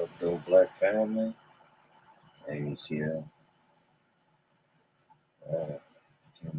Up, 0.00 0.46
Black 0.46 0.72
family? 0.72 1.34
Hayes 2.48 2.86
here. 2.86 3.24
Uh, 5.46 5.78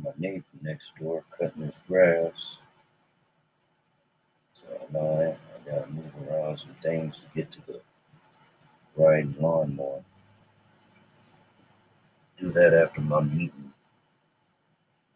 my 0.04 0.12
neighbor 0.18 0.44
next 0.62 0.96
door 0.98 1.24
cutting 1.38 1.64
his 1.64 1.82
grass. 1.88 2.58
So 4.54 4.68
now 4.94 5.00
I, 5.00 5.26
I 5.32 5.36
gotta 5.66 5.92
move 5.92 6.12
around 6.30 6.60
some 6.60 6.76
things 6.84 7.22
to 7.22 7.26
get 7.34 7.52
to 7.52 7.62
the 7.66 7.82
riding 8.96 9.36
lawnmower. 9.40 10.04
Do 12.38 12.50
that 12.50 12.74
after 12.74 13.02
my 13.02 13.22
meeting. 13.22 13.74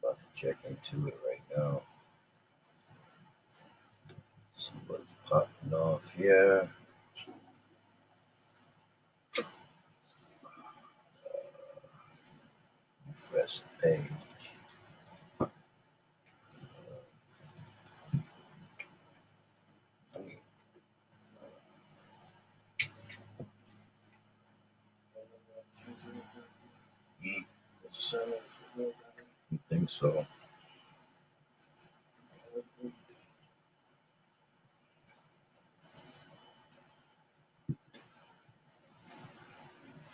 About 0.01 0.17
to 0.19 0.41
check 0.41 0.57
into 0.67 1.07
it 1.07 1.17
right 1.27 1.41
now. 1.55 1.81
See 4.53 4.73
what's 4.87 5.13
popping 5.29 5.73
off 5.73 6.13
here. 6.15 6.67
Refresh 13.31 13.61
page. 13.81 14.03
I 27.21 27.25
mm, 27.25 27.45
I 29.53 29.57
think 29.69 29.89
so. 29.89 30.25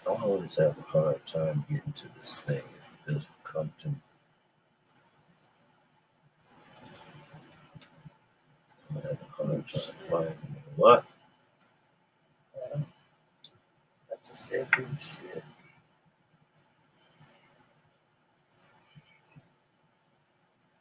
I 0.07 0.11
always 0.11 0.55
have 0.57 0.77
a 0.77 0.81
hard 0.83 1.25
time 1.25 1.65
getting 1.69 1.93
to 1.93 2.07
this 2.19 2.43
thing 2.43 2.63
to 3.79 3.89
me. 3.89 3.95
I 8.91 8.95
have 9.07 9.17
a 9.21 9.43
hard 9.43 9.67
time 9.67 9.95
finding 9.99 10.31
it. 10.31 10.63
What? 10.75 11.05
I 14.11 14.15
just 14.27 14.45
said 14.47 14.67
do 14.75 14.85
shit. 14.99 15.43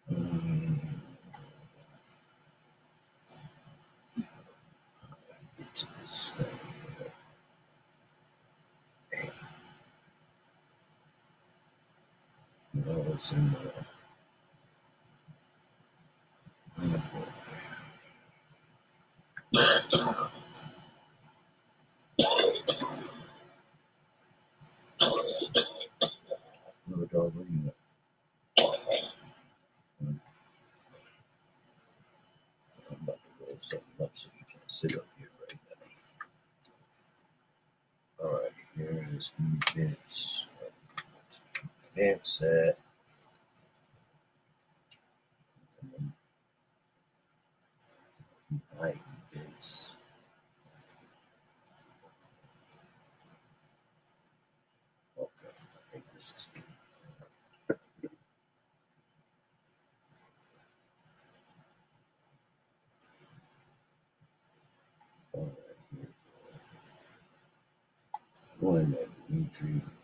Hmm. 0.08 0.74
Get 5.58 5.74
to 5.76 5.86
this 6.06 6.30
thing 6.36 6.46
here. 6.98 7.12
No, 12.74 13.04
it's 13.12 13.32
in. 13.34 13.54
Oh, 16.78 16.82
boy. 16.84 17.26
Little 26.88 27.06
dog? 27.06 27.32
Hmm. 27.34 27.68
I'm 32.90 32.98
about 33.02 33.16
to 33.16 33.30
roll 33.40 33.56
something 33.58 33.84
up 34.02 34.10
so 34.14 34.30
you 34.38 34.44
can 34.50 34.60
sit 34.68 34.96
up 34.96 35.06
here 35.18 35.28
right 35.40 35.58
now. 38.20 38.26
All 38.26 38.32
right, 38.32 38.52
here 38.76 39.06
is. 39.16 40.46
At. 41.96 42.26
Night 48.80 49.00
events. 49.34 49.90
Okay, 55.18 55.30
I 55.48 55.92
think 55.92 56.04
this 56.16 56.34
is 56.36 56.46
good. 56.54 56.62
Right, 65.34 65.46
here 65.92 66.08
we 68.62 68.78
go. 68.78 68.82
Going 69.40 70.01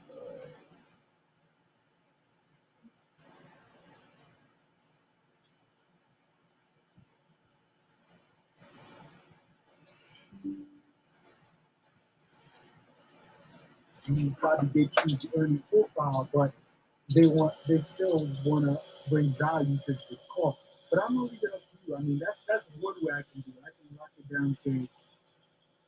I 14.08 14.12
mean, 14.12 14.36
probably 14.40 14.68
they 14.74 14.88
choose 14.88 15.18
the 15.18 15.28
earning 15.36 15.62
profile, 15.70 16.28
but 16.32 16.52
they 17.14 17.26
want 17.26 17.52
they 17.68 17.76
still 17.76 18.18
want 18.46 18.64
to 18.64 19.10
bring 19.10 19.32
value 19.38 19.76
to 19.86 19.92
the 19.92 20.16
call. 20.34 20.58
But 20.90 21.00
I'm 21.08 21.16
only 21.16 21.28
gonna 21.28 21.32
leave 21.32 21.42
it 21.42 21.54
up 21.54 21.60
to 21.60 21.78
you. 21.86 21.96
I 21.96 22.00
mean, 22.00 22.18
that's 22.18 22.38
that's 22.48 22.70
one 22.80 22.94
way 23.02 23.12
I 23.12 23.22
can 23.32 23.40
do. 23.42 23.50
it. 23.50 23.62
I 23.62 23.70
can 23.76 23.98
lock 23.98 24.10
it 24.18 24.32
down 24.32 24.44
and 24.44 24.58
say, 24.58 24.88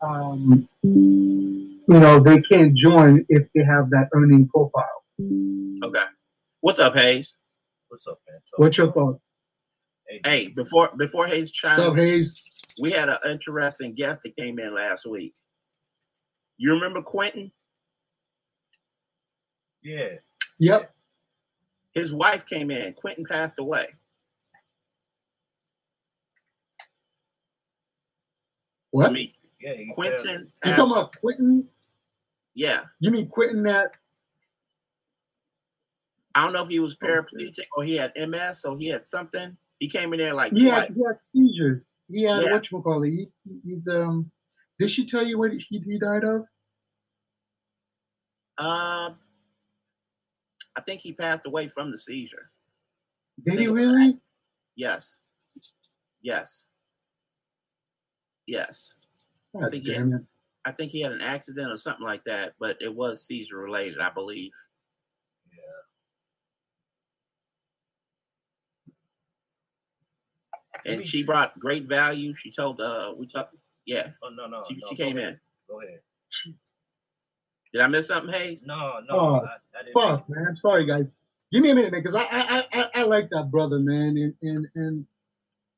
um, 0.02 0.68
you 0.82 2.00
know, 2.00 2.20
they 2.20 2.42
can't 2.42 2.74
join 2.76 3.24
if 3.28 3.48
they 3.54 3.64
have 3.64 3.90
that 3.90 4.08
earning 4.12 4.48
profile. 4.48 5.04
Okay. 5.20 6.04
What's 6.60 6.78
up, 6.78 6.94
Hayes? 6.94 7.36
What's 7.88 8.06
up, 8.06 8.18
man? 8.28 8.40
What's 8.56 8.76
your 8.76 8.92
thought? 8.92 9.20
Hey, 10.24 10.48
before 10.48 10.90
before 10.96 11.26
Hayes 11.26 11.52
What's 11.62 11.78
up, 11.78 11.96
Hayes? 11.96 12.42
we 12.78 12.90
had 12.90 13.08
an 13.08 13.18
interesting 13.30 13.94
guest 13.94 14.20
that 14.24 14.36
came 14.36 14.58
in 14.58 14.74
last 14.74 15.06
week. 15.06 15.34
You 16.56 16.74
remember 16.74 17.02
Quentin? 17.02 17.52
Yeah. 19.82 20.16
Yep. 20.58 20.94
His 21.94 22.12
wife 22.12 22.46
came 22.46 22.70
in. 22.70 22.92
Quentin 22.94 23.24
passed 23.24 23.58
away. 23.58 23.86
I 23.88 23.94
What? 28.90 29.12
mean, 29.12 29.32
Yeah. 29.60 29.74
he 29.74 29.92
Quentin. 29.94 30.46
You 30.46 30.52
passed- 30.62 30.76
talking 30.76 30.92
about 30.92 31.16
quitting? 31.16 31.68
yeah. 32.54 32.86
You 32.98 33.10
mean 33.10 33.28
quitting 33.28 33.62
that? 33.64 33.92
I 36.34 36.44
don't 36.44 36.52
know 36.52 36.62
if 36.62 36.68
he 36.68 36.80
was 36.80 36.96
paraplegic 36.96 37.66
or 37.76 37.84
he 37.84 37.96
had 37.96 38.12
MS, 38.16 38.60
so 38.62 38.76
he 38.76 38.88
had 38.88 39.06
something. 39.06 39.56
He 39.78 39.88
came 39.88 40.12
in 40.12 40.18
there 40.18 40.34
like 40.34 40.52
He 40.52 40.66
had, 40.66 40.88
twice. 40.88 40.96
he 40.96 41.02
had 41.04 41.18
seizures. 41.32 41.82
He 42.08 42.22
had 42.22 42.42
Yeah. 42.44 42.52
what 42.52 42.70
you 42.70 42.82
call 42.82 43.02
it? 43.02 43.10
He, 43.10 43.32
he's 43.64 43.88
um. 43.88 44.30
Did 44.78 44.90
she 44.90 45.06
tell 45.06 45.24
you 45.24 45.38
what 45.38 45.52
he, 45.52 45.58
he 45.68 45.98
died 45.98 46.24
of? 46.24 46.46
Um, 48.58 49.18
I 50.80 50.82
think 50.82 51.02
he 51.02 51.12
passed 51.12 51.44
away 51.44 51.68
from 51.68 51.90
the 51.90 51.98
seizure. 51.98 52.50
Did 53.44 53.58
he 53.58 53.68
really? 53.68 54.16
Yes. 54.76 55.18
Yes. 56.22 56.68
Yes. 58.46 58.94
I 59.54 59.60
God 59.60 59.70
think 59.72 59.84
he 59.84 59.92
damn 59.92 60.14
it. 60.14 60.22
I 60.64 60.72
think 60.72 60.90
he 60.90 61.02
had 61.02 61.12
an 61.12 61.20
accident 61.20 61.70
or 61.70 61.76
something 61.76 62.04
like 62.04 62.24
that, 62.24 62.54
but 62.58 62.78
it 62.80 62.94
was 62.94 63.26
seizure 63.26 63.58
related, 63.58 64.00
I 64.00 64.08
believe. 64.08 64.52
Yeah. 70.86 70.92
And 70.94 71.06
she 71.06 71.24
brought 71.24 71.58
great 71.58 71.84
value. 71.84 72.34
She 72.36 72.50
told 72.50 72.80
uh 72.80 73.12
we 73.18 73.26
talked 73.26 73.54
yeah, 73.84 74.12
Oh 74.22 74.30
no 74.30 74.46
no. 74.46 74.62
she, 74.66 74.76
no, 74.76 74.86
she 74.88 74.96
came 74.96 75.18
ahead. 75.18 75.34
in. 75.34 75.40
Go 75.68 75.82
ahead. 75.82 76.00
Did 77.72 77.82
I 77.82 77.86
miss 77.88 78.08
something, 78.08 78.32
Hayes? 78.34 78.62
No 78.64 79.00
no. 79.08 79.14
Oh, 79.18 79.34
I, 79.36 79.56
I. 79.78 79.82
Fuck, 79.94 80.28
man. 80.28 80.56
Sorry, 80.62 80.86
guys. 80.86 81.14
Give 81.52 81.62
me 81.62 81.70
a 81.70 81.74
minute, 81.74 81.92
man, 81.92 82.02
because 82.02 82.16
I, 82.16 82.22
I 82.22 82.26
I 82.30 82.64
I- 82.74 82.90
I 82.96 83.02
like 83.04 83.30
that 83.30 83.50
brother, 83.50 83.78
man, 83.80 84.16
and 84.16 84.34
and 84.42 84.66
and 84.74 85.06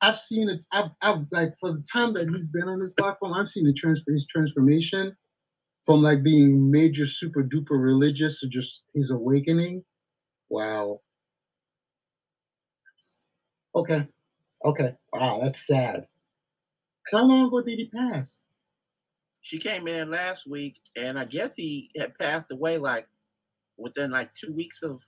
I've 0.01 0.17
seen 0.17 0.49
it. 0.51 0.65
I've 0.73 0.91
I've 1.03 1.27
like 1.33 1.55
for 1.61 1.73
the 1.73 1.85
time 1.93 2.15
that 2.15 2.29
he's 2.29 2.49
been 2.49 2.69
on 2.69 2.81
this 2.81 2.95
platform, 2.95 3.35
I've 3.35 3.49
seen 3.49 3.67
the 3.67 3.73
transfer 3.75 4.13
his 4.13 4.27
transformation 4.27 5.17
from 5.85 6.03
like 6.03 6.23
being 6.23 6.71
major 6.71 7.07
super 7.07 7.43
duper 7.45 7.83
religious 7.83 8.41
to 8.41 8.49
just 8.49 8.85
his 8.95 9.11
awakening. 9.11 9.85
Wow. 10.51 11.01
Okay. 13.75 14.09
Okay. 14.65 14.95
Wow, 15.13 15.41
that's 15.45 15.67
sad. 15.67 16.07
How 17.13 17.25
long 17.27 17.49
ago 17.49 17.63
did 17.63 17.79
he 17.79 17.89
pass? 17.89 18.43
She 19.43 19.59
came 19.59 19.89
in 19.89 20.11
last 20.11 20.47
week 20.47 20.81
and 20.97 21.19
I 21.19 21.25
guess 21.25 21.57
he 21.57 21.91
had 21.99 22.17
passed 22.19 22.51
away 22.53 22.79
like 22.79 23.09
within 23.77 24.11
like 24.11 24.33
two 24.35 24.53
weeks 24.53 24.83
of 24.83 25.05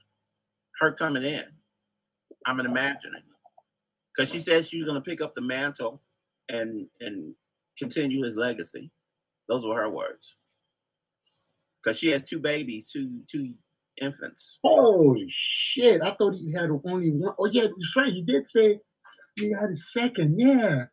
her 0.81 0.93
coming 0.93 1.25
in. 1.25 1.45
I'm 2.45 2.61
imagining. 2.61 3.23
Because 4.15 4.31
she 4.31 4.41
said 4.41 4.67
she 4.67 4.79
was 4.79 4.87
gonna 4.87 5.01
pick 5.01 5.21
up 5.21 5.35
the 5.35 5.41
mantle 5.41 6.03
and 6.49 6.87
and 7.01 7.35
continue 7.79 8.25
his 8.25 8.37
legacy. 8.37 8.91
Those 9.49 9.65
were 9.65 9.77
her 9.77 9.89
words. 9.89 10.35
Because 11.83 11.99
she 11.99 12.11
has 12.11 12.23
two 12.25 12.39
babies, 12.39 12.91
two 12.91 13.21
two 13.31 13.55
infants. 14.01 14.59
Holy 14.63 15.27
shit! 15.29 16.03
I 16.03 16.15
thought 16.15 16.35
he 16.35 16.53
had 16.53 16.71
only 16.85 17.11
one. 17.11 17.35
Oh 17.39 17.47
yeah, 17.47 17.63
that's 17.63 17.97
right. 17.97 18.13
He 18.13 18.23
did 18.23 18.47
say 18.47 18.81
he 19.39 19.53
had 19.53 19.71
a 19.71 19.77
second. 19.77 20.39
Yeah. 20.39 20.87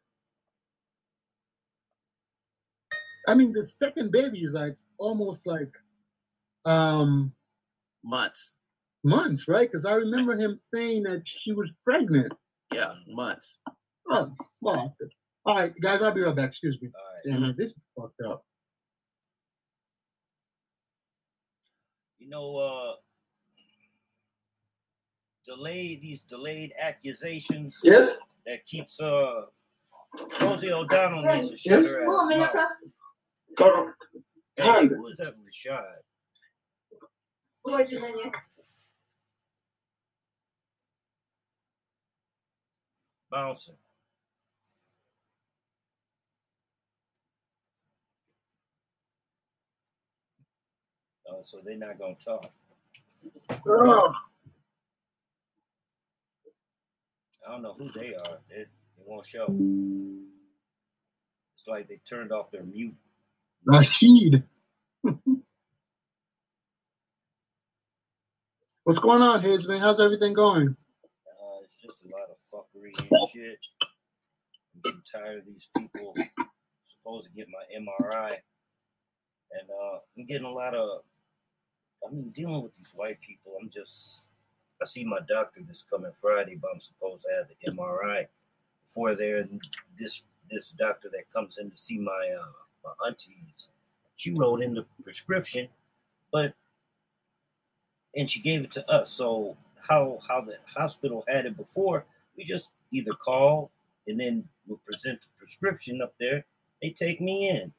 I 3.28 3.34
mean, 3.36 3.54
the 3.54 3.68
second 3.82 4.12
baby 4.12 4.40
is 4.40 4.54
like 4.54 4.78
almost 4.98 5.48
like 5.48 5.74
um 6.66 7.34
Months. 8.04 8.56
months, 9.04 9.48
right? 9.48 9.70
Because 9.70 9.86
I 9.86 9.94
remember 9.94 10.36
him 10.36 10.60
saying 10.74 11.04
that 11.04 11.22
she 11.26 11.54
was 11.54 11.70
pregnant. 11.84 12.34
Yeah, 12.74 12.94
months. 13.08 13.60
Oh 14.10 14.32
fuck! 14.64 14.92
All 15.46 15.56
right, 15.56 15.74
guys, 15.82 16.02
I'll 16.02 16.14
be 16.14 16.22
right 16.22 16.36
back. 16.36 16.48
Excuse 16.48 16.82
me. 16.82 16.90
All 16.90 17.34
right. 17.34 17.42
Damn 17.42 17.50
it, 17.52 17.58
this 17.58 17.72
is 17.72 17.78
fucked 17.98 18.22
up. 18.22 18.44
You 22.20 22.30
know, 22.30 22.58
uh, 22.58 22.94
delayed 25.46 26.02
these 26.02 26.24
delayed 26.24 26.74
accusations 26.80 27.80
Yes. 27.84 28.18
that 28.46 28.66
keeps 28.66 29.00
uh 29.00 29.46
Rosie 30.42 30.72
O'Donnell 30.72 31.24
needs 31.24 31.50
to 31.52 31.58
shut 31.58 31.82
Yes. 31.82 31.92
her 31.92 32.06
Było 32.06 32.22
ass 32.22 32.28
mnie 32.28 32.92
mouth. 33.60 33.60
prosto. 33.60 33.86
Go. 33.86 33.94
Hey, 34.58 34.88
who 34.88 35.08
is 35.08 35.18
that 35.18 35.34
Rashad? 35.36 36.02
Ujdzie 37.66 38.00
na 38.02 38.08
nie. 38.10 38.32
Bouncing. 43.32 43.78
Oh, 51.30 51.44
so 51.46 51.62
they're 51.64 51.78
not 51.78 51.98
gonna 51.98 52.16
talk. 52.16 52.52
Oh, 53.68 54.14
I 57.48 57.52
don't 57.52 57.62
know 57.62 57.74
who 57.74 57.90
they 57.92 58.14
are. 58.16 58.40
They, 58.50 58.66
they 58.98 59.04
won't 59.06 59.26
show. 59.26 59.48
It's 61.56 61.68
like 61.68 61.88
they 61.88 62.02
turned 62.08 62.32
off 62.32 62.52
their 62.52 62.64
mute. 62.64 62.96
Rashid. 63.66 64.44
What's 68.84 69.00
going 69.00 69.22
on, 69.22 69.42
Hayes, 69.42 69.68
man? 69.68 69.80
How's 69.80 70.00
everything 70.02 70.34
going? 70.34 70.76
Uh, 71.28 71.62
it's 71.64 71.82
just 71.82 72.06
a 72.06 72.10
lot 72.10 72.30
of 72.30 72.38
fuckery 72.52 72.92
and 73.12 73.30
shit. 73.30 73.68
I'm 74.86 75.04
tired 75.12 75.40
of 75.40 75.46
these 75.46 75.70
people 75.78 76.14
supposed 76.84 77.28
to 77.28 77.34
get 77.34 77.48
my 77.50 77.64
MRI. 77.80 78.30
And 79.52 79.70
uh, 79.70 80.00
I'm 80.18 80.26
getting 80.26 80.48
a 80.48 80.52
lot 80.52 80.74
of, 80.74 81.02
I 82.08 82.12
mean, 82.12 82.30
dealing 82.30 82.64
with 82.64 82.76
these 82.76 82.92
white 82.96 83.20
people. 83.22 83.58
I'm 83.62 83.70
just, 83.70 84.26
I 84.82 84.86
see 84.86 85.04
my 85.04 85.20
doctor 85.28 85.62
this 85.68 85.84
coming 85.84 86.12
Friday, 86.14 86.56
but 86.56 86.72
I'm 86.74 86.80
supposed 86.80 87.24
to 87.24 87.30
have 87.38 87.48
the 87.48 87.72
MRI 87.72 88.28
before 88.84 89.16
there. 89.16 89.48
This 89.98 90.24
this 90.50 90.72
doctor 90.72 91.10
that 91.14 91.32
comes 91.32 91.58
in 91.58 91.72
to 91.72 91.78
see 91.78 91.98
my 91.98 92.36
uh, 92.40 92.46
my 92.84 93.08
aunties, 93.08 93.68
she 94.16 94.32
wrote 94.32 94.62
in 94.62 94.74
the 94.74 94.86
prescription, 95.04 95.68
but 96.32 96.54
and 98.16 98.30
she 98.30 98.42
gave 98.42 98.64
it 98.64 98.72
to 98.72 98.90
us. 98.90 99.12
So 99.12 99.58
how 99.90 100.20
how 100.28 100.42
the 100.42 100.58
hospital 100.76 101.24
had 101.28 101.46
it 101.46 101.58
before, 101.58 102.06
we 102.38 102.44
just 102.44 102.72
either 102.92 103.14
call 103.14 103.72
and 104.08 104.20
then 104.20 104.48
we'll 104.68 104.80
present 104.80 105.22
the 105.22 105.28
prescription 105.38 106.02
up 106.02 106.14
there. 106.20 106.46
They 106.82 106.90
take 106.90 107.22
me 107.22 107.50
in. 107.50 107.74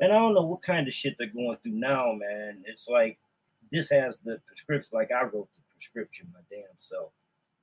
And 0.00 0.12
I 0.12 0.16
don't 0.16 0.34
know 0.34 0.42
what 0.42 0.62
kind 0.62 0.86
of 0.86 0.94
shit 0.94 1.16
they're 1.18 1.26
going 1.26 1.56
through 1.56 1.72
now, 1.72 2.12
man. 2.12 2.62
It's 2.66 2.88
like 2.88 3.18
this 3.70 3.90
has 3.90 4.18
the 4.24 4.40
prescription, 4.46 4.90
like 4.92 5.10
I 5.12 5.22
wrote 5.22 5.48
the 5.54 5.62
prescription, 5.72 6.28
my 6.32 6.40
damn 6.50 6.64
self. 6.76 7.10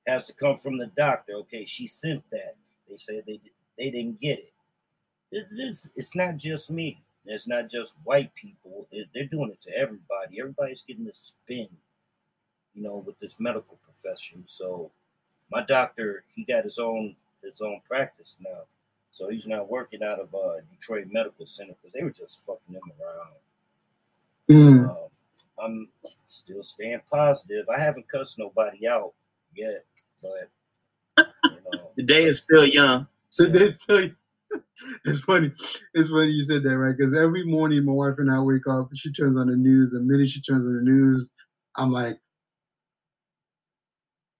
Has 0.05 0.25
to 0.25 0.33
come 0.33 0.55
from 0.55 0.77
the 0.77 0.87
doctor. 0.87 1.33
Okay, 1.33 1.65
she 1.65 1.87
sent 1.87 2.23
that. 2.31 2.55
They 2.87 2.97
said 2.97 3.23
they 3.25 3.39
they 3.77 3.89
didn't 3.89 4.21
get 4.21 4.39
it. 4.39 4.53
It- 5.35 5.47
This 5.51 5.91
it's 5.95 6.15
not 6.15 6.37
just 6.37 6.69
me. 6.71 7.01
It's 7.25 7.47
not 7.47 7.69
just 7.69 7.95
white 8.03 8.33
people. 8.35 8.87
It- 8.91 9.09
they're 9.13 9.25
doing 9.25 9.51
it 9.51 9.61
to 9.63 9.75
everybody. 9.77 10.39
Everybody's 10.39 10.81
getting 10.83 11.05
this 11.05 11.33
spin, 11.33 11.67
you 12.73 12.83
know, 12.83 12.97
with 12.97 13.19
this 13.19 13.39
medical 13.39 13.77
profession. 13.83 14.43
So 14.47 14.91
my 15.51 15.61
doctor, 15.63 16.23
he 16.35 16.43
got 16.43 16.63
his 16.63 16.79
own 16.79 17.15
his 17.43 17.61
own 17.61 17.81
practice 17.87 18.37
now. 18.39 18.61
So 19.11 19.29
he's 19.29 19.47
not 19.47 19.69
working 19.69 20.03
out 20.03 20.19
of 20.19 20.33
uh, 20.33 20.61
Detroit 20.71 21.07
Medical 21.11 21.45
Center 21.45 21.73
because 21.81 21.93
they 21.93 22.03
were 22.03 22.11
just 22.11 22.45
fucking 22.45 22.73
him 22.75 22.81
around. 22.99 23.35
Mm. 24.49 24.89
Um, 24.89 24.97
I'm 25.63 25.89
still 26.03 26.63
staying 26.63 27.01
positive. 27.09 27.67
I 27.69 27.79
haven't 27.79 28.07
cussed 28.09 28.37
nobody 28.37 28.87
out 28.87 29.13
yet, 29.55 29.85
but 30.21 31.27
you 31.45 31.59
know, 31.71 31.91
The 31.95 32.03
day 32.03 32.23
is 32.23 32.39
still 32.39 32.65
young. 32.65 33.07
So 33.29 33.45
they 33.45 33.69
say, 33.69 34.11
it's 35.05 35.19
funny. 35.21 35.51
It's 35.93 36.09
funny 36.09 36.31
you 36.31 36.43
said 36.43 36.63
that, 36.63 36.77
right? 36.77 36.95
Because 36.97 37.13
every 37.13 37.43
morning 37.45 37.85
my 37.85 37.91
wife 37.93 38.15
and 38.17 38.31
I 38.31 38.39
wake 38.41 38.67
up, 38.69 38.89
she 38.95 39.11
turns 39.11 39.37
on 39.37 39.47
the 39.47 39.55
news. 39.55 39.91
The 39.91 39.99
minute 39.99 40.29
she 40.29 40.41
turns 40.41 40.65
on 40.65 40.75
the 40.77 40.83
news, 40.83 41.31
I'm 41.75 41.91
like, 41.91 42.15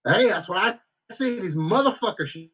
hey, 0.08 0.28
that's 0.28 0.48
what 0.50 0.58
I 0.58 1.14
say. 1.14 1.40
These 1.40 1.56
motherfuckers. 1.58 2.28
She- 2.28 2.52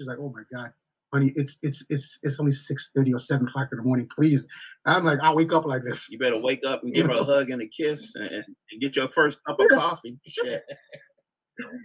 She's 0.00 0.08
like, 0.08 0.18
oh 0.20 0.34
my 0.34 0.42
God, 0.52 0.72
honey, 1.12 1.32
it's 1.36 1.56
it's 1.62 1.84
it's 1.88 2.18
it's 2.24 2.40
only 2.40 2.50
6:30 2.50 3.14
or 3.14 3.20
7 3.20 3.46
o'clock 3.46 3.68
in 3.70 3.78
the 3.78 3.84
morning. 3.84 4.08
Please. 4.12 4.48
I'm 4.86 5.04
like, 5.04 5.20
I 5.22 5.32
wake 5.32 5.52
up 5.52 5.66
like 5.66 5.84
this. 5.84 6.10
You 6.10 6.18
better 6.18 6.40
wake 6.42 6.62
up 6.66 6.82
and 6.82 6.92
give 6.92 7.06
her 7.06 7.12
a 7.12 7.22
hug 7.24 7.50
and 7.50 7.62
a 7.62 7.68
kiss 7.68 8.16
and, 8.16 8.28
and 8.32 8.80
get 8.80 8.96
your 8.96 9.06
first 9.06 9.38
cup 9.46 9.60
of 9.60 9.68
coffee. 9.70 10.18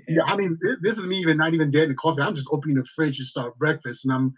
Yeah, 0.07 0.24
I 0.25 0.36
mean, 0.36 0.57
this 0.81 0.98
is 0.98 1.06
me 1.06 1.18
even 1.18 1.38
not 1.38 1.54
even 1.54 1.69
getting 1.69 1.95
coffee. 1.95 2.24
I'm 2.24 2.34
just 2.34 2.50
opening 2.52 2.78
the 2.78 2.84
fridge 2.95 3.18
to 3.19 3.24
start 3.25 3.56
breakfast, 3.60 4.06
and 4.06 4.12
I'm, 4.13 4.34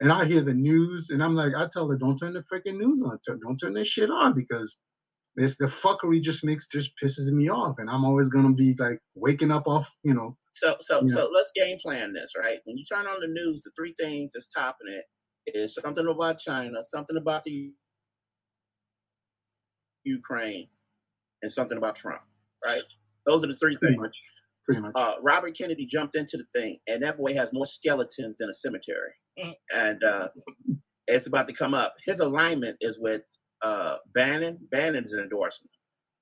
and 0.00 0.12
I 0.12 0.24
hear 0.26 0.42
the 0.42 0.54
news, 0.54 1.10
and 1.10 1.22
I'm 1.22 1.34
like, 1.34 1.54
I 1.56 1.68
tell 1.72 1.88
her, 1.90 1.96
don't 1.96 2.16
turn 2.16 2.34
the 2.34 2.44
freaking 2.52 2.78
news 2.78 3.02
on, 3.02 3.18
don't 3.26 3.56
turn 3.58 3.74
that 3.74 3.86
shit 3.86 4.10
on 4.10 4.34
because 4.34 4.80
this 5.36 5.58
the 5.58 5.66
fuckery 5.66 6.20
just 6.20 6.44
makes 6.44 6.68
just 6.68 6.92
pisses 7.02 7.30
me 7.30 7.48
off, 7.50 7.76
and 7.78 7.90
I'm 7.90 8.04
always 8.04 8.28
gonna 8.28 8.54
be 8.54 8.74
like 8.78 8.98
waking 9.14 9.50
up 9.50 9.66
off, 9.66 9.94
you 10.02 10.14
know. 10.14 10.36
So 10.54 10.76
so 10.80 11.06
so 11.06 11.30
let's 11.32 11.52
game 11.54 11.78
plan 11.82 12.12
this, 12.14 12.32
right? 12.38 12.58
When 12.64 12.78
you 12.78 12.84
turn 12.84 13.06
on 13.06 13.20
the 13.20 13.28
news, 13.28 13.62
the 13.62 13.70
three 13.76 13.94
things 13.98 14.32
that's 14.34 14.46
topping 14.46 14.88
it 14.88 15.04
is 15.46 15.74
something 15.74 16.06
about 16.06 16.38
China, 16.38 16.82
something 16.82 17.16
about 17.16 17.42
the 17.42 17.72
Ukraine, 20.04 20.68
and 21.42 21.52
something 21.52 21.78
about 21.78 21.96
Trump, 21.96 22.22
right? 22.64 22.82
Those 23.26 23.44
are 23.44 23.48
the 23.48 23.56
three 23.56 23.76
Pretty 23.76 23.94
things. 23.94 24.00
much, 24.00 24.16
pretty 24.66 24.82
much. 24.82 24.92
Uh, 24.94 25.14
Robert 25.22 25.56
Kennedy 25.56 25.86
jumped 25.86 26.14
into 26.16 26.36
the 26.36 26.44
thing, 26.58 26.78
and 26.86 27.02
that 27.02 27.16
boy 27.18 27.34
has 27.34 27.52
more 27.52 27.66
skeletons 27.66 28.36
than 28.38 28.48
a 28.50 28.54
cemetery, 28.54 29.12
Mm. 29.38 29.54
and 29.74 30.04
uh, 30.04 30.28
it's 31.06 31.26
about 31.26 31.46
to 31.48 31.54
come 31.54 31.74
up. 31.74 31.94
His 32.04 32.20
alignment 32.20 32.76
is 32.80 32.98
with 32.98 33.22
uh, 33.62 33.96
Bannon. 34.14 34.66
Bannon 34.70 35.04
is 35.04 35.12
endorsing. 35.14 35.64
him. 35.66 35.70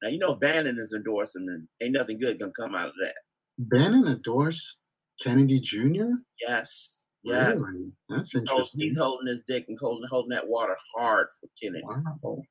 Now 0.03 0.09
you 0.11 0.19
know 0.19 0.35
Bannon 0.35 0.77
is 0.79 0.93
endorsing, 0.95 1.47
then 1.47 1.69
ain't 1.83 1.93
nothing 1.95 2.19
good 2.19 2.39
gonna 2.39 2.53
come 2.53 2.75
out 2.75 2.89
of 2.89 2.95
that. 3.03 3.15
Bannon 3.59 4.07
endorsed 4.07 4.79
Kennedy 5.23 5.61
Jr. 5.61 6.07
Yes, 6.41 7.05
yes. 7.23 7.63
Really? 7.67 7.93
That's 8.09 8.33
So 8.33 8.41
interesting. 8.41 8.81
he's 8.81 8.99
holding 8.99 9.29
his 9.29 9.43
dick 9.47 9.65
and 9.69 9.79
holding 9.81 10.09
holding 10.11 10.31
that 10.31 10.49
water 10.49 10.77
hard 10.97 11.29
for 11.41 11.49
Kennedy. 11.63 11.85
Wow. 11.87 12.43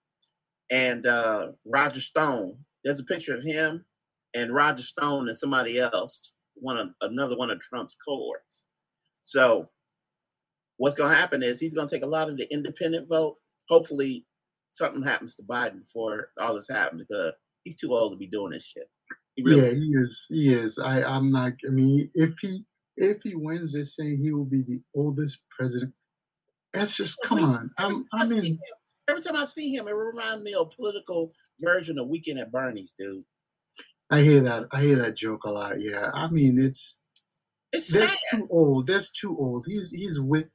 And 0.71 1.05
uh, 1.05 1.51
Roger 1.65 1.99
Stone, 2.01 2.59
there's 2.83 2.99
a 3.01 3.05
picture 3.05 3.35
of 3.35 3.43
him 3.43 3.85
and 4.33 4.53
Roger 4.53 4.83
Stone 4.83 5.27
and 5.27 5.37
somebody 5.37 5.79
else, 5.79 6.33
one 6.55 6.77
of 6.77 6.89
another 7.01 7.37
one 7.37 7.51
of 7.51 7.59
Trump's 7.59 7.95
cohorts. 7.95 8.67
So 9.23 9.69
what's 10.77 10.95
going 10.95 11.11
to 11.11 11.19
happen 11.19 11.43
is 11.43 11.59
he's 11.59 11.73
going 11.73 11.87
to 11.87 11.95
take 11.95 12.03
a 12.03 12.07
lot 12.07 12.29
of 12.29 12.37
the 12.37 12.51
independent 12.51 13.07
vote. 13.09 13.37
Hopefully, 13.69 14.25
something 14.69 15.03
happens 15.03 15.35
to 15.35 15.43
Biden 15.43 15.79
before 15.81 16.29
all 16.39 16.55
this 16.55 16.67
happens 16.69 17.05
because 17.07 17.37
he's 17.63 17.77
too 17.77 17.93
old 17.93 18.13
to 18.13 18.17
be 18.17 18.27
doing 18.27 18.51
this 18.51 18.65
shit. 18.65 18.89
He 19.35 19.43
really 19.43 19.61
Yeah, 19.61 19.73
he 19.73 19.93
is. 20.03 20.25
He 20.29 20.53
is. 20.53 20.79
I, 20.79 21.03
I'm 21.03 21.31
not. 21.31 21.53
I 21.67 21.71
mean, 21.71 22.09
if 22.13 22.33
he 22.41 22.65
if 22.97 23.21
he 23.23 23.35
wins, 23.35 23.73
they're 23.73 23.83
saying 23.83 24.19
he 24.21 24.31
will 24.31 24.45
be 24.45 24.63
the 24.63 24.81
oldest 24.95 25.41
president. 25.49 25.93
That's 26.73 26.97
just 26.97 27.17
come 27.23 27.39
on. 27.39 27.69
I'm, 27.77 28.05
I 28.13 28.27
mean, 28.27 28.59
every 29.07 29.21
time 29.21 29.35
I 29.35 29.45
see 29.45 29.73
him, 29.73 29.87
it 29.87 29.91
reminds 29.91 30.43
me 30.43 30.53
of 30.53 30.67
a 30.67 30.75
political 30.75 31.31
version 31.59 31.97
of 31.99 32.07
Weekend 32.07 32.39
at 32.39 32.51
Bernie's, 32.51 32.93
dude. 32.97 33.23
I 34.13 34.21
hear 34.21 34.41
that. 34.41 34.67
I 34.71 34.81
hear 34.81 34.97
that 34.97 35.15
joke 35.17 35.43
a 35.45 35.51
lot. 35.51 35.79
Yeah. 35.79 36.09
I 36.13 36.29
mean, 36.29 36.59
it's 36.59 36.99
It's 37.71 37.91
that's 37.91 38.11
sad. 38.11 38.39
too 38.39 38.47
old. 38.49 38.87
That's 38.87 39.11
too 39.11 39.35
old. 39.37 39.65
He's 39.67 39.91
he's 39.91 40.19
with 40.19 40.47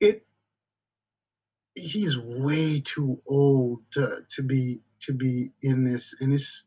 it. 0.00 0.24
He's 1.74 2.16
way 2.18 2.80
too 2.80 3.20
old 3.26 3.80
to 3.92 4.18
to 4.36 4.42
be 4.42 4.80
to 5.00 5.12
be 5.12 5.48
in 5.62 5.84
this, 5.84 6.14
and 6.20 6.32
it's 6.32 6.64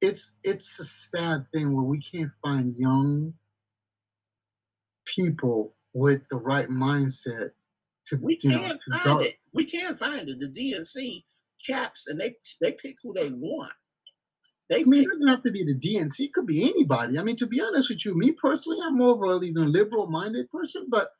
it's 0.00 0.36
it's 0.42 0.78
a 0.80 0.84
sad 0.84 1.46
thing 1.52 1.72
where 1.74 1.84
we 1.84 2.00
can't 2.00 2.32
find 2.42 2.72
young 2.76 3.34
people 5.04 5.74
with 5.94 6.26
the 6.28 6.36
right 6.36 6.68
mindset 6.68 7.50
to 8.06 8.16
We 8.20 8.38
you 8.42 8.58
can't 8.58 8.80
find 8.90 9.04
go- 9.04 9.18
it. 9.20 9.36
We 9.52 9.64
can't 9.64 9.98
find 9.98 10.28
it. 10.28 10.38
The 10.38 10.48
DNC 10.48 11.24
caps 11.66 12.06
and 12.06 12.20
they 12.20 12.34
they 12.60 12.72
pick 12.72 12.96
who 13.02 13.12
they 13.14 13.30
want. 13.30 13.72
They 14.70 14.80
it 14.80 15.08
doesn't 15.12 15.28
have 15.28 15.42
to 15.42 15.50
be 15.50 15.64
the 15.64 15.74
DNC. 15.74 16.20
It 16.20 16.32
could 16.32 16.46
be 16.46 16.64
anybody. 16.64 17.18
I 17.18 17.22
mean, 17.22 17.36
to 17.36 17.46
be 17.46 17.60
honest 17.60 17.90
with 17.90 18.04
you, 18.04 18.16
me 18.16 18.32
personally, 18.32 18.78
I'm 18.82 18.96
more 18.96 19.14
of 19.14 19.42
a 19.42 19.46
you 19.46 19.52
know, 19.52 19.62
liberal-minded 19.62 20.50
person. 20.50 20.86
But 20.88 21.10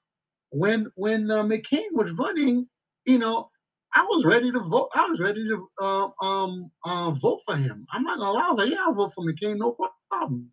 when 0.50 0.90
when 0.96 1.30
uh, 1.30 1.42
McCain 1.44 1.88
was 1.92 2.12
running, 2.12 2.68
you 3.06 3.18
know, 3.18 3.50
I 3.94 4.04
was 4.04 4.24
ready 4.24 4.50
to 4.50 4.60
vote. 4.60 4.90
I 4.94 5.06
was 5.08 5.20
ready 5.20 5.46
to 5.48 5.68
uh, 5.80 6.08
um 6.22 6.70
uh, 6.86 7.10
vote 7.10 7.40
for 7.44 7.56
him. 7.56 7.86
I'm 7.92 8.02
not 8.04 8.18
gonna 8.18 8.32
lie. 8.32 8.46
I 8.46 8.48
was 8.50 8.58
like, 8.58 8.70
yeah, 8.70 8.78
I'll 8.80 8.94
vote 8.94 9.12
for 9.14 9.24
McCain, 9.24 9.58
no 9.58 9.76
problem. 10.10 10.50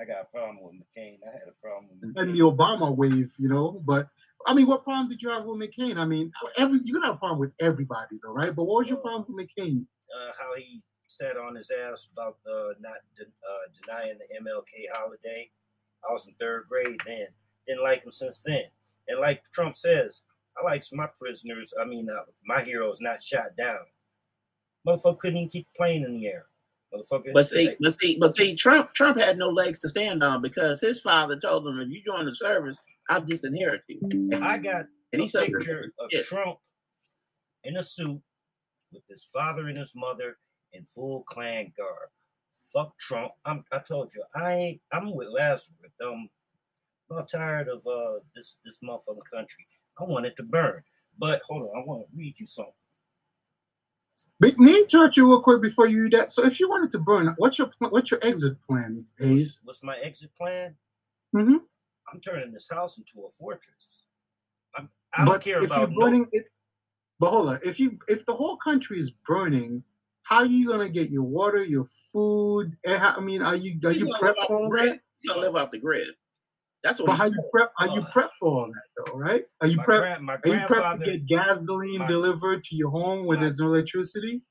I 0.00 0.04
got 0.04 0.22
a 0.22 0.24
problem 0.24 0.58
with 0.62 0.74
McCain. 0.74 1.18
I 1.26 1.30
had 1.32 1.48
a 1.48 1.52
problem 1.62 1.88
with 1.90 2.16
And 2.16 2.28
McCain. 2.28 2.32
the 2.32 2.40
Obama 2.40 2.94
wave, 2.96 3.32
you 3.38 3.48
know. 3.48 3.80
But 3.86 4.08
I 4.46 4.54
mean, 4.54 4.66
what 4.66 4.82
problem 4.82 5.08
did 5.08 5.22
you 5.22 5.30
have 5.30 5.44
with 5.44 5.60
McCain? 5.60 5.96
I 5.96 6.04
mean, 6.04 6.32
every 6.58 6.80
you 6.84 7.00
have 7.02 7.14
a 7.14 7.18
problem 7.18 7.38
with 7.38 7.52
everybody, 7.60 8.18
though, 8.22 8.34
right? 8.34 8.54
But 8.54 8.64
what 8.64 8.80
was 8.80 8.90
your 8.90 8.98
problem 8.98 9.26
with 9.28 9.46
McCain? 9.46 9.86
uh, 10.14 10.32
how 10.38 10.54
he 10.56 10.82
sat 11.16 11.36
on 11.36 11.54
his 11.54 11.70
ass 11.70 12.08
about 12.12 12.38
uh, 12.50 12.74
not 12.80 12.98
de- 13.16 13.24
uh, 13.24 13.66
denying 13.82 14.18
the 14.18 14.40
MLK 14.40 14.86
holiday. 14.92 15.50
I 16.08 16.12
was 16.12 16.26
in 16.26 16.34
third 16.40 16.66
grade 16.68 16.98
then. 17.06 17.26
Didn't 17.66 17.82
like 17.82 18.04
him 18.04 18.12
since 18.12 18.42
then. 18.44 18.64
And 19.08 19.20
like 19.20 19.42
Trump 19.52 19.76
says, 19.76 20.22
I 20.58 20.64
like 20.64 20.84
my 20.92 21.08
prisoners. 21.18 21.72
I 21.80 21.84
mean, 21.84 22.08
uh, 22.10 22.24
my 22.46 22.62
heroes 22.62 22.98
not 23.00 23.22
shot 23.22 23.56
down. 23.56 23.78
Motherfucker 24.86 25.18
couldn't 25.18 25.36
even 25.38 25.48
keep 25.48 25.66
the 25.72 25.76
plane 25.78 26.04
in 26.04 26.18
the 26.18 26.26
air. 26.26 26.46
Motherfucker. 26.94 27.32
But 27.32 27.46
see, 27.46 27.74
but 27.80 27.94
see, 27.94 28.18
but 28.20 28.36
see, 28.36 28.54
Trump 28.54 28.92
Trump 28.94 29.18
had 29.18 29.38
no 29.38 29.48
legs 29.48 29.78
to 29.80 29.88
stand 29.88 30.22
on 30.22 30.42
because 30.42 30.80
his 30.80 31.00
father 31.00 31.38
told 31.38 31.66
him, 31.66 31.80
if 31.80 31.88
you 31.90 32.02
join 32.04 32.26
the 32.26 32.34
service, 32.34 32.76
I'll 33.08 33.22
disinherit 33.22 33.80
you. 33.88 34.30
I 34.42 34.58
got 34.58 34.86
And 35.12 35.20
a 35.20 35.24
he 35.24 35.28
said, 35.28 35.46
picture 35.46 35.92
of 35.98 36.08
Yeah. 36.12 36.22
Trump 36.22 36.58
in 37.64 37.76
a 37.76 37.82
suit 37.82 38.20
with 38.92 39.02
his 39.08 39.24
father 39.24 39.66
and 39.68 39.76
his 39.76 39.92
mother 39.96 40.36
in 40.74 40.84
full 40.84 41.22
clan 41.24 41.72
garb. 41.76 42.10
Fuck 42.72 42.98
Trump. 42.98 43.32
I'm, 43.44 43.64
I 43.72 43.78
told 43.78 44.14
you, 44.14 44.22
I 44.34 44.54
ain't, 44.54 44.80
I'm 44.92 45.14
with 45.14 45.28
Lazarus. 45.28 45.72
I'm 46.02 46.28
about 47.10 47.28
tired 47.28 47.68
of 47.68 47.86
uh 47.86 48.20
this 48.34 48.58
this 48.64 48.78
motherfucking 48.82 49.30
country. 49.32 49.66
I 50.00 50.04
want 50.04 50.26
it 50.26 50.36
to 50.36 50.42
burn. 50.42 50.82
But 51.18 51.42
hold 51.42 51.62
on, 51.62 51.82
I 51.82 51.84
want 51.84 52.02
to 52.02 52.16
read 52.16 52.38
you 52.38 52.46
something. 52.46 52.72
But 54.40 54.58
me 54.58 54.80
interrupt 54.80 55.16
you 55.16 55.28
real 55.28 55.40
quick 55.40 55.62
before 55.62 55.86
you 55.86 56.08
do 56.08 56.16
that. 56.16 56.30
So, 56.30 56.44
if 56.44 56.58
you 56.58 56.68
wanted 56.68 56.90
to 56.92 56.98
burn, 56.98 57.28
what's 57.38 57.58
your 57.58 57.70
what's 57.78 58.10
your 58.10 58.20
exit 58.22 58.56
plan, 58.66 59.04
Hayes? 59.18 59.60
What's 59.64 59.82
my 59.82 59.96
exit 59.98 60.34
plan? 60.34 60.74
Mhm. 61.34 61.60
I'm 62.12 62.20
turning 62.20 62.52
this 62.52 62.68
house 62.68 62.98
into 62.98 63.24
a 63.26 63.30
fortress. 63.30 64.02
I'm, 64.76 64.88
I 65.14 65.24
don't 65.24 65.42
care 65.42 65.58
if 65.58 65.66
about 65.66 65.80
you're 65.80 65.88
no 65.90 66.00
burning 66.00 66.28
it, 66.32 66.46
but 67.20 67.30
hold 67.30 67.48
on. 67.50 67.60
If 67.64 67.78
you 67.78 67.98
if 68.08 68.26
the 68.26 68.34
whole 68.34 68.56
country 68.56 68.98
is 68.98 69.10
burning, 69.26 69.82
how 70.24 70.38
are 70.38 70.46
you 70.46 70.68
gonna 70.68 70.88
get 70.88 71.10
your 71.10 71.24
water, 71.24 71.62
your 71.64 71.86
food? 72.12 72.76
and 72.84 72.98
how- 73.00 73.16
I 73.16 73.20
mean, 73.20 73.42
are 73.42 73.56
you 73.56 73.78
are 73.84 73.90
He's 73.90 74.00
you 74.00 74.06
gonna 74.06 74.18
prep 74.18 74.36
for 74.46 74.56
all 74.56 74.70
the 74.70 74.76
that? 74.76 74.84
grid. 74.90 75.00
He's 75.22 75.32
gonna 75.32 75.40
live 75.42 75.56
off 75.56 75.70
the 75.70 75.78
grid. 75.78 76.08
That's 76.82 76.98
what 77.00 77.06
But 77.06 77.14
how 77.16 77.24
you 77.24 77.30
doing. 77.32 77.48
prep? 77.50 77.72
Are 77.80 77.88
you 77.88 78.00
Ugh. 78.02 78.10
prep 78.12 78.30
for 78.38 78.48
all 78.48 78.66
that 78.66 79.06
though? 79.06 79.18
Right? 79.18 79.44
Are 79.62 79.66
you 79.66 79.76
my, 79.78 79.84
prep? 79.84 80.00
grand, 80.00 80.30
Are 80.30 80.40
you 80.60 80.66
prep 80.66 80.98
to 81.00 81.04
get 81.18 81.26
gasoline 81.26 81.98
my- 82.00 82.06
delivered 82.06 82.62
to 82.64 82.76
your 82.76 82.90
home 82.90 83.24
when 83.26 83.38
my- 83.38 83.46
there's 83.46 83.58
no 83.58 83.66
electricity? 83.66 84.42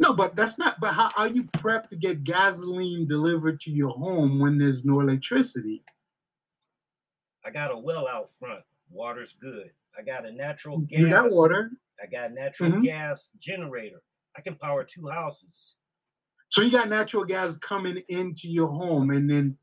No, 0.00 0.12
but 0.12 0.34
that's 0.34 0.58
not. 0.58 0.80
But 0.80 0.92
how 0.94 1.10
are 1.16 1.28
you 1.28 1.44
prepped 1.44 1.88
to 1.90 1.96
get 1.96 2.24
gasoline 2.24 3.06
delivered 3.06 3.60
to 3.60 3.70
your 3.70 3.90
home 3.90 4.38
when 4.40 4.58
there's 4.58 4.84
no 4.84 5.00
electricity? 5.00 5.84
I 7.44 7.50
got 7.50 7.72
a 7.72 7.78
well 7.78 8.08
out 8.08 8.28
front. 8.30 8.64
Water's 8.90 9.34
good. 9.34 9.70
I 9.98 10.02
got 10.02 10.26
a 10.26 10.32
natural 10.32 10.78
gas. 10.78 11.00
You 11.00 11.10
got 11.10 11.30
water, 11.30 11.70
I 12.02 12.06
got 12.06 12.32
natural 12.32 12.70
Mhm. 12.72 12.84
gas 12.84 13.30
generator. 13.38 14.02
I 14.36 14.40
can 14.40 14.56
power 14.56 14.84
two 14.84 15.08
houses. 15.08 15.76
so 16.48 16.62
you 16.62 16.70
got 16.70 16.88
natural 16.88 17.24
gas 17.24 17.58
coming 17.58 18.02
into 18.08 18.48
your 18.48 18.68
home, 18.68 19.10
and 19.10 19.28
then 19.30 19.58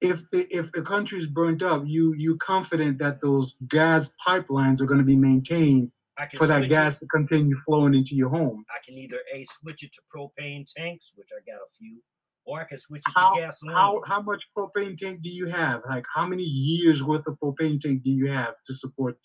if 0.00 0.28
the 0.30 0.46
if 0.54 0.70
the 0.72 0.82
country 0.82 1.18
is 1.18 1.26
burnt 1.26 1.62
up, 1.62 1.82
you 1.86 2.14
you 2.16 2.36
confident 2.38 2.98
that 2.98 3.20
those 3.20 3.56
gas 3.68 4.14
pipelines 4.26 4.80
are 4.80 4.86
going 4.86 4.98
to 5.00 5.04
be 5.04 5.16
maintained 5.16 5.90
for 6.36 6.46
that 6.46 6.68
gas 6.68 6.96
It. 6.96 7.00
to 7.00 7.06
continue 7.08 7.56
flowing 7.66 7.94
into 7.94 8.14
your 8.16 8.28
home. 8.30 8.64
I 8.70 8.78
can 8.84 8.94
either 8.96 9.20
a 9.34 9.44
switch 9.46 9.82
it 9.84 9.92
to 9.94 10.00
propane 10.14 10.66
tanks, 10.76 11.12
which 11.16 11.30
I 11.36 11.40
got 11.50 11.60
a 11.60 11.68
few, 11.78 12.02
or 12.44 12.60
I 12.60 12.64
can 12.64 12.78
switch 12.78 13.02
it 13.08 13.12
How 13.16 13.34
to 13.34 13.40
gasoline. 13.40 13.76
how 13.76 14.02
how 14.06 14.22
much 14.22 14.42
propane 14.56 14.96
tank 14.96 15.22
do 15.22 15.30
you 15.30 15.46
have? 15.46 15.82
Like 15.88 16.04
how 16.14 16.26
many 16.26 16.44
years 16.44 17.02
worth 17.02 17.26
of 17.26 17.38
propane 17.42 17.80
tank 17.80 18.02
do 18.04 18.10
you 18.10 18.30
have 18.30 18.54
to 18.66 18.74
support 18.74 19.18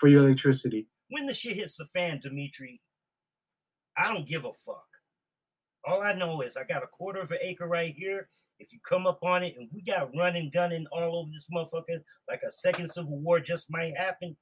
for 0.00 0.08
your 0.08 0.24
electricity? 0.24 0.86
when 1.12 1.26
the 1.26 1.34
shit 1.34 1.56
hits 1.56 1.76
the 1.76 1.84
fan, 1.86 2.20
Dimitri, 2.20 2.80
I 3.96 4.06
don't 4.14 4.26
give 4.28 4.44
a 4.44 4.52
fuck. 4.52 4.86
All 5.84 6.02
I 6.02 6.12
know 6.12 6.40
is 6.42 6.56
I 6.56 6.62
got 6.64 6.84
a 6.84 6.86
quarter 6.86 7.20
of 7.20 7.32
an 7.32 7.38
acre 7.42 7.66
right 7.66 7.92
here. 7.96 8.28
If 8.60 8.72
you 8.72 8.78
come 8.88 9.06
up 9.08 9.18
on 9.24 9.42
it 9.42 9.56
and 9.58 9.68
we 9.74 9.82
got 9.82 10.14
running, 10.16 10.50
gunning 10.54 10.86
all 10.92 11.16
over 11.16 11.30
this 11.32 11.48
motherfucker, 11.52 12.00
like 12.28 12.42
a 12.46 12.52
second 12.52 12.90
civil 12.92 13.18
war 13.18 13.40
just 13.40 13.70
might 13.72 13.96
happen, 13.96 14.36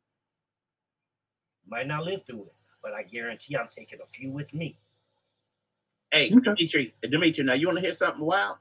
might 1.66 1.86
not 1.86 2.04
live 2.04 2.20
through 2.26 2.42
it. 2.42 2.52
But 2.82 2.92
I 2.92 3.02
guarantee 3.04 3.56
I'm 3.56 3.68
taking 3.74 4.00
a 4.02 4.06
few 4.06 4.30
with 4.30 4.52
me. 4.52 4.76
Hey, 6.10 6.26
Okay. 6.34 6.54
Dimitri, 6.54 6.94
Dimitri, 7.02 7.44
now 7.44 7.54
you 7.54 7.68
want 7.68 7.78
to 7.78 7.82
hear 7.84 7.94
something 7.94 8.24
wild? 8.24 8.56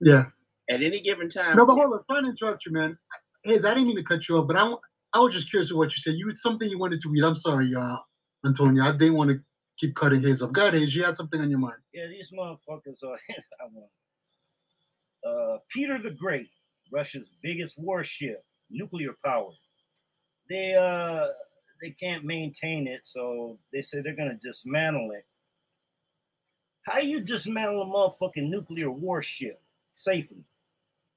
Yeah. 0.00 0.24
At 0.68 0.82
any 0.82 1.00
given 1.00 1.28
time, 1.28 1.56
No, 1.56 1.64
but 1.66 1.74
hold 1.74 1.92
on. 1.92 2.00
Trying 2.10 2.24
to 2.24 2.30
interrupt 2.30 2.66
you, 2.66 2.72
man. 2.72 2.98
Hey, 3.44 3.56
I 3.58 3.74
didn't 3.74 3.86
mean 3.86 3.96
to 3.96 4.02
cut 4.02 4.28
you 4.28 4.36
off, 4.38 4.46
but 4.48 4.56
I, 4.56 4.64
wa- 4.64 4.78
I 5.14 5.20
was 5.20 5.34
just 5.34 5.50
curious 5.50 5.72
what 5.72 5.94
you 5.94 6.00
said. 6.00 6.14
You 6.14 6.32
something 6.34 6.68
you 6.68 6.78
wanted 6.78 7.00
to 7.00 7.10
read. 7.10 7.24
I'm 7.24 7.34
sorry, 7.34 7.74
uh, 7.74 7.98
Antonio. 8.46 8.82
I 8.82 8.92
didn't 8.92 9.14
want 9.14 9.30
to 9.30 9.40
keep 9.78 9.94
cutting 9.94 10.22
his 10.22 10.42
off. 10.42 10.52
God, 10.52 10.74
Hayes, 10.74 10.94
you 10.94 11.04
had 11.04 11.16
something 11.16 11.40
on 11.40 11.50
your 11.50 11.58
mind. 11.58 11.76
Yeah, 11.92 12.06
these 12.06 12.30
motherfuckers 12.30 13.02
are. 13.04 13.18
I 13.60 13.66
want. 13.72 13.90
Uh, 15.24 15.58
Peter 15.70 15.98
the 16.02 16.10
Great, 16.10 16.48
Russia's 16.92 17.28
biggest 17.42 17.78
warship, 17.78 18.44
nuclear 18.70 19.14
powered. 19.24 19.54
They 20.48 20.74
uh 20.74 21.28
they 21.80 21.90
can't 21.90 22.24
maintain 22.24 22.86
it, 22.86 23.02
so 23.04 23.58
they 23.72 23.82
say 23.82 24.00
they're 24.00 24.16
gonna 24.16 24.38
dismantle 24.42 25.10
it. 25.12 25.24
How 26.82 26.98
you 26.98 27.20
dismantle 27.20 27.82
a 27.82 27.86
motherfucking 27.86 28.48
nuclear 28.48 28.90
warship 28.90 29.60
safely? 29.96 30.44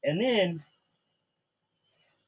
And 0.03 0.21
then, 0.21 0.63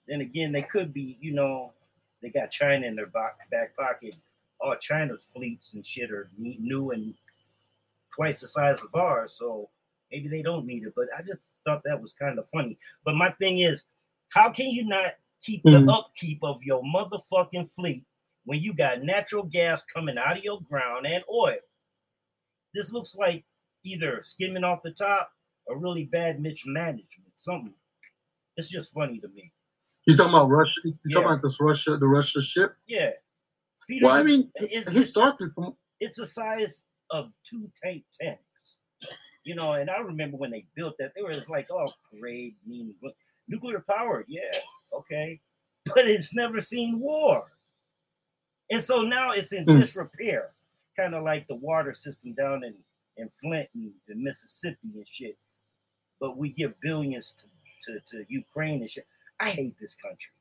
then 0.08 0.22
again, 0.22 0.52
they 0.52 0.62
could 0.64 0.94
be, 0.94 1.18
you 1.22 1.34
know, 1.34 1.74
they 2.22 2.30
got 2.30 2.52
China 2.52 2.86
in 2.88 2.96
their 2.96 3.08
back 3.08 3.50
back 3.52 3.76
pocket. 3.76 4.16
All 4.60 4.76
China's 4.78 5.30
fleets 5.34 5.74
and 5.74 5.86
shit 5.86 6.12
are 6.12 6.30
new 6.38 6.92
and 6.92 7.14
twice 8.16 8.42
the 8.42 8.48
size 8.48 8.80
of 8.82 8.96
ours, 8.96 9.36
so 9.38 9.70
maybe 10.12 10.28
they 10.28 10.42
don't 10.42 10.66
need 10.66 10.84
it. 10.84 10.94
But 10.96 11.08
I 11.16 11.22
just 11.22 11.42
thought 11.66 11.84
that 11.86 12.02
was 12.02 12.14
kind 12.14 12.40
of 12.40 12.48
funny. 12.50 12.78
But 13.04 13.16
my 13.16 13.32
thing 13.32 13.60
is, 13.60 13.84
how 14.30 14.52
can 14.52 14.68
you 14.72 14.86
not 14.86 15.14
keep 15.44 15.64
Mhm. 15.64 15.86
the 15.86 15.92
upkeep 15.94 16.40
of 16.44 16.64
your 16.64 16.82
motherfucking 16.84 17.70
fleet 17.74 18.06
when 18.46 18.60
you 18.60 18.74
got 18.74 19.04
natural 19.04 19.44
gas 19.44 19.84
coming 19.84 20.18
out 20.18 20.38
of 20.38 20.44
your 20.44 20.60
ground 20.62 21.06
and 21.06 21.24
oil? 21.30 21.58
This 22.74 22.92
looks 22.92 23.16
like 23.16 23.46
either 23.84 24.24
skimming 24.24 24.64
off 24.64 24.84
the 24.84 24.92
top 24.92 25.32
or 25.66 25.78
really 25.78 26.06
bad 26.06 26.40
mismanagement. 26.40 27.32
Something. 27.36 27.76
It's 28.56 28.70
just 28.70 28.94
funny 28.94 29.20
to 29.20 29.28
me. 29.28 29.52
You 30.08 30.16
talking 30.16 30.34
about 30.34 30.50
Russia? 30.50 30.72
You 30.86 30.96
talking 31.12 31.28
about 31.30 31.42
this 31.42 31.60
Russia, 31.60 31.98
the 31.98 32.08
Russia 32.08 32.42
ship? 32.42 32.76
Yeah. 32.88 33.12
Peter, 33.88 34.06
Well, 34.06 34.16
I 34.16 34.24
mean, 34.24 34.50
it's, 34.56 34.90
historically, 34.90 35.50
from 35.54 35.76
it's 36.00 36.16
the 36.16 36.26
size 36.26 36.86
of 37.12 37.30
two 37.48 37.70
tank 37.84 38.04
tanks. 38.20 38.42
You 39.44 39.56
know, 39.56 39.74
and 39.74 39.90
I 39.90 39.98
remember 40.00 40.38
when 40.38 40.50
they 40.50 40.66
built 40.76 40.96
that, 41.00 41.14
they 41.16 41.22
were 41.22 41.34
just 41.34 41.50
like, 41.50 41.68
oh, 41.72 41.88
parade, 42.12 42.56
meaning 42.66 42.94
nuclear 43.48 43.84
power. 43.88 44.26
Yeah, 44.28 44.42
okay. 44.94 45.40
But 45.86 46.08
it's 46.08 46.34
never 46.34 46.60
seen 46.62 47.00
war. 47.00 47.46
And 48.70 48.84
so 48.84 49.02
now 49.04 49.32
it's 49.32 49.54
in 49.54 49.64
Hmm. 49.66 49.80
disrepair, 49.80 50.52
kind 50.98 51.16
of 51.16 51.24
like 51.24 51.48
the 51.48 51.56
water 51.56 51.94
system 51.94 52.34
down 52.34 52.64
in, 52.64 52.76
in 53.18 53.30
Flint 53.30 53.70
and, 53.74 53.92
and 54.10 54.22
Mississippi 54.22 54.90
and 54.96 55.08
shit. 55.08 55.38
But 56.20 56.38
we 56.38 56.50
give 56.50 56.80
billions 56.82 57.34
to, 57.40 57.46
to, 57.86 58.00
to 58.12 58.26
Ukraine 58.30 58.82
and 58.82 58.90
shit. 58.90 59.06
I 59.39 59.50
hate 59.50 59.75
this 59.79 59.96
country. 59.96 60.32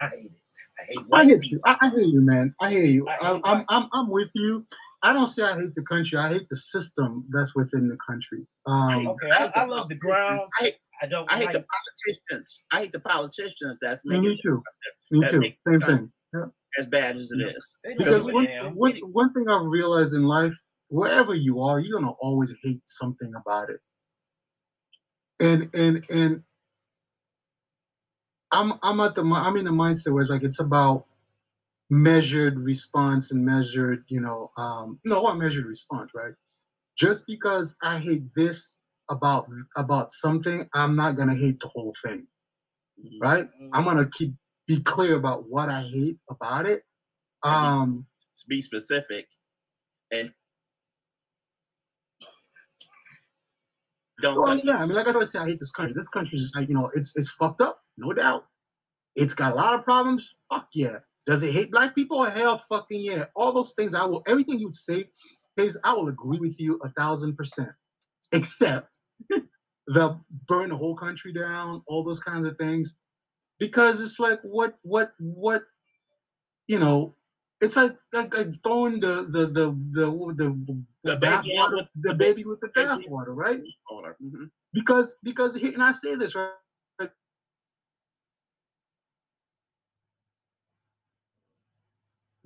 I 0.00 0.08
hate 0.08 0.26
it. 0.26 0.32
I 0.78 0.84
hate 0.84 0.98
I 0.98 1.02
white 1.08 1.44
you. 1.44 1.60
I, 1.64 1.76
I 1.80 1.90
hear 1.90 2.00
you, 2.00 2.20
man. 2.20 2.54
I 2.60 2.70
hear 2.70 2.84
you. 2.84 3.08
I 3.08 3.12
I, 3.12 3.32
hate 3.34 3.42
I'm, 3.44 3.64
I'm, 3.68 3.88
I'm 3.92 4.10
with 4.10 4.28
you. 4.34 4.66
I 5.02 5.12
don't 5.12 5.26
say 5.26 5.42
I 5.42 5.54
hate 5.54 5.74
the 5.74 5.82
country. 5.82 6.18
I 6.18 6.28
hate 6.28 6.48
the 6.48 6.56
system 6.56 7.24
that's 7.30 7.54
within 7.54 7.88
the 7.88 7.98
country. 8.08 8.46
Um, 8.66 9.08
Okay, 9.08 9.30
I, 9.30 9.50
I 9.54 9.64
love 9.64 9.88
the 9.88 9.96
ground. 9.96 10.48
I, 10.60 10.72
I 11.02 11.06
don't 11.06 11.30
I 11.32 11.38
hate 11.38 11.46
like 11.46 11.52
the 11.54 11.64
politicians. 11.64 12.64
I 12.72 12.80
hate 12.80 12.92
the 12.92 13.00
politicians 13.00 13.78
that's 13.80 14.04
me 14.04 14.18
making 14.20 14.38
too. 14.42 14.62
Me 15.10 15.28
too. 15.28 15.42
Same 15.66 15.80
thing. 15.80 16.12
it 16.32 16.50
as 16.78 16.86
bad 16.86 17.16
as 17.16 17.32
it 17.32 17.40
is. 17.40 17.76
They 17.84 17.90
don't 17.90 17.98
Because 17.98 18.26
give 18.26 18.34
a 18.34 18.34
one, 18.34 18.44
damn. 18.44 18.74
one, 18.74 18.94
one 19.12 19.32
thing 19.32 19.46
I've 19.48 19.66
realized 19.66 20.14
in 20.14 20.24
life, 20.24 20.54
wherever 20.88 21.34
you 21.34 21.60
are, 21.60 21.80
you're 21.80 22.00
gonna 22.00 22.12
always 22.20 22.54
hate 22.62 22.82
something 22.84 23.32
about 23.34 23.70
it. 23.70 23.80
And 25.40 25.70
and 25.74 26.04
and 26.10 26.42
I'm 28.52 28.72
I'm 28.82 29.00
at 29.00 29.14
the 29.14 29.22
I'm 29.24 29.56
in 29.56 29.64
the 29.66 29.70
mindset 29.72 30.12
where 30.12 30.22
it's 30.22 30.30
like 30.30 30.42
it's 30.44 30.60
about 30.60 31.06
measured 31.90 32.58
response 32.58 33.32
and 33.32 33.44
measured, 33.44 34.04
you 34.08 34.20
know, 34.20 34.50
um, 34.58 35.00
no, 35.04 35.22
what 35.22 35.38
measured 35.38 35.66
response, 35.66 36.10
right? 36.14 36.34
Just 36.96 37.26
because 37.26 37.76
I 37.82 37.98
hate 37.98 38.24
this 38.34 38.80
about 39.10 39.46
about 39.76 40.10
something, 40.12 40.68
I'm 40.74 40.96
not 40.96 41.16
gonna 41.16 41.34
hate 41.36 41.60
the 41.60 41.68
whole 41.68 41.94
thing, 42.04 42.26
Mhm. 43.00 43.20
right? 43.22 43.50
I'm 43.72 43.84
gonna 43.84 44.08
keep 44.10 44.34
be 44.66 44.82
clear 44.82 45.16
about 45.16 45.48
what 45.48 45.68
I 45.70 45.82
hate 45.82 46.20
about 46.30 46.66
it. 46.66 46.84
Um, 47.44 48.06
Be 48.48 48.62
specific 48.62 49.28
and 50.10 50.34
don't 54.22 54.36
Well, 54.40 54.58
yeah, 54.64 54.78
I 54.78 54.86
mean, 54.86 54.94
like 54.96 55.08
I 55.08 55.12
always 55.12 55.30
say, 55.32 55.38
I 55.38 55.46
hate 55.46 55.58
this 55.60 55.72
country. 55.72 55.94
This 55.94 56.08
country 56.12 56.34
is, 56.36 56.52
like, 56.56 56.68
you 56.68 56.74
know, 56.74 56.90
it's 56.94 57.16
it's 57.16 57.30
fucked 57.30 57.60
up, 57.60 57.82
no 57.98 58.12
doubt. 58.14 58.46
It's 59.16 59.34
got 59.34 59.52
a 59.52 59.56
lot 59.56 59.78
of 59.78 59.84
problems. 59.84 60.36
Fuck 60.50 60.68
yeah. 60.74 60.98
Does 61.26 61.42
it 61.42 61.52
hate 61.52 61.70
black 61.72 61.94
people? 61.94 62.24
Hell, 62.24 62.58
fucking 62.70 63.02
yeah. 63.04 63.26
All 63.36 63.52
those 63.52 63.72
things, 63.72 63.94
I 63.94 64.06
will. 64.06 64.22
Everything 64.26 64.58
you 64.60 64.70
say, 64.70 65.04
is 65.56 65.78
I 65.84 65.92
will 65.94 66.08
agree 66.08 66.38
with 66.38 66.60
you 66.60 66.78
a 66.84 66.88
thousand 66.90 67.36
percent. 67.36 67.70
Except 68.32 68.98
the 69.86 70.18
burn 70.46 70.70
the 70.70 70.76
whole 70.76 70.96
country 70.96 71.32
down, 71.32 71.82
all 71.86 72.04
those 72.04 72.20
kinds 72.20 72.46
of 72.46 72.56
things, 72.58 72.96
because 73.58 74.00
it's 74.00 74.20
like 74.20 74.40
what 74.42 74.76
what 74.82 75.12
what, 75.18 75.62
you 76.68 76.78
know. 76.78 77.14
It's 77.60 77.76
like, 77.76 77.96
like, 78.12 78.32
like 78.38 78.62
throwing 78.62 79.00
the 79.00 79.26
the 79.28 79.46
the 79.46 79.66
the 79.90 80.34
the, 80.36 80.84
The 81.02 81.16
bath 81.16 81.42
baby 81.42 81.54
water- 81.56 81.76
with- 81.76 81.88
the 81.96 82.14
baby 82.14 82.44
with 82.44 82.60
the 82.60 82.68
bathwater, 82.68 83.34
right? 83.34 83.60
Mhm. 84.22 84.50
because 84.72 85.18
because 85.24 85.56
he, 85.56 85.74
and 85.74 85.82
I 85.82 85.90
say 85.92 86.14
this 86.14 86.36
right. 86.36 86.52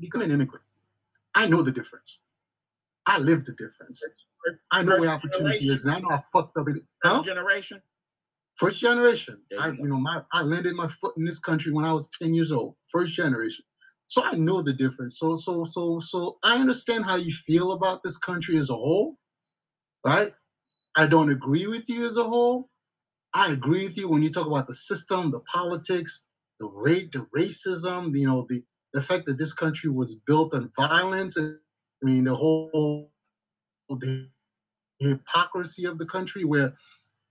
Become 0.03 0.23
an 0.23 0.33
immigrant. 0.33 0.65
I 1.33 1.47
know 1.47 1.63
the 1.63 1.71
difference. 1.71 2.19
I 3.07 3.19
live 3.19 3.45
the 3.45 3.53
difference. 3.53 4.03
I 4.73 4.83
know 4.83 4.99
where 4.99 5.11
opportunity 5.11 5.65
is, 5.69 5.87
and 5.87 5.95
I 5.95 6.01
know 6.01 6.09
how 6.11 6.25
fucked 6.33 6.57
up 6.57 6.69
it 6.69 6.79
is. 6.79 6.83
Huh? 7.05 7.19
First 7.19 7.27
generation. 7.27 7.83
First 8.55 8.81
generation. 8.81 9.41
I, 9.61 9.69
you 9.69 9.87
know, 9.87 9.99
my 9.99 10.23
I 10.33 10.43
landed 10.43 10.75
my 10.75 10.89
foot 10.89 11.15
in 11.17 11.25
this 11.25 11.39
country 11.39 11.73
when 11.73 11.85
I 11.85 11.93
was 11.93 12.09
10 12.21 12.35
years 12.35 12.51
old. 12.51 12.75
First 12.91 13.15
generation. 13.15 13.65
So 14.09 14.25
I 14.25 14.33
know 14.33 14.61
the 14.61 14.73
difference. 14.73 15.21
So 15.21 15.37
so 15.37 15.63
so 15.63 16.01
so 16.01 16.39
I 16.43 16.57
understand 16.57 17.05
how 17.05 17.15
you 17.15 17.31
feel 17.31 17.71
about 17.71 18.03
this 18.03 18.19
country 18.19 18.57
as 18.59 18.71
a 18.71 18.75
whole. 18.75 19.17
Right? 20.05 20.33
I 20.97 21.07
don't 21.07 21.31
agree 21.31 21.69
with 21.69 21.89
you 21.89 22.09
as 22.09 22.17
a 22.17 22.25
whole. 22.25 22.69
I 23.33 23.53
agree 23.53 23.87
with 23.87 23.97
you 23.97 24.09
when 24.09 24.23
you 24.23 24.31
talk 24.31 24.49
about 24.49 24.67
the 24.67 24.75
system, 24.75 25.31
the 25.31 25.41
politics, 25.41 26.27
the 26.59 26.67
rate, 26.67 27.13
the 27.13 27.27
racism, 27.37 28.15
you 28.17 28.27
know, 28.27 28.47
the 28.49 28.63
the 28.93 29.03
fact 29.03 29.27
that 29.27 29.39
this 29.39 29.53
country 29.53 29.91
was 29.91 30.17
built 30.27 30.55
on 30.55 30.71
violence. 30.77 31.39
I 31.39 31.51
mean, 32.03 32.25
the 32.25 32.35
whole 32.35 33.11
the 33.89 34.29
hypocrisy 35.01 35.85
of 35.85 35.99
the 35.99 36.07
country 36.07 36.45
where 36.45 36.73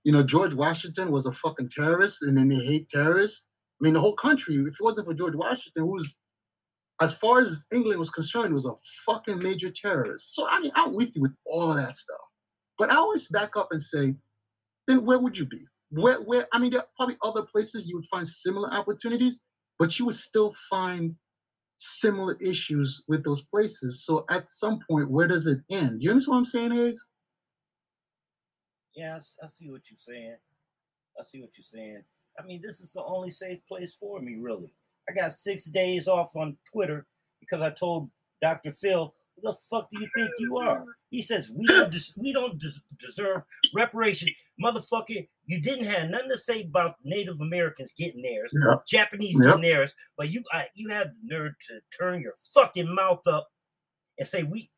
you 0.04 0.12
know, 0.12 0.24
George 0.24 0.54
Washington 0.54 1.12
was 1.12 1.26
a 1.26 1.32
fucking 1.32 1.70
terrorist, 1.70 2.24
and 2.24 2.38
then 2.38 2.50
they 2.50 2.56
hate 2.56 2.90
terrorists. 2.90 3.48
I 3.80 3.84
mean, 3.84 3.94
the 3.94 4.00
whole 4.00 4.16
country, 4.16 4.56
if 4.56 4.68
it 4.80 4.84
wasn't 4.84 5.08
for 5.08 5.14
George 5.14 5.36
Washington, 5.36 5.84
who's, 5.84 6.16
as 7.02 7.14
far 7.16 7.40
as 7.40 7.66
England 7.72 8.00
was 8.00 8.10
concerned, 8.10 8.54
was 8.54 8.66
a 8.66 8.76
fucking 9.06 9.40
major 9.44 9.70
terrorist. 9.70 10.36
So, 10.36 10.48
I 10.50 10.60
mean, 10.60 10.72
I'm 10.76 10.94
with 10.94 11.16
you 11.16 11.22
with 11.22 11.36
all 11.46 11.72
of 11.72 11.78
that 11.78 11.96
stuff. 11.96 12.18
But 12.78 12.92
I 12.92 12.96
always 12.96 13.28
back 13.28 13.58
up 13.58 13.70
and 13.72 13.82
say, 13.82 14.16
then 14.88 15.06
where 15.06 15.20
would 15.20 15.38
you 15.38 15.46
be? 15.46 15.66
Where, 15.90 16.22
where, 16.22 16.48
I 16.52 16.60
mean, 16.60 16.72
there 16.72 16.82
are 16.82 16.88
probably 16.96 17.18
other 17.24 17.44
places 17.44 17.86
you 17.86 17.96
would 17.96 18.06
find 18.06 18.28
similar 18.28 18.72
opportunities, 18.72 19.44
but 19.78 19.98
you 20.00 20.06
would 20.06 20.16
still 20.16 20.56
find 20.70 21.16
similar 21.82 22.38
issues 22.40 23.04
with 23.08 23.24
those 23.24 23.42
places. 23.42 24.06
So, 24.06 24.26
at 24.30 24.50
some 24.50 24.80
point, 24.90 25.10
where 25.10 25.28
does 25.28 25.48
it 25.48 25.60
end? 25.70 26.02
You 26.04 26.12
understand 26.12 26.32
what 26.32 26.38
I'm 26.38 26.46
saying, 26.46 26.72
Hayes? 26.72 27.08
Yeah, 28.96 29.20
I 29.42 29.48
see 29.52 29.70
what 29.70 29.82
you're 29.90 29.98
saying. 29.98 30.36
I 31.20 31.24
see 31.24 31.42
what 31.42 31.52
you're 31.58 31.66
saying. 31.66 32.04
I 32.40 32.46
mean, 32.46 32.62
this 32.64 32.82
is 32.82 32.94
the 32.94 33.04
only 33.04 33.32
safe 33.32 33.60
place 33.68 33.96
for 33.96 34.22
me, 34.22 34.36
really. 34.40 34.72
I 35.10 35.14
got 35.14 35.34
six 35.34 35.66
days 35.66 36.08
off 36.08 36.36
on 36.36 36.58
Twitter 36.72 37.08
because 37.40 37.62
I 37.62 37.72
told 37.72 38.10
Dr. 38.42 38.72
Phil, 38.72 39.14
"Who 39.36 39.42
the 39.42 39.56
fuck 39.70 39.90
do 39.90 40.00
you 40.00 40.08
think 40.16 40.30
you 40.40 40.58
are?" 40.58 40.86
He 41.10 41.22
says, 41.22 41.52
"We 41.52 41.66
don't, 41.68 41.92
des- 41.92 42.14
we 42.16 42.32
don't 42.32 42.60
des- 42.60 42.84
deserve 43.00 43.44
reparation, 43.74 44.30
motherfucker. 44.62 45.28
You 45.46 45.62
didn't 45.62 45.86
have 45.86 46.10
nothing 46.10 46.30
to 46.30 46.38
say 46.38 46.62
about 46.64 46.96
Native 47.04 47.40
Americans 47.42 47.94
getting 47.98 48.22
theirs, 48.22 48.54
Yeah. 48.54 48.76
Japanese 48.88 49.36
Yep. 49.40 49.46
getting 49.56 49.62
theirs, 49.62 49.96
but 50.18 50.30
you, 50.32 50.44
I, 50.52 50.68
you 50.76 50.90
had 50.90 51.08
the 51.10 51.16
nerve 51.36 51.54
to 51.68 51.80
turn 51.98 52.22
your 52.22 52.34
fucking 52.54 52.94
mouth 52.94 53.26
up 53.28 53.48
and 54.20 54.28
say 54.28 54.44
we." 54.44 54.70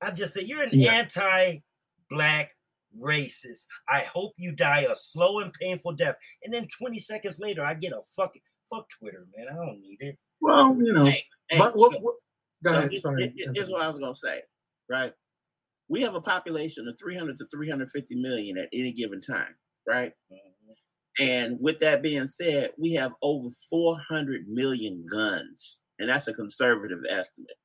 I 0.00 0.10
just 0.10 0.34
said, 0.34 0.44
"You're 0.48 0.62
an 0.62 0.70
Yeah. 0.72 0.92
anti-black." 0.94 2.54
racist. 3.00 3.66
I 3.88 4.02
hope 4.02 4.34
you 4.36 4.52
die 4.52 4.82
a 4.88 4.94
slow 4.94 5.40
and 5.40 5.52
painful 5.52 5.94
death. 5.94 6.14
And 6.44 6.54
then 6.54 6.68
20 6.78 7.00
seconds 7.00 7.40
later, 7.40 7.64
I 7.64 7.74
get 7.74 7.92
a 7.92 8.00
fucking 8.14 8.40
fuck 8.70 8.88
Twitter, 8.88 9.26
man. 9.36 9.48
I 9.50 9.54
don't 9.56 9.80
need 9.80 9.96
it. 10.00 10.16
Well, 10.40 10.76
you 10.76 10.92
know, 10.92 11.04
Hey, 11.04 11.24
hey, 11.48 11.58
but 11.58 11.76
what, 11.76 11.92
so- 11.94 11.98
what, 11.98 12.14
go 12.62 12.70
so 12.70 12.78
ahead. 12.78 12.90
this- 12.92 13.02
Sorry. 13.02 13.32
this- 13.34 13.48
This 13.52 13.64
is 13.64 13.70
what 13.70 13.82
I 13.82 13.88
was 13.88 13.98
gonna 13.98 14.14
say, 14.14 14.42
right? 14.88 15.12
We 15.88 16.00
have 16.02 16.14
a 16.14 16.20
population 16.20 16.88
of 16.88 16.98
300 16.98 17.36
to 17.36 17.46
350 17.46 18.14
million 18.16 18.58
at 18.58 18.68
any 18.72 18.92
given 18.92 19.20
time, 19.20 19.54
right? 19.86 20.12
Mhm. 20.32 20.38
And 21.20 21.60
with 21.60 21.78
that 21.80 22.02
being 22.02 22.26
said, 22.26 22.72
we 22.78 22.94
have 22.94 23.14
over 23.22 23.48
400 23.70 24.48
million 24.48 25.06
guns, 25.06 25.80
and 25.98 26.08
that's 26.08 26.26
a 26.28 26.34
conservative 26.34 27.04
estimate. 27.08 27.56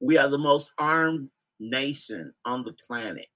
We 0.00 0.16
are 0.18 0.28
the 0.28 0.38
most 0.38 0.72
armed 0.78 1.30
nation 1.60 2.32
on 2.44 2.64
the 2.64 2.72
planet. 2.86 3.26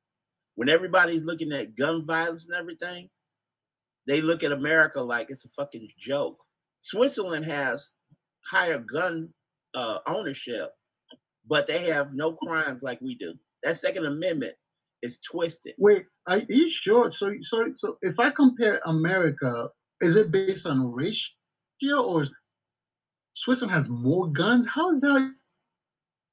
When 0.55 0.69
everybody's 0.69 1.25
looking 1.25 1.53
at 1.53 1.75
gun 1.75 2.07
violence 2.07 2.45
and 2.45 2.55
everything, 2.55 3.11
they 4.07 4.21
look 4.21 4.43
at 4.43 4.53
America 4.53 5.01
like 5.01 5.31
it's 5.31 5.45
a 5.45 5.49
fucking 5.51 5.89
joke. 5.99 6.39
Switzerland 6.81 7.45
has 7.45 7.91
higher 8.51 8.79
gun 8.79 9.33
uh, 9.75 10.01
ownership, 10.07 10.71
but 11.47 11.67
they 11.67 11.85
have 11.91 12.15
no 12.15 12.33
crimes 12.33 12.83
like 12.83 13.01
we 13.01 13.15
do. 13.15 13.35
That 13.63 13.77
Second 13.77 14.07
Amendment 14.07 14.55
is 15.03 15.21
twisted. 15.21 15.75
Wait, 15.79 16.05
are 16.27 16.39
you 16.49 16.71
sure? 16.71 17.11
So, 17.13 17.33
so, 17.43 17.67
so, 17.75 17.99
if 18.03 18.19
I 18.19 18.31
compare 18.31 18.81
America, 18.87 19.69
is 20.01 20.17
it 20.17 20.31
based 20.33 20.67
on 20.67 20.93
ratio 20.93 22.03
or 22.05 22.25
Switzerland 23.35 23.75
has 23.75 23.89
more 23.89 24.29
guns? 24.29 24.67
How 24.67 24.91
is 24.91 25.01
that 25.03 25.33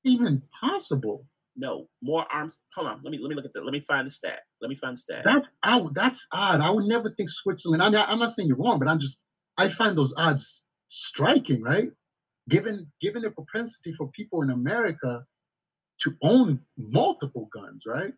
even 0.04 0.42
possible? 0.60 1.26
No 1.56 1.88
more 2.02 2.26
arms. 2.32 2.60
Hold 2.76 2.88
on. 2.88 3.02
Let 3.04 3.12
me 3.12 3.18
let 3.20 3.30
me 3.30 3.36
look 3.36 3.46
at 3.46 3.52
that. 3.54 3.66
Let 3.66 3.74
me 3.74 3.82
find 3.82 4.06
the 4.06 4.10
stat. 4.10 4.40
Let 4.62 4.70
me 4.70 4.76
find 4.76 4.96
the 4.96 5.00
stat. 5.00 5.24
That 5.26 5.44
I, 5.64 5.78
would- 5.78 5.94
that's 5.94 6.26
odd. 6.32 6.62
I 6.62 6.70
would 6.70 6.86
never 6.86 7.10
think 7.10 7.30
Switzerland. 7.30 7.84
I 7.84 7.90
mean, 7.90 8.02
I'm 8.08 8.20
not 8.20 8.32
saying 8.32 8.48
you're 8.48 8.58
wrong, 8.58 8.80
but 8.80 8.88
I'm 8.88 9.00
just 9.00 9.24
I 9.58 9.68
find 9.68 9.98
those 9.98 10.14
odds 10.16 10.68
striking, 10.88 11.62
right? 11.62 11.90
Given 12.50 12.90
given 13.02 13.24
the 13.24 13.32
propensity 13.32 13.92
for 13.92 14.10
people 14.12 14.42
in 14.42 14.52
America 14.52 15.26
to 16.02 16.16
own 16.22 16.62
multiple 16.78 17.50
guns, 17.54 17.84
right? 17.86 18.14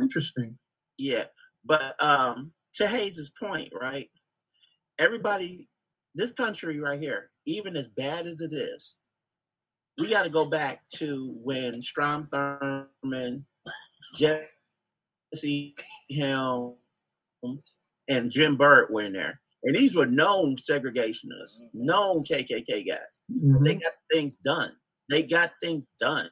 Interesting. 0.00 0.58
Yeah, 0.98 1.24
but 1.64 2.02
um, 2.02 2.52
to 2.74 2.86
Hayes's 2.86 3.30
point, 3.30 3.72
right? 3.78 4.08
Everybody, 4.98 5.68
this 6.14 6.32
country 6.32 6.80
right 6.80 6.98
here, 6.98 7.30
even 7.44 7.76
as 7.76 7.88
bad 7.88 8.26
as 8.26 8.40
it 8.40 8.52
is, 8.52 8.98
we 9.98 10.10
got 10.10 10.24
to 10.24 10.30
go 10.30 10.46
back 10.46 10.82
to 10.96 11.34
when 11.42 11.82
Strom 11.82 12.26
Thurmond, 12.26 13.44
Jesse 14.14 15.74
Helms, 16.16 16.76
and 18.08 18.30
Jim 18.30 18.56
Byrd 18.56 18.88
were 18.90 19.02
in 19.02 19.12
there, 19.12 19.40
and 19.64 19.74
these 19.74 19.94
were 19.94 20.06
known 20.06 20.56
segregationists, 20.56 21.60
known 21.74 22.22
KKK 22.24 22.86
guys. 22.86 23.20
Mhm. 23.32 23.64
They 23.64 23.74
got 23.76 23.92
things 24.12 24.34
done. 24.36 24.76
They 25.08 25.22
got 25.22 25.52
things 25.62 25.86
done. 26.00 26.30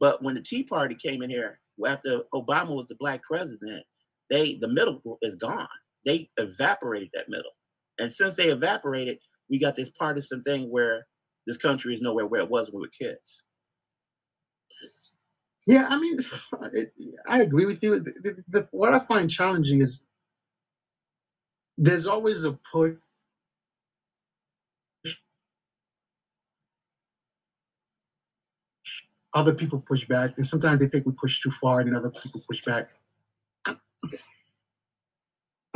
But 0.00 0.22
when 0.22 0.34
the 0.34 0.42
Tea 0.42 0.64
Party 0.64 0.94
came 0.94 1.22
in 1.22 1.30
here 1.30 1.60
after 1.86 2.22
Obama 2.34 2.74
was 2.74 2.86
the 2.86 2.96
black 2.96 3.22
president, 3.22 3.84
they 4.30 4.56
the 4.56 4.68
middle 4.68 5.18
is 5.22 5.36
gone. 5.36 5.68
They 6.04 6.30
evaporated 6.36 7.10
that 7.14 7.28
middle. 7.28 7.52
And 7.98 8.12
since 8.12 8.36
they 8.36 8.48
evaporated, 8.50 9.18
we 9.50 9.58
got 9.58 9.76
this 9.76 9.90
partisan 9.90 10.42
thing 10.42 10.70
where 10.70 11.06
this 11.46 11.56
country 11.56 11.94
is 11.94 12.00
nowhere 12.00 12.26
where 12.26 12.42
it 12.42 12.50
was 12.50 12.70
when 12.70 12.80
we 12.80 12.86
were 12.86 13.06
kids. 13.08 13.42
Yeah, 15.66 15.86
I 15.88 15.98
mean, 15.98 16.18
I 17.28 17.42
agree 17.42 17.66
with 17.66 17.82
you. 17.82 17.98
The, 17.98 18.12
the, 18.22 18.44
the, 18.48 18.68
what 18.70 18.94
I 18.94 19.00
find 19.00 19.30
challenging 19.30 19.80
is 19.80 20.06
there's 21.76 22.06
always 22.06 22.44
a 22.44 22.52
push. 22.72 22.94
Other 29.38 29.54
people 29.54 29.80
push 29.86 30.04
back, 30.04 30.32
and 30.36 30.46
sometimes 30.46 30.80
they 30.80 30.88
think 30.88 31.06
we 31.06 31.12
push 31.12 31.40
too 31.40 31.50
far, 31.50 31.80
and 31.80 31.88
then 31.88 31.96
other 31.96 32.10
people 32.10 32.42
push 32.48 32.64
back. 32.64 32.90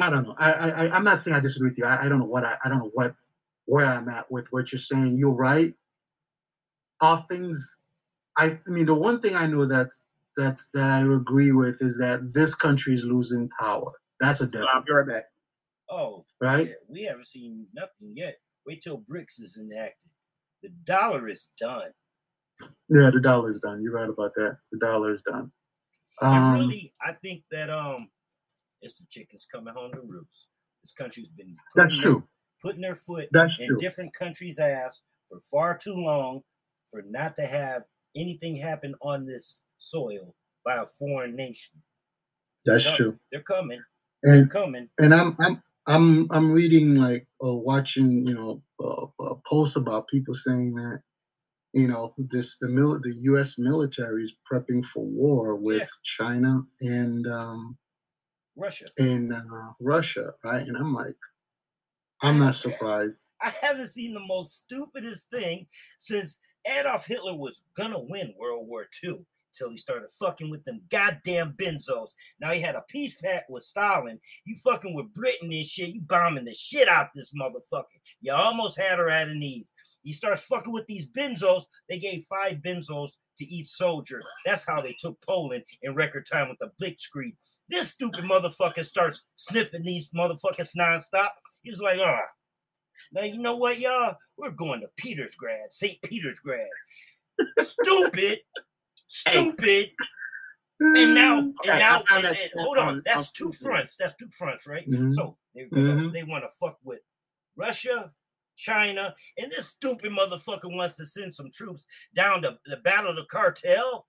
I 0.00 0.10
don't 0.10 0.24
know. 0.24 0.34
I, 0.38 0.52
I, 0.52 0.96
I'm 0.96 1.04
not 1.04 1.22
saying 1.22 1.36
I 1.36 1.40
disagree 1.40 1.70
with 1.70 1.78
you. 1.78 1.84
I, 1.84 2.04
I 2.04 2.08
don't 2.08 2.18
know 2.18 2.26
what 2.26 2.44
I, 2.44 2.56
I 2.64 2.68
don't 2.68 2.78
know 2.78 2.90
what 2.94 3.14
where 3.66 3.86
I'm 3.86 4.08
at 4.08 4.26
with 4.30 4.48
what 4.50 4.72
you're 4.72 4.80
saying. 4.80 5.16
You're 5.16 5.30
right. 5.30 5.72
All 7.00 7.18
things 7.18 7.82
I, 8.36 8.58
I 8.66 8.70
mean 8.70 8.86
the 8.86 8.94
one 8.94 9.20
thing 9.20 9.36
I 9.36 9.46
know 9.46 9.66
that's 9.66 10.08
that's 10.36 10.68
that 10.74 10.88
I 10.88 11.00
agree 11.02 11.52
with 11.52 11.76
is 11.80 11.98
that 11.98 12.32
this 12.32 12.54
country 12.54 12.94
is 12.94 13.04
losing 13.04 13.50
power. 13.60 13.92
That's 14.20 14.40
a 14.40 14.46
definite, 14.46 14.68
I'll 14.74 14.82
be 14.82 14.92
right 14.92 15.06
back. 15.06 15.24
Oh, 15.90 16.24
right? 16.40 16.68
yeah, 16.68 16.74
we 16.88 17.02
haven't 17.02 17.26
seen 17.26 17.66
nothing 17.74 18.14
yet. 18.14 18.38
Wait 18.66 18.82
till 18.82 19.00
BRICS 19.00 19.42
is 19.42 19.58
enacted. 19.60 20.08
The 20.62 20.70
dollar 20.84 21.28
is 21.28 21.48
done. 21.60 21.90
Yeah, 22.88 23.10
the 23.12 23.20
dollar's 23.20 23.60
done. 23.60 23.82
You're 23.82 23.92
right 23.94 24.08
about 24.08 24.34
that. 24.34 24.58
The 24.72 24.78
dollar's 24.78 25.22
done. 25.22 25.50
Um, 26.20 26.54
really, 26.54 26.92
I 27.04 27.12
think 27.12 27.42
that 27.50 27.70
um, 27.70 28.08
it's 28.82 28.98
the 28.98 29.06
chickens 29.10 29.46
coming 29.52 29.74
home 29.74 29.92
to 29.92 30.00
roost. 30.00 30.48
This 30.82 30.92
country's 30.92 31.28
been 31.30 31.54
that's 31.76 31.88
putting 31.88 32.00
their, 32.02 32.10
true. 32.12 32.28
putting 32.62 32.80
their 32.82 32.94
foot 32.94 33.28
That's 33.32 33.52
in 33.58 33.68
true. 33.68 33.78
different 33.78 34.14
countries' 34.14 34.58
ass 34.58 35.02
for 35.28 35.40
far 35.40 35.76
too 35.78 35.94
long 35.94 36.42
for 36.90 37.02
not 37.08 37.36
to 37.36 37.42
have 37.46 37.84
anything 38.16 38.56
happen 38.56 38.94
on 39.00 39.24
this 39.26 39.62
soil 39.78 40.34
by 40.64 40.76
a 40.76 40.86
foreign 40.86 41.34
nation. 41.34 41.72
That's 42.66 42.84
No. 42.84 42.96
true. 42.96 43.18
They're 43.32 43.42
coming. 43.42 43.80
They're 44.22 44.34
And 44.34 44.50
coming. 44.50 44.88
and 44.98 45.14
I'm 45.14 45.36
I'm 45.40 45.62
I'm 45.86 46.28
I'm 46.30 46.52
reading 46.52 46.94
like 46.96 47.26
uh, 47.44 47.54
watching 47.56 48.26
you 48.26 48.34
know 48.34 48.62
uh, 48.80 49.06
uh, 49.24 49.34
posts 49.46 49.76
about 49.76 50.08
people 50.08 50.34
saying 50.34 50.74
that 50.74 51.00
you 51.72 51.88
know 51.88 52.12
this 52.18 52.58
the 52.58 52.68
mil- 52.68 53.00
the 53.00 53.14
U.S. 53.22 53.56
military 53.58 54.22
is 54.24 54.34
prepping 54.50 54.84
for 54.84 55.04
war 55.04 55.56
with 55.56 55.80
Yeah. 55.80 55.86
China 56.04 56.62
and 56.80 57.26
um 57.26 57.76
Russia. 58.56 58.84
and 58.98 59.32
uh, 59.32 59.72
Russia, 59.80 60.32
right? 60.44 60.66
And 60.66 60.76
I'm 60.76 60.92
like, 60.94 61.16
I'm 62.22 62.38
not 62.38 62.54
surprised. 62.54 63.14
I 63.40 63.52
haven't 63.62 63.88
seen 63.88 64.12
the 64.14 64.20
most 64.26 64.64
stupidest 64.64 65.30
thing 65.30 65.66
since 65.98 66.38
Adolf 66.78 67.06
Hitler 67.06 67.34
was 67.36 67.62
gonna 67.76 67.98
win 67.98 68.34
World 68.38 68.68
War 68.68 68.86
II 69.02 69.24
till 69.56 69.70
he 69.70 69.76
started 69.76 70.08
fucking 70.18 70.48
with 70.50 70.64
them 70.64 70.80
goddamn 70.90 71.54
benzos. 71.58 72.10
Now 72.40 72.52
he 72.52 72.60
had 72.60 72.74
a 72.74 72.84
peace 72.88 73.16
pact 73.20 73.46
with 73.50 73.64
Stalin. 73.64 74.18
You 74.46 74.54
fucking 74.64 74.94
with 74.94 75.12
Britain 75.12 75.52
and 75.52 75.66
shit. 75.66 75.90
You 75.94 76.00
bombing 76.02 76.44
the 76.44 76.54
shit 76.54 76.88
out 76.88 77.08
this 77.14 77.32
motherfucker. 77.38 77.84
You 78.20 78.32
almost 78.32 78.78
had 78.80 78.98
her 78.98 79.10
at 79.10 79.28
her 79.28 79.34
knees. 79.34 79.72
He 80.02 80.12
starts 80.12 80.42
fucking 80.44 80.72
with 80.72 80.86
these 80.86 81.08
benzos. 81.08 81.64
They 81.88 81.98
gave 81.98 82.24
five 82.24 82.58
benzos 82.58 83.12
to 83.38 83.44
each 83.44 83.68
soldier. 83.68 84.20
That's 84.44 84.66
how 84.66 84.80
they 84.80 84.96
took 84.98 85.20
Poland 85.20 85.64
in 85.82 85.94
record 85.94 86.26
time 86.30 86.48
with 86.48 86.58
the 86.58 86.72
Blitzkrieg. 86.82 87.36
This 87.68 87.90
stupid 87.90 88.24
motherfucker 88.24 88.84
starts 88.84 89.24
sniffing 89.36 89.82
these 89.84 90.10
motherfuckers 90.10 90.74
nonstop. 90.76 91.28
He 91.62 91.70
was 91.70 91.80
like, 91.80 91.98
ah. 92.00 92.20
Now 93.12 93.22
you 93.22 93.38
know 93.38 93.56
what, 93.56 93.78
y'all? 93.78 94.16
We're 94.36 94.50
going 94.50 94.80
to 94.80 94.88
Petersgrad, 95.02 95.70
St. 95.70 96.00
Petersgrad. 96.02 96.66
Stupid, 97.60 98.38
stupid. 99.06 99.90
And 100.80 101.14
now, 101.14 101.38
and 101.38 101.54
Okay, 101.60 101.78
now, 101.78 102.02
and- 102.10 102.24
and- 102.26 102.38
hold 102.56 102.78
on. 102.78 102.88
on- 102.88 103.02
That's 103.04 103.30
two 103.30 103.52
fronts. 103.52 103.96
That's 103.96 104.16
two 104.16 104.28
fronts, 104.36 104.66
right? 104.66 104.88
Mhm. 104.88 105.14
So 105.14 105.38
they're 105.54 105.68
gonna, 105.68 105.94
Mhm. 105.94 106.12
they 106.12 106.24
want 106.24 106.42
to 106.44 106.48
fuck 106.48 106.78
with 106.82 107.00
Russia, 107.54 108.12
China, 108.62 109.14
and 109.38 109.50
this 109.50 109.68
stupid 109.68 110.12
motherfucker 110.12 110.74
wants 110.74 110.96
to 110.96 111.06
send 111.06 111.34
some 111.34 111.50
troops 111.50 111.84
down 112.14 112.42
to 112.42 112.58
the 112.66 112.76
battle 112.78 113.14
the 113.14 113.24
cartel. 113.24 114.06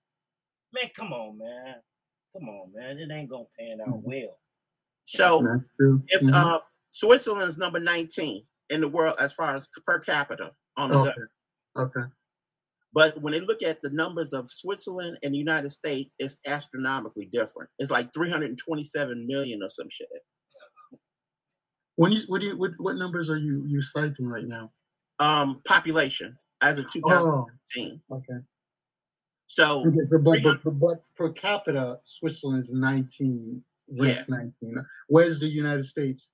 Man, 0.72 0.90
come 0.94 1.12
on, 1.12 1.38
man. 1.38 1.76
Come 2.32 2.48
on, 2.48 2.72
man. 2.72 2.98
It 2.98 3.12
ain't 3.12 3.30
gonna 3.30 3.44
pan 3.58 3.80
out 3.80 3.88
Mhm. 3.88 4.02
well. 4.02 4.40
So 5.04 5.42
That's 5.42 5.64
true. 5.76 6.02
if 6.08 6.22
Mhm. 6.22 6.32
uh, 6.32 6.60
Switzerland's 6.90 7.58
number 7.58 7.80
19 7.80 8.46
in 8.70 8.80
the 8.80 8.88
world 8.88 9.16
as 9.18 9.32
far 9.32 9.54
as 9.54 9.68
per 9.84 9.98
capita 9.98 10.54
on 10.76 10.90
the 10.90 10.98
okay, 11.00 11.20
okay. 11.76 12.12
But 12.92 13.20
when 13.20 13.32
they 13.32 13.40
look 13.40 13.62
at 13.62 13.82
the 13.82 13.90
numbers 13.90 14.32
of 14.32 14.48
Switzerland 14.48 15.18
and 15.22 15.34
the 15.34 15.38
United 15.38 15.70
States, 15.70 16.14
it's 16.20 16.40
astronomically 16.46 17.26
different. 17.26 17.68
It's 17.78 17.90
like 17.90 18.12
327 18.14 19.26
million 19.26 19.62
or 19.62 19.68
some 19.68 19.90
shit. 19.90 20.08
When 21.96 22.12
you 22.12 22.22
what 22.26 22.40
do 22.40 22.48
you 22.48 22.56
what, 22.56 22.72
what 22.78 22.96
numbers 22.96 23.30
are 23.30 23.36
you 23.36 23.64
you 23.66 23.80
citing 23.82 24.26
right 24.26 24.44
now? 24.44 24.70
Um, 25.20 25.62
population 25.66 26.36
as 26.60 26.78
of 26.78 26.86
Oh, 27.04 27.46
okay. 28.10 28.38
So 29.46 29.86
Okay, 29.86 29.98
but, 30.10 30.24
but, 30.24 30.42
but, 30.64 30.80
but, 30.80 31.02
per 31.14 31.30
capita, 31.30 32.00
Switzerland 32.02 32.60
is 32.60 32.72
19, 32.72 33.62
ranks 34.00 34.28
19. 34.28 34.84
Where's 35.08 35.38
the 35.38 35.46
United 35.46 35.84
States? 35.84 36.32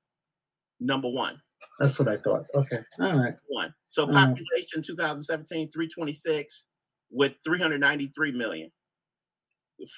number 0.80 1.10
one, 1.10 1.38
That's 1.78 1.98
what 1.98 2.08
I 2.08 2.16
thought. 2.16 2.46
Okay, 2.54 2.78
all 3.00 3.18
right. 3.18 3.34
one. 3.48 3.74
So 3.88 4.06
Mm. 4.06 4.14
population 4.14 4.82
2017 4.82 5.68
326 5.68 6.66
with 7.10 7.34
393 7.44 8.32
million 8.32 8.70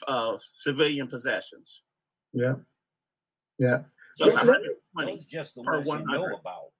uh, 0.08 0.36
civilian 0.38 1.06
possessions. 1.06 1.82
Yeah, 2.32 2.54
yeah. 3.58 3.82
So 4.14 4.26
it's 4.26 4.36
Let- 4.36 4.46
let 4.46 4.60
me- 4.62 4.68
120. 4.92 5.12
Those 5.16 5.26
just 5.26 5.54
the 5.54 5.62
per 5.62 5.80
ones 5.80 6.04
you 6.06 6.12
know 6.12 6.34
about. 6.34 6.72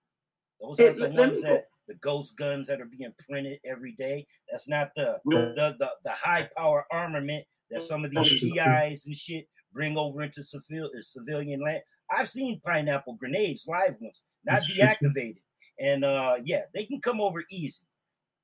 Those 0.61 0.79
are 0.81 0.93
the 0.93 1.11
ones 1.11 1.43
that 1.43 1.69
the 1.89 1.95
ghost 1.97 2.37
guns 2.37 2.69
that 2.69 2.81
are 2.81 2.87
being 2.87 3.13
printed 3.29 3.59
every 3.65 3.93
day. 3.93 4.27
That's 4.51 4.69
not 4.69 4.91
the 4.95 5.21
the 5.25 5.75
the, 5.79 5.91
the 6.05 6.11
high 6.11 6.49
power 6.57 6.87
armament 6.91 7.45
that 7.71 7.83
some 7.83 8.05
of 8.05 8.11
these. 8.11 8.43
GIs 8.43 9.07
and 9.07 9.17
shit 9.17 9.49
bring 9.73 9.97
over 9.97 10.23
into 10.23 10.43
civil 10.45 10.87
uh, 10.87 11.03
civilian 11.03 11.61
land. 11.61 11.83
I've 12.11 12.29
seen 12.29 12.61
pineapple 12.61 13.15
grenades, 13.15 13.67
live 13.67 13.97
ones, 14.01 14.25
not 14.45 14.63
deactivated. 14.71 15.39
And 15.81 16.05
uh 16.05 16.37
yeah, 16.45 16.63
they 16.75 16.85
can 16.85 17.01
come 17.01 17.21
over 17.21 17.43
easy. 17.51 17.85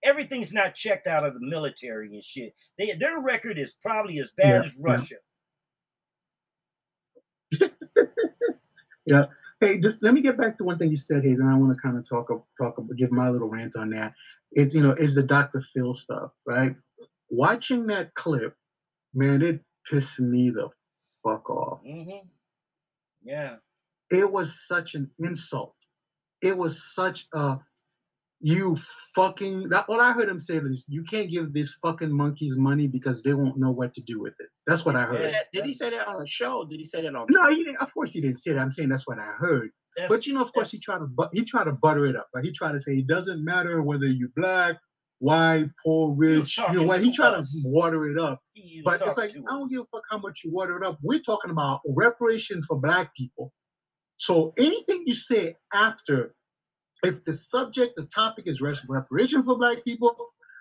Everything's 0.02 0.52
not 0.52 0.74
checked 0.74 1.06
out 1.06 1.24
of 1.26 1.34
the 1.34 1.40
military 1.40 2.08
and 2.14 2.24
shit. 2.24 2.54
They 2.78 2.92
their 2.92 3.20
record 3.20 3.58
is 3.58 3.74
probably 3.74 4.18
as 4.18 4.32
bad 4.32 4.62
Yeah, 4.62 4.66
as 4.66 4.78
yeah. 9.08 9.26
Hey, 9.60 9.80
just 9.80 10.02
let 10.02 10.14
me 10.14 10.22
get 10.22 10.38
back 10.38 10.58
to 10.58 10.64
one 10.64 10.78
thing 10.78 10.90
you 10.90 10.96
said, 10.96 11.24
Hayes, 11.24 11.40
and 11.40 11.50
I 11.50 11.56
want 11.56 11.74
to 11.74 11.80
kind 11.82 11.98
of 11.98 12.08
talk, 12.08 12.28
talk, 12.60 12.80
give 12.96 13.10
my 13.10 13.28
little 13.30 13.48
rant 13.50 13.76
on 13.76 13.90
that. 13.90 14.14
It's 14.52 14.74
you 14.74 14.82
know, 14.82 14.92
is 14.92 15.16
the 15.16 15.22
Dr. 15.24 15.62
Phil 15.62 15.94
stuff, 15.94 16.30
right? 16.46 16.76
Watching 17.30 17.86
that 17.88 18.14
clip, 18.14 18.54
man, 19.14 19.42
it 19.42 19.62
pissed 19.90 20.20
me 20.20 20.50
the 20.50 20.70
fuck 21.24 21.50
off. 21.50 21.80
hmm 21.82 22.26
Yeah. 23.22 23.56
It 24.10 24.30
was 24.30 24.66
such 24.66 24.94
an 24.94 25.10
insult. 25.18 25.74
It 26.42 26.56
was 26.56 26.94
such 26.94 27.26
a 27.34 27.58
you 28.40 28.76
fucking 29.14 29.70
that 29.70 29.86
all 29.88 30.00
I 30.00 30.12
heard 30.12 30.28
him 30.28 30.38
say 30.38 30.58
was 30.60 30.84
you 30.88 31.02
can't 31.02 31.30
give 31.30 31.52
these 31.52 31.76
fucking 31.82 32.12
monkeys 32.12 32.56
money 32.56 32.88
because 32.88 33.22
they 33.22 33.34
won't 33.34 33.58
know 33.58 33.72
what 33.72 33.94
to 33.94 34.02
do 34.02 34.20
with 34.20 34.34
it. 34.38 34.48
That's 34.68 34.84
what 34.84 34.96
I 34.96 35.04
heard. 35.04 35.34
Did 35.50 35.64
he 35.64 35.72
say 35.72 35.88
that 35.88 36.06
on 36.06 36.20
a 36.20 36.26
show? 36.26 36.66
Did 36.66 36.78
he 36.78 36.84
say 36.84 37.00
that 37.00 37.14
on? 37.14 37.26
No, 37.30 37.48
he 37.48 37.64
didn't, 37.64 37.80
of 37.80 37.92
course 37.94 38.12
he 38.12 38.20
didn't 38.20 38.36
say 38.36 38.52
that. 38.52 38.60
I'm 38.60 38.70
saying 38.70 38.90
that's 38.90 39.08
what 39.08 39.18
I 39.18 39.32
heard. 39.38 39.70
That's, 39.96 40.10
But 40.10 40.26
you 40.26 40.34
know, 40.34 40.42
of 40.42 40.52
course, 40.52 40.70
he 40.70 40.78
tried 40.78 40.98
to 40.98 41.06
but 41.06 41.30
he 41.32 41.42
tried 41.42 41.64
to 41.64 41.72
butter 41.72 42.04
it 42.04 42.16
up. 42.16 42.28
Right? 42.34 42.44
He 42.44 42.52
tried 42.52 42.72
to 42.72 42.78
say 42.78 42.92
it 42.92 43.06
doesn't 43.06 43.42
matter 43.42 43.82
whether 43.82 44.04
you're 44.04 44.28
black, 44.36 44.76
white, 45.20 45.70
poor, 45.82 46.14
rich. 46.14 46.58
You 46.58 46.80
know 46.80 46.82
what? 46.82 47.00
He 47.00 47.16
tried 47.16 47.38
us. 47.38 47.50
to 47.50 47.62
water 47.64 48.10
it 48.10 48.18
up. 48.18 48.40
But 48.84 49.00
it's 49.00 49.16
like 49.16 49.30
I 49.30 49.56
don't 49.56 49.70
give 49.70 49.80
a 49.80 49.86
fuck 49.86 50.02
how 50.10 50.18
much 50.18 50.42
you 50.44 50.52
water 50.52 50.76
it 50.76 50.84
up. 50.84 50.98
We're 51.02 51.20
talking 51.20 51.50
about 51.50 51.80
reparations 51.88 52.66
for 52.66 52.78
black 52.78 53.16
people. 53.16 53.54
So 54.16 54.52
anything 54.58 55.04
you 55.06 55.14
say 55.14 55.54
after, 55.72 56.34
if 57.02 57.24
the 57.24 57.32
subject, 57.32 57.94
the 57.96 58.04
topic 58.04 58.46
is 58.46 58.60
reparation 58.60 59.42
for 59.42 59.56
black 59.56 59.82
people, 59.82 60.14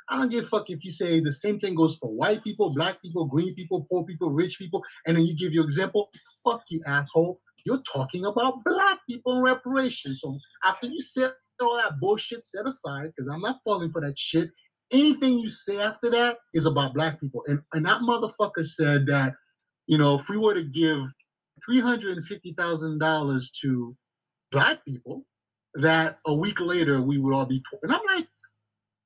I 0.09 0.17
don't 0.17 0.31
give 0.31 0.45
a 0.45 0.47
fuck 0.47 0.69
if 0.69 0.85
you 0.85 0.91
say 0.91 1.19
the 1.19 1.31
same 1.31 1.59
thing 1.59 1.75
goes 1.75 1.95
for 1.97 2.09
white 2.09 2.43
people, 2.43 2.73
black 2.73 3.01
people, 3.01 3.25
green 3.25 3.53
people, 3.55 3.85
poor 3.89 4.05
people, 4.05 4.31
rich 4.31 4.57
people, 4.57 4.83
and 5.05 5.17
then 5.17 5.25
you 5.25 5.35
give 5.35 5.53
your 5.53 5.63
example. 5.63 6.09
Fuck 6.43 6.63
you, 6.69 6.81
asshole. 6.87 7.39
You're 7.65 7.81
talking 7.81 8.25
about 8.25 8.63
black 8.63 8.99
people 9.09 9.33
and 9.33 9.43
reparations. 9.43 10.21
So 10.21 10.37
after 10.63 10.87
you 10.87 10.99
set 11.01 11.33
all 11.61 11.75
that 11.77 11.99
bullshit 11.99 12.45
set 12.45 12.65
aside, 12.65 13.07
because 13.07 13.27
I'm 13.27 13.41
not 13.41 13.57
falling 13.65 13.91
for 13.91 14.01
that 14.01 14.17
shit, 14.17 14.49
anything 14.91 15.39
you 15.39 15.49
say 15.49 15.81
after 15.81 16.09
that 16.11 16.37
is 16.53 16.65
about 16.65 16.93
black 16.93 17.19
people. 17.19 17.43
And 17.47 17.59
and 17.73 17.85
that 17.85 18.01
motherfucker 18.01 18.65
said 18.65 19.07
that, 19.07 19.33
you 19.87 19.97
know, 19.97 20.19
if 20.19 20.29
we 20.29 20.37
were 20.37 20.53
to 20.53 20.63
give 20.63 20.99
three 21.65 21.81
hundred 21.81 22.17
and 22.17 22.25
fifty 22.25 22.53
thousand 22.53 22.99
dollars 22.99 23.51
to 23.61 23.95
black 24.51 24.85
people, 24.85 25.25
that 25.73 26.19
a 26.25 26.33
week 26.33 26.61
later 26.61 27.01
we 27.01 27.17
would 27.17 27.33
all 27.33 27.45
be 27.45 27.61
poor. 27.69 27.79
And 27.83 27.91
I'm 27.91 28.01
like, 28.15 28.27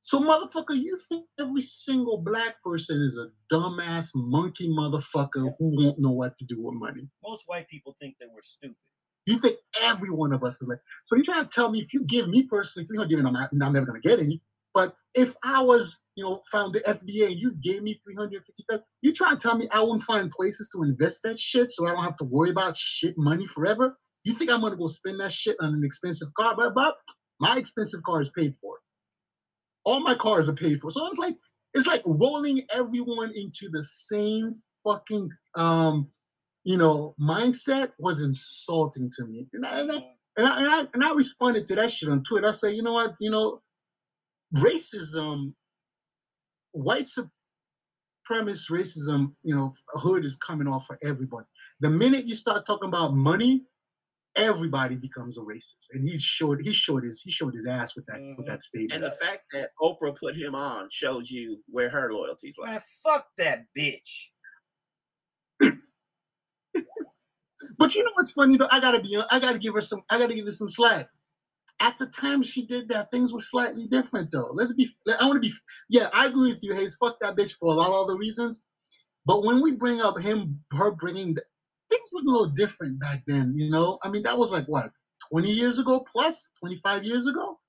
so 0.01 0.19
motherfucker, 0.19 0.75
you 0.75 0.97
think 1.09 1.27
every 1.39 1.61
single 1.61 2.17
black 2.17 2.61
person 2.63 3.01
is 3.01 3.17
a 3.17 3.29
dumbass 3.53 4.09
monkey 4.15 4.69
motherfucker 4.69 5.53
who 5.59 5.77
won't 5.77 5.99
know 5.99 6.11
what 6.11 6.37
to 6.39 6.45
do 6.45 6.55
with 6.59 6.75
money? 6.75 7.07
Most 7.23 7.43
white 7.47 7.67
people 7.69 7.95
think 7.99 8.15
that 8.19 8.29
we're 8.33 8.41
stupid. 8.41 8.75
You 9.27 9.37
think 9.37 9.57
every 9.79 10.09
one 10.09 10.33
of 10.33 10.43
us 10.43 10.55
is 10.59 10.67
like, 10.67 10.79
so 11.07 11.15
you 11.15 11.23
trying 11.23 11.45
to 11.45 11.51
tell 11.53 11.69
me 11.71 11.79
if 11.79 11.93
you 11.93 12.03
give 12.05 12.27
me 12.27 12.43
personally 12.43 12.87
300, 12.87 13.19
and 13.19 13.27
I'm, 13.27 13.33
not, 13.33 13.49
I'm 13.53 13.73
never 13.73 13.85
going 13.85 14.01
to 14.01 14.07
get 14.07 14.19
any. 14.19 14.41
But 14.73 14.95
if 15.13 15.35
I 15.43 15.61
was, 15.61 16.01
you 16.15 16.23
know, 16.23 16.41
found 16.51 16.73
the 16.73 16.79
FBA 16.79 17.27
and 17.27 17.39
you 17.39 17.53
gave 17.53 17.83
me 17.83 17.99
350, 18.03 18.83
you 19.03 19.13
trying 19.13 19.37
to 19.37 19.41
tell 19.41 19.55
me 19.57 19.67
I 19.71 19.81
wouldn't 19.81 20.03
find 20.03 20.31
places 20.31 20.69
to 20.75 20.83
invest 20.83 21.23
that 21.23 21.39
shit 21.39 21.71
so 21.71 21.85
I 21.85 21.91
don't 21.91 22.03
have 22.03 22.17
to 22.17 22.25
worry 22.25 22.49
about 22.49 22.75
shit 22.75 23.15
money 23.17 23.45
forever? 23.45 23.97
You 24.23 24.33
think 24.33 24.49
I'm 24.51 24.61
going 24.61 24.73
to 24.73 24.77
go 24.77 24.87
spend 24.87 25.19
that 25.19 25.31
shit 25.31 25.57
on 25.61 25.73
an 25.75 25.83
expensive 25.83 26.33
car? 26.33 26.55
But, 26.57 26.73
but 26.73 26.95
My 27.39 27.57
expensive 27.57 28.01
car 28.03 28.21
is 28.21 28.29
paid 28.37 28.55
for. 28.61 28.81
All 29.84 30.02
my 30.02 30.15
cars 30.15 30.50
are 30.50 30.54
paid 30.54 30.80
for. 30.80 30.91
So 30.91 31.08
it's 31.08 31.20
like 31.20 31.36
it's 31.74 31.88
like 31.88 32.02
rolling 32.06 32.63
everyone 32.74 33.32
into 33.36 33.70
the 33.72 33.84
same 33.84 34.56
fucking 34.86 35.30
um 35.56 36.10
you 36.63 36.78
know 36.78 37.15
mindset 37.20 37.91
was 38.00 38.22
insulting 38.22 39.12
to 39.17 39.26
me. 39.26 39.48
And 39.54 39.65
I, 39.65 39.82
and 39.82 39.91
I, 39.91 39.96
and 40.38 40.48
I, 40.48 40.58
and 40.58 40.67
I, 40.67 40.84
and 40.94 41.04
I 41.04 41.13
responded 41.13 41.67
to 41.67 41.76
that 41.76 41.91
shit 41.91 42.10
on 42.10 42.24
Twitter. 42.24 42.48
I 42.48 42.52
said, 42.52 42.76
you 42.76 42.84
know 42.84 42.94
what, 42.94 43.15
you 43.20 43.32
know, 43.32 43.62
racism, 44.56 45.54
white 46.72 47.06
supremacist 47.06 48.72
racism, 48.72 49.34
you 49.44 49.56
know, 49.56 49.74
hood 49.94 50.26
is 50.26 50.38
coming 50.38 50.67
off 50.67 50.86
for 50.86 50.98
everybody. 51.04 51.46
The 51.82 51.89
minute 51.89 52.26
you 52.26 52.36
start 52.36 52.65
talking 52.65 52.89
about 52.89 53.13
money, 53.13 53.65
everybody 54.41 54.95
becomes 54.97 55.38
a 55.38 55.41
racist. 55.41 55.88
And 55.93 56.08
he 56.08 56.17
showed 56.19 56.60
he 56.63 56.73
showed 56.73 57.04
his 57.04 57.21
he 57.21 57.32
showed 57.32 57.54
his 57.54 57.67
ass 57.67 57.95
with 57.95 58.06
that 58.08 58.19
with 58.38 58.45
Mhm. 58.45 58.49
that 58.49 58.63
statement. 58.63 58.93
And 58.93 59.04
the 59.04 59.12
fact 59.12 59.43
that 59.54 59.71
Oprah 59.82 60.17
put 60.19 60.36
him 60.36 60.56
on 60.56 60.89
shows 60.91 61.30
you 61.32 61.63
where 61.67 61.89
her 61.89 62.12
loyalties 62.13 62.58
lie. 62.58 62.71
Man, 62.73 62.82
fuck 63.04 63.27
that 63.38 63.65
bitch. 63.77 64.30
But 67.77 67.95
you 67.95 68.04
know 68.04 68.12
what's 68.15 68.32
funny 68.32 68.58
though? 68.58 68.67
I 68.71 68.80
gotta 68.80 69.01
be 69.01 69.21
I 69.30 69.39
gotta 69.39 69.60
give 69.60 69.73
her 69.75 69.82
some 69.82 70.01
I 70.10 70.17
gotta 70.19 70.36
give 70.36 70.45
her 70.45 70.51
some 70.51 70.69
slack. 70.69 71.10
At 71.80 71.97
the 71.97 72.08
time 72.08 72.43
she 72.43 72.65
did 72.65 72.89
that, 72.89 73.12
things 73.12 73.34
were 73.34 73.41
slightly 73.41 73.88
different 73.88 74.32
though. 74.32 74.51
Let's 74.54 74.73
be 74.73 74.89
I 75.19 75.25
want 75.27 75.41
to 75.43 75.49
be 75.49 75.54
yeah, 75.89 76.10
I 76.13 76.27
agree 76.27 76.51
with 76.51 76.63
you, 76.63 76.73
Hayes. 76.75 76.97
Fuck 76.99 77.19
that 77.21 77.36
bitch 77.36 77.54
for 77.60 77.71
a 77.73 77.75
lot 77.75 77.89
of 77.89 77.95
other 78.10 78.17
reasons. 78.17 78.65
But 79.25 79.43
when 79.43 79.62
we 79.62 79.73
bring 79.73 80.01
up 80.01 80.19
him, 80.19 80.62
her 80.73 80.91
bringing 80.95 81.36
the, 81.36 81.43
things 81.91 82.10
was 82.13 82.25
a 82.25 82.32
little 82.32 82.47
different 82.47 82.99
back 82.99 83.23
then, 83.27 83.54
you 83.56 83.69
know? 83.69 83.99
I 84.04 84.10
mean, 84.10 84.23
that 84.23 84.38
was 84.38 84.51
like 84.51 84.65
what, 84.65 84.91
20 85.30 85.51
years 85.51 85.80
ago 85.80 86.06
plus, 86.12 86.49
25 86.60 87.04
years 87.04 87.27
ago? 87.27 87.60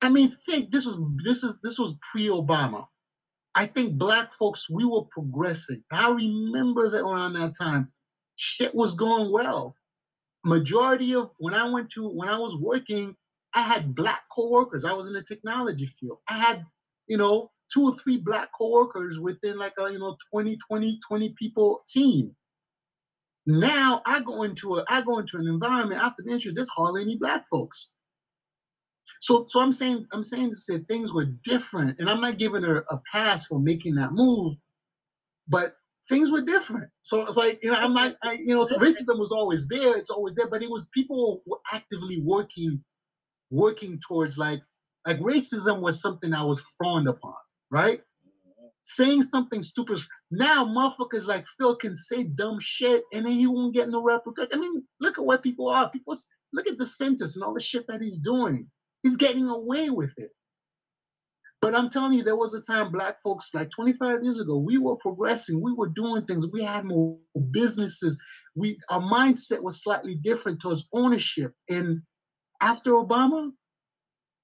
I 0.00 0.10
mean, 0.10 0.28
think 0.28 0.70
this 0.70 0.86
was 0.86 0.96
this 1.24 1.42
is 1.42 1.54
this 1.62 1.78
was 1.78 1.96
pre-Obama. 2.12 2.86
I 3.54 3.66
think 3.66 3.94
black 3.98 4.30
folks, 4.32 4.70
we 4.70 4.84
were 4.84 5.02
progressing. 5.10 5.82
I 5.90 6.10
remember 6.10 6.90
that 6.90 7.04
around 7.04 7.32
that 7.34 7.54
time, 7.60 7.90
shit 8.36 8.74
was 8.74 8.94
going 8.94 9.32
well. 9.32 9.74
Majority 10.44 11.14
of 11.14 11.30
when 11.38 11.54
I 11.54 11.68
went 11.68 11.90
to 11.92 12.08
when 12.08 12.28
I 12.28 12.38
was 12.38 12.56
working, 12.60 13.16
I 13.54 13.62
had 13.62 13.94
black 13.94 14.22
coworkers. 14.34 14.84
I 14.84 14.92
was 14.92 15.08
in 15.08 15.14
the 15.14 15.22
technology 15.22 15.86
field. 15.86 16.18
I 16.28 16.38
had, 16.38 16.64
you 17.08 17.16
know, 17.16 17.50
two 17.72 17.84
or 17.86 17.96
three 17.96 18.18
black 18.18 18.50
coworkers 18.56 19.18
within 19.18 19.58
like 19.58 19.74
a, 19.78 19.90
you 19.90 19.98
know, 19.98 20.16
20, 20.32 20.56
20, 20.68 21.00
20 21.06 21.34
people 21.36 21.80
team. 21.88 22.36
Now 23.48 24.02
I 24.06 24.22
go 24.22 24.44
into 24.44 24.76
a 24.76 24.84
I 24.88 25.02
go 25.02 25.18
into 25.18 25.38
an 25.38 25.48
environment 25.48 26.02
after 26.02 26.22
the 26.24 26.32
intro, 26.32 26.52
there's 26.54 26.70
hardly 26.70 27.02
any 27.02 27.16
black 27.18 27.44
folks. 27.50 27.90
So, 29.20 29.46
so 29.48 29.60
I'm 29.60 29.72
saying, 29.72 30.06
I'm 30.12 30.22
saying 30.22 30.50
to 30.50 30.56
say 30.56 30.78
things 30.78 31.12
were 31.12 31.26
different, 31.44 31.98
and 32.00 32.10
I'm 32.10 32.20
not 32.20 32.38
giving 32.38 32.62
her 32.64 32.84
a 32.90 32.98
pass 33.12 33.46
for 33.46 33.60
making 33.60 33.96
that 33.96 34.12
move, 34.12 34.56
but 35.48 35.74
things 36.08 36.32
were 36.32 36.42
different. 36.42 36.90
So 37.02 37.26
it's 37.26 37.36
like, 37.36 37.60
you 37.62 37.70
know, 37.70 37.78
I'm 37.78 37.94
not, 37.94 38.16
I, 38.22 38.34
you 38.34 38.54
know, 38.54 38.64
so 38.64 38.78
racism 38.78 39.18
was 39.18 39.32
always 39.32 39.68
there. 39.68 39.96
It's 39.96 40.10
always 40.10 40.36
there, 40.36 40.48
but 40.50 40.62
it 40.62 40.70
was 40.70 40.88
people 40.94 41.42
were 41.46 41.58
actively 41.72 42.22
working, 42.24 42.84
working 43.50 44.00
towards 44.08 44.38
like, 44.38 44.60
like 45.06 45.18
racism 45.18 45.80
was 45.82 46.00
something 46.00 46.34
I 46.34 46.44
was 46.44 46.60
frowned 46.78 47.08
upon, 47.08 47.34
right? 47.70 48.00
Saying 48.90 49.20
something 49.20 49.60
stupid. 49.60 49.98
Now 50.30 50.64
motherfuckers 50.64 51.26
like 51.26 51.44
Phil 51.46 51.76
can 51.76 51.92
say 51.92 52.24
dumb 52.24 52.56
shit, 52.58 53.02
and 53.12 53.26
then 53.26 53.32
he 53.32 53.46
won't 53.46 53.74
get 53.74 53.90
no 53.90 54.02
repercussions. 54.02 54.54
I 54.54 54.58
mean, 54.58 54.82
look 54.98 55.18
at 55.18 55.24
what 55.26 55.42
people 55.42 55.68
are. 55.68 55.90
People 55.90 56.14
look 56.54 56.66
at 56.66 56.78
the 56.78 56.86
sentence 56.86 57.36
and 57.36 57.44
all 57.44 57.52
the 57.52 57.60
shit 57.60 57.86
that 57.88 58.00
he's 58.00 58.16
doing. 58.16 58.66
He's 59.02 59.18
getting 59.18 59.46
away 59.46 59.90
with 59.90 60.14
it. 60.16 60.30
But 61.60 61.74
I'm 61.74 61.90
telling 61.90 62.14
you, 62.14 62.22
there 62.22 62.34
was 62.34 62.54
a 62.54 62.62
time 62.62 62.90
black 62.90 63.20
folks 63.22 63.54
like 63.54 63.68
25 63.70 64.22
years 64.22 64.40
ago, 64.40 64.56
we 64.56 64.78
were 64.78 64.96
progressing, 64.96 65.60
we 65.60 65.74
were 65.74 65.90
doing 65.90 66.24
things, 66.24 66.46
we 66.50 66.62
had 66.62 66.86
more 66.86 67.18
businesses. 67.50 68.18
We 68.56 68.78
our 68.88 69.02
mindset 69.02 69.62
was 69.62 69.82
slightly 69.82 70.14
different 70.14 70.62
towards 70.62 70.88
ownership. 70.94 71.52
And 71.68 72.00
after 72.62 72.92
Obama, 72.92 73.50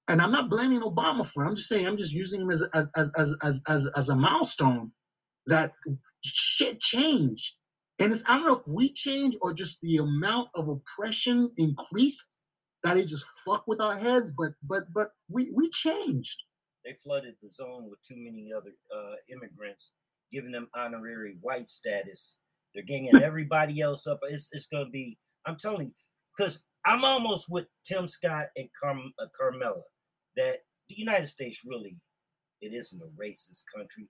and 0.07 0.21
I'm 0.21 0.31
not 0.31 0.49
blaming 0.49 0.81
Obama 0.81 1.25
for 1.25 1.43
it, 1.43 1.47
I'm 1.47 1.55
just 1.55 1.69
saying 1.69 1.87
I'm 1.87 1.97
just 1.97 2.13
using 2.13 2.41
him 2.41 2.51
as 2.51 2.63
as 2.73 2.89
as 2.95 3.11
as 3.17 3.61
as, 3.67 3.89
as, 3.95 4.09
a 4.09 4.15
milestone 4.15 4.91
that 5.47 5.71
shit 6.23 6.79
changed. 6.79 7.55
And 7.99 8.11
it's 8.11 8.23
I 8.27 8.37
don't 8.37 8.45
know 8.45 8.57
if 8.57 8.67
we 8.67 8.91
changed 8.91 9.37
or 9.41 9.53
just 9.53 9.79
the 9.81 9.97
amount 9.97 10.49
of 10.53 10.67
oppression 10.67 11.51
increased 11.57 12.37
that 12.83 12.97
it 12.97 13.07
just 13.07 13.25
fucked 13.45 13.67
with 13.67 13.81
our 13.81 13.97
heads, 13.97 14.31
but 14.31 14.51
but 14.63 14.83
but 14.93 15.11
we 15.29 15.51
we 15.55 15.69
changed. 15.69 16.43
They 16.83 16.93
flooded 16.93 17.35
the 17.41 17.49
zone 17.51 17.89
with 17.89 17.99
too 18.03 18.17
many 18.17 18.51
other 18.55 18.71
uh, 18.95 19.15
immigrants, 19.33 19.91
giving 20.31 20.51
them 20.51 20.69
honorary 20.75 21.37
white 21.41 21.67
status. 21.67 22.35
They're 22.75 22.83
ganging 22.83 23.23
everybody 23.23 23.81
else 23.81 24.05
up. 24.05 24.19
It's, 24.23 24.49
it's 24.51 24.67
to 24.67 24.85
be, 24.91 25.17
I'm 25.47 25.55
telling 25.55 25.87
you, 25.87 25.93
because 26.37 26.63
I'm 26.85 27.03
almost 27.03 27.47
with 27.49 27.65
Tim 27.85 28.07
Scott 28.07 28.47
and 28.55 28.69
Carm, 28.79 29.13
uh, 29.17 29.25
Carmela 29.35 29.81
that 30.37 30.57
the 30.89 30.95
United 30.97 31.27
States 31.27 31.63
really, 31.65 31.97
it 32.61 32.73
isn't 32.73 33.01
a 33.01 33.21
racist 33.21 33.63
country 33.75 34.07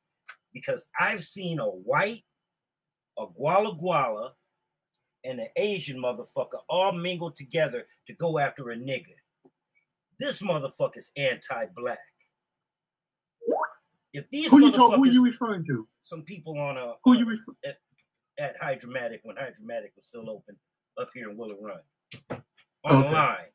because 0.54 0.88
I've 1.00 1.24
seen 1.24 1.60
a 1.60 1.66
white, 1.66 2.24
a 3.18 3.28
Guala 3.28 3.80
Guala, 3.80 4.32
and 5.24 5.40
an 5.40 5.50
Asian 5.56 5.98
motherfucker 6.02 6.60
all 6.70 6.92
mingled 6.92 7.36
together 7.36 7.86
to 8.08 8.14
go 8.14 8.38
after 8.40 8.70
a 8.70 8.76
nigga. 8.78 9.14
This 10.20 10.42
motherfucker's 10.42 11.12
anti-black. 11.18 11.98
If 14.14 14.30
these 14.30 14.48
Who 14.50 14.64
you 14.66 14.72
talk, 14.72 14.96
who 14.96 15.10
you 15.10 15.24
referring 15.26 15.66
to? 15.66 15.88
some 16.02 16.22
people 16.22 16.58
on 16.58 16.78
a 16.78 16.94
Who 17.04 17.12
on- 17.12 17.18
you 17.20 17.26
uh, 17.26 17.30
refer- 17.32 17.78
at 18.38 18.56
Hydra-Matic 18.62 19.20
when 19.24 19.36
Hydra-Matic 19.36 19.96
was 19.96 20.06
still 20.06 20.30
open 20.30 20.58
up 20.98 21.10
here 21.14 21.30
in 21.30 21.38
Willow 21.38 21.58
Run 21.60 21.80
on 22.30 22.44
the 22.84 22.94
Okay. 23.08 23.12
line, 23.14 23.50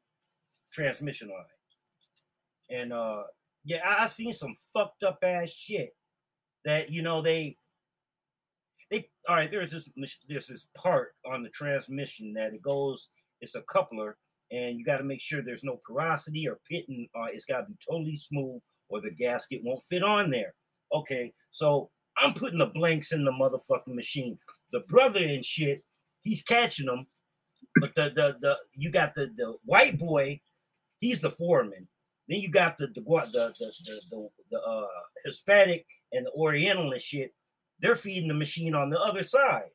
transmission 0.73 1.29
line. 1.29 1.45
And 2.71 2.93
uh 2.93 3.25
yeah, 3.65 3.83
I, 3.85 4.05
I've 4.05 4.11
seen 4.11 4.33
some 4.33 4.55
fucked 4.73 5.03
up 5.03 5.19
ass 5.23 5.51
shit 5.51 5.91
that 6.65 6.91
you 6.91 7.03
know 7.03 7.23
they 7.23 7.57
they 8.91 9.09
all 9.29 9.37
right. 9.37 9.51
There's 9.51 9.73
this 9.73 9.91
there's 10.29 10.47
this 10.47 10.69
part 10.77 11.13
on 11.31 11.43
the 11.43 11.51
transmission 11.51 12.35
that 12.35 12.53
it 12.55 12.63
goes. 12.63 13.09
It's 13.41 13.55
a 13.55 13.63
coupler, 13.63 14.17
and 14.51 14.79
you 14.79 14.85
got 14.85 14.99
to 14.99 15.05
make 15.05 15.21
sure 15.21 15.43
there's 15.43 15.65
no 15.65 15.81
porosity 15.87 16.49
or 16.49 16.61
pitting. 16.69 17.09
Uh, 17.15 17.29
it's 17.33 17.45
got 17.45 17.61
to 17.61 17.67
be 17.67 17.77
totally 17.89 18.17
smooth, 18.17 18.61
or 18.89 19.01
the 19.01 19.11
gasket 19.11 19.63
won't 19.65 19.83
fit 19.83 20.03
on 20.03 20.31
there. 20.31 20.55
Okay, 20.93 21.33
so 21.51 21.91
I'm 22.19 22.35
putting 22.35 22.59
the 22.59 22.67
blanks 22.67 23.13
in 23.13 23.25
the 23.25 23.33
motherfucking 23.33 23.95
machine. 23.95 24.39
The 24.73 24.81
brother 24.81 25.21
and 25.25 25.45
shit, 25.45 25.83
he's 26.23 26.43
catching 26.43 26.87
them, 26.87 27.07
but 27.81 27.95
the 27.95 28.11
the 28.15 28.37
the 28.41 28.57
you 28.75 28.91
got 28.91 29.15
the 29.15 29.31
the 29.37 29.57
white 29.65 29.99
boy, 29.99 30.41
he's 30.99 31.21
the 31.21 31.31
foreman. 31.31 31.89
Then 32.31 32.39
you 32.39 32.49
got 32.49 32.79
the 32.79 32.87
the 32.87 33.01
the 33.03 33.53
the 33.59 34.01
the, 34.09 34.29
the, 34.53 34.61
uh, 34.61 34.87
Hispanic 35.25 35.85
and 36.13 36.25
the 36.25 36.31
Oriental 36.31 36.93
and 36.93 37.03
shit. 37.03 37.35
They're 37.81 37.97
feeding 37.97 38.29
the 38.29 38.35
machine 38.35 38.75
on 38.75 38.89
the 38.89 39.01
other 39.01 39.25
side. 39.25 39.71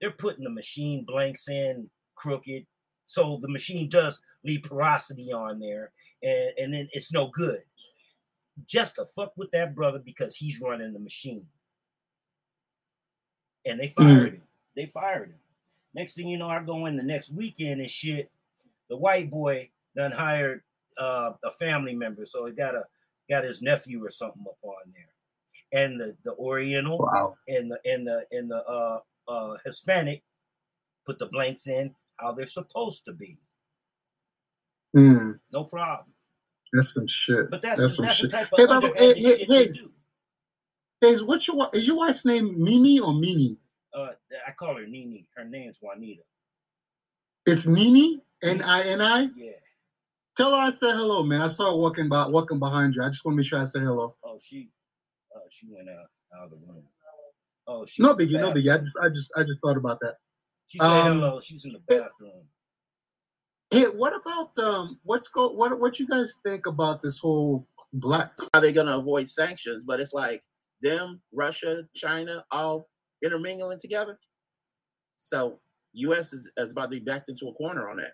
They're 0.00 0.10
putting 0.10 0.42
the 0.42 0.50
machine 0.50 1.04
blanks 1.06 1.48
in 1.48 1.88
crooked, 2.16 2.66
so 3.06 3.38
the 3.40 3.48
machine 3.48 3.88
does 3.88 4.20
leave 4.44 4.64
porosity 4.64 5.32
on 5.32 5.60
there, 5.60 5.92
and 6.24 6.50
and 6.58 6.74
then 6.74 6.88
it's 6.92 7.12
no 7.12 7.28
good. 7.28 7.60
Just 8.66 8.96
to 8.96 9.04
fuck 9.04 9.32
with 9.36 9.52
that 9.52 9.76
brother 9.76 10.00
because 10.04 10.34
he's 10.34 10.60
running 10.60 10.92
the 10.92 10.98
machine, 10.98 11.46
and 13.64 13.78
they 13.78 13.88
fired 13.88 14.34
him. 14.34 14.42
They 14.74 14.86
fired 14.86 15.28
him. 15.28 15.38
Next 15.94 16.16
thing 16.16 16.26
you 16.26 16.36
know, 16.36 16.48
I 16.48 16.64
go 16.64 16.86
in 16.86 16.96
the 16.96 17.04
next 17.04 17.32
weekend 17.32 17.80
and 17.80 17.90
shit. 17.90 18.28
The 18.88 18.96
white 18.96 19.30
boy 19.30 19.70
done 19.94 20.10
hired 20.10 20.62
uh, 20.98 21.32
a 21.44 21.50
family 21.52 21.94
member, 21.94 22.26
so 22.26 22.46
he 22.46 22.52
got 22.52 22.74
a 22.74 22.84
got 23.28 23.44
his 23.44 23.62
nephew 23.62 24.04
or 24.04 24.10
something 24.10 24.44
up 24.48 24.58
on 24.62 24.92
there, 24.94 25.82
and 25.84 26.00
the 26.00 26.16
the 26.24 26.34
Oriental 26.36 26.98
Wow. 26.98 27.34
and 27.48 27.70
the 27.70 27.80
and 27.84 28.06
the 28.06 28.24
and 28.32 28.50
the 28.50 28.64
uh, 28.66 29.00
uh, 29.28 29.56
Hispanic 29.64 30.22
put 31.06 31.18
the 31.18 31.26
blanks 31.26 31.66
in 31.66 31.94
how 32.18 32.32
they're 32.32 32.46
supposed 32.46 33.04
to 33.06 33.12
be. 33.12 33.38
Mm, 34.96 35.38
No 35.52 35.64
problem. 35.64 36.08
that's 36.72 36.88
some 36.94 37.06
shit. 37.22 37.50
But 37.50 37.62
that's 37.62 37.80
That's 37.80 37.96
some 37.96 38.06
that's 38.06 38.18
the 38.20 38.28
shit. 38.28 38.32
type 38.32 38.48
Hey, 38.56 38.64
of 38.64 38.68
Baba, 38.68 38.92
hey, 38.96 39.14
hey, 39.14 39.20
shit 39.20 39.48
hey. 39.48 39.66
they 39.66 39.66
do. 39.68 39.90
Is 41.02 41.22
what's 41.24 41.46
your 41.48 41.70
is 41.72 41.86
your 41.86 41.96
wife's 41.96 42.24
name 42.26 42.62
Mimi 42.62 43.00
or 43.00 43.14
Mimi? 43.14 43.58
Uh, 43.94 44.10
I 44.46 44.52
call 44.52 44.76
her 44.76 44.86
Nini. 44.86 45.26
Her 45.36 45.44
name's 45.44 45.78
Juanita. 45.80 46.22
It's 47.46 47.66
Nini, 47.66 48.22
N 48.42 48.62
I 48.62 48.82
N 48.82 49.00
I. 49.00 49.28
Yeah. 49.34 49.52
Tell 50.40 50.52
her 50.52 50.56
I 50.56 50.70
said 50.70 50.96
hello, 50.96 51.22
man. 51.22 51.42
I 51.42 51.48
saw 51.48 51.70
her 51.70 51.76
walking 51.76 52.08
by, 52.08 52.26
walking 52.26 52.58
behind 52.58 52.94
you. 52.94 53.02
I 53.02 53.08
just 53.08 53.26
want 53.26 53.34
to 53.34 53.36
make 53.36 53.46
sure 53.46 53.58
I 53.58 53.66
say 53.66 53.80
hello. 53.80 54.16
Oh, 54.24 54.38
she, 54.42 54.70
uh, 55.36 55.40
she 55.50 55.66
went 55.68 55.90
out 55.90 56.06
out 56.34 56.44
of 56.44 56.52
the 56.52 56.56
room. 56.56 56.82
Oh, 57.66 57.84
she. 57.84 58.02
No 58.02 58.14
biggie, 58.14 58.40
no 58.40 58.50
biggie. 58.50 58.72
I 58.72 58.78
just, 58.78 58.96
I 59.02 59.08
just, 59.10 59.32
I 59.36 59.42
just 59.42 59.60
thought 59.62 59.76
about 59.76 60.00
that. 60.00 60.14
She 60.68 60.78
said 60.78 60.88
Um, 60.88 61.18
hello. 61.18 61.40
She's 61.40 61.66
in 61.66 61.74
the 61.74 61.80
bathroom. 61.80 62.46
Hey, 63.70 63.84
what 63.84 64.14
about 64.16 64.56
um? 64.58 64.98
What's 65.02 65.28
go? 65.28 65.50
What 65.50 65.78
what 65.78 65.98
you 65.98 66.08
guys 66.08 66.38
think 66.42 66.64
about 66.64 67.02
this 67.02 67.18
whole 67.18 67.68
black? 67.92 68.32
How 68.54 68.60
they 68.60 68.72
gonna 68.72 68.96
avoid 68.96 69.28
sanctions? 69.28 69.84
But 69.84 70.00
it's 70.00 70.14
like 70.14 70.42
them, 70.80 71.20
Russia, 71.34 71.82
China, 71.94 72.46
all 72.50 72.88
intermingling 73.22 73.78
together. 73.78 74.18
So 75.18 75.60
U.S. 75.92 76.32
is, 76.32 76.50
is 76.56 76.72
about 76.72 76.84
to 76.84 76.98
be 76.98 77.00
backed 77.00 77.28
into 77.28 77.46
a 77.48 77.52
corner 77.52 77.90
on 77.90 77.98
that. 77.98 78.12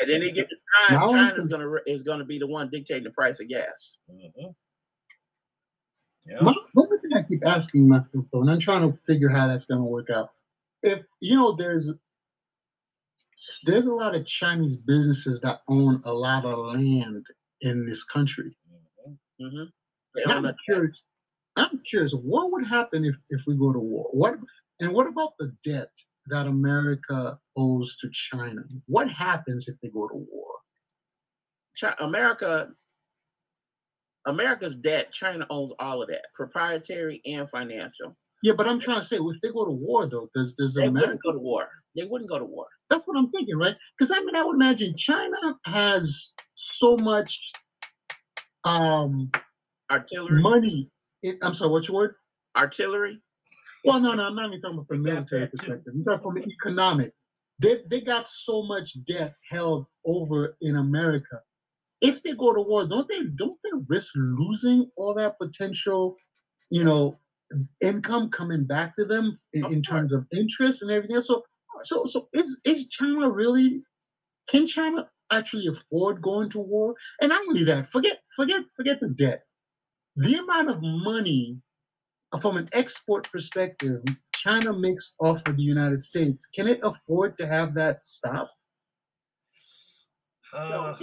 At 0.00 0.08
any 0.08 0.32
given 0.32 0.50
time, 0.88 1.00
Now- 1.00 1.08
China's 1.08 1.48
gonna 1.48 1.68
is 1.86 2.02
gonna 2.02 2.24
be 2.24 2.38
the 2.38 2.46
one 2.46 2.70
dictating 2.70 3.04
the 3.04 3.10
price 3.10 3.40
of 3.40 3.48
gas. 3.48 3.98
Mhm. 4.10 4.54
Yeah. 6.26 6.40
My, 6.40 6.54
one 6.74 6.88
thing 7.00 7.12
I 7.14 7.22
keep 7.24 7.44
asking 7.44 7.88
myself 7.88 8.24
though, 8.32 8.40
and 8.42 8.50
I'm 8.50 8.58
trying 8.60 8.88
to 8.88 8.96
figure 8.96 9.28
how 9.28 9.48
that's 9.48 9.64
going 9.64 9.80
to 9.80 9.84
work 9.84 10.08
out. 10.08 10.30
If 10.82 11.04
you 11.20 11.36
know, 11.36 11.52
there's 11.52 11.92
there's 13.64 13.86
a 13.86 13.92
lot 13.94 14.14
of 14.14 14.24
Chinese 14.24 14.76
businesses 14.76 15.40
that 15.40 15.62
own 15.68 16.00
a 16.04 16.12
lot 16.12 16.44
of 16.44 16.58
land 16.74 17.26
in 17.60 17.84
this 17.86 18.04
country. 18.04 18.54
Mhm. 19.08 19.18
hmm 19.40 19.64
And 20.14 20.46
I'm 20.46 20.54
curious. 20.64 21.02
I'm 21.56 21.80
curious, 21.80 22.12
what 22.14 22.50
would 22.52 22.66
happen 22.66 23.04
if 23.04 23.16
if 23.30 23.42
we 23.46 23.56
go 23.58 23.72
to 23.72 23.78
war? 23.78 24.08
What 24.12 24.38
and 24.80 24.92
what 24.92 25.06
about 25.06 25.36
the 25.38 25.54
debt 25.64 25.90
that 26.28 26.46
America 26.46 27.38
owes 27.56 27.96
to 27.98 28.10
China? 28.12 28.62
What 28.86 29.08
happens 29.10 29.68
if 29.68 29.76
they 29.82 29.88
go 29.88 30.08
to 30.08 30.14
war? 30.16 30.52
Chi- 31.80 31.94
America, 32.00 32.70
America's 34.26 34.74
debt. 34.76 35.12
China 35.12 35.46
owns 35.50 35.72
all 35.78 36.02
of 36.02 36.08
that, 36.10 36.26
proprietary 36.34 37.20
and 37.26 37.48
financial. 37.48 38.16
Yeah, 38.42 38.54
but 38.56 38.68
I'm 38.68 38.80
trying 38.80 38.98
to 38.98 39.04
say, 39.04 39.16
if 39.16 39.40
they 39.42 39.50
go 39.50 39.64
to 39.66 39.72
war, 39.72 40.06
though, 40.06 40.28
does 40.34 40.54
does 40.54 40.74
They 40.74 40.88
America? 40.88 41.00
wouldn't 41.06 41.22
go 41.24 41.32
to 41.32 41.38
war. 41.38 41.68
They 41.96 42.04
wouldn't 42.04 42.30
go 42.30 42.38
to 42.38 42.44
war. 42.44 42.66
That's 42.90 43.02
what 43.06 43.18
I'm 43.18 43.30
thinking, 43.30 43.56
right? 43.56 43.76
Because 43.98 44.10
I 44.12 44.20
mean, 44.20 44.36
I 44.36 44.44
would 44.44 44.54
imagine 44.56 44.94
China 44.96 45.56
has 45.66 46.34
so 46.54 46.96
much 46.98 47.40
um 48.64 49.30
Artillery, 49.90 50.42
money. 50.42 50.90
It, 51.22 51.38
I'm 51.42 51.54
sorry, 51.54 51.70
what's 51.70 51.88
your 51.88 51.96
word? 51.98 52.14
artillery. 52.56 53.20
Well, 53.84 54.00
no, 54.00 54.14
no, 54.14 54.22
I'm 54.24 54.36
not 54.36 54.48
even 54.48 54.60
talking 54.60 54.78
about 54.78 54.88
from 54.88 55.00
a 55.00 55.02
military 55.02 55.48
perspective. 55.48 55.92
I'm 55.94 56.04
talking 56.04 56.22
from 56.22 56.36
an 56.36 56.50
economic. 56.50 57.12
They 57.58 57.76
they 57.88 58.00
got 58.00 58.28
so 58.28 58.62
much 58.62 59.02
debt 59.04 59.34
held 59.50 59.86
over 60.04 60.56
in 60.60 60.76
America. 60.76 61.40
If 62.00 62.22
they 62.22 62.34
go 62.34 62.54
to 62.54 62.60
war, 62.60 62.86
don't 62.86 63.08
they 63.08 63.24
don't 63.36 63.58
they 63.62 63.70
risk 63.88 64.14
losing 64.16 64.90
all 64.96 65.14
that 65.14 65.38
potential, 65.38 66.16
you 66.70 66.84
know, 66.84 67.14
income 67.80 68.30
coming 68.30 68.64
back 68.66 68.96
to 68.96 69.04
them 69.04 69.32
in, 69.52 69.66
in 69.66 69.82
terms 69.82 70.12
of 70.12 70.26
interest 70.32 70.82
and 70.82 70.90
everything? 70.90 71.16
else? 71.16 71.26
So 71.26 71.44
so 71.82 72.04
so 72.04 72.28
is 72.32 72.60
is 72.64 72.88
China 72.88 73.30
really 73.30 73.82
can 74.48 74.66
China 74.66 75.08
actually 75.30 75.66
afford 75.66 76.22
going 76.22 76.50
to 76.50 76.58
war? 76.58 76.94
And 77.20 77.30
not 77.30 77.40
only 77.48 77.64
that, 77.64 77.86
forget 77.86 78.18
forget 78.34 78.64
forget 78.76 79.00
the 79.00 79.08
debt. 79.08 79.44
The 80.16 80.34
amount 80.34 80.70
of 80.70 80.78
money 80.82 81.62
from 82.40 82.56
an 82.56 82.68
export 82.72 83.30
perspective, 83.30 84.02
China 84.34 84.72
makes 84.72 85.14
off 85.20 85.46
of 85.46 85.56
the 85.56 85.62
United 85.62 85.98
States. 86.00 86.46
Can 86.46 86.66
it 86.68 86.80
afford 86.82 87.38
to 87.38 87.46
have 87.46 87.74
that 87.74 88.04
stopped? 88.04 88.64
Uh, 90.52 90.94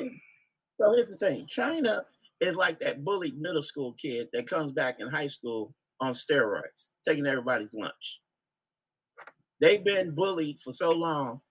So 0.80 0.94
here's 0.96 1.10
the 1.18 1.28
thing: 1.28 1.46
China 1.48 2.04
is 2.42 2.56
like 2.56 2.80
that 2.80 3.04
bullied 3.04 3.40
middle 3.40 3.62
school 3.62 3.94
kid 3.94 4.30
that 4.34 4.48
comes 4.48 4.72
back 4.72 4.98
in 5.00 5.10
high 5.10 5.28
school 5.28 5.74
on 6.02 6.14
steroids, 6.14 6.92
taking 7.08 7.26
everybody's 7.28 7.74
lunch. 7.74 8.22
They've 9.62 9.84
been 9.84 10.16
bullied 10.16 10.58
for 10.64 10.72
so 10.72 10.92
long 10.92 11.42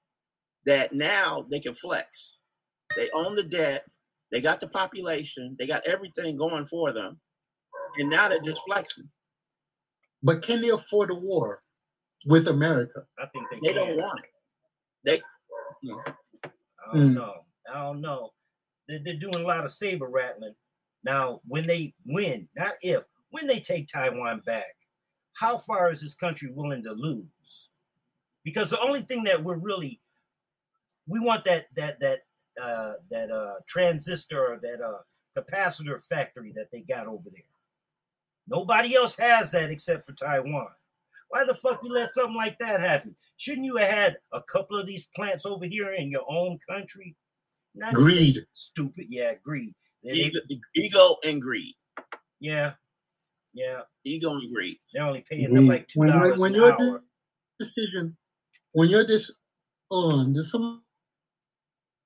that 0.66 0.92
now 0.92 1.46
they 1.50 1.60
can 1.60 1.74
flex. 1.74 2.38
They 2.96 3.10
own 3.12 3.34
the 3.34 3.42
debt, 3.44 3.84
they 4.32 4.40
got 4.40 4.60
the 4.60 4.68
population, 4.68 5.56
they 5.58 5.66
got 5.66 5.86
everything 5.86 6.36
going 6.36 6.66
for 6.66 6.92
them, 6.92 7.20
and 7.98 8.08
now 8.10 8.28
they're 8.28 8.40
just 8.40 8.62
flexing. 8.66 9.10
But 10.22 10.42
can 10.42 10.60
they 10.60 10.70
afford 10.70 11.10
a 11.10 11.14
war 11.14 11.60
with 12.26 12.48
America? 12.48 13.04
I 13.18 13.26
think 13.26 13.46
they, 13.50 13.60
They 13.62 13.72
can. 13.74 13.76
don't 13.76 13.96
want 13.98 14.20
it. 14.24 14.30
They 15.04 15.20
I 15.84 16.92
don't 16.92 17.10
Mm. 17.10 17.14
know. 17.14 17.44
I 17.70 17.74
don't 17.82 18.00
know. 18.00 18.30
They're, 18.88 19.00
they're 19.04 19.14
doing 19.18 19.36
a 19.36 19.46
lot 19.46 19.64
of 19.64 19.70
saber 19.70 20.06
rattling. 20.08 20.54
Now, 21.04 21.40
when 21.46 21.66
they 21.66 21.94
win, 22.06 22.48
not 22.56 22.72
if, 22.82 23.04
when 23.30 23.46
they 23.46 23.60
take 23.60 23.88
Taiwan 23.88 24.40
back, 24.46 24.74
how 25.34 25.56
far 25.56 25.92
is 25.92 26.00
this 26.00 26.14
country 26.14 26.50
willing 26.50 26.82
to 26.84 26.92
lose? 26.92 27.70
Because 28.42 28.70
the 28.70 28.80
only 28.80 29.02
thing 29.02 29.24
that 29.24 29.44
we're 29.44 29.58
really, 29.58 30.00
we 31.06 31.20
want 31.20 31.44
that 31.44 31.66
that 31.76 32.00
that 32.00 32.20
uh, 32.60 32.94
that 33.10 33.30
uh, 33.30 33.60
transistor 33.66 34.54
or 34.54 34.58
that 34.60 34.80
uh, 34.80 34.98
capacitor 35.40 36.02
factory 36.02 36.52
that 36.56 36.70
they 36.72 36.80
got 36.80 37.06
over 37.06 37.28
there. 37.30 37.42
Nobody 38.48 38.94
else 38.94 39.16
has 39.16 39.52
that 39.52 39.70
except 39.70 40.04
for 40.04 40.12
Taiwan. 40.14 40.68
Why 41.28 41.44
the 41.44 41.54
fuck 41.54 41.80
you 41.84 41.92
let 41.92 42.10
something 42.10 42.34
like 42.34 42.58
that 42.58 42.80
happen? 42.80 43.14
Shouldn't 43.36 43.66
you 43.66 43.76
have 43.76 43.90
had 43.90 44.16
a 44.32 44.40
couple 44.42 44.78
of 44.78 44.86
these 44.86 45.06
plants 45.14 45.44
over 45.44 45.66
here 45.66 45.92
in 45.92 46.10
your 46.10 46.24
own 46.28 46.58
country? 46.68 47.14
United 47.74 47.94
Greed. 47.94 48.36
Stupid. 48.54 49.06
Yeah, 49.10 49.34
greed. 49.42 49.74
They- 50.02 50.30
they- 50.30 50.40
ego, 50.48 50.64
ego 50.74 51.16
and 51.24 51.42
greed, 51.42 51.74
yeah, 52.40 52.74
yeah. 53.52 53.82
ego 54.04 54.30
and 54.32 54.54
greed. 54.54 54.78
They're 54.92 55.04
only 55.04 55.22
paying 55.28 55.52
them 55.52 55.66
like 55.66 55.88
two 55.88 55.98
When- 56.00 56.08
when- 56.08 56.18
dollars 56.18 56.40
when 56.40 56.54
an 56.54 56.60
you're 56.60 56.80
hour. 56.80 57.04
Decision 57.58 58.16
when 58.74 58.88
you're 58.90 59.04
this 59.04 59.32
oh, 59.90 60.12
on 60.20 60.32
there's 60.32 60.52
some 60.52 60.84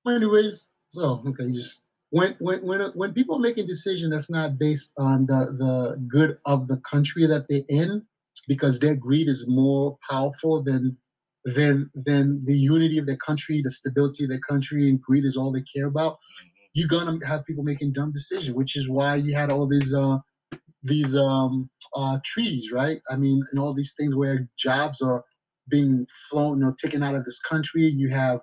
oh, 0.05 0.11
anyways. 0.15 0.71
So 0.87 1.21
okay, 1.27 1.51
just 1.51 1.82
when 2.13 2.35
when 2.39 2.59
when 2.63 2.81
when 2.93 3.13
people 3.13 3.37
are 3.37 3.39
making 3.47 3.65
decision 3.65 4.11
that's 4.11 4.29
not 4.29 4.59
based 4.59 4.93
on 4.99 5.25
the 5.25 5.41
the 5.57 6.05
good 6.07 6.37
of 6.45 6.67
the 6.67 6.79
country 6.81 7.25
that 7.25 7.47
they're 7.49 7.63
in, 7.67 8.03
because 8.47 8.77
their 8.77 8.93
greed 8.93 9.27
is 9.27 9.45
more 9.47 9.97
powerful 10.07 10.61
than 10.63 10.95
than 11.43 11.89
than 11.95 12.45
the 12.45 12.55
unity 12.55 12.99
of 12.99 13.07
their 13.07 13.17
country, 13.17 13.61
the 13.63 13.71
stability 13.71 14.25
of 14.25 14.29
their 14.29 14.45
country, 14.47 14.87
and 14.89 15.01
greed 15.01 15.25
is 15.25 15.35
all 15.35 15.51
they 15.51 15.63
care 15.63 15.87
about. 15.87 16.19
You're 16.75 16.87
gonna 16.87 17.17
have 17.27 17.45
people 17.45 17.63
making 17.63 17.93
dumb 17.93 18.13
decisions, 18.13 18.55
which 18.55 18.77
is 18.77 18.87
why 18.87 19.15
you 19.15 19.33
had 19.33 19.51
all 19.51 19.67
these 19.67 19.91
uh 19.91 20.19
these 20.83 21.15
um 21.15 21.67
uh 21.95 22.19
treaties, 22.23 22.71
right? 22.71 23.01
I 23.09 23.15
mean, 23.15 23.41
and 23.51 23.59
all 23.59 23.73
these 23.73 23.95
things 23.97 24.15
where 24.15 24.47
jobs 24.55 25.01
are 25.01 25.23
being 25.67 26.05
flown, 26.29 26.59
you 26.59 26.65
know, 26.65 26.75
taken 26.79 27.01
out 27.01 27.15
of 27.15 27.25
this 27.25 27.39
country. 27.39 27.87
You 27.87 28.09
have 28.09 28.41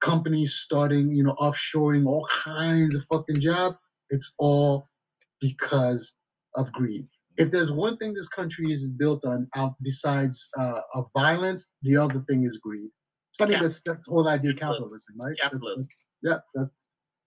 companies 0.00 0.54
starting, 0.54 1.12
you 1.12 1.22
know, 1.22 1.34
offshoring 1.40 2.06
all 2.06 2.26
kinds 2.44 2.94
of 2.94 3.02
fucking 3.04 3.40
job. 3.40 3.76
It's 4.10 4.32
all 4.38 4.88
because 5.40 6.14
of 6.54 6.72
greed. 6.72 7.06
If 7.36 7.50
there's 7.50 7.72
one 7.72 7.96
thing 7.96 8.12
this 8.12 8.28
country 8.28 8.70
is 8.70 8.90
built 8.90 9.24
on, 9.24 9.48
out 9.54 9.74
besides 9.82 10.50
uh, 10.58 10.80
of 10.94 11.06
violence, 11.16 11.72
the 11.82 11.96
other 11.96 12.20
thing 12.28 12.42
is 12.44 12.58
greed. 12.58 12.90
I 13.40 13.46
mean, 13.46 13.60
that's 13.60 13.80
that's 13.82 14.06
the 14.06 14.12
whole 14.12 14.28
idea 14.28 14.50
of 14.50 14.58
capitalism, 14.58 15.14
right? 15.18 15.36
Capitalism. 15.38 15.88
yeah, 16.22 16.38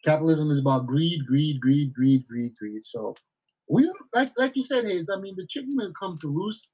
capitalism 0.05 0.51
is 0.51 0.59
about 0.59 0.85
greed, 0.85 1.25
greed, 1.25 1.59
greed, 1.59 1.93
greed, 1.93 2.25
greed, 2.27 2.51
greed. 2.59 2.83
So 2.83 3.15
we 3.69 3.91
like 4.13 4.29
like 4.37 4.55
you 4.55 4.63
said, 4.63 4.85
Hayes. 4.85 5.09
I 5.09 5.19
mean, 5.19 5.35
the 5.35 5.47
chicken 5.47 5.75
will 5.75 5.91
come 5.99 6.15
to 6.21 6.27
roost. 6.27 6.69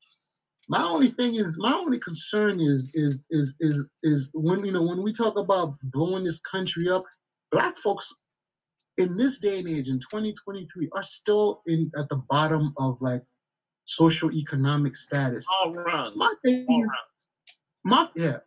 My 0.70 0.84
only 0.84 1.08
thing 1.08 1.36
is, 1.36 1.58
my 1.60 1.74
only 1.74 2.00
concern 2.00 2.60
is 2.60 2.92
is 2.94 3.26
is 3.32 3.56
is 3.60 3.86
is 4.04 4.30
when 4.34 4.64
you 4.64 4.72
know 4.72 4.84
when 4.84 5.02
we 5.02 5.12
talk 5.12 5.36
about 5.38 5.74
blowing 5.84 6.24
this 6.24 6.40
country 6.40 6.90
up, 6.90 7.04
black 7.52 7.76
folks 7.76 8.14
in 8.98 9.18
this 9.18 9.40
day 9.40 9.60
and 9.60 9.68
age 9.68 9.90
in 9.90 10.00
2023 10.00 10.90
are 10.94 11.02
still 11.04 11.64
in 11.66 11.92
at 11.98 12.08
the 12.10 12.18
bottom 12.30 12.72
of 12.78 13.02
like 13.02 13.24
social 13.86 14.32
economic 14.32 14.96
status. 14.96 15.44
All 15.64 15.74
rungs. 15.74 16.16
My 16.16 16.34
thing 16.44 16.66
All 16.70 16.84
is, 16.84 16.90
my 17.84 18.08
yeah. 18.16 18.38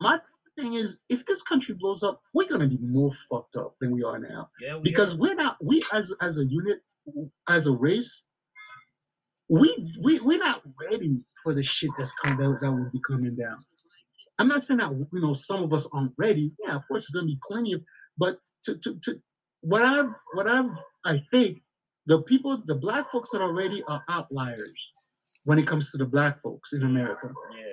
My 0.00 0.18
thing 0.58 0.74
is, 0.74 1.00
if 1.08 1.24
this 1.24 1.42
country 1.42 1.76
blows 1.78 2.02
up, 2.02 2.20
we're 2.34 2.48
gonna 2.48 2.66
be 2.66 2.78
more 2.78 3.12
fucked 3.30 3.54
up 3.54 3.76
than 3.80 3.92
we 3.92 4.02
are 4.02 4.18
now 4.18 4.48
Yeah, 4.60 4.74
we 4.76 4.82
because 4.82 5.14
are. 5.14 5.18
we're 5.18 5.34
not 5.36 5.56
we 5.62 5.84
as 5.92 6.12
as 6.20 6.38
a 6.38 6.44
unit 6.44 6.80
as 7.48 7.68
a 7.68 7.72
race 7.72 8.26
we 9.60 9.94
we 10.02 10.20
we're 10.20 10.38
not 10.38 10.60
ready 10.90 11.18
for 11.42 11.54
the 11.54 11.62
shit 11.62 11.90
that's 11.98 12.12
coming 12.12 12.38
that, 12.38 12.60
that 12.60 12.72
will 12.72 12.90
be 12.92 13.00
coming 13.08 13.36
down 13.36 13.54
i'm 14.38 14.48
not 14.48 14.64
saying 14.64 14.78
that 14.78 14.90
you 15.12 15.20
know 15.20 15.34
some 15.34 15.62
of 15.62 15.72
us 15.72 15.88
aren't 15.92 16.12
ready 16.18 16.52
yeah 16.66 16.76
of 16.76 16.82
course 16.88 17.10
there's 17.12 17.22
gonna 17.22 17.26
be 17.26 17.38
plenty 17.46 17.74
of 17.74 17.82
but 18.18 18.38
to 18.64 18.76
to, 18.78 18.98
to 19.02 19.20
what 19.62 19.82
i 19.82 20.04
what 20.34 20.48
i 20.48 20.64
i 21.06 21.22
think 21.32 21.58
the 22.06 22.22
people 22.22 22.56
the 22.66 22.74
black 22.74 23.10
folks 23.10 23.30
that 23.30 23.42
are 23.42 23.54
ready 23.54 23.82
are 23.88 24.02
outliers 24.10 24.74
when 25.44 25.58
it 25.58 25.66
comes 25.66 25.92
to 25.92 25.98
the 25.98 26.06
black 26.06 26.40
folks 26.42 26.72
in 26.74 26.82
america 26.82 27.30
yeah. 27.56 27.64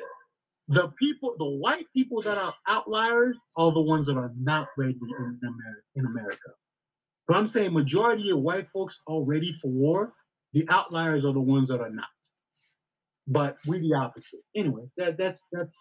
the 0.69 0.89
people, 0.99 1.35
the 1.39 1.49
white 1.49 1.87
people 1.95 2.21
that 2.23 2.37
are 2.37 2.53
outliers 2.67 3.37
are 3.57 3.71
the 3.73 3.81
ones 3.81 4.05
that 4.07 4.17
are 4.17 4.31
not 4.39 4.67
ready 4.77 4.97
in 5.01 5.39
America. 5.41 5.81
In 5.95 6.05
America, 6.05 6.51
so 7.23 7.35
I'm 7.35 7.45
saying 7.45 7.73
majority 7.73 8.31
of 8.31 8.39
white 8.39 8.67
folks 8.67 9.01
are 9.07 9.23
ready 9.25 9.53
for 9.53 9.69
war. 9.69 10.13
The 10.53 10.65
outliers 10.69 11.25
are 11.25 11.33
the 11.33 11.39
ones 11.39 11.69
that 11.69 11.79
are 11.81 11.89
not. 11.89 12.07
But 13.27 13.57
we're 13.65 13.79
the 13.79 13.93
opposite. 13.93 14.41
Anyway, 14.55 14.83
that 14.97 15.17
that's 15.17 15.41
that's 15.51 15.75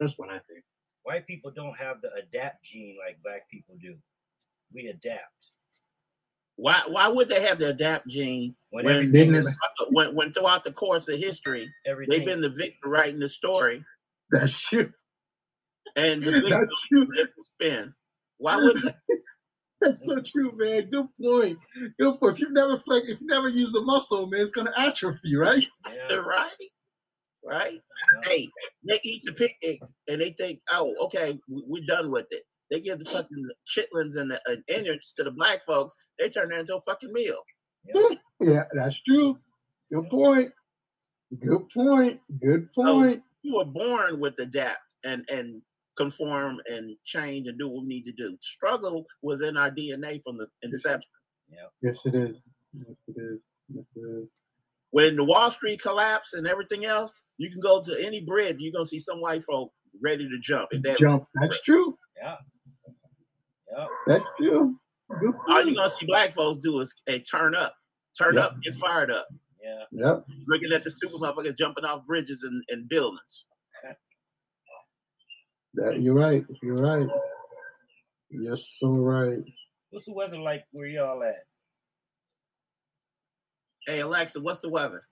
that's 0.00 0.18
what 0.18 0.30
I 0.30 0.38
think. 0.50 0.64
White 1.04 1.26
people 1.26 1.52
don't 1.54 1.76
have 1.76 2.00
the 2.00 2.10
adapt 2.14 2.64
gene 2.64 2.96
like 3.04 3.18
black 3.22 3.48
people 3.50 3.76
do. 3.80 3.94
We 4.74 4.88
adapt. 4.88 5.30
Why 6.56 6.82
why 6.88 7.06
would 7.08 7.28
they 7.28 7.42
have 7.42 7.58
the 7.58 7.68
adapt 7.68 8.08
gene 8.08 8.56
When 8.70 8.86
when 8.86 8.96
everything 8.96 9.32
Didn't 9.32 9.54
when, 9.90 10.16
when 10.16 10.32
throughout 10.32 10.64
the 10.64 10.72
course 10.72 11.06
of 11.08 11.18
history 11.18 11.70
everything 11.84 12.18
they've 12.18 12.26
been 12.26 12.40
the 12.40 12.48
victor 12.48 12.88
writing 12.88 13.20
the 13.20 13.28
story 13.28 13.84
That's 14.30 14.58
true. 14.58 14.90
and 15.96 16.22
the 16.22 16.30
victim 16.30 16.50
That's 16.50 16.88
true. 16.88 17.06
gets 17.12 17.28
the 17.36 17.44
spin? 17.44 17.94
Why 18.38 18.56
would 18.56 18.82
they? 18.82 18.94
That's 19.80 20.04
so 20.06 20.20
true, 20.22 20.52
man. 20.56 20.86
Good 20.90 21.06
point. 21.22 21.58
Good 22.00 22.18
point. 22.18 22.34
If 22.34 22.40
you 22.40 22.52
never 22.52 22.76
flex, 22.76 23.08
if 23.10 23.20
you 23.20 23.26
never 23.26 23.48
use 23.48 23.74
a 23.74 23.82
muscle, 23.82 24.26
man, 24.28 24.40
it's 24.40 24.50
gonna 24.52 24.72
atrophy, 24.78 25.36
right? 25.36 25.62
yeah, 26.10 26.16
right? 26.26 26.50
Right? 27.44 27.74
yeah. 27.74 28.30
Hey, 28.30 28.48
they 28.88 28.98
eat 29.04 29.22
the 29.24 29.32
picnic 29.32 29.80
and 30.08 30.20
they 30.20 30.30
think, 30.30 30.60
oh, 30.72 30.94
okay, 31.04 31.38
we- 31.48 31.64
we're 31.66 31.86
done 31.86 32.10
with 32.10 32.26
it. 32.30 32.42
They 32.70 32.80
give 32.80 32.98
the 32.98 33.04
fucking 33.04 33.48
chitlins 33.68 34.16
and 34.16 34.30
the 34.30 34.40
uh, 34.50 34.56
innards 34.68 35.12
to 35.14 35.24
the 35.24 35.30
black 35.30 35.64
folks. 35.64 35.94
They 36.18 36.28
turn 36.28 36.48
that 36.48 36.60
into 36.60 36.74
a 36.76 36.80
fucking 36.80 37.12
meal. 37.12 37.38
yeah. 37.94 38.08
Yeah, 38.40 38.64
that's 38.74 39.00
true. 39.08 39.38
Good 39.90 40.10
point. 40.10 40.50
Good 41.42 41.70
point. 41.70 42.20
Good 42.38 42.70
point. 42.74 43.22
You 43.42 43.54
were 43.56 43.64
born 43.64 44.20
with 44.20 44.34
the 44.36 44.42
adapt 44.42 44.80
and 45.04 45.24
and 45.30 45.62
conform 45.96 46.60
and 46.66 46.96
change 47.04 47.46
and 47.46 47.58
do 47.58 47.68
what 47.68 47.82
we 47.82 47.88
need 47.88 48.04
to 48.04 48.12
do. 48.12 48.36
Struggle 48.40 49.06
was 49.22 49.40
in 49.42 49.56
our 49.56 49.70
DNA 49.70 50.22
from 50.22 50.38
the 50.38 50.46
inception. 50.62 51.08
Yes, 51.82 52.04
it 52.06 52.14
is. 52.14 52.36
Yes, 52.74 52.96
it 53.08 53.16
is. 53.16 53.38
Yes, 53.74 53.84
it 53.96 54.00
is. 54.00 54.28
When 54.90 55.16
the 55.16 55.24
Wall 55.24 55.50
Street 55.50 55.80
collapse 55.82 56.34
and 56.34 56.46
everything 56.46 56.84
else, 56.84 57.22
you 57.38 57.50
can 57.50 57.60
go 57.60 57.82
to 57.82 58.04
any 58.04 58.22
bridge, 58.24 58.56
you're 58.58 58.72
gonna 58.72 58.84
see 58.86 58.98
some 58.98 59.20
white 59.20 59.42
folk 59.42 59.72
ready 60.02 60.28
to 60.28 60.38
jump. 60.42 60.68
If 60.72 60.82
that 60.82 60.98
Jump. 60.98 61.26
That's 61.40 61.60
true. 61.62 61.96
Yeah. 62.16 62.36
Yeah. 63.72 63.86
That's 64.06 64.24
true. 64.38 64.76
Good 65.20 65.34
all 65.48 65.64
you're 65.64 65.74
gonna 65.74 65.88
see 65.90 66.06
black 66.06 66.32
folks 66.32 66.58
do 66.58 66.80
is 66.80 66.94
a 67.08 67.18
turn 67.20 67.54
up, 67.54 67.74
turn 68.18 68.34
Yeah. 68.34 68.42
up, 68.42 68.56
get 68.62 68.74
fired 68.74 69.10
up. 69.10 69.28
Yeah. 69.62 69.82
Yep. 69.90 70.26
looking 70.46 70.72
at 70.72 70.84
the 70.84 70.90
stupid 70.90 71.20
motherfuckers 71.20 71.58
jumping 71.58 71.84
off 71.84 72.06
bridges 72.06 72.44
and, 72.44 72.62
and 72.68 72.88
buildings. 72.88 73.44
That, 75.76 76.00
you're 76.00 76.14
right. 76.14 76.44
You're 76.62 76.76
right. 76.76 77.08
You're 78.30 78.56
so 78.56 78.88
right. 78.88 79.42
What's 79.90 80.06
the 80.06 80.12
weather 80.12 80.38
like 80.38 80.64
where 80.72 80.86
y'all 80.86 81.22
at? 81.22 81.44
Hey 83.86 84.00
Alexa, 84.00 84.40
what's 84.40 84.60
the 84.60 84.68
weather? 84.68 85.04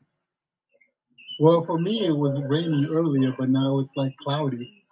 Well, 1.38 1.64
for 1.64 1.78
me, 1.78 2.06
it 2.06 2.16
was 2.16 2.40
raining 2.48 2.86
earlier, 2.86 3.34
but 3.38 3.50
now 3.50 3.78
it's 3.78 3.92
like 3.96 4.16
cloudy. 4.16 4.82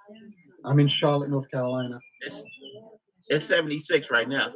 I'm 0.64 0.78
in 0.78 0.88
Charlotte, 0.88 1.30
North 1.30 1.50
Carolina. 1.50 1.98
It's 2.20 2.44
it's 3.28 3.46
76 3.46 4.10
right 4.10 4.28
now 4.28 4.52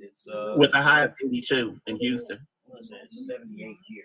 it's 0.00 0.28
uh 0.28 0.54
with 0.56 0.74
a 0.74 0.82
high 0.82 1.04
of 1.04 1.12
82 1.22 1.78
in 1.86 1.96
Houston. 2.00 2.38
what 2.66 2.80
is 2.80 2.90
it? 2.90 2.98
It's 3.04 3.26
78 3.26 3.76
here. 3.88 4.04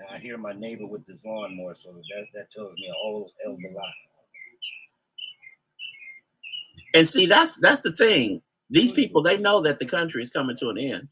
And 0.00 0.08
I 0.16 0.18
hear 0.18 0.38
my 0.38 0.52
neighbor 0.52 0.86
with 0.86 1.06
his 1.06 1.24
lawnmower, 1.24 1.74
so 1.74 1.92
that, 1.92 2.26
that 2.34 2.50
tells 2.50 2.72
me 2.74 2.88
a 2.88 2.94
whole 2.94 3.30
hell 3.44 3.52
of 3.52 3.58
a 3.58 3.74
lot. 3.76 3.92
And 6.94 7.08
see, 7.08 7.26
that's 7.26 7.56
that's 7.58 7.82
the 7.82 7.92
thing. 7.92 8.42
These 8.70 8.92
people 8.92 9.22
they 9.22 9.38
know 9.38 9.60
that 9.60 9.78
the 9.78 9.84
country 9.86 10.22
is 10.22 10.30
coming 10.30 10.56
to 10.56 10.70
an 10.70 10.78
end 10.78 11.08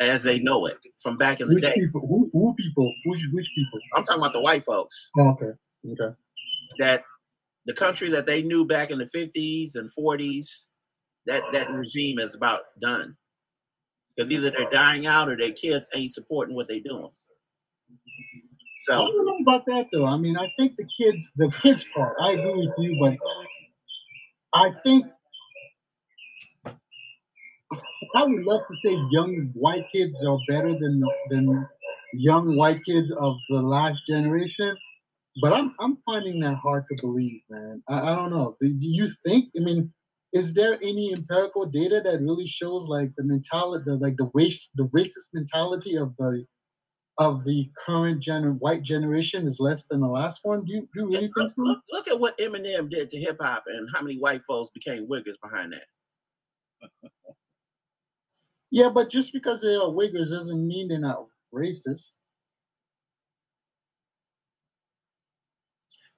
as 0.00 0.22
they 0.22 0.38
know 0.40 0.66
it 0.66 0.78
from 1.02 1.16
back 1.16 1.40
in 1.40 1.48
the 1.48 1.54
Which 1.54 1.64
day. 1.64 1.74
people? 1.74 2.00
Who, 2.02 2.30
who 2.32 2.54
people? 2.54 2.92
Which, 3.06 3.26
which 3.32 3.46
people? 3.56 3.78
I'm 3.96 4.04
talking 4.04 4.20
about 4.22 4.32
the 4.32 4.40
white 4.40 4.64
folks 4.64 5.10
Oh, 5.18 5.28
okay. 5.30 5.52
Okay. 5.92 6.14
that 6.78 7.04
the 7.66 7.74
country 7.74 8.08
that 8.10 8.26
they 8.26 8.42
knew 8.42 8.64
back 8.66 8.90
in 8.90 8.98
the 8.98 9.04
50s 9.06 9.76
and 9.76 9.90
40s, 9.98 10.68
that 11.26 11.42
that 11.52 11.70
regime 11.70 12.18
is 12.18 12.34
about 12.34 12.60
done. 12.80 13.16
Because 14.16 14.30
either 14.30 14.50
they're 14.50 14.70
dying 14.70 15.06
out 15.06 15.28
or 15.28 15.36
their 15.36 15.52
kids 15.52 15.88
ain't 15.94 16.12
supporting 16.12 16.54
what 16.56 16.68
they're 16.68 16.80
doing. 16.80 17.10
I 18.88 18.94
don't 18.96 19.26
know 19.26 19.38
about 19.42 19.66
that 19.66 19.86
though. 19.92 20.06
I 20.06 20.16
mean, 20.16 20.36
I 20.36 20.50
think 20.58 20.76
the 20.76 20.86
kids, 20.98 21.30
the 21.36 21.52
kids 21.62 21.86
part, 21.94 22.16
I 22.20 22.32
agree 22.32 22.66
with 22.66 22.74
you, 22.78 22.98
but 23.00 23.16
I 24.54 24.70
think 24.84 25.06
I 28.16 28.24
would 28.24 28.42
love 28.42 28.62
to 28.68 28.76
say 28.84 28.96
young 29.10 29.50
white 29.54 29.84
kids 29.92 30.14
are 30.26 30.38
better 30.48 30.72
than 30.72 31.02
than 31.28 31.68
young 32.14 32.56
white 32.56 32.82
kids 32.84 33.08
of 33.18 33.36
the 33.50 33.62
last 33.62 33.98
generation, 34.08 34.76
but 35.40 35.52
I'm 35.52 35.74
I'm 35.78 35.98
finding 36.06 36.40
that 36.40 36.56
hard 36.56 36.84
to 36.90 36.96
believe, 37.00 37.40
man. 37.50 37.82
I, 37.88 38.12
I 38.12 38.16
don't 38.16 38.30
know. 38.30 38.56
Do, 38.60 38.68
do 38.68 38.86
you 38.86 39.08
think? 39.24 39.50
I 39.56 39.60
mean, 39.60 39.92
is 40.32 40.54
there 40.54 40.78
any 40.82 41.12
empirical 41.12 41.66
data 41.66 42.00
that 42.04 42.20
really 42.20 42.46
shows 42.46 42.88
like 42.88 43.10
the 43.16 43.24
mentality, 43.24 43.84
the 43.86 43.96
like 43.96 44.16
the 44.16 44.30
race, 44.34 44.70
the 44.74 44.88
racist 44.88 45.34
mentality 45.34 45.96
of 45.96 46.16
the 46.16 46.44
of 47.20 47.44
the 47.44 47.70
current 47.86 48.22
gener- 48.22 48.58
white 48.58 48.82
generation 48.82 49.46
is 49.46 49.60
less 49.60 49.86
than 49.86 50.00
the 50.00 50.08
last 50.08 50.40
one? 50.42 50.64
Do 50.64 50.72
you, 50.72 50.80
do 50.80 50.88
you 50.94 51.06
really 51.06 51.20
think 51.28 51.50
so? 51.50 51.62
look, 51.62 51.78
look 51.92 52.08
at 52.08 52.18
what 52.18 52.36
Eminem 52.38 52.90
did 52.90 53.10
to 53.10 53.18
hip 53.18 53.36
hop 53.40 53.64
and 53.66 53.88
how 53.94 54.02
many 54.02 54.18
white 54.18 54.42
folks 54.42 54.70
became 54.70 55.06
wiggers 55.06 55.36
behind 55.42 55.74
that. 55.74 55.84
Yeah, 58.72 58.88
but 58.88 59.10
just 59.10 59.32
because 59.32 59.62
they 59.62 59.74
are 59.74 59.90
Wiggers 59.90 60.30
doesn't 60.30 60.66
mean 60.66 60.88
they're 60.88 61.00
not 61.00 61.26
racist. 61.52 62.14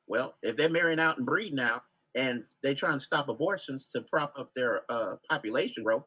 Well, 0.07 0.35
if 0.43 0.57
they're 0.57 0.69
marrying 0.69 1.01
out 1.01 1.17
and 1.17 1.25
breeding 1.27 1.59
out 1.61 1.83
and 2.15 2.45
they're 2.63 2.75
trying 2.75 2.95
to 2.95 3.01
stop 3.01 3.31
abortions 3.31 3.87
to 3.89 4.03
prop 4.03 4.35
up 4.39 4.51
their 4.55 4.83
uh, 4.91 5.17
population 5.31 5.83
growth, 5.83 6.05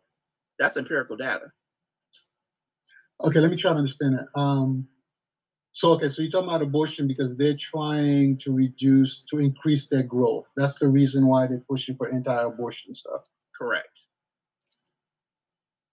that's 0.59 0.77
empirical 0.77 1.17
data. 1.17 1.51
Okay, 3.23 3.39
let 3.39 3.49
me 3.49 3.57
try 3.57 3.71
to 3.71 3.77
understand 3.77 4.19
that. 4.19 4.39
Um, 4.39 4.87
so 5.71 5.91
okay, 5.93 6.07
so 6.09 6.21
you're 6.21 6.31
talking 6.31 6.49
about 6.49 6.61
abortion 6.61 7.07
because 7.07 7.37
they're 7.37 7.57
trying 7.57 8.37
to 8.37 8.53
reduce 8.53 9.23
to 9.23 9.39
increase 9.39 9.87
their 9.87 10.03
growth. 10.03 10.45
That's 10.55 10.79
the 10.79 10.87
reason 10.87 11.27
why 11.27 11.47
they're 11.47 11.63
pushing 11.69 11.95
for 11.95 12.11
anti-abortion 12.11 12.93
stuff. 12.93 13.21
Correct. 13.57 13.99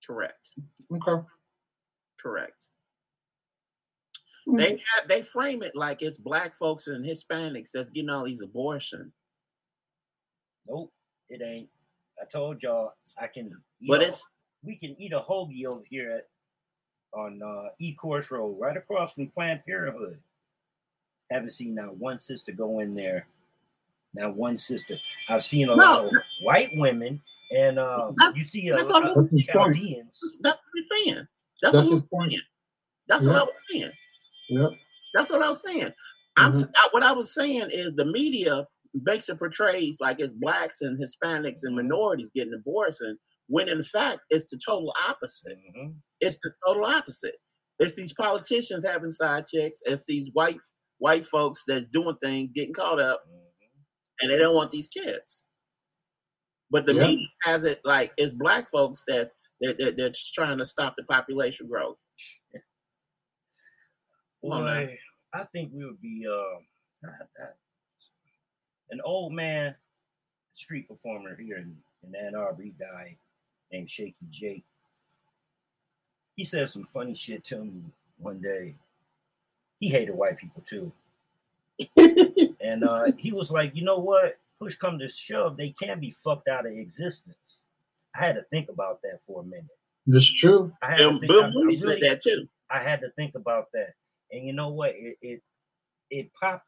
Correct. 0.07 0.49
Okay. 0.93 1.23
Correct. 2.21 2.67
Mm-hmm. 4.47 4.57
They 4.57 4.71
have, 4.71 5.09
they 5.09 5.23
frame 5.23 5.63
it 5.63 5.77
like 5.77 6.03
it's 6.03 6.19
black 6.19 6.55
folks 6.55 6.89
and 6.89 7.05
Hispanics 7.05 7.71
that's 7.73 7.91
getting 7.91 8.11
all 8.11 8.25
these 8.25 8.43
abortions, 8.43 9.13
Nope, 10.69 10.93
it 11.29 11.43
ain't. 11.45 11.69
I 12.21 12.25
told 12.27 12.63
y'all 12.63 12.93
I 13.21 13.27
can 13.27 13.51
eat 13.81 13.89
but 13.89 14.01
a- 14.01 14.09
it's 14.09 14.29
we 14.63 14.77
can 14.77 14.95
eat 15.01 15.13
a 15.13 15.19
hoagie 15.21 15.67
over 15.67 15.83
here 15.89 16.13
at 16.13 16.25
on 17.15 17.43
uh, 17.43 17.69
E 17.79 17.95
Course 17.95 18.31
Road, 18.31 18.57
right 18.59 18.77
across 18.77 19.15
from 19.15 19.29
Planned 19.29 19.65
Parenthood. 19.67 20.19
Haven't 21.31 21.51
seen 21.51 21.75
not 21.75 21.97
one 21.97 22.19
sister 22.19 22.53
go 22.53 22.81
in 22.81 22.95
there. 22.95 23.27
Not 24.15 24.37
one 24.37 24.59
sister. 24.59 24.95
I've 25.33 25.43
seen 25.45 25.69
a 25.69 25.75
lot 25.75 26.05
of 26.05 26.11
white 26.43 26.69
women, 26.75 27.23
and 27.51 27.79
uh, 27.79 28.13
That- 28.17 28.37
you 28.37 28.45
see 28.45 28.69
a 28.69 28.77
that's 28.77 28.89
lot 28.89 29.05
of 29.05 29.15
That's. 29.31 29.47
Chaldeans. 29.47 30.39
that's 30.43 30.57
what 30.57 30.57
I'm 30.77 31.05
saying. 31.05 31.27
That's, 31.63 31.75
That's 31.75 31.89
what, 31.89 32.03
I'm 32.21 32.29
saying. 32.29 32.41
that's 33.09 33.25
what 33.25 33.37
I 33.37 33.41
was 33.43 33.61
saying. 33.71 33.91
Yep. 34.51 34.71
That's 35.15 35.31
what 35.31 35.43
I 35.43 35.51
was 35.51 35.63
saying. 35.63 35.93
I'm 36.37 36.53
Mhm. 36.53 36.63
s- 36.63 36.69
I- 36.77 36.89
what 36.91 37.03
I 37.03 37.13
was 37.13 37.33
saying 37.33 37.69
is 37.71 37.95
the 37.95 38.05
media 38.07 38.67
makes 38.95 39.29
it 39.29 39.39
portrays 39.39 39.97
like 40.01 40.21
it's 40.21 40.33
blacks 40.35 40.81
and 40.83 40.99
Hispanics 41.01 41.61
and 41.63 41.75
minorities 41.77 42.31
getting 42.35 42.53
abortion, 42.55 43.19
when 43.53 43.69
in 43.69 43.83
fact 43.83 44.21
it's 44.31 44.51
the 44.51 44.59
total 44.67 44.95
opposite. 45.07 45.59
Mhm. 45.77 45.97
It's 46.21 46.39
the 46.39 46.55
total 46.67 46.87
opposite. 46.87 47.37
It's 47.79 47.95
these 47.95 48.15
politicians 48.15 48.83
having 48.87 49.11
side 49.13 49.45
checks. 49.47 49.79
It's 49.85 50.07
these 50.07 50.31
white 50.33 50.59
white 50.99 51.27
folks 51.27 51.63
that's 51.67 51.87
doing 51.89 52.17
things, 52.17 52.51
getting 52.55 52.73
caught 52.73 52.99
up, 53.01 53.23
Mhm. 53.29 53.45
and 54.23 54.31
they 54.31 54.39
don't 54.39 54.55
want 54.55 54.71
these 54.71 54.89
kids. 54.89 55.45
But 56.71 56.87
the 56.87 56.95
Yeah. 56.95 57.09
media 57.09 57.29
has 57.43 57.65
it 57.65 57.83
like 57.85 58.15
it's 58.17 58.33
black 58.33 58.71
folks 58.71 59.05
that 59.07 59.33
that, 59.61 59.79
that 59.79 59.97
that's 59.99 60.33
trying 60.33 60.57
to 60.59 60.67
stop 60.67 60.95
the 60.97 61.05
population 61.05 61.69
growth. 61.69 62.03
On, 64.43 64.65
man. 64.65 64.97
I 65.35 65.45
think 65.53 65.73
we 65.73 65.85
would 65.85 66.01
be 66.01 66.27
uh, 66.27 66.59
I- 67.09 67.43
I- 67.45 67.53
an 68.91 69.01
old 69.05 69.33
man 69.35 69.77
street 70.55 70.89
performer 70.89 71.37
here 71.37 71.59
in, 71.59 71.83
in 72.03 72.15
Ann 72.17 72.35
Arbor. 72.35 72.63
He 72.63 72.71
died, 72.71 73.19
named 73.73 73.91
Shaky 73.91 74.15
Jake. 74.31 74.65
He 76.37 76.45
said 76.45 76.69
some 76.69 76.85
funny 76.85 77.15
shit 77.15 77.45
to 77.47 77.59
me 77.65 77.83
one 78.19 78.41
day. 78.41 78.75
He 79.81 79.89
hated 79.89 80.15
white 80.15 80.39
people 80.39 80.63
too. 80.63 80.93
And 82.65 82.85
uh, 82.85 83.11
he 83.19 83.33
was 83.33 83.51
like, 83.51 83.75
you 83.75 83.83
know 83.83 83.99
what? 83.99 84.39
Push 84.61 84.77
come 84.77 84.97
to 85.01 85.09
shove, 85.09 85.57
they 85.57 85.71
can 85.71 85.99
be 85.99 86.11
fucked 86.11 86.47
out 86.49 86.65
of 86.65 86.73
existence. 86.73 87.63
I 88.15 88.25
had 88.25 88.37
to 88.37 88.43
think 88.53 88.69
about 88.69 89.03
that 89.03 89.21
for 89.21 89.41
a 89.41 89.45
minute. 89.45 89.65
That's 90.07 90.33
true. 90.33 90.73
I 90.81 90.91
had 90.93 90.97
to 90.99 91.09
And 91.09 91.21
think, 91.21 91.33
Bill 91.33 91.43
I- 91.43 91.47
I 91.49 91.51
Mooney 91.51 91.75
said 91.75 91.99
that 92.03 92.21
too. 92.23 92.49
I 92.71 92.81
had 92.81 93.01
to 93.01 93.11
think 93.11 93.35
about 93.35 93.67
that. 93.75 93.95
And 94.31 94.47
you 94.47 94.53
know 94.53 94.69
what? 94.69 94.91
It 94.95 95.19
it, 95.21 95.43
it 96.09 96.31
popped 96.41 96.67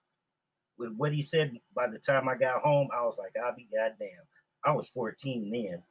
with 0.78 0.94
what 0.96 1.12
he 1.14 1.22
said 1.22 1.56
by 1.76 1.86
the 1.86 2.00
time 2.00 2.28
I 2.28 2.34
got 2.34 2.60
home, 2.60 2.88
I 2.92 3.02
was 3.04 3.16
like, 3.18 3.32
I'll 3.42 3.54
be 3.54 3.68
goddamn. 3.72 4.08
I 4.64 4.74
was 4.74 4.88
14 4.88 5.48
then. 5.50 5.82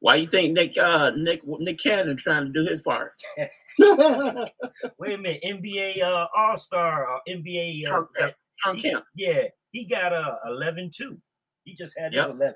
Why 0.00 0.16
you 0.16 0.26
think 0.26 0.52
Nick 0.54 0.76
uh 0.78 1.12
Nick 1.16 1.40
Nick 1.46 1.78
Cannon 1.82 2.16
trying 2.16 2.46
to 2.46 2.52
do 2.52 2.64
his 2.68 2.82
part? 2.82 3.12
Wait 3.78 5.14
a 5.14 5.18
minute, 5.18 5.40
NBA 5.44 6.02
uh, 6.02 6.26
All 6.36 6.56
Star, 6.56 7.08
uh, 7.10 7.18
NBA. 7.28 7.84
Uh, 7.86 7.88
Shawn 7.90 8.08
Kemp. 8.16 8.34
Shawn 8.56 8.76
he- 8.76 8.90
Kemp. 8.90 9.04
yeah, 9.14 9.42
he 9.72 9.84
got 9.86 10.12
a 10.12 10.16
uh, 10.16 10.38
11 10.48 10.90
too. 10.94 11.20
He 11.64 11.74
just 11.74 11.98
had 11.98 12.12
his 12.12 12.20
Yep. 12.22 12.30
11, 12.36 12.54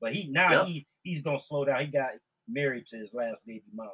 but 0.00 0.12
he 0.12 0.28
now 0.28 0.50
Yep. 0.50 0.66
he 0.66 0.86
he's 1.02 1.22
gonna 1.22 1.40
slow 1.40 1.64
down. 1.64 1.80
He 1.80 1.86
got 1.86 2.10
married 2.48 2.86
to 2.88 2.96
his 2.96 3.12
last 3.14 3.44
baby 3.46 3.62
mama, 3.74 3.90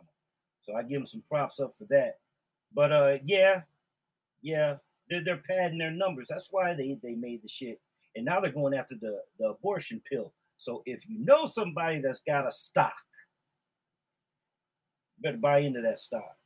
so 0.63 0.75
I 0.75 0.83
give 0.83 1.01
him 1.01 1.07
some 1.07 1.23
props 1.29 1.61
up 1.61 1.73
for 1.73 1.85
that. 1.91 2.19
But 2.73 2.93
uh, 2.93 3.19
yeah, 3.25 3.63
yeah, 4.43 4.77
they're 5.11 5.23
they're 5.25 5.43
padding 5.49 5.79
their 5.79 5.91
numbers. 5.91 6.29
That's 6.31 6.49
why 6.51 6.75
they 6.75 6.99
they 7.03 7.15
made 7.15 7.43
the 7.43 7.49
shit, 7.49 7.81
and 8.17 8.25
now 8.25 8.41
they're 8.41 8.53
going 8.53 8.75
after 8.75 8.95
the 8.95 9.23
the 9.39 9.49
abortion 9.49 10.01
pill. 10.11 10.33
So 10.59 10.83
if 10.87 11.09
you 11.09 11.19
know 11.19 11.47
somebody 11.47 12.01
that's 12.01 12.23
got 12.27 12.47
a 12.47 12.53
stock, 12.53 12.95
you 15.17 15.23
better 15.23 15.39
buy 15.39 15.59
into 15.59 15.81
that 15.83 15.99
stock, 15.99 16.37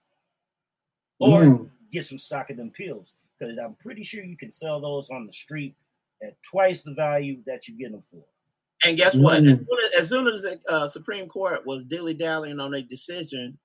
or 1.18 1.42
Mm. 1.42 1.70
get 1.90 2.04
some 2.04 2.18
stock 2.18 2.50
of 2.50 2.56
them 2.56 2.70
pills 2.70 3.14
because 3.38 3.56
I'm 3.58 3.74
pretty 3.74 4.02
sure 4.02 4.24
you 4.24 4.36
can 4.36 4.50
sell 4.50 4.80
those 4.80 5.10
on 5.10 5.26
the 5.26 5.32
street 5.32 5.76
at 6.22 6.40
twice 6.42 6.82
the 6.82 6.94
value 6.94 7.42
that 7.46 7.68
you 7.68 7.78
get 7.78 7.92
them 7.92 8.02
for. 8.02 8.24
And 8.84 8.96
guess 8.96 9.14
what? 9.14 9.42
Mm. 9.42 9.50
As 9.52 9.58
soon 9.58 9.78
as, 9.84 9.90
as 9.98 10.08
soon 10.08 10.26
as 10.28 10.42
the 10.42 10.60
uh, 10.68 10.88
Supreme 10.88 11.26
Court 11.28 11.66
was 11.66 11.84
dilly 11.84 12.14
dallying 12.14 12.60
on 12.60 12.74
a 12.74 12.82
decision, 12.82 13.58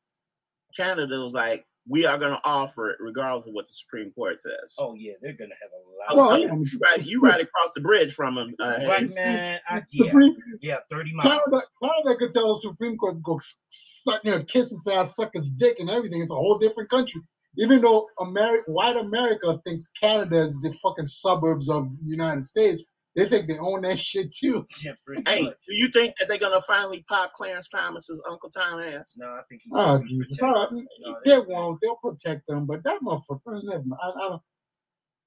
Canada 0.75 1.19
was 1.19 1.33
like, 1.33 1.65
"We 1.87 2.05
are 2.05 2.17
going 2.17 2.31
to 2.31 2.41
offer 2.43 2.91
it, 2.91 2.97
regardless 2.99 3.47
of 3.47 3.53
what 3.53 3.65
the 3.65 3.73
Supreme 3.73 4.11
Court 4.11 4.39
says." 4.41 4.75
Oh 4.79 4.95
yeah, 4.95 5.13
they're 5.21 5.33
gonna 5.33 5.55
have 5.61 5.71
a 5.71 6.13
lot. 6.13 6.17
Well, 6.17 6.33
of 6.33 6.49
like, 6.49 6.71
you 6.71 6.79
right, 6.79 7.05
you 7.05 7.21
right 7.21 7.41
across 7.41 7.73
the 7.75 7.81
bridge 7.81 8.13
from 8.13 8.35
them. 8.35 8.55
Uh, 8.59 8.79
right, 8.87 9.09
man. 9.15 9.59
I, 9.67 9.83
yeah, 9.91 10.05
Supreme, 10.05 10.35
yeah, 10.61 10.77
thirty 10.89 11.13
miles. 11.13 11.39
Canada, 11.45 11.65
Canada 11.83 12.17
could 12.19 12.33
tell 12.33 12.53
the 12.53 12.59
Supreme 12.59 12.97
Court 12.97 13.15
to 13.15 13.21
go 13.21 13.39
suck, 13.67 14.21
you 14.23 14.31
know, 14.31 14.43
kiss 14.43 14.69
his 14.69 14.87
ass, 14.91 15.15
suck 15.15 15.31
his 15.33 15.53
dick, 15.53 15.79
and 15.79 15.89
everything. 15.89 16.21
It's 16.21 16.31
a 16.31 16.35
whole 16.35 16.57
different 16.57 16.89
country. 16.89 17.21
Even 17.59 17.81
though 17.81 18.07
America, 18.19 18.63
white 18.71 18.95
America 18.95 19.61
thinks 19.65 19.91
Canada 19.99 20.41
is 20.41 20.61
the 20.61 20.73
fucking 20.81 21.05
suburbs 21.05 21.69
of 21.69 21.89
the 21.99 22.05
United 22.05 22.43
States, 22.43 22.85
they 23.15 23.25
think 23.25 23.47
they 23.47 23.59
own 23.59 23.81
that 23.81 23.99
shit 23.99 24.33
too. 24.33 24.65
Yeah, 24.83 24.93
Hey, 25.27 25.41
much. 25.43 25.57
do 25.67 25.75
you 25.75 25.87
think 25.89 26.15
that 26.17 26.27
they're 26.27 26.37
going 26.39 26.59
to 26.59 26.65
finally 26.65 27.03
pop 27.07 27.31
Clarence 27.33 27.69
Thomas's 27.69 28.21
Uncle 28.29 28.49
Tom 28.49 28.79
ass? 28.79 29.13
No, 29.15 29.27
I 29.27 29.41
think 29.49 29.61
he's 29.63 29.71
Oh, 29.75 29.97
gonna 29.97 30.07
Jesus. 30.07 30.41
right. 30.41 30.67
No, 30.71 31.15
They 31.25 31.39
won't. 31.39 31.79
They'll 31.81 31.95
protect 31.97 32.47
them, 32.47 32.65
but 32.65 32.83
that 32.83 33.01
motherfucker. 33.01 33.61
I, 33.63 34.09
I 34.09 34.11
don't. 34.19 34.41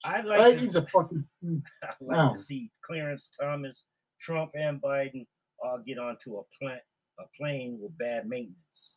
I'd 0.07 0.26
I- 0.30 0.37
like 0.39 0.55
to, 0.57 0.61
he's 0.61 0.74
a 0.76 0.84
fucking. 0.87 1.24
mm. 1.45 1.62
I'd 1.84 1.95
like 2.01 2.16
No. 2.18 2.32
to 2.34 2.39
see 2.39 2.70
Clarence 2.82 3.30
Thomas, 3.41 3.84
Trump, 4.20 4.51
and 4.55 4.80
Biden 4.82 5.26
all 5.62 5.78
get 5.87 5.99
onto 5.99 6.37
a 6.39 6.43
plant 6.61 6.82
a 7.18 7.22
plane 7.41 7.78
with 7.80 7.97
bad 7.97 8.28
maintenance. 8.28 8.97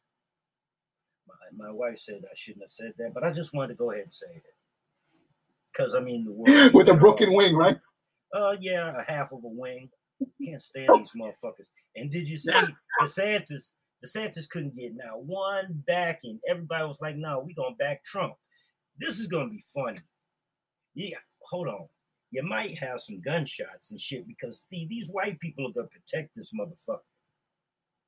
My, 1.28 1.68
my 1.68 1.72
wife 1.72 1.98
said 2.00 2.24
I 2.26 2.34
shouldn't 2.36 2.64
have 2.66 2.72
said 2.72 2.94
that, 2.98 3.14
but 3.14 3.24
I 3.24 3.32
just 3.32 3.54
wanted 3.54 3.70
to 3.70 3.74
go 3.76 3.92
ahead 3.92 4.04
and 4.06 4.14
say 4.14 4.28
it. 4.36 4.44
Because 5.72 5.94
I 5.94 6.00
mean 6.02 6.26
the 6.26 6.32
world 6.32 6.74
With 6.74 6.90
a 6.90 6.96
broken 6.96 7.34
wing, 7.34 7.56
right? 7.56 7.78
Uh, 8.34 8.56
yeah, 8.60 8.94
a 8.98 9.04
half 9.12 9.32
of 9.32 9.44
a 9.44 9.48
wing. 9.48 9.90
Can't 10.44 10.62
stand 10.62 10.90
these 11.00 11.14
motherfuckers. 11.20 11.70
And 11.96 12.12
did 12.12 12.28
you 12.28 12.38
see 12.38 12.52
DeSantis? 13.02 13.72
DeSantis 14.06 14.50
couldn't 14.50 14.76
get 14.76 14.94
now 14.96 15.18
one 15.18 15.84
backing. 15.88 16.40
Everybody 16.48 16.86
was 16.88 17.02
like, 17.02 17.16
"No, 17.16 17.40
we 17.40 17.54
gonna 17.54 17.76
back 17.76 18.04
Trump." 18.04 18.34
This 18.98 19.20
is 19.20 19.28
gonna 19.28 19.50
be 19.50 19.64
funny. 19.74 20.00
Yeah, 20.94 21.18
hold 21.44 21.68
on. 21.70 21.88
You 22.32 22.44
might 22.44 22.78
have 22.78 23.02
some 23.02 23.22
gunshots 23.22 23.92
and 23.92 24.00
shit 24.00 24.28
because 24.28 24.66
see, 24.70 24.86
these 24.88 25.10
white 25.10 25.40
people 25.40 25.68
are 25.68 25.72
gonna 25.72 25.88
protect 25.88 26.36
this 26.36 26.54
motherfucker. 26.54 27.00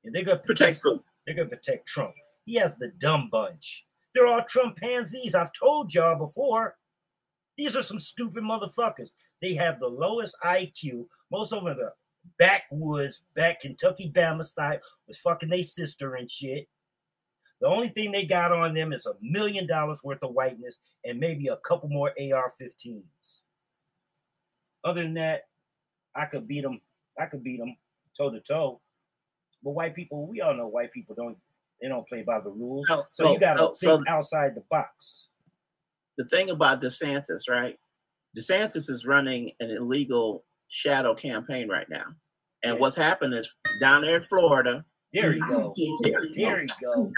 And 0.04 0.14
they're 0.14 0.24
gonna 0.24 0.38
Protect 0.40 0.80
protect. 0.80 0.80
who? 0.82 1.04
They're 1.26 1.34
gonna 1.36 1.48
protect 1.48 1.86
Trump. 1.86 2.14
He 2.44 2.54
has 2.56 2.76
the 2.76 2.90
dumb 2.98 3.28
bunch. 3.30 3.86
They're 4.14 4.26
all 4.26 4.44
Trump 4.44 4.76
pansies. 4.76 5.34
I've 5.34 5.52
told 5.52 5.94
y'all 5.94 6.18
before. 6.18 6.76
These 7.56 7.76
are 7.76 7.82
some 7.82 7.98
stupid 7.98 8.42
motherfuckers. 8.42 9.12
They 9.42 9.54
have 9.54 9.80
the 9.80 9.88
lowest 9.88 10.36
IQ. 10.44 11.08
Most 11.30 11.52
of 11.52 11.64
them 11.64 11.76
are 11.76 11.94
backwoods, 12.38 13.22
back 13.34 13.60
Kentucky 13.60 14.10
Bama 14.14 14.44
style, 14.44 14.78
was 15.08 15.18
fucking 15.20 15.50
their 15.50 15.64
sister 15.64 16.14
and 16.14 16.30
shit. 16.30 16.68
The 17.60 17.66
only 17.68 17.88
thing 17.88 18.12
they 18.12 18.24
got 18.24 18.52
on 18.52 18.72
them 18.72 18.92
is 18.92 19.06
a 19.06 19.14
million 19.20 19.66
dollars 19.66 20.02
worth 20.02 20.22
of 20.22 20.32
whiteness 20.32 20.78
and 21.04 21.18
maybe 21.18 21.48
a 21.48 21.56
couple 21.58 21.88
more 21.88 22.10
AR-15s. 22.10 23.02
Other 24.84 25.02
than 25.02 25.14
that, 25.14 25.42
I 26.14 26.26
could 26.26 26.46
beat 26.48 26.62
them. 26.62 26.80
I 27.18 27.26
could 27.26 27.42
beat 27.42 27.58
them 27.58 27.76
toe 28.16 28.30
to 28.30 28.40
toe. 28.40 28.80
But 29.62 29.72
white 29.72 29.94
people, 29.94 30.26
we 30.26 30.40
all 30.40 30.54
know 30.54 30.68
white 30.68 30.92
people 30.92 31.14
don't. 31.14 31.36
They 31.80 31.88
don't 31.88 32.06
play 32.08 32.22
by 32.22 32.40
the 32.40 32.50
rules. 32.50 32.86
No, 32.88 33.04
So 33.12 33.32
you 33.32 33.40
got 33.40 33.54
to 33.54 33.58
so- 33.58 33.72
so- 33.74 33.96
think 33.96 34.08
outside 34.08 34.54
the 34.54 34.62
box. 34.70 35.28
The 36.18 36.24
thing 36.26 36.50
about 36.50 36.80
DeSantis, 36.80 37.48
right? 37.48 37.78
DeSantis 38.36 38.88
is 38.88 39.04
running 39.06 39.52
an 39.60 39.70
illegal 39.70 40.44
shadow 40.68 41.14
campaign 41.14 41.68
right 41.68 41.88
now. 41.88 42.06
And 42.64 42.74
Yeah. 42.74 42.80
what's 42.80 42.96
happened 42.96 43.34
is 43.34 43.54
down 43.80 44.02
there 44.02 44.16
in 44.16 44.22
Florida. 44.22 44.84
There 45.12 45.34
you 45.34 45.46
go. 45.46 45.74
There 46.02 46.62
you 46.62 46.68
go. 46.80 47.10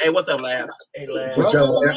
Hey, 0.00 0.10
what's 0.10 0.28
up, 0.28 0.40
Laz? 0.40 0.70
Hey, 0.94 1.06
lad. 1.06 1.36
What 1.36 1.52
y'all 1.52 1.80
got? 1.80 1.96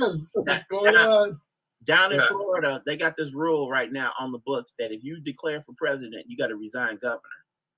Yes, 0.00 0.32
What's 0.36 0.64
going 0.66 0.96
on? 0.96 1.40
Down 1.84 2.12
in 2.12 2.18
Yeah. 2.18 2.26
Florida, 2.28 2.82
they 2.84 2.96
got 2.96 3.16
this 3.16 3.32
rule 3.32 3.70
right 3.70 3.90
now 3.90 4.12
on 4.18 4.32
the 4.32 4.38
books 4.40 4.74
that 4.78 4.92
if 4.92 5.02
you 5.02 5.20
declare 5.20 5.62
for 5.62 5.72
president, 5.74 6.26
you 6.28 6.36
got 6.36 6.48
to 6.48 6.56
resign 6.56 6.98
governor. 6.98 7.22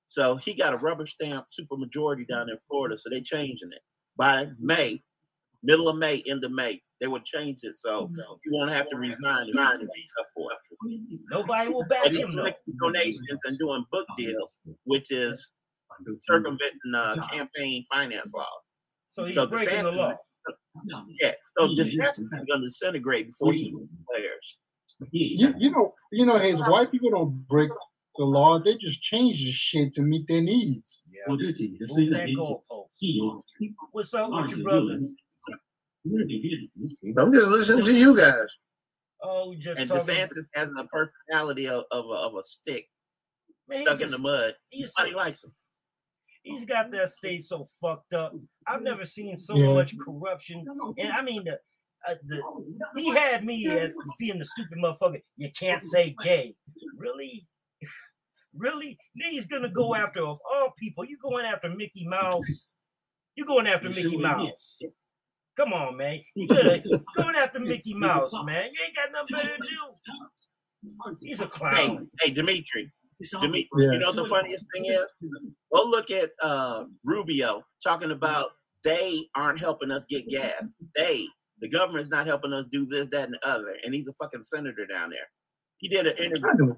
So 0.07 0.37
he 0.37 0.55
got 0.55 0.75
a 0.75 0.79
rubber 0.79 1.07
stamp 1.07 1.47
supermajority 1.51 2.27
down 2.27 2.49
in 2.51 2.59
Florida, 2.69 2.99
so 2.99 3.09
they're 3.11 3.21
changing 3.21 3.71
it 3.73 3.83
by 4.17 4.49
May, 4.59 5.05
middle 5.63 5.89
of 5.89 5.97
May, 5.97 6.23
end 6.27 6.43
of 6.43 6.51
May. 6.51 6.83
They 7.01 7.09
would 7.09 7.25
change 7.25 7.61
it 7.63 7.77
so 7.77 8.11
you 8.45 8.53
won't 8.53 8.71
have 8.71 8.89
to 8.91 8.97
resign 8.97 9.49
if 9.49 9.55
you 9.55 9.61
be 9.95 10.05
up 10.21 10.27
for 10.35 10.51
it. 10.53 11.19
Nobody 11.31 11.71
will 11.71 11.85
back 11.85 12.07
And 12.07 12.17
him 12.17 12.35
though. 12.37 12.53
donations 12.83 13.39
and 13.45 13.59
doing 13.59 13.85
book 13.91 14.07
deals, 14.19 14.61
which 14.85 15.11
is 15.11 15.51
circumventing 16.21 16.95
uh, 16.95 17.17
campaign 17.31 17.85
finance 17.93 18.33
law. 18.35 18.47
So 19.07 19.25
he's 19.25 19.35
So 19.35 19.47
breaking 19.47 19.83
the 19.85 19.91
DeSantis- 19.91 19.97
law. 19.97 20.15
Yeah, 21.21 21.33
so 21.59 21.75
this 21.75 21.89
is 21.89 21.99
going 22.31 22.61
to 22.61 22.67
disintegrate 22.67 23.27
before 23.27 23.53
he 23.53 23.71
declares. 23.71 24.59
You, 25.11 25.55
you 25.59 25.71
know, 25.71 25.95
you 26.13 26.27
know, 26.27 26.37
his 26.39 26.61
white 26.61 26.91
people 26.91 27.11
don't 27.11 27.47
break 27.49 27.71
the 28.17 28.25
law. 28.25 28.59
They 28.59 28.77
just 28.77 29.01
change 29.03 29.45
the 29.45 29.51
shit 29.53 29.93
to 29.95 30.03
meet 30.03 30.27
their 30.29 30.43
needs. 30.43 31.05
Yeah. 31.11 31.23
Move 31.29 31.41
that 32.13 32.29
goalpost. 32.37 33.43
What's 33.93 34.15
up 34.15 34.31
with 34.31 34.51
your 34.57 34.63
brother? 34.65 35.01
I'm 36.07 37.33
just 37.33 37.49
listening 37.49 37.85
to 37.85 37.95
you 37.95 38.17
guys. 38.17 38.59
Oh, 39.23 39.55
just 39.59 39.79
And 39.81 39.89
talking. 39.89 40.15
DeSantis 40.15 40.45
has 40.55 40.71
a 40.79 40.85
personality 40.85 41.69
of, 41.69 41.85
of, 41.91 42.07
a, 42.07 42.13
of 42.15 42.35
a 42.37 42.43
stick 42.43 42.87
Man, 43.69 43.83
stuck 43.83 43.99
he's, 43.99 44.07
in 44.07 44.11
the 44.13 44.19
mud. 44.19 44.55
he's, 44.71 44.93
Nobody 44.99 45.15
likes 45.15 45.45
him. 45.45 45.53
he's 46.43 46.65
got 46.65 46.91
that 46.93 47.11
state 47.11 47.45
so 47.45 47.67
fucked 47.81 48.15
up. 48.15 48.35
I've 48.67 48.83
never 48.83 49.05
seen 49.05 49.37
so 49.37 49.57
Yeah. 49.57 49.75
much 49.75 49.95
corruption. 49.99 50.65
And 50.99 51.13
I 51.13 51.21
mean, 51.23 51.45
the, 51.45 51.59
uh, 52.09 52.15
the 52.27 52.43
he 52.97 53.11
had 53.11 53.45
me 53.45 53.67
at 53.69 53.93
being 54.19 54.39
the 54.39 54.47
stupid 54.47 54.79
motherfucker. 54.83 55.21
You 55.37 55.51
can't 55.59 55.83
say 55.83 56.17
gay. 56.25 56.55
Really? 56.97 57.47
really? 58.55 58.97
Then 59.17 59.33
he's 59.33 59.47
gonna 59.47 59.69
go 59.69 59.95
after 59.95 60.21
of 60.27 60.39
all 60.51 60.73
people. 60.79 61.05
You 61.05 61.19
going 61.23 61.45
after 61.45 61.69
Mickey 61.69 62.09
Mouse? 62.09 62.67
You 63.35 63.45
going 63.45 63.67
after 63.67 63.91
Mickey 63.91 64.17
Mouse? 64.17 64.79
Come 65.61 65.75
on, 65.75 65.97
man. 65.99 66.21
You 66.35 66.47
better 66.49 66.81
going 67.17 67.37
after 67.37 67.61
Mickey 67.61 67.93
Mouse, 67.95 68.33
man. 68.45 68.71
You 68.73 68.81
ain't 68.87 68.97
got 68.97 69.13
nothing 69.13 69.37
better 69.37 69.57
to 69.57 69.63
do. 69.63 71.17
He's 71.21 71.41
a 71.43 71.47
clown. 71.47 72.03
hey, 72.23 72.31
Dimitri. 72.31 72.91
Dimitri, 73.43 73.69
Yeah. 73.77 73.93
you 73.93 73.99
know 73.99 74.07
what 74.07 74.17
the 74.17 74.25
funniest 74.25 74.65
thing 74.75 74.87
is? 74.87 75.05
Go 75.75 75.85
look 75.85 76.11
at 76.11 76.31
uh, 76.43 76.85
Rubio 77.05 77.63
talking 77.85 78.11
about 78.11 78.47
they 78.85 79.27
aren't 79.35 79.59
helping 79.61 79.91
us 79.91 80.07
get 80.09 80.27
gas. 80.29 80.63
They, 80.97 81.27
the 81.61 81.69
government's 81.69 82.09
not 82.09 82.27
helping 82.27 82.55
us 82.55 82.65
do 82.73 82.87
this, 82.87 83.09
that, 83.11 83.25
and 83.25 83.35
the 83.35 83.47
other. 83.47 83.75
And 83.85 83.93
he's 83.93 84.09
a 84.09 84.15
fucking 84.15 84.45
senator 84.45 84.87
down 84.87 85.11
there. 85.11 85.29
He 85.77 85.89
did 85.89 86.07
an 86.07 86.17
interview, 86.17 86.75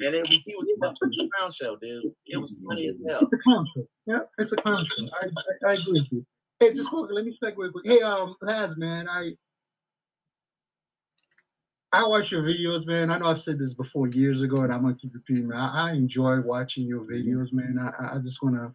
and 0.00 0.14
it 0.14 0.22
was, 0.22 0.30
he 0.30 0.54
was 0.56 0.68
a 0.82 0.94
the 1.00 1.30
clown 1.38 1.52
show, 1.52 1.76
dude. 1.80 2.02
It 2.26 2.38
was 2.40 2.56
funny 2.68 2.88
as 2.88 2.96
hell. 3.08 3.20
It's 3.22 3.32
a 3.32 3.38
clown 3.44 3.66
show. 3.76 3.86
Yeah, 4.06 4.18
it's 4.38 4.52
a 4.52 4.56
clown 4.56 4.84
show. 4.84 5.06
I, 5.22 5.26
I, 5.26 5.70
I 5.70 5.72
agree 5.74 5.92
with 5.92 6.08
you. 6.12 6.26
Hey, 6.60 6.72
just 6.72 6.90
quick, 6.90 7.10
let 7.12 7.24
me 7.24 7.36
check 7.42 7.54
real 7.56 7.72
quick. 7.72 7.84
Hey, 7.86 8.00
um, 8.00 8.36
Laz, 8.40 8.78
man, 8.78 9.08
I 9.08 9.32
I 11.92 12.06
watch 12.08 12.32
your 12.32 12.42
videos, 12.42 12.86
man. 12.86 13.10
I 13.10 13.18
know 13.18 13.26
I've 13.26 13.40
said 13.40 13.56
this 13.56 13.74
before 13.74 14.08
years 14.08 14.42
ago, 14.42 14.62
and 14.62 14.72
I'm 14.72 14.82
gonna 14.82 14.96
keep 14.96 15.14
repeating. 15.14 15.48
Man. 15.48 15.58
I, 15.58 15.90
I 15.90 15.92
enjoy 15.92 16.40
watching 16.40 16.86
your 16.86 17.02
videos, 17.06 17.52
man. 17.52 17.78
I, 17.80 18.16
I 18.16 18.18
just 18.18 18.42
wanna 18.42 18.74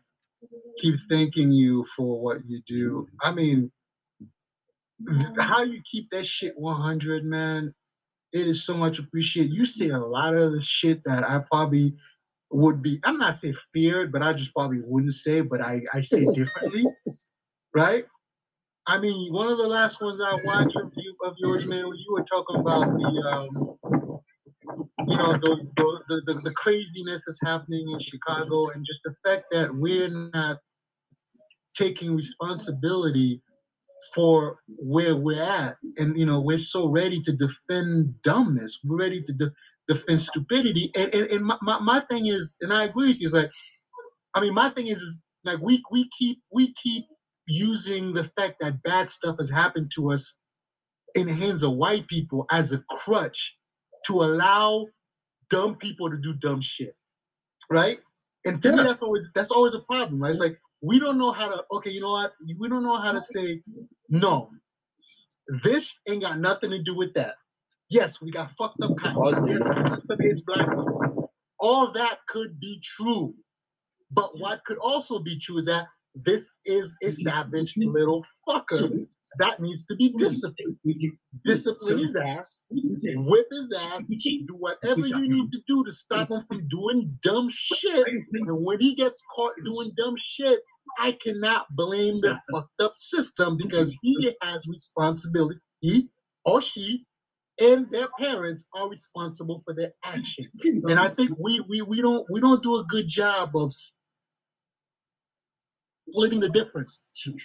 keep 0.81 0.95
thanking 1.11 1.51
you 1.51 1.83
for 1.95 2.21
what 2.21 2.37
you 2.47 2.61
do. 2.65 3.07
I 3.21 3.33
mean, 3.33 3.71
how 5.37 5.63
you 5.63 5.81
keep 5.89 6.09
that 6.11 6.25
shit 6.25 6.57
100, 6.57 7.25
man. 7.25 7.73
It 8.31 8.47
is 8.47 8.63
so 8.63 8.77
much 8.77 8.99
appreciated. 8.99 9.53
You 9.53 9.65
say 9.65 9.89
a 9.89 9.97
lot 9.97 10.35
of 10.35 10.53
the 10.53 10.61
shit 10.61 11.03
that 11.03 11.29
I 11.29 11.41
probably 11.51 11.97
would 12.51 12.81
be. 12.81 12.99
I'm 13.03 13.17
not 13.17 13.35
saying 13.35 13.55
feared, 13.73 14.11
but 14.11 14.21
I 14.21 14.33
just 14.33 14.53
probably 14.53 14.81
wouldn't 14.85 15.13
say. 15.13 15.41
But 15.41 15.61
I 15.61 15.81
I 15.93 16.01
say 16.01 16.25
differently, 16.33 16.85
right? 17.75 18.05
I 18.87 18.99
mean, 18.99 19.31
one 19.31 19.47
of 19.51 19.57
the 19.57 19.67
last 19.67 20.01
ones 20.01 20.19
I 20.21 20.39
watched 20.43 20.75
of, 20.75 20.91
you, 20.95 21.15
of 21.25 21.35
yours, 21.37 21.65
man, 21.65 21.85
you 21.85 22.13
were 22.13 22.25
talking 22.25 22.59
about 22.59 22.85
the, 22.85 23.23
um, 23.29 23.77
you 25.07 25.17
know, 25.17 25.33
the, 25.33 25.67
the, 25.77 26.21
the, 26.25 26.41
the 26.43 26.53
craziness 26.55 27.21
that's 27.25 27.41
happening 27.43 27.87
in 27.93 27.99
Chicago 27.99 28.69
and 28.69 28.85
just 28.85 28.99
the 29.05 29.13
fact 29.23 29.45
that 29.51 29.73
we're 29.73 30.09
not 30.33 30.57
taking 31.75 32.15
responsibility 32.15 33.41
for 34.15 34.57
where 34.67 35.15
we're 35.15 35.41
at. 35.41 35.75
And, 35.97 36.17
you 36.17 36.25
know, 36.25 36.41
we're 36.41 36.65
so 36.65 36.89
ready 36.89 37.19
to 37.21 37.33
defend 37.33 38.21
dumbness. 38.23 38.79
We're 38.83 38.97
ready 38.97 39.21
to 39.21 39.33
de- 39.33 39.51
defend 39.87 40.19
stupidity. 40.19 40.91
And, 40.95 41.13
and, 41.13 41.27
and 41.27 41.45
my, 41.45 41.57
my, 41.61 41.79
my 41.79 41.99
thing 42.09 42.25
is, 42.25 42.57
and 42.61 42.73
I 42.73 42.85
agree 42.85 43.09
with 43.09 43.21
you, 43.21 43.27
is 43.27 43.33
like, 43.33 43.51
I 44.33 44.41
mean, 44.41 44.53
my 44.53 44.69
thing 44.69 44.87
is, 44.87 44.99
is 45.01 45.21
like 45.43 45.59
we 45.61 45.81
we 45.91 46.07
keep 46.17 46.39
we 46.53 46.73
keep 46.73 47.05
using 47.49 48.13
the 48.13 48.23
fact 48.23 48.59
that 48.59 48.83
bad 48.83 49.09
stuff 49.09 49.37
has 49.39 49.49
happened 49.49 49.91
to 49.95 50.11
us 50.11 50.37
in 51.15 51.27
the 51.27 51.33
hands 51.33 51.63
of 51.63 51.73
white 51.73 52.07
people 52.07 52.45
as 52.51 52.71
a 52.71 52.83
crutch 52.89 53.55
to 54.05 54.21
allow 54.21 54.85
dumb 55.49 55.75
people 55.75 56.09
to 56.11 56.17
do 56.17 56.33
dumb 56.33 56.61
shit, 56.61 56.95
right? 57.69 57.99
And 58.45 58.61
to 58.61 58.71
me, 58.71 58.83
that's 58.83 59.01
always 59.01 59.23
that's 59.35 59.51
always 59.51 59.73
a 59.73 59.79
problem. 59.79 60.21
Right? 60.21 60.29
It's 60.29 60.39
like 60.39 60.57
we 60.81 60.99
don't 60.99 61.17
know 61.17 61.31
how 61.31 61.49
to. 61.49 61.63
Okay, 61.73 61.89
you 61.89 61.99
know 61.99 62.11
what? 62.11 62.33
We 62.57 62.69
don't 62.69 62.83
know 62.83 62.97
how 62.97 63.11
to 63.11 63.21
say 63.21 63.59
no. 64.07 64.51
This 65.63 65.99
ain't 66.07 66.21
got 66.21 66.39
nothing 66.39 66.69
to 66.69 66.81
do 66.81 66.95
with 66.95 67.15
that. 67.15 67.35
Yes, 67.89 68.21
we 68.21 68.31
got 68.31 68.51
fucked 68.51 68.81
up 68.83 68.95
cops. 68.97 69.39
Against 69.39 70.45
black 70.45 70.69
people. 70.69 71.31
All 71.59 71.91
that 71.91 72.19
could 72.27 72.59
be 72.59 72.79
true, 72.81 73.33
but 74.11 74.39
what 74.39 74.63
could 74.65 74.77
also 74.77 75.19
be 75.19 75.37
true 75.37 75.57
is 75.57 75.65
that 75.65 75.87
this 76.15 76.55
is 76.65 76.97
a 77.03 77.11
savage 77.11 77.75
little 77.77 78.25
fucker 78.47 79.07
that 79.37 79.59
needs 79.59 79.85
to 79.85 79.95
be 79.95 80.13
disciplined. 80.17 80.77
Discipline 81.45 81.99
his 81.99 82.15
ass, 82.15 82.65
whip 82.69 83.47
his 83.51 83.81
ass, 83.91 84.01
do 84.09 84.55
whatever 84.57 85.07
you 85.07 85.27
need 85.29 85.51
to 85.51 85.61
do 85.67 85.83
to 85.83 85.91
stop 85.91 86.31
him 86.31 86.43
from 86.47 86.67
doing 86.67 87.17
dumb 87.21 87.47
shit. 87.49 88.07
And 88.07 88.65
when 88.65 88.79
he 88.79 88.95
gets 88.95 89.21
caught 89.35 89.53
doing 89.63 89.91
dumb 89.97 90.15
shit, 90.17 90.59
I 90.97 91.17
cannot 91.23 91.67
blame 91.75 92.21
the 92.21 92.39
fucked 92.51 92.81
up 92.81 92.95
system 92.95 93.57
because 93.57 93.97
he 94.01 94.35
has 94.41 94.67
responsibility. 94.67 95.59
He 95.81 96.09
or 96.43 96.61
she 96.61 97.05
and 97.59 97.89
their 97.91 98.07
parents 98.17 98.65
are 98.73 98.89
responsible 98.89 99.61
for 99.65 99.73
their 99.73 99.91
action. 100.03 100.47
And 100.63 100.99
I 100.99 101.09
think 101.09 101.31
we 101.37 101.63
we 101.67 101.81
we 101.81 102.01
don't 102.01 102.25
we 102.31 102.39
don't 102.39 102.63
do 102.63 102.77
a 102.77 102.85
good 102.85 103.07
job 103.07 103.51
of 103.55 103.71
splitting 106.11 106.39
the 106.39 106.49
difference 106.49 107.01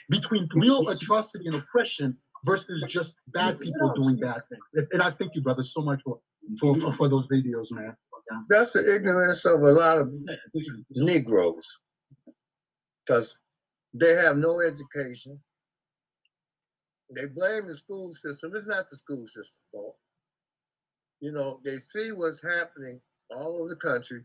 between 0.08 0.48
real 0.54 0.88
atrocity 0.88 1.46
and 1.46 1.56
oppression 1.56 2.16
versus 2.44 2.84
just 2.88 3.20
bad 3.28 3.58
people 3.58 3.92
doing 3.94 4.16
bad 4.16 4.40
things. 4.48 4.88
And- 4.92 5.02
I 5.02 5.10
thank 5.10 5.34
you, 5.34 5.42
brother, 5.42 5.62
so 5.62 5.82
much 5.82 6.00
for 6.04 6.20
for, 6.60 6.74
for, 6.76 6.92
for 6.92 7.08
those 7.08 7.26
videos, 7.28 7.72
man. 7.72 7.94
That's 8.48 8.72
the 8.72 8.94
ignorance 8.94 9.44
of 9.46 9.60
a 9.60 9.72
lot 9.72 9.98
of 9.98 10.12
Negroes. 10.90 11.78
Because 13.06 13.36
they 13.94 14.12
have 14.14 14.36
no 14.36 14.60
education. 14.60 15.40
They 17.14 17.26
blame 17.26 17.66
the 17.66 17.74
school 17.74 18.10
system. 18.12 18.52
It's 18.54 18.66
not 18.66 18.88
the 18.88 18.96
school 18.96 19.26
system 19.26 19.60
fault. 19.72 19.96
You 21.20 21.32
know, 21.32 21.60
they 21.64 21.76
see 21.76 22.10
what's 22.12 22.42
happening 22.42 23.00
all 23.30 23.60
over 23.60 23.68
the 23.70 23.76
country. 23.76 24.22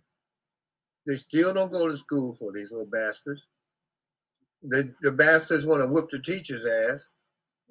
They 1.07 1.15
still 1.15 1.53
don't 1.53 1.71
go 1.71 1.87
to 1.87 1.95
school 1.95 2.35
for 2.35 2.51
these 2.53 2.71
little 2.71 2.89
bastards. 2.91 3.41
The, 4.63 4.93
the 5.01 5.11
bastards 5.11 5.65
want 5.65 5.81
to 5.81 5.87
whip 5.87 6.09
the 6.09 6.19
teacher's 6.19 6.65
ass. 6.65 7.09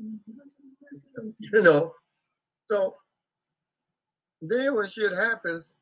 Mm-hmm. 0.02 1.28
You 1.38 1.62
know, 1.62 1.92
so 2.70 2.94
then 4.40 4.74
when 4.74 4.86
shit 4.86 5.12
happens, 5.12 5.74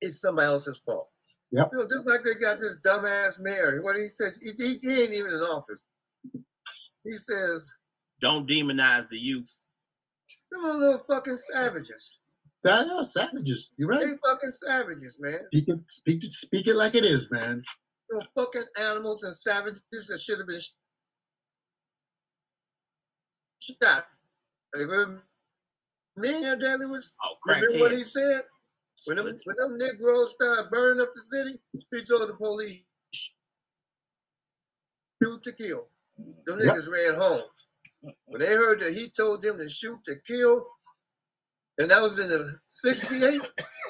it's 0.00 0.20
somebody 0.20 0.46
else's 0.46 0.78
fault. 0.78 1.08
Yep. 1.50 1.70
You 1.72 1.78
know, 1.78 1.84
just 1.84 2.06
like 2.06 2.22
they 2.22 2.38
got 2.40 2.58
this 2.58 2.78
dumbass 2.84 3.40
mayor. 3.40 3.80
What 3.82 3.96
he 3.96 4.08
says, 4.08 4.36
he, 4.42 4.50
he, 4.62 4.74
he 4.80 5.02
ain't 5.02 5.14
even 5.14 5.32
in 5.32 5.40
office. 5.40 5.86
He 7.04 7.12
says, 7.12 7.72
Don't 8.20 8.46
demonize 8.48 9.08
the 9.08 9.18
youth. 9.18 9.50
them 10.52 10.64
are 10.64 10.74
little 10.76 10.98
fucking 10.98 11.36
savages. 11.36 12.20
Sa- 12.60 12.82
yeah, 12.82 13.04
savages. 13.04 13.70
You're 13.78 13.98
They 13.98 14.14
fucking 14.28 14.50
savages, 14.50 15.18
man. 15.20 15.38
Speak 15.46 15.68
it, 15.68 15.78
speak 15.88 16.24
it, 16.24 16.32
speak 16.32 16.66
it 16.66 16.76
like 16.76 16.94
it 16.94 17.04
is, 17.04 17.30
man. 17.30 17.62
Know, 18.10 18.22
fucking 18.34 18.64
animals 18.80 19.22
and 19.24 19.34
savages 19.36 19.82
that 20.08 20.20
should 20.20 20.38
have 20.38 20.46
been 20.48 20.60
sh- 20.60 20.72
shot. 23.82 24.06
When 24.74 25.22
me 26.16 26.44
and 26.44 26.60
Daley 26.60 26.86
was 26.86 27.16
Oh, 27.24 27.36
Remember 27.46 27.78
what 27.80 27.92
he 27.92 28.04
said? 28.04 28.42
When 29.04 29.16
them, 29.16 29.26
when 29.44 29.56
them 29.56 29.78
Negroes 29.78 30.32
started 30.32 30.70
burning 30.70 31.00
up 31.02 31.10
the 31.14 31.20
city, 31.20 31.60
he 31.92 32.04
told 32.04 32.28
the 32.28 32.34
police, 32.34 32.82
shoot 35.22 35.42
to 35.44 35.52
kill. 35.52 35.90
Them 36.46 36.60
Yep. 36.60 36.74
niggas 36.74 36.90
ran 36.90 37.14
home. 37.20 37.42
When 38.26 38.40
they 38.40 38.54
heard 38.54 38.80
that 38.80 38.94
he 38.94 39.10
told 39.10 39.42
them 39.42 39.58
to 39.58 39.68
shoot 39.68 39.98
to 40.04 40.16
kill, 40.26 40.66
and 41.78 41.90
that 41.90 42.02
was 42.02 42.18
in 42.18 42.28
the 42.28 42.58
68, 42.66 43.40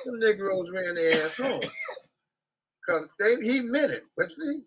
the 0.04 0.12
Negroes 0.18 0.70
ran 0.72 0.94
their 0.94 1.24
ass 1.24 1.36
home. 1.36 1.62
Because 2.88 3.10
they 3.18 3.36
he 3.44 3.60
meant 3.64 3.92
it. 3.92 4.04
But 4.16 4.30
see, 4.30 4.60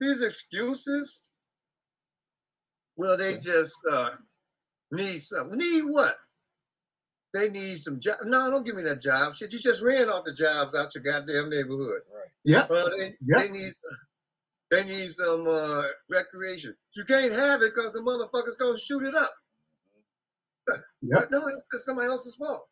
these 0.00 0.22
excuses, 0.24 1.26
well, 2.96 3.16
they 3.16 3.34
just 3.34 3.76
uh, 3.92 4.10
need 4.90 5.20
something. 5.20 5.58
Need 5.58 5.82
what? 5.82 6.16
They 7.32 7.50
need 7.50 7.76
some 7.78 8.00
job. 8.00 8.16
No, 8.24 8.50
don't 8.50 8.66
give 8.66 8.76
me 8.76 8.82
that 8.82 9.00
job. 9.00 9.34
Shit, 9.36 9.52
you 9.52 9.60
just 9.60 9.84
ran 9.84 10.08
off 10.08 10.24
the 10.24 10.32
jobs 10.32 10.74
out 10.74 10.94
your 10.96 11.04
goddamn 11.04 11.50
neighborhood. 11.50 12.02
Right. 12.12 12.30
Yep. 12.44 12.70
Well, 12.70 12.90
they, 12.98 13.14
Yep. 13.26 13.38
they 13.38 13.48
need 13.50 13.72
they 14.70 14.84
need 14.84 15.10
some 15.10 15.44
uh, 15.48 15.82
recreation. 16.10 16.74
You 16.96 17.04
can't 17.04 17.32
have 17.32 17.62
it 17.62 17.72
because 17.74 17.92
the 17.92 18.00
motherfucker's 18.00 18.56
gonna 18.56 18.78
shoot 18.78 19.04
it 19.04 19.14
up. 19.14 19.32
Yep. 20.68 20.80
But 21.12 21.24
no, 21.30 21.38
it's, 21.48 21.66
it's 21.72 21.86
somebody 21.86 22.08
else's 22.08 22.36
fault. 22.36 22.66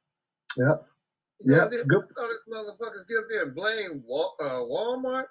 Yep. 0.57 0.87
You 1.41 1.53
know, 1.53 1.63
Yep. 1.63 1.71
they- 1.71 1.85
Good. 1.85 2.05
all 2.19 2.29
these 2.29 2.45
motherfuckers 2.55 3.07
get 3.09 3.19
up 3.19 3.25
there 3.29 3.43
and 3.45 3.55
blame 3.55 4.03
Wal- 4.07 4.37
uh, 4.41 4.61
Walmart 4.71 5.27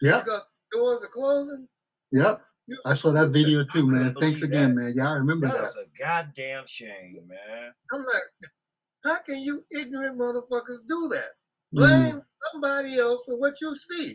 Yeah, 0.00 0.20
because 0.20 0.50
doors 0.72 1.04
are 1.04 1.08
closing. 1.08 1.68
Yep. 2.12 2.44
I 2.84 2.94
saw 2.94 3.12
that 3.12 3.28
video 3.28 3.64
too, 3.72 3.86
man. 3.86 4.14
Thanks 4.14 4.42
again, 4.42 4.74
that. 4.74 4.80
man. 4.82 4.94
Yeah, 4.96 5.10
I 5.10 5.14
remember 5.14 5.46
That 5.48 5.54
that. 5.58 5.74
was 5.76 5.86
a 5.86 5.90
goddamn 5.98 6.66
shame, 6.66 7.26
man. 7.26 7.74
I'm 7.92 8.04
like, 8.04 8.50
how 9.04 9.18
can 9.22 9.36
you 9.40 9.64
ignorant 9.70 10.18
motherfuckers 10.18 10.86
do 10.86 11.08
that? 11.12 11.30
Mm. 11.74 11.78
Blame 11.78 12.22
somebody 12.52 12.98
else 12.98 13.24
for 13.26 13.36
what 13.38 13.60
you 13.60 13.74
see. 13.74 14.14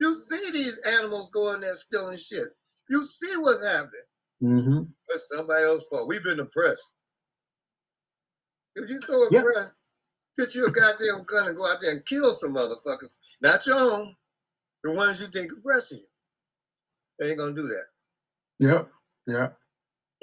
You 0.00 0.14
see 0.14 0.50
these 0.50 0.78
animals 0.98 1.30
going 1.30 1.60
there 1.62 1.74
stealing 1.74 2.16
shit. 2.18 2.48
You 2.88 3.02
see 3.04 3.36
what's 3.36 3.64
happening. 3.64 4.02
Mm-hmm. 4.42 4.82
It's 5.08 5.28
somebody 5.28 5.64
else's 5.64 5.88
fault. 5.88 6.08
We've 6.08 6.22
been 6.22 6.40
oppressed. 6.40 6.92
If 8.76 8.90
you 8.90 9.00
so 9.02 9.28
Yeah. 9.30 9.40
oppressed, 9.40 9.74
get 10.38 10.54
you 10.54 10.66
a 10.66 10.70
goddamn 10.70 11.24
gun 11.26 11.48
and 11.48 11.56
go 11.56 11.70
out 11.70 11.78
there 11.80 11.92
and 11.92 12.06
kill 12.06 12.32
some 12.32 12.54
motherfuckers. 12.54 13.14
Not 13.42 13.66
your 13.66 13.76
own. 13.76 14.14
The 14.84 14.94
ones 14.94 15.20
you 15.20 15.26
think 15.26 15.50
oppressing 15.52 15.98
you. 15.98 16.04
They 17.18 17.30
ain't 17.30 17.38
gonna 17.38 17.54
do 17.54 17.62
that. 17.62 17.84
Yep. 18.60 18.88
Yep. 19.26 19.58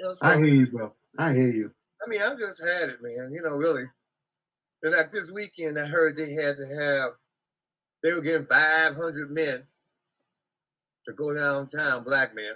You 0.00 0.06
know, 0.06 0.14
so, 0.14 0.26
I 0.26 0.36
hear 0.36 0.46
you, 0.46 0.66
bro. 0.66 0.92
I 1.18 1.32
hear 1.34 1.48
you. 1.48 1.70
I 2.04 2.08
mean, 2.08 2.20
I 2.22 2.30
just 2.30 2.62
had 2.62 2.88
it, 2.88 2.98
man. 3.02 3.30
You 3.32 3.42
know, 3.42 3.56
really. 3.56 3.84
And 4.82 4.92
like 4.92 5.10
this 5.10 5.30
weekend, 5.30 5.78
I 5.78 5.86
heard 5.86 6.16
they 6.16 6.32
had 6.32 6.56
to 6.56 6.66
have, 6.80 7.10
they 8.02 8.12
were 8.12 8.20
getting 8.20 8.46
500 8.46 9.30
men 9.30 9.62
to 11.04 11.12
go 11.12 11.34
downtown, 11.34 12.04
black 12.04 12.34
men, 12.34 12.52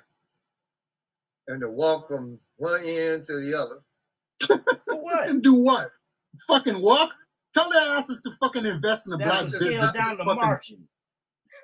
and 1.49 1.61
to 1.61 1.71
walk 1.71 2.09
from 2.09 2.39
one 2.57 2.81
end 2.85 3.25
to 3.25 3.37
the 3.37 3.55
other. 3.57 4.57
For 4.87 5.03
what? 5.03 5.29
And 5.29 5.43
do 5.43 5.55
what? 5.55 5.91
Fucking 6.47 6.81
walk? 6.81 7.11
Tell 7.55 7.71
their 7.71 7.97
asses 7.99 8.21
to 8.23 8.31
fucking 8.41 8.65
invest 8.65 9.07
in 9.07 9.11
the 9.13 9.19
black 9.19 9.43
That's 9.43 9.59
to 9.59 9.65
business. 9.65 9.89
scale 9.91 10.03
down 10.03 10.11
the 10.19 10.25
Fucking- 10.25 10.37
marching. 10.37 10.89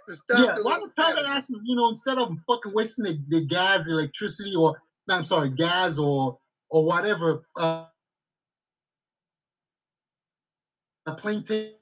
Yeah, 0.09 0.37
why 0.62 0.74
little 0.74 0.80
don't 0.80 0.93
tell 1.01 1.14
their 1.16 1.26
asses, 1.26 1.57
you 1.64 1.74
know, 1.74 1.89
instead 1.89 2.18
of 2.18 2.37
fucking 2.49 2.72
wasting 2.72 3.05
the, 3.07 3.20
the 3.28 3.45
gas, 3.45 3.89
electricity, 3.89 4.55
or 4.55 4.80
no, 5.09 5.16
I'm 5.16 5.24
sorry, 5.24 5.51
gas 5.51 5.99
or 5.99 6.39
or 6.70 6.84
whatever, 6.84 7.45
uh, 7.57 7.87
a 11.07 11.14
plane 11.14 11.43
ticket. 11.43 11.78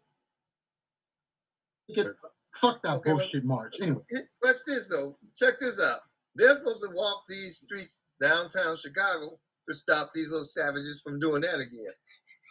Fuck 2.55 2.83
that 2.83 2.95
Okay, 2.97 3.11
well- 3.13 3.19
bullshit 3.21 3.45
march. 3.45 3.75
Anyway, 3.81 4.03
Watch 4.43 4.57
this 4.67 4.89
though. 4.89 5.19
Check 5.37 5.59
this 5.59 5.81
out. 5.83 6.01
They're 6.35 6.55
supposed 6.57 6.83
to 6.83 6.91
walk 6.95 7.25
these 7.29 7.59
streets 7.59 8.03
downtown 8.23 8.77
Chicago 8.77 9.39
to 9.69 9.75
stop 9.75 10.11
these 10.15 10.31
little 10.31 10.45
savages 10.45 11.01
from 11.03 11.19
doing 11.21 11.43
that 11.43 11.57
again. 11.57 11.91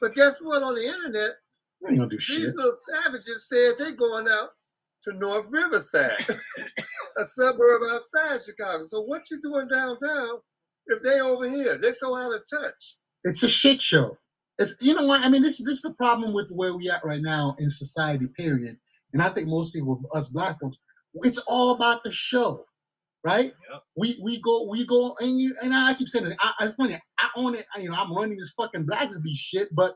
But 0.01 0.14
guess 0.16 0.39
what? 0.41 0.62
On 0.64 0.76
the 0.76 0.86
internet, 0.86 1.32
I 1.86 1.90
ain't 1.90 1.98
gonna 2.00 2.10
do 2.10 2.20
shit. 2.20 2.42
these 2.42 2.56
little 2.56 2.72
savages 2.72 3.50
said 3.50 3.74
they 3.78 3.96
going 3.96 4.28
out 4.30 4.50
to 5.04 5.14
North 5.14 5.48
Riverside, 5.52 6.12
a 7.18 7.26
suburb 7.26 7.82
outside 7.92 8.40
Chicago. 8.42 8.84
So 8.84 9.02
what 9.02 9.30
you 9.30 9.40
doing 9.42 9.68
downtown 9.68 10.40
if 10.88 11.04
they 11.04 11.20
over 11.20 11.50
here? 11.50 11.78
They 11.78 11.92
so 11.92 12.16
out 12.16 12.34
of 12.34 12.42
touch. 12.50 12.98
It's 13.24 13.44
a 13.44 13.50
shit 13.50 13.82
show. 13.82 14.18
It's 14.60 14.76
you 14.82 14.94
know 14.94 15.04
what 15.04 15.26
I 15.26 15.30
mean. 15.30 15.42
This 15.42 15.64
this 15.64 15.78
is 15.78 15.82
the 15.82 15.94
problem 15.94 16.34
with 16.34 16.52
where 16.52 16.76
we 16.76 16.90
at 16.90 17.04
right 17.04 17.22
now 17.22 17.56
in 17.60 17.70
society. 17.70 18.28
Period. 18.28 18.78
And 19.14 19.22
I 19.22 19.30
think 19.30 19.48
most 19.48 19.74
people, 19.74 20.02
us 20.14 20.30
black 20.30 20.60
folks, 20.60 20.80
it's 21.16 21.38
all 21.48 21.76
about 21.76 22.04
the 22.04 22.12
show, 22.12 22.66
right? 23.24 23.54
Yep. 23.72 23.84
We 23.98 24.20
we 24.22 24.42
go 24.42 24.68
we 24.70 24.86
go 24.86 25.16
and 25.20 25.40
you 25.40 25.56
and 25.64 25.74
I 25.74 25.94
keep 25.96 26.08
saying 26.08 26.28
it. 26.28 26.38
I, 26.40 26.54
it's 26.62 26.76
funny. 26.76 26.98
I 27.18 27.30
own 27.36 27.56
it. 27.56 27.66
You 27.80 27.90
know, 27.90 27.96
I'm 27.98 28.14
running 28.14 28.38
this 28.38 28.54
fucking 28.58 28.86
Blaqsbi 28.86 29.36
shit, 29.36 29.70
but 29.74 29.96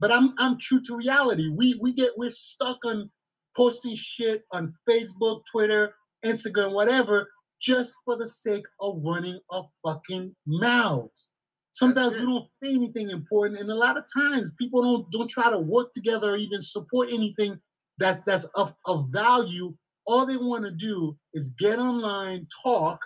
but 0.00 0.12
I'm 0.12 0.34
I'm 0.38 0.58
true 0.58 0.80
to 0.86 0.96
reality. 0.96 1.48
We 1.48 1.78
we 1.80 1.94
get 1.94 2.10
we're 2.16 2.30
stuck 2.30 2.84
on 2.84 3.10
posting 3.56 3.94
shit 3.94 4.42
on 4.52 4.72
Facebook, 4.88 5.42
Twitter, 5.50 5.94
Instagram, 6.24 6.72
whatever, 6.72 7.28
just 7.60 7.96
for 8.04 8.16
the 8.16 8.28
sake 8.28 8.64
of 8.80 8.96
running 9.06 9.38
our 9.50 9.66
fucking 9.84 10.34
mouths. 10.46 11.32
Sometimes 11.72 12.14
we 12.14 12.22
don't 12.22 12.48
say 12.62 12.74
anything 12.74 13.10
important, 13.10 13.60
and 13.60 13.70
a 13.70 13.74
lot 13.74 13.96
of 13.96 14.04
times 14.16 14.52
people 14.58 14.82
don't 14.82 15.10
don't 15.10 15.30
try 15.30 15.50
to 15.50 15.58
work 15.58 15.92
together 15.92 16.32
or 16.32 16.36
even 16.36 16.62
support 16.62 17.08
anything 17.12 17.60
that's 17.98 18.22
that's 18.24 18.46
of, 18.56 18.74
of 18.86 19.06
value. 19.12 19.74
All 20.06 20.26
they 20.26 20.36
want 20.36 20.64
to 20.64 20.70
do 20.70 21.16
is 21.32 21.54
get 21.58 21.78
online, 21.78 22.46
talk, 22.64 23.00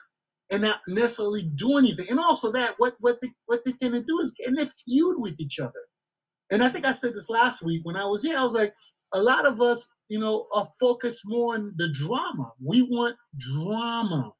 and 0.51 0.63
not 0.63 0.81
necessarily 0.89 1.45
do 1.55 1.79
anything. 1.79 2.07
And 2.11 2.19
also 2.19 2.53
that 2.53 2.75
what 2.79 2.95
what 3.01 3.21
they 3.23 3.29
what 3.47 3.65
they 3.65 3.73
tend 3.73 3.95
to 3.95 4.03
do 4.03 4.19
is 4.21 4.35
get 4.39 4.49
in 4.49 4.61
a 4.61 4.67
feud 4.67 5.17
with 5.21 5.41
each 5.41 5.59
other. 5.61 5.88
And 6.51 6.63
I 6.63 6.69
think 6.69 6.87
I 6.87 6.93
said 6.93 7.13
this 7.15 7.29
last 7.29 7.63
week 7.63 7.81
when 7.85 7.97
I 7.97 8.05
was 8.05 8.23
here. 8.23 8.39
I 8.39 8.43
was 8.43 8.55
like, 8.55 8.73
a 9.13 9.21
lot 9.21 9.47
of 9.47 9.61
us, 9.61 9.89
you 10.09 10.19
know, 10.19 10.47
are 10.55 10.69
focused 10.81 11.23
more 11.27 11.55
on 11.55 11.73
the 11.77 11.89
drama. 11.93 12.53
We 12.65 12.83
want 12.83 13.17
drama. 13.37 14.33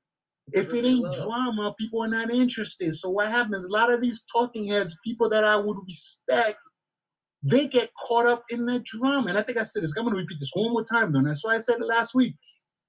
If 0.53 0.73
it 0.73 0.85
ain't 0.85 1.15
drama, 1.15 1.75
people 1.79 2.03
are 2.03 2.09
not 2.09 2.31
interested. 2.31 2.95
So 2.95 3.11
what 3.11 3.31
happens? 3.31 3.67
A 3.67 3.73
lot 3.73 3.93
of 3.93 4.01
these 4.01 4.25
talking 4.33 4.69
heads, 4.69 4.99
people 5.05 5.29
that 5.29 5.45
I 5.45 5.57
would 5.57 5.77
respect, 5.87 6.59
they 7.43 7.67
get 7.69 7.91
caught 8.07 8.27
up 8.27 8.43
in 8.51 8.65
the 8.65 8.83
drama. 8.85 9.29
And 9.29 9.39
I 9.39 9.43
think 9.43 9.59
I 9.59 9.63
said 9.63 9.83
this. 9.83 9.95
I'm 9.97 10.05
going 10.05 10.15
to 10.15 10.21
repeat 10.21 10.39
this 10.41 10.51
one 10.55 10.73
more 10.73 10.85
time, 10.85 11.13
though. 11.13 11.23
That's 11.23 11.45
why 11.45 11.55
I 11.55 11.59
said 11.59 11.77
it 11.81 11.87
last 11.87 12.15
week. 12.15 12.35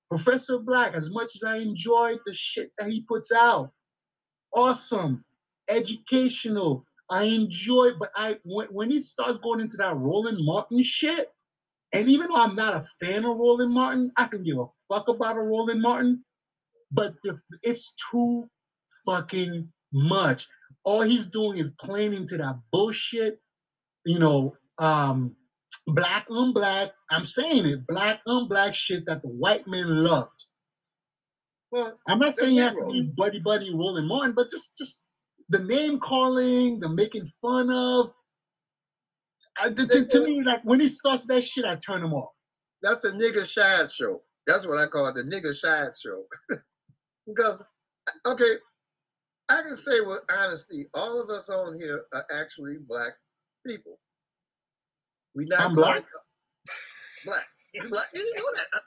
Professor 0.10 0.60
Black, 0.60 0.96
as 0.96 1.12
much 1.12 1.36
as 1.36 1.44
I 1.44 1.58
enjoyed 1.58 2.20
the 2.26 2.34
shit 2.34 2.72
that 2.78 2.90
he 2.90 3.04
puts 3.08 3.32
out, 3.32 3.70
awesome, 4.56 5.24
educational. 5.70 6.86
I 7.10 7.24
enjoy, 7.24 7.92
but 8.00 8.10
I 8.16 8.38
when, 8.44 8.68
when 8.68 8.92
he 8.92 9.02
starts 9.02 9.40
going 9.40 9.60
into 9.60 9.78
that 9.78 9.98
Roland 9.98 10.38
Martin 10.42 10.82
shit, 10.84 11.28
and 11.94 12.08
even 12.08 12.28
though 12.28 12.36
I'm 12.36 12.56
not 12.56 12.76
a 12.76 12.82
fan 13.04 13.26
of 13.26 13.38
Roland 13.38 13.74
Martin, 13.74 14.12
I 14.18 14.26
can 14.26 14.44
give 14.44 14.60
a 14.60 14.66
fuck 14.92 15.08
about 15.08 15.38
a 15.38 15.42
Roland 15.42 15.82
Martin, 15.82 16.24
but 16.92 17.16
the, 17.24 17.40
it's 17.64 17.94
too 18.12 18.48
fucking 19.06 19.70
much. 19.92 20.48
All 20.84 21.02
he's 21.02 21.26
doing 21.28 21.58
is 21.58 21.72
playing 21.72 22.14
into 22.14 22.38
that 22.38 22.60
bullshit, 22.72 23.40
you 24.06 24.20
know, 24.20 24.56
um, 24.78 25.36
black 25.88 26.28
on 26.30 26.54
black. 26.54 26.92
I'm 27.10 27.26
saying 27.26 27.66
it, 27.66 27.88
black 27.88 28.22
on 28.28 28.48
black 28.48 28.76
shit 28.76 29.06
that 29.08 29.24
the 29.24 29.30
white 29.30 29.68
man 29.68 30.04
loves. 30.04 30.54
Well, 31.72 32.00
I'm 32.08 32.20
not 32.20 32.34
saying 32.36 32.54
he 32.54 32.58
has 32.60 32.76
to 32.76 32.90
be 32.92 33.12
buddy 33.16 33.40
buddy 33.40 33.74
Roland 33.74 34.08
Martin, 34.08 34.34
but 34.36 34.50
just 34.50 34.78
just 34.78 35.06
the 35.50 35.60
name 35.60 36.00
calling, 36.00 36.80
the 36.80 36.90
making 36.90 37.26
fun 37.42 37.70
of. 37.72 38.14
I, 39.62 39.70
to, 39.70 39.88
to- 39.88 40.06
to 40.06 40.26
me, 40.26 40.42
like 40.44 40.62
when 40.64 40.80
he 40.80 40.88
starts 40.90 41.26
that 41.28 41.44
shit, 41.44 41.66
I 41.66 41.76
turn 41.76 42.04
him 42.04 42.14
off. 42.14 42.32
that's 42.82 43.04
a 43.04 43.12
nigga 43.12 43.46
shad 43.52 43.90
show. 43.90 44.20
That's 44.48 44.66
what 44.68 44.78
I 44.78 44.88
call 44.88 45.08
it, 45.08 45.16
the 45.16 45.24
nigga 45.24 45.54
shad 45.60 45.90
show. 46.02 46.24
because, 47.28 47.64
okay, 48.26 48.54
I 49.50 49.62
can 49.62 49.76
say 49.76 50.02
with 50.02 50.22
honesty, 50.32 50.86
all 50.94 51.22
of 51.22 51.30
us 51.30 51.50
on 51.50 51.76
here 51.78 52.04
are 52.14 52.26
actually 52.40 52.78
black 52.88 53.12
people. 53.66 54.00
We 55.36 55.46
not 55.46 55.62
I'm 55.62 55.74
black? 55.76 56.04
Black. 57.26 57.44
Black. 57.90 58.06
You 58.14 58.34
know 58.36 58.44
that. 58.56 58.82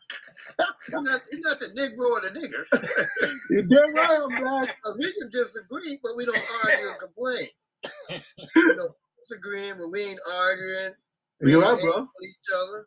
You're 0.88 1.02
not, 1.02 1.20
not 1.32 1.58
the 1.58 1.66
Negro 1.76 2.06
or 2.10 2.20
the 2.20 2.30
nigger. 2.38 3.32
You're 3.50 3.62
damn 3.62 3.94
right, 3.94 4.20
I'm 4.22 4.42
black. 4.42 4.76
We 4.98 5.12
can 5.12 5.30
disagree, 5.30 5.98
but 6.02 6.12
we 6.16 6.24
don't 6.24 6.38
argue 6.64 6.88
and 6.88 6.98
complain. 6.98 7.46
You 8.54 8.76
know, 8.76 8.88
disagreeing, 9.18 9.74
but 9.78 9.88
we 9.90 10.02
ain't 10.02 10.20
arguing. 10.34 10.94
We 11.40 11.50
You're 11.52 11.62
right, 11.62 11.80
bro. 11.80 12.06
each 12.22 12.48
other. 12.54 12.86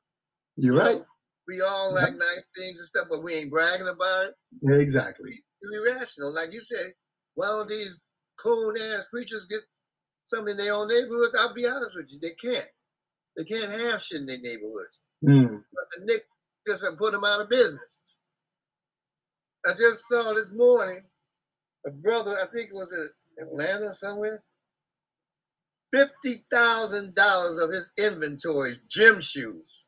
You're 0.57 0.77
right. 0.77 1.01
We 1.47 1.61
all 1.61 1.93
like 1.93 2.13
nice 2.13 2.45
things 2.57 2.79
and 2.79 2.87
stuff, 2.87 3.07
but 3.09 3.23
we 3.23 3.33
ain't 3.35 3.51
bragging 3.51 3.87
about 3.87 4.27
it. 4.27 4.33
Yeah, 4.61 4.79
exactly. 4.79 5.31
Be 5.31 5.91
rational. 5.93 6.33
Like 6.33 6.53
you 6.53 6.59
said, 6.59 6.93
why 7.35 7.47
don't 7.47 7.67
these 7.67 7.99
coon 8.37 8.75
ass 8.77 9.07
preachers 9.11 9.45
get 9.45 9.59
some 10.23 10.47
in 10.47 10.57
their 10.57 10.73
own 10.73 10.87
neighborhoods? 10.87 11.35
I'll 11.39 11.53
be 11.53 11.67
honest 11.67 11.95
with 11.95 12.11
you, 12.11 12.19
they 12.19 12.35
can't. 12.35 12.67
They 13.37 13.43
can't 13.43 13.71
have 13.71 14.01
shit 14.01 14.21
in 14.21 14.25
their 14.25 14.39
neighborhoods. 14.39 15.01
Mm. 15.23 15.63
But 15.73 15.85
the 15.99 16.05
Nick 16.05 16.25
just 16.67 16.85
put 16.97 17.13
them 17.13 17.23
out 17.25 17.41
of 17.41 17.49
business. 17.49 18.03
I 19.65 19.71
just 19.71 20.07
saw 20.07 20.33
this 20.33 20.53
morning 20.53 21.01
a 21.87 21.91
brother, 21.91 22.31
I 22.31 22.45
think 22.53 22.69
it 22.69 22.73
was 22.73 23.13
in 23.39 23.47
Atlanta 23.47 23.91
somewhere, 23.93 24.43
fifty 25.91 26.45
thousand 26.51 27.15
dollars 27.15 27.59
of 27.59 27.71
his 27.71 27.91
inventory 27.97 28.71
is 28.71 28.85
gym 28.85 29.21
shoes. 29.21 29.87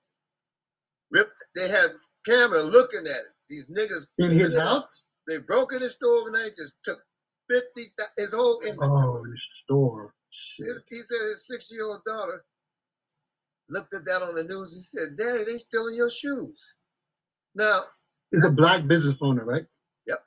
Ripped. 1.12 1.32
They 1.56 1.70
had 1.70 1.90
camera 2.26 2.62
looking 2.64 3.02
at 3.02 3.08
it. 3.08 3.34
These 3.50 3.72
niggas 3.72 4.08
In 4.20 4.38
his 4.38 4.58
house? 4.58 5.08
They 5.28 5.40
broke 5.40 5.74
in 5.74 5.82
his 5.82 5.94
store 5.96 6.22
overnight. 6.22 6.54
Just 6.56 6.80
took 6.84 7.00
fifty. 7.50 7.84
His 8.18 8.34
whole 8.34 8.62
inventory. 8.62 8.92
Oh, 8.92 9.24
the 9.24 9.38
store. 9.66 10.14
His- 10.60 10.84
he 10.90 10.98
said 11.02 11.28
his 11.28 11.48
six-year-old 11.48 12.04
daughter 12.06 12.44
looked 13.70 13.94
at 13.94 14.06
that 14.06 14.22
on 14.22 14.36
the 14.36 14.44
news. 14.44 14.74
He 14.74 14.82
said, 14.82 15.18
"Daddy, 15.18 15.44
they 15.46 15.58
stealing 15.58 15.96
your 15.96 16.10
shoes." 16.10 16.76
Now 17.56 17.82
He's 18.32 18.46
a 18.46 18.52
black 18.52 18.88
business 18.88 19.16
owner, 19.22 19.46
right? 19.46 19.66
Yep. 20.08 20.20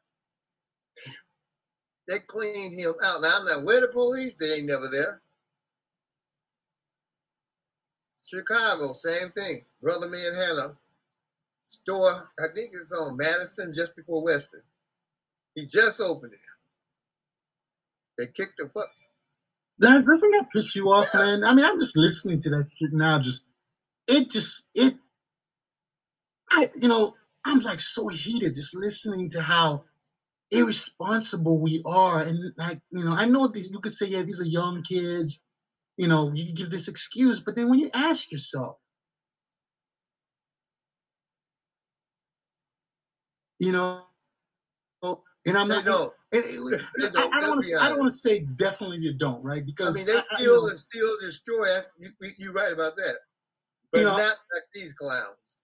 They 2.08 2.18
cleaned 2.20 2.78
him 2.78 2.94
out. 3.04 3.22
Now 3.22 3.38
I'm 3.38 3.44
not 3.44 3.64
where 3.64 3.80
the 3.80 3.88
police. 3.88 4.34
They 4.36 4.54
ain't 4.54 4.66
never 4.66 4.88
there. 4.88 5.20
Chicago, 8.22 8.92
same 8.92 9.30
thing. 9.30 9.64
Brother 9.82 10.08
Man 10.08 10.34
had 10.34 10.56
a 10.56 10.76
store. 11.64 12.30
I 12.38 12.46
think 12.54 12.68
it's 12.68 12.92
on 12.92 13.16
Madison, 13.16 13.72
just 13.72 13.96
before 13.96 14.22
Western. 14.22 14.62
He 15.54 15.66
just 15.66 16.00
opened 16.00 16.32
it. 16.34 16.40
They 18.18 18.26
kicked 18.26 18.58
the 18.58 18.68
fuck. 18.68 18.90
Lance, 19.80 20.04
doesn't 20.04 20.20
that 20.20 20.48
piss 20.52 20.76
you 20.76 20.84
off, 20.92 21.08
man? 21.14 21.42
I 21.42 21.54
mean, 21.54 21.64
I'm 21.64 21.78
just 21.78 21.96
listening 21.96 22.38
to 22.40 22.50
that 22.50 22.68
shit 22.78 22.92
now. 22.92 23.18
Just 23.18 23.46
it, 24.08 24.30
just 24.30 24.68
it. 24.74 24.94
I, 26.50 26.68
you 26.80 26.88
know, 26.88 27.14
I'm 27.46 27.58
like 27.58 27.80
so 27.80 28.08
heated 28.08 28.54
just 28.54 28.76
listening 28.76 29.30
to 29.30 29.42
how 29.42 29.84
irresponsible 30.50 31.60
we 31.60 31.82
are, 31.86 32.22
and 32.22 32.52
like, 32.58 32.80
you 32.90 33.04
know, 33.04 33.14
I 33.14 33.24
know 33.24 33.48
these. 33.48 33.70
You 33.70 33.78
could 33.80 33.92
say, 33.92 34.06
yeah, 34.06 34.22
these 34.22 34.40
are 34.40 34.44
young 34.44 34.82
kids. 34.82 35.42
You 35.96 36.08
know, 36.08 36.30
you 36.34 36.44
can 36.46 36.54
give 36.54 36.70
this 36.70 36.88
excuse, 36.88 37.40
but 37.40 37.54
then 37.54 37.70
when 37.70 37.78
you 37.78 37.90
ask 37.94 38.30
yourself, 38.30 38.76
you 43.58 43.72
know, 43.72 44.02
and 45.02 45.56
I'm 45.56 45.68
not. 45.68 45.84
don't. 45.86 46.12
And 46.32 46.44
it- 46.44 46.80
I, 47.02 47.08
don't. 47.12 47.34
I 47.34 47.40
don't 47.40 47.48
want 47.50 47.64
to. 47.66 47.76
I 47.80 47.88
don't 47.88 47.98
want 47.98 48.10
to 48.12 48.16
say 48.16 48.40
definitely 48.56 48.98
you 48.98 49.14
don't, 49.14 49.42
right? 49.42 49.64
Because 49.64 49.96
I 49.96 49.98
mean, 49.98 50.06
they 50.06 50.16
I- 50.16 50.24
I- 50.38 50.42
you 50.42 50.48
steal 50.48 50.66
and 50.68 50.78
steal, 50.78 51.16
destroy. 51.20 51.66
You, 51.98 52.10
you- 52.20 52.30
you're 52.38 52.52
right 52.52 52.72
about 52.72 52.96
that. 52.96 53.16
But 53.92 53.98
You 53.98 54.04
know- 54.06 54.16
not 54.16 54.36
like 54.54 54.62
these 54.74 54.94
clowns. 54.94 55.62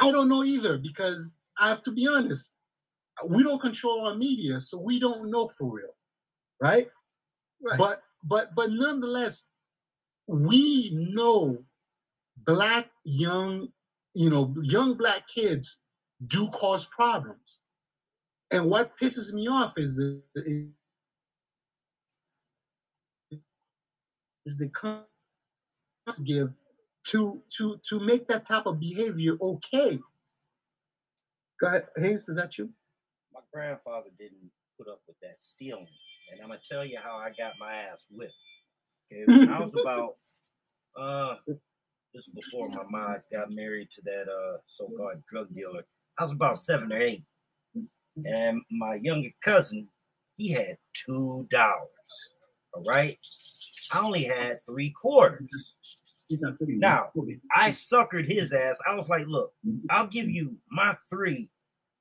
I 0.00 0.10
don't 0.10 0.28
know 0.28 0.42
either 0.42 0.78
because 0.78 1.36
I 1.58 1.68
have 1.68 1.82
to 1.82 1.92
be 1.92 2.08
honest. 2.08 2.54
We 3.28 3.42
don't 3.42 3.60
control 3.60 4.06
our 4.08 4.14
media, 4.14 4.60
so 4.60 4.78
we 4.80 4.98
don't 4.98 5.30
know 5.30 5.46
for 5.46 5.70
real, 5.70 5.94
right? 6.60 6.88
Right. 7.60 7.78
But 7.78 8.02
but 8.24 8.54
but 8.54 8.70
nonetheless, 8.70 9.50
we 10.26 10.90
know 11.12 11.62
black 12.38 12.90
young, 13.04 13.68
you 14.14 14.30
know, 14.30 14.52
young 14.62 14.94
black 14.94 15.26
kids 15.28 15.82
do 16.26 16.48
cause 16.50 16.86
problems. 16.86 17.60
And 18.52 18.70
what 18.70 18.98
pisses 18.98 19.32
me 19.32 19.48
off 19.48 19.78
is 19.78 19.96
the 19.96 20.22
is 24.46 24.58
the 24.58 24.68
con- 24.70 25.04
give 26.24 26.50
to 27.06 27.42
to 27.56 27.80
to 27.88 28.00
make 28.00 28.28
that 28.28 28.46
type 28.46 28.66
of 28.66 28.80
behavior 28.80 29.36
okay. 29.40 29.98
Go 31.60 31.68
ahead, 31.68 31.86
Hayes, 31.96 32.28
is 32.28 32.36
that 32.36 32.58
you? 32.58 32.70
My 33.32 33.40
grandfather 33.52 34.10
didn't 34.18 34.50
put 34.78 34.88
up 34.88 35.00
with 35.06 35.16
that 35.22 35.40
stealing. 35.40 35.86
And 36.32 36.42
I'm 36.42 36.48
gonna 36.48 36.60
tell 36.68 36.84
you 36.84 36.98
how 37.02 37.16
I 37.16 37.30
got 37.38 37.54
my 37.58 37.72
ass 37.72 38.06
whipped. 38.10 38.34
Okay, 39.12 39.24
when 39.26 39.48
I 39.48 39.60
was 39.60 39.74
about 39.74 40.14
Uh, 40.98 41.36
this 42.14 42.28
is 42.28 42.34
before 42.34 42.68
my 42.70 42.84
mom 42.90 43.16
got 43.32 43.50
married 43.50 43.88
to 43.92 44.02
that 44.02 44.26
uh 44.28 44.58
so-called 44.66 45.22
drug 45.28 45.54
dealer. 45.54 45.84
I 46.18 46.24
was 46.24 46.32
about 46.32 46.58
seven 46.58 46.92
or 46.92 46.98
eight, 46.98 47.20
Mm-hmm. 48.18 48.34
and 48.34 48.62
my 48.70 48.94
younger 49.02 49.30
cousin, 49.42 49.88
he 50.36 50.50
had 50.50 50.76
two 50.92 51.46
dollars. 51.50 51.88
All 52.74 52.84
right, 52.84 53.18
I 53.92 54.00
only 54.00 54.24
had 54.24 54.60
three 54.66 54.90
quarters. 54.90 55.74
Now, 56.60 57.10
I 57.54 57.70
suckered 57.70 58.26
his 58.26 58.52
ass. 58.52 58.80
I 58.88 58.94
was 58.94 59.08
like, 59.08 59.26
"Look, 59.26 59.52
I'll 59.90 60.06
give 60.06 60.28
you 60.28 60.56
my 60.70 60.94
three 61.10 61.50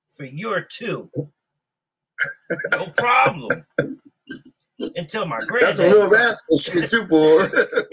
for 0.10 0.26
your 0.26 0.62
two. 0.62 1.10
No 2.74 2.88
problem." 2.98 3.50
Until 4.96 5.28
my 5.28 5.40
That's 5.60 5.78
a 5.80 5.84
little 5.84 6.10
granddaddy, 6.10 6.24
rascal 6.24 6.58
shit 6.58 6.90
too, 6.90 7.06
boy. 7.06 7.46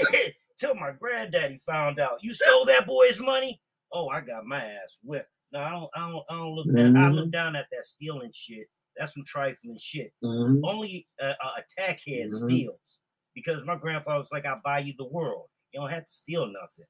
till 0.59 0.75
my 0.75 0.91
granddaddy 0.99 1.59
found 1.59 2.01
out 2.01 2.23
you 2.23 2.35
stole 2.35 2.65
that 2.67 2.87
boy's 2.87 3.21
money. 3.21 3.61
Oh, 3.93 4.09
I 4.09 4.21
got 4.23 4.45
my 4.45 4.63
ass 4.63 4.99
whipped. 5.05 5.31
No, 5.53 5.61
I 5.61 5.71
don't. 5.71 5.91
I 5.95 6.11
don't. 6.11 6.25
I 6.29 6.35
don't 6.35 6.55
look. 6.55 6.67
At, 6.79 6.97
I 6.97 7.09
look 7.09 7.31
down 7.31 7.57
at 7.57 7.67
that 7.73 7.85
stealing 7.85 8.31
shit. 8.35 8.69
That's 8.97 9.15
some 9.15 9.25
trifling 9.25 9.79
shit. 9.79 10.13
Mhm. 10.25 10.61
Only 10.65 11.07
a, 11.21 11.27
a 11.29 11.53
attack 11.59 12.01
head 12.07 12.29
Mhm. 12.31 12.45
steals 12.47 12.99
because 13.35 13.65
my 13.65 13.77
grandfather 13.77 14.19
was 14.19 14.33
like, 14.33 14.45
"I'll 14.45 14.61
buy 14.65 14.81
you 14.81 14.95
the 14.99 15.07
world. 15.07 15.47
You 15.73 15.81
don't 15.81 15.91
have 15.91 16.05
to 16.05 16.11
steal 16.11 16.47
nothing." 16.47 16.87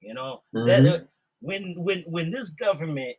You 0.00 0.14
know 0.14 0.42
that 0.52 0.82
Mhm. 0.82 1.02
uh, 1.02 1.04
when 1.40 1.74
when 1.82 2.02
when 2.08 2.30
this 2.30 2.50
government 2.50 3.16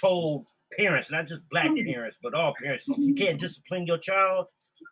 told 0.00 0.48
parents, 0.78 1.10
not 1.10 1.26
just 1.26 1.48
black 1.48 1.70
parents, 1.74 2.18
but 2.22 2.34
all 2.34 2.52
parents, 2.60 2.86
you 2.86 3.14
can't 3.14 3.40
discipline 3.40 3.86
your 3.86 3.98
child. 3.98 4.46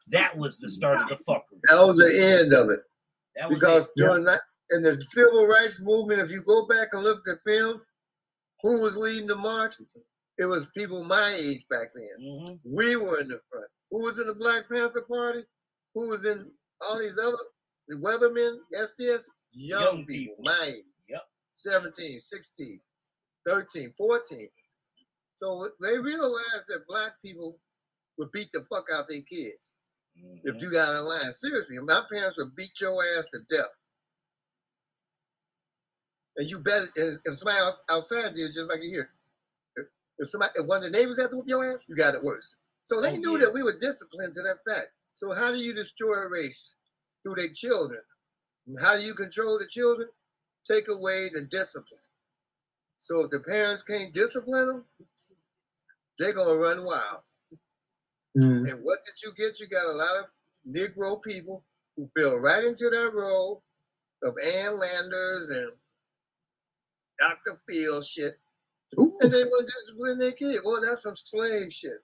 That 0.09 0.37
was 0.37 0.59
the 0.59 0.69
start 0.71 1.01
of 1.01 1.09
the 1.09 1.15
fuckery. 1.17 1.61
That 1.71 1.85
was 1.87 1.99
the 1.99 2.41
end 2.41 2.53
of 2.53 2.71
it. 2.71 2.81
That 3.37 3.49
was 3.49 3.59
Because 3.59 3.87
it. 3.89 3.93
during 3.97 4.25
that 4.25 4.41
in 4.71 4.83
the 4.83 4.97
civil 5.03 5.47
rights 5.47 5.81
movement, 5.83 6.21
if 6.21 6.31
you 6.31 6.43
go 6.43 6.67
back 6.67 6.89
and 6.93 7.03
look 7.05 7.23
at 7.29 7.39
films, 7.45 7.85
who 8.63 8.81
was 8.83 8.97
leading 8.97 9.27
the 9.27 9.37
march? 9.37 9.75
It 10.39 10.45
was 10.47 10.69
people 10.77 11.03
my 11.05 11.37
age 11.39 11.67
back 11.69 11.89
then. 11.95 12.21
Mhm. 12.21 12.61
We 12.65 12.97
were 12.97 13.21
in 13.21 13.29
the 13.29 13.41
front. 13.51 13.71
Who 13.91 14.03
was 14.03 14.19
in 14.19 14.27
the 14.27 14.35
Black 14.35 14.69
Panther 14.71 15.03
Party? 15.09 15.45
Who 15.95 16.09
was 16.09 16.25
in 16.25 16.51
all 16.83 16.99
these 16.99 17.19
other 17.19 17.37
the 17.89 17.97
Weathermen, 17.97 18.59
SDS? 18.75 19.29
Young, 19.53 19.83
Young 19.83 20.07
people, 20.07 20.35
people. 20.37 20.45
my 20.45 20.65
age. 20.67 20.85
Yep. 21.09 21.23
17, 21.53 22.19
16, 22.19 22.81
13, 23.47 23.93
14. 23.93 24.51
So 25.35 25.69
they 25.81 25.99
realized 25.99 26.67
that 26.69 26.85
black 26.89 27.13
people 27.23 27.59
would 28.19 28.33
beat 28.33 28.51
the 28.53 28.65
fuck 28.65 28.87
out 28.93 29.07
their 29.07 29.23
kids 29.23 29.75
if 30.45 30.57
Mhm. 30.57 30.61
you 30.63 30.71
got 30.73 30.99
in 30.99 31.05
line. 31.05 31.33
Seriously, 31.33 31.79
my 31.79 32.05
parents 32.11 32.37
would 32.39 32.55
beat 32.57 32.79
your 32.81 33.03
ass 33.17 33.31
to 33.31 33.39
death. 33.49 33.73
And 36.37 36.49
you 36.51 36.61
bet 36.61 36.83
if 36.97 37.37
somebody 37.37 37.59
outside 37.89 38.35
did 38.35 38.53
just 38.53 38.71
like 38.71 38.83
you 38.83 38.91
hear. 38.91 39.11
If, 40.19 40.29
somebody 40.29 40.53
if 40.57 40.67
one 40.67 40.79
of 40.79 40.85
the 40.85 40.91
neighbors 40.99 41.19
had 41.21 41.31
to 41.31 41.37
whoop 41.37 41.49
your 41.49 41.65
ass, 41.65 41.89
you 41.89 41.97
got 41.97 42.15
it 42.15 42.25
worse. 42.25 42.57
So 42.85 43.01
they 43.01 43.13
Oh, 43.13 43.17
knew 43.17 43.33
yeah. 43.39 43.47
that 43.47 43.55
we 43.55 43.63
were 43.63 43.77
disciplined 43.79 44.35
to 44.35 44.43
that 44.43 44.59
fact. 44.67 44.89
So 45.15 45.35
how 45.35 45.51
do 45.53 45.59
you 45.59 45.75
destroy 45.75 46.15
a 46.15 46.29
race? 46.31 46.75
Through 47.25 47.37
their 47.37 47.49
children. 47.49 48.01
And 48.67 48.79
how 48.81 48.97
do 48.97 49.03
you 49.03 49.15
control 49.15 49.59
the 49.59 49.67
children? 49.67 50.09
Take 50.65 50.89
away 50.89 51.29
the 51.33 51.43
discipline. 51.51 52.01
So 52.97 53.25
if 53.25 53.31
the 53.31 53.41
parents 53.41 53.83
can't 53.83 54.13
discipline 54.13 54.69
them, 54.69 54.85
they're 56.19 56.33
gonna 56.33 56.57
run 56.57 56.85
wild. 56.85 57.23
Mhm. 58.37 58.71
And 58.71 58.85
what 58.85 59.05
did 59.05 59.23
you 59.23 59.33
get? 59.35 59.61
You 59.61 59.67
got 59.69 59.87
a 59.87 59.93
lot 59.93 60.25
of 60.25 60.31
Negro 60.69 61.23
people 61.23 61.65
who 61.97 62.11
fell 62.17 62.39
right 62.39 62.65
into 62.65 62.89
that 62.91 63.13
role 63.15 63.63
of 64.23 64.37
Ann 64.57 64.79
Landers 64.79 65.51
and 65.51 65.73
Dr. 67.19 67.57
Phil 67.69 68.03
shit. 68.03 68.35
Ooh. 68.99 69.17
And 69.21 69.33
they 69.33 69.45
were 69.45 69.63
just 69.63 69.75
discipline 69.89 70.19
their 70.19 70.33
kid. 70.33 70.59
oh, 70.65 70.81
that's 70.87 71.03
some 71.03 71.15
slave 71.15 71.73
shit. 71.73 71.99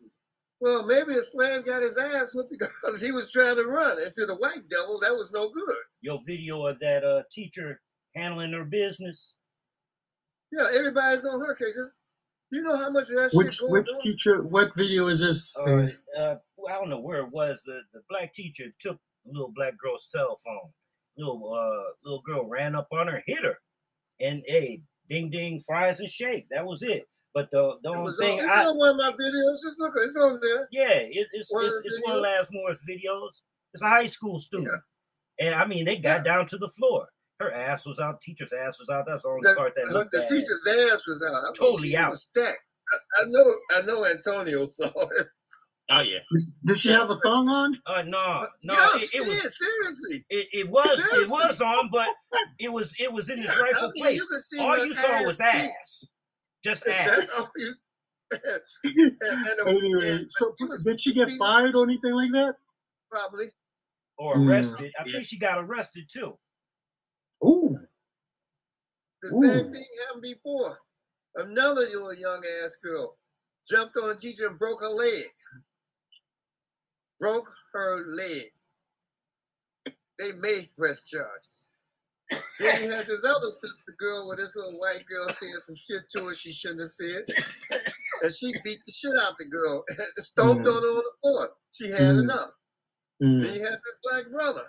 Well, 0.61 0.87
maybe 0.87 1.13
a 1.15 1.23
slave 1.23 1.65
got 1.65 1.83
his 1.83 1.99
ass 1.99 2.33
whipped 2.35 2.51
because 2.59 3.01
he 3.01 3.13
was 3.13 3.31
trying 3.33 3.57
to 3.57 3.65
run. 3.65 3.97
And 4.05 4.13
to 4.15 4.27
the 4.27 4.37
white 4.37 4.63
devil, 4.69 4.99
that 5.01 5.13
was 5.15 5.33
no 5.33 5.49
good. 5.51 5.77
Your 6.01 6.19
video 6.27 6.67
of 6.67 6.79
that 6.81 7.05
uh 7.05 7.23
teacher 7.33 7.81
handling 8.15 8.53
her 8.53 8.65
business. 8.65 9.35
Yeah, 10.53 10.67
everybody's 10.77 11.25
on 11.25 11.41
her 11.41 11.55
case. 11.55 11.69
It's- 11.69 11.99
You 12.51 12.63
know 12.63 12.77
how 12.77 12.91
much 12.91 13.05
of 13.11 13.17
that 13.17 13.31
Which 13.33 13.49
shit 13.49 13.59
going 13.61 13.73
which 13.73 13.89
on? 13.89 14.03
teacher? 14.03 14.43
What 14.43 14.77
video 14.77 15.07
is 15.07 15.21
this? 15.21 15.57
Uh, 15.59 15.87
uh, 16.21 16.37
I 16.69 16.73
don't 16.75 16.91
know 16.91 17.01
where 17.01 17.21
it 17.25 17.31
was. 17.33 17.63
The, 17.65 17.81
the 17.95 18.03
black 18.11 18.35
teacher 18.35 18.65
took 18.79 18.99
the 19.25 19.33
little 19.33 19.53
black 19.55 19.79
girl's 19.79 20.07
cell 20.11 20.37
phone. 20.45 20.71
Little 21.17 21.53
uh 21.55 21.93
little 22.05 22.23
girl 22.23 22.47
ran 22.49 22.75
up 22.75 22.89
on 22.93 23.07
her, 23.09 23.23
hit 23.27 23.45
her, 23.45 23.59
and 24.21 24.43
hey, 24.47 24.83
ding 25.13 25.31
ding, 25.31 25.61
fries 25.67 26.01
and 26.01 26.09
shake. 26.09 26.47
That 26.51 26.67
was 26.67 26.83
it. 26.83 27.05
But 27.35 27.51
the 27.51 27.77
the 27.83 27.91
only 27.91 28.13
thing 28.19 28.39
on, 28.41 28.45
it's 28.45 28.55
I 28.55 28.65
on 28.67 28.77
one 28.79 28.91
of 28.91 28.97
my 28.97 29.11
videos. 29.13 29.63
Just 29.65 29.81
look, 29.81 29.93
it's 29.97 30.17
on 30.17 30.39
there. 30.43 30.69
yeah, 30.71 30.99
it, 31.19 31.27
it's 31.33 31.53
One 31.53 31.65
it's, 31.65 31.81
it's 31.85 32.01
one 32.05 32.17
of? 32.17 32.23
Last 32.23 32.51
Moore's 32.53 32.81
videos. 32.89 33.41
It's 33.75 33.83
a 33.83 33.89
high 33.89 34.07
school 34.07 34.39
student, 34.41 34.83
and 35.41 35.55
I 35.55 35.67
mean 35.67 35.85
they 35.85 35.97
got 35.97 36.19
Yeah. 36.27 36.37
down 36.37 36.47
to 36.47 36.59
the 36.59 36.69
floor. 36.69 37.09
Her 37.41 37.53
ass 37.53 37.87
was 37.87 37.99
out. 37.99 38.21
Teacher's 38.21 38.53
ass 38.53 38.79
was 38.79 38.89
out. 38.93 39.05
That's 39.09 39.23
the 39.23 39.29
only 39.31 39.41
The, 39.49 39.55
part 39.57 39.75
that 39.77 39.89
looked 39.93 40.13
the 40.13 40.19
bad. 40.21 40.29
teacher's 40.29 40.67
ass 40.93 41.07
was 41.09 41.25
out. 41.27 41.43
I 41.43 41.53
Totally 41.59 41.97
out. 41.97 42.13
Stacked. 42.13 42.59
I, 42.93 43.23
I 43.23 43.25
know. 43.29 43.51
I 43.77 43.83
know. 43.87 44.05
Antonio 44.05 44.65
saw 44.67 44.87
it. 45.17 45.27
Oh 45.95 46.01
yeah. 46.01 46.19
Did 46.65 46.83
she 46.83 46.91
have 46.91 47.11
a 47.11 47.17
thong 47.17 47.49
on? 47.49 47.77
Uh 47.87 48.03
no, 48.07 48.47
no. 48.63 48.75
Yeah, 48.75 48.87
it, 48.97 49.11
it 49.15 49.21
was 49.21 49.29
yeah, 49.29 49.51
seriously. 49.51 50.25
It, 50.31 50.49
it 50.53 50.71
was 50.71 50.99
it 50.99 51.29
was 51.29 51.61
on, 51.61 51.91
but 51.93 52.09
it 52.59 52.73
was 52.73 52.95
it 52.99 53.13
was 53.13 53.29
in 53.31 53.39
its 53.41 53.49
Yeah, 53.55 53.61
rightful 53.63 53.89
I 53.89 53.93
mean, 53.93 54.03
place. 54.05 54.17
You 54.19 54.27
could 54.31 54.43
see 54.43 54.61
All 54.63 54.87
you 54.87 54.95
saw 54.95 55.25
was 55.25 55.39
cheeks. 55.39 55.53
ass, 55.55 56.09
just 56.65 56.85
That's 56.87 57.19
ass. 57.21 57.31
all 57.39 57.51
you. 57.57 57.73
and, 58.33 58.43
and 59.21 59.45
the- 59.45 59.65
Anyway, 59.69 60.11
and 60.21 60.27
so 60.31 60.55
was 60.61 60.83
did 60.85 60.99
she 61.01 61.13
get 61.13 61.31
fired 61.39 61.75
or 61.75 61.85
anything 61.85 62.13
like 62.15 62.33
that? 62.33 62.55
probably 63.11 63.47
Or 64.17 64.37
Mm. 64.37 64.49
arrested. 64.49 64.93
I 64.99 65.05
Yeah. 65.05 65.13
think 65.13 65.27
she 65.27 65.39
got 65.39 65.59
arrested 65.59 66.09
too. 66.11 66.39
Ooh, 67.45 67.77
the 69.21 69.29
Ooh. 69.35 69.51
same 69.53 69.73
thing 69.73 69.85
happened 70.07 70.23
before. 70.23 70.79
Another 71.37 71.81
little 71.83 72.15
young 72.15 72.43
ass 72.65 72.79
girl 72.83 73.17
jumped 73.69 73.97
on 73.97 74.11
a 74.11 74.17
teacher 74.17 74.47
and 74.47 74.59
broke 74.59 74.81
her 74.81 74.89
leg. 74.89 75.25
Broke 77.21 77.49
her 77.73 78.03
leg. 78.17 78.43
They 80.19 80.33
made 80.41 80.69
press 80.79 81.09
charges. 81.09 81.69
then 82.61 82.83
you 82.83 82.91
had 82.91 83.07
this 83.07 83.25
other 83.25 83.51
sister 83.51 83.95
girl 83.99 84.29
with 84.29 84.39
this 84.39 84.55
little 84.57 84.79
white 84.79 85.05
girl 85.11 85.29
saying 85.29 85.53
some 85.57 85.77
shit 85.77 86.09
to 86.11 86.27
her 86.27 86.35
she 86.35 86.53
shouldn't 86.53 86.81
have 86.81 86.91
said. 86.91 87.25
And 88.23 88.33
she 88.33 88.53
beat 88.65 88.79
the 88.87 88.93
shit 88.93 89.11
out 89.21 89.37
the 89.37 89.47
girl 89.47 89.85
and 89.89 89.99
stomped 90.25 90.65
Mm. 90.67 90.71
on 90.77 90.83
her 90.83 90.89
on 90.89 91.05
the 91.05 91.13
floor. 91.23 91.57
She 91.73 91.91
had 91.91 92.17
Mm. 92.17 92.23
enough. 92.23 92.51
Mm. 93.23 93.43
Then 93.43 93.55
you 93.57 93.63
had 93.63 93.73
this 93.73 93.99
black 94.03 94.31
brother. 94.33 94.63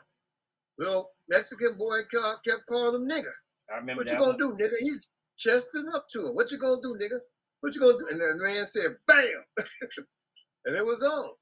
Little 0.80 1.12
Mexican 1.30 1.78
boy 1.78 2.00
kept 2.12 2.66
calling 2.68 3.02
him 3.02 3.08
nigger. 3.10 3.32
I 3.72 3.78
remember 3.78 4.02
What 4.02 4.08
you 4.08 4.14
that. 4.14 4.20
gonna 4.20 4.32
one. 4.32 4.58
do, 4.58 4.64
nigga? 4.64 4.78
He's 4.80 5.10
chesting 5.38 5.88
up 5.94 6.08
to 6.14 6.28
him. 6.28 6.34
What 6.36 6.52
you 6.52 6.58
gonna 6.58 6.82
do, 6.82 6.98
nigga? 7.00 7.20
What 7.62 7.76
you 7.76 7.82
gonna 7.82 7.98
do? 7.98 8.08
And 8.12 8.20
the 8.20 8.44
man 8.44 8.66
said, 8.66 8.98
bam! 9.08 9.46
and 10.66 10.76
it 10.76 10.86
was 10.86 11.02
on. 11.04 11.36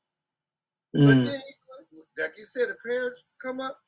But 0.93 1.03
Mm. 1.19 1.23
then, 1.25 1.41
like 2.19 2.37
you 2.37 2.45
said, 2.45 2.69
the 2.69 2.77
parents 2.85 3.25
come 3.41 3.59
up, 3.61 3.79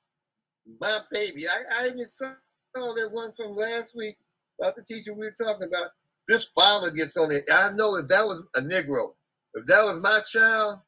my 0.82 1.00
baby. 1.12 1.44
I, 1.48 1.84
I 1.84 1.88
even 1.88 2.06
saw 2.06 2.34
that 2.76 3.10
one 3.14 3.32
from 3.34 3.56
last 3.56 3.96
week 3.96 4.18
about 4.60 4.76
the 4.76 4.84
teacher 4.84 5.14
we 5.14 5.28
were 5.28 5.34
talking 5.34 5.68
about. 5.68 5.92
This 6.28 6.46
father 6.46 6.92
gets 6.92 7.18
on 7.18 7.32
it. 7.32 7.44
I 7.54 7.72
know 7.74 7.98
if 7.98 8.08
that 8.10 8.26
was 8.26 8.44
a 8.56 8.62
Negro, 8.62 9.16
if 9.56 9.66
that 9.68 9.84
was 9.84 10.00
my 10.00 10.22
child, 10.26 10.80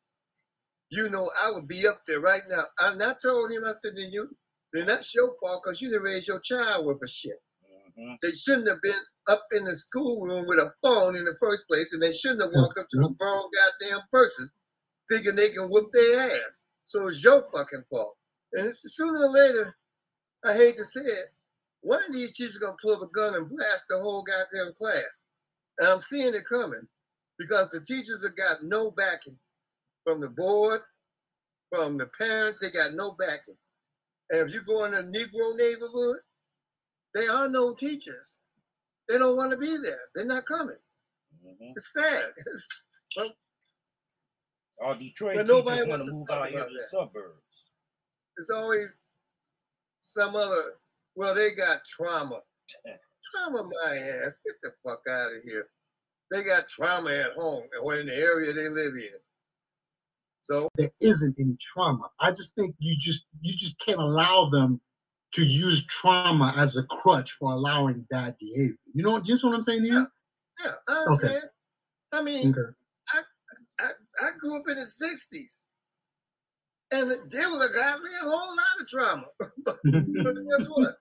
you 0.92 1.10
know, 1.10 1.30
I 1.46 1.52
would 1.54 1.68
be 1.68 1.88
up 1.88 2.02
there 2.08 2.22
right 2.22 2.42
now. 2.50 2.64
And 2.82 3.04
I 3.04 3.14
told 3.22 3.52
him, 3.52 3.64
I 3.66 3.74
said, 3.74 3.94
then 3.98 4.12
you, 4.14 4.30
then 4.74 4.88
that's 4.88 5.16
your 5.16 5.36
fault 5.42 5.64
because 5.64 5.82
you 5.82 5.90
didn't 5.90 6.04
raise 6.04 6.28
your 6.28 6.40
child 6.42 6.86
with 6.86 6.98
a 7.04 7.08
shit. 7.08 7.42
Mhm. 7.98 8.18
They 8.24 8.32
shouldn't 8.32 8.70
have 8.70 8.82
been 8.82 9.02
up 9.28 9.46
in 9.54 9.66
the 9.66 9.78
schoolroom 9.78 10.48
with 10.48 10.60
a 10.60 10.74
phone 10.84 11.16
in 11.18 11.26
the 11.26 11.36
first 11.40 11.68
place, 11.68 11.94
and 11.94 12.02
they 12.04 12.12
shouldn't 12.12 12.42
have 12.44 12.52
walked 12.54 12.80
up 12.80 12.88
to 12.90 13.00
a 13.00 13.10
grown 13.16 13.50
goddamn 13.52 14.02
person 14.12 14.50
thinking 15.10 15.36
they 15.36 15.50
can 15.50 15.70
whoop 15.70 15.90
their 15.92 16.30
ass. 16.32 16.64
So 16.86 17.08
it's 17.08 17.24
your 17.24 17.44
fucking 17.54 17.84
fault. 17.90 18.16
And 18.54 18.66
it's, 18.68 18.82
sooner 18.96 19.20
or 19.20 19.30
later, 19.32 19.76
I 20.46 20.54
hate 20.54 20.76
to 20.78 20.86
say 20.86 21.02
it, 21.02 21.30
one 21.82 22.04
of 22.08 22.14
these 22.14 22.36
teachers 22.36 22.58
gonna 22.58 22.76
pull 22.82 22.94
up 22.96 23.02
a 23.02 23.08
gun 23.08 23.36
and 23.36 23.50
blast 23.50 23.86
the 23.90 23.98
whole 23.98 24.24
goddamn 24.24 24.74
class. 24.74 25.26
And 25.80 25.88
I'm 25.90 26.00
seeing 26.00 26.34
it 26.34 26.44
coming 26.50 26.88
because 27.38 27.72
the 27.72 27.82
teachers 27.82 28.24
have 28.26 28.36
got 28.36 28.64
no 28.64 28.92
backing 28.92 29.38
from 30.06 30.22
the 30.22 30.30
board, 30.30 30.82
from 31.72 31.98
the 31.98 32.08
parents. 32.18 32.60
They 32.60 32.72
got 32.72 32.94
no 32.94 33.12
backing. 33.14 33.58
And 34.32 34.48
if 34.48 34.54
you 34.54 34.62
go 34.64 34.86
in 34.86 34.94
a 34.94 34.98
Negro 34.98 35.58
neighborhood, 35.58 36.18
there 37.14 37.32
are 37.32 37.50
no 37.50 37.74
teachers. 37.74 38.38
They 39.08 39.18
don't 39.18 39.38
want 39.38 39.52
to 39.52 39.58
be 39.58 39.68
there. 39.84 40.00
They're 40.16 40.26
not 40.26 40.46
coming. 40.46 40.78
Mhm. 41.46 41.74
It's 41.76 41.94
sad. 41.94 42.32
It's, 42.48 42.86
All 44.82 44.96
Detroit 44.96 45.38
But 45.38 45.48
nobody 45.48 45.82
want 45.82 45.90
wants 45.90 46.06
to 46.06 46.12
move 46.12 46.30
out 46.32 46.48
here 46.48 46.58
to 46.58 46.66
the 46.66 46.84
suburbs. 46.92 47.70
it's 48.38 48.50
always 48.50 49.00
some 50.00 50.36
other 50.36 50.76
Well, 51.16 51.34
they 51.34 51.52
got 51.52 51.80
trauma. 51.86 52.42
trauma 53.34 53.64
my 53.64 53.96
ass. 53.96 54.42
Get 54.46 54.56
the 54.62 54.72
fuck 54.84 55.02
out 55.10 55.32
of 55.32 55.44
here. 55.46 55.68
They 56.32 56.44
got 56.44 56.68
trauma 56.68 57.12
at 57.12 57.34
home 57.34 57.64
or 57.84 57.96
in 57.98 58.08
the 58.08 58.16
area 58.16 58.52
they 58.52 58.70
live 58.70 58.94
in. 58.96 59.20
So 60.42 60.70
there 60.76 60.92
isn't 61.02 61.36
any 61.40 61.58
trauma. 61.60 62.10
I 62.20 62.30
just 62.32 62.56
think 62.56 62.76
you 62.80 62.96
just 62.98 63.26
you 63.42 63.54
just 63.54 63.80
can't 63.80 64.00
allow 64.00 64.50
them 64.50 64.80
to 65.34 65.44
use 65.44 65.86
trauma 65.86 66.54
as 66.56 66.78
a 66.78 66.84
crutch 66.84 67.32
for 67.32 67.52
allowing 67.52 68.06
bad 68.10 68.36
behavior. 68.40 68.76
You 68.94 69.04
know, 69.04 69.22
you 69.24 69.34
know 69.36 69.50
what 69.50 69.56
I'm 69.56 69.62
saying 69.62 69.82
to 69.82 69.88
you? 69.88 70.08
yeah, 70.64 70.72
I 70.88 70.94
understand. 70.94 71.44
I 72.14 72.22
mean, 72.22 72.52
Okay. 72.52 72.72
I, 74.22 74.28
I 74.28 74.32
grew 74.38 74.58
up 74.58 74.64
in 74.68 74.76
the 74.76 74.82
'60s, 74.82 75.64
and 76.92 77.10
there 77.32 77.50
was 77.50 77.70
a 77.70 77.74
goddamn 77.74 78.30
whole 78.30 78.56
lot 78.56 78.82
of 78.82 78.88
trauma. 78.88 79.26
but 79.66 79.78
guess 79.84 80.68
what? 80.70 80.96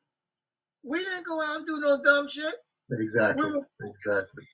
We 0.83 0.99
didn't 0.99 1.27
go 1.27 1.41
out 1.43 1.57
and 1.59 1.67
do 1.67 1.79
no 1.81 1.99
dumb 2.03 2.29
shit. 2.29 2.55
exactly. 2.93 3.45
We 3.45 3.53
were, 3.53 3.67
Exactly. 3.83 4.47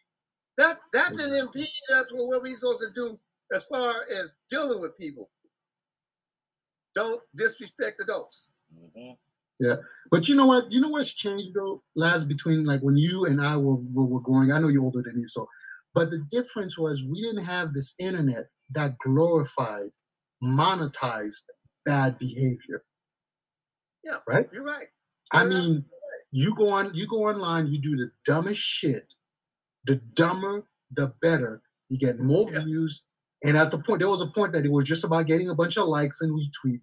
that 0.59 0.79
that 0.93 1.11
didn't 1.17 1.39
impede 1.39 1.67
us 1.95 2.13
with 2.13 2.23
what 2.27 2.43
we're 2.43 2.55
supposed 2.55 2.83
to 2.87 2.93
do 2.95 3.19
as 3.53 3.67
far 3.67 3.93
as 4.13 4.39
dealing 4.49 4.81
with 4.81 4.97
people. 4.99 5.29
Don't 6.95 7.21
disrespect 7.35 8.01
adults. 8.01 8.51
Mhm. 8.75 9.17
But 10.11 10.29
you 10.29 10.35
know 10.35 10.47
what? 10.47 10.73
You 10.73 10.81
know 10.81 10.89
what's 10.89 11.13
changed 11.13 11.55
though, 11.55 11.83
Laz, 11.95 12.25
between 12.25 12.65
like 12.65 12.81
when 12.81 12.97
you 12.97 13.27
and 13.27 13.41
I 13.41 13.57
were, 13.57 13.77
were, 13.77 14.07
were 14.07 14.21
growing. 14.21 14.53
I 14.53 14.59
know 14.59 14.69
you're 14.69 14.83
older 14.83 15.03
than 15.03 15.17
me, 15.17 15.25
so 15.29 15.49
but 15.95 16.11
the 16.11 16.19
difference 16.31 16.79
was 16.79 17.05
we 17.05 17.23
didn't 17.23 17.45
have 17.45 17.75
this 17.75 17.95
internet 17.99 18.47
that 18.73 18.99
glorified, 18.99 19.91
monetized 20.43 21.43
bad 21.87 22.19
behavior. 22.19 22.85
Yeah, 24.05 24.19
Right? 24.29 24.49
You're 24.53 24.65
right. 24.65 24.89
I 25.33 25.43
Yeah. 25.45 25.49
mean, 25.51 25.85
you 26.33 26.55
go 26.57 26.71
on, 26.71 26.95
you 26.95 27.07
go 27.07 27.29
online, 27.29 27.67
you 27.69 27.81
do 27.81 27.97
the 27.97 28.11
dumbest 28.25 28.61
shit. 28.61 29.15
The 29.87 29.97
dumber, 29.97 30.67
the 30.93 31.15
better. 31.23 31.63
You 31.89 31.99
get 31.99 32.21
more 32.21 32.51
Yeah. 32.51 32.63
views. 32.65 33.05
And 33.45 33.57
at 33.57 33.71
the 33.71 33.79
point, 33.79 34.01
there 34.01 34.11
was 34.11 34.23
a 34.23 34.27
point 34.29 34.53
that 34.53 34.67
it 34.67 34.71
was 34.71 34.85
just 34.87 35.05
about 35.05 35.27
getting 35.27 35.51
a 35.51 35.55
bunch 35.55 35.79
of 35.79 35.87
likes 35.89 36.21
and 36.21 36.33
retweet 36.33 36.83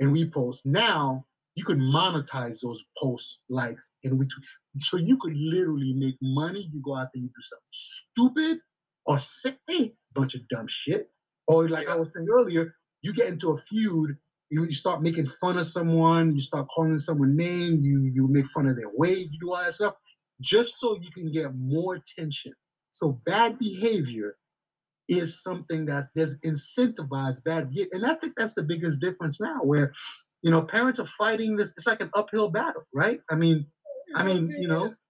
and 0.00 0.14
repost. 0.14 0.66
Now 0.66 1.26
you 1.54 1.64
could 1.64 1.78
monetize 1.78 2.60
those 2.62 2.84
posts, 2.98 3.44
likes, 3.48 3.94
and 4.04 4.18
retweet. 4.18 4.44
So 4.78 4.96
you 4.96 5.16
could 5.18 5.36
literally 5.36 5.92
make 5.94 6.16
money. 6.22 6.68
You 6.72 6.80
go 6.82 6.96
out 6.96 7.08
there, 7.12 7.22
you 7.22 7.28
do 7.28 7.42
something 7.42 7.62
stupid 7.66 8.60
or 9.04 9.18
sick, 9.18 9.58
hey, 9.68 9.94
bunch 10.14 10.34
of 10.34 10.48
dumb 10.48 10.66
shit. 10.68 11.10
Or 11.46 11.68
like 11.68 11.88
I 11.88 11.96
was 11.96 12.08
saying 12.14 12.28
earlier, 12.32 12.74
you 13.02 13.12
get 13.12 13.28
into 13.28 13.50
a 13.50 13.58
feud 13.58 14.16
you, 14.52 14.64
you 14.64 14.74
start 14.74 15.02
making 15.02 15.26
fun 15.26 15.56
of 15.56 15.66
someone, 15.66 16.34
you 16.34 16.40
start 16.40 16.68
calling 16.68 16.98
someone 16.98 17.34
name, 17.34 17.78
you 17.80 18.12
you 18.14 18.28
make 18.28 18.44
fun 18.46 18.68
of 18.68 18.76
their 18.76 18.90
weight, 18.94 19.28
you 19.32 19.38
do 19.40 19.50
all 19.50 19.64
that 19.64 19.72
stuff, 19.72 19.94
just 20.40 20.78
so 20.78 20.94
you 21.00 21.10
can 21.10 21.32
get 21.32 21.56
more 21.56 21.94
attention. 21.94 22.52
So 22.90 23.16
bad 23.24 23.58
behavior 23.58 24.36
is 25.08 25.42
something 25.42 25.86
that's 25.86 26.08
incentivized 26.44 27.42
bad 27.44 27.70
behavior. 27.70 27.90
And 27.92 28.04
I 28.04 28.14
think 28.14 28.34
that's 28.36 28.54
the 28.54 28.62
biggest 28.62 29.00
difference 29.00 29.40
now, 29.40 29.60
where 29.62 29.94
you 30.42 30.50
know 30.50 30.62
parents 30.62 31.00
are 31.00 31.06
fighting 31.06 31.56
this, 31.56 31.72
it's 31.76 31.86
like 31.86 32.00
an 32.00 32.10
uphill 32.14 32.50
battle, 32.50 32.82
right? 32.94 33.20
I 33.30 33.36
mean, 33.36 33.66
I 34.14 34.24
mean, 34.24 34.48
you 34.48 34.68
know. 34.68 34.84
is, 34.84 35.00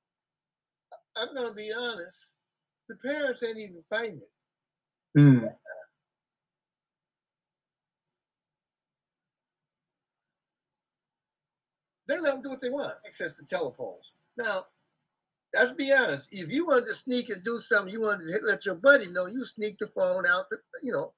I'm 1.16 1.34
gonna 1.34 1.54
be 1.54 1.70
honest. 1.76 2.36
The 2.88 2.96
parents 2.96 3.42
ain't 3.42 3.58
even 3.58 3.82
fighting 3.90 4.20
it. 4.20 5.20
mm, 5.20 5.48
They 12.08 12.18
let 12.20 12.34
them 12.34 12.42
do 12.42 12.50
what 12.50 12.60
they 12.60 12.70
want, 12.70 12.94
access 13.06 13.38
to 13.38 13.44
telephones. 13.46 14.14
Now, 14.38 14.64
let's 15.54 15.72
be 15.72 15.92
honest. 15.92 16.30
If 16.32 16.52
you 16.52 16.66
wanted 16.66 16.86
to 16.86 16.94
sneak 16.94 17.30
and 17.30 17.42
do 17.44 17.58
something, 17.58 17.92
you 17.92 18.00
wanted 18.02 18.26
to 18.26 18.44
let 18.46 18.66
your 18.66 18.74
buddy 18.76 19.10
know, 19.10 19.26
you 19.26 19.44
sneak 19.44 19.78
the 19.78 19.86
phone 19.88 20.26
out, 20.26 20.46
the, 20.50 20.58
you 20.82 20.92
know, 20.92 21.12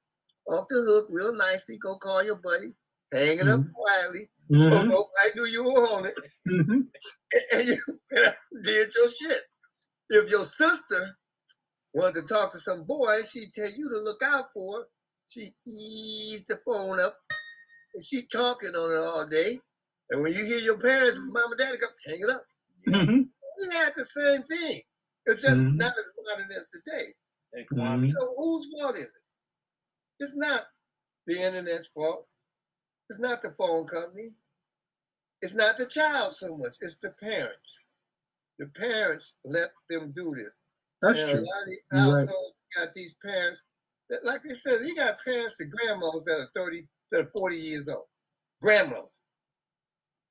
off 0.49 0.67
the 0.69 0.77
hook 0.77 1.09
real 1.11 1.35
nicely, 1.35 1.79
go 1.79 1.97
call 1.97 2.23
your 2.25 2.37
buddy, 2.37 2.75
hang 3.15 3.39
it 3.39 3.49
up 3.49 3.61
quietly, 3.75 4.29
so 4.55 4.71
mhm, 4.71 4.89
nobody 4.91 5.31
knew 5.37 5.47
you 5.47 5.65
were 5.65 5.87
on 5.97 6.07
it, 6.07 6.15
mhm. 6.49 6.71
and, 6.71 7.43
and 7.53 7.69
you 7.69 7.79
did 8.62 8.89
your 8.97 9.11
shit. 9.11 9.41
If 10.11 10.31
your 10.31 10.45
sister 10.45 11.17
wanted 11.95 12.27
to 12.27 12.35
talk 12.35 12.53
to 12.53 12.59
some 12.59 12.85
boy, 12.85 13.21
she'd 13.31 13.53
tell 13.53 13.71
you 13.71 13.85
to 13.85 13.99
look 14.05 14.21
out 14.25 14.47
for 14.53 14.79
her. 14.81 14.85
She 15.27 15.49
ease 15.67 16.45
the 16.47 16.57
phone 16.67 17.01
up, 17.01 17.15
and 17.95 18.05
she 18.05 18.23
talking 18.31 18.71
on 18.71 18.93
it 18.93 19.05
all 19.07 19.27
day. 19.29 19.59
And 20.11 20.23
when 20.23 20.33
you 20.33 20.45
hear 20.45 20.59
your 20.59 20.79
parents, 20.79 21.19
mom 21.19 21.51
and 21.53 21.59
daddy 21.59 21.79
come, 21.79 21.91
hang 22.07 22.21
it 22.21 22.31
up. 22.31 22.45
Mhm. 22.87 23.29
We 23.59 23.75
had 23.77 23.93
the 23.95 24.05
same 24.05 24.43
thing. 24.43 24.83
It's 25.27 25.43
just 25.43 25.65
Mhm. 25.65 25.79
not 25.79 25.93
as 25.93 26.09
modern 26.27 26.53
as 26.53 26.69
today. 26.71 27.15
Hey, 27.55 27.65
Kwame. 27.73 28.11
So 28.11 28.35
whose 28.37 28.71
fault 28.73 28.97
is 28.97 29.05
it? 29.17 29.23
It's 30.25 30.37
not 30.37 30.67
the 31.27 31.41
internet's 31.41 31.89
fault. 31.89 32.29
It's 33.11 33.21
not 33.21 33.43
the 33.43 33.51
phone 33.53 33.87
company. 33.87 34.31
It's 35.43 35.55
not 35.55 35.77
the 35.77 35.87
child 35.87 36.33
so 36.33 36.57
much. 36.57 36.77
It's 36.81 36.97
the 36.97 37.13
parents. 37.21 37.87
The 38.59 38.67
parents 38.69 39.35
let 39.45 39.71
them 39.91 40.13
do 40.15 40.25
this. 40.35 40.61
That's 41.03 41.21
and 41.21 41.31
true. 41.31 41.41
a 41.41 41.45
lot 41.45 41.63
of 41.63 41.67
these 41.69 41.81
You're 41.93 42.15
right. 42.15 42.29
got 42.77 42.93
these 42.95 43.15
parents 43.23 43.63
that, 44.11 44.25
like 44.25 44.43
they 44.43 44.55
said, 44.55 44.87
you 44.87 44.95
got 44.95 45.17
parents 45.25 45.59
to 45.59 45.67
grandmas 45.67 46.25
that 46.27 46.41
are 46.41 46.51
30, 46.55 46.83
that 47.13 47.21
are 47.23 47.31
40 47.39 47.57
years 47.57 47.89
old. 47.89 48.07
Grandmas. 48.63 49.11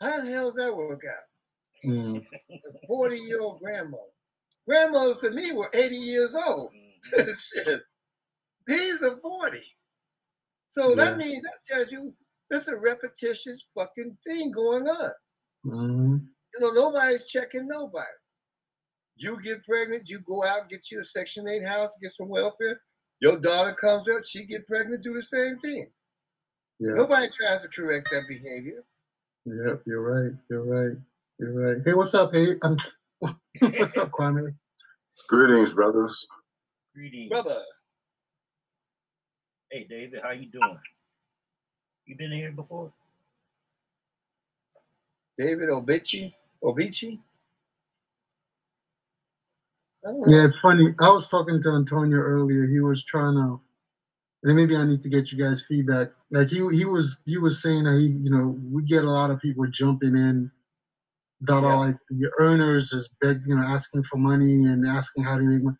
How 0.01 0.19
the 0.19 0.31
hell 0.31 0.45
does 0.47 0.55
that 0.55 0.75
work 0.75 1.01
out? 1.09 1.89
Mm, 1.89 2.25
A 2.65 2.87
40 2.87 3.17
year 3.19 3.41
old 3.41 3.59
grandma. 3.59 3.97
Grandmas 4.65 5.19
to 5.19 5.31
me 5.31 5.51
were 5.53 5.69
80 5.73 5.95
years 5.95 6.35
old. 6.47 6.71
Mhm. 6.73 7.27
Shit. 7.65 7.81
These 8.65 9.03
are 9.03 9.17
40. 9.17 9.57
So 10.67 10.89
Yeah. 10.89 10.95
that 10.95 11.17
means 11.17 11.41
that 11.43 11.57
tells 11.67 11.91
you 11.91 12.13
there's 12.49 12.67
a 12.67 12.79
repetitious 12.83 13.71
fucking 13.75 14.17
thing 14.25 14.51
going 14.51 14.83
on. 14.87 15.11
mhm. 15.65 16.27
You 16.53 16.59
know, 16.59 16.71
nobody's 16.73 17.27
checking 17.29 17.67
nobody. 17.67 18.05
You 19.15 19.41
get 19.41 19.63
pregnant, 19.63 20.09
you 20.09 20.19
go 20.27 20.43
out, 20.43 20.69
get 20.69 20.91
you 20.91 20.99
a 20.99 21.03
Section 21.03 21.47
8 21.47 21.65
house, 21.65 21.95
get 22.01 22.11
some 22.11 22.29
welfare. 22.29 22.79
Your 23.21 23.39
daughter 23.39 23.73
comes 23.73 24.07
up, 24.09 24.23
she 24.23 24.45
get 24.45 24.67
pregnant, 24.67 25.03
do 25.03 25.13
the 25.13 25.21
same 25.21 25.55
thing. 25.57 25.87
Yeah. 26.79 26.93
Nobody 26.95 27.27
tries 27.31 27.63
to 27.63 27.69
correct 27.69 28.09
that 28.11 28.23
behavior. 28.27 28.83
Yep, 29.45 29.83
you're 29.85 30.01
right. 30.01 30.31
You're 30.49 30.63
right. 30.63 30.97
You're 31.39 31.53
right. 31.53 31.81
Hey, 31.85 31.93
what's 31.93 32.13
up? 32.13 32.33
Hey, 32.33 32.55
um, 32.61 32.75
what's 33.59 33.97
up, 33.97 34.11
Kwame? 34.11 34.53
Greetings, 35.27 35.73
brothers. 35.73 36.27
Greetings. 36.95 37.29
Brother, 37.29 37.55
Hey, 39.71 39.85
David, 39.89 40.21
how 40.21 40.31
you 40.31 40.47
doing? 40.51 40.77
You 42.07 42.17
been 42.17 42.31
here 42.33 42.51
before? 42.51 42.93
David 45.37 45.69
Obichi, 45.69 46.33
Obichi. 46.63 47.19
I 50.05 50.11
don't 50.11 50.21
know. 50.21 50.27
Yeah, 50.27 50.47
funny. 50.61 50.93
I 51.01 51.11
was 51.11 51.29
talking 51.29 51.61
to 51.63 51.69
Antonio 51.71 52.17
earlier. 52.19 52.65
He 52.67 52.81
was 52.81 53.03
trying 53.05 53.35
to, 53.35 53.61
and 54.43 54.55
maybe 54.55 54.75
I 54.77 54.85
need 54.85 55.01
to 55.01 55.09
get 55.09 55.31
you 55.31 55.39
guys 55.43 55.63
feedback. 55.67 56.09
Like 56.31 56.49
he 56.49 56.57
he 56.75 56.85
was 56.85 57.21
he 57.25 57.37
was 57.39 57.61
saying 57.61 57.85
that 57.85 57.97
he, 57.99 58.07
you 58.07 58.31
know, 58.31 58.57
we 58.71 58.83
get 58.85 59.05
a 59.05 59.11
lot 59.11 59.31
of 59.31 59.39
people 59.41 59.65
jumping 59.71 60.15
in 60.15 60.51
that 61.41 61.63
Yeah. 61.63 61.75
are 61.75 61.87
like 61.87 61.97
the 62.09 62.31
earners 62.39 62.93
is 62.93 63.09
beg, 63.21 63.41
you 63.47 63.55
know, 63.57 63.63
asking 63.63 64.03
for 64.03 64.17
money 64.17 64.65
and 64.65 64.85
asking 64.87 65.23
how 65.25 65.37
to 65.37 65.43
make 65.43 65.63
money. 65.63 65.77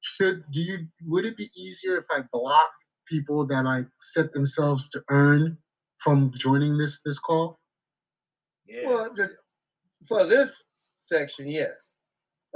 Should 0.00 0.44
do 0.52 0.60
you 0.62 0.78
would 1.06 1.26
it 1.26 1.36
be 1.36 1.48
easier 1.56 1.96
if 1.98 2.06
I 2.10 2.22
block 2.32 2.70
people 3.08 3.46
that 3.48 3.64
like 3.64 3.86
set 4.00 4.32
themselves 4.34 4.90
to 4.90 5.02
earn 5.10 5.58
from 6.02 6.32
joining 6.36 6.76
this 6.76 7.00
this 7.04 7.18
call? 7.18 7.58
Yeah. 8.66 8.86
Well, 8.86 9.10
the, 9.14 9.28
for 10.08 10.24
this 10.26 10.66
section, 10.96 11.48
yes. 11.48 11.96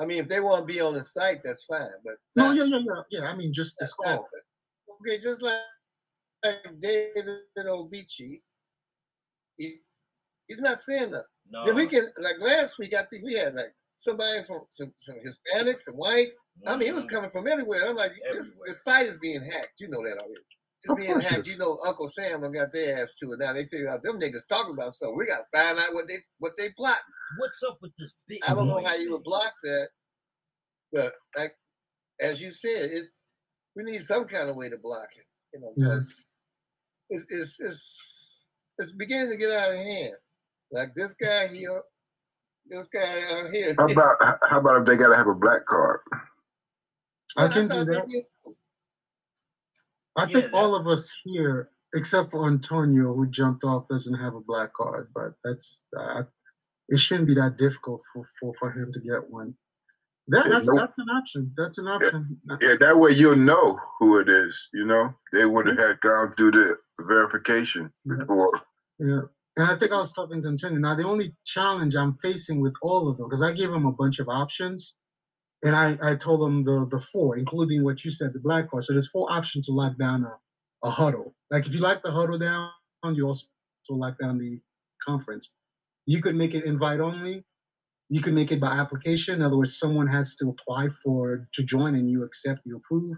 I 0.01 0.05
mean, 0.07 0.19
if 0.19 0.29
they 0.29 0.41
want 0.41 0.61
to 0.61 0.73
be 0.75 0.81
on 0.81 0.95
the 0.95 1.03
site, 1.03 1.39
that's 1.43 1.65
fine. 1.65 1.89
But 2.05 2.15
No, 2.37 2.53
yeah, 2.53 2.65
yeah, 2.65 2.79
yeah, 2.85 3.03
yeah. 3.21 3.29
I 3.31 3.37
mean, 3.37 3.53
just 3.53 3.77
this 3.79 3.95
that's 4.01 4.11
not- 4.11 4.19
call. 4.19 4.29
okay, 5.01 5.17
just 5.23 5.43
like, 5.43 5.55
like 6.45 6.57
David 6.81 7.27
Obichi, 7.67 8.35
he, 9.57 9.71
he's 10.49 10.61
not 10.61 10.81
saying 10.81 11.11
nothing. 11.11 11.25
no. 11.51 11.65
Then 11.65 11.77
we 11.77 11.87
can 11.87 12.05
like 12.23 12.39
last 12.41 12.79
week. 12.79 12.95
I 12.95 13.03
think 13.11 13.25
we 13.25 13.35
had 13.35 13.55
like 13.55 13.75
somebody 13.97 14.43
from 14.45 14.61
some, 14.71 14.93
some 14.97 15.17
Hispanics, 15.17 15.79
some 15.79 15.95
white. 15.97 16.29
I 16.67 16.77
mean, 16.77 16.89
it 16.89 16.95
was 16.95 17.07
Mhm. 17.07 17.11
coming 17.11 17.31
from 17.31 17.49
everywhere. 17.49 17.81
I'm 17.87 17.97
like, 17.97 18.13
this 18.33 18.59
the 18.65 18.75
site 18.75 19.07
is 19.07 19.19
being 19.19 19.43
hacked. 19.43 19.81
You 19.81 19.89
know 19.89 20.03
that 20.05 20.19
already. 20.19 20.45
It's 20.83 20.91
Of 20.91 20.97
being 20.99 21.11
course 21.13 21.25
it 21.27 21.35
hacked. 21.37 21.47
is. 21.47 21.53
You 21.55 21.59
know, 21.59 21.77
Uncle 21.87 22.09
Sam 22.09 22.41
done 22.43 22.53
got 22.53 22.73
their 22.73 23.01
ass 23.01 23.17
to 23.17 23.27
it. 23.33 23.39
Now 23.41 23.53
they 23.53 23.65
figure 23.65 23.89
out 23.89 24.03
them 24.03 24.21
niggas 24.21 24.49
talking 24.49 24.75
about 24.77 24.93
something. 24.93 25.17
We 25.17 25.27
got 25.27 25.39
to 25.45 25.59
find 25.59 25.79
out 25.79 25.95
what 25.95 26.05
they 26.09 26.15
what 26.39 26.53
they 26.59 26.69
plot. 26.77 26.99
What's 27.39 27.63
up 27.65 27.79
with 27.83 27.93
this 27.99 28.15
big? 28.29 28.39
I 28.49 28.55
don't 28.55 28.69
know 28.69 28.77
boy 28.81 28.85
how 28.85 28.97
you 28.97 29.13
would 29.13 29.25
block 29.25 29.53
that, 29.65 29.89
but 30.93 31.13
like 31.37 31.53
as 32.23 32.41
you 32.43 32.51
said, 32.51 32.91
it 32.91 33.05
we 33.75 33.83
need 33.85 34.03
some 34.03 34.25
kind 34.27 34.49
of 34.49 34.57
way 34.57 34.69
to 34.69 34.79
block 34.83 35.09
it. 35.17 35.25
You 35.55 35.61
know, 35.61 35.73
Yeah. 35.77 35.87
because 35.95 36.31
it's, 37.11 37.27
it's 37.33 37.61
it's 37.61 38.43
it's 38.79 38.93
beginning 38.93 39.31
to 39.31 39.37
get 39.39 39.51
out 39.53 39.73
of 39.73 39.77
hand. 39.79 40.15
Like 40.73 40.93
this 40.95 41.15
guy 41.15 41.47
here, 41.49 41.81
This 42.67 42.89
guy 42.89 43.01
out 43.39 43.51
here. 43.53 43.75
How 43.79 43.87
about 43.87 44.17
how 44.49 44.61
about 44.61 44.81
if 44.83 44.87
they 44.87 44.97
gotta 44.97 45.17
have 45.17 45.27
a 45.29 45.35
black 45.35 45.65
card? 45.67 46.01
I 47.37 47.49
can 47.49 47.69
do 47.69 47.85
that. 47.85 48.25
They 50.17 50.27
did- 50.27 50.31
I 50.37 50.41
think 50.41 50.53
that- 50.53 50.57
all 50.59 50.75
of 50.75 50.87
us 50.87 51.13
here, 51.25 51.71
except 51.95 52.31
for 52.31 52.47
Antonio, 52.49 53.15
who 53.15 53.29
jumped 53.29 53.65
off, 53.65 53.89
doesn't 53.89 54.19
have 54.21 54.35
a 54.35 54.41
black 54.41 54.73
card. 54.75 55.11
But 55.15 55.35
that's 55.45 55.83
uh, 55.97 56.25
it 56.89 56.99
shouldn't 56.99 57.29
be 57.29 57.35
that 57.35 57.59
difficult 57.59 58.03
for, 58.13 58.25
for, 58.41 58.55
for 58.55 58.71
him 58.73 58.93
to 58.93 59.01
get 59.01 59.31
one. 59.31 59.55
That, 60.29 60.47
Yeah, 60.47 60.53
that's 60.53 60.67
nope. 60.69 60.79
that's 60.81 60.99
an 60.99 61.09
option. 61.11 61.53
That's 61.57 61.79
an 61.79 61.89
option. 61.89 62.41
Yeah, 62.61 62.75
that 62.81 62.99
way 62.99 63.13
you'll 63.13 63.37
know 63.37 63.79
who 64.01 64.19
it 64.19 64.29
is. 64.29 64.69
You 64.75 64.85
know, 64.87 65.15
they 65.33 65.45
would 65.47 65.67
have 65.69 65.79
had 65.79 66.01
gone 66.01 66.33
through 66.33 66.53
the 66.53 66.77
verification 67.01 67.91
Yeah. 68.05 68.17
before. 68.21 68.61
Yeah. 68.99 69.21
And 69.59 69.69
I 69.71 69.77
think 69.77 69.93
I 69.93 69.99
was 69.99 70.13
talking 70.13 70.43
to 70.43 70.49
Antonio. 70.49 70.79
Now, 70.79 70.95
the 70.97 71.05
only 71.07 71.35
challenge 71.47 71.97
I'm 71.97 72.15
facing 72.19 72.61
with 72.61 72.75
all 72.83 73.09
of 73.11 73.17
them, 73.17 73.27
because 73.29 73.43
I 73.43 73.53
gave 73.53 73.71
him 73.71 73.87
a 73.87 73.93
bunch 73.93 74.19
of 74.19 74.29
options, 74.29 74.95
and 75.63 75.75
I, 75.75 75.97
I 76.03 76.17
told 76.17 76.41
them 76.43 76.65
the, 76.65 76.87
the 76.91 77.01
four, 77.01 77.37
including 77.37 77.85
what 77.85 78.05
you 78.05 78.11
said, 78.11 78.33
the 78.33 78.41
black 78.41 78.71
card. 78.71 78.85
So 78.85 78.93
there's 78.93 79.09
four 79.09 79.31
options 79.33 79.67
to 79.67 79.73
lock 79.73 79.99
down 79.99 80.25
a, 80.25 80.89
a 80.89 80.91
huddle. 80.91 81.35
Like 81.51 81.67
if 81.67 81.75
you 81.75 81.81
lock 81.81 82.03
the 82.03 82.13
huddle 82.13 82.39
down, 82.39 82.71
you 83.15 83.27
also 83.27 83.47
lock 83.91 84.19
down 84.19 84.39
the 84.39 84.61
conference. 85.07 85.53
You 86.07 86.23
could 86.23 86.37
make 86.37 86.55
it 86.55 86.65
invite 86.65 87.01
only. 87.01 87.45
You 88.09 88.21
can 88.21 88.35
make 88.35 88.53
it 88.53 88.61
by 88.61 88.69
application. 88.69 89.37
In 89.37 89.43
other 89.43 89.57
words, 89.57 89.79
someone 89.79 90.07
has 90.07 90.37
to 90.37 90.51
apply 90.51 90.89
for 91.03 91.49
to 91.55 91.65
join 91.65 91.95
and 91.95 92.11
you 92.11 92.25
accept, 92.25 92.61
you 92.65 92.77
approve. 92.77 93.17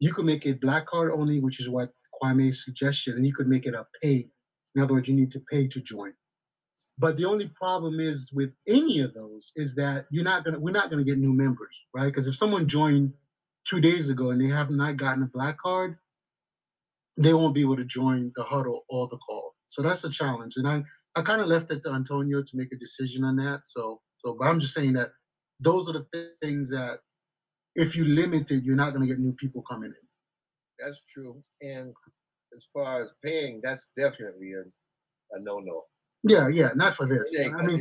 You 0.00 0.12
could 0.12 0.26
make 0.26 0.46
it 0.46 0.60
black 0.60 0.86
card 0.86 1.12
only, 1.12 1.40
which 1.40 1.60
is 1.60 1.68
what 1.70 1.88
Kwame 2.22 2.54
suggested, 2.54 3.16
and 3.16 3.26
you 3.26 3.32
could 3.32 3.48
make 3.48 3.66
it 3.66 3.74
a 3.74 3.86
pay. 4.02 4.28
In 4.74 4.82
other 4.82 4.94
words, 4.94 5.08
you 5.08 5.14
need 5.16 5.30
to 5.32 5.40
pay 5.50 5.68
to 5.68 5.80
join. 5.80 6.12
But 6.98 7.16
the 7.16 7.24
only 7.26 7.48
problem 7.48 8.00
is 8.00 8.30
with 8.32 8.52
any 8.68 9.00
of 9.00 9.14
those 9.14 9.52
is 9.56 9.74
that 9.76 10.06
you're 10.10 10.24
not 10.24 10.44
gonna 10.44 10.58
we're 10.58 10.70
not 10.72 10.90
gonna 10.90 11.04
get 11.04 11.18
new 11.18 11.32
members, 11.32 11.84
right? 11.94 12.06
Because 12.06 12.26
if 12.28 12.36
someone 12.36 12.68
joined 12.68 13.12
two 13.68 13.80
days 13.80 14.08
ago 14.10 14.30
and 14.30 14.40
they 14.40 14.48
have 14.48 14.70
not 14.70 14.96
gotten 14.96 15.22
a 15.22 15.26
black 15.26 15.56
card, 15.58 15.96
they 17.18 17.34
won't 17.34 17.54
be 17.54 17.62
able 17.62 17.76
to 17.76 17.84
join 17.84 18.32
the 18.36 18.44
huddle 18.44 18.84
or 18.88 19.08
the 19.08 19.18
call. 19.18 19.54
So 19.68 19.82
that's 19.82 20.04
a 20.04 20.10
challenge. 20.10 20.54
And 20.56 20.68
I, 20.68 20.82
I 21.16 21.22
kind 21.22 21.42
of 21.42 21.48
left 21.48 21.70
it 21.72 21.82
to 21.84 21.92
Antonio 21.92 22.42
to 22.42 22.50
make 22.54 22.72
a 22.72 22.76
decision 22.76 23.24
on 23.24 23.36
that. 23.36 23.60
So 23.64 24.00
so 24.18 24.34
but 24.38 24.48
I'm 24.48 24.60
just 24.60 24.74
saying 24.74 24.94
that 24.94 25.10
those 25.60 25.88
are 25.88 25.94
the 25.94 26.04
th- 26.12 26.28
things 26.42 26.70
that 26.70 26.98
if 27.76 27.96
you 27.96 28.04
limit 28.04 28.50
it, 28.52 28.64
you're 28.64 28.76
not 28.76 28.92
gonna 28.94 29.06
get 29.06 29.18
new 29.18 29.34
people 29.34 29.62
coming 29.68 29.90
in. 29.90 30.08
That's 30.78 31.12
true. 31.12 31.42
And 31.62 31.94
as 32.54 32.68
far 32.74 33.02
as 33.02 33.14
paying, 33.24 33.60
that's 33.62 33.90
definitely 33.96 34.52
a, 34.54 34.84
a 35.36 35.40
no 35.40 35.60
no. 35.60 35.82
Yeah, 36.24 36.48
yeah, 36.48 36.70
not 36.76 36.94
for 36.94 37.06
this. 37.06 37.34
Ain't 37.38 37.54
I 37.60 37.64
mean, 37.64 37.78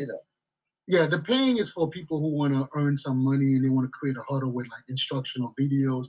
Yeah, 0.87 1.05
the 1.07 1.19
paying 1.19 1.57
is 1.57 1.71
for 1.71 1.89
people 1.89 2.19
who 2.19 2.35
want 2.37 2.53
to 2.53 2.67
earn 2.75 2.97
some 2.97 3.23
money 3.23 3.53
and 3.55 3.63
they 3.63 3.69
want 3.69 3.85
to 3.85 3.91
create 3.91 4.17
a 4.17 4.23
huddle 4.33 4.51
with 4.51 4.67
like 4.69 4.83
instructional 4.89 5.53
videos 5.59 6.07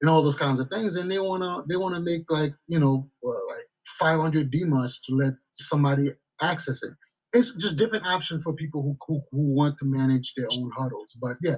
and 0.00 0.08
all 0.10 0.22
those 0.22 0.36
kinds 0.38 0.60
of 0.60 0.68
things, 0.68 0.96
and 0.96 1.10
they 1.10 1.18
wanna 1.18 1.62
they 1.68 1.76
wanna 1.76 2.00
make 2.00 2.30
like 2.30 2.52
you 2.68 2.78
know 2.78 3.08
uh, 3.24 3.28
like 3.28 3.66
500 4.00 4.50
DMAs 4.52 4.94
to 5.06 5.14
let 5.14 5.34
somebody 5.52 6.12
access 6.42 6.82
it. 6.82 6.92
It's 7.34 7.54
just 7.54 7.76
different 7.78 8.06
option 8.06 8.40
for 8.40 8.54
people 8.54 8.82
who, 8.82 8.96
who 9.06 9.20
who 9.32 9.54
want 9.56 9.76
to 9.78 9.86
manage 9.86 10.34
their 10.34 10.48
own 10.50 10.70
huddles. 10.76 11.16
But 11.20 11.36
yeah, 11.42 11.56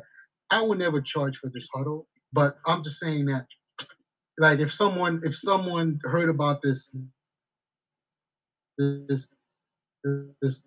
I 0.50 0.62
would 0.62 0.78
never 0.78 1.00
charge 1.00 1.36
for 1.38 1.50
this 1.54 1.68
huddle. 1.74 2.08
But 2.32 2.56
I'm 2.66 2.82
just 2.82 2.98
saying 2.98 3.26
that 3.26 3.46
like 4.38 4.58
if 4.60 4.72
someone 4.72 5.20
if 5.24 5.34
someone 5.36 6.00
heard 6.04 6.28
about 6.30 6.62
this 6.62 6.94
this 8.78 9.28
this 10.42 10.62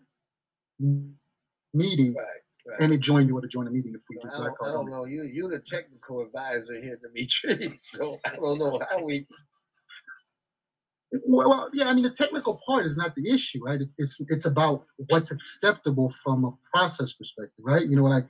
meeting 0.79 2.13
right, 2.13 2.25
right. 2.67 2.79
and 2.81 2.93
it 2.93 2.99
joined 2.99 3.27
you 3.27 3.35
would 3.35 3.43
have 3.43 3.51
joined 3.51 3.67
the 3.67 3.71
meeting 3.71 3.93
if 3.95 4.01
we 4.09 4.17
No, 4.23 4.29
I 4.31 4.37
don't, 4.37 4.57
I 4.63 4.71
don't 4.73 4.89
know. 4.89 5.05
You 5.05 5.23
you 5.31 5.47
the 5.49 5.59
technical 5.59 6.21
advisor 6.25 6.73
here, 6.81 6.97
Dimitri. 7.01 7.73
So 7.77 8.19
I 8.25 8.35
don't 8.35 8.59
know 8.59 8.79
how 8.91 9.05
we. 9.05 9.27
Well, 11.25 11.49
well, 11.49 11.69
yeah, 11.73 11.89
I 11.89 11.93
mean 11.93 12.03
the 12.03 12.09
technical 12.09 12.59
part 12.67 12.85
is 12.85 12.97
not 12.97 13.15
the 13.15 13.29
issue, 13.33 13.63
right? 13.63 13.79
It- 13.81 13.89
It's 13.97 14.19
it's 14.29 14.45
about 14.45 14.85
what's 15.09 15.31
acceptable 15.31 16.09
from 16.23 16.45
a 16.45 16.51
process 16.73 17.13
perspective, 17.13 17.63
right? 17.63 17.85
You 17.87 17.95
know, 17.95 18.03
like 18.03 18.25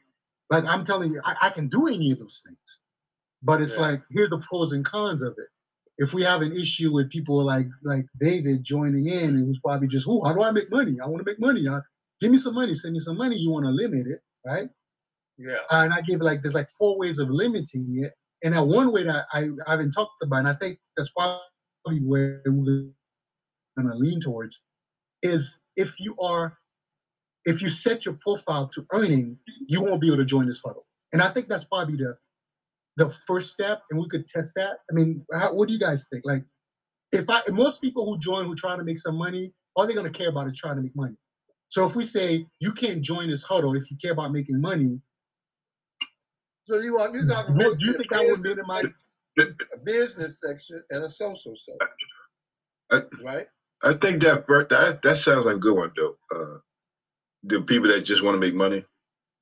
like 0.49 0.65
I'm 0.65 0.85
telling 0.85 1.11
you, 1.11 1.21
I, 1.25 1.35
I 1.43 1.49
can 1.49 1.67
do 1.67 1.87
any 1.87 2.11
of 2.11 2.19
those 2.19 2.41
things, 2.45 2.79
but 3.41 3.61
it's 3.61 3.75
Yeah. 3.77 3.87
like 3.87 4.01
here 4.09 4.25
are 4.25 4.29
the 4.29 4.39
pros 4.45 4.73
and 4.73 4.85
cons 4.85 5.21
of 5.21 5.33
it. 5.37 5.49
If 5.97 6.13
we 6.13 6.21
have 6.23 6.41
an 6.41 6.53
issue 6.55 6.93
with 6.93 7.09
people 7.09 7.43
like 7.43 7.67
like 7.83 8.05
David 8.19 8.63
joining 8.63 9.07
in 9.07 9.35
and 9.35 9.47
he's 9.47 9.59
probably 9.59 9.87
just, 9.87 10.07
oh, 10.07 10.23
how 10.23 10.33
do 10.33 10.43
I 10.43 10.51
make 10.51 10.71
money? 10.71 10.97
I 11.03 11.07
want 11.07 11.25
to 11.25 11.31
make 11.31 11.39
money. 11.39 11.67
I, 11.67 11.79
give 12.21 12.31
me 12.31 12.37
some 12.37 12.53
money, 12.53 12.73
send 12.73 12.93
me 12.93 12.99
some 12.99 13.17
money. 13.17 13.37
You 13.37 13.51
want 13.51 13.65
to 13.65 13.71
limit 13.71 14.07
it, 14.07 14.19
right? 14.45 14.69
Yeah. 15.37 15.57
Uh, 15.71 15.81
and 15.85 15.93
I 15.93 16.01
give 16.01 16.21
like 16.21 16.41
there's 16.41 16.55
like 16.55 16.69
four 16.69 16.97
ways 16.97 17.19
of 17.19 17.29
limiting 17.29 17.95
it. 18.03 18.13
And 18.43 18.53
that 18.53 18.67
one 18.67 18.91
way 18.91 19.03
that 19.03 19.25
I, 19.33 19.49
I 19.65 19.71
haven't 19.71 19.91
talked 19.91 20.21
about, 20.21 20.39
and 20.39 20.47
I 20.47 20.53
think 20.53 20.77
that's 20.95 21.09
probably 21.09 22.01
where 22.03 22.41
we're 22.45 22.91
gonna 23.75 23.95
lean 23.95 24.19
towards, 24.19 24.61
is 25.23 25.59
if 25.75 25.99
you 25.99 26.15
are 26.21 26.57
if 27.45 27.61
you 27.61 27.69
set 27.69 28.05
your 28.05 28.19
profile 28.21 28.67
to 28.67 28.85
earning, 28.91 29.39
you 29.67 29.81
won't 29.81 30.01
be 30.01 30.07
able 30.07 30.17
to 30.17 30.25
join 30.25 30.45
this 30.45 30.61
huddle. 30.63 30.85
And 31.13 31.21
I 31.21 31.29
think 31.29 31.47
that's 31.47 31.65
probably 31.65 31.95
the 31.95 32.17
the 32.97 33.09
first 33.09 33.53
step, 33.53 33.81
and 33.89 33.99
we 33.99 34.07
could 34.09 34.27
test 34.27 34.53
that. 34.55 34.77
I 34.91 34.95
mean, 34.95 35.25
how, 35.33 35.53
what 35.55 35.67
do 35.69 35.73
you 35.73 35.79
guys 35.79 36.07
think? 36.11 36.25
Like, 36.25 36.43
if 37.11 37.29
I 37.29 37.41
most 37.51 37.81
people 37.81 38.05
who 38.05 38.19
join 38.19 38.45
who 38.45 38.55
try 38.55 38.75
to 38.75 38.83
make 38.83 38.99
some 38.99 39.17
money, 39.17 39.53
all 39.75 39.85
they're 39.87 39.95
gonna 39.95 40.09
care 40.09 40.29
about 40.29 40.47
is 40.47 40.57
trying 40.57 40.75
to 40.75 40.81
make 40.81 40.95
money. 40.95 41.15
So 41.69 41.85
if 41.85 41.95
we 41.95 42.03
say 42.03 42.45
you 42.59 42.73
can't 42.73 43.01
join 43.01 43.29
this 43.29 43.43
huddle 43.43 43.75
if 43.75 43.89
you 43.91 43.97
care 44.01 44.13
about 44.13 44.31
making 44.31 44.61
money, 44.61 44.99
So 46.63 46.79
you 46.79 46.93
want 46.93 47.13
you 47.13 47.27
got 47.27 47.47
business, 47.57 47.77
do 47.79 47.85
you 47.85 47.93
think 47.93 48.11
that 48.11 48.25
would 48.25 48.41
minimize? 48.41 48.85
a 49.73 49.77
business 49.85 50.41
section 50.41 50.81
and 50.89 51.03
a 51.03 51.07
social 51.07 51.55
section, 51.55 51.89
I, 52.91 53.01
right? 53.23 53.45
I 53.83 53.93
think 53.93 54.23
that 54.23 54.47
ver- 54.47 54.65
that 54.65 55.03
that 55.03 55.17
sounds 55.17 55.45
like 55.45 55.57
a 55.57 55.59
good 55.59 55.77
one 55.77 55.91
though. 55.95 56.17
Uh, 56.33 56.59
the 57.43 57.61
people 57.61 57.89
that 57.89 58.01
just 58.01 58.23
want 58.23 58.35
to 58.35 58.39
make 58.41 58.55
money. 58.55 58.83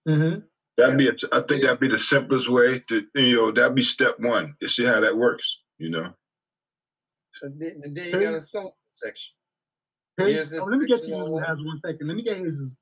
Mm-hmm. 0.07 0.39
That'd 0.77 0.97
be 0.97 1.07
a, 1.07 1.13
I 1.31 1.39
think 1.41 1.61
that'd 1.63 1.79
be 1.79 1.87
the 1.87 1.99
simplest 1.99 2.49
way 2.49 2.79
to 2.89 3.05
you 3.15 3.35
know 3.35 3.51
that'd 3.51 3.75
be 3.75 3.81
step 3.81 4.15
one 4.19 4.55
to 4.59 4.67
see 4.67 4.83
how 4.85 4.99
that 4.99 5.15
works. 5.15 5.59
You 5.77 5.89
know. 5.91 6.13
And 7.41 7.59
then, 7.59 7.75
and 7.83 7.95
then 7.95 8.05
you 8.05 8.21
got 8.21 8.35
a 8.35 8.41
social 8.41 8.71
section. 8.87 9.35
Hey, 10.17 10.31
Yes, 10.31 10.53
oh, 10.57 10.65
let 10.65 10.79
me 10.79 10.87
get 10.87 10.97
to 10.97 11.03
fictional. 11.03 11.39
you. 11.39 11.45
Has 11.45 11.57
one 11.57 11.81
second. 11.85 12.07
Let 12.07 12.15
me 12.17 12.23
get 12.23 12.37
his. 12.37 12.59
Is, 12.59 12.77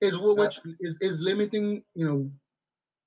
is 0.00 0.18
what 0.18 0.38
which 0.38 0.60
is 0.80 0.96
is 1.00 1.20
limiting? 1.20 1.82
You 1.94 2.06
know, 2.06 2.30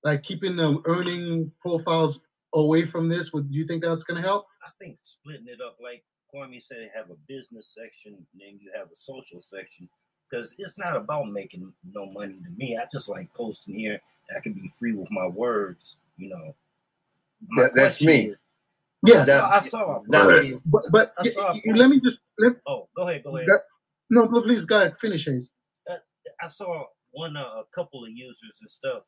like 0.03 0.23
keeping 0.23 0.55
the 0.55 0.81
earning 0.85 1.51
profiles 1.61 2.23
away 2.53 2.83
from 2.83 3.09
this. 3.09 3.33
Would 3.33 3.49
do 3.49 3.55
you 3.55 3.65
think 3.65 3.83
that's 3.83 4.03
going 4.03 4.21
to 4.21 4.27
help? 4.27 4.47
I 4.63 4.69
think 4.79 4.97
splitting 5.03 5.47
it 5.47 5.61
up, 5.61 5.77
like 5.81 6.03
Kwame 6.33 6.61
said, 6.61 6.89
have 6.95 7.09
a 7.09 7.15
business 7.27 7.75
section, 7.77 8.25
then 8.33 8.59
you 8.59 8.71
have 8.75 8.87
a 8.87 8.95
social 8.95 9.41
section, 9.41 9.89
because 10.29 10.55
it's 10.57 10.77
not 10.77 10.95
about 10.95 11.29
making 11.29 11.71
no 11.83 12.05
money 12.11 12.39
to 12.43 12.49
me. 12.55 12.77
I 12.77 12.85
just 12.91 13.09
like 13.09 13.33
posting 13.33 13.75
here. 13.75 13.99
I 14.35 14.39
can 14.41 14.53
be 14.53 14.67
free 14.79 14.93
with 14.93 15.11
my 15.11 15.27
words, 15.27 15.97
you 16.17 16.29
know. 16.29 16.55
My 17.49 17.63
That- 17.63 17.71
that's 17.75 18.01
me. 18.01 18.27
is- 18.31 18.43
Yes. 19.03 19.27
I 19.29 19.39
saw. 19.39 19.49
I 19.51 19.59
saw. 19.61 19.99
That 20.09 20.27
Right. 20.27 20.43
But 20.67 20.83
but 20.91 21.13
I 21.17 21.23
y- 21.23 21.29
saw 21.31 21.51
a 21.51 21.61
y- 21.65 21.73
let 21.75 21.89
me 21.89 21.99
just 21.99 22.19
let 22.37 22.53
Oh, 22.67 22.87
go 22.95 23.07
ahead. 23.07 23.23
Go 23.23 23.35
ahead. 23.37 23.49
that, 23.49 23.63
no. 24.11 24.27
Please 24.27 24.65
go 24.65 24.77
ahead. 24.79 24.97
Finish, 24.97 25.25
Hayes. 25.25 25.51
I 26.41 26.47
saw 26.49 26.85
one 27.11 27.35
uh, 27.35 27.41
a 27.41 27.63
couple 27.73 28.03
of 28.03 28.11
users 28.11 28.57
and 28.61 28.69
stuff 28.69 29.03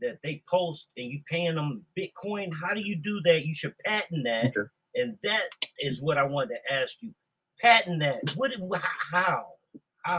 that 0.00 0.20
they 0.22 0.42
post 0.48 0.88
and 0.96 1.10
you 1.10 1.22
paying 1.30 1.54
them 1.54 1.86
Bitcoin. 1.98 2.52
How 2.54 2.74
do 2.74 2.80
you 2.80 2.94
do 2.96 3.20
that? 3.24 3.46
You 3.46 3.54
should 3.54 3.74
patent 3.86 4.24
that. 4.24 4.46
Okay. 4.56 4.68
And 4.96 5.18
that 5.22 5.48
is 5.80 6.02
what 6.02 6.18
I 6.18 6.24
wanted 6.24 6.56
to 6.56 6.74
ask 6.74 6.96
you. 7.00 7.14
Patent 7.60 8.00
that. 8.00 8.20
What? 8.36 8.52
How? 9.10 9.46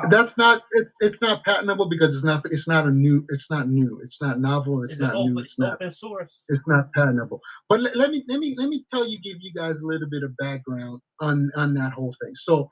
That's 0.09 0.37
not. 0.37 0.63
It, 0.73 0.87
it's 0.99 1.21
not 1.21 1.43
patentable 1.43 1.89
because 1.89 2.13
it's 2.15 2.23
not. 2.23 2.41
It's 2.51 2.67
not 2.67 2.85
a 2.85 2.91
new. 2.91 3.25
It's 3.29 3.49
not 3.49 3.69
new. 3.69 3.99
It's 4.03 4.21
not 4.21 4.39
novel. 4.39 4.83
It's 4.83 4.99
not 4.99 5.15
open, 5.15 5.35
new. 5.35 5.41
It's 5.41 5.59
not. 5.59 5.75
open 5.75 5.93
source? 5.93 6.43
it's 6.49 6.63
not 6.67 6.91
patentable. 6.93 7.41
But 7.67 7.81
let, 7.81 7.95
let 7.95 8.11
me 8.11 8.23
let 8.27 8.39
me 8.39 8.55
let 8.57 8.69
me 8.69 8.85
tell 8.89 9.07
you, 9.07 9.19
give 9.19 9.37
you 9.39 9.51
guys 9.53 9.79
a 9.81 9.85
little 9.85 10.09
bit 10.09 10.23
of 10.23 10.35
background 10.37 11.01
on 11.21 11.49
on 11.55 11.73
that 11.75 11.93
whole 11.93 12.13
thing. 12.21 12.35
So 12.35 12.69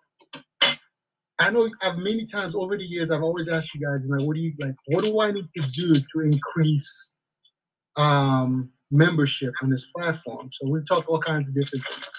I 1.39 1.51
know 1.51 1.69
I've 1.83 1.97
many 1.97 2.25
times 2.25 2.55
over 2.55 2.77
the 2.77 2.83
years 2.83 3.11
I've 3.11 3.23
always 3.23 3.47
asked 3.49 3.75
you 3.75 3.81
guys, 3.81 4.01
like, 4.07 4.25
what 4.25 4.35
do 4.35 4.41
you 4.41 4.53
like? 4.59 4.75
What 4.87 5.03
do 5.03 5.19
I 5.21 5.31
need 5.31 5.47
to 5.55 5.63
do 5.71 5.93
to 5.93 6.19
increase 6.21 7.15
um, 7.97 8.69
membership 8.89 9.53
on 9.61 9.69
this 9.69 9.85
platform? 9.95 10.49
So 10.51 10.67
we 10.69 10.81
talk 10.83 11.05
all 11.07 11.19
kinds 11.19 11.47
of 11.47 11.53
different 11.53 11.83
things. 11.85 12.16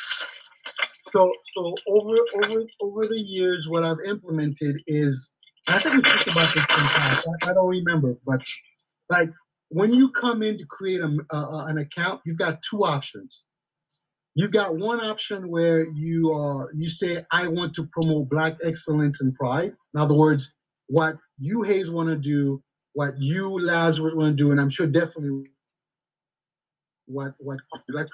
So 1.12 1.32
so 1.56 1.74
over 1.88 2.16
over 2.36 2.64
over 2.80 3.06
the 3.06 3.20
years, 3.20 3.66
what 3.68 3.84
I've 3.84 4.00
implemented 4.06 4.76
is 4.86 5.32
I 5.68 5.78
think 5.80 5.96
we 5.96 6.02
talked 6.02 6.30
about 6.30 6.54
this 6.54 6.64
sometimes. 6.68 7.26
I, 7.46 7.50
I 7.50 7.54
don't 7.54 7.68
remember, 7.68 8.16
but 8.26 8.40
like 9.10 9.30
when 9.70 9.92
you 9.94 10.10
come 10.10 10.42
in 10.42 10.56
to 10.58 10.66
create 10.66 11.00
a, 11.00 11.18
uh, 11.30 11.66
an 11.66 11.78
account, 11.78 12.22
you've 12.24 12.38
got 12.38 12.60
two 12.68 12.84
options. 12.84 13.44
You've 14.34 14.52
got 14.52 14.76
one 14.78 15.00
option 15.00 15.50
where 15.50 15.86
you 15.94 16.32
are 16.32 16.70
you 16.74 16.88
say 16.88 17.24
I 17.32 17.48
want 17.48 17.74
to 17.74 17.88
promote 17.92 18.30
Black 18.30 18.56
excellence 18.64 19.20
and 19.20 19.34
pride. 19.34 19.72
In 19.94 20.00
other 20.00 20.14
words, 20.14 20.54
what 20.86 21.16
you 21.38 21.62
Hayes 21.62 21.90
want 21.90 22.08
to 22.08 22.16
do, 22.16 22.62
what 22.92 23.14
you 23.18 23.58
Lazarus 23.58 24.14
want 24.14 24.36
to 24.36 24.42
do, 24.42 24.50
and 24.52 24.60
I'm 24.60 24.70
sure 24.70 24.86
definitely 24.86 25.50
what 27.06 27.34
what 27.38 27.58
like 27.88 28.06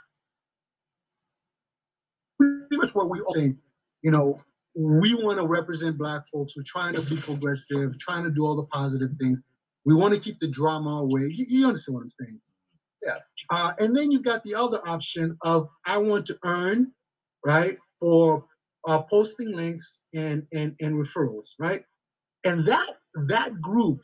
much 2.85 2.95
what 2.95 3.09
we 3.09 3.21
all 3.21 3.33
saying. 3.33 3.59
You 4.03 4.11
know, 4.11 4.41
we 4.75 5.15
want 5.15 5.39
to 5.39 5.47
represent 5.47 5.97
black 5.99 6.27
folks. 6.29 6.57
We're 6.57 6.65
trying 6.67 6.95
to 6.95 7.15
be 7.15 7.21
progressive, 7.21 7.99
trying 7.99 8.25
to 8.25 8.31
do 8.31 8.45
all 8.45 8.57
the 8.57 8.67
positive 8.67 9.11
things. 9.21 9.41
We 9.85 9.95
want 9.95 10.15
to 10.15 10.21
keep 10.21 10.39
the 10.39 10.49
drama 10.49 11.03
away. 11.03 11.23
You, 11.31 11.47
you 11.49 11.67
understand 11.67 11.95
what 11.95 12.03
I'm 12.03 12.09
saying? 12.09 12.41
Yeah. 13.07 13.19
Uh, 13.51 13.73
and 13.79 13.97
then 13.97 14.11
you've 14.11 14.23
got 14.23 14.43
the 14.43 14.55
other 14.55 14.79
option 14.87 15.37
of 15.43 15.69
I 15.85 15.99
want 15.99 16.27
to 16.27 16.39
earn, 16.45 16.93
right, 17.45 17.79
for 18.01 18.47
uh, 18.87 19.03
posting 19.03 19.53
links 19.53 20.03
and, 20.15 20.47
and 20.53 20.75
and 20.81 20.95
referrals, 20.95 21.49
right? 21.59 21.83
And 22.45 22.67
that 22.67 22.89
that 23.29 23.61
group, 23.61 24.01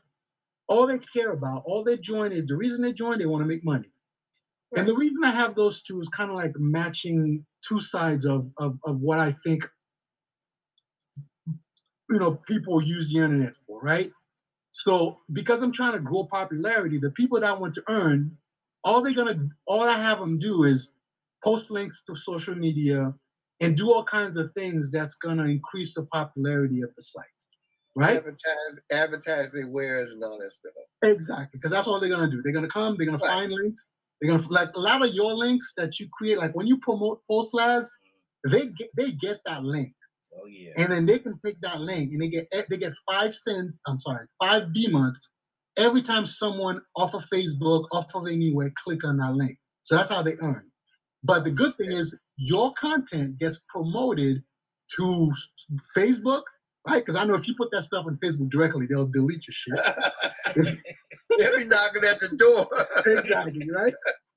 all 0.69 0.87
they 0.87 0.99
care 0.99 1.33
about, 1.33 1.63
all 1.65 1.83
they 1.83 1.97
join 1.97 2.33
is 2.33 2.47
the 2.47 2.57
reason 2.57 2.83
they 2.83 2.93
join, 2.93 3.19
they 3.19 3.27
want 3.27 3.43
to 3.43 3.49
make 3.49 3.65
money. 3.65 3.89
And 4.77 4.87
the 4.87 4.95
reason 4.95 5.19
I 5.25 5.31
have 5.31 5.55
those 5.55 5.83
two 5.83 6.01
is 6.01 6.09
kind 6.09 6.31
of 6.31 6.37
like 6.37 6.53
matching 6.57 7.45
two 7.67 7.81
sides 7.81 8.25
of, 8.25 8.51
of 8.59 8.79
of 8.85 9.01
what 9.01 9.19
I 9.19 9.33
think 9.33 9.69
you 12.11 12.19
know 12.19 12.35
people 12.47 12.83
use 12.83 13.13
the 13.13 13.21
internet 13.21 13.55
for, 13.67 13.81
right? 13.81 14.11
So 14.73 15.19
because 15.33 15.63
I'm 15.63 15.73
trying 15.73 15.93
to 15.93 16.01
grow 16.01 16.25
popularity, 16.25 16.99
the 16.99 17.11
people 17.13 17.41
that 17.41 17.51
I 17.51 17.55
want 17.59 17.75
to 17.75 17.83
earn, 17.89 18.37
all 18.85 19.03
they're 19.03 19.15
gonna 19.15 19.49
all 19.67 19.83
I 19.85 19.99
have 19.99 20.21
them 20.21 20.39
do 20.39 20.65
is 20.65 20.93
post 21.43 21.71
links 21.71 22.03
to 22.07 22.15
social 22.15 22.55
media 22.55 23.15
and 23.61 23.77
do 23.77 23.93
all 23.93 24.05
kinds 24.05 24.37
of 24.37 24.53
things 24.55 24.91
that's 24.91 25.17
gonna 25.17 25.47
increase 25.47 25.95
the 25.95 26.05
popularity 26.07 26.83
of 26.83 26.91
the 26.97 27.03
site. 27.03 27.25
Right? 27.97 28.19
Advertise, 28.19 28.81
advertise 28.93 29.53
their 29.53 29.69
wares 29.69 30.13
and 30.13 30.23
all 30.23 30.39
that 30.39 30.51
stuff. 30.51 30.73
Exactly, 31.03 31.49
because 31.59 31.73
that's 31.73 31.89
all 31.89 31.99
they're 31.99 32.09
gonna 32.09 32.31
do. 32.31 32.41
They're 32.43 32.53
gonna 32.53 32.69
come, 32.69 32.97
they're 32.97 33.07
gonna 33.07 33.19
Right. 33.19 33.27
find 33.31 33.53
links. 33.53 33.91
They're 34.21 34.31
gonna 34.31 34.49
like 34.51 34.71
a 34.75 34.81
lot 34.81 35.03
of 35.03 35.15
your 35.15 35.33
links 35.33 35.75
that 35.77 35.99
you 35.99 36.09
create, 36.13 36.39
like 36.39 36.55
when 36.55 36.67
you 36.67 36.79
promote 36.79 37.21
post 37.29 37.55
labs, 37.55 37.93
mm-hmm. 38.47 38.53
they 38.53 38.65
get 38.77 38.91
they 38.97 39.11
get 39.13 39.39
that 39.47 39.65
link. 39.65 39.93
Oh 40.33 40.47
yeah. 40.47 40.71
and 40.77 40.93
then 40.93 41.07
they 41.07 41.19
can 41.19 41.37
pick 41.45 41.61
that 41.63 41.81
link 41.81 42.13
and 42.13 42.23
they 42.23 42.29
get 42.29 42.47
eh, 42.53 42.63
they 42.71 42.77
get 42.77 42.93
five 43.11 43.35
cents. 43.35 43.81
I'm 43.87 43.99
sorry, 43.99 44.27
five 44.41 44.73
B 44.73 44.89
months 44.89 45.29
every 45.77 46.03
time 46.03 46.27
someone 46.27 46.81
off 46.97 47.15
of 47.15 47.25
Facebook, 47.27 47.87
off 47.93 48.15
of 48.15 48.27
anywhere, 48.29 48.71
click 48.85 49.05
on 49.05 49.17
that 49.19 49.35
link. 49.35 49.59
So 49.83 49.97
that's 49.97 50.11
how 50.11 50.23
they 50.23 50.37
earn. 50.41 50.71
But 51.25 51.45
the 51.45 51.51
good 51.51 51.75
thing 51.75 51.93
is 51.93 52.19
your 52.37 52.73
content 52.75 53.39
gets 53.39 53.65
promoted 53.69 54.43
to 54.97 55.33
Facebook, 55.97 56.43
right? 56.87 57.01
Because 57.01 57.17
I 57.17 57.25
know 57.25 57.35
if 57.35 57.47
you 57.49 57.55
put 57.57 57.71
that 57.73 57.85
stuff 57.85 58.07
on 58.07 58.17
Facebook 58.17 58.51
directly, 58.51 58.87
they'll 58.87 59.07
delete 59.07 59.47
your 59.47 59.55
shit. 59.55 59.95
They'll 60.55 61.59
be 61.59 61.65
knocking 61.67 62.03
at 62.11 62.19
the 62.21 62.37
door. 62.37 63.13
exactly, 63.15 63.69
right? 63.75 63.95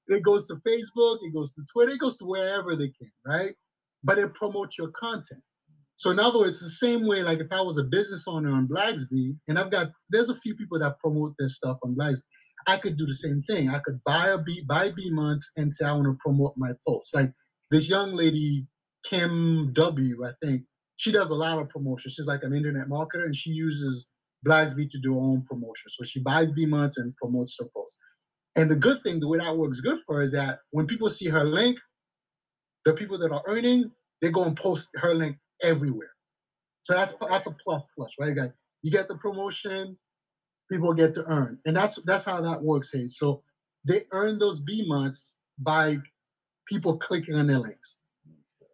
It 0.08 0.24
goes 0.24 0.48
to 0.48 0.56
Facebook, 0.56 1.18
it 1.22 1.34
goes 1.34 1.54
to 1.56 1.64
Twitter, 1.72 1.94
it 1.94 2.00
goes 2.00 2.18
to 2.18 2.26
wherever 2.26 2.76
they 2.76 2.90
can, 2.90 3.12
right? 3.26 3.56
But 4.04 4.18
it 4.20 4.34
promotes 4.36 4.78
your 4.78 4.90
content. 4.92 5.42
So 5.96 6.12
in 6.12 6.20
other 6.20 6.40
words, 6.40 6.60
the 6.60 6.70
same 6.70 7.06
way, 7.06 7.24
like 7.24 7.40
if 7.40 7.52
I 7.52 7.62
was 7.62 7.78
a 7.78 7.84
business 7.84 8.26
owner 8.28 8.52
on 8.52 8.68
Blaqsbi, 8.68 9.38
and 9.48 9.58
I've 9.58 9.72
got 9.72 9.90
there's 10.10 10.30
a 10.30 10.36
few 10.36 10.56
people 10.56 10.80
that 10.80 11.00
promote 11.00 11.34
their 11.40 11.48
stuff 11.48 11.78
on 11.84 11.96
Blaqsbi, 11.96 12.22
I 12.68 12.78
could 12.78 12.98
do 12.98 13.06
the 13.06 13.14
same 13.14 13.42
thing. 13.42 13.70
I 13.70 13.80
could 13.80 14.02
buy 14.06 14.30
a 14.30 14.42
B 14.42 14.64
buy 14.68 14.92
B 14.96 15.10
months 15.12 15.52
and 15.58 15.72
say 15.72 15.86
I 15.86 15.94
want 15.94 16.06
to 16.06 16.18
promote 16.20 16.54
my 16.58 16.72
posts. 16.88 17.14
Like 17.14 17.32
this 17.72 17.90
young 17.90 18.16
lady, 18.16 18.68
Kim 19.06 19.72
W, 19.74 20.26
I 20.26 20.32
think, 20.44 20.64
she 20.96 21.12
does 21.12 21.30
a 21.30 21.36
lot 21.36 21.60
of 21.60 21.70
promotion. 21.70 22.12
She's 22.12 22.28
like 22.28 22.44
an 22.44 22.54
internet 22.54 22.88
marketer 22.88 23.26
and 23.26 23.36
she 23.36 23.52
uses 23.52 24.10
Blaqsbi 24.46 24.90
to 24.92 25.00
do 25.00 25.14
her 25.14 25.20
own 25.20 25.44
promotion. 25.50 25.90
So 25.90 26.04
she 26.04 26.22
buys 26.22 26.52
B 26.56 26.66
months 26.66 26.98
and 26.98 27.16
promotes 27.16 27.58
her 27.60 27.68
posts. 27.76 27.98
And 28.56 28.70
the 28.70 28.76
good 28.76 29.02
thing, 29.04 29.20
the 29.20 29.28
way 29.28 29.40
that 29.40 29.58
works 29.58 29.82
good 29.82 30.00
for 30.00 30.18
her 30.18 30.24
is 30.24 30.34
that 30.34 30.60
when 30.72 30.88
people 30.88 31.10
see 31.10 31.30
her 31.30 31.44
link, 31.44 31.80
the 32.86 32.94
people 32.94 33.18
that 33.20 33.32
are 33.32 33.44
earning, 33.48 33.92
they 34.22 34.30
go 34.30 34.44
and 34.44 34.56
post 34.56 34.90
her 34.96 35.14
link 35.14 35.38
everywhere. 35.64 36.12
So 36.80 36.94
that's 36.94 37.14
that's 37.30 37.48
a 37.48 37.52
plus 37.64 37.84
plus, 37.98 38.16
right? 38.20 38.30
You 38.30 38.36
got 38.36 38.52
you 38.84 38.92
get 38.92 39.08
the 39.08 39.16
promotion, 39.16 39.98
people 40.72 40.94
get 40.94 41.16
to 41.16 41.26
earn, 41.26 41.60
and 41.66 41.76
that's 41.76 42.02
that's 42.04 42.26
how 42.26 42.42
that 42.42 42.62
works. 42.62 42.92
Hey, 42.94 43.08
so 43.08 43.44
they 43.88 44.02
earn 44.12 44.38
those 44.38 44.60
B 44.60 44.86
months 44.88 45.38
by 45.60 45.98
people 46.68 46.98
clicking 46.98 47.36
on 47.36 47.48
their 47.48 47.60
links. 47.60 48.02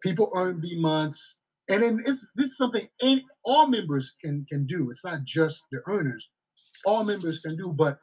People 0.02 0.30
earn 0.34 0.60
B 0.60 0.80
months, 0.80 1.40
and 1.70 1.82
then 1.82 2.02
it's 2.06 2.28
this 2.36 2.50
is 2.50 2.58
something 2.58 2.86
any, 3.02 3.26
all 3.44 3.68
members 3.68 4.14
can 4.22 4.46
can 4.48 4.66
do. 4.66 4.90
It's 4.90 5.04
not 5.04 5.24
just 5.24 5.66
the 5.72 5.82
earners. 5.86 6.30
All 6.86 7.04
members 7.04 7.40
can 7.40 7.56
do, 7.56 7.72
but 7.72 7.98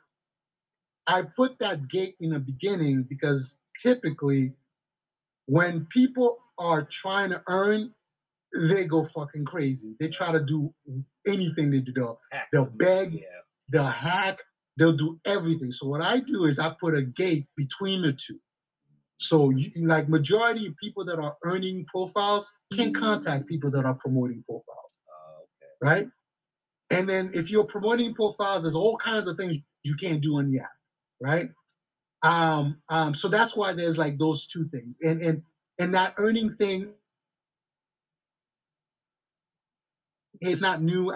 I 1.07 1.23
put 1.35 1.59
that 1.59 1.87
gate 1.87 2.15
in 2.19 2.31
the 2.31 2.39
beginning 2.39 3.03
because 3.09 3.59
typically 3.81 4.53
when 5.47 5.87
people 5.87 6.37
are 6.59 6.83
trying 6.91 7.29
to 7.31 7.41
earn, 7.47 7.93
they 8.69 8.85
go 8.85 9.03
fucking 9.03 9.45
crazy. 9.45 9.95
They 9.99 10.09
try 10.09 10.31
to 10.31 10.43
do 10.43 10.73
anything 11.27 11.71
they 11.71 11.81
do. 11.81 11.93
They'll, 11.93 12.19
they'll 12.53 12.65
beg, 12.65 13.13
Yeah. 13.13 13.21
they'll 13.71 13.83
hack, 13.85 14.39
they'll 14.77 14.97
do 14.97 15.19
everything. 15.25 15.71
So 15.71 15.87
what 15.87 16.01
I 16.01 16.19
do 16.19 16.45
is 16.45 16.59
I 16.59 16.75
put 16.79 16.95
a 16.95 17.03
gate 17.03 17.45
between 17.57 18.01
the 18.01 18.13
two. 18.13 18.39
So 19.17 19.49
you, 19.49 19.71
like 19.87 20.07
majority 20.07 20.67
of 20.67 20.75
people 20.77 21.03
that 21.05 21.19
are 21.19 21.35
earning 21.43 21.85
profiles 21.85 22.53
can 22.73 22.93
contact 22.93 23.47
people 23.47 23.71
that 23.71 23.85
are 23.85 23.95
promoting 23.95 24.43
profiles, 24.47 25.01
Uh, 25.09 25.41
okay. 25.41 25.73
right? 25.81 26.07
And 26.91 27.09
then 27.09 27.29
if 27.33 27.51
you're 27.51 27.65
promoting 27.65 28.13
profiles, 28.13 28.63
there's 28.63 28.75
all 28.75 28.95
kinds 28.97 29.27
of 29.27 29.35
things 29.37 29.57
you 29.83 29.95
can't 29.95 30.21
do 30.21 30.37
on 30.37 30.51
the 30.51 30.59
app, 30.59 30.69
right? 31.19 31.49
Um, 32.21 32.81
um, 32.89 33.13
so 33.13 33.27
that's 33.27 33.55
why 33.55 33.73
there's 33.73 33.97
like 33.97 34.17
those 34.17 34.47
two 34.47 34.65
things. 34.69 34.99
And 35.01 35.21
and 35.21 35.43
and 35.79 35.93
that 35.95 36.13
earning 36.17 36.51
thing 36.51 36.93
is 40.41 40.61
not 40.61 40.81
new. 40.81 41.13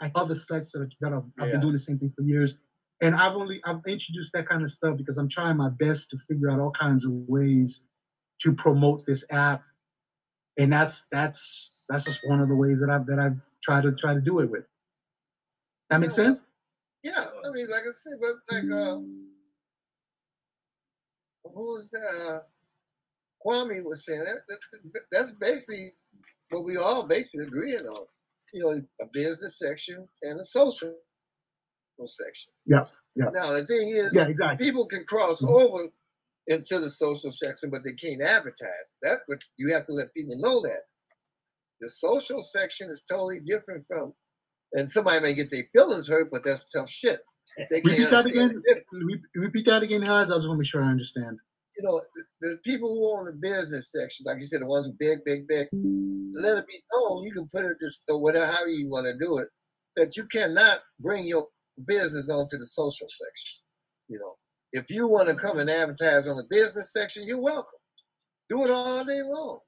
I 0.00 0.10
other 0.14 0.34
sites 0.34 0.72
that, 0.72 0.92
that 1.00 1.12
have, 1.12 1.24
I've 1.38 1.50
been 1.52 1.60
doing 1.60 1.72
the 1.74 1.78
same 1.78 1.98
thing 1.98 2.12
for 2.16 2.22
years. 2.22 2.54
And 3.02 3.16
I've 3.16 3.34
only 3.34 3.60
I've 3.64 3.80
introduced 3.86 4.32
that 4.34 4.48
kind 4.48 4.62
of 4.62 4.70
stuff 4.70 4.96
because 4.96 5.18
I'm 5.18 5.28
trying 5.28 5.56
my 5.56 5.70
best 5.70 6.10
to 6.10 6.18
figure 6.18 6.50
out 6.50 6.60
all 6.60 6.70
kinds 6.70 7.04
of 7.04 7.12
ways 7.12 7.86
to 8.42 8.54
promote 8.54 9.04
this 9.06 9.26
app. 9.32 9.62
And 10.58 10.72
that's 10.72 11.06
that's 11.10 11.84
that's 11.88 12.04
just 12.04 12.20
one 12.24 12.40
of 12.40 12.48
the 12.48 12.56
ways 12.56 12.78
that 12.80 12.90
I've 12.90 13.06
that 13.06 13.18
I've 13.18 13.36
tried 13.62 13.82
to 13.82 13.92
try 13.92 14.14
to 14.14 14.20
do 14.20 14.38
it 14.38 14.50
with. 14.50 14.64
That 15.90 16.00
makes 16.00 16.16
Yeah, 16.16 16.24
sense? 16.24 16.46
Yeah, 17.02 17.24
I 17.44 17.50
mean, 17.50 17.66
like 17.68 17.82
I 17.82 17.92
said, 17.92 18.14
but 18.20 18.54
like, 18.54 18.64
uh, 18.64 18.98
who 21.54 21.60
was 21.74 21.90
that? 21.90 22.34
Uh, 22.34 22.38
Kwame 23.44 23.84
was 23.84 24.06
saying 24.06 24.20
that, 24.20 24.38
that, 24.48 25.00
that's 25.10 25.32
basically 25.32 25.88
what 26.50 26.64
we 26.64 26.76
all 26.76 27.06
basically 27.06 27.46
agreeing 27.46 27.84
on. 27.84 28.06
You 28.52 28.62
know, 28.62 28.80
a 29.00 29.06
business 29.12 29.58
section 29.58 30.06
and 30.22 30.38
a 30.38 30.44
social 30.44 30.94
section. 32.04 32.52
Yeah, 32.66 32.82
yeah. 33.14 33.26
Now 33.32 33.52
the 33.52 33.64
thing 33.66 33.88
is, 33.88 34.14
Yeah, 34.16 34.26
exactly. 34.26 34.64
people 34.66 34.86
can 34.86 35.04
cross 35.04 35.42
Mhm. 35.42 35.48
over 35.54 35.84
into 36.48 36.78
the 36.80 36.90
social 36.90 37.30
section, 37.30 37.70
but 37.70 37.84
they 37.84 37.92
can't 37.92 38.20
advertise. 38.22 38.92
That, 39.02 39.18
but 39.28 39.38
you 39.58 39.72
have 39.72 39.84
to 39.84 39.92
let 39.92 40.12
people 40.14 40.36
know 40.38 40.60
that 40.62 40.82
the 41.80 41.88
social 41.90 42.40
section 42.40 42.90
is 42.90 43.02
totally 43.08 43.40
different 43.40 43.84
from. 43.86 44.14
And 44.74 44.90
somebody 44.90 45.20
may 45.20 45.34
get 45.34 45.50
their 45.50 45.64
feelings 45.72 46.08
hurt, 46.08 46.28
but 46.32 46.44
that's 46.44 46.68
tough 46.70 46.88
shit. 46.88 47.20
They 47.70 47.82
Repeat 47.84 47.96
can't 47.96 48.10
that 48.10 48.26
again. 48.26 48.62
the. 48.64 49.20
Repeat 49.34 49.66
that 49.66 49.82
again, 49.82 50.00
Haz. 50.02 50.30
I 50.30 50.36
just 50.36 50.48
want 50.48 50.56
to 50.56 50.60
make 50.60 50.66
sure 50.66 50.82
I 50.82 50.88
understand. 50.88 51.38
You 51.76 51.82
know, 51.84 51.92
the, 52.14 52.24
there's 52.40 52.58
people 52.64 52.88
who 52.88 53.18
own 53.18 53.26
the 53.26 53.32
business 53.32 53.92
section, 53.92 54.24
like 54.26 54.40
you 54.40 54.46
said, 54.46 54.62
the 54.62 54.66
ones 54.66 54.86
who 54.86 54.92
big, 54.98 55.18
big, 55.24 55.46
big. 55.46 55.68
Let 56.42 56.58
it 56.58 56.66
be 56.66 56.78
known. 56.92 57.24
You 57.24 57.32
can 57.32 57.46
put 57.52 57.64
it 57.70 57.76
this 57.80 58.02
or 58.10 58.20
whatever, 58.22 58.46
however 58.46 58.70
you 58.70 58.88
want 58.88 59.06
to 59.06 59.12
do 59.18 59.38
it, 59.38 59.48
that 59.96 60.16
you 60.16 60.26
cannot 60.32 60.80
bring 61.00 61.26
your 61.26 61.46
business 61.86 62.30
onto 62.30 62.58
the 62.58 62.66
social 62.66 63.08
section. 63.08 63.62
You 64.08 64.18
know, 64.18 64.34
if 64.72 64.90
you 64.90 65.08
want 65.08 65.28
to 65.28 65.36
come 65.36 65.58
and 65.58 65.70
advertise 65.70 66.28
on 66.28 66.36
the 66.36 66.46
business 66.50 66.92
section, 66.92 67.24
you're 67.26 67.42
welcome. 67.42 67.80
Do 68.48 68.64
it 68.64 68.70
all 68.70 69.04
day 69.04 69.22
long. 69.22 69.60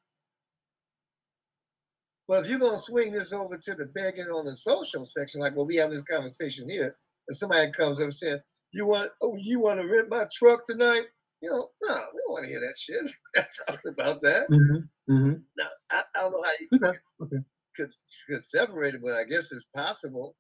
But 2.29 2.45
if 2.45 2.51
you're 2.51 2.61
gonna 2.61 2.79
swing 2.79 3.13
this 3.13 3.35
over 3.35 3.59
to 3.59 3.75
the 3.75 3.87
begging 3.95 4.27
on 4.27 4.47
the 4.47 4.53
social 4.55 5.05
section, 5.05 5.43
like 5.43 5.57
when 5.57 5.67
we 5.69 5.77
have 5.77 5.91
this 5.91 6.05
conversation 6.05 6.71
here, 6.71 6.97
and 7.29 7.37
somebody 7.37 7.71
comes 7.73 8.01
up 8.01 8.13
saying, 8.13 8.41
"You 8.73 8.87
want, 8.87 9.13
oh, 9.23 9.37
you 9.39 9.61
want 9.61 9.81
to 9.81 9.87
rent 9.87 10.09
my 10.11 10.27
truck 10.33 10.67
tonight?" 10.67 11.05
You 11.43 11.51
know, 11.51 11.71
no, 11.83 11.95
we 12.15 12.23
don't 12.27 12.33
want 12.33 12.45
to 12.47 12.51
hear 12.51 12.61
that 12.61 12.77
shit. 12.81 13.13
That's 13.35 13.65
talking 13.67 13.93
about 13.99 14.23
that. 14.23 14.49
Mm-hmm. 14.51 15.13
Mm-hmm. 15.15 15.35
Now, 15.59 15.69
I, 15.93 16.03
I 16.17 16.21
don't 16.23 16.33
know 16.33 16.43
how 16.45 16.53
you 16.61 16.69
Okay. 16.77 16.99
Okay. 17.23 17.45
could 17.77 17.91
could 18.31 18.45
separate 18.47 18.95
it, 18.95 19.03
but 19.05 19.19
I 19.19 19.25
guess 19.25 19.53
it's 19.53 19.69
possible. 19.77 20.37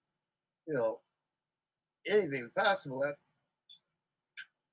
You 0.68 0.74
know, 0.74 0.98
anything's 2.10 2.50
possible. 2.56 3.02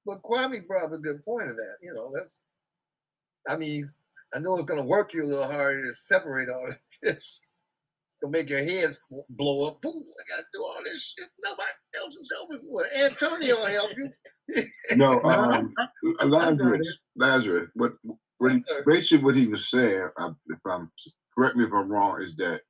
But 0.05 0.23
Kwame 0.23 0.65
brought 0.67 0.85
up 0.85 0.91
a 0.91 0.97
good 0.97 1.23
point 1.23 1.49
of 1.49 1.55
that. 1.55 1.77
You 1.81 1.93
know, 1.93 2.11
that's. 2.13 2.45
I 3.47 3.57
mean, 3.57 3.85
I 4.35 4.39
know 4.39 4.55
it's 4.55 4.65
going 4.65 4.81
to 4.81 4.87
work 4.87 5.13
you 5.13 5.23
a 5.23 5.25
little 5.25 5.51
harder 5.51 5.81
to 5.81 5.93
separate 5.93 6.47
all 6.49 6.67
of 6.67 6.77
this. 7.01 7.45
to 8.21 8.29
make 8.29 8.49
your 8.49 8.59
heads 8.59 9.03
blow 9.29 9.67
up. 9.67 9.81
Boom, 9.81 9.93
I 9.93 10.23
gotta 10.29 10.43
do 10.53 10.59
all 10.61 10.83
this 10.83 11.15
shit. 11.17 11.27
Nobody 11.43 11.69
else 11.97 12.15
is 12.15 12.31
helping 12.37 12.59
it. 12.61 13.11
Antonio 13.11 13.55
will 13.55 13.67
help 13.67 13.91
you. 13.97 14.09
No, 14.97 15.21
um, 15.23 15.73
Lazarus. 16.25 16.85
Lazarus. 17.15 17.69
What, 17.75 17.93
what 18.37 18.51
Yes, 18.51 18.65
basically 18.85 19.23
what 19.23 19.35
he 19.35 19.47
was 19.47 19.69
saying, 19.69 20.09
I, 20.17 20.29
if 20.47 20.59
I'm 20.65 20.91
correct 21.33 21.55
me 21.55 21.63
if 21.63 21.71
I'm 21.73 21.89
wrong, 21.89 22.21
is 22.21 22.35
that 22.35 22.61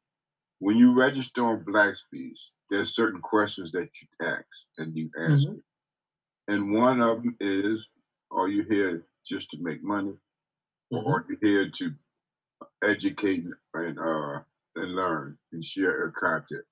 when 0.61 0.77
you 0.77 0.93
register 0.93 1.43
on 1.43 1.65
Blackspeeds, 1.65 2.51
there's 2.69 2.93
certain 2.95 3.19
questions 3.19 3.71
that 3.71 3.89
you 3.99 4.07
ask 4.27 4.69
and 4.77 4.95
you 4.95 5.09
answer. 5.19 5.49
Mhm. 5.49 5.63
And 6.49 6.71
one 6.71 7.01
of 7.01 7.23
them 7.23 7.35
is, 7.39 7.89
are 8.29 8.47
you 8.47 8.63
here 8.69 9.07
just 9.25 9.49
to 9.51 9.57
make 9.57 9.81
money, 9.83 10.15
or 10.91 11.21
are 11.21 11.25
you 11.27 11.37
here 11.41 11.69
to 11.71 11.95
educate 12.83 13.45
and 13.73 13.99
uh 13.99 14.43
and 14.75 14.95
learn 14.95 15.37
and 15.51 15.65
share 15.65 15.97
your 15.97 16.11
content? 16.11 16.65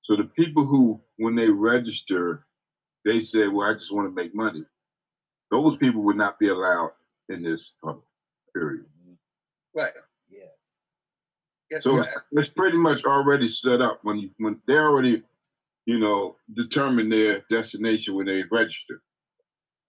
So 0.00 0.16
the 0.16 0.24
people 0.24 0.66
who, 0.66 1.00
when 1.16 1.36
they 1.36 1.48
register, 1.50 2.44
they 3.04 3.20
say, 3.20 3.46
"Well, 3.48 3.70
I 3.70 3.74
just 3.74 3.92
want 3.92 4.08
to 4.08 4.22
make 4.22 4.34
money." 4.34 4.66
Those 5.50 5.76
people 5.76 6.02
would 6.02 6.16
not 6.16 6.38
be 6.40 6.48
allowed 6.48 6.92
in 7.28 7.42
this 7.42 7.74
huddle. 7.82 8.04
Period. 8.54 8.86
Right. 9.76 9.92
Yeah. 11.70 11.76
Yeah, 11.76 11.80
So 11.82 11.96
yeah. 11.96 12.02
it's, 12.02 12.16
it's 12.32 12.50
pretty 12.56 12.78
much 12.78 13.04
already 13.04 13.48
set 13.48 13.80
up 13.80 14.00
when 14.02 14.18
you 14.18 14.30
when 14.38 14.60
they 14.66 14.78
already, 14.78 15.22
you 15.86 15.98
know, 15.98 16.36
determine 16.54 17.08
their 17.08 17.44
destination 17.50 18.14
when 18.14 18.26
they 18.26 18.44
register, 18.50 19.02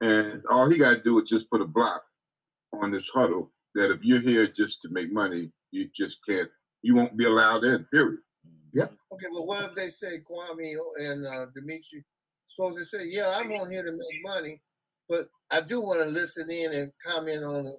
and 0.01 0.43
all 0.49 0.69
he 0.69 0.77
got 0.77 0.91
to 0.91 1.01
do 1.01 1.19
is 1.21 1.29
just 1.29 1.49
put 1.49 1.61
a 1.61 1.65
block 1.65 2.03
on 2.81 2.91
this 2.91 3.09
huddle 3.09 3.51
that 3.75 3.91
if 3.91 4.03
you're 4.03 4.21
here 4.21 4.47
just 4.47 4.81
to 4.81 4.89
make 4.91 5.11
money, 5.11 5.51
you 5.71 5.89
just 5.95 6.25
can't, 6.25 6.49
you 6.81 6.95
won't 6.95 7.17
be 7.17 7.25
allowed 7.25 7.63
in. 7.63 7.85
Period. 7.85 8.19
Yep. 8.73 8.93
Okay, 9.13 9.25
but 9.33 9.47
what 9.47 9.63
if 9.65 9.75
they 9.75 9.87
say 9.87 10.17
Kwame 10.29 10.73
and 10.99 11.25
uh, 11.25 11.45
Dimitri 11.53 12.03
supposed 12.45 12.77
to 12.77 12.85
say, 12.85 13.05
"Yeah, 13.07 13.33
I'm 13.37 13.51
on 13.51 13.71
here 13.71 13.83
to 13.83 13.91
make 13.91 14.35
money, 14.35 14.61
but 15.07 15.27
I 15.51 15.61
do 15.61 15.81
want 15.81 16.01
to 16.01 16.09
listen 16.09 16.49
in 16.49 16.71
and 16.73 16.91
comment 17.05 17.43
on 17.43 17.63
the 17.63 17.73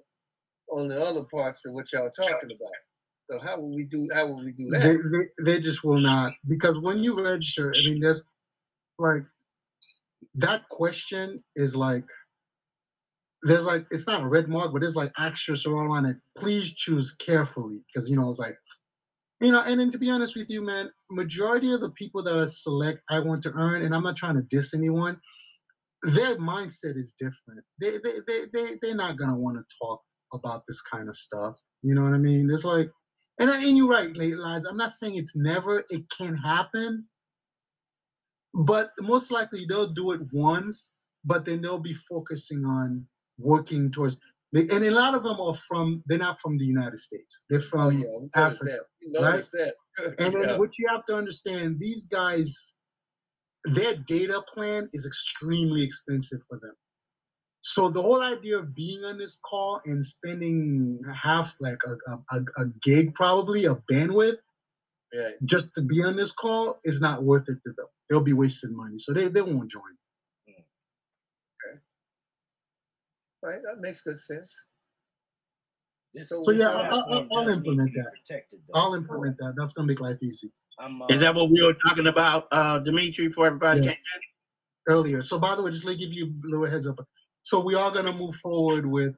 on 0.71 0.87
the 0.87 1.01
other 1.01 1.23
parts 1.31 1.65
of 1.65 1.73
what 1.73 1.91
y'all 1.93 2.09
talking 2.09 2.51
about." 2.51 2.90
So 3.31 3.39
how 3.39 3.59
will 3.59 3.73
we 3.73 3.85
do? 3.85 4.07
How 4.13 4.27
will 4.27 4.39
we 4.43 4.51
do 4.51 4.69
They, 4.71 4.79
that? 4.79 5.29
they, 5.39 5.53
they 5.53 5.59
just 5.59 5.83
will 5.83 6.01
not 6.01 6.33
because 6.47 6.77
when 6.81 6.99
you 6.99 7.23
register, 7.23 7.73
I 7.73 7.79
mean, 7.89 8.01
there's 8.01 8.25
like 8.99 9.23
that 10.35 10.67
question 10.69 11.43
is 11.55 11.75
like 11.75 12.05
there's 13.43 13.65
like 13.65 13.85
it's 13.91 14.07
not 14.07 14.23
a 14.23 14.27
red 14.27 14.49
mark, 14.49 14.73
but 14.73 14.83
it's 14.83 14.95
like 14.95 15.11
asterisks 15.17 15.65
all 15.65 15.79
around 15.79 16.05
it. 16.05 16.17
Please 16.37 16.73
choose 16.73 17.13
carefully 17.15 17.83
because 17.87 18.09
you 18.09 18.17
know 18.17 18.29
it's 18.29 18.39
like 18.39 18.55
you 19.39 19.51
know. 19.51 19.63
And 19.65 19.79
then 19.79 19.89
to 19.91 19.97
be 19.97 20.11
honest 20.11 20.35
with 20.35 20.49
you, 20.49 20.61
man, 20.63 20.89
majority 21.09 21.73
of 21.73 21.81
the 21.81 21.91
people 21.91 22.23
that 22.23 22.37
are 22.37 22.47
select 22.47 23.01
I 23.09 23.19
want 23.19 23.43
to 23.43 23.53
earn, 23.53 23.81
and 23.81 23.95
I'm 23.95 24.03
not 24.03 24.17
trying 24.17 24.35
to 24.35 24.43
diss 24.43 24.73
anyone. 24.73 25.19
Their 26.03 26.35
mindset 26.37 26.97
is 26.97 27.13
different. 27.19 27.63
They 27.79 27.91
they 27.91 28.13
they 28.27 28.41
they 28.53 28.77
they're 28.81 28.95
not 28.95 29.17
gonna 29.17 29.37
want 29.37 29.57
to 29.57 29.75
talk 29.81 30.01
about 30.33 30.63
this 30.67 30.81
kind 30.81 31.09
of 31.09 31.15
stuff. 31.15 31.55
You 31.81 31.95
know 31.95 32.03
what 32.03 32.13
I 32.13 32.19
mean? 32.19 32.49
It's 32.51 32.65
like 32.65 32.89
and, 33.41 33.51
and 33.51 33.77
you're 33.77 33.89
right, 33.89 34.15
late. 34.15 34.35
I'm 34.69 34.77
not 34.77 34.91
saying 34.91 35.17
it's 35.17 35.35
never, 35.35 35.83
it 35.89 36.03
can 36.17 36.35
happen. 36.37 37.07
But 38.53 38.91
most 39.01 39.31
likely 39.31 39.65
they'll 39.67 39.93
do 39.93 40.11
it 40.13 40.21
once, 40.33 40.91
but 41.25 41.45
then 41.45 41.61
they'll 41.61 41.79
be 41.79 41.93
focusing 41.93 42.65
on 42.65 43.07
working 43.39 43.91
towards. 43.91 44.17
And 44.53 44.83
a 44.85 44.91
lot 44.91 45.15
of 45.15 45.23
them 45.23 45.39
are 45.41 45.55
from, 45.55 46.03
they're 46.07 46.17
not 46.19 46.39
from 46.39 46.57
the 46.57 46.65
United 46.65 46.99
States. 46.99 47.45
They're 47.49 47.61
Oh 47.61 47.89
from 47.89 47.97
yeah, 47.97 48.05
Africa. 48.35 48.65
that. 49.53 49.73
And 50.19 50.33
then 50.33 50.43
Yeah. 50.43 50.57
what 50.57 50.71
you 50.79 50.87
have 50.89 51.05
to 51.05 51.15
understand, 51.15 51.79
these 51.79 52.07
guys, 52.07 52.75
their 53.65 53.95
data 54.07 54.43
plan 54.53 54.89
is 54.93 55.05
extremely 55.07 55.83
expensive 55.83 56.41
for 56.49 56.59
them. 56.59 56.75
So 57.61 57.89
the 57.89 58.01
whole 58.01 58.21
idea 58.23 58.57
of 58.57 58.73
being 58.75 59.03
on 59.03 59.17
this 59.19 59.37
call 59.43 59.81
and 59.85 60.03
spending 60.03 60.99
half 61.13 61.55
like 61.61 61.77
a, 61.85 62.11
a, 62.11 62.19
a, 62.31 62.63
a 62.63 62.65
gig, 62.81 63.13
probably 63.13 63.65
a 63.65 63.75
bandwidth, 63.89 64.37
yeah. 65.13 65.29
just 65.45 65.67
to 65.75 65.83
be 65.83 66.03
on 66.03 66.15
this 66.15 66.31
call 66.31 66.79
is 66.83 66.99
not 66.99 67.23
worth 67.23 67.47
it 67.47 67.59
to 67.63 67.73
them. 67.77 67.85
They'll 68.09 68.21
be 68.21 68.33
wasting 68.33 68.75
money, 68.75 68.97
so 68.97 69.13
they, 69.13 69.27
they 69.27 69.43
won't 69.43 69.69
join. 69.69 69.81
Okay. 70.49 71.79
Right, 73.43 73.61
that 73.63 73.79
makes 73.79 74.01
good 74.01 74.17
sense. 74.17 74.65
So 76.13 76.41
So 76.41 76.51
yeah, 76.51 76.69
I'll, 76.69 77.05
I'll, 77.09 77.27
I'll 77.31 77.45
does 77.45 77.57
need 77.57 77.67
implement 77.69 77.93
that. 77.95 78.11
Protected. 78.27 78.59
I'll 78.73 78.95
implement 78.95 79.37
that. 79.37 79.53
That's 79.55 79.73
gonna 79.73 79.87
make 79.87 80.01
life 80.01 80.17
easy. 80.21 80.51
Uh, 80.77 80.89
Is 81.09 81.21
that 81.21 81.35
what 81.35 81.49
we 81.49 81.63
were 81.63 81.73
talking 81.73 82.07
about, 82.07 82.47
uh, 82.51 82.79
Dimitri, 82.79 83.31
For 83.31 83.45
everybody 83.45 83.81
Yeah. 83.85 83.93
earlier. 84.87 85.21
So 85.21 85.39
by 85.39 85.55
the 85.55 85.61
way, 85.61 85.71
just 85.71 85.85
to 85.85 85.95
give 85.95 86.11
you 86.11 86.25
a 86.25 86.47
little 86.47 86.65
heads 86.65 86.87
up. 86.87 86.99
So 87.43 87.59
we 87.59 87.75
are 87.75 87.91
gonna 87.91 88.13
move 88.13 88.35
forward 88.35 88.85
with 88.85 89.15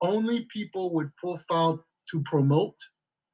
only 0.00 0.44
people 0.46 0.92
with 0.94 1.14
profile 1.16 1.84
to 2.10 2.22
promote 2.22 2.76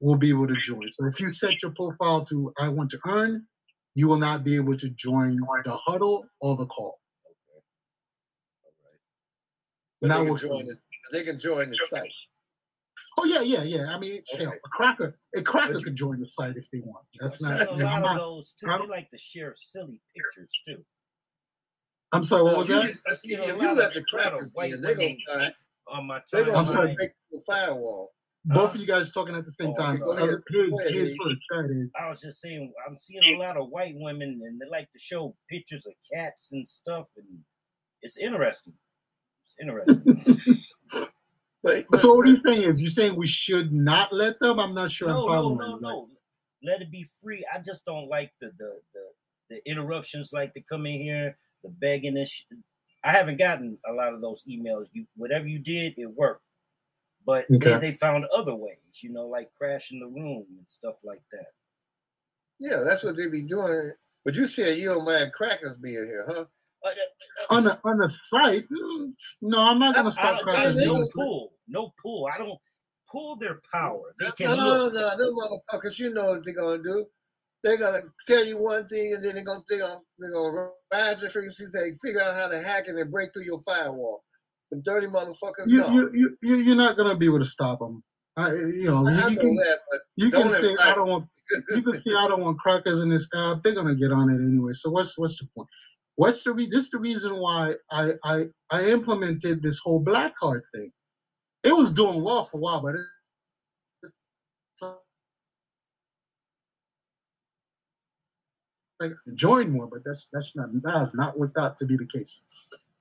will 0.00 0.16
be 0.16 0.30
able 0.30 0.48
to 0.48 0.56
join. 0.56 0.90
So 0.92 1.06
if 1.06 1.20
you 1.20 1.32
set 1.32 1.62
your 1.62 1.72
profile 1.72 2.24
to 2.26 2.52
I 2.58 2.68
want 2.68 2.90
to 2.90 2.98
earn, 3.06 3.46
you 3.94 4.08
will 4.08 4.18
not 4.18 4.44
be 4.44 4.56
able 4.56 4.76
to 4.76 4.88
join 4.90 5.36
the 5.64 5.76
huddle 5.86 6.26
or 6.40 6.56
the 6.56 6.66
call. 6.66 6.98
But 10.00 10.08
Now 10.08 10.18
they 10.24 10.26
can 10.26 10.36
join 10.36 10.66
the, 10.66 10.76
they 11.12 11.22
can 11.24 11.38
join 11.38 11.70
the 11.70 11.76
site. 11.76 12.10
Oh 13.18 13.24
yeah, 13.24 13.42
yeah, 13.42 13.62
yeah. 13.62 13.94
I 13.94 13.98
mean, 13.98 14.16
it's, 14.16 14.34
hell, 14.34 14.48
Okay. 14.48 14.56
a 14.64 14.68
cracker, 14.68 15.18
a 15.36 15.42
cracker 15.42 15.72
But 15.74 15.78
you- 15.80 15.84
could 15.84 15.94
join 15.96 16.20
the 16.20 16.28
site 16.28 16.56
if 16.56 16.68
they 16.70 16.80
want. 16.80 17.06
That's 17.20 17.40
not. 17.40 17.60
seen 17.60 17.68
a 17.68 17.76
that's 17.78 18.02
lot 18.02 18.12
of 18.12 18.18
those 18.18 18.52
too. 18.58 18.66
They 18.66 18.86
like 18.88 19.10
to 19.10 19.18
share 19.18 19.54
silly 19.56 20.00
pictures 20.16 20.50
too. 20.66 20.84
I'm 22.12 22.22
sorry. 22.22 22.43
What 22.44 22.52
No, 22.52 22.59
was 22.59 22.68
you 22.68 22.74
that? 22.76 22.82
just- 22.89 23.02
I've 23.09 23.16
seen 23.16 23.39
a 23.39 23.43
if 23.43 23.52
lot 23.52 23.60
you 23.62 23.70
of- 23.70 23.76
let 23.76 23.76
the 23.76 23.82
lot 23.82 23.97
of 23.97 24.05
crackers 24.06 24.52
white 24.55 24.72
in, 24.72 24.80
they 24.80 24.94
gonna 24.94 25.06
women 25.06 25.18
start. 25.26 25.55
on 25.89 26.06
my 26.06 26.22
They 26.32 26.44
gonna 26.44 26.59
I'm 26.59 26.66
sorry. 26.66 26.94
start 26.94 26.97
break 26.97 27.10
the 27.30 27.40
firewall. 27.47 28.12
Both 28.44 28.74
of 28.74 28.80
you 28.80 28.86
guys 28.89 29.12
talking 29.12 29.36
at 29.36 29.44
the 29.47 29.52
same 29.59 29.70
Oh, 29.70 29.74
time. 29.74 29.98
go 29.98 30.10
Uh, 30.10 30.16
ahead. 30.16 30.28
Higgs, 30.48 30.70
Go 30.70 30.76
ahead, 30.80 30.94
Higgs 30.94 31.09
Higgs. 31.10 31.16
first. 31.22 31.40
Go 31.51 31.59
ahead, 31.60 31.70
Higgs. 31.70 31.90
I 31.94 32.09
was 32.10 32.20
just 32.20 32.40
saying, 32.40 32.72
I'm 32.86 32.98
seeing 32.98 33.22
a 33.24 33.39
lot 33.39 33.56
of 33.56 33.70
white 33.70 33.94
women, 33.97 34.40
and 34.44 34.60
they 34.60 34.66
like 34.66 34.90
to 34.93 34.98
show 34.98 35.36
pictures 35.48 35.86
of 35.86 35.93
cats 36.12 36.51
and 36.52 36.66
stuff, 36.66 37.09
and 37.16 37.44
it's 38.02 38.18
interesting. 38.18 38.74
It's 39.47 39.55
interesting. 39.60 40.64
But, 41.64 41.84
but, 41.90 42.01
So 42.01 42.12
what 42.14 42.26
are 42.26 42.30
you 42.30 42.43
saying? 42.44 42.64
Is 42.68 42.82
you 42.82 42.89
saying 42.89 43.14
we 43.14 43.28
should 43.28 43.72
not 43.72 44.12
let 44.12 44.40
them? 44.40 44.59
I'm 44.59 44.74
not 44.74 44.90
sure. 44.90 45.09
I'm 45.10 45.14
no, 45.14 45.26
no, 45.26 45.32
following. 45.32 45.59
no, 45.59 45.66
Like, 45.74 45.80
no. 45.82 46.09
Let 46.64 46.82
it 46.82 46.90
be 46.90 47.05
free. 47.22 47.44
I 47.55 47.60
just 47.60 47.84
don't 47.84 48.09
like 48.09 48.32
the 48.40 48.51
the 48.59 48.80
the, 48.93 49.09
the 49.48 49.70
interruptions, 49.70 50.32
like 50.32 50.55
to 50.55 50.60
come 50.60 50.86
in 50.86 51.01
here, 51.01 51.39
the 51.62 51.70
begging 51.70 52.16
and. 52.16 52.28
Sh- 52.28 52.44
I 53.05 53.10
haven't 53.10 53.39
gotten 53.39 53.78
a 53.84 53.93
lot 53.93 54.14
of 54.14 54.22
those 54.22 54.44
emails. 54.48 54.86
You 54.93 55.06
whatever 55.16 55.48
you 55.48 55.59
did, 55.59 55.94
it 55.97 56.06
worked. 56.06 56.44
But 57.26 57.47
Okay. 57.52 57.70
then 57.70 57.80
they 57.80 57.93
found 57.93 58.24
other 58.32 58.55
ways, 58.55 58.76
you 59.01 59.10
know, 59.12 59.26
like 59.26 59.51
crashing 59.59 59.98
the 60.01 60.06
room 60.06 60.44
and 60.56 60.64
stuff 60.68 60.97
like 61.05 61.22
that. 61.32 61.47
yeah, 62.60 62.82
that's 62.86 63.02
what 63.02 63.16
they 63.16 63.26
be 63.28 63.43
doing. 63.43 63.90
But 64.24 64.36
you 64.36 64.47
said 64.47 64.78
you 64.78 64.86
don't 64.86 65.05
mind 65.05 65.32
crackers 65.32 65.78
being 65.78 66.06
here, 66.06 66.24
huh? 66.28 66.44
Uh, 66.84 66.89
uh, 66.89 67.55
on 67.56 67.64
the 67.64 67.80
on 67.84 67.98
the 67.98 68.09
site. 68.24 68.68
mm, 68.68 69.12
No, 69.40 69.59
I'm 69.60 69.78
not 69.80 69.97
gonna 69.97 70.09
I 70.09 70.12
stop 70.12 70.40
crackers. 70.40 70.76
no 70.76 70.94
being- 70.94 71.09
pull, 71.14 71.52
no 71.68 71.93
pull. 72.01 72.28
I 72.32 72.39
don't 72.39 72.59
pull 73.10 73.34
their 73.36 73.60
power. 73.72 74.14
They 74.20 74.26
can 74.39 74.56
no, 74.56 74.64
look. 74.64 74.94
no, 74.94 75.16
them 75.16 75.34
motherfuckers, 75.36 75.98
you 75.98 76.14
know 76.14 76.26
what 76.28 76.44
they're 76.44 76.55
gonna 76.55 76.82
do. 76.82 77.05
They're 77.62 77.78
gonna 77.78 78.01
tell 78.26 78.44
you 78.44 78.60
one 78.60 78.86
thing 78.89 79.14
and 79.14 79.22
then 79.24 79.34
they're 79.34 79.44
gonna 79.44 79.62
they're 79.68 79.80
gonna, 79.80 80.01
they're 80.18 80.32
gonna 80.32 80.68
rise 80.93 81.22
your 81.22 81.30
frequencies, 81.30 81.72
they 81.72 81.90
figure 82.06 82.20
out 82.22 82.34
how 82.34 82.48
to 82.48 82.59
hack 82.60 82.89
and 82.89 82.98
then 82.98 83.10
break 83.10 83.30
through 83.32 83.44
your 83.44 83.60
firewall. 83.60 84.22
The 84.72 84.80
dirty 84.84 85.06
motherfuckers 85.06 85.68
You, 85.68 85.78
know. 85.78 85.90
you, 85.90 86.10
you, 86.14 86.36
you, 86.43 86.56
you're 86.56 86.76
not 86.76 86.97
gonna 86.97 87.16
be 87.16 87.26
able 87.26 87.40
to 87.40 87.44
stop 87.44 87.78
them. 87.78 88.02
I, 88.36 88.52
you 88.52 88.86
know, 88.86 89.06
I, 89.06 89.28
you 89.28 89.36
know 89.36 89.43
can, 89.43 89.56
that, 89.56 89.78
you 90.16 90.30
can 90.30 90.51
say 90.51 90.74
I 90.82 90.94
don't 90.94 91.09
want. 91.09 91.26
You 91.76 91.82
can 91.82 91.94
say 91.94 92.16
I 92.18 92.28
don't 92.28 92.43
want 92.43 92.59
crackers 92.59 93.02
in 93.02 93.10
this 93.10 93.28
app. 93.36 93.62
They're 93.62 93.74
gonna 93.74 93.94
get 93.94 94.10
on 94.10 94.30
it 94.30 94.36
anyway. 94.36 94.72
So 94.72 94.90
what's 94.90 95.18
what's 95.18 95.39
the 95.39 95.47
point? 95.55 95.68
What's 96.16 96.43
the 96.43 96.55
re- 96.55 96.66
this 96.66 96.84
is 96.84 96.90
the 96.90 96.98
reason 96.98 97.36
why 97.36 97.74
I 97.90 98.12
I 98.24 98.44
I 98.70 98.86
implemented 98.86 99.62
this 99.62 99.80
whole 99.84 100.01
black 100.01 100.34
card 100.36 100.62
thing. 100.74 100.90
It 101.64 101.76
was 101.76 101.93
doing 101.93 102.24
well 102.24 102.47
for 102.47 102.59
a 102.59 102.60
while, 102.60 102.82
but 102.82 102.94
it, 102.97 103.06
like 109.02 109.12
join 109.34 109.70
more, 109.72 109.88
but 109.88 110.00
that's 110.04 110.28
that's 110.32 110.56
not 110.56 110.68
that 110.82 110.94
has 110.94 111.14
not 111.14 111.38
worked 111.38 111.58
out 111.58 111.78
to 111.78 111.86
be 111.86 111.96
the 111.96 112.08
case. 112.08 112.44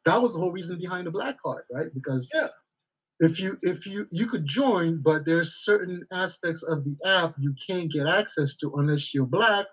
That 0.06 0.22
was 0.22 0.34
the 0.34 0.40
whole 0.42 0.54
reason 0.54 0.80
behind 0.80 1.08
the 1.08 1.12
black 1.12 1.38
card, 1.44 1.64
right? 1.72 1.90
Because 1.94 2.32
Yeah. 2.34 2.50
if 3.20 3.40
you 3.40 3.58
if 3.62 3.88
you 3.88 4.08
you 4.12 4.28
could 4.28 4.46
join, 4.46 5.02
but 5.02 5.26
there's 5.26 5.56
certain 5.56 6.06
aspects 6.12 6.64
of 6.64 6.86
the 6.86 6.98
app 7.06 7.36
you 7.40 7.56
can't 7.68 7.92
get 7.92 8.08
access 8.08 8.56
to 8.58 8.74
unless 8.78 9.14
you're 9.14 9.28
black, 9.28 9.68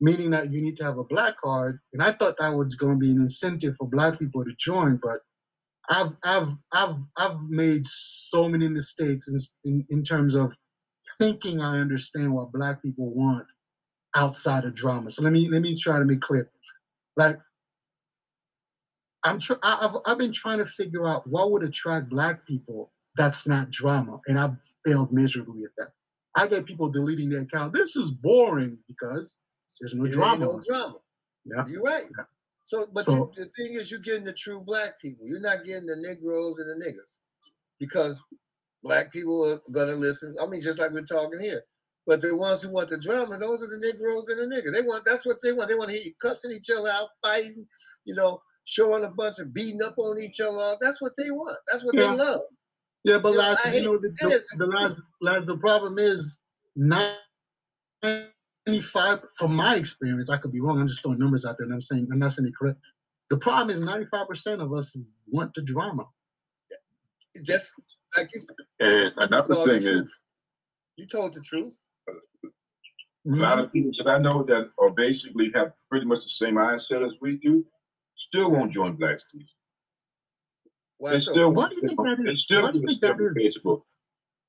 meaning 0.00 0.30
that 0.32 0.50
you 0.52 0.62
need 0.62 0.76
to 0.78 0.84
have 0.84 0.98
a 0.98 1.04
black 1.04 1.38
card. 1.38 1.80
And 1.92 2.02
I 2.02 2.12
thought 2.12 2.38
that 2.38 2.50
was 2.54 2.76
going 2.76 2.94
to 2.94 2.98
be 2.98 3.12
an 3.12 3.20
incentive 3.20 3.76
for 3.76 3.88
black 3.88 4.18
people 4.18 4.44
to 4.44 4.52
join, 4.58 5.00
but 5.02 5.20
I've 5.90 6.16
I've 6.24 6.52
I've 6.72 6.96
I've 7.16 7.40
made 7.48 7.86
so 7.86 8.48
many 8.48 8.68
mistakes 8.68 9.28
in 9.28 9.38
in, 9.70 9.86
in 9.90 10.04
terms 10.04 10.34
of 10.36 10.56
thinking 11.18 11.60
I 11.60 11.78
understand 11.80 12.34
what 12.34 12.52
black 12.52 12.82
people 12.82 13.14
want 13.14 13.46
outside 14.14 14.64
of 14.64 14.74
drama. 14.74 15.10
So 15.10 15.22
let 15.22 15.32
me 15.32 15.48
let 15.48 15.62
me 15.62 15.78
try 15.78 15.98
to 15.98 16.04
make 16.04 16.20
clear. 16.20 16.50
Like 17.16 17.38
I'm 19.24 19.38
tr- 19.40 19.54
I, 19.62 19.78
I've 19.82 19.96
I've 20.06 20.18
been 20.18 20.32
trying 20.32 20.58
to 20.58 20.66
figure 20.66 21.06
out 21.06 21.26
what 21.26 21.50
would 21.52 21.62
attract 21.62 22.08
black 22.08 22.46
people 22.46 22.92
that's 23.16 23.46
not 23.46 23.70
drama, 23.70 24.20
and 24.28 24.38
I've 24.38 24.56
failed 24.84 25.12
miserably 25.12 25.64
at 25.64 25.70
that. 25.78 25.88
I 26.36 26.46
get 26.46 26.66
people 26.66 26.88
deleting 26.88 27.28
their 27.28 27.40
account. 27.42 27.72
This 27.74 27.96
is 27.96 28.10
boring 28.10 28.78
because 28.86 29.40
there's 29.80 29.94
no 29.94 30.04
There 30.04 30.12
drama. 30.14 30.44
no 30.44 30.60
drama. 30.68 30.94
Yeah. 31.44 31.64
You're 31.68 31.82
right. 31.82 32.04
Yeah. 32.16 32.24
So, 32.64 32.86
but 32.92 33.04
So- 33.04 33.32
you, 33.36 33.44
the 33.44 33.50
thing 33.56 33.74
is, 33.74 33.90
you're 33.90 34.00
getting 34.00 34.24
the 34.24 34.32
true 34.32 34.60
black 34.60 35.00
people. 35.00 35.26
You're 35.26 35.40
not 35.40 35.64
getting 35.64 35.86
the 35.86 35.96
Negroes 35.96 36.60
and 36.60 36.80
the 36.80 36.86
niggas 36.86 37.18
because 37.80 38.22
black 38.84 39.12
people 39.12 39.44
are 39.44 39.72
gonna 39.72 39.96
listen. 39.96 40.34
I 40.40 40.46
mean, 40.46 40.60
just 40.62 40.78
like 40.78 40.92
we're 40.92 41.02
talking 41.02 41.40
here. 41.40 41.62
But 42.08 42.22
the 42.22 42.36
ones 42.36 42.62
who 42.62 42.72
want 42.72 42.88
the 42.88 42.98
drama, 42.98 43.38
those 43.38 43.62
are 43.62 43.68
the 43.68 43.78
Negroes 43.78 44.30
and 44.30 44.40
the 44.40 44.56
niggas. 44.56 44.74
They 44.74 44.82
want 44.82 45.04
that's 45.06 45.26
what 45.26 45.36
they 45.44 45.52
want. 45.52 45.68
They 45.70 45.76
want 45.76 45.90
to 45.90 45.96
hear 45.96 46.06
you 46.06 46.14
cussing 46.22 46.52
each 46.52 46.70
other 46.76 46.88
out, 46.88 47.10
fighting, 47.22 47.68
you 48.06 48.16
know, 48.16 48.40
showing 48.64 49.04
a 49.04 49.10
bunch 49.10 49.38
of 49.40 49.54
beating 49.54 49.82
up 49.82 49.94
on 49.98 50.18
each 50.18 50.40
other. 50.40 50.78
That's 50.80 51.02
what 51.02 51.12
they 51.18 51.30
want. 51.30 51.58
That's 51.70 51.84
what 51.84 51.94
Yeah. 51.96 52.12
they 52.12 52.16
love. 52.16 52.40
Yeah, 53.04 53.18
but 53.18 53.32
You 53.32 53.36
know, 53.36 53.42
last, 53.42 53.66
I 53.66 53.68
you 53.70 53.80
hate 53.80 53.86
know, 53.86 53.98
the, 53.98 54.08
to 54.08 54.28
the, 54.28 54.56
the 54.58 54.66
last, 54.66 55.00
last, 55.20 55.46
the 55.46 55.56
problem 55.58 55.98
is 55.98 56.40
not 56.76 57.16
ninety-five. 58.02 59.20
From 59.36 59.54
my 59.54 59.76
experience, 59.76 60.30
I 60.30 60.38
could 60.38 60.52
be 60.52 60.60
wrong. 60.60 60.80
I'm 60.80 60.86
just 60.86 61.02
throwing 61.02 61.18
numbers 61.18 61.44
out 61.44 61.56
there, 61.58 61.66
and 61.66 61.74
I'm 61.74 61.82
saying 61.82 62.08
I'm 62.12 62.18
not 62.18 62.32
saying 62.32 62.48
it 62.48 62.54
correct. 62.58 62.78
The 63.30 63.36
problem 63.38 63.70
is 63.70 63.80
ninety-five 63.80 64.28
percent 64.28 64.62
of 64.62 64.72
us 64.72 64.96
want 65.30 65.52
the 65.54 65.62
drama. 65.62 66.06
That's 67.46 67.72
like 68.16 68.28
you, 68.34 68.40
And 68.80 69.12
another 69.18 69.54
the 69.54 69.80
thing 69.80 69.94
is 69.94 70.22
you 70.96 71.06
told 71.06 71.34
the 71.34 71.40
truth. 71.40 71.80
A 73.28 73.36
lot 73.36 73.58
of 73.58 73.72
people 73.72 73.92
that 73.98 74.10
I 74.10 74.18
know 74.18 74.42
that 74.44 74.70
are 74.78 74.90
basically 74.90 75.50
have 75.54 75.72
pretty 75.90 76.06
much 76.06 76.22
the 76.24 76.28
same 76.30 76.56
mindset 76.56 77.06
as 77.06 77.14
we 77.20 77.36
do, 77.36 77.64
still 78.16 78.50
won't 78.50 78.72
join 78.72 78.94
Black 78.96 79.18
Speech. 79.18 79.48
Why 80.98 81.12
They 81.12 81.18
so? 81.20 81.32
still 81.32 81.52
Why 81.52 81.68
do 81.68 81.76
you 81.76 81.82
think 81.82 81.98
that 81.98 82.18
is? 82.26 82.42
still 82.44 82.62
Why 82.62 82.72
do 82.72 82.78
you 82.80 82.86
think 82.86 83.00
that 83.02 83.20
is? 83.20 83.32
Facebook 83.58 83.82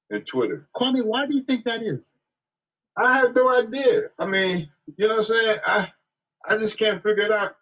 and 0.10 0.26
Twitter. 0.26 0.68
Kwame, 0.76 1.06
why 1.06 1.28
do 1.28 1.36
you 1.36 1.44
think 1.44 1.66
that 1.66 1.84
is? 1.84 2.12
I 2.98 3.18
have 3.20 3.36
no 3.36 3.50
idea. 3.60 4.02
I 4.20 4.26
mean, 4.26 4.70
you 4.98 5.08
know 5.08 5.18
what 5.18 5.18
I'm 5.20 5.24
saying? 5.26 5.58
I 5.66 5.88
I 6.50 6.58
just 6.58 6.80
can't 6.80 7.04
figure 7.04 7.26
it 7.26 7.32
out. 7.32 7.54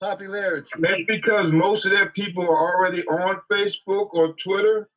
Popularity. 0.00 0.70
That's 0.80 1.02
because 1.06 1.52
most 1.52 1.86
of 1.86 1.92
their 1.92 2.10
people 2.10 2.44
are 2.44 2.76
already 2.76 3.02
on 3.04 3.40
Facebook 3.52 4.12
or 4.14 4.34
Twitter, 4.34 4.88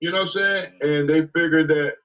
you 0.00 0.10
know 0.10 0.22
what 0.22 0.36
I'm 0.36 0.42
saying? 0.42 0.72
And 0.80 1.08
they 1.08 1.26
figured 1.28 1.68
that, 1.68 1.96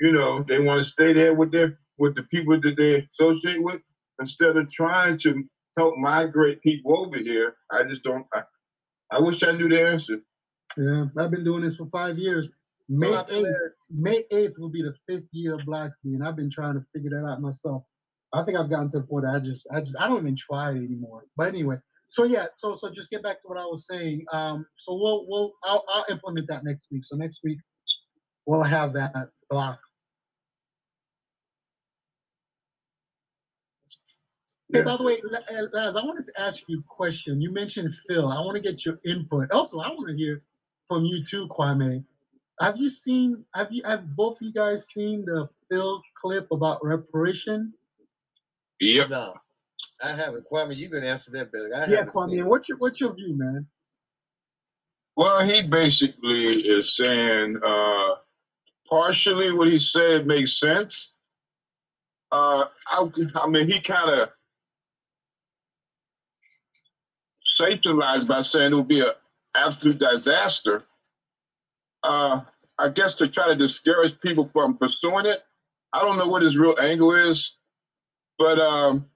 you 0.00 0.12
know, 0.12 0.42
they 0.42 0.58
want 0.58 0.84
to 0.84 0.90
stay 0.90 1.12
there 1.12 1.34
with 1.34 1.52
their 1.52 1.78
with 1.98 2.14
the 2.14 2.22
people 2.24 2.60
that 2.60 2.76
they 2.76 3.06
associate 3.10 3.62
with 3.62 3.82
instead 4.20 4.56
of 4.56 4.70
trying 4.70 5.16
to 5.18 5.44
help 5.76 5.96
migrate 5.96 6.62
people 6.62 6.98
over 6.98 7.18
here. 7.18 7.54
I 7.70 7.84
just 7.84 8.02
don't 8.02 8.26
I, 8.34 8.42
I 9.10 9.20
wish 9.20 9.42
I 9.42 9.52
knew 9.52 9.68
the 9.68 9.88
answer. 9.88 10.18
Yeah, 10.76 11.06
I've 11.18 11.30
been 11.30 11.44
doing 11.44 11.62
this 11.62 11.76
for 11.76 11.86
five 11.86 12.18
years. 12.18 12.50
May 12.88 13.12
eighth, 13.30 13.46
May 13.90 14.24
eighth 14.30 14.56
will 14.58 14.68
be 14.68 14.82
the 14.82 14.96
fifth 15.08 15.28
year 15.32 15.54
of 15.54 15.64
Black 15.66 15.92
and 16.04 16.22
I've 16.22 16.36
been 16.36 16.50
trying 16.50 16.74
to 16.74 16.84
figure 16.94 17.10
that 17.10 17.26
out 17.26 17.40
myself. 17.40 17.82
I 18.32 18.44
think 18.44 18.58
I've 18.58 18.70
gotten 18.70 18.90
to 18.90 19.00
the 19.00 19.06
point 19.06 19.24
that 19.24 19.34
I 19.34 19.40
just, 19.40 19.66
I 19.72 19.78
just, 19.78 19.96
I 20.00 20.08
don't 20.08 20.18
even 20.18 20.36
try 20.36 20.70
it 20.70 20.76
anymore. 20.76 21.24
But 21.36 21.48
anyway, 21.48 21.76
so 22.08 22.24
yeah, 22.24 22.46
so 22.58 22.74
so 22.74 22.90
just 22.90 23.10
get 23.10 23.22
back 23.22 23.42
to 23.42 23.48
what 23.48 23.58
I 23.58 23.64
was 23.64 23.86
saying. 23.86 24.24
Um, 24.32 24.66
so 24.76 24.94
we'll 24.94 25.26
we'll 25.28 25.52
I'll, 25.64 25.84
I'll 25.88 26.04
implement 26.10 26.46
that 26.48 26.64
next 26.64 26.86
week. 26.90 27.04
So 27.04 27.16
next 27.16 27.40
week 27.42 27.58
we'll 28.46 28.62
have 28.62 28.92
that 28.92 29.30
block. 29.50 29.78
Hey, 34.72 34.82
by 34.82 34.96
the 34.96 35.04
way, 35.04 35.18
uh, 35.32 35.62
Laz, 35.72 35.94
I 35.96 36.04
wanted 36.04 36.26
to 36.26 36.32
ask 36.40 36.62
you 36.68 36.80
a 36.80 36.82
question. 36.88 37.40
You 37.40 37.52
mentioned 37.52 37.94
Phil. 38.08 38.28
I 38.28 38.40
want 38.40 38.56
to 38.56 38.62
get 38.62 38.84
your 38.84 38.98
input. 39.04 39.52
Also, 39.52 39.78
I 39.78 39.88
want 39.88 40.08
to 40.08 40.16
hear 40.16 40.42
from 40.88 41.04
you 41.04 41.22
too, 41.24 41.46
Kwame. 41.48 42.04
Have 42.60 42.76
you 42.76 42.88
seen? 42.88 43.44
Have 43.54 43.68
you? 43.70 43.82
Have 43.84 44.16
both 44.16 44.40
of 44.40 44.46
you 44.46 44.52
guys 44.52 44.86
seen 44.88 45.24
the 45.24 45.48
Phil 45.70 46.02
clip 46.20 46.48
about 46.50 46.80
reparation? 46.82 47.74
Yep. 48.80 49.10
No, 49.10 49.34
I 50.04 50.08
haven't. 50.08 50.46
Kwame, 50.52 50.76
you 50.76 50.88
can 50.88 51.04
answer 51.04 51.30
that 51.32 51.52
better. 51.52 51.70
I 51.74 51.88
yeah, 51.88 51.96
haven't 51.98 52.14
Kwame. 52.14 52.30
seen. 52.30 52.46
What's 52.46 52.68
your 52.68 52.78
What's 52.78 53.00
your 53.00 53.14
view, 53.14 53.36
man? 53.36 53.66
Well, 55.16 55.42
he 55.44 55.62
basically 55.62 56.34
is 56.34 56.96
saying 56.96 57.58
uh, 57.64 58.14
partially 58.88 59.52
what 59.52 59.68
he 59.68 59.78
said 59.78 60.26
makes 60.26 60.58
sense. 60.58 61.14
Uh, 62.32 62.66
I, 62.88 63.08
I 63.36 63.46
mean, 63.48 63.66
he 63.66 63.80
kind 63.80 64.10
of 64.10 64.28
sensationalized 67.60 68.28
by 68.28 68.42
saying 68.42 68.72
it 68.72 68.76
would 68.76 68.88
be 68.88 69.00
an 69.00 69.10
absolute 69.56 69.98
disaster. 69.98 70.80
Uh, 72.02 72.40
I 72.78 72.88
guess 72.90 73.14
to 73.16 73.28
try 73.28 73.48
to 73.48 73.56
discourage 73.56 74.18
people 74.20 74.50
from 74.52 74.76
pursuing 74.76 75.26
it. 75.26 75.42
I 75.92 76.00
don't 76.00 76.18
know 76.18 76.26
what 76.26 76.42
his 76.42 76.56
real 76.56 76.74
angle 76.80 77.14
is, 77.14 77.58
but 78.38 78.58
um, 78.58 79.06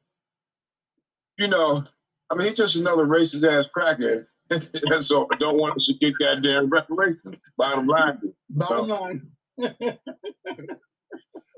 you 1.39 1.49
know, 1.49 1.83
I 2.31 2.35
mean, 2.35 2.49
he's 2.49 2.57
just 2.57 2.77
another 2.77 3.07
racist 3.07 3.47
ass 3.47 3.69
crackhead. 3.77 4.25
and 4.51 5.05
so 5.05 5.29
I 5.33 5.37
don't 5.37 5.59
want 5.59 5.77
us 5.77 5.87
to 5.87 5.95
get 6.01 6.15
that 6.19 6.37
goddamn 6.43 6.71
reparations. 6.71 7.37
Bottom 7.57 7.87
line. 7.87 8.19
Bottom 8.51 8.89
line. 8.89 9.29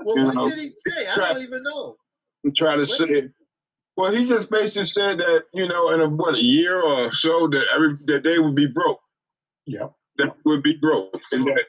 Well, 0.05 0.17
You 0.17 0.25
what 0.25 0.35
know, 0.35 0.49
did 0.49 0.59
he 0.59 0.69
say? 0.69 1.07
I 1.13 1.33
don't 1.33 1.43
even 1.43 1.63
know. 1.63 1.97
I'm 2.45 2.53
trying 2.57 2.79
to 2.85 2.91
What 2.91 3.09
say. 3.09 3.29
Well, 3.97 4.13
he 4.13 4.27
just 4.27 4.51
basically 4.51 4.91
said 4.95 5.19
that 5.19 5.45
you 5.53 5.69
know, 5.69 5.91
in 5.91 6.01
a 6.01 6.09
what 6.09 6.35
a 6.35 6.43
year 6.43 6.81
or 6.81 7.13
so, 7.13 7.47
that 7.49 7.67
every 7.75 7.95
that 8.07 8.23
they 8.25 8.39
would 8.39 8.55
be 8.55 8.67
broke. 8.67 9.01
Yeah, 9.67 9.89
That 10.17 10.35
would 10.45 10.63
be 10.63 10.77
broke, 10.81 11.21
and 11.31 11.47
that. 11.47 11.65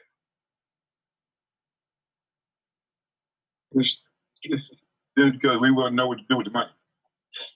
Because 5.16 5.60
we 5.60 5.70
wouldn't 5.70 5.94
know 5.94 6.06
what 6.06 6.18
to 6.18 6.24
do 6.28 6.36
with 6.36 6.46
the 6.46 6.52
money, 6.52 6.70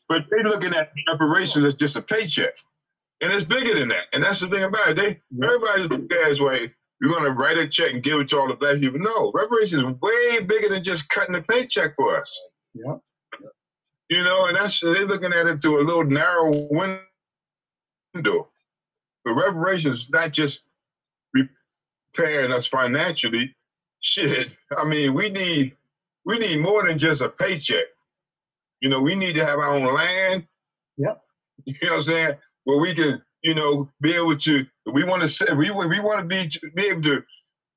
but 0.09 0.25
they 0.31 0.43
looking 0.43 0.75
at 0.75 0.93
reparations 1.09 1.65
as 1.65 1.75
just 1.75 1.97
a 1.97 2.03
paycheck, 2.03 2.55
and 3.21 3.33
it's 3.33 3.45
bigger 3.45 3.79
than 3.79 3.89
that. 3.89 4.05
And 4.13 4.23
that's 4.23 4.41
the 4.41 4.49
thing 4.49 4.65
about 4.65 4.89
it. 4.91 4.97
They 4.97 5.21
everybody's 5.45 5.85
looking 5.85 6.09
at 6.13 6.27
it 6.27 6.29
as 6.29 6.41
way 6.41 6.73
we're 7.01 7.09
going 7.09 7.25
to 7.25 7.31
write 7.31 7.59
a 7.59 7.69
check 7.69 7.93
and 7.93 8.03
give 8.03 8.21
it 8.21 8.29
to 8.29 8.39
all 8.39 8.49
the 8.49 8.55
black 8.55 8.81
people. 8.81 8.99
No, 8.99 9.31
reparations 9.33 9.83
is 9.83 10.01
way 10.01 10.41
bigger 10.45 10.69
than 10.69 10.83
just 10.83 11.09
cutting 11.09 11.35
the 11.35 11.43
paycheck 11.43 11.95
for 11.95 12.19
us. 12.19 12.51
Yep. 12.75 13.01
You 14.09 14.25
know, 14.25 14.47
and 14.47 14.57
that's 14.59 14.81
they're 14.81 15.07
looking 15.07 15.33
at 15.33 15.47
it 15.47 15.61
through 15.61 15.83
a 15.83 15.87
little 15.87 16.05
narrow 16.05 16.51
window. 18.15 18.49
But 19.25 19.35
reparations 19.35 20.05
is 20.05 20.11
not 20.11 20.33
just 20.33 20.67
repairing 21.35 22.53
us 22.53 22.67
financially. 22.67 23.55
Shit, 24.01 24.57
I 24.77 24.85
mean, 24.85 25.13
we 25.15 25.29
need 25.29 25.77
we 26.25 26.39
need 26.39 26.61
more 26.61 26.87
than 26.87 26.99
just 26.99 27.21
a 27.21 27.29
paycheck. 27.29 27.87
You 28.81 28.89
know, 28.89 29.01
we 29.01 29.15
need 29.15 29.35
to 29.35 29.45
have 29.45 29.59
our 29.59 29.75
own 29.75 29.93
land. 29.93 30.47
Yep. 30.97 31.23
You 31.65 31.75
know 31.83 31.89
what 31.89 31.97
I'm 31.97 32.03
saying? 32.03 32.35
Where 32.65 32.79
we 32.79 32.95
can, 32.95 33.23
you 33.43 33.55
know, 33.55 33.91
be 34.01 34.15
able 34.15 34.37
to. 34.37 34.67
We 34.87 35.05
want 35.05 35.23
to 35.23 35.29
say 35.29 35.47
we 35.55 35.71
we 35.71 36.01
want 36.01 36.21
to 36.21 36.25
be 36.25 36.49
be 36.75 36.87
able 36.87 37.03
to 37.03 37.23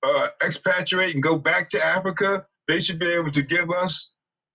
uh, 0.03 0.27
expatriate 0.45 1.13
and 1.13 1.23
go 1.23 1.37
back 1.37 1.69
to 1.69 1.85
Africa. 1.85 2.45
They 2.67 2.79
should 2.79 2.99
be 2.99 3.11
able 3.11 3.31
to 3.31 3.41
give 3.41 3.69
us 3.71 4.13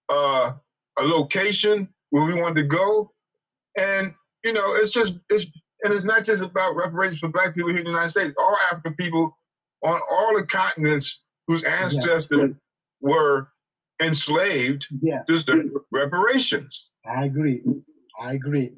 uh, 0.09 0.53
a 0.99 1.03
location 1.03 1.89
where 2.11 2.25
we 2.25 2.35
want 2.41 2.57
to 2.57 2.63
go, 2.63 3.11
and 3.79 4.13
you 4.45 4.53
know, 4.53 4.65
it's 4.77 4.93
just 4.93 5.19
it's 5.31 5.45
and 5.85 5.93
it's 5.93 6.05
not 6.05 6.25
just 6.25 6.43
about 6.43 6.75
reparations 6.77 7.21
for 7.21 7.29
Black 7.29 7.55
people 7.55 7.71
here 7.71 7.79
in 7.79 7.85
the 7.85 7.91
United 7.91 8.11
States. 8.11 8.35
All 8.39 8.57
African 8.73 8.95
people 8.95 9.37
on 9.85 10.01
all 10.11 10.37
the 10.39 10.47
continents 10.47 11.25
whose 11.47 11.63
ancestors 11.65 12.55
were 13.01 13.49
enslaved 14.03 14.87
Yeah, 15.03 15.23
deserve 15.27 15.67
reparations. 15.93 16.91
I 17.07 17.25
agree. 17.25 17.63
I 18.21 18.33
agree. 18.33 18.71
know, 18.71 18.75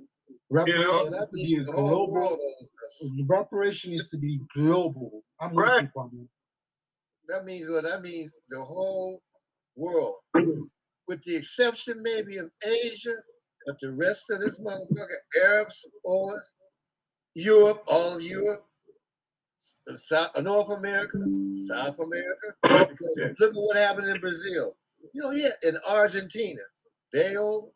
Well, 0.50 0.66
Reparation 0.66 1.12
that 1.12 1.28
needs 1.32 1.68
to 1.68 1.72
be 1.72 1.76
global. 1.76 2.10
world 2.12 2.38
owes 2.40 2.70
us. 2.84 3.10
Reparation 3.28 3.90
needs 3.92 4.10
to 4.10 4.18
be 4.18 4.40
global. 4.54 5.22
I'm 5.40 5.54
Right. 5.54 5.88
That 7.28 7.44
means 7.44 7.66
well, 7.70 7.82
that 7.82 8.00
means 8.02 8.34
the 8.48 8.60
whole 8.64 9.22
world, 9.76 10.16
with 11.08 11.22
the 11.24 11.36
exception 11.36 12.02
maybe 12.02 12.38
of 12.38 12.50
Asia, 12.64 13.14
but 13.66 13.78
the 13.80 13.96
rest 14.00 14.30
of 14.30 14.40
this 14.40 14.60
motherfucker, 14.60 15.46
Arabs, 15.48 15.86
us, 16.06 16.54
Europe, 17.34 17.82
all 17.88 18.16
of 18.16 18.22
Europe, 18.22 18.66
uh, 19.90 19.94
South, 19.94 20.30
uh, 20.36 20.42
North 20.42 20.70
America, 20.70 21.18
South 21.52 21.98
America, 21.98 22.56
because 22.88 23.22
look 23.40 23.50
at 23.52 23.56
what 23.56 23.76
happened 23.78 24.08
in 24.08 24.20
Brazil. 24.20 24.76
You 25.14 25.22
know, 25.22 25.30
yeah, 25.32 25.50
in 25.64 25.74
Argentina, 25.88 26.62
they 27.12 27.36
all. 27.36 27.72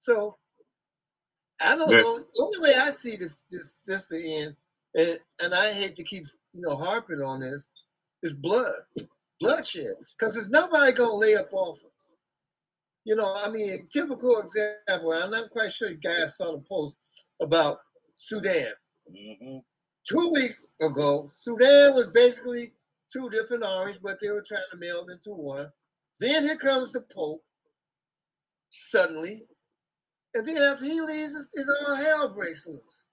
So 0.00 0.36
I 1.62 1.76
don't 1.76 1.90
Yeah. 1.90 1.98
know. 1.98 2.18
The 2.18 2.42
only 2.42 2.58
way 2.60 2.74
I 2.80 2.90
see 2.90 3.16
this 3.16 3.42
this 3.50 3.78
this 3.86 4.08
to 4.08 4.16
end, 4.16 4.56
and, 4.94 5.18
and 5.44 5.54
I 5.54 5.72
hate 5.72 5.96
to 5.96 6.04
keep 6.04 6.24
you 6.52 6.62
know 6.62 6.76
harping 6.76 7.20
on 7.20 7.40
this, 7.40 7.68
is 8.22 8.34
blood, 8.34 8.72
bloodshed, 9.40 9.94
because 10.18 10.34
there's 10.34 10.50
nobody 10.50 10.92
gonna 10.92 11.14
lay 11.14 11.36
up 11.36 11.52
off 11.52 11.78
us. 11.78 12.13
You 13.04 13.16
know, 13.16 13.34
I 13.44 13.50
mean, 13.50 13.88
typical 13.92 14.40
example. 14.40 15.12
I'm 15.12 15.30
not 15.30 15.50
quite 15.50 15.72
sure 15.72 15.90
you 15.90 15.96
guys 15.98 16.38
saw 16.38 16.52
the 16.52 16.64
post 16.68 17.30
about 17.42 17.78
Sudan. 18.14 18.72
hmm 19.08 19.58
Two 20.08 20.30
weeks 20.34 20.74
ago, 20.82 21.24
Sudan 21.28 21.94
was 21.94 22.10
basically 22.14 22.72
two 23.12 23.30
different 23.30 23.64
armies, 23.64 23.98
but 23.98 24.18
they 24.20 24.28
were 24.28 24.44
trying 24.46 24.62
to 24.72 24.78
meld 24.78 25.10
into 25.10 25.30
one. 25.30 25.66
Then 26.20 26.44
here 26.44 26.56
comes 26.56 26.92
the 26.92 27.02
Pope 27.14 27.42
suddenly. 28.70 29.44
And 30.34 30.46
then 30.46 30.58
after 30.58 30.84
he 30.86 31.00
leaves, 31.00 31.34
it's, 31.34 31.50
it's 31.54 31.86
all 31.88 31.96
hell 31.96 32.34
breaks 32.34 32.66
loose. 32.68 33.04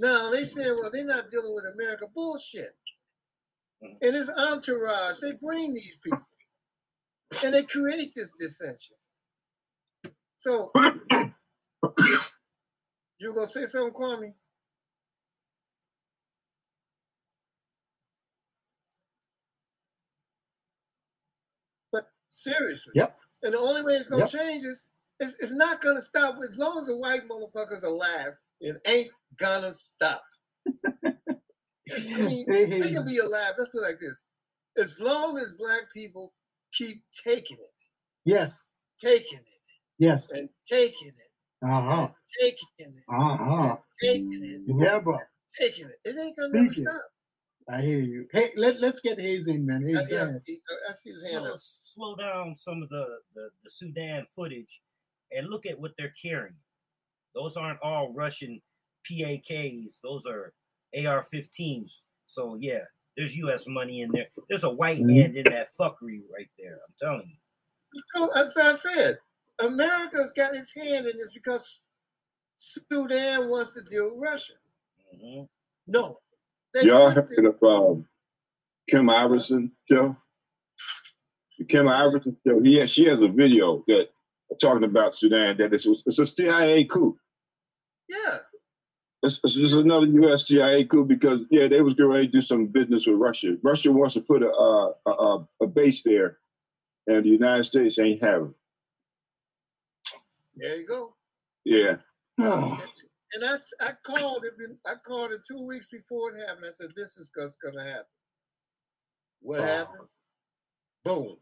Now 0.00 0.30
they 0.30 0.44
say, 0.44 0.70
well, 0.72 0.90
they're 0.92 1.06
not 1.06 1.30
dealing 1.30 1.54
with 1.54 1.64
America. 1.74 2.06
Bullshit. 2.14 2.76
And 3.82 4.14
his 4.14 4.30
entourage, 4.30 5.20
they 5.22 5.32
bring 5.42 5.74
these 5.74 5.98
people. 6.04 6.26
And 7.44 7.54
they 7.54 7.64
create 7.64 8.12
this 8.14 8.34
dissension. 8.38 8.97
So 10.38 10.70
you 13.20 13.34
gonna 13.34 13.46
say 13.46 13.66
something, 13.66 13.94
Kwame? 13.94 14.34
But 21.92 22.04
seriously. 22.28 22.94
Yep. 22.96 23.16
And 23.44 23.54
the 23.54 23.58
only 23.58 23.82
way 23.82 23.94
it's 23.94 24.08
gonna 24.08 24.20
Yep. 24.22 24.28
change 24.28 24.62
is 24.64 24.88
it's, 25.20 25.42
it's 25.42 25.54
not 25.54 25.80
gonna 25.82 26.02
stop 26.02 26.36
as 26.36 26.58
long 26.58 26.78
as 26.78 26.86
the 26.88 26.96
white 26.98 27.22
motherfuckers 27.30 27.84
alive. 27.84 28.32
It 28.60 28.76
ain't 28.88 29.10
gonna 29.38 29.72
stop. 29.72 30.22
It's- 31.86 32.06
I 32.14 32.24
mean, 32.24 32.46
they 32.80 32.90
can 32.90 33.04
be 33.04 33.18
alive. 33.18 33.52
Let's 33.58 33.70
put 33.70 33.80
it 33.80 33.88
like 33.88 34.00
this: 34.00 34.22
as 34.78 35.00
long 35.00 35.38
as 35.38 35.54
black 35.58 35.84
people 35.94 36.32
keep 36.74 37.02
taking 37.26 37.58
it, 37.58 37.80
Yes. 38.24 38.70
taking 39.00 39.38
it, 39.40 39.57
Yes. 39.98 40.30
and 40.32 40.48
taking 40.70 41.08
it, 41.08 41.30
Uh 41.66 41.82
huh. 41.82 42.08
taking 42.40 42.68
it, 42.96 43.02
Uh 43.08 43.36
huh. 43.36 43.76
taking 44.02 44.40
it, 44.42 44.62
Yeah, 44.80 44.98
bro. 45.00 45.18
taking 45.60 45.86
it, 45.86 45.96
it 46.08 46.16
ain't 46.18 46.36
gonna 46.38 46.52
never 46.52 46.70
it. 46.70 46.76
stop. 46.78 47.02
I 47.70 47.82
hear 47.82 48.00
you. 48.00 48.26
Hey, 48.32 48.48
let 48.56 48.80
let's 48.80 49.00
get 49.00 49.20
Hayes 49.20 49.46
in, 49.48 49.66
man. 49.66 49.82
Hayes, 49.82 49.98
I, 49.98 50.10
go 50.10 50.16
yeah, 50.16 50.22
I 50.24 50.26
see, 50.28 50.58
I 50.88 50.92
see 50.92 51.10
his 51.10 51.26
hand 51.30 51.44
slow, 51.44 51.54
up. 51.54 51.60
slow 51.84 52.16
down 52.16 52.54
some 52.54 52.82
of 52.82 52.88
the, 52.88 53.06
the, 53.34 53.50
the 53.64 53.70
Sudan 53.70 54.24
footage 54.34 54.80
and 55.32 55.48
look 55.48 55.66
at 55.66 55.78
what 55.80 55.92
they're 55.98 56.14
carrying. 56.22 56.56
Those 57.34 57.56
aren't 57.56 57.80
all 57.82 58.12
Russian 58.14 58.60
PAKs, 59.10 60.00
those 60.02 60.24
are 60.26 60.52
AR 60.96 61.24
15s. 61.32 62.00
So, 62.26 62.56
yeah, 62.60 62.84
there's 63.16 63.36
US 63.36 63.66
money 63.68 64.02
in 64.02 64.12
there. 64.12 64.28
There's 64.48 64.64
a 64.64 64.70
white 64.70 64.98
Mhm. 64.98 65.10
hand 65.10 65.36
in 65.36 65.44
that 65.50 65.68
fuckery 65.78 66.22
right 66.32 66.50
there. 66.58 66.74
I'm 66.86 66.94
telling 66.98 67.28
you. 67.28 68.02
So, 68.14 68.28
That's 68.34 68.56
what 68.56 68.66
I 68.66 68.72
said. 68.74 69.18
America's 69.64 70.32
got 70.36 70.54
its 70.54 70.74
hand 70.74 71.06
in 71.06 71.16
this 71.16 71.32
because 71.34 71.86
Sudan 72.56 73.48
wants 73.50 73.74
to 73.74 73.84
deal 73.94 74.14
with 74.14 74.22
Russia. 74.22 74.52
hmm 75.20 75.42
No. 75.86 76.18
They 76.74 76.82
Y'all 76.88 77.06
put 77.12 77.14
heard 77.14 77.28
the- 77.28 77.48
of 77.50 77.62
um, 77.62 78.06
Kim 78.90 79.06
Iversen 79.08 79.70
show? 79.90 80.16
The 81.58 81.64
Kim 81.64 81.86
Iversen 81.86 82.36
show. 82.46 82.60
He 82.62 82.76
has, 82.78 82.92
she 82.92 83.06
has 83.06 83.20
a 83.20 83.28
video 83.28 83.82
that 83.88 84.08
talking 84.60 84.84
about 84.84 85.14
Sudan. 85.14 85.56
That 85.56 85.72
it's, 85.74 85.86
it's 85.86 86.18
a 86.18 86.26
CIA 86.26 86.84
coup. 86.84 87.16
yeah. 88.08 88.36
It's, 89.24 89.40
it's 89.42 89.54
just 89.56 89.74
another 89.74 90.06
U.S. 90.06 90.42
CIA 90.46 90.84
coup 90.84 91.04
because 91.04 91.48
yeah, 91.50 91.66
they 91.66 91.82
was 91.82 91.94
going 91.94 92.22
to 92.22 92.28
do 92.28 92.40
some 92.40 92.66
business 92.66 93.04
with 93.06 93.16
Russia. 93.16 93.56
Russia 93.64 93.90
wants 93.90 94.14
to 94.14 94.20
put 94.20 94.44
a 94.44 94.48
a, 94.50 94.94
a, 95.10 95.48
a 95.62 95.66
base 95.66 96.02
there, 96.04 96.38
and 97.08 97.24
the 97.24 97.28
United 97.30 97.64
States 97.64 97.98
ain't 97.98 98.22
having. 98.22 98.54
There 100.58 100.76
you 100.80 100.86
go. 100.86 101.16
Yeah, 101.64 101.96
Oh, 102.40 102.78
And 103.34 103.44
I, 103.44 103.56
I 103.82 103.92
called 104.04 104.44
it. 104.44 104.54
I 104.86 104.94
called 105.06 105.32
it 105.32 105.40
two 105.46 105.66
weeks 105.66 105.86
before 105.90 106.32
it 106.32 106.40
happened. 106.46 106.66
I 106.66 106.70
said, 106.70 106.90
"This 106.96 107.16
is 107.18 107.30
what's 107.34 107.56
gonna 107.56 107.84
happen." 107.84 108.06
What 109.40 109.60
Wow. 109.60 109.66
happened? 109.66 110.08
Boom! 111.04 111.40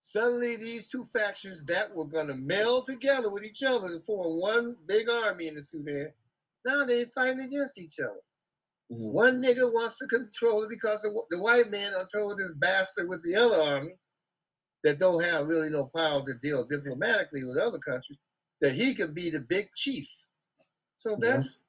Suddenly, 0.00 0.56
these 0.56 0.90
two 0.90 1.04
factions 1.04 1.64
that 1.66 1.94
were 1.94 2.06
gonna 2.06 2.36
meld 2.36 2.86
together 2.86 3.30
with 3.30 3.44
each 3.44 3.62
other 3.62 3.88
to 3.88 4.00
form 4.00 4.40
one 4.40 4.76
big 4.86 5.08
army 5.08 5.48
in 5.48 5.54
the 5.54 5.62
Sudan, 5.62 6.12
now 6.64 6.84
they're 6.84 7.06
fighting 7.06 7.40
against 7.40 7.78
each 7.78 7.98
other. 8.00 8.22
Mhm. 8.92 9.12
One 9.12 9.42
nigga 9.42 9.72
wants 9.72 9.98
to 9.98 10.06
control 10.06 10.64
it 10.64 10.70
because 10.70 11.02
the, 11.02 11.26
the 11.30 11.40
white 11.42 11.70
man 11.70 11.92
told 12.14 12.38
this 12.38 12.52
bastard 12.56 13.08
with 13.08 13.22
the 13.24 13.36
other 13.36 13.60
army 13.74 13.98
that 14.84 14.98
don't 14.98 15.22
have 15.24 15.46
really 15.46 15.70
no 15.70 15.88
power 15.94 16.22
to 16.24 16.34
deal 16.40 16.64
diplomatically 16.66 17.44
with 17.44 17.58
other 17.58 17.78
countries 17.78 18.18
that 18.60 18.74
he 18.74 18.94
could 18.94 19.14
be 19.14 19.30
the 19.30 19.44
big 19.48 19.66
chief. 19.74 20.06
So 20.98 21.10
Yeah. 21.20 21.32
that's 21.36 21.64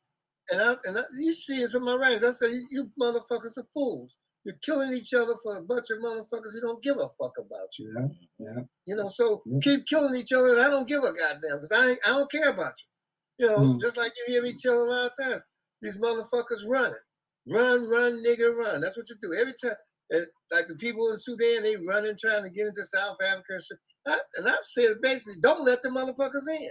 and 0.52 0.62
I 0.62 0.76
and 0.86 0.98
I, 0.98 1.02
you 1.20 1.34
see 1.34 1.58
it's 1.58 1.76
in 1.76 1.84
my 1.84 1.96
writings. 1.96 2.24
I 2.24 2.32
said 2.32 2.52
you, 2.52 2.66
you 2.72 2.92
motherfuckers 3.00 3.58
are 3.58 3.68
fools. 3.74 4.18
You're 4.46 4.58
killing 4.64 4.94
each 4.94 5.14
other 5.14 5.34
for 5.44 5.58
a 5.58 5.64
bunch 5.64 5.88
of 5.92 6.00
motherfuckers 6.00 6.54
who 6.54 6.62
don't 6.62 6.82
give 6.84 6.98
a 6.98 7.08
fuck 7.20 7.34
about 7.38 7.78
you. 7.78 7.94
yeah, 7.96 8.08
yeah. 8.40 8.62
You 8.86 8.96
know, 8.96 9.08
so 9.08 9.44
Yeah. 9.46 9.60
keep 9.62 9.86
killing 9.88 10.16
each 10.16 10.34
other, 10.34 10.50
and 10.50 10.62
I 10.62 10.70
don't 10.70 10.88
give 10.88 11.04
a 11.04 11.14
goddamn 11.14 11.58
because 11.60 11.72
I 11.76 11.92
I 12.10 12.18
don't 12.18 12.32
care 12.32 12.50
about 12.50 12.74
you. 12.80 13.46
You 13.46 13.52
know, 13.52 13.58
Mm. 13.60 13.80
just 13.80 13.98
like 13.98 14.12
you 14.18 14.34
hear 14.34 14.44
me 14.44 14.54
tell 14.58 14.82
a 14.84 14.86
lot 14.90 15.12
of 15.12 15.18
times, 15.18 15.44
these 15.82 16.00
motherfuckers 16.00 16.68
running, 16.70 17.00
run, 17.48 17.88
run, 17.90 18.24
nigga, 18.24 18.56
run. 18.56 18.82
That's 18.82 18.98
what 18.98 19.10
you 19.10 19.16
do 19.22 19.34
every 19.40 19.54
time. 19.62 19.78
And 20.12 20.26
like 20.52 20.68
the 20.68 20.76
people 20.76 21.10
in 21.12 21.18
Sudan, 21.18 21.64
they 21.64 21.76
running 21.88 22.18
trying 22.20 22.44
to 22.44 22.50
get 22.50 22.68
into 22.68 22.86
South 22.86 23.18
Africa 23.24 23.54
and 23.54 23.64
shit. 23.64 23.78
I, 24.08 24.18
and 24.38 24.48
I've 24.48 24.64
said 24.64 24.98
basically, 25.02 25.42
don't 25.42 25.66
let 25.66 25.84
the 25.84 25.90
motherfuckers 25.90 26.48
in. 26.56 26.70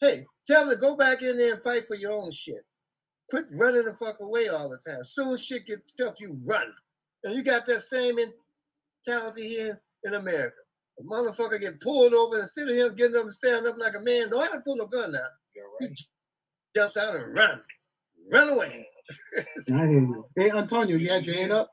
Hey, 0.00 0.24
tell 0.46 0.66
them 0.66 0.74
to 0.74 0.80
go 0.80 0.96
back 0.96 1.22
in 1.22 1.36
there 1.36 1.54
and 1.54 1.62
fight 1.62 1.82
for 1.86 1.96
your 1.96 2.12
own 2.12 2.30
shit. 2.30 2.62
Quit 3.28 3.44
running 3.54 3.84
the 3.84 3.92
fuck 3.92 4.16
away 4.20 4.48
all 4.48 4.70
the 4.70 4.80
time. 4.90 5.04
Soon 5.04 5.32
as 5.34 5.44
shit 5.44 5.66
gets 5.66 5.94
tough, 5.94 6.20
you 6.20 6.38
run. 6.46 6.72
And 7.24 7.34
you 7.34 7.44
got 7.44 7.66
that 7.66 7.80
same 7.80 8.16
mentality 9.06 9.48
here 9.48 9.80
in 10.04 10.14
America. 10.14 10.56
A 10.98 11.02
motherfucker 11.02 11.60
get 11.60 11.80
pulled 11.80 12.14
over 12.14 12.38
instead 12.38 12.68
of 12.68 12.76
him 12.76 12.96
getting 12.96 13.16
up 13.16 13.22
and 13.22 13.32
standing 13.32 13.70
up 13.70 13.78
like 13.78 13.94
a 13.96 14.02
man. 14.02 14.30
No, 14.30 14.40
I 14.40 14.46
Don't 14.48 14.64
pull 14.64 14.76
no 14.76 14.86
gun 14.86 15.12
now. 15.12 15.18
You're 15.54 15.66
He 15.80 15.94
jumps 16.76 16.96
out 16.96 17.14
and 17.14 17.34
run. 17.34 17.60
Run 18.32 18.48
away. 18.50 18.86
I 19.72 19.86
hear 19.86 20.00
you. 20.00 20.26
Hey, 20.36 20.50
Antonio, 20.50 20.96
you 20.96 21.08
had 21.08 21.26
your 21.26 21.36
hand 21.36 21.52
up? 21.52 21.70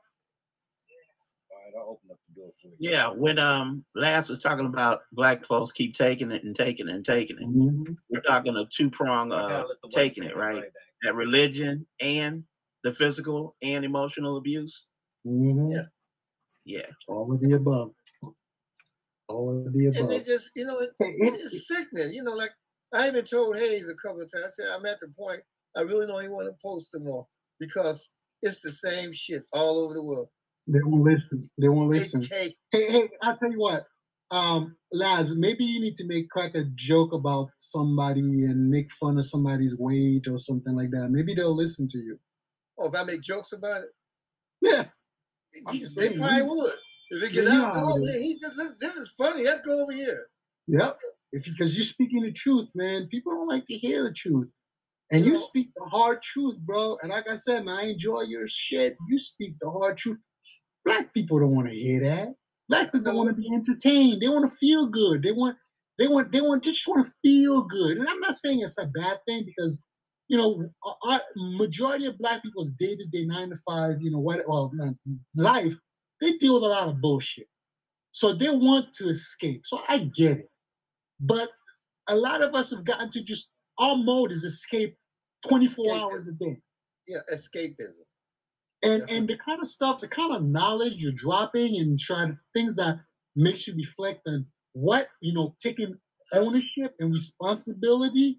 All 1.50 1.58
right, 1.58 1.74
I'll 1.78 1.90
open 1.92 2.10
up 2.10 2.18
the 2.28 2.40
door 2.40 2.44
for 2.44 2.46
you. 2.46 2.52
Yeah, 2.80 3.10
when 3.10 3.38
um 3.38 3.84
last 3.94 4.28
was 4.28 4.42
talking 4.42 4.66
about 4.66 5.00
black 5.12 5.44
folks 5.44 5.72
keep 5.72 5.94
taking 5.94 6.30
it 6.30 6.44
and 6.44 6.54
taking 6.56 6.88
it 6.88 6.94
and 6.94 7.04
taking 7.04 7.36
it. 7.38 7.48
Mhm. 7.48 7.96
We're 8.10 8.20
talking 8.20 8.56
a 8.56 8.66
two 8.66 8.90
prong 8.90 9.32
uh 9.32 9.48
gotta 9.48 9.68
let 9.68 9.80
the 9.82 9.88
white 9.88 9.94
taking 9.94 10.24
it, 10.24 10.36
man 10.36 10.46
right? 10.54 10.64
That 11.02 11.14
religion 11.14 11.86
and 12.00 12.44
the 12.82 12.92
physical 12.94 13.56
and 13.62 13.84
emotional 13.84 14.36
abuse. 14.36 14.88
Mhm. 15.26 15.72
Yeah. 15.72 15.82
Yeah. 16.64 16.86
All 17.08 17.32
of 17.32 17.40
the 17.40 17.52
above. 17.52 17.94
All 19.28 19.50
of 19.66 19.72
the 19.72 19.86
above. 19.86 19.96
And 19.98 20.06
above. 20.06 20.10
they 20.10 20.24
just, 20.24 20.52
you 20.56 20.64
know, 20.64 20.78
it, 20.78 20.90
Hey, 20.98 21.14
it- 21.18 21.34
it's 21.34 21.68
sickening. 21.68 22.12
You 22.12 22.22
know, 22.22 22.32
like 22.34 22.50
I 22.94 23.08
even 23.08 23.24
told 23.24 23.56
Hayes 23.56 23.90
a 23.90 23.94
couple 23.96 24.22
of 24.22 24.30
times, 24.32 24.44
I 24.46 24.50
said, 24.50 24.68
I'm 24.74 24.86
at 24.86 25.00
the 25.00 25.08
point 25.08 25.40
I 25.76 25.82
really 25.82 26.06
don't 26.06 26.20
even 26.22 26.32
want 26.32 26.48
to 26.48 26.56
post 26.62 26.92
them 26.92 27.04
more 27.04 27.26
because 27.60 28.12
it's 28.42 28.60
the 28.60 28.70
same 28.72 29.12
shit 29.12 29.42
all 29.52 29.84
over 29.84 29.94
the 29.94 30.02
world. 30.04 30.28
They 30.68 30.80
won't 30.84 31.04
listen. 31.04 31.42
They 31.58 31.68
won't 31.68 31.88
listen. 31.88 32.20
Hey, 32.30 32.54
hey, 32.72 33.08
I'll 33.22 33.36
tell 33.38 33.50
you 33.50 33.58
what. 33.58 33.86
Um, 34.30 34.76
Laz, 34.92 35.34
maybe 35.34 35.64
you 35.64 35.80
need 35.80 35.96
to 35.96 36.06
make 36.06 36.28
crack 36.28 36.54
a 36.54 36.64
joke 36.74 37.12
about 37.14 37.48
somebody 37.58 38.44
and 38.44 38.68
make 38.68 38.90
fun 38.92 39.16
of 39.18 39.24
somebody's 39.24 39.76
weight 39.78 40.28
or 40.28 40.36
something 40.38 40.74
like 40.76 40.90
that. 40.90 41.08
Maybe 41.10 41.34
they'll 41.34 41.54
listen 41.56 41.86
to 41.88 41.98
you. 41.98 42.18
oh, 42.78 42.88
if 42.88 42.94
I 42.94 43.04
make 43.04 43.22
jokes 43.22 43.52
about 43.52 43.82
it, 43.82 43.90
Yeah. 44.62 44.84
He- 45.72 45.84
they 45.96 46.10
probably 46.16 46.38
you- 46.38 46.48
would. 46.50 46.72
If 47.10 47.22
it 47.22 47.32
get 47.32 47.44
Yeah, 47.44 47.62
out, 47.62 47.72
oh 47.74 47.98
man, 48.04 48.20
he 48.22 48.38
just 48.38 48.54
this 48.80 48.96
is 48.96 49.12
funny. 49.16 49.42
Let's 49.44 49.62
go 49.62 49.82
over 49.82 49.92
here. 49.92 50.28
Yep. 50.66 50.98
If 51.32 51.44
because 51.44 51.74
you're 51.76 51.86
speaking 51.86 52.22
the 52.22 52.32
truth, 52.32 52.70
man. 52.74 53.08
People 53.08 53.32
don't 53.32 53.48
like 53.48 53.66
to 53.66 53.74
hear 53.74 54.02
the 54.04 54.12
truth. 54.12 54.48
And 55.10 55.24
you 55.24 55.32
No. 55.32 55.38
speak 55.38 55.70
the 55.74 55.84
hard 55.86 56.20
truth, 56.20 56.58
bro. 56.60 56.98
And 57.00 57.10
like 57.10 57.28
I 57.30 57.36
said, 57.36 57.64
man, 57.64 57.78
I 57.78 57.82
enjoy 57.88 58.22
your 58.22 58.46
shit. 58.46 58.96
You 59.08 59.18
speak 59.18 59.54
the 59.60 59.70
hard 59.70 59.96
truth. 59.96 60.18
Black 60.88 61.12
people 61.14 61.38
don't 61.40 61.54
want 61.54 61.68
to 61.68 61.74
hear 61.74 62.00
that. 62.00 62.34
Black 62.68 62.92
people 62.92 63.04
don't 63.12 63.16
want 63.16 63.28
to 63.30 63.34
be 63.34 63.48
entertained. 63.54 64.20
They 64.20 64.28
want 64.28 64.48
to 64.48 64.56
feel 64.56 64.86
good. 64.86 65.22
They 65.22 65.32
want, 65.32 65.56
they 65.98 66.08
want, 66.08 66.32
they 66.32 66.40
want, 66.40 66.62
they 66.64 66.70
just 66.70 66.86
want 66.88 67.06
to 67.06 67.12
feel 67.22 67.62
good. 67.62 67.96
And 67.98 68.08
I'm 68.08 68.20
not 68.20 68.34
saying 68.34 68.60
it's 68.60 68.78
a 68.78 68.86
bad 68.86 69.18
thing 69.26 69.44
because, 69.44 69.84
you 70.28 70.36
know, 70.36 70.68
our- 71.06 71.22
majority 71.36 72.06
of 72.06 72.18
black 72.18 72.42
people's 72.42 72.70
day 72.72 72.94
to 72.96 73.06
day 73.06 73.24
nine 73.24 73.50
to 73.50 73.56
five, 73.68 73.96
you 74.00 74.10
know, 74.10 74.18
what, 74.18 74.46
well, 74.46 74.72
life, 75.36 75.74
they 76.20 76.32
deal 76.34 76.54
with 76.54 76.62
a 76.64 76.66
lot 76.66 76.88
of 76.88 77.00
bullshit. 77.00 77.46
So 78.10 78.32
they 78.32 78.50
want 78.50 78.92
to 78.94 79.08
escape. 79.08 79.62
So 79.64 79.80
I 79.88 79.98
get 79.98 80.38
it. 80.38 80.48
But 81.20 81.48
a 82.08 82.16
lot 82.16 82.42
of 82.42 82.54
us 82.54 82.70
have 82.70 82.84
gotten 82.84 83.10
to 83.10 83.22
just 83.22 83.50
our 83.78 83.96
mode 83.96 84.32
is 84.32 84.44
escape 84.44 84.96
24 85.46 85.86
Escape. 85.86 86.02
hours 86.02 86.28
a 86.28 86.32
day. 86.32 86.56
Yeah, 87.06 87.18
escapism. 87.32 88.02
And 88.82 89.00
Yes, 89.00 89.12
and 89.12 89.28
the 89.28 89.36
kind 89.36 89.60
of 89.60 89.66
stuff, 89.66 90.00
the 90.00 90.08
kind 90.08 90.32
of 90.32 90.44
knowledge 90.44 91.02
you're 91.02 91.12
dropping 91.12 91.76
and 91.78 91.98
trying 91.98 92.38
things 92.54 92.76
that 92.76 93.00
makes 93.34 93.66
you 93.66 93.74
reflect 93.74 94.22
on 94.26 94.46
what 94.72 95.08
you 95.20 95.32
know, 95.34 95.56
taking 95.60 95.98
ownership 96.32 96.94
and 97.00 97.12
responsibility 97.12 98.38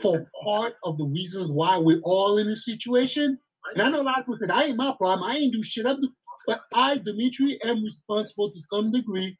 for 0.00 0.26
part 0.44 0.74
of 0.84 0.98
the 0.98 1.04
reasons 1.04 1.50
why 1.50 1.78
we're 1.78 2.00
all 2.04 2.38
in 2.38 2.46
this 2.46 2.64
situation. 2.64 3.38
And 3.74 3.82
I 3.82 3.90
know 3.90 4.00
a 4.00 4.02
lot 4.02 4.18
of 4.18 4.26
people 4.26 4.38
say 4.38 4.46
that 4.46 4.66
ain't 4.66 4.76
my 4.76 4.94
problem. 4.98 5.28
I 5.28 5.36
ain't 5.36 5.52
do 5.52 5.62
shit. 5.62 5.86
I'm 5.86 6.00
do-" 6.00 6.12
but 6.46 6.62
I, 6.74 6.98
Dimitri, 6.98 7.58
am 7.64 7.82
responsible 7.82 8.50
to 8.50 8.58
some 8.70 8.90
degree 8.90 9.36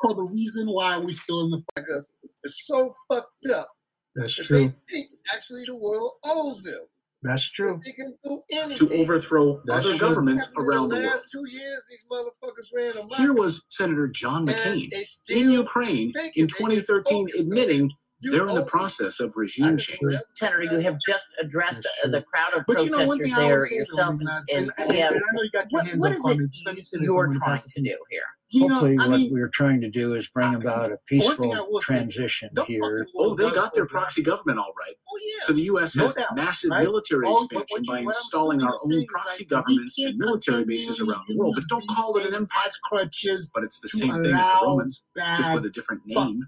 for 0.00 0.14
the 0.14 0.22
reason 0.22 0.66
why 0.68 0.96
we're 0.96 1.12
still 1.12 1.44
in 1.44 1.50
the. 1.50 1.62
Because 1.74 2.12
it's 2.44 2.66
so 2.66 2.94
fucked 3.10 3.46
up 3.54 3.66
That's 4.14 4.36
that 4.36 4.48
they 4.48 4.64
think 4.64 5.10
actually 5.34 5.64
the 5.66 5.76
world 5.76 6.12
owes 6.24 6.62
them. 6.62 6.84
That's 7.22 7.50
true. 7.50 7.78
They 7.84 7.92
can 7.92 8.16
do 8.24 8.40
anything. 8.52 8.88
to 8.88 9.02
overthrow 9.02 9.60
That's 9.66 9.86
other 9.86 9.96
true. 9.98 10.08
governments 10.08 10.50
around 10.56 10.88
the 10.88 10.94
the 10.96 11.00
world. 11.02 11.12
last 11.12 11.30
two 11.30 11.44
years, 11.50 11.86
these 11.90 12.06
motherfuckers 12.10 12.74
ran 12.74 13.04
amok. 13.04 13.18
Here 13.18 13.32
was 13.34 13.62
Senator 13.68 14.08
John 14.08 14.46
McCain 14.46 14.88
in 15.30 15.50
Ukraine 15.50 15.96
in 15.96 16.08
it. 16.08 16.14
They 16.34 16.42
just 16.42 16.58
2013 16.58 17.28
admitting 17.40 17.90
you 18.22 18.32
they're 18.32 18.46
in 18.46 18.54
the 18.54 18.66
process 18.66 19.20
of 19.20 19.34
regime 19.36 19.76
change. 19.78 20.00
Senator, 20.36 20.64
you 20.64 20.78
have 20.80 20.98
just 21.06 21.24
addressed 21.40 21.86
uh, 22.04 22.08
the 22.08 22.22
crowd 22.22 22.52
of 22.54 22.64
But 22.66 22.84
you 22.84 22.90
know, 22.90 22.98
one 23.04 23.18
protesters 23.18 23.36
there 23.36 23.56
would 23.56 23.62
say, 23.62 23.74
though, 23.74 23.80
yourself 23.80 24.10
and, 24.10 24.24
Laz, 24.24 24.46
and 24.52 24.58
and, 24.58 24.72
and, 24.78 24.94
yeah. 24.98 25.06
and 25.08 25.16
I 25.16 25.20
know 25.32 25.42
you 25.42 25.50
got 25.52 25.70
your 25.72 25.80
What, 25.80 25.88
hands 25.88 26.00
what 26.00 26.12
up 26.12 26.18
is 26.18 26.24
on 26.24 26.32
it 26.32 26.38
me. 26.38 26.46
Just 26.48 26.66
let 26.66 26.74
me 26.74 26.80
say 26.82 26.98
this, 26.98 27.06
you're 27.06 27.24
I'm 27.24 27.32
trying 27.32 27.58
to 27.58 27.82
do 27.82 27.96
here? 28.10 28.22
You 28.52 28.66
know, 28.66 28.74
Hopefully, 28.74 28.96
I 29.00 29.08
what 29.08 29.18
mean, 29.20 29.32
we're 29.32 29.48
trying 29.48 29.80
to 29.82 29.88
do 29.90 30.14
is 30.14 30.28
bring 30.28 30.48
I- 30.48 30.54
about 30.54 30.90
a 30.90 30.98
peaceful 31.06 31.52
I 31.52 31.60
will 31.60 31.80
say, 31.80 31.94
transition 31.94 32.50
here. 32.66 33.06
Oh, 33.16 33.34
they 33.36 33.48
got 33.50 33.74
their 33.74 33.84
for 33.86 33.92
black 33.92 34.02
proxy 34.04 34.22
government 34.22 34.58
all 34.58 34.72
right. 34.76 34.94
Oh 35.08 35.18
yeah. 35.24 35.46
So 35.46 35.52
the 35.52 35.62
U.S. 35.62 35.94
No 35.94 36.02
has 36.02 36.14
doubt, 36.14 36.34
massive 36.34 36.70
right? 36.70 36.82
military 36.82 37.26
All- 37.26 37.44
expansion 37.44 37.84
by 37.86 38.00
installing 38.00 38.60
our 38.62 38.74
own 38.86 39.04
proxy 39.06 39.44
we 39.44 39.48
governments 39.48 39.98
and 39.98 40.18
military 40.18 40.64
bases 40.64 40.98
around 41.00 41.22
the 41.28 41.38
world. 41.38 41.54
But 41.56 41.64
don't 41.68 41.88
call 41.88 42.16
it 42.16 42.22
an 42.24 42.30
these 42.32 42.36
empire. 42.40 42.70
crutches 42.84 43.50
But 43.54 43.62
it's 43.62 43.78
the 43.80 43.88
same 43.88 44.14
thing 44.22 44.34
as 44.34 44.44
the 44.46 44.58
Romans, 44.64 45.04
just 45.16 45.54
with 45.54 45.64
a 45.66 45.70
different 45.70 46.02
name. 46.06 46.44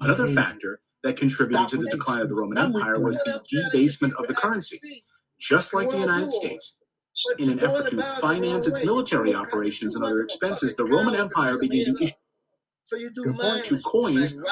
Another 0.00 0.24
behavior. 0.24 0.42
factor 0.42 0.80
that 1.02 1.16
contributed 1.16 1.56
Stop 1.56 1.70
to 1.70 1.76
the 1.78 1.88
decline 1.88 2.20
of 2.20 2.28
the 2.28 2.34
Roman 2.34 2.58
Empire 2.58 2.98
was 3.00 3.16
the 3.24 3.30
I'm 3.30 3.32
trying 3.32 3.44
to 3.44 3.56
get 3.56 3.72
debasement 3.72 4.14
of 4.18 4.26
the 4.28 4.34
currency. 4.34 4.76
Just 5.40 5.72
like 5.72 5.88
the 5.88 5.98
United 5.98 6.30
States, 6.30 6.77
But 6.77 6.77
in 7.38 7.50
an 7.50 7.60
effort 7.60 7.88
to 7.88 7.92
about 7.92 7.92
it 7.92 7.96
the 7.96 8.02
wrong 8.02 8.20
finance 8.20 8.66
its 8.66 8.84
military 8.84 9.30
doing 9.30 9.36
operations 9.40 9.94
and 9.94 10.04
other 10.04 10.14
much 10.14 10.20
of 10.20 10.24
a 10.24 10.24
expenses, 10.24 10.76
the 10.76 10.84
Roman 10.84 11.14
Empire 11.16 11.58
began 11.58 11.94
to 11.96 12.04
issue. 12.04 12.14
So 12.84 12.96
you 12.96 13.10
do 13.14 13.24
Good 13.24 13.36
point. 13.36 13.42
mindless 13.42 13.84
to 13.84 13.88
coins 13.90 14.36
like 14.36 14.46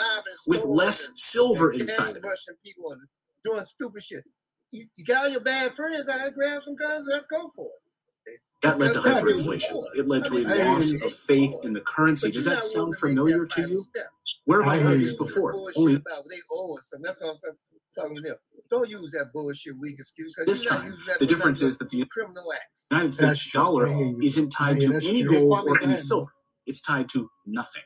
with 0.46 0.64
less 0.64 1.08
and, 1.08 1.18
silver 1.18 1.70
and 1.70 1.80
inside 1.80 2.14
gang 2.14 2.16
of 2.16 2.16
it. 2.16 2.22
people 2.62 2.92
and 2.92 3.00
doing 3.42 3.62
stupid 3.64 4.02
shit. 4.02 4.24
You, 4.72 4.84
you 4.96 5.04
got 5.06 5.24
all 5.24 5.30
your 5.30 5.40
bad 5.40 5.72
friends 5.72 6.08
out 6.08 6.20
here, 6.20 6.30
grab 6.32 6.60
some 6.60 6.76
guns, 6.76 7.08
let's 7.10 7.26
go 7.26 7.48
for 7.56 7.66
it. 7.66 8.40
That 8.62 8.78
led 8.78 8.92
to 8.94 9.00
hyperinflation. 9.00 9.80
It 9.96 10.08
led 10.08 10.24
to 10.26 10.34
a 10.36 10.40
I 10.40 10.58
mean, 10.58 10.66
loss 10.74 10.92
of 11.02 11.14
faith 11.14 11.54
in 11.62 11.72
the 11.72 11.80
currency. 11.80 12.30
Does 12.30 12.44
that 12.44 12.62
sound 12.62 12.94
willing 12.98 13.16
to 13.16 13.24
make 13.24 13.34
familiar 13.34 13.46
to 13.46 13.60
you? 13.70 13.78
step. 13.78 14.06
Where 14.44 14.62
have 14.62 14.72
I 14.72 14.76
I 14.76 14.80
heard 14.80 15.00
this 15.00 15.12
you. 15.12 15.18
Use 15.18 15.18
that 15.18 15.24
before? 15.24 15.52
Only 15.76 15.94
about 15.94 16.24
they 16.28 16.36
owe 16.52 16.76
us, 16.76 16.92
and 16.92 17.04
that's 17.04 17.22
what 17.22 17.30
I'm 17.30 17.56
talking 17.94 18.16
to 18.16 18.22
them. 18.22 18.36
Don't 18.70 18.88
use 18.88 19.10
that 19.12 19.26
bullshit 19.32 19.74
weak 19.80 19.94
excuse 19.98 20.34
this 20.46 20.64
you're 20.64 20.72
not 20.72 20.80
time, 20.80 20.90
using 20.90 21.06
that 21.06 21.18
the 21.20 21.26
difference 21.26 21.62
is 21.62 21.78
that 21.78 21.90
the 21.90 22.04
criminal 22.06 22.52
acts. 22.52 22.88
United 22.90 23.14
States 23.14 23.52
dollar 23.52 23.86
I 23.86 23.94
hear 23.94 24.06
you. 24.06 24.20
isn't 24.22 24.50
tied 24.50 24.82
Yeah, 24.82 24.98
to 24.98 25.08
any 25.08 25.22
gold 25.22 25.68
or 25.68 25.82
any 25.82 25.98
silver. 25.98 26.32
It's 26.66 26.80
tied 26.80 27.08
to 27.10 27.30
nothing. 27.46 27.82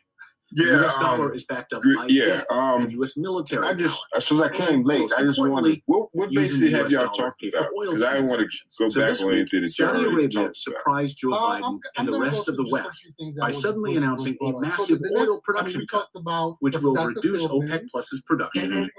The 0.52 0.64
Yeah, 0.64 0.70
U.S. 0.81 0.98
dollar 0.98 1.27
um, 1.27 1.32
is 1.32 1.44
backed 1.44 1.72
up 1.72 1.82
by 1.82 2.06
yeah, 2.09 2.24
debt 2.24 2.47
um, 2.51 2.90
U.S. 2.90 3.16
military 3.16 3.64
I 3.64 3.74
just 3.74 4.01
since 4.18 4.40
I 4.40 4.48
came 4.48 4.82
late, 4.82 5.09
I 5.16 5.22
just 5.22 5.39
wanted 5.39 5.81
what 5.86 6.09
what 6.12 6.31
basically 6.31 6.72
have 6.72 6.90
y'all 6.90 7.09
talked 7.10 7.44
about? 7.44 7.68
Because 7.78 8.02
I 8.02 8.20
want 8.20 8.40
to 8.40 8.47
go 8.47 8.48
So 8.68 8.89
back 8.89 9.10
this 9.10 9.22
on 9.22 9.28
week, 9.28 9.36
anything 9.36 9.60
that 9.62 9.68
Saudi 9.68 10.05
Arabia 10.05 10.51
surprised 10.52 11.18
Joe 11.18 11.31
Uh, 11.32 11.39
Biden 11.39 11.62
I'm, 11.64 11.64
I'm 11.64 11.81
and 11.98 12.09
the 12.09 12.20
rest 12.20 12.48
of 12.48 12.56
the 12.56 12.68
West 12.70 13.02
few 13.02 13.12
things 13.18 13.36
that 13.36 13.43
by 13.43 13.51
suddenly 13.52 13.97
announcing 13.97 14.35
a 14.40 14.51
brought 14.51 14.64
up. 14.66 14.72
So 14.72 14.94
massive 14.94 15.01
oil 15.16 15.20
next, 15.20 15.31
I 15.31 15.32
mean, 15.32 15.40
production 15.44 15.86
cut, 15.86 16.09
about 16.16 16.56
which 16.60 16.77
will 16.78 16.94
reduce. 16.94 17.47
OPEC 17.47 17.89
Plus's 17.90 18.22
production. 18.22 18.72
and, 18.72 18.90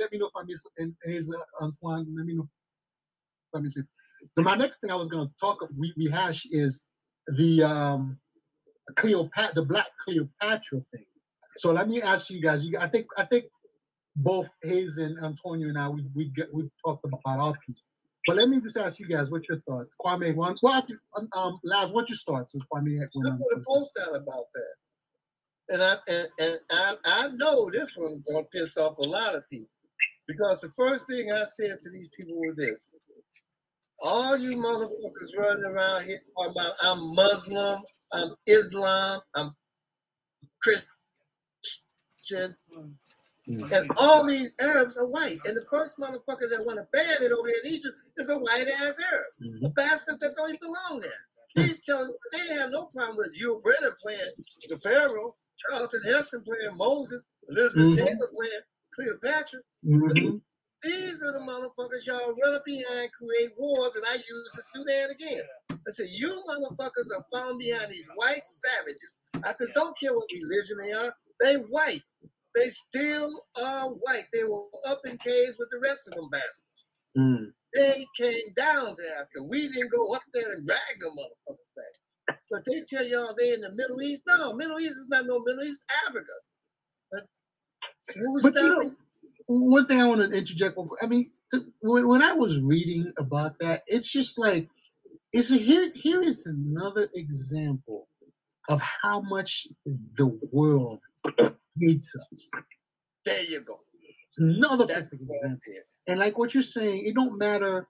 let 0.00 0.12
me 0.12 0.18
know 0.18 0.26
if 0.26 0.32
I 0.36 0.42
miss, 0.44 0.66
and 0.78 0.94
here's 1.04 1.30
uh, 1.30 1.38
Antoine, 1.60 2.06
let 2.16 2.26
me 2.26 2.34
know. 2.34 2.48
Let 3.52 3.62
me 3.62 3.68
see. 3.68 3.82
So 4.34 4.42
my 4.42 4.56
next 4.56 4.80
thing 4.80 4.90
I 4.90 4.96
was 4.96 5.08
going 5.08 5.26
to 5.26 5.34
talk, 5.40 5.58
we 5.78 5.92
rehash 5.96 6.46
is 6.50 6.86
the 7.26 7.62
um, 7.62 8.18
Cleopatra, 8.94 9.54
the 9.54 9.64
Black 9.64 9.86
Cleopatra 10.04 10.80
thing. 10.92 11.06
So 11.56 11.72
let 11.72 11.88
me 11.88 12.02
ask 12.02 12.30
you 12.30 12.40
guys. 12.40 12.66
You, 12.66 12.78
I 12.78 12.88
think, 12.88 13.06
I 13.16 13.24
think 13.24 13.46
both 14.16 14.48
Hayes 14.62 14.96
and 14.98 15.18
Antonio 15.22 15.68
and 15.68 15.78
I, 15.78 15.88
we 15.88 16.04
we 16.14 16.24
get 16.26 16.52
we 16.52 16.68
talked 16.84 17.04
about 17.04 17.20
our 17.24 17.54
piece. 17.66 17.84
But 18.26 18.36
let 18.36 18.48
me 18.48 18.60
just 18.60 18.76
ask 18.76 18.98
you 18.98 19.06
guys, 19.06 19.30
what's 19.30 19.48
your 19.48 19.60
thoughts? 19.60 19.90
Kwame, 20.00 20.34
one, 20.34 20.56
well, 20.62 20.84
um, 21.16 21.28
um, 21.36 21.60
Laz, 21.62 21.92
what's 21.92 22.10
your 22.10 22.18
thoughts? 22.26 22.52
Since 22.52 22.64
Kwame 22.72 23.00
I 23.00 23.06
put 23.12 23.26
a 23.26 23.62
post 23.66 23.98
out 24.02 24.16
about 24.16 24.46
that. 24.54 24.74
And 25.68 25.82
I 25.82 25.94
and, 26.08 26.28
and 26.38 26.60
I, 26.70 26.94
I 27.06 27.28
know 27.36 27.70
this 27.70 27.96
one's 27.96 28.28
gonna 28.30 28.46
piss 28.52 28.76
off 28.78 28.98
a 28.98 29.02
lot 29.02 29.34
of 29.34 29.48
people. 29.50 29.68
Because 30.26 30.60
the 30.60 30.70
first 30.76 31.06
thing 31.06 31.30
I 31.32 31.44
said 31.44 31.78
to 31.78 31.90
these 31.90 32.10
people 32.18 32.36
was 32.36 32.56
this. 32.56 32.92
All 34.04 34.36
you 34.36 34.56
motherfuckers 34.56 35.38
running 35.38 35.64
around 35.64 36.04
here 36.06 36.18
talking 36.36 36.52
about 36.52 36.72
I'm 36.84 37.14
Muslim, 37.14 37.82
I'm 38.12 38.30
Islam, 38.48 39.20
I'm 39.36 39.52
Christian, 40.62 42.56
and 43.72 43.86
all 43.98 44.26
these 44.26 44.56
Arabs 44.60 44.96
are 44.98 45.06
white. 45.08 45.38
And 45.46 45.56
the 45.56 45.66
first 45.70 45.98
motherfucker 45.98 46.50
that 46.50 46.64
want 46.66 46.78
to 46.78 46.88
ban 46.92 47.22
it 47.22 47.32
over 47.32 47.48
here 47.48 47.60
in 47.64 47.72
Egypt 47.72 47.96
is 48.16 48.30
a 48.30 48.36
white 48.38 48.66
ass 48.82 49.00
Arab. 49.12 49.26
The 49.62 49.70
bastards 49.70 50.18
that 50.20 50.34
don't 50.36 50.50
even 50.50 50.60
belong 50.60 51.00
there. 51.00 51.12
He's 51.54 51.84
telling 51.84 52.12
they 52.32 52.38
didn't 52.38 52.58
have 52.60 52.70
no 52.72 52.86
problem 52.86 53.16
with 53.18 53.36
Yul 53.40 53.62
Brynner 53.62 53.96
playing 54.02 54.20
the 54.68 54.76
Pharaoh, 54.78 55.36
Charlton 55.58 56.02
Heston 56.06 56.44
playing 56.44 56.76
Moses, 56.76 57.26
Elizabeth 57.48 57.92
Mhm. 57.92 57.96
Taylor 57.96 58.30
playing 58.34 58.62
Cleopatra. 58.94 59.60
Mhm. 59.84 60.42
These 60.86 61.18
are 61.18 61.32
the 61.34 61.42
motherfuckers 61.42 62.06
y'all 62.06 62.34
run 62.44 62.54
up 62.54 62.64
behind, 62.64 63.10
create 63.10 63.50
wars, 63.58 63.96
and 63.96 64.04
I 64.06 64.14
use 64.14 64.52
the 64.54 64.62
Sudan 64.62 65.10
again. 65.10 65.42
I 65.70 65.90
said, 65.90 66.06
you 66.14 66.30
motherfuckers 66.46 67.10
are 67.18 67.24
found 67.34 67.58
behind 67.58 67.90
these 67.90 68.08
white 68.14 68.44
savages. 68.44 69.16
I 69.34 69.50
said, 69.52 69.74
don't 69.74 69.98
care 69.98 70.14
what 70.14 70.30
religion 70.30 70.78
they 70.78 70.92
are. 70.92 71.12
They 71.40 71.54
white. 71.74 72.02
They 72.54 72.68
still 72.68 73.28
are 73.64 73.88
white. 73.88 74.26
They 74.32 74.44
were 74.44 74.62
up 74.88 75.00
in 75.06 75.18
caves 75.18 75.56
with 75.58 75.68
the 75.72 75.80
rest 75.82 76.08
of 76.08 76.14
them 76.14 76.30
bastards. 76.30 76.84
Mm. 77.18 77.52
They 77.74 78.06
came 78.16 78.54
down 78.54 78.94
to 78.94 79.02
Africa. 79.18 79.42
We 79.50 79.66
didn't 79.66 79.90
go 79.90 80.14
up 80.14 80.22
there 80.32 80.52
and 80.52 80.64
drag 80.64 81.00
them 81.00 81.12
motherfuckers 81.18 81.70
back. 81.74 82.38
But 82.48 82.64
they 82.64 82.82
tell 82.86 83.04
y'all 83.04 83.34
they 83.36 83.54
in 83.54 83.60
the 83.60 83.72
Middle 83.72 84.00
East. 84.02 84.22
No, 84.28 84.54
Middle 84.54 84.78
East 84.78 85.02
is 85.02 85.08
not 85.10 85.26
no 85.26 85.40
Middle 85.44 85.64
East, 85.64 85.84
Africa. 86.06 86.32
But 87.10 87.22
who's 88.14 88.42
But 88.44 88.54
you 88.54 88.68
know? 88.68 88.92
One 89.46 89.86
thing 89.86 90.00
I 90.00 90.08
want 90.08 90.20
to 90.20 90.36
interject. 90.36 90.78
I 91.02 91.06
mean, 91.06 91.30
when, 91.82 92.08
when 92.08 92.22
I 92.22 92.32
was 92.32 92.60
reading 92.62 93.12
about 93.18 93.58
that, 93.60 93.82
it's 93.86 94.12
just 94.12 94.38
like, 94.38 94.68
it's 95.32 95.50
a, 95.52 95.56
here. 95.56 95.90
Here 95.94 96.22
is 96.22 96.42
another 96.46 97.08
example 97.14 98.08
of 98.68 98.80
how 98.80 99.20
much 99.20 99.68
the 100.16 100.38
world 100.52 101.00
hates 101.80 102.14
us. 102.32 102.50
There 103.24 103.42
you 103.44 103.60
go. 103.62 103.74
Another 104.38 104.86
perfect 104.86 105.12
example. 105.12 105.60
And 106.06 106.18
like 106.18 106.38
what 106.38 106.54
you're 106.54 106.62
saying, 106.62 107.06
it 107.06 107.14
don't 107.14 107.38
matter. 107.38 107.86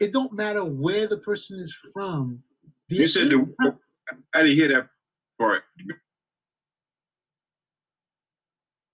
It 0.00 0.12
don't 0.12 0.32
matter 0.32 0.64
where 0.64 1.06
the 1.06 1.18
person 1.18 1.58
is 1.58 1.74
from. 1.92 2.42
The, 2.88 2.96
You 2.96 3.08
said 3.08 3.30
the 3.30 3.76
I 4.34 4.42
didn't 4.42 4.56
hear 4.56 4.68
that 4.74 4.88
part. 5.38 5.62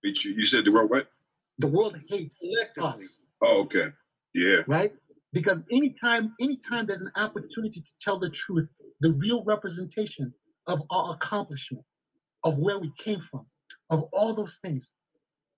But 0.03 0.23
you, 0.23 0.33
you 0.33 0.47
said 0.47 0.65
the 0.65 0.71
word 0.71 0.89
what? 0.89 1.07
The 1.59 1.67
world 1.67 1.97
hates 2.09 2.37
Collectively. 2.37 2.89
us. 3.05 3.21
Oh, 3.43 3.61
okay. 3.65 3.87
Yeah. 4.33 4.61
right? 4.67 4.91
Because 5.33 5.57
anytime, 5.71 6.33
anytime 6.39 6.85
there's 6.85 7.01
an 7.01 7.11
opportunity 7.15 7.81
to 7.81 7.91
tell 7.99 8.19
the 8.19 8.29
truth, 8.29 8.71
the 9.01 9.11
real 9.21 9.43
representation 9.45 10.33
of 10.67 10.81
our 10.91 11.13
accomplishment, 11.13 11.83
of 12.43 12.57
where 12.59 12.79
we 12.79 12.91
came 12.97 13.19
from, 13.19 13.45
of 13.89 14.03
all 14.13 14.33
those 14.33 14.59
things, 14.63 14.93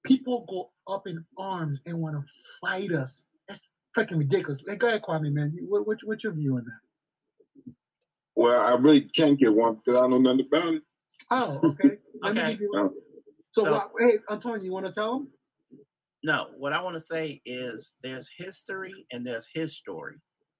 people 0.05 0.45
go 0.47 0.71
up 0.93 1.07
in 1.07 1.23
arms 1.37 1.81
and 1.85 1.99
want 1.99 2.15
to 2.15 2.23
fight 2.61 2.91
us. 2.91 3.27
That's 3.47 3.69
fucking 3.95 4.17
ridiculous. 4.17 4.63
Like, 4.67 4.79
go 4.79 4.87
ahead, 4.87 5.01
Kwame, 5.01 5.31
man. 5.31 5.53
You- 5.55 5.67
What, 5.69 5.87
what, 5.87 5.97
what's 6.03 6.23
your 6.23 6.33
view 6.33 6.55
on 6.57 6.65
that? 6.65 7.73
Well, 8.35 8.59
I 8.59 8.75
really 8.79 9.01
can't 9.01 9.39
get 9.39 9.53
one 9.53 9.75
because 9.75 9.95
I 9.97 10.01
don't 10.01 10.11
know 10.11 10.17
nothing 10.33 10.47
about 10.51 10.73
it. 10.75 10.83
Oh, 11.31 11.59
okay. 11.63 11.97
Let 12.21 12.35
me 12.35 12.41
Okay. 12.41 12.51
give 12.53 12.61
you 12.61 12.71
Oh. 12.75 12.93
So, 13.51 13.63
So- 13.63 13.71
what, 13.71 13.91
hey, 13.99 14.19
Antonio, 14.29 14.61
you 14.63 14.71
want 14.71 14.85
to 14.85 14.91
tell 14.91 15.17
him? 15.17 15.27
No, 16.23 16.47
what 16.57 16.73
I 16.73 16.81
want 16.81 16.95
to 16.95 16.99
say 16.99 17.41
is 17.45 17.93
there's 18.03 18.29
history 18.35 19.05
and 19.11 19.25
there's 19.25 19.47
his 19.53 19.77
story. 19.77 20.15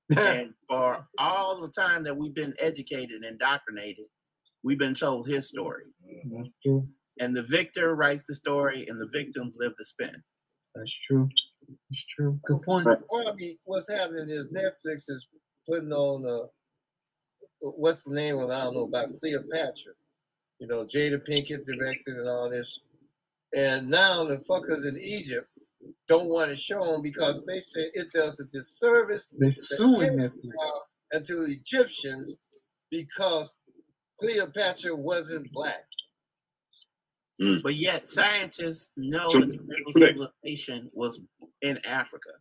and 0.18 0.54
for 0.70 1.00
all 1.18 1.60
the 1.60 1.70
time 1.70 2.04
that 2.04 2.16
we've 2.16 2.34
been 2.34 2.54
educated 2.60 3.12
and 3.12 3.26
indoctrinated, 3.26 4.06
we've 4.64 4.80
been 4.80 4.94
told 4.94 5.28
his 5.28 5.48
story. 5.50 5.84
That's 6.32 6.50
true. 6.64 6.88
And 7.20 7.36
the 7.36 7.44
victor 7.44 7.96
writes 7.96 8.24
the 8.26 8.36
story, 8.36 8.86
and 8.88 9.02
the 9.02 9.10
victims 9.12 9.58
live 9.60 9.74
the 9.78 9.84
spin. 9.84 10.24
That's 10.76 10.94
true. 11.08 11.30
That's 11.90 12.06
true. 12.16 12.40
Good 12.46 12.62
point. 12.62 12.86
Probably 12.86 13.54
what's 13.66 13.92
happening 13.92 14.30
is 14.30 14.52
Netflix 14.52 15.10
is 15.10 15.28
putting 15.68 15.92
on 15.92 16.24
uh 16.26 16.48
what's 17.78 18.04
the 18.04 18.16
name 18.16 18.38
of 18.38 18.50
I 18.50 18.64
don't 18.64 18.76
know 18.76 18.84
about 18.84 19.12
Cleopatra. 19.20 19.94
You 20.60 20.68
know, 20.68 20.86
Jada 20.86 21.20
Pinkett 21.28 21.66
directed 21.66 22.18
and 22.18 22.28
all 22.28 22.50
this. 22.50 22.80
And 23.56 23.90
now 23.90 24.24
the 24.26 24.42
fuckers 24.50 24.88
in 24.88 24.98
Egypt 25.00 25.48
don't 26.08 26.28
want 26.30 26.52
to 26.52 26.58
show 26.58 26.84
them 26.94 27.02
because 27.04 27.46
they 27.46 27.60
say 27.60 27.82
it 27.94 28.08
does 28.14 28.40
a 28.42 28.46
disservice 28.52 29.30
to 29.30 29.54
suing 29.78 30.30
and 31.12 31.26
to 31.26 31.34
Egyptians 31.50 32.40
because 32.92 33.56
Cleopatra 34.20 34.96
wasn't 34.96 35.52
black. 35.54 35.84
Mm. 37.42 37.64
But 37.64 37.76
yet 37.76 38.08
scientists 38.08 38.92
know 38.98 39.32
So 39.34 39.40
that 39.42 39.50
the 39.50 39.58
original 39.58 39.94
Netflix. 39.94 40.30
civilization 40.44 40.92
was 40.94 41.20
in 41.62 41.80
Africa. 41.86 42.32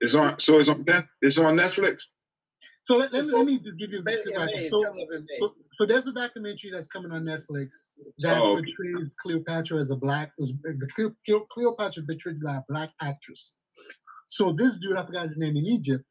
It's 0.00 0.14
on. 0.14 0.38
So 0.40 0.60
it's 0.60 0.68
on. 0.68 0.84
It's 1.22 1.38
on 1.38 1.56
Netflix. 1.58 2.02
So 2.84 2.96
let, 2.96 3.12
let, 3.12 3.24
me, 3.26 3.32
let 3.32 3.46
me 3.46 3.58
just 3.58 3.78
give 3.78 3.92
you 3.92 4.00
a 4.00 4.02
Maybe 4.02 4.22
quick 4.22 4.34
in 4.36 4.44
May, 4.44 4.46
background. 4.46 4.50
it's 4.54 4.70
So, 4.70 4.82
coming 4.84 5.02
up 5.02 5.08
in 5.14 5.22
May. 5.22 5.38
so, 5.40 5.54
so 5.80 5.86
there's 5.86 6.06
a 6.06 6.12
documentary 6.12 6.70
that's 6.70 6.88
coming 6.88 7.10
on 7.10 7.24
Netflix 7.24 7.90
that 8.18 8.36
Oh, 8.38 8.58
okay. 8.58 8.66
portrays 8.76 9.16
Cleopatra 9.22 9.78
as 9.78 9.90
a 9.90 9.96
black, 9.96 10.32
was 10.38 10.52
the 10.62 10.86
Cleo- 10.94 11.16
Cleo- 11.24 11.46
Cleopatra 11.50 12.02
portrayed 12.04 12.36
by 12.44 12.56
a 12.56 12.62
black 12.68 12.92
actress. 13.00 13.56
So 14.26 14.52
this 14.52 14.76
dude, 14.76 14.96
I 14.98 15.06
forgot 15.06 15.24
his 15.24 15.38
name 15.38 15.56
in 15.56 15.64
Egypt, 15.64 16.04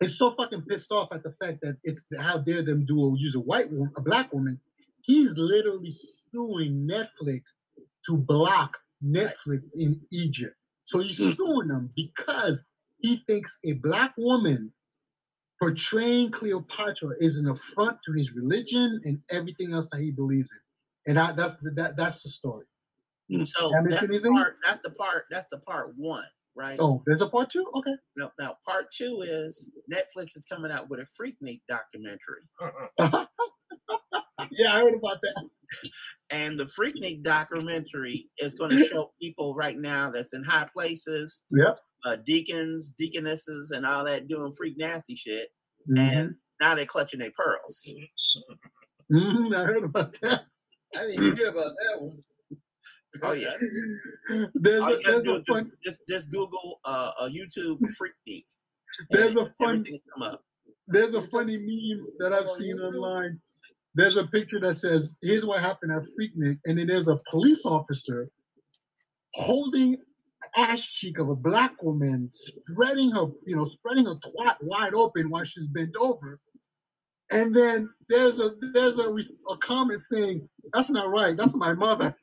is 0.00 0.16
so 0.18 0.30
fucking 0.32 0.62
pissed 0.62 0.90
off 0.92 1.08
at 1.12 1.22
the 1.22 1.32
fact 1.32 1.58
that 1.60 1.76
it's 1.84 2.06
how 2.18 2.38
dare 2.38 2.62
them 2.62 2.86
do 2.86 2.98
or 2.98 3.16
use 3.18 3.34
a 3.34 3.40
white 3.40 3.70
woman, 3.70 3.92
a 3.98 4.00
black 4.00 4.32
woman. 4.32 4.58
He's 5.04 5.36
literally 5.36 5.90
suing 5.90 6.88
Netflix 6.90 7.42
to 8.06 8.16
block 8.16 8.78
Netflix 9.04 9.60
in 9.74 10.00
Egypt. 10.10 10.54
So 10.84 11.00
he's 11.00 11.18
Hmm. 11.22 11.34
suing 11.36 11.68
them 11.68 11.90
because 11.94 12.66
he 12.98 13.22
thinks 13.28 13.58
a 13.64 13.74
black 13.74 14.14
woman 14.16 14.72
portraying 15.62 16.28
Cleopatra 16.28 17.10
is 17.20 17.36
an 17.36 17.48
affront 17.48 17.96
to 18.04 18.12
his 18.12 18.34
religion 18.34 19.00
and 19.04 19.20
everything 19.30 19.72
else 19.72 19.90
that 19.90 20.00
he 20.00 20.10
believes 20.10 20.50
in. 20.50 21.10
And 21.10 21.16
that, 21.18 21.36
that's 21.36 21.58
the, 21.58 21.70
that, 21.76 21.96
that's 21.96 22.24
the 22.24 22.30
story. 22.30 22.66
Mm. 23.30 23.46
So 23.46 23.70
that's 23.88 24.00
the 24.00 24.30
part. 24.32 24.56
That's 24.66 24.80
the 24.80 24.90
part. 24.90 25.24
That's 25.30 25.46
the 25.52 25.58
part 25.58 25.92
one, 25.96 26.24
right? 26.56 26.76
Oh, 26.80 27.00
there's 27.06 27.22
a 27.22 27.28
part 27.28 27.50
two? 27.50 27.64
Okay. 27.76 27.92
Now, 28.16 28.32
now 28.40 28.56
part 28.66 28.86
two 28.90 29.22
is 29.24 29.70
Netflix 29.92 30.30
is 30.34 30.44
coming 30.50 30.72
out 30.72 30.90
with 30.90 30.98
a 30.98 31.06
Freaknik 31.06 31.60
documentary, 31.68 32.42
yeah, 34.50 34.74
I 34.74 34.80
heard 34.80 34.94
about 34.94 35.18
that. 35.22 35.48
and 36.30 36.58
the 36.58 36.64
Freaknik 36.64 37.22
documentary 37.22 38.28
is 38.38 38.56
going 38.56 38.70
to 38.76 38.84
show 38.84 39.12
people 39.22 39.54
right 39.54 39.76
now 39.78 40.10
that's 40.10 40.34
in 40.34 40.42
high 40.42 40.68
places, 40.74 41.44
Yep. 41.52 41.78
Uh, 42.04 42.16
deacons, 42.16 42.88
deaconesses, 42.96 43.70
and 43.70 43.84
all 43.86 44.04
that 44.04 44.28
doing 44.28 44.52
freak 44.52 44.76
nasty 44.78 45.14
shit, 45.14 45.48
Mhm. 45.88 45.98
and 45.98 46.34
now 46.60 46.74
they're 46.74 46.86
clutching 46.86 47.20
their 47.20 47.30
pearls. 47.32 47.88
Mhm, 49.10 49.54
I 49.56 49.64
heard 49.64 49.84
about 49.84 50.12
that. 50.20 50.44
I 50.96 51.06
didn't 51.06 51.36
hear 51.36 51.48
about 51.48 51.54
that 51.64 51.96
one. 52.00 52.24
Oh 53.22 53.32
yeah. 53.32 53.50
There's 54.54 54.84
a, 54.84 54.90
you 54.90 55.02
there's 55.04 55.22
do 55.22 55.36
a 55.36 55.44
fun, 55.44 55.64
just, 55.64 55.76
just 55.84 56.00
just 56.08 56.30
Google 56.30 56.80
uh, 56.84 57.12
a 57.20 57.24
YouTube 57.28 57.78
freak 57.98 58.12
Freaknik. 58.26 58.44
there's 59.10 59.36
a 59.36 59.40
and 59.40 59.54
fun, 59.58 59.84
come 60.14 60.22
up. 60.22 60.44
there's 60.88 61.12
a 61.14 61.20
funny 61.22 61.56
meme 61.58 62.06
that 62.20 62.32
I've 62.32 62.48
seen 62.48 62.74
online. 62.80 63.38
There's 63.94 64.16
a 64.16 64.26
picture 64.26 64.58
that 64.60 64.74
says, 64.76 65.18
"Here's 65.20 65.44
what 65.44 65.60
happened 65.60 65.92
at 65.92 66.02
Freaknik," 66.18 66.58
and 66.64 66.78
then 66.78 66.86
there's 66.86 67.08
a 67.08 67.20
police 67.30 67.66
officer 67.66 68.30
holding 69.34 69.96
ass 70.56 70.84
cheek 70.84 71.18
of 71.18 71.28
a 71.28 71.36
black 71.36 71.82
woman, 71.82 72.28
spreading 72.30 73.10
her, 73.12 73.26
you 73.46 73.56
know, 73.56 73.64
spreading 73.64 74.06
her 74.06 74.14
twat 74.14 74.56
wide 74.62 74.94
open 74.94 75.30
while 75.30 75.44
she's 75.44 75.68
bent 75.68 75.94
over. 76.00 76.40
And 77.30 77.54
then 77.54 77.88
there's 78.08 78.40
a 78.40 78.54
there's 78.74 78.98
a, 78.98 79.10
a 79.50 79.56
comment 79.58 80.00
saying, 80.00 80.48
"That's 80.74 80.90
not 80.90 81.10
right. 81.10 81.36
That's 81.36 81.56
my 81.56 81.72
mother." 81.72 82.14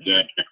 Yeah. 0.00 0.22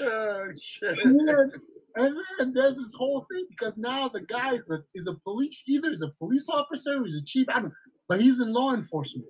Oh 0.00 0.48
shit. 0.60 0.98
And 1.04 1.28
then, 1.28 1.50
and 1.96 2.16
then 2.38 2.52
there's 2.52 2.76
this 2.76 2.94
whole 2.94 3.24
thing 3.32 3.46
because 3.48 3.78
now 3.78 4.08
the 4.08 4.22
guy 4.22 4.50
is 4.50 4.70
a, 4.70 4.82
is 4.94 5.06
a 5.06 5.14
police, 5.14 5.62
either 5.68 5.88
he's 5.88 6.02
a 6.02 6.12
police 6.18 6.50
officer 6.50 7.00
or 7.00 7.04
he's 7.04 7.16
a 7.16 7.24
chief, 7.24 7.46
I 7.48 7.60
don't 7.60 7.72
but 8.08 8.20
he's 8.20 8.40
in 8.40 8.52
law 8.52 8.72
enforcement. 8.74 9.26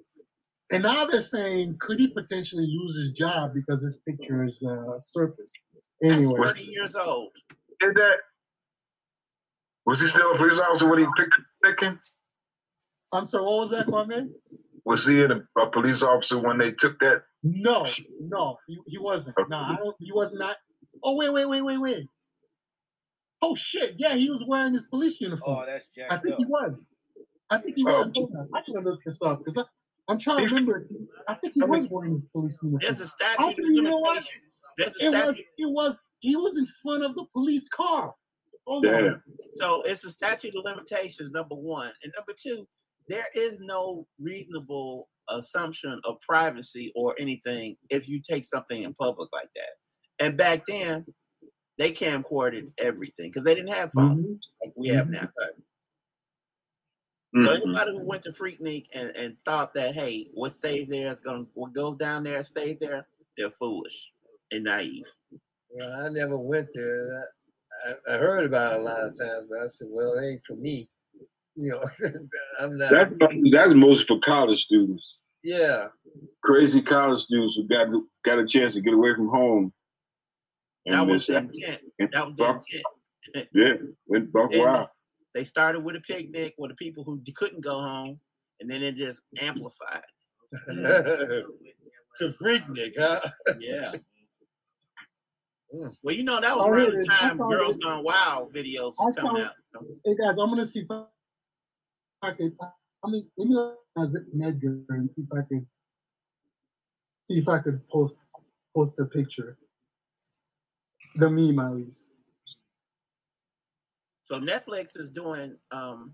And 0.72 0.82
now 0.82 1.04
they're 1.06 1.20
saying, 1.20 1.76
could 1.80 2.00
he 2.00 2.08
potentially 2.08 2.66
lose 2.66 2.96
his 2.96 3.10
job 3.10 3.52
because 3.54 3.82
this 3.82 3.98
picture 3.98 4.42
is 4.42 4.60
uh, 4.62 4.98
surfaced? 4.98 5.58
That's 6.00 6.14
Anyway, 6.14 6.38
30 6.48 6.62
years 6.64 6.96
old. 6.96 7.30
Did 7.80 7.94
that? 7.94 8.16
Was 9.86 10.00
he 10.00 10.08
still 10.08 10.32
a 10.32 10.36
police 10.36 10.58
officer 10.58 10.88
when 10.90 10.98
he 11.00 11.06
picked 11.16 11.34
picking? 11.64 11.98
I'm 13.14 13.24
sorry, 13.26 13.44
what 13.44 13.58
was 13.58 13.70
that, 13.70 13.86
Kwame? 13.86 14.30
Was 14.84 15.06
he 15.06 15.20
a, 15.20 15.28
a 15.60 15.70
police 15.70 16.02
officer 16.02 16.38
when 16.38 16.58
they 16.58 16.72
took 16.72 16.98
that? 16.98 17.22
No, 17.44 17.86
no, 18.20 18.58
he, 18.66 18.78
he 18.86 18.98
wasn't. 18.98 19.36
No, 19.48 19.56
I 19.56 19.76
don't, 19.76 19.94
he 20.00 20.10
was 20.12 20.34
not. 20.34 20.56
Oh, 21.04 21.16
wait, 21.16 21.32
wait, 21.32 21.46
wait, 21.46 21.62
wait, 21.62 21.78
wait. 21.78 22.08
Oh, 23.42 23.54
shit. 23.54 23.94
Yeah, 23.98 24.14
he 24.16 24.30
was 24.30 24.44
wearing 24.48 24.72
his 24.72 24.84
police 24.84 25.20
uniform. 25.20 25.58
Oh, 25.62 25.66
that's 25.66 25.86
Jack. 25.94 26.10
I 26.12 26.16
think 26.16 26.34
up. 26.34 26.38
he 26.38 26.44
was. 26.46 26.80
I 27.50 27.58
think 27.58 27.76
he 27.76 27.84
Oh. 27.86 28.00
was. 28.00 28.12
Hold 28.16 28.32
on. 28.36 28.48
I 28.54 28.62
should 28.64 28.82
look 28.82 29.00
this 29.04 29.22
up 29.22 29.38
because 29.44 29.62
I'm 30.08 30.18
trying 30.18 30.46
to 30.46 30.54
remember. 30.54 30.86
I 31.28 31.34
think 31.34 31.54
he 31.54 31.62
was 31.62 31.88
wearing 31.90 32.14
his 32.14 32.24
police 32.32 32.58
uniform. 32.62 32.80
There's 32.82 33.00
a 33.00 33.06
statute 33.06 33.40
I 33.40 33.50
of 33.50 33.56
think 33.56 33.68
you 33.68 33.82
know 33.82 33.98
what? 33.98 34.24
There's 34.78 34.94
a 35.02 35.06
It 35.06 35.26
was. 35.26 35.36
It 35.58 35.70
was. 35.70 36.10
He 36.20 36.36
was 36.36 36.58
in 36.58 36.66
front 36.66 37.04
of 37.04 37.14
the 37.14 37.24
police 37.32 37.68
car. 37.68 38.14
Hold 38.66 38.86
on. 38.86 38.92
Damn. 38.92 39.22
So 39.52 39.82
it's 39.82 40.04
a 40.04 40.12
statute 40.12 40.54
of 40.56 40.64
limitations, 40.64 41.30
number 41.32 41.54
one. 41.54 41.90
And 42.02 42.12
number 42.16 42.32
two, 42.40 42.66
there 43.08 43.26
is 43.34 43.58
no 43.60 44.06
reasonable 44.20 45.08
assumption 45.28 46.00
of 46.04 46.20
privacy 46.20 46.92
or 46.94 47.14
anything 47.18 47.76
if 47.90 48.08
you 48.08 48.20
take 48.20 48.44
something 48.44 48.82
in 48.82 48.94
public 48.94 49.28
like 49.32 49.48
that. 49.56 50.24
And 50.24 50.36
back 50.36 50.62
then, 50.66 51.04
they 51.78 51.90
camcorded 51.92 52.70
everything 52.78 53.28
because 53.30 53.44
they 53.44 53.54
didn't 53.54 53.72
have 53.72 53.92
phones 53.92 54.20
Mhm. 54.20 54.38
like 54.62 54.72
we 54.76 54.88
have 54.88 55.10
now. 55.10 55.28
So 57.44 57.48
Mhm. 57.50 57.62
anybody 57.62 57.90
who 57.92 58.00
went 58.06 58.22
to 58.22 58.30
Freaknik 58.30 58.86
and, 58.94 59.10
and 59.16 59.36
thought 59.44 59.74
that 59.74 59.94
hey, 59.94 60.28
what 60.32 60.52
stays 60.54 60.88
there 60.88 61.12
is 61.12 61.20
gonna 61.20 61.44
what 61.54 61.72
goes 61.74 61.96
down 61.96 62.22
there 62.24 62.42
stays 62.42 62.78
there, 62.80 63.06
they're 63.36 63.50
foolish 63.50 64.10
and 64.50 64.64
naive. 64.64 65.04
Well, 65.70 65.92
I 66.06 66.08
never 66.12 66.38
went 66.38 66.68
there. 66.72 67.24
I, 68.08 68.14
I 68.14 68.18
heard 68.18 68.46
about 68.46 68.72
it 68.74 68.80
a 68.80 68.82
lot 68.82 69.00
of 69.04 69.10
times, 69.18 69.46
but 69.50 69.58
I 69.62 69.66
said, 69.66 69.88
well, 69.90 70.14
it 70.18 70.32
ain't 70.32 70.42
for 70.46 70.56
me. 70.56 70.88
You 71.58 71.70
know, 71.72 71.80
I'm 72.60 72.76
not. 72.76 72.90
That's 72.90 73.14
that's 73.50 73.74
mostly 73.74 74.04
for 74.06 74.18
college 74.20 74.64
students. 74.64 75.18
yeah. 75.42 75.86
Crazy 76.44 76.82
college 76.82 77.20
students 77.20 77.56
who 77.56 77.66
got 77.66 77.88
got 78.24 78.38
a 78.38 78.46
chance 78.46 78.74
to 78.74 78.82
get 78.82 78.92
away 78.94 79.14
from 79.14 79.28
home. 79.28 79.72
That 80.84 81.00
And 81.00 81.10
was 81.10 81.26
this- 81.26 81.34
the 81.34 81.42
intent. 81.64 82.12
That 82.12 82.26
was 82.26 82.34
the 82.36 82.44
intent. 82.44 83.48
Yeah, 83.54 83.74
went 84.06 84.30
buck 84.32 84.50
wild. 84.52 84.88
They 85.36 85.44
started 85.44 85.80
with 85.80 85.96
a 85.96 86.00
picnic 86.00 86.54
with 86.56 86.70
the 86.70 86.76
people 86.76 87.04
who 87.04 87.20
couldn't 87.36 87.62
go 87.62 87.78
home, 87.78 88.18
and 88.58 88.70
then 88.70 88.82
it 88.82 88.96
just 88.96 89.20
amplified. 89.38 90.00
to 90.66 91.44
Freaknik, 92.20 92.94
huh? 92.98 93.20
Yeah. 93.60 93.92
Mm. 95.74 95.94
Well, 96.02 96.14
you 96.14 96.24
know 96.24 96.40
that 96.40 96.56
was 96.56 96.66
around 96.66 96.86
really? 96.86 97.00
the 97.00 97.06
time 97.06 97.36
Girls 97.36 97.76
it. 97.76 97.82
Gone 97.82 98.02
Wild 98.02 98.54
videos 98.54 98.94
I 98.98 99.04
was 99.04 99.14
saw 99.14 99.20
coming 99.20 99.42
it. 99.42 99.48
out. 99.74 99.84
Hey 100.06 100.14
guys, 100.14 100.38
I'm 100.38 100.48
gonna 100.48 100.64
see 100.64 100.80
if 100.80 100.90
I, 100.90 101.04
I 102.22 102.30
can. 102.30 102.56
I 103.04 103.10
mean, 103.10 103.22
let 103.36 103.48
me 103.48 103.54
look 103.54 103.78
at 103.98 104.10
Zip 104.10 104.22
and 104.32 104.42
Edgar 104.42 104.84
and 104.88 105.10
see 105.14 105.22
if 105.22 105.28
I 105.34 105.42
could 105.46 105.66
see 107.20 107.38
if 107.40 107.48
I 107.48 107.58
could 107.58 107.86
post 107.90 108.20
post 108.74 108.94
a 108.98 109.04
picture. 109.04 109.58
The 111.16 111.28
meme 111.28 111.58
at 111.58 111.74
least. 111.74 112.05
So 114.26 114.40
Netflix 114.40 114.98
is 114.98 115.08
doing 115.08 115.56
um, 115.70 116.12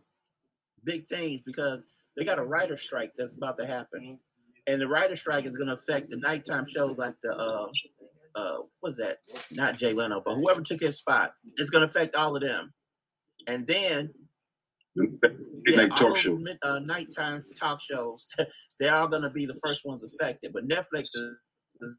big 0.84 1.06
things 1.08 1.40
because 1.46 1.86
they 2.14 2.26
got 2.26 2.38
a 2.38 2.44
writer 2.44 2.76
strike 2.76 3.12
that's 3.16 3.34
about 3.36 3.56
to 3.56 3.64
happen, 3.64 4.18
and 4.66 4.78
the 4.78 4.86
writer 4.86 5.16
strike 5.16 5.46
is 5.46 5.56
going 5.56 5.68
to 5.68 5.72
affect 5.72 6.10
the 6.10 6.18
nighttime 6.18 6.66
shows 6.68 6.98
like 6.98 7.14
the 7.22 7.34
uh, 7.34 7.68
uh, 8.34 8.58
what's 8.80 8.98
that? 8.98 9.16
Not 9.52 9.78
Jay 9.78 9.94
Leno, 9.94 10.20
but 10.22 10.34
whoever 10.34 10.60
took 10.60 10.80
his 10.80 10.98
spot. 10.98 11.32
It's 11.56 11.70
going 11.70 11.80
to 11.80 11.88
affect 11.88 12.14
all 12.14 12.36
of 12.36 12.42
them, 12.42 12.74
and 13.46 13.66
then 13.66 14.10
yeah, 15.66 15.84
all 15.84 15.96
talk 15.96 16.16
show. 16.18 16.36
mid- 16.36 16.58
uh, 16.60 16.80
nighttime 16.80 17.42
talk 17.58 17.80
shows, 17.80 18.28
they 18.78 18.88
are 18.88 19.08
going 19.08 19.22
to 19.22 19.30
be 19.30 19.46
the 19.46 19.58
first 19.64 19.86
ones 19.86 20.04
affected. 20.04 20.52
But 20.52 20.68
Netflix 20.68 21.04
is, 21.14 21.34
is 21.80 21.98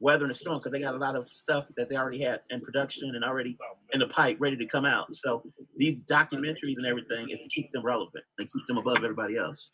weathering 0.00 0.28
the 0.28 0.34
storm 0.34 0.58
because 0.58 0.72
they 0.72 0.80
got 0.80 0.94
a 0.94 0.98
lot 0.98 1.16
of 1.16 1.28
stuff 1.28 1.66
that 1.76 1.88
they 1.88 1.96
already 1.96 2.20
had 2.20 2.40
in 2.50 2.60
production 2.60 3.14
and 3.14 3.24
already 3.24 3.56
in 3.92 4.00
the 4.00 4.08
pipe, 4.08 4.36
ready 4.40 4.56
to 4.56 4.66
come 4.66 4.84
out. 4.84 5.14
So 5.14 5.42
these 5.76 5.96
documentaries 6.10 6.76
and 6.76 6.86
everything 6.86 7.28
is 7.30 7.40
to 7.40 7.48
keep 7.48 7.70
them 7.72 7.84
relevant 7.84 8.24
and 8.38 8.50
keep 8.52 8.66
them 8.66 8.78
above 8.78 8.98
everybody 8.98 9.36
else. 9.36 9.72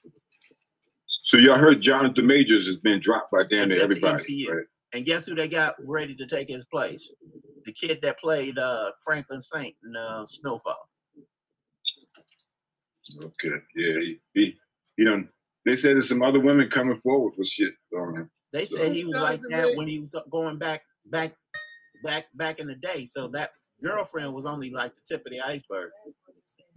So 1.24 1.36
y'all 1.36 1.58
heard 1.58 1.80
Jonathan 1.80 2.26
Majors 2.26 2.66
has 2.66 2.76
been 2.76 3.00
dropped 3.00 3.30
by 3.32 3.44
damn 3.48 3.68
near 3.68 3.82
everybody. 3.82 4.48
Right? 4.48 4.64
And 4.92 5.04
guess 5.04 5.26
who 5.26 5.34
they 5.34 5.48
got 5.48 5.74
ready 5.84 6.14
to 6.14 6.26
take 6.26 6.48
his 6.48 6.66
place? 6.66 7.12
The 7.64 7.72
kid 7.72 8.00
that 8.02 8.18
played 8.18 8.58
uh, 8.58 8.92
Franklin 9.04 9.40
Saint 9.40 9.74
in 9.84 9.96
uh, 9.96 10.26
Snowfall. 10.26 10.88
Okay. 13.24 13.56
Yeah, 13.74 14.00
he, 14.00 14.18
he 14.34 14.56
he 14.96 15.04
done 15.04 15.28
they 15.64 15.76
said 15.76 15.96
there's 15.96 16.08
some 16.08 16.22
other 16.22 16.40
women 16.40 16.68
coming 16.68 16.96
forward 16.96 17.34
with 17.36 17.46
shit 17.46 17.74
on 17.96 18.16
him. 18.16 18.30
They 18.52 18.66
said 18.66 18.92
he 18.92 19.04
was 19.04 19.20
like 19.20 19.40
that 19.50 19.74
when 19.76 19.88
he 19.88 20.00
was 20.00 20.14
going 20.30 20.58
back, 20.58 20.82
back, 21.06 21.34
back, 22.04 22.26
back 22.34 22.58
in 22.58 22.66
the 22.66 22.74
day. 22.76 23.06
So 23.06 23.28
that 23.28 23.50
girlfriend 23.82 24.32
was 24.34 24.46
only 24.46 24.70
like 24.70 24.94
the 24.94 25.00
tip 25.08 25.24
of 25.26 25.32
the 25.32 25.40
iceberg. 25.40 25.90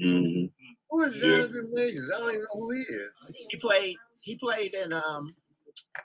Mhm. 0.01 0.51
Who 0.89 1.01
is 1.03 1.15
Yeah. 1.17 1.47
Majors? 1.71 2.11
I 2.15 2.19
don't 2.19 2.29
even 2.29 2.41
know 2.41 2.61
who 2.61 2.71
he 2.71 2.79
is. 2.81 3.11
He 3.49 3.57
played. 3.57 3.97
He 4.21 4.37
played 4.37 4.73
in 4.73 4.93
um 4.93 5.35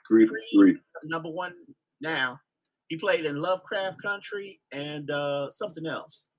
Three, 0.07 0.27
three. 0.53 0.77
number 1.05 1.29
one 1.29 1.53
now. 2.01 2.39
He 2.87 2.97
played 2.97 3.25
in 3.25 3.41
Lovecraft 3.41 4.01
Country 4.01 4.59
and 4.71 5.09
uh 5.11 5.49
something 5.49 5.85
else, 5.85 6.29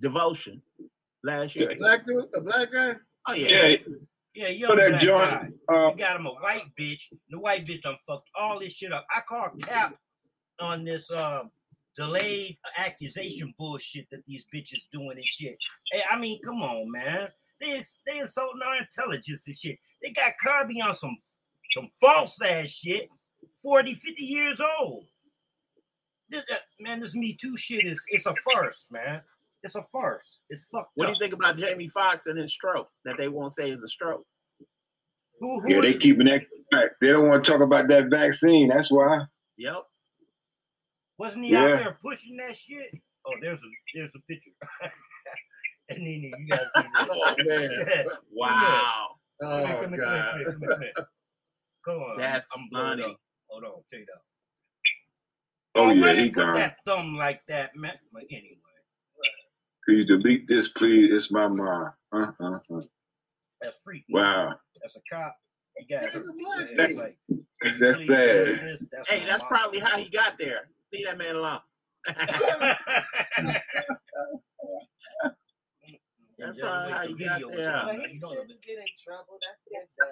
Devotion, 0.00 0.62
last 1.24 1.56
year. 1.56 1.74
Black 1.78 2.04
dude, 2.04 2.30
the 2.32 2.40
black 2.42 2.70
guy. 2.70 2.94
Oh 3.28 3.34
yeah. 3.34 3.48
Yeah, 3.48 3.76
Yeah, 4.36 4.66
for 4.68 4.76
that 4.76 5.00
joint. 5.00 5.54
Uh, 5.68 5.88
You 5.90 5.96
got 5.96 6.16
him 6.16 6.26
a 6.26 6.30
white 6.30 6.66
bitch. 6.78 7.04
The 7.30 7.38
white 7.40 7.64
bitch 7.64 7.82
done 7.82 7.96
fucked 8.06 8.28
all 8.34 8.60
this 8.60 8.74
shit 8.74 8.92
up. 8.92 9.06
I 9.14 9.20
call 9.22 9.50
cap 9.62 9.96
on 10.60 10.84
this 10.84 11.10
um 11.10 11.50
delayed 11.96 12.58
accusation 12.76 13.54
bullshit 13.58 14.08
that 14.10 14.24
these 14.26 14.44
bitches 14.54 14.82
doing 14.92 15.12
and 15.16 15.24
shit. 15.24 15.56
Hey, 15.90 16.02
I 16.10 16.18
mean, 16.18 16.40
come 16.42 16.62
on, 16.62 16.90
man. 16.92 17.28
They 17.60 17.80
they 18.06 18.18
insulting 18.18 18.60
our 18.64 18.76
intelligence 18.76 19.46
and 19.46 19.56
shit. 19.56 19.78
They 20.02 20.12
got 20.12 20.34
Kirby 20.44 20.80
on 20.82 20.94
some 20.94 21.16
some 21.72 21.88
false 22.00 22.40
ass 22.42 22.68
shit. 22.68 23.08
40, 23.62 23.94
50 23.94 24.22
years 24.22 24.60
old. 24.78 25.06
This, 26.28 26.44
uh, 26.52 26.56
man, 26.80 27.00
this 27.00 27.14
Me 27.16 27.36
Too 27.40 27.56
shit 27.56 27.86
is 27.86 28.04
it's 28.08 28.26
a 28.26 28.34
farce, 28.44 28.88
man. 28.90 29.22
It's 29.62 29.74
a 29.76 29.82
farce. 29.82 30.35
It's 30.48 30.68
fucked 30.72 30.90
What 30.94 31.06
do 31.06 31.12
you 31.12 31.18
think 31.18 31.32
about 31.32 31.58
Jamie 31.58 31.88
Foxx 31.88 32.26
and 32.26 32.38
his 32.38 32.52
stroke 32.52 32.88
that 33.04 33.16
they 33.18 33.28
won't 33.28 33.52
say 33.52 33.70
is 33.70 33.82
a 33.82 33.88
stroke? 33.88 34.24
Who, 35.40 35.60
who 35.60 35.74
yeah, 35.74 35.80
they 35.82 35.88
is- 35.88 36.02
keeping 36.02 36.26
that 36.26 36.42
back. 36.70 36.90
They 37.00 37.08
don't 37.08 37.28
want 37.28 37.44
to 37.44 37.50
talk 37.50 37.60
about 37.60 37.88
that 37.88 38.08
vaccine. 38.10 38.68
That's 38.68 38.90
why. 38.90 39.22
Yep. 39.58 39.82
Wasn't 41.18 41.44
he 41.44 41.56
out 41.56 41.64
there 41.78 41.98
pushing 42.02 42.36
that 42.36 42.56
shit? 42.56 42.90
Oh, 43.26 43.32
there's 43.40 43.58
a 43.58 43.66
there's 43.94 44.12
a 44.14 44.20
picture. 44.30 44.50
and 45.88 45.98
then 45.98 46.06
you 46.06 46.46
guys 46.48 46.60
see 46.76 46.82
this. 46.82 47.06
Oh 47.10 47.34
man. 47.38 48.04
Wow. 48.32 49.06
Oh 49.42 49.78
Come 49.82 49.92
here, 49.92 50.04
come 50.04 50.10
god. 50.10 50.32
come 50.32 50.38
here, 50.38 50.44
come 50.70 50.80
here, 50.82 50.92
come. 50.96 51.04
Come 51.84 51.96
on. 52.02 52.18
That's 52.18 52.50
I'm 52.56 52.68
blowing 52.70 53.00
funny. 53.02 53.16
Hold 53.48 53.64
on, 53.64 53.70
check 53.92 54.00
it 54.02 54.08
out. 54.14 54.20
Oh, 55.78 55.86
why 55.88 55.94
yeah, 55.94 56.12
he 56.14 56.30
put 56.30 56.36
gone. 56.44 56.54
that 56.54 56.76
thumb 56.86 57.16
like 57.16 57.40
that, 57.48 57.76
man. 57.76 57.94
But 58.12 58.22
anyway, 58.30 58.56
Can 59.86 59.98
you 59.98 60.04
delete 60.04 60.46
this, 60.48 60.68
please? 60.68 61.12
It's 61.12 61.30
my 61.30 61.46
mom. 61.48 61.92
Uh, 62.12 62.26
uh, 62.40 62.58
uh. 62.70 62.80
that's 63.60 63.80
freaky. 63.82 64.04
Wow. 64.10 64.54
That's 64.82 64.96
a 64.96 65.00
cop. 65.12 65.36
He 65.76 65.84
got 65.94 66.02
That's 66.02 66.16
a 66.16 66.32
black 66.32 66.70
yeah, 66.76 66.86
dude. 66.86 66.96
like, 66.96 67.18
That's 67.80 68.06
bad. 68.06 68.46
this. 68.46 68.88
That's 68.90 69.10
Hey, 69.10 69.24
that's 69.28 69.42
mom. 69.42 69.48
probably 69.50 69.78
how 69.80 69.96
he 69.98 70.08
got 70.08 70.38
there. 70.38 70.68
Leave 70.92 71.06
that 71.06 71.18
man 71.18 71.36
alone. 71.36 71.60
That's 76.38 76.58
probably 76.58 76.92
how 76.92 77.02
the 77.02 77.08
you 77.10 77.18
got 77.18 77.40
video 77.40 77.56
there. 77.56 77.72
up. 77.76 77.90
He 77.90 78.18
shouldn't 78.18 78.60
get 78.62 78.78
in 78.78 78.84
trouble. 79.02 79.38
That's 79.40 79.62
been 79.70 79.86
done. 79.98 80.08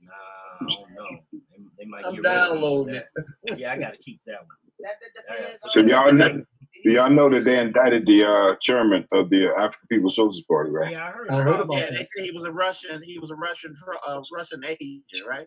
Nah, 0.00 0.12
I 0.60 0.64
don't 0.64 0.90
know. 0.94 1.18
They, 1.32 1.58
they 1.78 1.84
might 1.84 2.04
I'm 2.06 2.14
get 2.14 2.18
rid 2.22 2.26
of 2.26 2.32
downloading 2.48 2.94
that. 2.94 3.58
Yeah, 3.58 3.72
I 3.72 3.78
gotta 3.78 3.98
keep 3.98 4.20
that 4.26 4.38
one. 4.40 4.56
That, 4.80 4.94
that 5.00 5.36
depends 5.36 5.58
So 5.68 5.80
y'all 5.80 6.10
his- 6.10 6.18
know, 6.18 6.44
do 6.82 6.90
y'all 6.90 7.10
know 7.10 7.28
that 7.30 7.44
they 7.44 7.60
indicted 7.60 8.06
the 8.06 8.24
uh, 8.24 8.56
chairman 8.60 9.06
of 9.12 9.30
the 9.30 9.46
African 9.58 9.86
People's 9.90 10.16
Socialist 10.16 10.48
Party, 10.48 10.70
right? 10.70 10.90
Yeah, 10.92 11.06
I 11.06 11.10
heard. 11.10 11.30
I 11.30 11.36
heard 11.36 11.48
about 11.48 11.60
about 11.64 11.78
Yeah, 11.78 11.86
that. 11.86 11.92
they 11.98 12.04
say 12.04 12.24
he 12.24 12.30
was 12.32 12.46
a 12.46 12.52
Russian. 12.52 13.02
He 13.02 13.18
was 13.18 13.30
a 13.30 13.34
Russian, 13.36 13.74
uh, 14.06 14.20
Russian 14.34 14.64
agent, 14.64 15.02
right? 15.28 15.46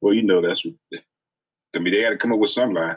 Well, 0.00 0.14
you 0.14 0.22
know 0.22 0.40
that's 0.40 0.64
what. 0.64 0.74
I 1.74 1.78
mean, 1.78 1.94
they 1.94 2.02
got 2.02 2.10
to 2.10 2.16
come 2.18 2.32
up 2.32 2.38
with 2.38 2.50
some 2.50 2.72
line. 2.72 2.96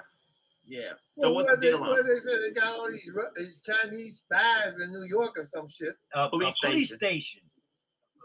Yeah. 0.68 0.90
So 1.18 1.28
Well, 1.30 1.36
what's 1.36 1.48
what 1.50 1.62
the 1.62 1.68
they, 1.68 1.72
deal 1.72 1.84
on? 1.84 1.90
what 1.90 2.00
it? 2.00 2.06
they 2.10 2.16
said 2.16 2.40
they 2.46 2.52
got 2.60 2.68
all 2.74 2.90
these, 2.92 3.14
these 3.38 3.62
Chinese 3.62 4.18
spies 4.26 4.82
in 4.84 4.92
New 4.92 5.06
York 5.08 5.38
or 5.38 5.44
some 5.44 5.68
shit. 5.70 5.94
Uh, 6.14 6.28
Police 6.30 6.56
a 6.64 6.68
police 6.68 6.88
station. 6.96 6.98
station. 6.98 7.42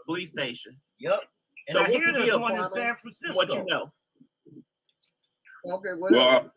Police 0.05 0.29
station. 0.29 0.75
Yep. 0.99 1.19
And 1.69 1.75
So 1.77 1.83
I 1.83 1.87
hear 1.89 2.07
the 2.07 2.13
there's 2.19 2.25
deal, 2.31 2.39
one 2.41 2.57
in 2.57 2.69
San 2.71 2.95
Francisco. 2.95 3.35
What 3.35 3.49
you 3.53 3.63
know? 3.65 3.91
Okay, 5.71 5.89
whatever. 5.97 6.11
Well, 6.19 6.51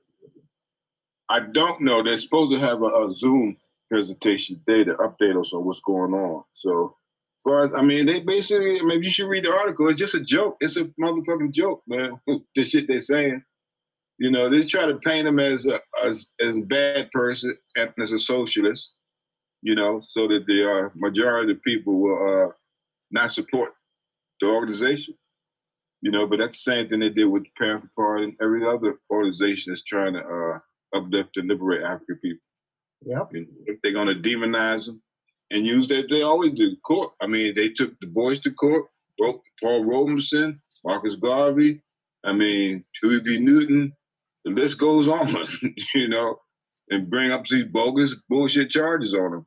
I 1.28 1.40
don't 1.40 1.80
know. 1.80 2.02
They're 2.02 2.18
supposed 2.18 2.52
to 2.52 2.60
have 2.60 2.82
a, 2.82 3.06
a 3.06 3.10
Zoom 3.10 3.56
presentation 3.90 4.60
to 4.66 4.84
update 4.96 5.38
us 5.38 5.54
on 5.54 5.64
what's 5.64 5.80
going 5.80 6.12
on. 6.12 6.44
So, 6.52 6.96
as 7.38 7.42
far 7.42 7.60
as 7.64 7.74
I 7.74 7.82
mean, 7.82 8.06
they 8.06 8.20
basically 8.20 8.82
maybe 8.82 9.06
you 9.06 9.10
should 9.10 9.28
read 9.28 9.44
the 9.44 9.54
article. 9.54 9.88
It's 9.88 10.00
just 10.00 10.14
a 10.14 10.20
joke. 10.20 10.56
It's 10.60 10.76
a 10.76 10.84
motherfucking 11.02 11.52
joke, 11.52 11.82
man. 11.86 12.20
the 12.54 12.64
shit 12.64 12.88
they're 12.88 13.00
saying. 13.00 13.42
You 14.18 14.30
know, 14.30 14.48
they 14.48 14.62
try 14.62 14.86
to 14.86 14.96
paint 14.98 15.26
him 15.26 15.40
as 15.40 15.66
a 15.66 15.80
as 16.04 16.30
as 16.40 16.58
a 16.58 16.62
bad 16.62 17.10
person 17.10 17.56
and 17.76 17.92
as 17.98 18.12
a 18.12 18.18
socialist. 18.18 18.96
You 19.62 19.74
know, 19.74 20.00
so 20.00 20.28
that 20.28 20.44
the 20.46 20.70
uh, 20.70 20.88
majority 20.94 21.52
of 21.52 21.62
people 21.62 21.98
will 22.00 22.48
uh, 22.48 22.52
not 23.10 23.30
support 23.30 23.72
the 24.40 24.48
organization. 24.48 25.14
You 26.02 26.10
know, 26.10 26.28
but 26.28 26.38
that's 26.38 26.62
the 26.62 26.70
same 26.70 26.88
thing 26.88 27.00
they 27.00 27.08
did 27.08 27.24
with 27.24 27.44
the 27.44 27.50
Panther 27.58 27.88
Party 27.96 28.24
and 28.24 28.36
every 28.42 28.64
other 28.66 28.98
organization 29.10 29.70
that's 29.72 29.82
trying 29.82 30.12
to 30.12 30.20
uh, 30.20 30.58
uplift 30.94 31.36
and 31.36 31.48
liberate 31.48 31.82
African 31.82 32.18
people. 32.22 32.40
Know, 33.06 33.28
if 33.66 33.78
they're 33.82 33.92
going 33.92 34.08
to 34.08 34.14
demonize 34.14 34.86
them 34.86 35.02
and 35.50 35.66
use 35.66 35.88
that, 35.88 36.08
they 36.08 36.22
always 36.22 36.52
do. 36.52 36.74
Court. 36.86 37.14
I 37.20 37.26
mean, 37.26 37.52
they 37.54 37.68
took 37.68 37.92
the 38.00 38.06
boys 38.06 38.40
to 38.40 38.50
court. 38.52 38.86
Ro- 39.20 39.42
Paul 39.62 39.84
Robeson, 39.84 40.60
Marcus 40.84 41.16
Garvey. 41.16 41.82
I 42.24 42.32
mean, 42.32 42.84
Huey 43.02 43.20
B. 43.20 43.38
Newton. 43.38 43.92
The 44.44 44.52
list 44.52 44.78
goes 44.78 45.08
on. 45.08 45.36
you 45.94 46.08
know, 46.08 46.36
and 46.90 47.08
bring 47.10 47.30
up 47.30 47.44
these 47.46 47.64
bogus 47.66 48.14
bullshit 48.28 48.70
charges 48.70 49.14
on 49.14 49.30
them. 49.30 49.46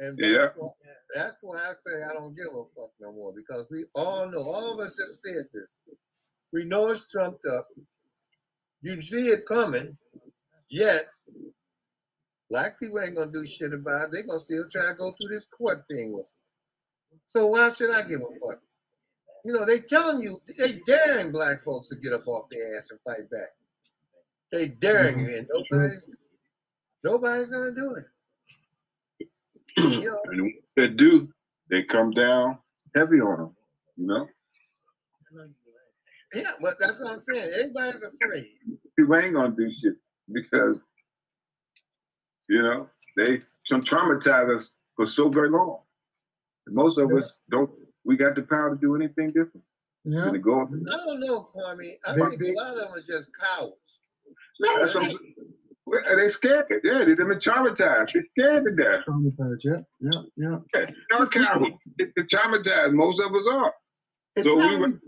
And 0.00 0.18
Yeah. 0.20 0.38
that's, 0.38 0.52
why, 0.56 0.68
that's 1.16 1.36
why 1.42 1.58
I 1.58 1.72
say 1.74 2.02
I 2.08 2.12
don't 2.12 2.36
give 2.36 2.46
a 2.52 2.62
fuck 2.76 2.90
no 3.00 3.12
more 3.12 3.32
because 3.34 3.68
we 3.70 3.84
all 3.96 4.28
know, 4.30 4.38
all 4.42 4.74
of 4.74 4.80
us 4.80 4.96
just 4.96 5.22
said 5.22 5.44
this. 5.52 5.78
We 6.52 6.64
know 6.64 6.88
it's 6.88 7.10
trumped 7.10 7.44
up. 7.46 7.66
You 8.80 9.02
see 9.02 9.26
it 9.28 9.44
coming, 9.46 9.98
yet 10.70 11.02
black 12.50 12.78
people 12.80 13.00
ain't 13.00 13.16
gonna 13.16 13.32
do 13.32 13.44
shit 13.46 13.72
about 13.72 14.06
it. 14.06 14.12
They're 14.12 14.22
gonna 14.26 14.38
still 14.38 14.64
try 14.70 14.86
to 14.86 14.94
go 14.94 15.12
through 15.12 15.28
this 15.28 15.46
court 15.46 15.78
thing 15.88 16.12
with 16.12 16.22
it. 16.22 17.18
So 17.26 17.46
why 17.48 17.70
should 17.70 17.90
I 17.90 18.02
give 18.02 18.20
a 18.20 18.32
fuck? 18.40 18.62
You 19.44 19.52
know, 19.52 19.64
they 19.64 19.80
telling 19.80 20.22
you, 20.22 20.36
they 20.58 20.80
daring 20.86 21.32
black 21.32 21.60
folks 21.64 21.88
to 21.90 21.96
get 21.96 22.12
up 22.12 22.26
off 22.26 22.48
their 22.50 22.76
ass 22.76 22.90
and 22.90 23.00
fight 23.06 23.30
back. 23.30 23.48
They 24.50 24.68
daring 24.80 25.18
you, 25.18 25.36
and 25.36 25.46
mm-hmm. 25.46 25.76
nobody's 25.76 26.16
nobody's 27.04 27.50
gonna 27.50 27.74
do 27.74 27.96
it. 27.96 28.04
You 29.78 30.10
know, 30.10 30.20
And 30.24 30.42
when 30.42 30.54
they 30.76 30.88
do, 30.88 31.28
they 31.70 31.84
come 31.84 32.10
down 32.10 32.58
heavy 32.96 33.20
on 33.20 33.38
them. 33.38 33.56
You 33.96 34.06
know, 34.06 34.28
Yeah, 36.34 36.50
but 36.60 36.74
that's 36.80 37.00
what 37.00 37.12
I'm 37.12 37.18
saying. 37.20 37.48
Everybody's 37.60 38.02
afraid. 38.02 38.46
people 38.98 39.16
ain't 39.16 39.34
gonna 39.34 39.54
do 39.56 39.70
shit 39.70 39.94
because 40.32 40.80
you 42.48 42.62
know 42.62 42.88
they 43.16 43.40
some 43.66 43.82
traumatize 43.82 44.52
us 44.54 44.76
for 44.96 45.06
so 45.06 45.28
very 45.28 45.50
long. 45.50 45.78
And 46.66 46.74
most 46.76 46.98
of 46.98 47.12
us 47.12 47.30
don't. 47.50 47.70
We 48.04 48.16
got 48.16 48.34
the 48.34 48.42
power 48.42 48.70
to 48.74 48.80
do 48.80 48.94
anything 48.96 49.28
different. 49.28 49.62
Yeah. 50.04 50.30
To 50.30 50.38
go. 50.38 50.62
I 50.62 50.64
don't 50.64 51.20
know, 51.20 51.40
Kwame. 51.42 51.92
I 52.06 52.12
They- 52.14 52.36
think 52.36 52.42
a 52.42 52.60
lot 52.60 52.72
of 52.72 52.78
them 52.78 52.92
are 52.92 53.00
just 53.00 53.30
cowards. 53.38 54.02
No, 54.60 54.78
that's 54.78 54.92
some, 54.92 55.10
they 56.18 56.28
scared. 56.28 56.64
Yeah, 56.84 57.04
they've 57.04 57.16
been 57.16 57.28
traumatized. 57.38 58.08
They're 58.12 58.24
scared 58.38 58.64
to 58.64 58.74
death. 58.74 59.04
Traumatized, 59.06 59.60
Yeah. 59.64 59.80
Yeah. 60.00 60.22
Yeah. 60.36 60.58
Yeah, 60.74 60.90
They're 61.10 61.26
cowards. 61.26 61.76
They're 61.98 62.26
traumatized. 62.32 62.92
Most 62.94 63.20
of 63.20 63.34
us 63.34 63.46
are. 63.52 63.74
It's 64.36 64.48
So 64.48 64.56
we 64.56 64.62
not- 64.62 64.80
would 64.80 65.00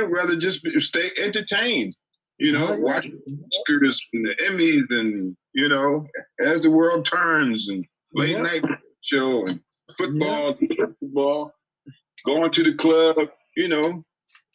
we'd 0.00 0.06
rather 0.06 0.36
just 0.36 0.66
stay 0.80 1.10
entertained. 1.18 1.94
You 2.38 2.52
know, 2.52 2.70
yeah. 2.70 2.76
watch 2.76 3.04
Oscars 3.06 3.94
and 4.12 4.24
the 4.26 4.34
Emmys 4.46 4.86
and 4.90 5.36
you 5.54 5.68
know, 5.68 6.06
as 6.44 6.60
the 6.62 6.70
world 6.70 7.04
turns 7.04 7.68
and 7.68 7.84
late 8.14 8.36
Yeah. 8.36 8.42
night 8.42 8.64
show 9.02 9.46
and 9.46 9.60
football, 9.96 10.54
football, 11.00 11.52
going 12.24 12.52
to 12.52 12.62
the 12.62 12.74
club, 12.76 13.16
you 13.56 13.68
know. 13.68 14.02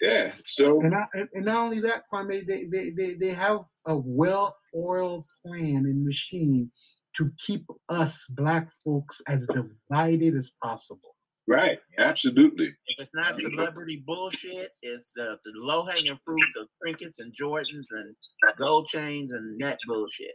Yeah. 0.02 0.34
So 0.46 0.82
And, 0.82 0.92
not, 0.92 1.08
and 1.14 1.28
and 1.34 1.46
not 1.46 1.58
only 1.58 1.80
that, 1.82 2.04
Kwame, 2.12 2.46
they, 2.46 2.66
they, 2.72 2.92
they, 2.96 3.16
they 3.16 3.34
have 3.34 3.62
a 3.86 3.98
well-oiled 3.98 5.26
plan 5.46 5.86
and 5.86 6.06
machine 6.06 6.72
to 7.18 7.30
keep 7.46 7.66
us 7.90 8.26
black 8.30 8.70
folks 8.84 9.22
as 9.28 9.48
divided 9.48 10.36
as 10.36 10.52
possible. 10.62 11.13
Right, 11.48 11.78
absolutely. 11.98 12.68
If 12.88 13.00
it's 13.00 13.12
not 13.14 13.40
celebrity 13.40 14.04
bullshit, 14.06 14.72
it's 14.82 15.12
the, 15.16 15.40
the 15.44 15.52
low 15.56 15.86
hanging 15.86 16.18
fruits 16.26 16.56
of 16.58 16.68
trinkets 16.82 17.20
and 17.20 17.34
Jordans 17.40 17.88
and 17.92 18.16
gold 18.58 18.88
chains 18.88 19.32
and 19.34 19.60
that 19.62 19.78
bullshit. 19.88 20.34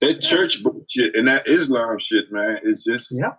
That 0.00 0.20
church 0.20 0.56
bullshit 0.62 1.14
and 1.14 1.28
that 1.28 1.46
Islam 1.48 1.98
shit, 2.00 2.32
man, 2.32 2.58
is 2.64 2.82
just 2.84 3.08
Yeah. 3.10 3.34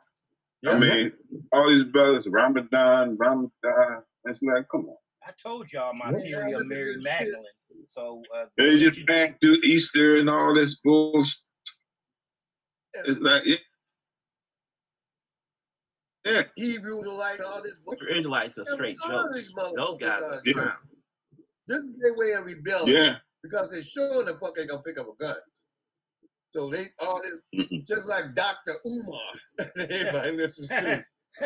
I 0.65 0.79
mean, 0.79 1.11
all 1.51 1.69
these 1.69 1.91
brothers, 1.91 2.25
Ramadan, 2.25 3.17
Ramadan, 3.17 4.03
it's 4.25 4.41
like, 4.41 4.65
come 4.71 4.85
on. 4.85 4.95
I 5.27 5.31
told 5.41 5.71
y'all 5.73 5.93
my 5.93 6.09
Yeah, 6.11 6.19
theory 6.19 6.53
look 6.53 6.61
of 6.61 6.67
Mary 6.67 6.83
this 6.93 7.03
shit. 7.03 7.27
Magdalene. 7.27 7.87
So 7.89 8.21
uh, 8.35 8.45
They 8.57 8.79
just 8.79 9.05
back 9.05 9.41
to 9.41 9.47
Easter 9.65 10.17
and 10.17 10.29
all 10.29 10.53
this 10.53 10.75
bullshit. 10.75 11.35
It's 13.07 13.19
like, 13.19 13.45
it, 13.45 13.59
yeah, 16.25 16.43
Hebrew 16.55 17.01
like 17.17 17.39
all 17.45 17.61
this. 17.63 17.79
The 17.85 18.15
Israelites 18.15 18.57
are 18.57 18.65
straight 18.65 18.97
jokes. 19.07 19.51
Those 19.75 19.97
guys 19.97 20.21
are 20.21 20.39
Yeah. 20.45 20.53
clowns. 20.53 20.71
This 21.67 21.77
is 21.79 21.95
their 22.01 22.13
way 22.15 22.31
of 22.33 22.45
rebelling 22.45 22.93
yeah. 22.93 23.15
because 23.41 23.71
they 23.71 23.81
sure 23.81 24.23
the 24.25 24.33
fuck 24.33 24.51
ain't 24.59 24.69
gonna 24.69 24.83
pick 24.85 24.99
up 24.99 25.07
a 25.07 25.15
gun. 25.23 25.35
So 26.51 26.69
they 26.69 26.83
all 27.01 27.21
this 27.23 27.41
just 27.87 28.07
like 28.07 28.35
Dr. 28.35 28.73
Umar. 28.85 29.19
Everybody 29.77 30.31
listens 30.37 30.67
to. 30.69 31.03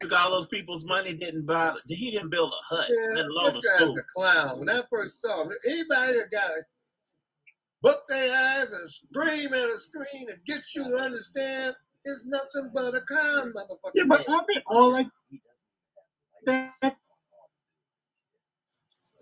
Took 0.00 0.12
all 0.12 0.30
those 0.30 0.46
people's 0.48 0.84
money, 0.84 1.14
didn't 1.14 1.46
buy. 1.46 1.74
He 1.86 2.10
didn't 2.10 2.30
build 2.30 2.52
a 2.52 2.74
hut, 2.74 2.88
Yeah, 2.90 3.14
let 3.16 3.26
alone 3.26 3.50
a 3.50 3.52
this 3.52 3.64
guy's 3.68 3.78
school. 3.80 3.94
the 3.94 4.02
clown. 4.14 4.58
When 4.58 4.68
I 4.70 4.80
first 4.90 5.20
saw 5.20 5.42
him, 5.42 5.50
anybody 5.66 6.18
that 6.18 6.28
got 6.32 6.46
to 6.46 6.62
buck 7.82 7.98
their 8.08 8.36
eyes 8.36 8.72
and 8.72 8.90
scream 8.90 9.54
at 9.54 9.64
a 9.68 9.78
screen 9.78 10.26
and 10.28 10.44
get 10.46 10.60
you 10.74 10.84
to 10.84 10.96
understand 11.04 11.74
is 12.06 12.26
nothing 12.28 12.70
but 12.74 12.94
a 12.94 13.00
clown, 13.06 13.52
motherfucker. 13.56 13.92
Yeah, 13.94 14.04
but 14.08 14.28
aren't 14.28 14.46
they 14.48 14.62
all 14.66 14.92
like 14.92 15.08
that? 16.46 16.96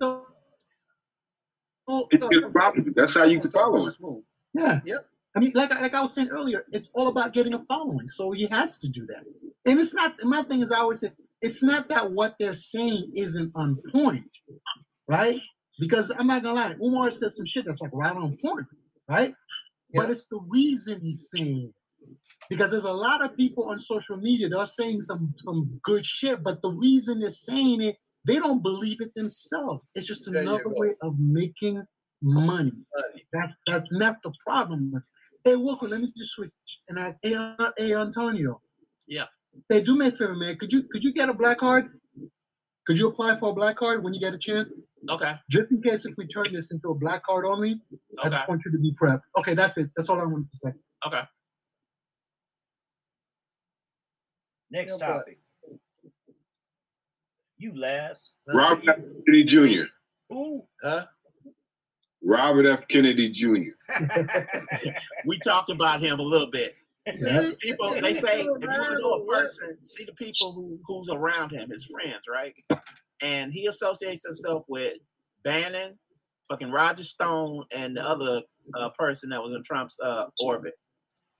So, 0.01 0.27
oh, 1.89 2.09
It's 2.11 2.29
just 2.29 2.53
property. 2.53 2.91
That's 2.95 3.15
how 3.17 3.25
you 3.25 3.41
can 3.41 3.51
follow 3.53 3.87
it. 3.87 3.95
Yeah. 4.55 4.81
Yep. 4.85 5.07
I 5.37 5.41
mean, 5.41 5.53
like 5.55 5.73
I- 5.73 5.81
like 5.83 5.95
I 5.95 6.01
was 6.03 6.15
saying 6.15 6.29
earlier, 6.31 6.65
it's 6.73 6.91
all 6.95 7.09
about 7.09 7.35
getting 7.35 7.55
a 7.55 7.65
following. 7.67 8.09
So 8.09 8.33
he 8.33 8.47
has 8.49 8.79
to 8.81 8.89
do 8.89 9.07
that. 9.07 9.25
And 9.67 9.81
it's 9.81 9.95
not. 9.95 10.15
My 10.25 10.43
thing 10.43 10.61
is, 10.61 10.73
I 10.73 10.79
always 10.81 11.01
say, 11.01 11.13
it's 11.43 11.63
not 11.63 11.89
that 11.91 12.13
what 12.13 12.37
they're 12.39 12.55
saying 12.55 13.13
isn't 13.17 13.53
on 13.55 13.79
point, 13.93 14.37
right? 15.09 15.39
Because 15.81 16.11
I'm 16.19 16.27
not 16.27 16.43
gonna 16.43 16.61
lie, 16.61 16.77
Umar 16.83 17.11
said 17.13 17.33
some 17.33 17.47
shit 17.47 17.65
that's 17.67 17.83
like 17.83 17.93
right 17.95 18.17
on 18.17 18.37
point, 18.39 18.67
right? 19.09 19.35
But 19.95 20.11
it's 20.11 20.27
the 20.27 20.41
reason 20.51 21.01
he's 21.03 21.31
saying. 21.31 21.73
It. 22.03 22.17
Because 22.51 22.71
there's 22.71 22.85
a 22.85 22.93
lot 22.93 23.25
of 23.25 23.37
people 23.37 23.69
on 23.71 23.79
social 23.79 24.17
media 24.19 24.49
that 24.49 24.59
are 24.59 24.67
saying 24.67 25.03
some 25.03 25.35
some 25.45 25.79
good 25.83 26.05
shit, 26.05 26.43
but 26.43 26.63
the 26.63 26.71
reason 26.71 27.21
they're 27.21 27.31
saying 27.31 27.83
it, 27.83 27.97
they 28.27 28.37
don't 28.37 28.63
believe 28.63 29.01
it 29.01 29.15
themselves. 29.15 29.91
It's 29.95 30.07
just 30.07 30.31
There 30.31 30.43
another 30.43 30.63
way 30.67 30.95
of 31.03 31.19
making 31.19 31.83
money. 32.23 32.47
Money. 32.47 32.73
That 33.33 33.51
that's 33.67 33.93
not 33.93 34.23
the 34.23 34.33
problem. 34.47 34.93
Hey, 35.45 35.55
Wilco, 35.55 35.89
let 35.89 36.01
me 36.01 36.09
just 36.17 36.33
switch 36.33 36.51
and 36.89 36.99
ask. 36.99 37.21
Hey, 37.23 37.35
uh, 37.35 37.71
hey 37.77 37.95
Antonio. 37.95 38.61
Yeah. 39.07 39.27
Hey, 39.69 39.83
do 39.83 39.97
me 39.97 40.09
a 40.09 40.11
favor, 40.11 40.37
man. 40.37 40.57
Could 40.57 40.73
you 40.73 40.85
could 40.85 41.05
you 41.05 41.13
get 41.13 41.29
a 41.29 41.35
black 41.35 41.59
card? 41.59 41.89
Could 42.87 42.99
you 42.99 43.09
apply 43.09 43.37
for 43.37 43.51
a 43.51 43.53
black 43.53 43.77
card 43.77 44.03
when 44.03 44.15
you 44.15 44.21
get 44.21 44.35
a 44.35 44.39
chance? 44.39 44.69
Okay, 45.11 45.35
Just 45.49 45.71
in 45.71 45.83
case 45.83 46.07
if 46.07 46.15
we 46.19 46.27
turn 46.27 46.53
this 46.53 46.71
into 46.71 46.91
a 46.91 46.95
black 46.95 47.23
card 47.23 47.45
only, 47.45 47.81
I 48.23 48.29
just 48.29 48.49
want 48.49 48.63
you 48.65 48.73
to 48.73 48.79
be 48.79 48.93
prepped. 49.01 49.23
Okay, 49.39 49.55
that's 49.55 49.77
it. 49.77 49.91
That's 49.97 50.09
all 50.09 50.21
I 50.21 50.25
wanted 50.25 50.51
to 50.51 50.57
say. 50.57 50.73
okay. 51.07 51.23
Next 54.71 54.93
Yeah, 54.93 54.97
but- 55.01 55.07
topic. 55.19 55.39
You 57.61 57.77
last. 57.79 58.35
Robert 58.55 58.89
F. 58.89 58.97
Kennedy 59.27 59.45
Jr. 59.45 59.85
Who? 60.31 60.63
Huh? 60.83 61.07
Robert 62.23 62.67
F. 62.67 62.87
Kennedy 62.89 63.31
Jr. 63.31 63.71
We 65.27 65.39
talked 65.41 65.71
about 65.71 66.01
him 66.01 66.21
a 66.21 66.23
little 66.23 66.51
bit. 66.51 66.77
Yeah. 67.07 67.51
People, 67.61 67.91
they 68.01 68.15
say 68.15 68.41
if 68.41 68.45
you 68.45 68.69
want 68.69 68.85
to 68.93 68.99
know 68.99 69.13
a 69.13 69.27
person, 69.27 69.77
see 69.83 70.05
the 70.05 70.13
people 70.13 70.53
who 70.53 70.79
who's 70.87 71.09
around 71.11 71.51
him, 71.51 71.71
his 71.71 71.87
friends, 71.87 72.23
right? 72.31 72.55
And 73.23 73.53
he 73.53 73.67
associates 73.67 74.25
himself 74.27 74.65
with 74.69 74.95
Bannon, 75.43 75.99
fucking 76.49 76.71
Roger 76.71 77.05
Stone, 77.05 77.65
and 77.75 77.97
the 77.97 78.07
other 78.07 78.43
uh, 78.75 78.91
person 78.91 79.31
that 79.31 79.43
was 79.43 79.53
in 79.55 79.63
Trump's 79.65 79.97
uh, 80.03 80.27
orbit. 80.39 80.75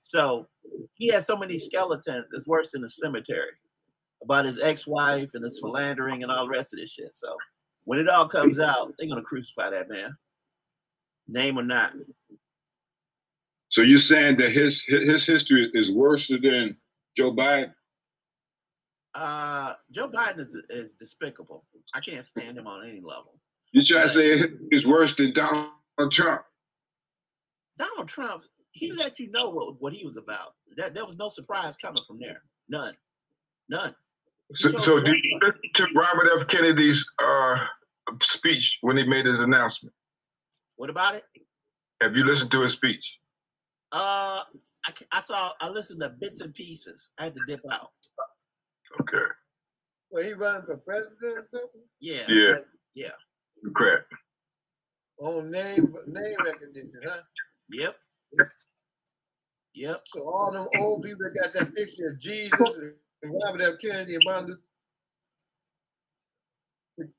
So 0.01 0.47
he 0.93 1.07
has 1.09 1.25
so 1.25 1.35
many 1.35 1.57
skeletons. 1.57 2.29
It's 2.33 2.47
worse 2.47 2.71
than 2.71 2.83
a 2.83 2.89
cemetery 2.89 3.51
about 4.21 4.45
his 4.45 4.59
ex-wife 4.59 5.31
and 5.33 5.43
his 5.43 5.59
philandering 5.59 6.23
and 6.23 6.31
all 6.31 6.45
the 6.45 6.51
rest 6.51 6.73
of 6.73 6.79
this 6.79 6.91
shit. 6.91 7.15
So 7.15 7.35
when 7.85 7.99
it 7.99 8.09
all 8.09 8.27
comes 8.27 8.59
out, 8.59 8.93
they're 8.97 9.07
gonna 9.07 9.21
crucify 9.21 9.69
that 9.69 9.89
man, 9.89 10.15
name 11.27 11.57
or 11.57 11.63
not. 11.63 11.93
So 13.69 13.81
you're 13.81 13.99
saying 13.99 14.37
that 14.37 14.51
his 14.51 14.83
his 14.83 15.25
history 15.25 15.69
is 15.73 15.91
worse 15.91 16.27
than 16.27 16.77
Joe 17.15 17.33
Biden? 17.33 17.73
Uh, 19.13 19.73
Joe 19.91 20.09
Biden 20.09 20.39
is, 20.39 20.55
is 20.69 20.93
despicable. 20.93 21.65
I 21.93 21.99
can't 21.99 22.23
stand 22.23 22.57
him 22.57 22.67
on 22.67 22.87
any 22.87 23.01
level. 23.01 23.39
You 23.71 23.83
trying 23.83 24.07
to 24.07 24.13
say 24.13 24.43
it's 24.71 24.85
worse 24.85 25.15
than 25.15 25.33
Donald 25.33 26.11
Trump? 26.11 26.41
Donald 27.77 28.07
Trump, 28.07 28.43
he 28.71 28.91
let 28.91 29.19
you 29.19 29.29
know 29.31 29.49
what, 29.49 29.81
what 29.81 29.93
he 29.93 30.05
was 30.05 30.17
about. 30.17 30.55
That 30.77 30.93
there 30.93 31.05
was 31.05 31.17
no 31.17 31.29
surprise 31.29 31.75
coming 31.77 32.03
from 32.07 32.19
there. 32.19 32.41
None. 32.69 32.95
None. 33.69 33.95
He 34.57 34.69
So, 34.69 34.77
so 34.77 34.95
you 34.97 35.03
did 35.03 35.23
you 35.23 35.39
listen 35.41 35.61
to 35.75 35.87
Robert 35.95 36.27
F. 36.39 36.47
Kennedy's 36.47 37.05
uh, 37.23 37.57
speech 38.21 38.77
when 38.81 38.97
he 38.97 39.03
made 39.03 39.25
his 39.25 39.41
announcement? 39.41 39.93
what 40.79 40.89
about 40.89 41.13
it? 41.13 41.25
Have 42.01 42.15
you 42.15 42.23
listened 42.23 42.51
to 42.51 42.61
his 42.61 42.71
speech? 42.71 43.19
Uh, 43.91 44.43
I, 44.85 44.93
I 45.11 45.19
saw, 45.19 45.51
I 45.59 45.67
listened 45.67 45.99
to 45.99 46.09
bits 46.09 46.39
and 46.39 46.53
pieces. 46.53 47.09
I 47.19 47.25
had 47.25 47.33
to 47.33 47.41
dip 47.47 47.59
out. 47.69 47.89
Okay. 49.01 49.25
Well, 50.09 50.23
he 50.23 50.31
running 50.31 50.61
for 50.65 50.77
president 50.77 51.37
or 51.37 51.43
something? 51.43 51.81
Yeah. 51.99 52.23
Yeah. 52.29 52.55
Yeah. 52.95 53.11
Correct. 53.75 54.05
On 55.19 55.51
name 55.51 55.93
name 56.07 56.35
recognition, 56.45 56.93
huh? 57.05 57.21
Yep. 57.71 57.95
Yep. 59.75 59.97
So 60.05 60.21
all 60.21 60.51
them 60.51 60.67
old 60.77 61.03
people 61.03 61.19
that 61.23 61.39
got 61.39 61.53
that 61.53 61.75
picture 61.75 62.09
of 62.09 62.19
Jesus 62.19 62.81
and 63.23 63.33
Robert 63.45 63.61
F. 63.61 63.79
Kennedy 63.81 64.15
and 64.15 64.23
Martin 64.25 64.55
Luther 66.97 67.11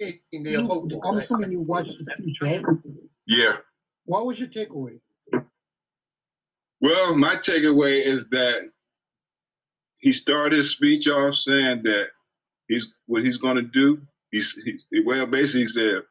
King, 0.00 0.44
they'll 0.44 0.66
vote 0.66 0.92
I'm 1.04 1.16
assuming 1.16 1.52
you 1.52 1.62
watched 1.62 1.98
the 1.98 2.04
speech, 2.16 2.38
right? 2.42 2.64
Yeah. 3.26 3.56
What 4.04 4.26
was 4.26 4.40
your 4.40 4.48
takeaway? 4.48 4.98
Well, 6.80 7.16
my 7.16 7.36
takeaway 7.36 8.04
is 8.04 8.28
that 8.30 8.68
he 10.00 10.12
started 10.12 10.56
his 10.58 10.70
speech 10.70 11.06
off 11.08 11.34
saying 11.34 11.82
that 11.84 12.06
he's 12.68 12.92
what 13.06 13.22
he's 13.22 13.36
going 13.36 13.56
to 13.56 13.62
do. 13.62 14.00
He's 14.30 14.56
he, 14.64 15.02
well, 15.04 15.26
basically 15.26 15.60
he 15.60 15.66
said 15.66 16.02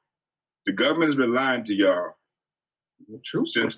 the 0.65 0.71
government 0.71 1.09
has 1.09 1.15
been 1.15 1.33
lying 1.33 1.63
to 1.65 1.73
y'all 1.73 2.13
True. 3.25 3.45
since 3.53 3.75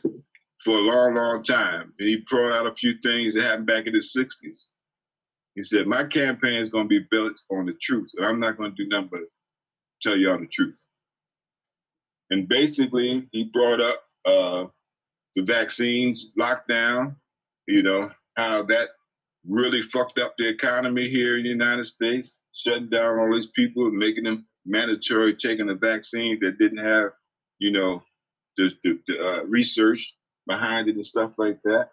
for 0.64 0.78
a 0.78 0.82
long, 0.82 1.16
long 1.16 1.44
time. 1.44 1.94
And 2.00 2.08
he 2.08 2.24
brought 2.30 2.52
out 2.52 2.68
a 2.68 2.76
few 2.76 2.94
things 3.04 3.34
that 3.34 3.44
happened 3.44 3.68
back 3.68 3.88
in 3.88 3.94
the 3.94 4.00
'60s. 4.00 4.66
He 5.56 5.64
said 5.64 5.88
my 5.88 6.06
campaign 6.06 6.62
is 6.62 6.70
going 6.70 6.86
to 6.86 7.00
be 7.00 7.06
built 7.12 7.34
on 7.52 7.66
the 7.66 7.74
truth, 7.82 8.10
and 8.18 8.26
I'm 8.26 8.40
not 8.40 8.58
going 8.58 8.74
to 8.74 8.84
do 8.84 8.90
nothing 8.90 9.10
but 9.12 9.22
tell 10.02 10.18
y'all 10.18 10.40
the 10.40 10.48
truth. 10.48 10.80
And 12.30 12.48
basically, 12.48 13.28
he 13.32 13.50
brought 13.54 13.82
up 13.82 14.02
uh, 14.26 14.66
the 15.36 15.44
vaccines 15.44 16.28
lockdown, 16.40 17.16
you 17.68 17.84
know, 17.84 18.10
how 18.38 18.64
that 18.64 18.90
really 19.48 19.82
fucked 19.82 20.20
up 20.20 20.34
the 20.38 20.48
economy 20.48 21.10
here 21.10 21.38
in 21.38 21.44
the 21.44 21.50
United 21.50 21.86
States, 21.86 22.40
shutting 22.54 22.90
down 22.90 23.20
all 23.20 23.34
these 23.34 23.50
people, 23.56 23.90
making 23.92 24.24
them 24.24 24.48
mandatory 24.66 25.36
taking 25.36 25.70
a 25.70 25.76
vaccine 25.76 26.38
that 26.42 26.58
didn't 26.60 26.84
have, 26.84 27.12
you 27.60 27.72
know, 27.72 28.02
the, 28.58 28.70
the, 28.84 29.00
the 29.08 29.20
uh, 29.20 29.44
research 29.46 30.14
behind 30.48 30.88
it 30.88 30.96
and 30.96 31.06
stuff 31.06 31.34
like 31.38 31.62
that. 31.64 31.90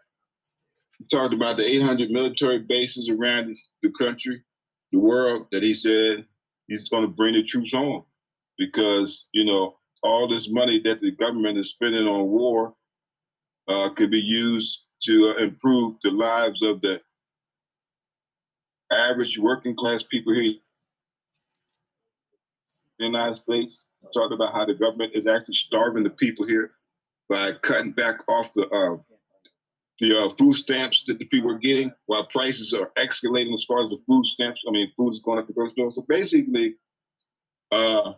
He 0.98 1.06
talked 1.12 1.34
about 1.34 1.56
the 1.56 1.64
800 1.64 2.10
military 2.10 2.58
bases 2.58 3.08
around 3.08 3.54
the 3.82 3.92
country, 3.92 4.42
the 4.90 4.98
world, 4.98 5.46
that 5.52 5.62
he 5.62 5.72
said 5.72 6.24
he's 6.66 6.88
going 6.88 7.02
to 7.02 7.08
bring 7.08 7.34
the 7.34 7.44
troops 7.44 7.72
home 7.72 8.04
because, 8.56 9.26
you 9.32 9.44
know, 9.44 9.76
all 10.02 10.28
this 10.28 10.48
money 10.50 10.80
that 10.84 11.00
the 11.00 11.12
government 11.12 11.58
is 11.58 11.70
spending 11.70 12.06
on 12.06 12.28
war 12.28 12.74
uh, 13.68 13.90
could 13.96 14.10
be 14.10 14.20
used 14.20 14.84
to 15.02 15.34
uh, 15.34 15.42
improve 15.42 15.94
the 16.02 16.10
lives 16.10 16.62
of 16.62 16.80
the 16.80 17.00
average 18.90 19.38
working 19.38 19.76
class 19.76 20.02
people 20.02 20.34
here 20.34 20.42
in 20.42 20.58
the 22.98 23.06
United 23.06 23.36
States. 23.36 23.86
Talked 24.14 24.32
about 24.32 24.54
how 24.54 24.64
the 24.64 24.74
government 24.74 25.12
is 25.14 25.26
actually 25.26 25.54
starving 25.54 26.02
the 26.02 26.10
people 26.10 26.46
here 26.46 26.72
by 27.28 27.52
cutting 27.62 27.92
back 27.92 28.16
off 28.28 28.46
the 28.54 28.66
uh, 28.68 28.96
the 30.00 30.16
uh, 30.16 30.34
food 30.36 30.54
stamps 30.54 31.02
that 31.06 31.18
the 31.18 31.26
people 31.26 31.50
are 31.50 31.58
getting, 31.58 31.92
while 32.06 32.24
prices 32.26 32.72
are 32.72 32.92
escalating 32.96 33.52
as 33.52 33.64
far 33.64 33.82
as 33.82 33.90
the 33.90 33.98
food 34.06 34.24
stamps. 34.26 34.62
I 34.66 34.70
mean, 34.70 34.90
food 34.96 35.10
is 35.10 35.20
going 35.20 35.38
up 35.38 35.46
the 35.48 35.52
grocery 35.52 35.72
store. 35.72 35.90
So 35.90 36.04
basically, 36.08 36.76
uh, 37.72 38.12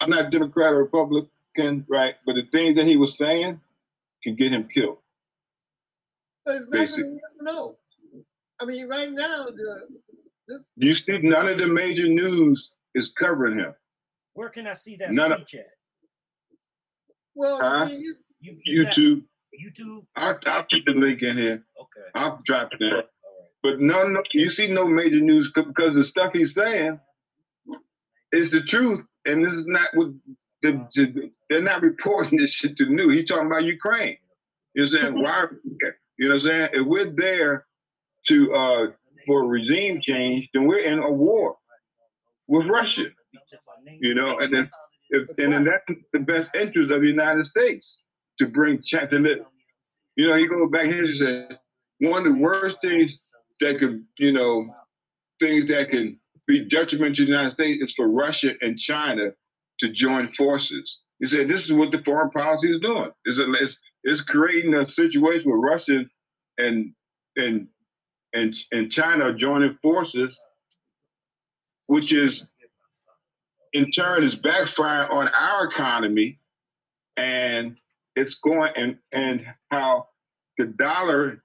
I'm 0.00 0.10
not 0.10 0.30
Democrat 0.30 0.72
or 0.72 0.78
Republican, 0.84 1.84
right? 1.88 2.14
But 2.24 2.36
the 2.36 2.44
things 2.52 2.76
that 2.76 2.86
he 2.86 2.96
was 2.96 3.18
saying 3.18 3.60
can 4.22 4.36
get 4.36 4.52
him 4.52 4.68
killed. 4.68 4.98
There's 6.46 6.68
nothing 6.68 7.04
you 7.16 7.20
never 7.40 7.52
know. 7.52 7.76
I 8.60 8.64
mean, 8.66 8.88
right 8.88 9.10
now 9.10 9.44
the 9.46 9.88
You 10.76 10.94
see, 10.94 11.18
none 11.22 11.48
of 11.48 11.58
the 11.58 11.66
major 11.66 12.06
news 12.06 12.72
is 12.94 13.10
covering 13.10 13.58
him. 13.58 13.74
Where 14.34 14.48
can 14.48 14.66
I 14.66 14.74
see 14.74 14.96
that 14.96 15.10
None 15.12 15.32
of- 15.32 15.40
speech 15.48 15.60
at? 15.60 15.66
Well, 17.34 17.58
Huh? 17.60 17.66
I 17.66 17.86
mean, 17.88 18.00
you, 18.00 18.14
You, 18.40 18.58
you 18.64 18.84
YouTube. 18.86 19.22
YouTube. 19.64 20.06
I'll, 20.16 20.38
I'll 20.46 20.64
keep 20.64 20.86
the 20.86 20.92
link 20.92 21.22
in 21.22 21.36
here. 21.38 21.64
Okay. 21.80 22.08
I'll 22.14 22.40
drop 22.46 22.70
it 22.72 22.80
in. 22.82 22.88
All 22.92 22.96
right. 22.96 23.04
But 23.62 23.80
none, 23.80 24.14
no, 24.14 24.22
you 24.32 24.50
see 24.54 24.68
no 24.68 24.86
major 24.86 25.20
news 25.20 25.50
because 25.54 25.94
the 25.94 26.02
stuff 26.04 26.32
he's 26.32 26.54
saying 26.54 26.98
is 28.32 28.50
the 28.50 28.62
truth, 28.62 29.04
and 29.26 29.44
this 29.44 29.52
is 29.52 29.66
not 29.66 29.86
what 29.94 30.08
the, 30.62 30.72
the- 30.94 31.30
they're 31.48 31.62
not 31.62 31.82
reporting 31.82 32.38
this 32.38 32.54
shit 32.54 32.76
to 32.78 32.86
new. 32.86 33.08
He's 33.10 33.28
talking 33.28 33.46
about 33.46 33.64
Ukraine. 33.64 34.16
You 34.74 34.84
know 34.84 34.90
what 34.90 34.92
I'm 34.92 34.98
saying? 34.98 35.22
Why? 35.22 35.46
You 36.18 36.28
know 36.28 36.34
what 36.36 36.42
I'm 36.44 36.48
saying? 36.48 36.68
If 36.74 36.86
we're 36.86 37.10
there 37.10 37.66
to 38.28 38.54
uh 38.54 38.86
for 39.26 39.46
regime 39.46 40.00
change, 40.00 40.48
then 40.54 40.66
we're 40.66 40.78
in 40.86 41.00
a 41.00 41.10
war 41.10 41.56
with 42.46 42.66
Russia. 42.66 43.04
You 44.00 44.14
know, 44.14 44.38
and 44.38 44.54
then 44.54 44.70
if, 45.10 45.38
and 45.38 45.52
then 45.52 45.64
that's 45.64 46.00
the 46.12 46.20
best 46.20 46.48
interest 46.54 46.90
of 46.90 47.00
the 47.00 47.08
United 47.08 47.44
States 47.44 48.00
to 48.38 48.46
bring 48.46 48.80
China 48.82 49.08
to 49.08 49.18
let 49.18 49.38
you 50.16 50.28
know, 50.28 50.36
he 50.36 50.46
goes 50.46 50.70
back 50.70 50.92
here 50.92 51.04
and 51.04 51.22
say 51.22 51.56
one 52.08 52.26
of 52.26 52.32
the 52.32 52.38
worst 52.38 52.78
things 52.82 53.12
that 53.60 53.78
could, 53.78 54.02
you 54.18 54.32
know, 54.32 54.66
things 55.40 55.66
that 55.68 55.90
can 55.90 56.18
be 56.46 56.68
detrimental 56.68 57.14
to 57.14 57.24
the 57.24 57.30
United 57.30 57.50
States 57.50 57.82
is 57.82 57.92
for 57.96 58.08
Russia 58.08 58.54
and 58.60 58.78
China 58.78 59.30
to 59.78 59.92
join 59.92 60.32
forces. 60.32 61.00
He 61.20 61.26
said 61.26 61.48
this 61.48 61.64
is 61.64 61.72
what 61.72 61.92
the 61.92 62.02
foreign 62.02 62.30
policy 62.30 62.70
is 62.70 62.78
doing. 62.80 63.10
It's, 63.24 63.38
a, 63.38 63.50
it's, 63.52 63.76
it's 64.04 64.20
creating 64.22 64.74
a 64.74 64.84
situation 64.84 65.50
where 65.50 65.60
Russia 65.60 66.04
and 66.58 66.92
and 67.36 67.68
and 68.32 68.54
and 68.72 68.90
China 68.90 69.26
are 69.26 69.32
joining 69.32 69.78
forces, 69.82 70.40
which 71.86 72.12
is 72.12 72.42
in 73.72 73.90
turn 73.92 74.24
is 74.24 74.34
backfiring 74.34 75.10
on 75.10 75.28
our 75.28 75.66
economy, 75.66 76.38
and 77.16 77.76
it's 78.16 78.34
going 78.34 78.72
and 78.76 78.98
and 79.12 79.46
how 79.70 80.08
the 80.58 80.66
dollar 80.66 81.42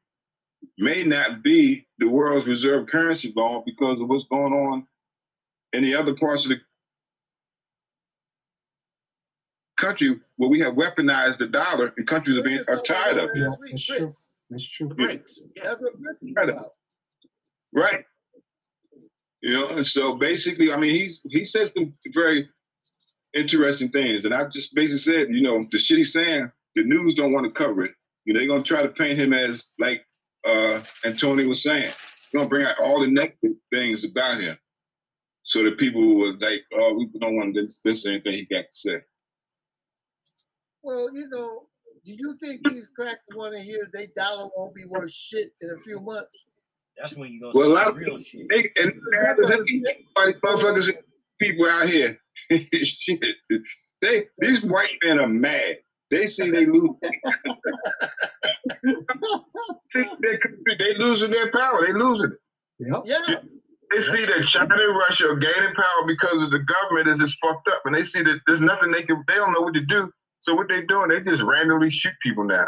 may 0.77 1.03
not 1.03 1.43
be 1.43 1.85
the 1.99 2.07
world's 2.07 2.45
reserve 2.45 2.87
currency 2.87 3.31
long 3.35 3.63
because 3.65 4.01
of 4.01 4.09
what's 4.09 4.25
going 4.25 4.53
on 4.53 4.87
in 5.73 5.83
the 5.83 5.95
other 5.95 6.15
parts 6.15 6.45
of 6.45 6.49
the 6.49 6.59
country 9.77 10.19
where 10.37 10.49
we 10.49 10.59
have 10.59 10.73
weaponized 10.73 11.37
the 11.37 11.47
dollar 11.47 11.93
and 11.97 12.07
countries 12.07 12.37
are 12.37 12.43
being 12.43 12.59
are 12.67 12.81
tired 12.81 13.17
of 13.17 13.29
it. 13.29 13.37
Yeah, 13.37 13.49
that's 13.69 13.85
true. 13.85 14.11
That's 14.49 14.69
true. 14.69 14.87
Breaks. 14.89 15.39
Yeah. 15.55 15.63
That's 15.63 15.81
what 15.81 15.93
Britain 15.99 16.59
Right. 17.73 18.05
You 19.45 19.53
know, 19.53 19.67
and 19.77 19.85
so 19.85 20.15
basically, 20.15 20.73
I 20.73 20.77
mean, 20.77 20.95
he's 20.95 21.21
he 21.29 21.43
said 21.43 21.71
some 21.77 21.93
very 22.15 22.49
interesting 23.35 23.91
things, 23.91 24.25
and 24.25 24.33
I 24.33 24.45
just 24.51 24.73
basically 24.73 24.97
said, 24.97 25.27
you 25.29 25.43
know, 25.43 25.63
the 25.71 25.77
shit 25.77 25.99
he's 25.99 26.13
saying, 26.13 26.51
the 26.73 26.83
news 26.83 27.13
don't 27.13 27.31
want 27.31 27.45
to 27.45 27.51
cover 27.51 27.85
it. 27.85 27.91
You 28.23 28.33
know, 28.33 28.39
they're 28.39 28.49
gonna 28.49 28.63
try 28.63 28.81
to 28.81 28.89
paint 28.89 29.19
him 29.19 29.33
as 29.33 29.69
like 29.77 30.03
uh 30.49 30.81
Antonio 31.05 31.47
was 31.47 31.61
saying, 31.61 31.83
they're 31.83 32.39
gonna 32.39 32.49
bring 32.49 32.65
out 32.65 32.79
all 32.79 33.01
the 33.01 33.07
negative 33.11 33.57
things 33.71 34.03
about 34.03 34.41
him, 34.41 34.57
so 35.43 35.63
that 35.63 35.77
people 35.77 36.01
will 36.01 36.33
like, 36.39 36.63
oh, 36.73 36.95
we 36.95 37.07
don't 37.19 37.35
want 37.35 37.55
listen 37.55 37.83
to 37.85 38.15
anything 38.15 38.33
he 38.33 38.47
got 38.51 38.63
to 38.63 38.73
say. 38.73 38.97
Well, 40.81 41.13
you 41.13 41.27
know, 41.29 41.67
do 42.03 42.13
you 42.13 42.35
think 42.41 42.67
these 42.67 42.89
crackers 42.95 43.19
want 43.35 43.53
to 43.53 43.61
hear 43.61 43.87
they 43.93 44.07
dollar 44.15 44.49
won't 44.57 44.73
be 44.73 44.85
worth 44.89 45.11
shit 45.11 45.49
in 45.61 45.69
a 45.69 45.77
few 45.77 45.99
months? 45.99 46.47
That's 47.01 47.15
when 47.15 47.31
you 47.31 47.39
go 47.41 47.51
Well, 47.53 47.67
a 47.67 47.69
see 47.69 47.73
lot 47.73 47.83
some 47.85 47.93
of 47.93 47.97
real 47.97 48.05
people, 48.05 48.19
shit. 48.19 48.49
they, 48.49 48.69
and 48.81 48.91
everybody, 49.27 49.83
motherfuckers, 50.17 50.91
people 51.41 51.67
out 51.69 51.89
here, 51.89 52.17
shit, 52.83 53.23
they 54.01 54.25
these 54.39 54.61
white 54.63 54.91
men 55.03 55.19
are 55.19 55.27
mad. 55.27 55.77
They 56.11 56.27
see 56.27 56.51
they 56.51 56.65
lose. 56.65 56.91
they, 59.93 60.03
they, 60.21 60.37
they 60.77 60.97
losing 60.97 61.31
their 61.31 61.51
power. 61.51 61.85
They 61.85 61.93
losing 61.93 62.31
it. 62.31 62.37
Yep. 62.79 63.01
Yeah. 63.05 63.19
They 63.91 64.05
see 64.17 64.25
that 64.25 64.43
China 64.45 64.75
and 64.75 64.97
Russia 64.97 65.29
are 65.29 65.35
gaining 65.35 65.73
power 65.75 66.05
because 66.07 66.41
of 66.41 66.51
the 66.51 66.59
government 66.59 67.07
is 67.07 67.19
just 67.19 67.37
fucked 67.39 67.67
up, 67.69 67.81
and 67.85 67.95
they 67.95 68.03
see 68.03 68.21
that 68.21 68.39
there's 68.47 68.61
nothing 68.61 68.91
they 68.91 69.03
can. 69.03 69.23
They 69.27 69.35
don't 69.35 69.53
know 69.53 69.61
what 69.61 69.73
to 69.73 69.81
do. 69.81 70.11
So 70.39 70.53
what 70.53 70.69
they 70.69 70.81
doing? 70.85 71.09
They 71.09 71.21
just 71.21 71.41
randomly 71.41 71.89
shoot 71.89 72.13
people 72.21 72.43
now. 72.43 72.67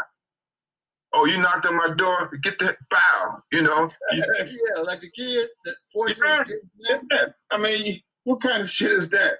Oh, 1.14 1.24
you 1.24 1.38
knocked 1.38 1.66
on 1.66 1.76
my 1.76 1.94
door. 1.96 2.30
Get 2.42 2.58
the 2.58 2.76
bow. 2.90 3.42
You 3.52 3.62
know. 3.62 3.90
Yeah, 4.12 4.82
like 4.84 5.00
the 5.00 5.10
kid 5.14 5.48
that 5.64 5.74
forced 5.92 6.22
Yeah. 6.24 6.38
him 6.38 6.44
to 6.44 6.60
get 6.88 7.02
Yeah, 7.10 7.26
I 7.50 7.58
mean, 7.58 8.00
what 8.24 8.40
kind 8.42 8.60
of 8.62 8.68
shit 8.68 8.90
is 8.92 9.08
that? 9.10 9.34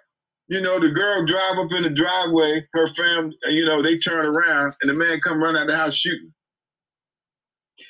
You 0.49 0.63
know, 0.63 0.79
the 0.81 0.89
girl 0.89 1.27
drive 1.27 1.59
up 1.59 1.71
in 1.73 1.83
the 1.83 1.91
driveway, 1.91 2.67
her 2.73 2.87
family, 2.87 3.37
you 3.49 3.67
know, 3.67 3.83
they 3.83 3.99
turn 3.99 4.25
around 4.25 4.73
and 4.81 4.89
the 4.91 4.95
man 4.95 5.21
come 5.21 5.43
run 5.43 5.57
out 5.59 5.67
the 5.67 5.77
house 5.77 5.95
shooting. 5.95 6.33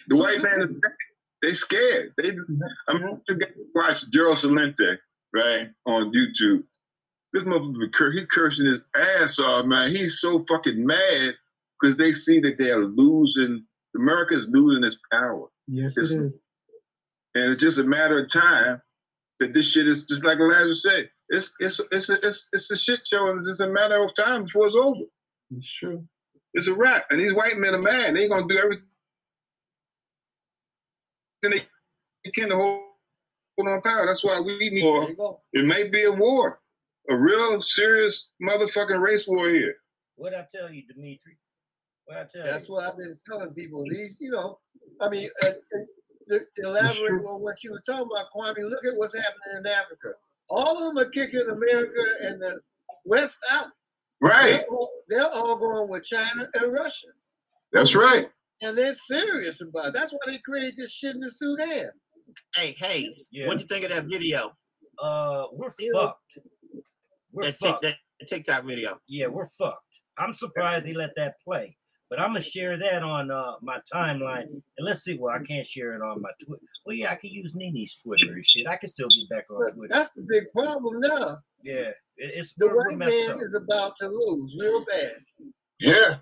The 0.09 0.17
So 0.17 0.23
white 0.25 0.43
man, 0.43 0.63
is 0.63 0.75
they 1.41 1.53
scared. 1.53 2.13
They, 2.17 2.33
I 2.89 2.95
mean, 2.95 3.21
you 3.29 3.39
watch 3.77 3.99
Gerald 4.11 4.39
Celente, 4.39 4.99
right, 5.33 5.69
on 5.87 6.13
YouTube. 6.13 6.65
This 7.33 7.45
motherfucker, 7.45 8.13
he 8.15 8.27
cursing 8.27 8.67
his 8.67 8.83
ass 8.97 9.39
off, 9.39 9.65
man. 9.67 9.91
He's 9.95 10.21
so 10.21 10.45
fucking 10.49 10.85
mad 10.85 11.35
because 11.81 11.97
they 11.97 12.11
see 12.11 12.41
that 12.41 12.59
they're 12.59 12.85
losing, 12.85 13.65
America's 13.97 14.49
losing 14.51 14.85
its 14.85 14.99
power. 15.13 15.49
Yes, 15.67 15.97
it 15.97 16.03
It's- 16.03 16.35
And 17.35 17.45
it's 17.51 17.61
just 17.61 17.79
a 17.79 17.85
matter 17.85 18.19
of 18.25 18.33
time 18.33 18.81
that 19.41 19.53
this 19.53 19.71
shit 19.71 19.87
is 19.87 20.05
just 20.05 20.25
like 20.25 20.39
Lazarus 20.39 20.83
said. 20.83 21.11
It's 21.29 21.53
it's 21.61 21.81
it's 21.93 22.09
a, 22.11 22.15
it's 22.27 22.49
it's 22.53 22.71
a 22.71 22.77
shit 22.77 23.07
show, 23.07 23.29
and 23.31 23.39
it's 23.39 23.49
just 23.49 23.61
a 23.61 23.69
matter 23.69 24.03
of 24.03 24.15
time 24.15 24.45
before 24.45 24.67
it's 24.67 24.75
over. 24.77 25.01
It's 25.51 25.71
true. 25.71 26.07
It's 26.55 26.67
a 26.67 26.73
wrap. 26.75 27.05
And 27.11 27.21
these 27.21 27.35
white 27.35 27.57
men 27.59 27.75
are 27.75 27.83
mad. 27.83 28.17
They're 28.17 28.29
gonna 28.29 28.49
do 28.49 28.59
everything 28.59 28.85
they, 31.43 31.49
they 32.25 32.31
can 32.35 32.49
to 32.49 32.57
hold, 32.57 32.83
hold 33.57 33.69
on 33.69 33.83
power. 33.83 34.07
That's 34.07 34.25
why 34.25 34.41
we 34.45 34.59
need. 34.59 34.83
There 34.83 35.09
you 35.11 35.17
go. 35.17 35.41
It 35.53 35.65
may 35.67 35.89
be 35.89 36.03
a 36.05 36.13
war, 36.13 36.61
a 37.11 37.17
real 37.17 37.61
serious 37.63 38.27
motherfucking 38.43 39.01
race 39.01 39.27
war 39.29 39.49
here. 39.49 39.77
What 40.17 40.35
I 40.35 40.47
tell 40.51 40.71
you, 40.73 40.83
Dimitri? 40.87 41.37
What 42.09 42.17
I 42.19 42.25
tell 42.33 42.45
That's 42.45 42.69
you? 42.69 42.75
what 42.75 42.89
I've 42.91 42.97
been 42.97 43.15
telling 43.31 43.53
people. 43.55 43.85
These, 43.85 44.17
you 44.21 44.31
know, 44.31 44.59
I 45.01 45.09
mean, 45.11 45.29
uh, 45.45 45.47
uh, 45.49 45.51
to, 46.29 46.39
to 46.57 46.63
elaborate 46.69 47.23
on 47.25 47.43
what 47.43 47.63
you 47.63 47.71
were 47.73 47.83
talking 47.87 48.09
about, 48.11 48.27
Kwame, 48.35 48.69
look 48.69 48.85
at 48.87 48.97
what's 48.97 49.15
happening 49.15 49.59
in 49.59 49.67
Africa. 49.67 50.09
All 50.51 50.89
of 50.89 50.95
them 50.95 51.05
are 51.07 51.11
kicking 51.11 51.41
America 51.51 52.03
and 52.23 52.41
the 52.41 52.61
West 53.05 53.39
out. 53.53 53.67
Right. 54.21 54.53
They're 54.53 54.67
all, 54.71 54.91
they're 55.09 55.27
all 55.27 55.59
going 55.59 55.91
with 55.91 56.03
China 56.05 56.49
and 56.55 56.73
Russia. 56.73 57.09
That's 57.73 57.95
right. 57.95 58.27
And 58.63 58.77
they're 58.77 58.95
serious 58.95 59.61
about 59.61 59.89
it. 59.89 59.95
That's 59.95 60.13
why 60.13 60.19
they 60.33 60.39
created 60.39 60.77
this 60.77 60.95
shit 60.97 61.15
in 61.15 61.21
the 61.21 61.31
Sudan. 61.31 61.91
Hey, 62.57 62.75
hey, 62.79 63.13
Yeah. 63.31 63.47
what 63.49 63.59
do 63.59 63.63
you 63.63 63.67
think 63.69 63.85
of 63.85 63.91
that 63.91 64.07
video? 64.07 64.53
Uh, 64.99 65.45
we're 65.53 65.71
You 65.79 65.93
fucked. 65.95 66.39
We're 67.33 67.45
That, 67.45 67.51
tic- 67.59 67.59
fucked. 67.69 67.83
that 67.83 67.97
TikTok 68.27 68.65
video. 68.65 68.99
Yeah, 69.07 69.27
we're 69.29 69.47
fucked. 69.47 69.85
I'm 70.17 70.33
surprised 70.35 70.87
he 70.87 70.95
let 70.95 71.11
that 71.17 71.35
play. 71.45 71.77
But 72.11 72.21
I'm 72.21 72.29
gonna 72.31 72.41
share 72.41 72.77
that 72.79 73.03
on 73.03 73.31
uh, 73.31 73.57
my 73.61 73.79
timeline, 73.93 74.45
and 74.49 74.63
let's 74.81 75.03
see. 75.03 75.19
Well, 75.19 75.35
I 75.35 75.43
can't 75.45 75.67
share 75.67 75.93
it 75.95 76.01
on 76.01 76.23
my 76.23 76.31
Twitter. 76.43 76.63
Well, 76.87 76.97
yeah, 76.97 77.13
I 77.13 77.17
can 77.17 77.31
use 77.31 77.55
Nini's 77.55 78.01
Twitter 78.03 78.33
and 78.33 78.45
shit. 78.45 78.67
I 78.67 78.77
can 78.77 78.89
still 78.89 79.09
get 79.09 79.29
back 79.37 79.51
on 79.51 79.59
But 79.61 79.75
Twitter. 79.75 79.93
that's 79.95 80.13
the 80.15 80.23
big 80.23 80.45
problem 80.55 81.01
now. 81.01 81.37
Yeah, 81.63 81.91
it, 81.91 81.95
it's 82.17 82.55
The 82.55 82.67
we're, 82.69 82.77
we're 82.77 82.89
white 82.89 82.99
man 82.99 83.31
up. 83.33 83.37
is 83.37 83.61
about 83.63 83.93
to 84.01 84.09
lose 84.09 84.57
real 84.59 84.85
bad. 84.87 85.53
Yeah. 85.81 86.17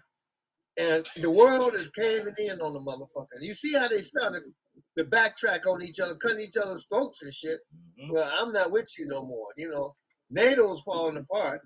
And 0.78 1.06
the 1.22 1.30
world 1.30 1.74
is 1.74 1.88
caving 1.88 2.34
in 2.38 2.58
on 2.60 2.74
the 2.74 2.80
motherfuckers. 2.80 3.42
You 3.42 3.54
see 3.54 3.72
how 3.78 3.86
they 3.88 3.98
started 3.98 4.42
to 4.98 5.04
backtrack 5.04 5.66
on 5.72 5.82
each 5.82 6.00
other, 6.00 6.14
cutting 6.20 6.40
each 6.40 6.56
other's 6.62 6.84
throats 6.90 7.22
and 7.22 7.32
shit. 7.32 7.58
Mhm. 8.00 8.10
Well, 8.12 8.30
I'm 8.40 8.52
not 8.52 8.72
with 8.72 8.92
you 8.98 9.06
no 9.08 9.24
more. 9.24 9.46
You 9.56 9.68
know, 9.70 9.92
NATO's 10.30 10.82
falling 10.82 11.16
apart 11.16 11.60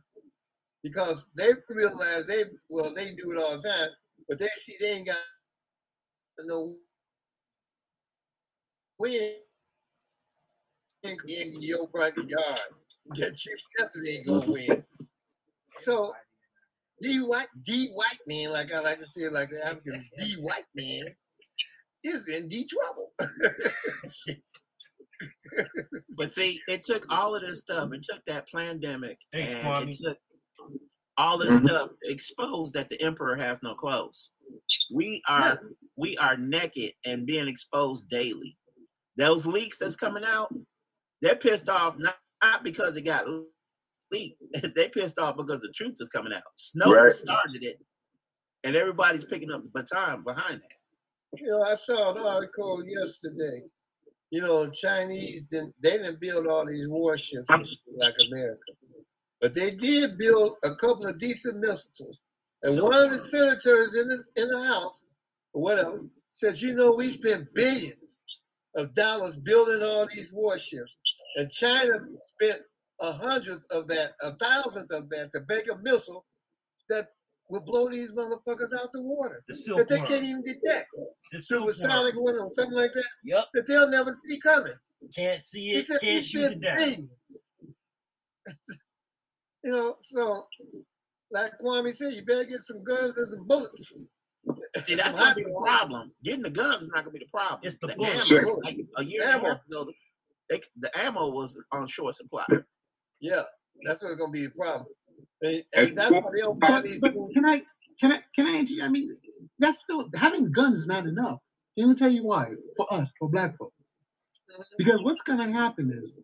because 0.82 1.30
they 1.36 1.48
realize 1.68 2.26
they 2.26 2.42
well 2.70 2.92
they 2.94 3.06
do 3.16 3.32
it 3.32 3.40
all 3.40 3.56
the 3.56 3.62
time, 3.68 3.88
but 4.30 4.38
they 4.38 4.46
see 4.46 4.76
they 4.80 4.92
ain't 4.92 5.06
got 5.06 5.16
no 6.44 6.74
win 9.00 9.34
in 11.02 11.16
your 11.60 11.88
front 11.88 12.14
yard. 12.16 12.58
Get 13.16 13.44
you 13.44 13.56
definitely 13.76 14.10
ain't 14.16 14.26
gonna 14.26 14.52
win. 14.52 14.84
So 15.78 16.12
D 17.02 17.18
white 17.18 17.48
D 17.66 17.88
white 17.94 18.18
man, 18.28 18.52
like 18.52 18.72
I 18.72 18.80
like 18.80 18.98
to 18.98 19.04
say, 19.04 19.22
it 19.22 19.32
like 19.32 19.50
the 19.50 19.66
Africans, 19.66 20.08
D 20.16 20.36
white 20.40 20.64
man 20.76 21.02
is 22.04 22.28
in 22.28 22.48
D 22.48 22.66
trouble. 22.68 23.12
But 26.16 26.32
see, 26.32 26.58
it 26.68 26.82
took 26.84 27.04
all 27.12 27.34
of 27.34 27.42
this 27.42 27.60
stuff. 27.60 27.92
It 27.92 28.06
took 28.08 28.24
that 28.26 28.46
pandemic, 28.54 29.18
Thanks, 29.32 29.54
and 29.54 29.64
Kwame. 29.64 29.88
it 29.88 29.96
took 30.02 30.18
all 31.16 31.38
this 31.38 31.50
mm-hmm. 31.50 31.66
stuff 31.66 31.90
exposed 32.04 32.74
that 32.74 32.88
the 32.88 33.00
emperor 33.02 33.36
has 33.36 33.58
no 33.62 33.74
clothes. 33.74 34.30
We 34.92 35.22
are 35.28 35.60
we 35.96 36.16
are 36.16 36.36
naked 36.36 36.92
and 37.04 37.26
being 37.26 37.48
exposed 37.48 38.08
daily. 38.08 38.56
Those 39.16 39.46
leaks 39.46 39.78
that's 39.78 39.96
coming 39.96 40.24
out, 40.24 40.52
They're 41.20 41.36
pissed 41.36 41.68
off 41.68 41.96
not, 41.98 42.16
not 42.42 42.64
because 42.64 42.96
it 42.96 43.04
got 43.04 43.26
leaked. 44.10 44.42
they 44.74 44.88
pissed 44.88 45.18
off 45.18 45.36
because 45.36 45.60
the 45.60 45.72
truth 45.74 45.96
is 46.00 46.08
coming 46.08 46.32
out. 46.32 46.42
Snowden 46.56 47.04
Right. 47.04 47.12
started 47.12 47.62
it, 47.62 47.80
and 48.64 48.76
everybody's 48.76 49.24
picking 49.24 49.50
up 49.50 49.62
the 49.62 49.70
baton 49.70 50.22
behind 50.22 50.60
that. 50.60 51.38
You 51.38 51.48
know, 51.48 51.62
I 51.62 51.74
saw 51.74 52.12
an 52.14 52.24
article 52.24 52.82
yesterday. 52.84 53.68
You 54.30 54.40
know, 54.42 54.70
Chinese 54.70 55.44
didn't 55.44 55.74
they 55.82 55.92
didn't 55.92 56.20
build 56.20 56.46
all 56.46 56.66
these 56.66 56.88
warships 56.88 57.48
like 57.98 58.14
America, 58.28 58.72
but 59.40 59.54
they 59.54 59.70
did 59.72 60.18
build 60.18 60.56
a 60.64 60.74
couple 60.76 61.06
of 61.06 61.18
decent 61.18 61.58
missiles. 61.58 62.20
And 62.62 62.74
So- 62.76 62.84
one 62.84 63.02
of 63.02 63.10
the 63.10 63.18
senators 63.18 63.94
in 63.94 64.08
the 64.08 64.18
in 64.36 64.48
the 64.48 64.62
House, 64.64 65.04
or 65.52 65.62
whatever, 65.62 65.98
said, 66.32 66.60
"You 66.60 66.74
know, 66.74 66.92
we 66.92 67.08
spent 67.08 67.52
billions 67.54 68.22
of 68.76 68.94
dollars 68.94 69.36
building 69.36 69.82
all 69.82 70.06
these 70.06 70.32
warships, 70.32 70.96
and 71.36 71.50
China 71.50 71.98
spent 72.22 72.62
a 73.00 73.12
hundredth 73.12 73.64
of 73.70 73.88
that, 73.88 74.12
a 74.22 74.34
thousandth 74.36 74.90
of 74.92 75.08
that 75.10 75.32
to 75.32 75.40
make 75.48 75.70
a 75.70 75.76
missile 75.78 76.26
that 76.90 77.08
will 77.48 77.60
blow 77.62 77.88
these 77.88 78.12
motherfuckers 78.12 78.72
out 78.78 78.92
the 78.92 79.02
water 79.02 79.42
The 79.48 79.54
that 79.78 79.88
they 79.88 79.98
can't 80.00 80.22
even 80.24 80.42
detect." 80.42 80.90
The 80.92 80.98
worm. 81.32 81.42
supersonic 81.42 82.14
one 82.16 82.38
or 82.38 82.52
something 82.52 82.74
like 82.76 82.92
that 82.92 83.08
Yep. 83.24 83.44
that 83.54 83.66
they'll 83.66 83.88
never 83.88 84.14
see 84.28 84.38
coming. 84.38 84.74
Can't 85.14 85.42
see 85.42 85.70
it. 85.70 85.76
He 85.76 85.82
said 85.82 86.00
Can't 86.00 86.24
shoot 86.24 86.52
it 86.52 86.60
down. 86.60 87.10
billions. 89.62 89.64
you 89.64 89.70
know, 89.72 89.96
so 90.02 90.46
like 91.32 91.52
Kwame 91.62 91.92
said, 91.92 92.14
you 92.14 92.24
better 92.24 92.44
get 92.44 92.60
some 92.60 92.82
guns 92.84 93.18
and 93.18 93.26
some 93.26 93.46
bullets. 93.46 93.92
See, 94.84 94.94
that's 94.94 95.18
gonna 95.18 95.34
be 95.34 95.44
the 95.44 95.50
problem. 95.60 96.12
Getting 96.24 96.42
the 96.42 96.50
guns 96.50 96.82
is 96.82 96.88
not 96.88 97.04
gonna 97.04 97.12
be 97.12 97.20
the 97.20 97.30
problem. 97.30 97.60
It's 97.62 97.78
the 97.78 97.88
the 97.88 97.94
bullets. 97.96 98.30
ammo. 98.30 98.60
Like 98.64 98.78
a 98.98 99.04
year 99.04 99.22
Ammo. 99.26 99.44
half 99.48 99.66
ago, 99.66 99.86
they, 100.48 100.60
the 100.78 100.90
ammo 100.98 101.30
was 101.30 101.60
on 101.72 101.86
short 101.88 102.14
supply. 102.14 102.44
Yeah, 103.20 103.42
that's 103.84 104.02
what's 104.02 104.16
gonna 104.16 104.32
be 104.32 104.46
the 104.46 104.52
problem. 104.58 104.86
And, 105.42 105.62
And 105.76 105.88
and 105.88 105.96
that's 105.98 106.12
why 106.12 106.20
they 106.34 106.42
don't 106.42 106.60
buy 106.60 106.68
But, 106.68 106.84
these. 106.84 107.00
but 107.00 107.12
can 107.34 107.44
I 107.46 107.62
can 108.00 108.12
I 108.12 108.20
can 108.34 108.46
I 108.46 108.50
answer 108.58 108.74
you? 108.74 108.84
I 108.84 108.88
mean, 108.88 109.10
that's 109.58 109.80
still 109.80 110.08
having 110.16 110.52
guns 110.52 110.80
is 110.80 110.86
not 110.86 111.06
enough. 111.06 111.38
Let 111.76 111.88
me 111.88 111.94
tell 111.94 112.10
you 112.10 112.24
why. 112.24 112.48
For 112.76 112.92
us, 112.92 113.10
for 113.18 113.28
black 113.30 113.56
folk, 113.58 113.72
mm-hmm. 114.50 114.62
because 114.78 115.00
what's 115.02 115.22
gonna 115.22 115.52
happen 115.52 115.92
is 116.02 116.20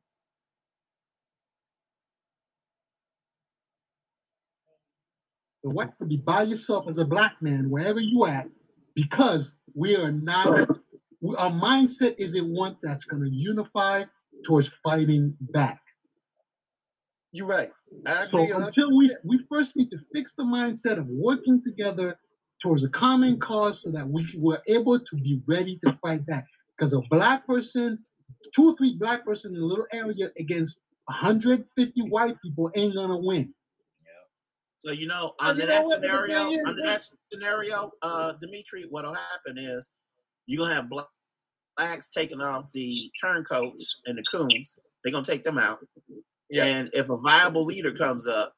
the 5.67 5.75
white 5.75 5.99
to 5.99 6.07
be 6.07 6.19
by 6.19 6.43
yourself 6.43 6.87
as 6.89 6.99
a 6.99 7.05
black 7.05 7.43
man 7.43 7.69
wherever 7.71 7.99
you 7.99 8.27
at, 8.27 8.49
because 8.95 9.59
we 9.75 9.97
are 9.97 10.13
not. 10.13 10.47
Our 11.39 11.51
mindset 11.51 12.15
isn't 12.19 12.55
one 12.55 12.77
that's 12.83 13.05
gonna 13.05 13.29
unify 13.31 14.05
towards 14.47 14.69
fighting 14.85 15.37
back. 15.41 15.81
You're 17.33 17.49
right. 17.49 17.69
I 18.07 18.27
So 18.33 18.39
agree. 18.39 18.51
a 18.51 18.55
hundred 18.55 18.67
until 18.69 18.97
we 18.97 19.17
we 19.25 19.45
first 19.53 19.77
need 19.77 19.91
to 19.91 19.99
fix 20.15 20.35
the 20.35 20.45
mindset 20.45 20.99
of 20.99 21.09
working 21.09 21.63
together 21.65 22.17
towards 22.63 22.85
a 22.85 22.89
common 22.89 23.39
cause, 23.39 23.83
so 23.83 23.91
that 23.91 24.07
we 24.07 24.25
were 24.39 24.63
able 24.69 25.01
to 25.01 25.17
be 25.17 25.41
ready 25.49 25.79
to 25.85 25.93
fight 25.95 26.25
back. 26.27 26.45
Because 26.77 26.93
a 26.95 27.01
black 27.11 27.45
person, 27.47 27.99
two 28.55 28.71
or 28.71 28.77
three 28.77 28.97
black 28.97 29.25
person 29.25 29.57
in 29.57 29.63
a 29.63 29.65
little 29.65 29.87
area 29.93 30.29
against 30.39 30.79
150 31.07 32.03
white 32.03 32.37
people 32.41 32.71
ain't 32.77 32.95
gonna 32.95 33.19
win. 33.19 33.53
So 34.87 34.93
you 34.93 35.09
know, 35.09 35.33
under 35.41 35.63
you 35.63 35.67
know 35.67 35.75
that 35.75 35.85
what? 35.85 36.01
Scenario, 36.01 36.47
is, 36.47 36.59
under 36.65 36.83
that 36.85 37.01
scenario, 37.33 37.91
uh, 38.03 38.35
Dimitri, 38.35 38.85
what'll 38.89 39.15
happen 39.15 39.59
is 39.59 39.91
you're 40.47 40.65
gonna 40.65 40.77
have 40.77 40.89
blacks 41.77 42.09
taking 42.09 42.41
off 42.41 42.71
the 42.73 43.11
turncoats 43.21 44.01
and 44.07 44.17
the 44.17 44.23
coons. 44.23 44.79
They're 45.03 45.13
gonna 45.13 45.27
take 45.27 45.43
them 45.43 45.59
out. 45.59 45.81
Yeah. 46.51 46.67
And 46.67 46.91
if 46.93 47.11
a 47.11 47.17
viable 47.17 47.65
leader 47.65 47.93
comes 47.95 48.29
up, 48.29 48.55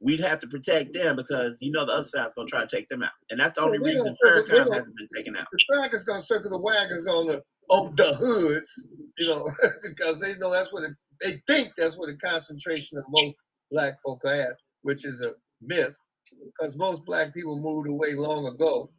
we'd 0.00 0.18
have 0.18 0.40
to 0.40 0.48
protect 0.48 0.92
them 0.92 1.14
because 1.14 1.56
you 1.60 1.70
know 1.70 1.86
the 1.86 1.92
other 1.92 2.04
side's 2.04 2.32
gonna 2.34 2.48
try 2.48 2.62
to 2.62 2.76
take 2.76 2.88
them 2.88 3.04
out. 3.04 3.12
And 3.30 3.38
that's 3.38 3.56
the 3.56 3.62
only 3.62 3.78
they 3.78 3.92
reason 3.92 4.16
Farrakhan 4.26 4.74
hasn't 4.74 4.96
been 4.96 5.08
taken 5.14 5.36
out. 5.36 5.46
the 5.52 5.64
crackers 5.72 6.04
gonna 6.04 6.18
circle 6.18 6.50
the 6.50 6.58
wagons 6.58 7.06
on 7.06 7.26
the 7.28 7.42
on 7.68 7.94
the 7.94 8.12
hoods, 8.18 8.88
you 9.18 9.28
know, 9.28 9.44
because 9.88 10.20
they 10.20 10.36
know 10.40 10.50
that's 10.50 10.72
what 10.72 10.82
it, 10.82 10.96
they 11.20 11.40
think 11.46 11.74
that's 11.76 11.96
what 11.96 12.08
the 12.08 12.16
concentration 12.16 12.98
of 12.98 13.04
most 13.08 13.36
black 13.70 13.92
folk 14.04 14.20
are 14.24 14.34
at, 14.34 14.56
which 14.82 15.04
is 15.04 15.24
a 15.24 15.30
myth, 15.60 15.96
because 16.44 16.76
most 16.76 17.04
black 17.04 17.34
people 17.34 17.58
moved 17.58 17.88
away 17.88 18.14
long 18.14 18.46
ago. 18.46 18.90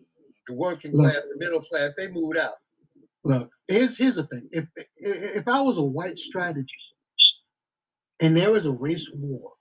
The 0.48 0.56
working 0.56 0.92
Look. 0.94 1.12
class, 1.12 1.22
the 1.30 1.38
middle 1.38 1.62
class, 1.62 1.96
they 1.96 2.08
moved 2.08 2.38
out. 2.38 2.56
Look, 3.24 3.52
here's 3.68 3.98
here's 3.98 4.16
the 4.16 4.24
thing. 4.24 4.48
If 4.52 4.68
if 4.76 5.38
if 5.38 5.48
I 5.48 5.62
was 5.62 5.78
a 5.78 5.84
white 5.84 6.18
strategist 6.18 6.72
and 8.22 8.36
there 8.36 8.52
was 8.52 8.66
a 8.66 8.72
race 8.72 9.06
war, 9.14 9.52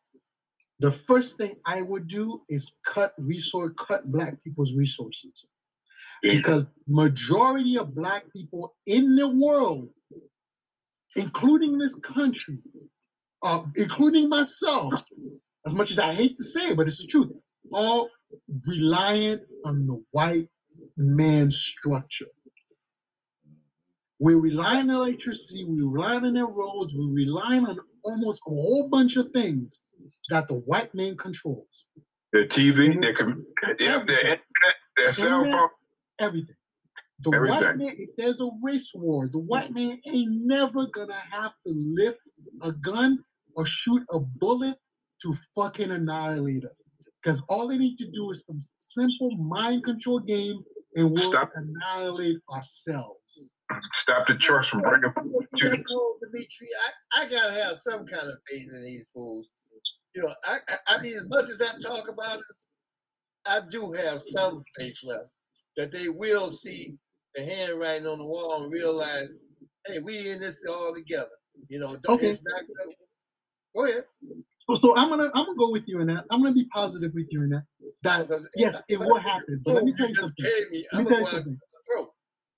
the 0.78 0.90
first 0.90 1.36
thing 1.36 1.54
I 1.66 1.82
would 1.82 2.06
do 2.06 2.40
is 2.48 2.72
cut 2.86 3.12
resource, 3.18 3.72
cut 3.76 4.10
black 4.10 4.42
people's 4.42 4.74
resources. 4.74 5.46
Because 6.22 6.66
majority 6.86 7.78
of 7.78 7.94
black 7.94 8.24
people 8.34 8.74
in 8.86 9.16
the 9.16 9.28
world, 9.28 9.88
including 11.16 11.78
this 11.78 11.94
country, 11.94 12.58
uh, 13.42 13.62
including 13.76 14.28
myself, 14.28 15.02
as 15.66 15.74
much 15.74 15.90
as 15.90 15.98
I 15.98 16.12
hate 16.12 16.36
to 16.36 16.44
say 16.44 16.70
it, 16.70 16.76
but 16.76 16.86
it's 16.86 17.00
the 17.00 17.06
truth, 17.06 17.32
all 17.72 18.08
reliant 18.66 19.42
on 19.64 19.86
the 19.86 20.02
white 20.12 20.48
man's 20.96 21.58
structure. 21.58 22.26
We're 24.18 24.40
relying 24.40 24.90
on 24.90 24.96
electricity, 24.96 25.64
we're 25.66 25.88
relying 25.88 26.24
on 26.24 26.34
their 26.34 26.46
roads, 26.46 26.94
we're 26.96 27.14
relying 27.14 27.66
on 27.66 27.78
almost 28.04 28.42
a 28.46 28.50
whole 28.50 28.88
bunch 28.88 29.16
of 29.16 29.30
things 29.30 29.82
that 30.30 30.48
the 30.48 30.54
white 30.54 30.94
man 30.94 31.16
controls. 31.16 31.86
Their 32.32 32.46
TV, 32.46 33.00
their, 33.00 33.14
com- 33.14 33.46
yeah, 33.78 33.98
their 33.98 34.18
internet, 34.18 34.40
their 34.96 35.12
cell 35.12 35.44
phone. 35.44 35.68
everything. 36.20 36.54
The 37.22 37.30
white 37.30 37.76
man, 37.76 37.96
if 37.98 38.10
there's 38.16 38.40
a 38.40 38.50
race 38.62 38.92
war, 38.94 39.28
the 39.30 39.40
white 39.40 39.72
man 39.72 40.00
ain't 40.06 40.46
never 40.46 40.86
gonna 40.86 41.12
have 41.30 41.52
to 41.66 41.74
lift 41.74 42.30
a 42.62 42.72
gun 42.72 43.18
or 43.56 43.66
shoot 43.66 44.02
a 44.10 44.20
bullet 44.20 44.76
to 45.22 45.34
fucking 45.54 45.90
annihilate 45.90 46.64
us. 46.64 46.72
Because 47.22 47.42
all 47.48 47.68
they 47.68 47.78
need 47.78 47.96
to 47.98 48.10
do 48.10 48.30
is 48.30 48.42
some 48.46 48.58
simple 48.78 49.36
mind 49.36 49.84
control 49.84 50.20
game 50.20 50.62
and 50.96 51.10
we'll 51.10 51.32
Stop. 51.32 51.52
annihilate 51.54 52.38
ourselves. 52.52 53.54
Stop 54.02 54.26
the 54.26 54.34
trucks 54.36 54.68
from 54.68 54.80
bringing 54.80 55.04
I'm 55.16 55.30
gonna 55.32 55.46
to 55.58 55.68
that 55.70 55.78
the 55.78 55.84
cold, 55.84 56.16
Dimitri. 56.22 56.68
I, 57.14 57.22
I 57.22 57.28
gotta 57.28 57.52
have 57.62 57.76
some 57.76 58.04
kind 58.06 58.24
of 58.26 58.34
faith 58.50 58.68
in 58.72 58.84
these 58.84 59.10
fools. 59.14 59.52
You 60.14 60.22
know, 60.22 60.28
I, 60.48 60.56
I 60.68 60.96
I 60.96 61.02
mean, 61.02 61.12
as 61.12 61.28
much 61.28 61.44
as 61.44 61.62
I 61.62 61.78
talk 61.88 62.08
about 62.12 62.38
this, 62.38 62.68
I 63.46 63.60
do 63.70 63.92
have 63.92 64.18
some 64.18 64.62
faith 64.78 64.98
left 65.06 65.30
that 65.76 65.92
they 65.92 66.06
will 66.16 66.48
see 66.48 66.94
the 67.34 67.42
handwriting 67.42 68.06
on 68.06 68.18
the 68.18 68.26
wall 68.26 68.64
and 68.64 68.72
realize, 68.72 69.34
hey, 69.86 69.98
we 70.04 70.14
in 70.30 70.40
this 70.40 70.64
all 70.68 70.92
together. 70.94 71.28
You 71.68 71.78
know, 71.78 71.94
don't, 72.02 72.16
Okay. 72.16 72.26
it's 72.26 72.42
not 72.44 72.62
gonna, 72.62 72.94
go 73.76 73.84
ahead. 73.84 74.04
So, 74.76 74.96
I'm 74.96 75.10
gonna 75.10 75.30
I'm 75.34 75.46
gonna 75.46 75.58
go 75.58 75.72
with 75.72 75.84
you 75.88 76.00
in 76.00 76.08
that. 76.08 76.24
I'm 76.30 76.42
gonna 76.42 76.54
be 76.54 76.66
positive 76.74 77.12
with 77.14 77.28
you 77.30 77.42
in 77.44 77.50
that. 77.50 77.64
That 78.02 78.28
yes, 78.56 78.82
it 78.88 79.00
will 79.00 79.20
happen. 79.20 79.62
But 79.64 79.74
let 79.74 79.84
me 79.84 79.92
tell 79.96 80.08
you 80.08 80.14
you 80.14 80.14
something. 80.16 80.44
Let 80.92 81.02
me 81.02 81.06
tell 81.06 81.18
you 81.20 81.24
something. 81.26 81.58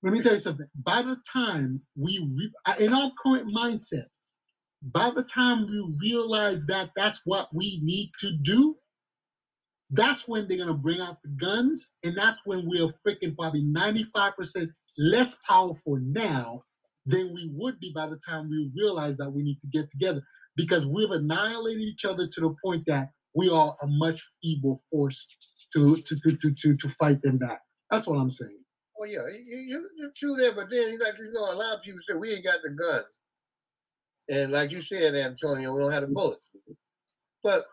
Let 0.03 0.13
me 0.13 0.21
tell 0.21 0.33
you 0.33 0.39
something. 0.39 0.67
By 0.75 1.01
the 1.03 1.17
time 1.33 1.81
we, 1.97 2.19
re- 2.19 2.85
in 2.85 2.93
our 2.93 3.11
current 3.23 3.53
mindset, 3.53 4.05
by 4.83 5.11
the 5.15 5.23
time 5.23 5.67
we 5.67 5.97
realize 6.01 6.67
that 6.67 6.91
that's 6.95 7.21
what 7.25 7.49
we 7.53 7.79
need 7.83 8.11
to 8.21 8.31
do, 8.43 8.75
that's 9.91 10.27
when 10.27 10.47
they're 10.47 10.57
gonna 10.59 10.73
bring 10.75 11.01
out 11.01 11.17
the 11.23 11.29
guns, 11.31 11.93
and 12.03 12.15
that's 12.15 12.39
when 12.45 12.67
we're 12.67 12.89
freaking 13.07 13.35
probably 13.37 13.63
95% 13.63 14.67
less 14.99 15.37
powerful 15.47 15.97
now 16.01 16.63
than 17.05 17.33
we 17.33 17.49
would 17.55 17.79
be 17.79 17.91
by 17.95 18.07
the 18.07 18.19
time 18.27 18.49
we 18.49 18.71
realize 18.77 19.17
that 19.17 19.31
we 19.31 19.43
need 19.43 19.59
to 19.59 19.67
get 19.67 19.89
together 19.89 20.21
because 20.55 20.85
we've 20.85 21.11
annihilated 21.11 21.81
each 21.81 22.05
other 22.05 22.27
to 22.27 22.41
the 22.41 22.55
point 22.63 22.85
that 22.87 23.09
we 23.35 23.49
are 23.49 23.75
a 23.81 23.87
much 23.87 24.21
feeble 24.41 24.79
force 24.89 25.27
to 25.73 25.97
to 25.97 26.15
to 26.19 26.37
to 26.37 26.53
to, 26.53 26.77
to 26.77 26.87
fight 26.89 27.21
them 27.21 27.37
back. 27.37 27.61
That's 27.89 28.07
what 28.07 28.17
I'm 28.17 28.29
saying. 28.29 28.59
Oh 28.99 29.05
yeah, 29.05 29.25
you, 29.33 29.57
you, 29.57 29.89
you 29.97 30.11
true 30.15 30.35
there, 30.37 30.53
but 30.53 30.69
then 30.69 30.91
like 30.99 31.17
you 31.17 31.31
know, 31.33 31.53
a 31.53 31.55
lot 31.55 31.77
of 31.77 31.83
people 31.83 31.99
say 32.01 32.13
we 32.13 32.33
ain't 32.33 32.45
got 32.45 32.59
the 32.63 32.69
guns, 32.69 33.21
and 34.29 34.51
like 34.51 34.71
you 34.71 34.81
said, 34.81 35.15
Antonio, 35.15 35.73
we 35.73 35.81
don't 35.81 35.91
have 35.91 36.01
the 36.01 36.07
bullets. 36.07 36.55
But 37.43 37.65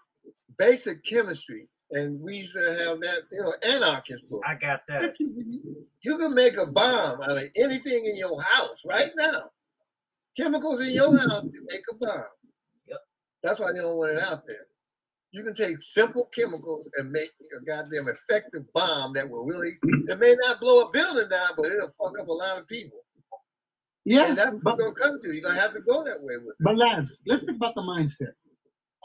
basic 0.59 1.05
chemistry, 1.05 1.69
and 1.91 2.21
we 2.21 2.37
used 2.37 2.55
to 2.55 2.85
have 2.85 3.01
that, 3.01 3.19
you 3.31 3.41
know, 3.41 3.77
anarchist 3.77 4.31
book. 4.31 4.43
I 4.47 4.55
got 4.55 4.81
that. 4.89 5.17
You 6.03 6.17
can 6.19 6.35
make 6.35 6.55
a 6.55 6.71
bomb 6.73 7.21
out 7.23 7.37
of 7.37 7.45
anything 7.57 8.05
in 8.05 8.17
your 8.17 8.41
house 8.43 8.83
right 8.89 9.11
now. 9.17 9.51
Chemicals 10.37 10.87
in 10.87 10.95
your 10.95 11.17
house 11.29 11.43
can 11.43 11.67
make 11.69 11.83
a 11.93 11.97
bomb. 11.99 12.25
Yep. 13.43 13.51
That's 13.51 13.61
why 13.61 13.73
they 13.73 13.79
don't 13.81 13.97
want 13.97 14.13
it 14.13 14.23
out 14.23 14.47
there. 14.47 14.67
You 15.33 15.45
can 15.45 15.55
take 15.55 15.81
simple 15.81 16.29
chemicals 16.35 16.89
and 16.99 17.11
make 17.11 17.31
a 17.61 17.65
goddamn 17.65 18.09
effective 18.09 18.65
bomb 18.75 19.13
that 19.15 19.29
will 19.31 19.47
really, 19.47 19.71
it 20.09 20.19
may 20.19 20.35
not 20.47 20.61
blow 20.61 20.83
a 20.83 20.91
building 20.91 21.29
down, 21.29 21.47
but 21.57 21.67
it'll 21.67 21.89
fuck 21.89 22.19
up 22.21 22.27
a 22.27 22.33
lot 22.33 22.59
of 22.59 22.67
people. 22.67 22.99
Yeah, 24.05 24.31
and 24.31 24.39
that's 24.39 24.51
what 24.51 24.63
but 24.65 24.75
it's 24.75 24.83
gonna 24.83 24.95
come 24.95 25.21
to. 25.21 25.29
You're 25.29 25.43
gonna 25.49 25.61
have 25.61 25.73
to 25.73 25.81
go 25.89 26.03
that 26.03 26.19
way 26.21 26.35
with 26.45 26.57
it. 26.59 26.65
but 26.65 26.77
lads, 26.77 27.23
let's 27.27 27.45
think 27.45 27.59
about 27.59 27.75
the 27.77 27.83
mindset. 27.83 28.33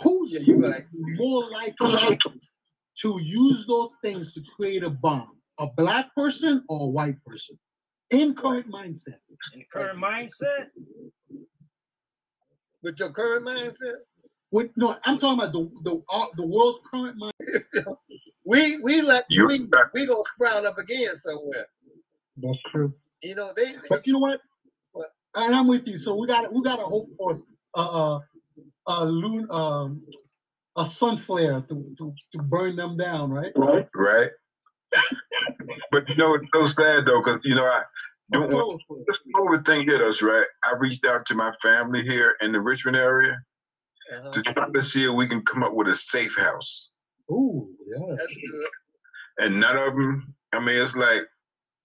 Who's 0.01 0.33
Yeah, 0.33 0.39
you're 0.55 0.59
right. 0.71 0.83
more 0.93 1.49
likely 1.51 2.17
to 3.01 3.19
use 3.21 3.67
those 3.67 3.95
things 4.01 4.33
to 4.33 4.41
create 4.55 4.83
a 4.83 4.89
bomb? 4.89 5.37
A 5.59 5.67
black 5.67 6.13
person 6.15 6.63
or 6.69 6.87
a 6.87 6.89
white 6.89 7.23
person? 7.25 7.57
In 8.11 8.33
current 8.35 8.69
mindset. 8.71 9.19
In 9.53 9.63
current 9.71 9.99
mindset, 9.99 10.69
With 12.83 12.99
your 12.99 13.11
current 13.11 13.45
mindset, 13.47 13.97
With, 14.55 14.71
no, 14.77 14.95
I'm 15.03 15.17
talking 15.17 15.37
about 15.37 15.51
the 15.51 15.69
the 15.83 16.01
uh, 16.09 16.25
the 16.37 16.47
world's 16.47 16.79
current 16.89 17.19
mindset. 17.21 17.97
we 18.45 18.77
we 18.85 19.01
let 19.01 19.25
You- 19.29 19.47
we 19.47 19.59
we 19.93 20.07
gonna 20.07 20.23
sprout 20.33 20.65
up 20.65 20.77
again 20.77 21.13
somewhere. 21.13 21.65
That's 22.37 22.61
true. 22.61 22.93
You 23.21 23.35
know 23.35 23.49
they. 23.53 23.73
But 23.89 24.07
you 24.07 24.13
know 24.13 24.19
what? 24.19 24.39
What? 24.93 25.07
And 25.35 25.53
I'm 25.53 25.67
with 25.67 25.89
you. 25.89 25.97
So 25.97 26.15
we 26.15 26.25
got 26.25 26.53
we 26.53 26.63
got 26.63 26.77
to 26.77 26.85
hope 26.85 27.09
for 27.17 27.35
a 27.75 27.81
uh, 27.81 28.19
a 28.87 29.05
loon 29.05 29.45
um 29.51 30.03
a 30.77 30.85
sun 30.85 31.17
flare 31.17 31.59
to, 31.67 31.95
to 31.97 32.13
to 32.31 32.41
burn 32.43 32.77
them 32.77 32.95
down, 32.95 33.31
right? 33.31 33.51
right? 33.57 33.87
Right. 33.93 34.29
but 35.91 36.07
you 36.07 36.15
know, 36.15 36.33
it's 36.35 36.47
so 36.53 36.69
sad 36.79 37.05
though, 37.05 37.21
because 37.21 37.41
you 37.43 37.55
know, 37.55 37.65
I. 37.65 37.81
don't 38.31 38.51
want 38.53 38.53
solar 38.53 38.77
flare. 38.87 39.03
this 39.05 39.17
COVID 39.35 39.65
thing 39.65 39.85
hit 39.85 40.01
us, 40.01 40.21
right? 40.21 40.47
I 40.63 40.75
reached 40.79 41.05
out 41.05 41.25
to 41.25 41.35
my 41.35 41.51
family 41.61 42.03
here 42.03 42.37
in 42.41 42.53
the 42.53 42.61
Richmond 42.61 42.95
area 42.95 43.35
Uh-huh. 44.13 44.31
to 44.31 44.41
try 44.43 44.67
to 44.69 44.91
see 44.91 45.05
if 45.05 45.13
we 45.13 45.27
can 45.27 45.41
come 45.45 45.63
up 45.63 45.73
with 45.73 45.87
a 45.87 45.95
safe 45.95 46.35
house, 46.37 46.93
Ooh, 47.31 47.69
yeah. 47.87 48.05
That's 48.09 48.37
good. 48.37 49.45
and 49.47 49.59
none 49.59 49.77
of 49.77 49.93
them. 49.93 50.35
I 50.53 50.59
mean, 50.59 50.79
it's 50.81 50.95
like 50.95 51.21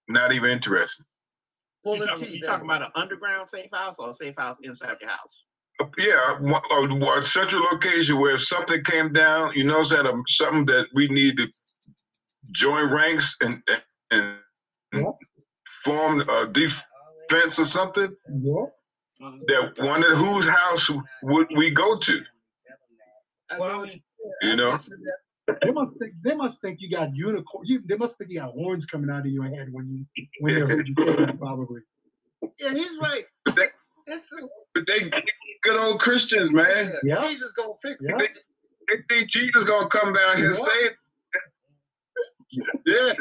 not 0.07 0.31
even 0.31 0.51
interested. 0.51 1.05
Pull 1.83 1.95
You 1.95 2.01
the 2.01 2.07
talking, 2.07 2.31
you 2.31 2.41
talking 2.41 2.65
about 2.65 2.83
an 2.83 2.91
underground 2.95 3.47
safe 3.47 3.71
house 3.73 3.95
or 3.97 4.11
a 4.11 4.13
safe 4.13 4.35
house 4.37 4.57
inside 4.61 4.97
your 5.01 5.09
house? 5.09 5.45
Yeah, 5.97 6.39
one- 6.41 6.61
a, 6.71 7.19
a 7.19 7.23
central 7.23 7.63
location 7.71 8.19
where 8.19 8.35
if 8.35 8.43
something 8.45 8.83
came 8.83 9.11
down, 9.13 9.53
you 9.55 9.63
know, 9.63 9.79
it's 9.79 9.91
at 9.91 10.05
a, 10.05 10.13
something 10.39 10.65
that 10.67 10.87
we 10.93 11.07
need 11.07 11.37
to 11.37 11.47
join 12.55 12.91
ranks 12.91 13.35
and 13.41 13.63
and, 14.11 14.35
and 14.91 15.05
form 15.83 16.21
a 16.21 16.47
defense 16.47 17.57
or 17.57 17.65
something. 17.65 18.15
Yeah. 18.43 18.65
Mm-hmm. 19.21 19.39
That 19.47 19.85
one 19.85 20.03
of 20.03 20.17
whose 20.17 20.47
house 20.47 20.89
would 21.23 21.47
we 21.55 21.71
go 21.71 21.97
to? 21.97 22.21
Well, 23.59 23.81
I 23.81 23.83
mean- 23.83 23.91
you- 23.91 24.49
You 24.51 24.55
know? 24.55 24.67
I 24.67 24.71
mentioned 24.71 25.03
that. 25.05 25.57
They 25.65 25.71
must 25.71 25.97
think 25.99 26.13
they 26.23 26.35
must 26.35 26.61
think 26.61 26.79
you 26.81 26.89
got 26.89 27.13
unicorn. 27.15 27.65
You, 27.67 27.81
they 27.85 27.97
must 27.97 28.17
think 28.17 28.31
you 28.31 28.39
got 28.39 28.51
horns 28.53 28.85
coming 28.85 29.09
out 29.09 29.21
of 29.21 29.31
your 29.31 29.43
head 29.45 29.67
when 29.71 29.89
you 30.15 30.25
when 30.39 30.55
they 30.55 30.61
heard 30.61 30.87
you 30.87 30.95
talking, 31.05 31.37
probably. 31.37 31.81
Yeah, 32.59 32.69
he's 32.71 32.97
right. 33.01 33.23
That- 33.47 33.69
It's 34.07 34.31
a, 34.33 34.47
But 34.75 34.85
they 34.87 35.09
good 35.63 35.77
old 35.77 35.99
Christians, 35.99 36.51
man. 36.51 36.91
yeah. 37.03 37.15
Yeah. 37.21 37.27
Jesus 37.27 37.51
gonna 37.53 37.73
fix 37.81 37.95
it. 38.01 38.09
Yeah. 38.09 38.17
They, 38.17 38.27
they 38.87 39.03
think 39.09 39.31
Jesus 39.31 39.63
gonna 39.65 39.89
come 39.89 40.13
down 40.13 40.37
here 40.37 40.47
and 40.47 40.55
save. 40.55 40.91
Yeah, 42.85 43.13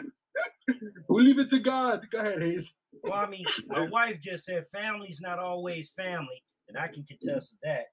We'll 1.09 1.25
leave 1.25 1.39
it 1.39 1.51
to 1.51 1.61
God. 1.61 2.07
Go 2.11 2.19
ahead, 2.19 2.43
Hayes. 2.43 2.75
Well, 3.03 3.15
I 3.15 3.27
mean, 3.29 3.45
my 3.67 3.89
wife 3.89 4.21
just 4.21 4.45
said 4.45 4.65
family's 4.73 5.21
not 5.21 5.39
always 5.39 5.93
family, 5.93 6.43
and 6.69 6.79
I 6.79 6.89
can 6.89 7.05
contest 7.05 7.57
that. 7.63 7.87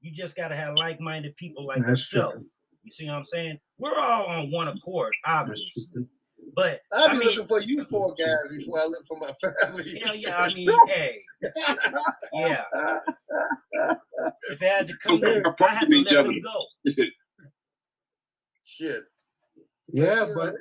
You 0.00 0.12
just 0.12 0.36
got 0.36 0.48
to 0.48 0.56
have 0.56 0.74
like-minded 0.76 1.36
people 1.36 1.66
like 1.66 1.84
That's 1.86 2.08
true. 2.08 2.20
yourself. 2.20 2.42
You 2.82 2.90
see 2.90 3.06
what 3.06 3.14
I'm 3.14 3.24
saying? 3.24 3.58
We're 3.78 3.94
all 3.96 4.26
on 4.26 4.50
one 4.50 4.66
accord, 4.68 5.14
obviously. 5.24 6.06
But 6.56 6.80
I'll 6.92 7.08
I 7.08 7.12
be 7.12 7.18
mean, 7.20 7.28
looking 7.28 7.44
for 7.44 7.62
you 7.62 7.84
four 7.84 8.14
guys 8.18 8.56
before 8.58 8.78
I 8.80 8.86
look 8.86 9.06
for 9.06 9.16
my 9.18 9.30
family. 9.62 9.84
yeah, 9.94 10.12
yeah. 10.14 10.36
I 10.36 10.52
mean, 10.52 10.68
hey, 10.88 11.18
yeah. 12.34 12.64
If 14.50 14.60
it 14.60 14.68
had 14.68 14.88
to 14.88 14.94
come, 15.02 15.20
We're 15.20 15.42
I 15.60 15.66
had 15.68 15.88
to 15.88 15.96
let 16.02 16.16
other. 16.16 16.24
them 16.28 16.40
go. 16.40 16.66
Shit. 18.64 19.02
Yeah, 19.88 20.26
but 20.36 20.54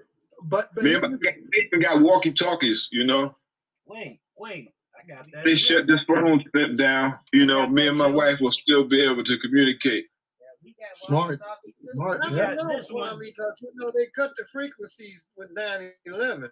but 0.43 0.69
but 0.75 0.83
me 0.83 0.93
and 0.93 1.19
they 1.21 1.35
even 1.65 1.81
got 1.81 2.01
walkie 2.01 2.31
talkies. 2.31 2.87
You 2.91 3.03
know, 3.05 3.35
Wait, 3.91 4.19
wait. 4.37 4.69
I 4.97 5.07
got 5.07 5.25
that. 5.31 5.43
they 5.43 5.51
Yeah. 5.51 5.55
shut 5.55 5.87
this 5.87 6.01
phone 6.07 6.43
thing 6.53 6.75
down. 6.75 7.19
You 7.33 7.45
know, 7.45 7.67
me 7.67 7.87
and 7.87 7.97
my 7.97 8.07
wife 8.07 8.39
will 8.39 8.51
still 8.51 8.83
be 8.85 9.01
able 9.01 9.23
to 9.23 9.37
communicate. 9.39 10.05
we 10.63 10.75
Smart. 10.91 11.39
walkie-talkies. 11.39 11.75
Smart, 11.93 12.19
I 12.23 12.29
yeah. 12.29 12.55
got 12.55 12.67
know, 12.67 12.75
this 12.77 12.91
one. 12.91 13.09
I 13.09 13.11
you 13.23 13.71
know, 13.75 13.91
they 13.95 14.05
cut 14.15 14.29
the 14.37 14.45
frequencies 14.51 15.27
with 15.35 15.49
9-11. 15.55 16.49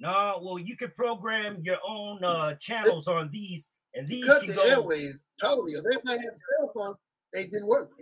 No, 0.00 0.40
well, 0.42 0.58
you 0.58 0.76
can 0.76 0.90
program 0.96 1.60
your 1.62 1.78
own 1.86 2.24
uh, 2.24 2.54
channels 2.56 3.06
on 3.06 3.30
these, 3.30 3.68
and 3.94 4.08
these 4.08 4.24
cut 4.24 4.40
can 4.42 4.50
the 4.50 4.56
go. 4.56 4.68
airways 4.82 5.24
totally. 5.40 5.72
If 5.72 5.84
they 5.84 5.98
might 6.04 6.20
have 6.20 6.34
cell 6.34 6.72
phone, 6.74 6.94
they 7.32 7.44
didn't 7.44 7.68
work. 7.68 7.92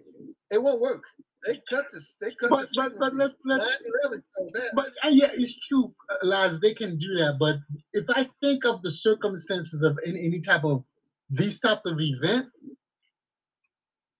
It 0.50 0.62
won't 0.62 0.80
work. 0.80 1.04
They 1.46 1.60
cut 1.68 1.86
this. 1.92 2.16
They 2.20 2.30
cut 2.32 2.50
But 2.50 2.68
the 2.68 2.74
but 2.76 2.92
but 2.98 3.14
let's 3.14 3.34
let's 3.44 3.64
9/11 4.04 4.22
showed 4.38 4.52
that. 4.54 4.70
But 4.74 4.86
uh, 5.04 5.08
yeah, 5.10 5.28
it's 5.32 5.58
true, 5.66 5.92
uh, 6.08 6.26
Laz. 6.26 6.60
They 6.60 6.72
can 6.72 6.98
do 6.98 7.14
that. 7.16 7.36
But 7.38 7.56
if 7.92 8.04
I 8.10 8.28
think 8.40 8.64
of 8.64 8.82
the 8.82 8.90
circumstances 8.90 9.82
of 9.82 9.98
any, 10.06 10.24
any 10.24 10.40
type 10.40 10.64
of 10.64 10.84
these 11.30 11.58
types 11.58 11.84
of 11.86 12.00
event, 12.00 12.46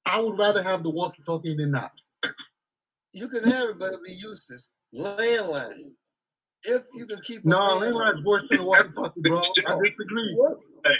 I 0.06 0.20
would 0.20 0.38
rather 0.38 0.62
have 0.62 0.82
the 0.82 0.90
walkie-talkie 0.90 1.56
than 1.56 1.70
not. 1.70 1.92
You 3.12 3.28
can 3.28 3.44
have 3.44 3.70
it, 3.70 3.78
but 3.78 3.92
it'll 3.92 4.02
be 4.02 4.12
useless. 4.12 4.70
Landline. 4.94 5.92
If 6.64 6.82
you 6.94 7.06
can 7.06 7.20
keep 7.22 7.44
No, 7.44 7.56
landline, 7.56 7.92
landline's 7.92 8.24
worse 8.24 8.44
than 8.48 8.58
the 8.58 8.64
walkie-talkie, 8.64 9.20
bro. 9.20 9.42
I 9.66 9.80
disagree. 9.82 10.36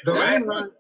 The 0.05 0.13
landline, 0.13 0.71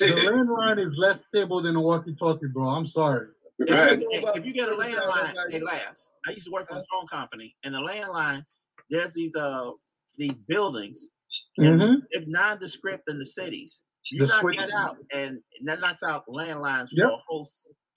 the 0.00 0.06
landline 0.06 0.78
is 0.78 0.92
less 0.96 1.20
stable 1.28 1.60
than 1.60 1.74
the 1.74 1.80
walkie-talkie, 1.80 2.48
bro. 2.52 2.64
I'm 2.64 2.84
sorry. 2.84 3.26
If, 3.58 3.70
Right. 3.70 3.98
you, 3.98 4.06
if, 4.10 4.36
if 4.36 4.46
you 4.46 4.52
get 4.52 4.68
a 4.68 4.72
landline, 4.72 5.34
hey, 5.50 5.60
last. 5.60 6.10
I 6.26 6.32
used 6.32 6.44
to 6.46 6.52
work 6.52 6.68
for 6.68 6.76
a 6.76 6.82
phone 6.92 7.06
company, 7.10 7.56
and 7.64 7.74
the 7.74 7.78
landline, 7.78 8.44
there's 8.90 9.14
these 9.14 9.34
uh 9.34 9.70
these 10.18 10.38
buildings, 10.38 11.10
Mm-hmm. 11.58 11.94
they're 12.12 12.22
nondescript 12.26 13.04
in 13.08 13.18
the 13.18 13.24
cities. 13.26 13.82
You 14.12 14.20
The 14.20 14.26
knock 14.26 14.40
switch- 14.40 14.56
that 14.58 14.70
out, 14.72 14.96
and 15.12 15.40
that 15.64 15.80
knocks 15.80 16.02
out 16.02 16.24
landlines 16.28 16.88
Yep. 16.92 17.06
for 17.08 17.12
a 17.14 17.18
whole 17.26 17.48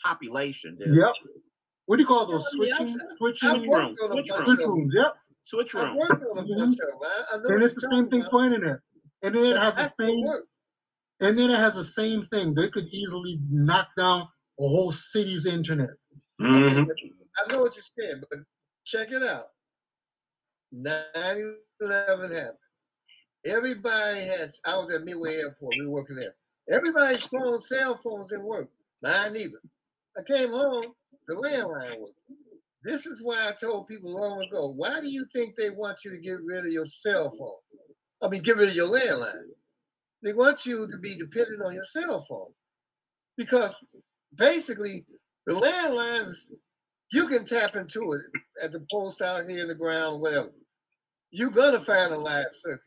population. 0.03 0.77
dude. 0.79 0.95
Yep. 0.95 1.13
What 1.87 1.97
do 1.97 2.03
you 2.03 2.07
call 2.07 2.25
those? 2.27 2.47
I 2.53 2.57
mean, 2.59 2.69
Switching, 2.69 2.87
switch 3.17 3.43
rooms. 3.43 3.67
worked 3.67 3.97
Switch 3.97 4.27
bunch 4.29 4.47
Switch 4.47 4.59
of 4.59 4.65
rooms. 4.69 4.93
Yep. 4.95 5.13
Switch 5.41 5.75
I've 5.75 5.83
room. 5.83 5.97
worked 5.97 6.23
on 6.23 6.37
a 6.37 6.41
bunch 6.57 6.73
of 6.73 6.77
them. 6.77 6.99
I, 7.01 7.23
I 7.33 7.37
know 7.37 7.55
And 7.55 7.63
it's 7.63 7.73
the 7.75 7.87
same 7.91 8.07
thing 8.07 8.19
about. 8.21 8.31
for 8.31 8.45
internet. 8.45 8.77
And 9.23 9.35
then 9.35 9.43
it 9.45 9.57
has 9.57 9.75
the 9.75 10.03
same. 10.05 10.23
And 11.21 11.37
then 11.37 11.49
it 11.49 11.59
has 11.59 11.75
the 11.75 11.83
same 11.83 12.21
thing. 12.27 12.53
They 12.53 12.69
could 12.69 12.87
easily 12.93 13.39
knock 13.49 13.87
down 13.97 14.27
a 14.59 14.67
whole 14.67 14.91
city's 14.91 15.45
internet. 15.45 15.91
Mhm. 16.41 16.87
I 17.37 17.51
know 17.51 17.61
what 17.61 17.75
you're 17.75 17.83
saying, 17.83 18.21
but 18.29 18.39
check 18.83 19.11
it 19.11 19.23
out. 19.23 19.51
9-11 20.73 22.31
happened. 22.31 22.57
Everybody 23.45 24.19
has, 24.21 24.59
I 24.65 24.75
was 24.75 24.91
at 24.93 25.03
Midway 25.03 25.35
Airport, 25.35 25.75
we 25.77 25.85
were 25.85 25.91
working 25.91 26.17
there. 26.17 26.35
Everybody's 26.69 27.27
phone, 27.27 27.59
cell 27.61 27.97
phones 27.97 28.29
didn't 28.29 28.45
work. 28.45 28.69
Mine 29.01 29.33
neither. 29.33 29.61
I 30.17 30.23
came 30.23 30.49
home, 30.49 30.93
the 31.27 31.35
landline 31.35 31.99
worked. 31.99 32.19
This 32.83 33.05
is 33.05 33.21
why 33.23 33.47
I 33.47 33.53
told 33.53 33.87
people 33.87 34.11
long 34.11 34.41
ago, 34.41 34.73
why 34.75 34.99
do 34.99 35.09
you 35.09 35.25
think 35.33 35.55
they 35.55 35.69
want 35.69 35.99
you 36.03 36.11
to 36.11 36.17
get 36.17 36.41
rid 36.41 36.65
of 36.65 36.71
your 36.71 36.85
cell 36.85 37.31
phone? 37.37 37.87
I 38.21 38.29
mean, 38.29 38.41
get 38.41 38.57
rid 38.57 38.69
of 38.69 38.75
your 38.75 38.87
landline. 38.87 39.53
They 40.23 40.33
want 40.33 40.65
you 40.65 40.87
to 40.87 40.97
be 40.97 41.15
dependent 41.17 41.63
on 41.63 41.73
your 41.73 41.83
cell 41.83 42.21
phone. 42.21 42.53
Because 43.37 43.85
basically, 44.35 45.05
the 45.45 45.53
landlines 45.53 46.51
you 47.11 47.27
can 47.27 47.43
tap 47.43 47.75
into 47.75 48.11
it 48.11 48.63
at 48.63 48.71
the 48.71 48.85
post 48.91 49.21
out 49.21 49.49
here 49.49 49.61
in 49.61 49.67
the 49.67 49.75
ground, 49.75 50.21
whatever. 50.21 50.51
You're 51.31 51.49
gonna 51.51 51.79
find 51.79 52.13
a 52.13 52.17
live 52.17 52.45
circuit 52.51 52.81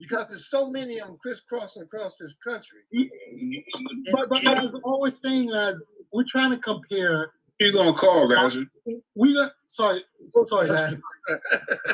because 0.00 0.28
there's 0.28 0.48
so 0.48 0.70
many 0.70 0.98
of 0.98 1.08
them 1.08 1.16
crisscrossing 1.20 1.82
across 1.82 2.16
this 2.16 2.34
country. 2.34 2.80
But, 4.12 4.28
but 4.28 4.46
as 4.46 4.74
I'm 4.74 4.80
always 4.84 5.18
saying, 5.22 5.50
as 5.52 5.82
we're 6.12 6.24
trying 6.30 6.50
to 6.50 6.58
compare, 6.58 7.32
You 7.60 7.72
gonna 7.72 7.94
call, 7.94 8.28
guys? 8.28 8.56
We 9.14 9.38
are 9.38 9.50
sorry, 9.66 10.02
sorry, 10.42 10.68
guys. 10.68 11.00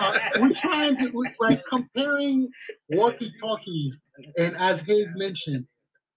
Uh, 0.01 0.19
we're 0.41 0.61
trying 0.63 0.97
to 0.97 1.11
we're 1.13 1.33
like 1.41 1.63
comparing 1.69 2.49
walkie-talkies, 2.89 4.01
and 4.39 4.57
as 4.57 4.81
Hayes 4.81 5.15
mentioned, 5.15 5.67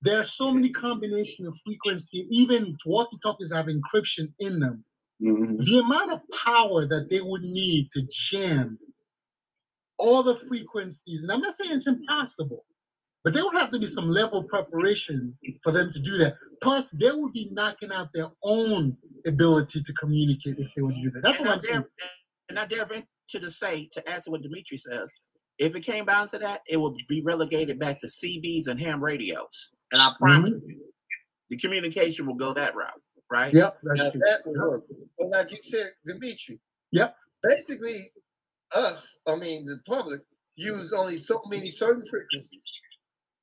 there 0.04 0.20
are 0.20 0.24
so 0.26 0.54
many 0.54 0.70
combinations 0.70 1.48
of 1.48 1.58
frequency. 1.66 2.28
Even 2.30 2.76
walkie-talkies 2.86 3.54
have 3.54 3.68
encryption 3.68 4.32
in 4.40 4.60
them. 4.60 4.84
Mhm. 5.22 5.64
the 5.64 5.78
amount 5.78 6.12
of 6.12 6.22
power 6.32 6.86
that 6.86 7.08
they 7.10 7.22
would 7.22 7.44
need 7.44 7.90
to 7.92 8.02
jam 8.12 8.78
all 9.98 10.22
the 10.24 10.36
frequencies, 10.36 11.24
and 11.24 11.32
I'm 11.32 11.40
not 11.40 11.54
saying 11.54 11.72
it's 11.72 11.88
impossible, 11.88 12.66
but 13.24 13.34
there 13.34 13.46
would 13.46 13.54
have 13.54 13.72
to 13.72 13.80
be 13.80 13.86
some 13.86 14.10
level 14.10 14.40
of 14.40 14.48
preparation 14.50 15.38
for 15.64 15.72
them 15.72 15.92
to 15.94 16.00
do 16.00 16.18
that. 16.18 16.36
Plus, 16.62 16.88
they 16.88 17.12
would 17.12 17.32
be 17.32 17.48
knocking 17.52 17.92
out 17.94 18.12
their 18.14 18.32
own 18.44 18.98
ability 19.26 19.82
to 19.84 19.94
communicate 19.94 20.56
if 20.58 20.74
they 20.76 20.82
would 20.82 20.96
do 20.96 21.10
that. 21.12 21.22
That's 21.24 21.40
and 21.40 21.48
what 21.48 21.52
I 21.52 21.54
I'm 21.54 21.60
saying. 21.62 21.82
dare, 21.82 22.10
and 22.50 22.60
I 22.60 22.66
dare 22.66 22.86
venture 22.86 23.06
to 23.40 23.52
say, 23.52 23.88
to 23.94 24.10
add 24.10 24.24
to 24.24 24.32
what 24.32 24.42
Dimitri 24.42 24.78
says, 24.78 25.10
if 25.58 25.76
it 25.76 25.82
came 25.82 26.06
down 26.06 26.28
to 26.30 26.40
that, 26.40 26.64
it 26.68 26.82
would 26.82 26.96
be 27.08 27.22
relegated 27.22 27.80
back 27.80 28.02
to 28.02 28.08
CBs 28.08 28.68
and 28.68 28.80
ham 28.80 29.02
radios. 29.02 29.72
And 29.94 30.02
I 30.02 30.08
mm-hmm. 30.08 30.24
promise 30.24 30.62
you, 30.68 30.82
the 31.50 31.58
communication 31.58 32.26
will 32.26 32.34
go 32.34 32.52
that 32.54 32.76
route, 32.76 33.02
right? 33.32 33.54
Yep, 33.54 33.78
that's 33.84 34.04
Now 34.04 34.10
true. 34.10 34.22
that 34.26 34.42
would 34.46 34.60
work. 34.60 34.84
But 35.18 35.30
like 35.30 35.52
you 35.52 35.58
said, 35.62 35.86
Dimitri. 36.06 36.60
Yep. 36.92 37.16
Basically, 37.44 38.10
us, 38.76 39.20
I 39.28 39.36
mean 39.36 39.66
the 39.66 39.80
public, 39.88 40.22
use 40.56 40.94
only 40.98 41.18
so 41.18 41.42
many 41.48 41.70
certain 41.70 42.04
frequencies. 42.10 42.66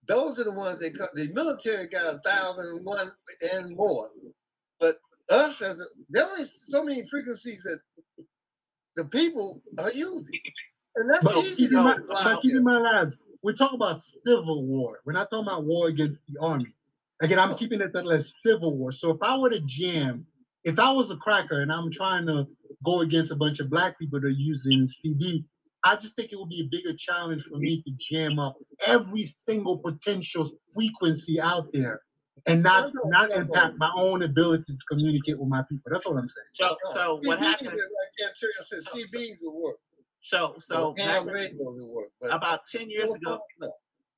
Those 0.08 0.40
are 0.40 0.44
the 0.44 0.52
ones 0.52 0.80
that 0.80 0.98
got 0.98 1.08
the 1.14 1.32
military 1.32 1.86
got 1.86 2.14
a 2.14 2.18
thousand 2.18 2.76
and 2.76 2.84
one 2.84 3.10
and 3.54 3.76
more. 3.76 4.08
But 4.80 4.96
us 5.30 5.62
as 5.62 5.78
a 5.78 5.84
there 6.08 6.24
only 6.24 6.44
so 6.44 6.82
many 6.82 7.06
frequencies 7.06 7.62
that 7.62 7.78
the 8.96 9.04
people 9.04 9.62
are 9.78 9.92
using. 9.92 10.40
And 10.96 11.08
that's 11.08 11.24
But 11.24 11.36
easy 11.44 11.68
to 11.68 11.82
mind, 11.82 12.02
but 12.08 12.42
keep 12.42 12.54
in 12.54 12.64
mind, 12.64 12.84
we're 13.42 13.54
talking 13.54 13.76
about 13.76 14.00
civil 14.00 14.64
war. 14.64 15.00
We're 15.04 15.12
not 15.12 15.30
talking 15.30 15.46
about 15.46 15.64
war 15.64 15.88
against 15.88 16.18
the 16.28 16.40
army. 16.40 16.66
Again, 17.22 17.38
I'm 17.38 17.54
keeping 17.54 17.80
it 17.80 17.92
that 17.92 18.06
as 18.06 18.34
civil 18.40 18.76
war. 18.76 18.92
So 18.92 19.10
if 19.10 19.18
I 19.22 19.36
were 19.38 19.50
to 19.50 19.60
jam, 19.60 20.26
if 20.64 20.78
I 20.78 20.92
was 20.92 21.10
a 21.10 21.16
cracker 21.16 21.60
and 21.60 21.72
I'm 21.72 21.90
trying 21.90 22.26
to 22.26 22.46
go 22.84 23.00
against 23.00 23.32
a 23.32 23.36
bunch 23.36 23.60
of 23.60 23.70
black 23.70 23.98
people 23.98 24.20
that 24.20 24.26
are 24.26 24.30
using 24.30 24.88
CB, 24.88 25.44
I 25.84 25.94
just 25.94 26.16
think 26.16 26.32
it 26.32 26.38
would 26.38 26.48
be 26.48 26.62
a 26.62 26.68
bigger 26.70 26.94
challenge 26.96 27.42
for 27.42 27.58
me 27.58 27.82
to 27.82 27.92
jam 28.10 28.38
up 28.38 28.56
every 28.86 29.24
single 29.24 29.78
potential 29.78 30.48
frequency 30.74 31.40
out 31.40 31.72
there 31.72 32.02
and 32.46 32.62
not 32.62 32.92
not 33.06 33.30
impact 33.32 33.76
my 33.78 33.90
own 33.96 34.22
ability 34.22 34.64
to 34.64 34.78
communicate 34.88 35.38
with 35.38 35.48
my 35.48 35.62
people. 35.70 35.90
That's 35.92 36.06
what 36.06 36.16
I'm 36.16 36.28
saying. 36.28 36.46
So, 36.52 36.76
so 36.92 37.20
what 37.24 37.38
CBs 37.38 37.42
happened? 37.42 37.68
are 37.68 37.72
Like 37.72 38.28
Antonio 38.28 38.52
said, 38.60 38.78
CBs 38.78 39.38
will 39.42 39.62
work. 39.62 39.76
So, 40.20 40.54
so 40.58 40.94
ham 40.98 41.26
back- 41.26 41.52
work. 41.54 42.10
About 42.30 42.60
10 42.70 42.90
years 42.90 43.14
ago, 43.14 43.40
no. 43.60 43.72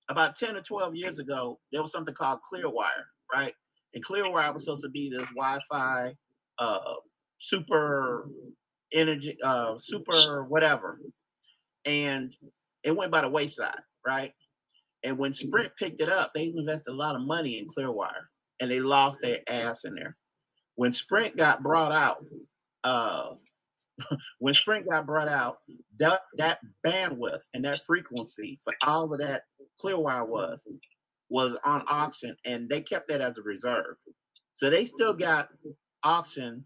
about 0.08 0.36
10 0.36 0.56
or 0.56 0.60
12 0.62 0.96
years 0.96 1.18
ago, 1.18 1.58
there 1.70 1.80
was 1.80 1.92
something 1.92 2.14
called 2.14 2.40
Clearwire, 2.52 3.06
right? 3.32 3.54
And 3.94 4.04
Clearwire 4.04 4.52
was 4.52 4.64
supposed 4.64 4.82
to 4.82 4.90
be 4.90 5.10
this 5.10 5.26
Wi-Fi, 5.36 6.14
uh, 6.58 6.94
super 7.38 8.28
energy, 8.92 9.36
uh, 9.42 9.78
super 9.78 10.44
whatever. 10.44 11.00
And 11.84 12.34
it 12.82 12.96
went 12.96 13.12
by 13.12 13.22
the 13.22 13.28
wayside, 13.28 13.80
right? 14.06 14.32
And 15.04 15.18
when 15.18 15.32
Sprint 15.32 15.72
picked 15.78 16.00
it 16.00 16.08
up, 16.08 16.32
they 16.34 16.46
invested 16.46 16.92
a 16.92 16.96
lot 16.96 17.16
of 17.16 17.22
money 17.22 17.58
in 17.58 17.66
Clearwire 17.66 18.26
and 18.60 18.70
they 18.70 18.80
lost 18.80 19.20
their 19.20 19.40
ass 19.48 19.84
in 19.84 19.94
there. 19.94 20.16
When 20.76 20.92
Sprint 20.92 21.36
got 21.36 21.62
brought 21.62 21.92
out, 21.92 22.24
uh, 22.84 23.34
when 24.38 24.54
Sprint 24.54 24.88
got 24.88 25.06
brought 25.06 25.28
out, 25.28 25.58
that 25.98 26.20
that 26.36 26.58
bandwidth 26.84 27.44
and 27.54 27.64
that 27.64 27.80
frequency 27.86 28.58
for 28.62 28.74
all 28.82 29.12
of 29.12 29.20
that 29.20 29.42
Clearwire 29.82 30.26
was 30.26 30.66
was 31.28 31.58
on 31.64 31.82
auction, 31.88 32.36
and 32.44 32.68
they 32.68 32.80
kept 32.80 33.08
that 33.08 33.20
as 33.20 33.38
a 33.38 33.42
reserve. 33.42 33.96
So 34.54 34.70
they 34.70 34.84
still 34.84 35.14
got 35.14 35.48
auction 36.04 36.64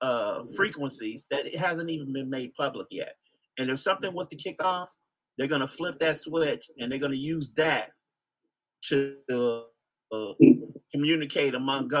uh, 0.00 0.42
frequencies 0.56 1.26
that 1.30 1.46
it 1.46 1.56
hasn't 1.56 1.90
even 1.90 2.12
been 2.12 2.28
made 2.28 2.54
public 2.54 2.88
yet. 2.90 3.16
And 3.58 3.70
if 3.70 3.78
something 3.78 4.12
was 4.12 4.26
to 4.28 4.36
kick 4.36 4.62
off, 4.62 4.90
they're 5.38 5.46
gonna 5.48 5.66
flip 5.66 5.98
that 5.98 6.18
switch 6.18 6.68
and 6.78 6.90
they're 6.90 6.98
gonna 6.98 7.14
use 7.14 7.52
that 7.52 7.90
to 8.88 9.16
uh, 10.12 10.32
communicate 10.92 11.54
among 11.54 11.92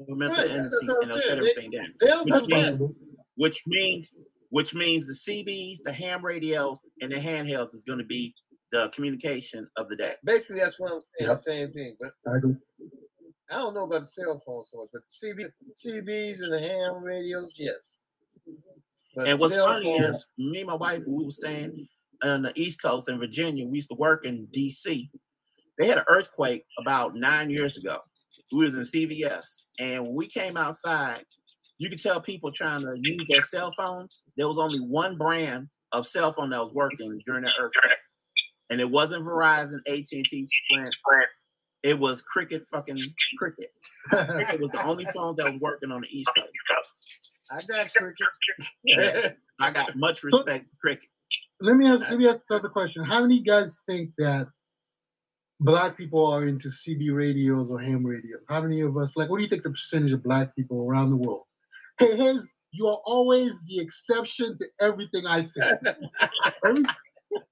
governmental 0.00 0.36
Right, 0.36 0.48
that's 0.48 0.58
entities, 0.58 0.88
what 0.88 0.96
I'm 0.96 1.02
and 1.02 1.10
they'll 1.10 1.20
shut 1.20 1.38
everything 1.38 1.70
down 1.70 1.94
They'll 2.00 2.24
which 2.24 2.46
means, 2.48 2.80
which 3.36 3.62
means 3.66 4.16
which 4.50 4.74
means 4.74 5.06
the 5.06 5.32
CBs, 5.32 5.78
the 5.84 5.92
ham 5.92 6.24
radios, 6.24 6.80
and 7.00 7.12
the 7.12 7.16
handhelds 7.16 7.72
is 7.72 7.84
going 7.86 8.00
to 8.00 8.04
be 8.04 8.34
the 8.72 8.90
communication 8.94 9.68
of 9.76 9.88
the 9.88 9.96
day. 9.96 10.12
Basically, 10.24 10.60
that's 10.60 10.78
what 10.80 10.92
I'm 10.92 11.00
saying. 11.00 11.20
Yep. 11.20 11.30
The 11.30 11.36
same 11.36 11.72
thing. 11.72 11.96
But 12.00 12.32
I. 12.32 12.38
I 13.52 13.54
don't 13.54 13.74
know 13.74 13.84
about 13.84 14.00
the 14.00 14.04
cell 14.04 14.40
phone 14.46 14.62
so 14.62 14.78
much, 14.78 14.88
but 14.92 15.02
CB, 15.08 15.44
CBs 15.74 16.42
and 16.42 16.52
the 16.52 16.60
ham 16.60 17.02
radios, 17.02 17.56
yes. 17.58 17.96
But 19.16 19.26
and 19.26 19.40
what's 19.40 19.56
funny 19.56 19.98
phone- 19.98 20.14
is, 20.14 20.26
me 20.38 20.60
and 20.60 20.68
my 20.68 20.74
wife, 20.74 21.00
we 21.06 21.24
were 21.24 21.32
staying 21.32 21.88
on 22.22 22.42
the 22.42 22.52
East 22.54 22.80
Coast 22.80 23.08
in 23.08 23.18
Virginia. 23.18 23.66
We 23.66 23.78
used 23.78 23.88
to 23.88 23.96
work 23.96 24.24
in 24.24 24.46
D.C. 24.52 25.10
They 25.78 25.86
had 25.86 25.98
an 25.98 26.04
earthquake 26.08 26.64
about 26.78 27.16
nine 27.16 27.50
years 27.50 27.76
ago. 27.76 27.98
We 28.52 28.64
was 28.64 28.74
in 28.74 28.82
CVS, 28.82 29.62
and 29.78 30.04
when 30.04 30.14
we 30.14 30.26
came 30.26 30.56
outside, 30.56 31.24
you 31.78 31.88
could 31.88 32.02
tell 32.02 32.20
people 32.20 32.52
trying 32.52 32.80
to 32.80 32.94
use 33.00 33.24
their 33.28 33.42
cell 33.42 33.72
phones. 33.76 34.22
There 34.36 34.48
was 34.48 34.58
only 34.58 34.80
one 34.80 35.16
brand 35.16 35.68
of 35.92 36.06
cell 36.06 36.32
phone 36.32 36.50
that 36.50 36.60
was 36.60 36.72
working 36.74 37.20
during 37.26 37.42
that 37.42 37.52
earthquake, 37.60 37.96
and 38.70 38.80
it 38.80 38.90
wasn't 38.90 39.24
Verizon, 39.24 39.78
AT&T, 39.88 40.46
Sprint. 40.46 40.94
It 41.82 41.98
was 41.98 42.22
Cricket, 42.22 42.66
fucking 42.70 43.02
Cricket. 43.38 43.72
Cricket 44.10 44.60
was 44.60 44.70
the 44.70 44.84
only 44.84 45.06
phone 45.06 45.34
that 45.36 45.50
was 45.50 45.60
working 45.60 45.90
on 45.90 46.02
the 46.02 46.08
East 46.10 46.30
Coast. 46.36 46.48
I 47.50 47.62
got 47.62 47.92
cricket. 47.94 49.36
I 49.60 49.70
got 49.70 49.96
much 49.96 50.22
respect 50.22 50.66
for 50.70 50.76
Cricket. 50.80 51.08
Let 51.60 51.76
me 51.76 51.88
ask. 51.88 52.08
Let 52.08 52.18
me 52.18 52.28
ask 52.28 52.40
another 52.48 52.68
question. 52.68 53.04
How 53.04 53.22
many 53.22 53.40
guys 53.40 53.78
think 53.86 54.10
that 54.18 54.48
black 55.60 55.96
people 55.96 56.26
are 56.26 56.46
into 56.46 56.68
CB 56.68 57.14
radios 57.14 57.70
or 57.70 57.78
ham 57.78 58.04
radios? 58.04 58.44
How 58.48 58.62
many 58.62 58.80
of 58.80 58.96
us 58.96 59.16
like? 59.16 59.30
What 59.30 59.38
do 59.38 59.44
you 59.44 59.48
think 59.48 59.62
the 59.62 59.70
percentage 59.70 60.12
of 60.12 60.22
black 60.22 60.54
people 60.56 60.88
around 60.88 61.10
the 61.10 61.16
world? 61.16 61.44
Hey, 61.98 62.16
Hayes, 62.16 62.54
you 62.72 62.86
are 62.86 62.98
always 63.04 63.66
the 63.66 63.78
exception 63.78 64.56
to 64.56 64.66
everything 64.80 65.26
I 65.26 65.42
say. 65.42 65.60
Every, 66.64 66.82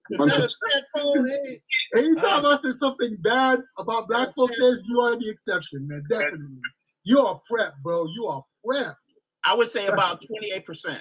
It's 0.08 0.18
not 0.18 0.28
a 0.30 0.32
cell 0.40 0.82
phone, 0.96 1.26
hey. 1.26 1.56
anytime 1.98 2.46
uh. 2.46 2.52
I 2.52 2.56
say 2.56 2.70
something 2.70 3.18
bad 3.20 3.60
about 3.76 4.08
black 4.08 4.34
folks, 4.34 4.56
Hayes, 4.58 4.82
you 4.86 5.00
are 5.02 5.18
the 5.18 5.28
exception, 5.28 5.86
man. 5.86 6.02
Definitely. 6.08 6.62
You 7.04 7.20
are 7.20 7.38
prep, 7.46 7.74
bro. 7.82 8.06
You 8.06 8.24
are 8.28 8.42
prep. 8.64 8.96
I 9.44 9.54
would 9.54 9.68
say 9.68 9.86
about 9.88 10.22
28%. 10.22 10.98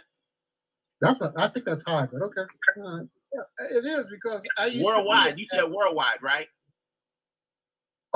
That's 1.00 1.22
a, 1.22 1.32
I 1.38 1.48
think 1.48 1.66
that's 1.66 1.86
high, 1.86 2.08
but 2.12 2.22
okay. 2.24 2.42
All 2.78 2.98
right. 2.98 3.08
It 3.72 3.86
is 3.86 4.10
because 4.10 4.46
I 4.58 4.66
used 4.66 4.86
Worldwide. 4.86 5.36
To 5.36 5.40
You 5.40 5.48
said 5.50 5.72
worldwide, 5.72 6.22
right? 6.22 6.48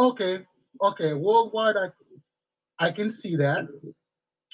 Okay. 0.01 0.45
Okay. 0.81 1.13
Worldwide, 1.13 1.75
I 1.77 2.87
I 2.87 2.91
can 2.91 3.09
see 3.09 3.35
that. 3.37 3.67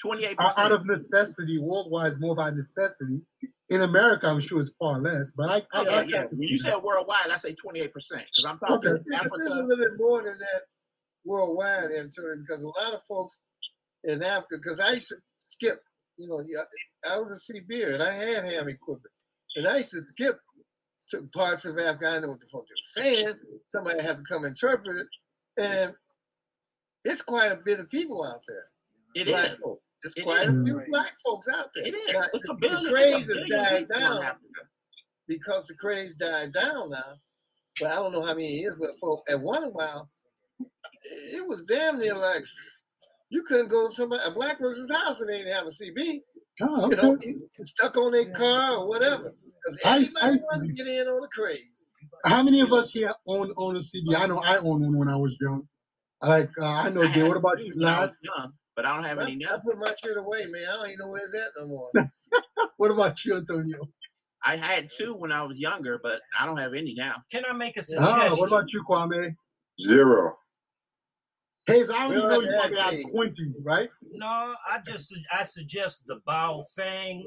28%. 0.04 0.34
Out 0.38 0.58
out 0.58 0.72
of 0.72 0.86
necessity, 0.86 1.58
worldwide 1.58 2.10
is 2.12 2.20
more 2.20 2.36
by 2.36 2.50
necessity. 2.50 3.26
In 3.70 3.80
America, 3.80 4.28
I'm 4.28 4.38
sure 4.38 4.60
it's 4.60 4.72
far 4.78 5.00
less, 5.00 5.32
but 5.36 5.50
I, 5.50 5.56
I, 5.56 5.62
Oh, 5.74 5.82
yeah, 5.82 5.90
I 5.90 6.02
yeah. 6.02 6.24
When 6.30 6.40
you 6.48 6.58
said 6.58 6.76
worldwide, 6.76 7.30
I 7.32 7.36
say 7.36 7.54
28% 7.54 7.92
because 7.92 8.22
I'm 8.46 8.58
talking 8.58 8.90
Okay. 8.90 9.02
It's 9.04 9.10
a 9.10 9.16
Africa. 9.16 9.36
little 9.38 9.76
bit 9.76 9.88
more 9.98 10.22
than 10.22 10.38
that 10.38 10.62
worldwide, 11.24 11.90
Antonio, 11.98 12.36
because 12.38 12.62
a 12.62 12.68
lot 12.68 12.94
of 12.94 13.00
folks 13.08 13.40
in 14.04 14.22
Africa, 14.22 14.56
because 14.62 14.80
I 14.80 14.92
used 14.92 15.08
to 15.08 15.16
skip, 15.40 15.78
you 16.16 16.28
know, 16.28 16.40
yeah, 16.46 16.62
I 17.10 17.18
was 17.18 17.46
to 17.46 17.54
see 17.54 17.60
beer 17.66 17.92
and 17.94 18.02
I 18.02 18.12
had 18.12 18.44
ham 18.44 18.68
equipment. 18.68 19.12
And 19.56 19.66
I 19.66 19.78
used 19.78 19.92
to 19.92 20.00
skip 20.02 20.36
to 21.10 21.28
parts 21.34 21.64
of 21.64 21.76
Africa. 21.78 22.06
I 22.08 22.20
know 22.20 22.28
what 22.28 22.40
the 22.40 22.46
fuck 22.52 22.64
they 22.68 23.02
were 23.02 23.04
saying. 23.24 23.34
Somebody 23.68 24.02
had 24.02 24.18
to 24.18 24.22
come 24.30 24.44
interpret 24.44 25.00
it. 25.00 25.06
And 25.58 25.94
it's 27.04 27.22
quite 27.22 27.52
a 27.52 27.56
bit 27.64 27.80
of 27.80 27.90
people 27.90 28.24
out 28.24 28.42
there. 28.46 28.64
It 29.14 29.26
black 29.26 29.50
is. 29.50 29.56
folks. 29.56 29.82
It's 30.02 30.16
It 30.16 30.22
quite 30.24 30.42
is. 30.42 30.48
a 30.48 30.64
few 30.64 30.82
black 30.90 31.12
folks 31.24 31.48
out 31.52 31.70
there. 31.74 31.84
It 31.86 31.94
is. 31.94 32.12
Now, 32.12 32.20
It's 32.32 32.44
a 32.44 32.48
the- 32.48 32.54
billion. 32.54 32.82
The 32.84 32.88
it's 32.88 32.88
a 32.88 32.92
craze 32.92 33.28
has 33.28 33.48
died 33.48 33.88
down 33.88 34.36
because 35.26 35.66
the 35.66 35.74
craze 35.74 36.14
died 36.14 36.52
down 36.52 36.90
now. 36.90 37.14
But 37.80 37.90
I 37.90 37.94
don't 37.96 38.12
know 38.12 38.22
how 38.22 38.34
many 38.34 38.46
years, 38.48 38.76
but 38.78 38.90
for 39.00 39.22
at 39.30 39.40
one 39.40 39.62
while, 39.72 40.08
it 40.60 41.46
was 41.46 41.64
damn 41.64 41.98
near 41.98 42.14
like 42.14 42.42
you 43.30 43.42
couldn't 43.42 43.68
go 43.68 43.86
to 43.86 43.92
somebody 43.92 44.22
a 44.26 44.30
black 44.32 44.58
person's 44.58 44.90
house 44.92 45.20
and 45.20 45.30
they 45.30 45.38
didn't 45.38 45.52
have 45.52 45.66
a 45.66 45.70
CB. 45.70 46.22
Oh, 46.60 46.90
You 46.90 46.96
know, 46.96 47.12
okay. 47.14 47.34
stuck 47.62 47.96
on 47.96 48.10
their 48.12 48.32
car 48.32 48.78
or 48.78 48.88
whatever. 48.88 49.32
Because 49.32 49.80
I- 49.84 49.96
everybody 49.96 50.38
I- 50.40 50.42
wanted 50.42 50.66
to 50.68 50.72
get 50.72 50.86
in 50.88 51.06
on 51.08 51.20
the 51.20 51.28
craze. 51.28 51.86
How 52.24 52.42
many 52.42 52.60
of 52.60 52.72
us 52.72 52.90
here 52.92 53.14
own 53.26 53.52
own 53.56 53.76
a 53.76 53.80
CB? 53.80 54.14
I 54.16 54.26
know 54.26 54.38
I 54.40 54.56
own 54.58 54.82
one 54.82 54.96
when 54.98 55.08
I 55.08 55.16
was 55.16 55.36
young. 55.40 55.68
Like 56.22 56.50
uh, 56.60 56.66
I 56.66 56.90
know. 56.90 57.02
I 57.04 57.12
Dave, 57.12 57.28
what 57.28 57.36
about 57.36 57.60
you, 57.64 57.74
when 57.76 57.88
I 57.88 58.00
lads? 58.00 58.16
was 58.22 58.36
young, 58.36 58.52
but 58.76 58.86
I 58.86 58.94
don't 58.94 59.04
have 59.04 59.18
I, 59.18 59.22
any 59.24 59.36
I 59.46 59.52
now. 59.52 59.58
put 59.64 59.78
my 59.78 59.92
shit 60.02 60.16
away, 60.16 60.46
man. 60.46 60.62
I 60.68 60.76
don't 60.76 60.86
even 60.88 60.98
know 61.00 61.08
where 61.08 61.22
it's 61.22 61.34
at 61.34 61.50
no 61.62 61.68
more. 61.68 61.90
What 62.78 62.90
about 62.92 63.24
you, 63.24 63.36
Antonio? 63.36 63.88
I 64.44 64.56
had 64.56 64.88
two 64.96 65.14
when 65.16 65.32
I 65.32 65.42
was 65.42 65.58
younger, 65.58 65.98
but 66.02 66.20
I 66.38 66.46
don't 66.46 66.58
have 66.58 66.74
any 66.74 66.94
now. 66.94 67.22
Can 67.30 67.44
I 67.48 67.52
make 67.52 67.76
a 67.76 67.82
suggestion? 67.82 68.20
Ah, 68.20 68.30
what 68.36 68.48
about 68.48 68.66
you, 68.72 68.84
Kwame? 68.88 69.34
Zero. 69.88 70.36
Hayes, 71.66 71.90
I 71.90 72.06
already 72.06 72.20
Well, 72.20 72.28
know 72.30 72.40
you 72.40 72.48
yeah, 72.50 72.60
probably 72.60 72.78
have 73.02 73.10
twenty, 73.10 73.52
right? 73.62 73.90
No, 74.12 74.26
I 74.26 74.78
just 74.86 75.14
I 75.32 75.44
suggest 75.44 76.04
the 76.06 76.20
Bao 76.26 76.64
Fang. 76.74 77.26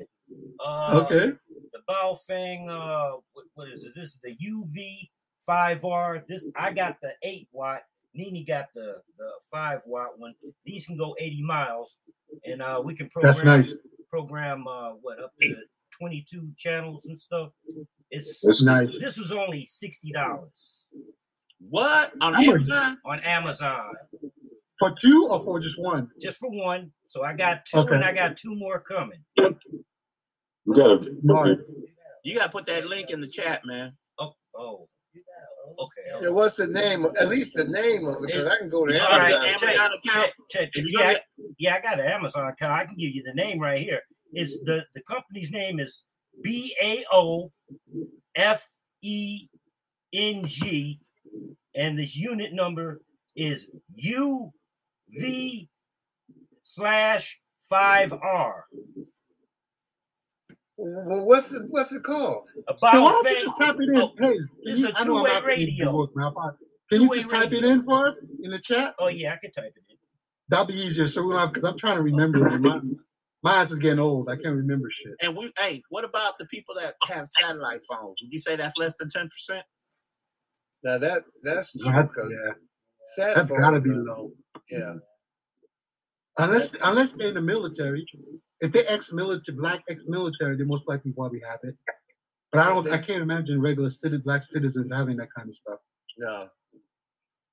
Uh, 0.60 1.02
Okay. 1.06 1.32
The 1.74 1.80
Bao 1.90 2.18
Fang. 2.28 2.70
Uh, 2.70 3.12
what, 3.34 3.46
what 3.56 3.70
is 3.70 3.84
it? 3.86 3.94
This 3.96 4.10
is 4.16 4.20
the 4.24 4.36
UV 4.46 5.10
five 5.40 5.84
R. 5.86 6.24
This 6.28 6.50
I 6.56 6.72
got 6.72 6.98
the 7.02 7.14
eight 7.24 7.48
watt. 7.52 7.84
Nini 8.14 8.44
got 8.44 8.68
the 8.76 9.02
the 9.18 9.30
five 9.50 9.82
watt 9.86 10.18
one. 10.20 10.34
These 10.66 10.86
can 10.86 10.98
go 10.98 11.16
eighty 11.20 11.42
miles, 11.42 11.98
and 12.46 12.62
uh, 12.62 12.82
we 12.84 12.94
can 12.96 13.10
program 13.10 13.34
That's 13.34 13.46
nice. 13.46 13.78
program 14.10 14.68
uh 14.68 14.92
what 15.02 15.20
up 15.24 15.32
to 15.42 15.56
twenty 15.98 16.26
two 16.30 16.52
channels 16.58 17.06
and 17.06 17.20
stuff. 17.20 17.52
It's 18.10 18.42
That's 18.46 18.62
Nice. 18.62 19.00
this 19.00 19.18
was 19.18 19.32
only 19.32 19.66
sixty 19.66 20.12
dollars 20.12 20.84
What 21.70 22.12
on 22.20 22.36
Amazon? 22.36 22.98
on 23.06 23.20
Amazon 23.22 23.94
For 24.80 24.94
two 25.02 25.30
or 25.32 25.40
for 25.42 25.60
just 25.62 25.82
one? 25.82 26.10
just 26.22 26.38
for 26.38 26.52
one. 26.52 26.92
So 27.08 27.24
I 27.24 27.34
got 27.34 27.66
two, 27.66 27.78
Okay. 27.80 27.96
and 27.96 28.04
I 28.04 28.12
got 28.14 28.36
two 28.36 28.54
more 28.56 28.82
coming. 28.82 29.24
You 30.66 30.76
gotta 30.76 31.02
Smart. 31.02 31.60
You 32.24 32.36
gotta 32.38 32.52
put 32.52 32.66
that 32.68 32.88
link 32.88 33.10
in 33.10 33.20
the 33.22 33.28
chat, 33.28 33.66
man. 33.66 33.94
Oh, 34.20 34.34
oh, 34.56 34.88
okay. 35.80 36.02
Yeah, 36.22 36.30
what's 36.30 36.56
the 36.56 36.68
name? 36.68 37.06
At 37.06 37.28
least 37.28 37.56
the 37.56 37.66
name 37.66 38.08
of 38.08 38.16
it, 38.24 38.28
because 38.28 38.48
I 38.48 38.58
can 38.60 38.70
go 38.70 38.86
to 38.86 39.04
All 39.12 39.18
right, 39.18 39.34
Amazon. 39.34 39.60
check, 39.60 39.70
Amazon 39.70 39.86
account. 39.86 40.34
check, 40.50 40.72
check, 40.72 40.72
If 40.76 40.86
yeah, 40.88 41.14
go 41.14 41.20
yeah, 41.58 41.76
I 41.76 41.82
got 41.82 42.00
an 42.00 42.06
Amazon 42.06 42.48
account. 42.48 42.74
I 42.74 42.86
can 42.86 42.96
give 42.96 43.14
you 43.16 43.24
the 43.24 43.34
name 43.34 43.60
right 43.60 43.82
here. 43.82 44.02
It's 44.34 44.60
the 44.60 44.86
the 44.94 45.02
company's 45.04 45.52
name 45.52 45.80
is 45.80 46.04
B 46.44 46.76
A 46.82 47.04
O 47.12 47.50
F 48.36 48.72
E 49.02 49.48
N 50.14 50.44
G, 50.46 51.00
and 51.76 51.98
this 51.98 52.16
unit 52.16 52.54
number 52.54 53.02
is 53.36 53.70
U 53.96 54.52
V 55.10 55.68
slash 56.62 57.42
five 57.60 58.14
R. 58.14 58.66
Well, 60.82 61.26
what's 61.26 61.54
it? 61.54 61.64
What's 61.70 61.94
it 61.94 62.04
called? 62.04 62.48
So 62.56 62.76
why 62.80 62.92
don't 63.12 63.30
you 63.30 63.46
just 63.46 63.58
type 63.58 63.76
it 63.80 63.90
in? 63.90 63.98
Oh, 63.98 64.14
Hey, 64.18 64.34
can 64.34 64.36
it's 64.64 64.80
you- 64.82 64.88
a 64.90 64.94
I 64.96 65.04
know 65.06 65.18
I'm 65.18 65.26
two-way 65.26 65.32
asking 65.32 65.68
radio. 65.68 65.98
work, 65.98 66.16
man. 66.16 66.34
Can 66.92 67.02
you 67.02 67.08
Two-way 67.08 67.18
just 67.18 67.30
type 67.30 67.52
it 67.54 67.64
in 67.64 67.82
for 67.84 68.08
us 68.10 68.16
in 68.44 68.52
the 68.52 68.60
chat? 68.60 68.96
Oh 69.00 69.08
yeah, 69.10 69.34
I 69.34 69.38
can 69.38 69.52
type 69.52 69.74
it 69.76 69.84
in. 69.90 69.98
That'd 70.50 70.76
be 70.76 70.82
easier. 70.82 71.08
So 71.08 71.24
we 71.24 71.32
don't 71.32 71.40
have 71.40 71.50
because 71.50 71.64
I'm 71.64 71.78
trying 71.78 71.98
to 71.98 72.04
remember. 72.04 72.40
My 72.60 72.82
my 73.44 73.56
ass 73.56 73.72
is 73.72 73.80
getting 73.80 74.00
old. 74.00 74.30
I 74.30 74.36
can't 74.36 74.56
remember 74.56 74.90
shit. 74.92 75.16
And 75.22 75.36
we, 75.38 75.52
hey, 75.60 75.82
what 75.90 76.04
about 76.04 76.38
the 76.38 76.46
people 76.48 76.76
that 76.76 76.96
have 77.08 77.28
satellite 77.40 77.82
phones? 77.90 78.18
Would 78.22 78.32
you 78.32 78.40
say 78.40 78.56
that's 78.56 78.78
less 78.78 78.96
than 79.00 79.10
ten 79.10 79.28
percent? 79.30 79.66
Now 80.84 80.98
that 80.98 81.24
that's 81.44 81.74
true. 81.74 81.92
That's, 81.92 82.16
'cause 82.16 82.32
yeah, 82.32 82.54
sat 83.06 83.36
that's 83.36 83.50
phone, 83.50 83.60
gotta 83.62 83.80
be 83.82 83.92
low. 83.92 84.32
Yeah. 84.70 84.96
Unless 86.40 86.76
unless 86.84 87.12
they're 87.14 87.28
in 87.28 87.36
the 87.36 87.42
military. 87.42 88.06
If 88.62 88.72
they're 88.72 88.86
ex-military, 88.88 89.58
black 89.58 89.84
ex-military, 89.90 90.56
they 90.56 90.64
most 90.64 90.88
likely 90.88 91.12
probably 91.12 91.42
have 91.48 91.60
it. 91.64 91.76
But 92.52 92.60
I 92.62 92.70
don't. 92.70 92.88
I 92.92 92.98
can't 92.98 93.22
imagine 93.22 93.62
regular 93.62 93.90
city, 93.90 94.18
black 94.18 94.42
citizens 94.44 94.92
having 94.92 95.18
that 95.18 95.30
kind 95.36 95.48
of 95.50 95.56
stuff. 95.56 95.80
No, 96.18 96.44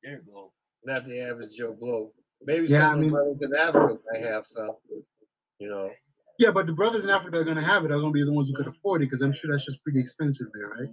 There 0.02 0.12
you 0.12 0.32
go. 0.32 0.52
not 0.85 1.05
the 1.05 1.20
average 1.22 1.56
Joe 1.59 1.74
Blow. 1.80 2.12
Maybe 2.43 2.66
Yeah, 2.66 2.80
some 2.90 2.94
of 2.94 3.01
mean- 3.01 3.10
brothers 3.10 3.39
in 3.43 3.55
Africa 3.56 3.98
might 4.12 4.22
have 4.22 4.44
some. 4.44 4.76
You 5.60 5.68
know. 5.70 5.90
Yeah, 6.39 6.51
but 6.52 6.66
the 6.66 6.72
brothers 6.72 7.05
in 7.05 7.10
Africa 7.10 7.39
are 7.39 7.44
gonna 7.44 7.62
have 7.62 7.85
it. 7.85 7.90
Are 7.90 7.98
gonna 7.98 8.12
be 8.12 8.22
the 8.24 8.32
ones 8.32 8.48
who 8.48 8.55
could 8.56 8.66
afford 8.68 9.02
it 9.02 9.06
because 9.06 9.22
I'm 9.22 9.32
sure 9.32 9.51
that's 9.51 9.64
just 9.64 9.82
pretty 9.82 9.98
expensive 10.01 10.48
there, 10.55 10.68
right? 10.68 10.89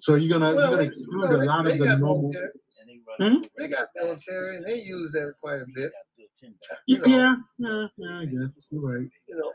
So 0.00 0.14
you're 0.14 0.38
gonna 0.38 0.54
Well, 0.54 0.70
you're 0.70 0.78
gonna 0.78 0.90
they- 0.90 0.96
exclude 0.96 1.30
no, 1.30 1.36
a 1.36 1.44
lot 1.44 1.66
of 1.66 1.78
the 1.78 1.96
normal. 1.98 2.22
military. 2.22 2.50
And 2.80 2.88
they 2.88 3.34
Hmm? 3.36 3.42
They 3.56 3.68
got 3.68 3.88
military 3.96 4.56
and 4.56 4.64
they 4.66 4.76
use 4.76 5.12
that 5.12 5.34
quite 5.42 5.56
a 5.60 5.66
bit. 5.74 5.90
Yeah, 6.42 6.48
You 6.86 6.98
know, 6.98 7.36
yeah, 7.58 7.86
yeah, 7.98 8.18
I 8.20 8.24
guess 8.26 8.68
you're 8.70 8.80
right. 8.80 9.08
you 9.28 9.36
know, 9.36 9.52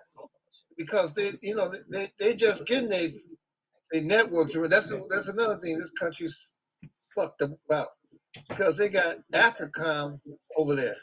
because 0.78 1.14
they, 1.14 1.30
you 1.42 1.56
know, 1.56 1.72
they 1.92 2.08
they 2.20 2.36
just 2.36 2.68
getting 2.68 2.90
they 2.90 3.10
they 3.92 4.02
networks. 4.02 4.54
That's 4.54 4.90
that's 5.10 5.30
another 5.30 5.58
thing 5.58 5.78
this 5.78 5.92
country's 6.00 6.58
fucked 7.16 7.42
about 7.42 7.88
because 8.50 8.78
they 8.78 8.90
got 8.90 9.16
Africom 9.34 10.20
over 10.58 10.76
there, 10.76 10.96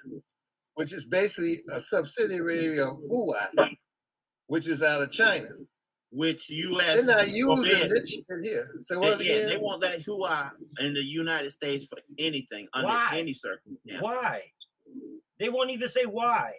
which 0.74 0.92
is 0.92 1.06
basically 1.06 1.56
a 1.74 1.80
subsidiary 1.80 2.78
of 2.80 2.88
Huawei, 3.10 3.68
which 4.48 4.68
is 4.68 4.82
out 4.82 5.02
of 5.02 5.10
China. 5.10 5.46
Which 6.12 6.50
U.S. 6.50 6.96
They're 6.96 7.04
not 7.16 7.28
using 7.28 7.56
forbid. 7.56 7.90
this 7.92 8.14
shit 8.14 8.24
here. 8.42 8.64
So 8.80 8.94
They- 8.94 9.00
what 9.00 9.24
yeah, 9.24 9.32
again? 9.34 9.48
they 9.50 9.56
won't 9.58 9.80
let 9.80 10.00
Huawei 10.00 10.50
in 10.80 10.94
the 10.94 11.04
United 11.04 11.52
States 11.52 11.86
for 11.86 11.98
anything 12.18 12.66
under 12.74 12.88
Why? 12.88 13.10
any 13.12 13.32
circumstance. 13.32 14.02
Why? 14.02 14.42
They 15.40 15.48
won't 15.48 15.70
even 15.70 15.88
say 15.88 16.04
why. 16.04 16.52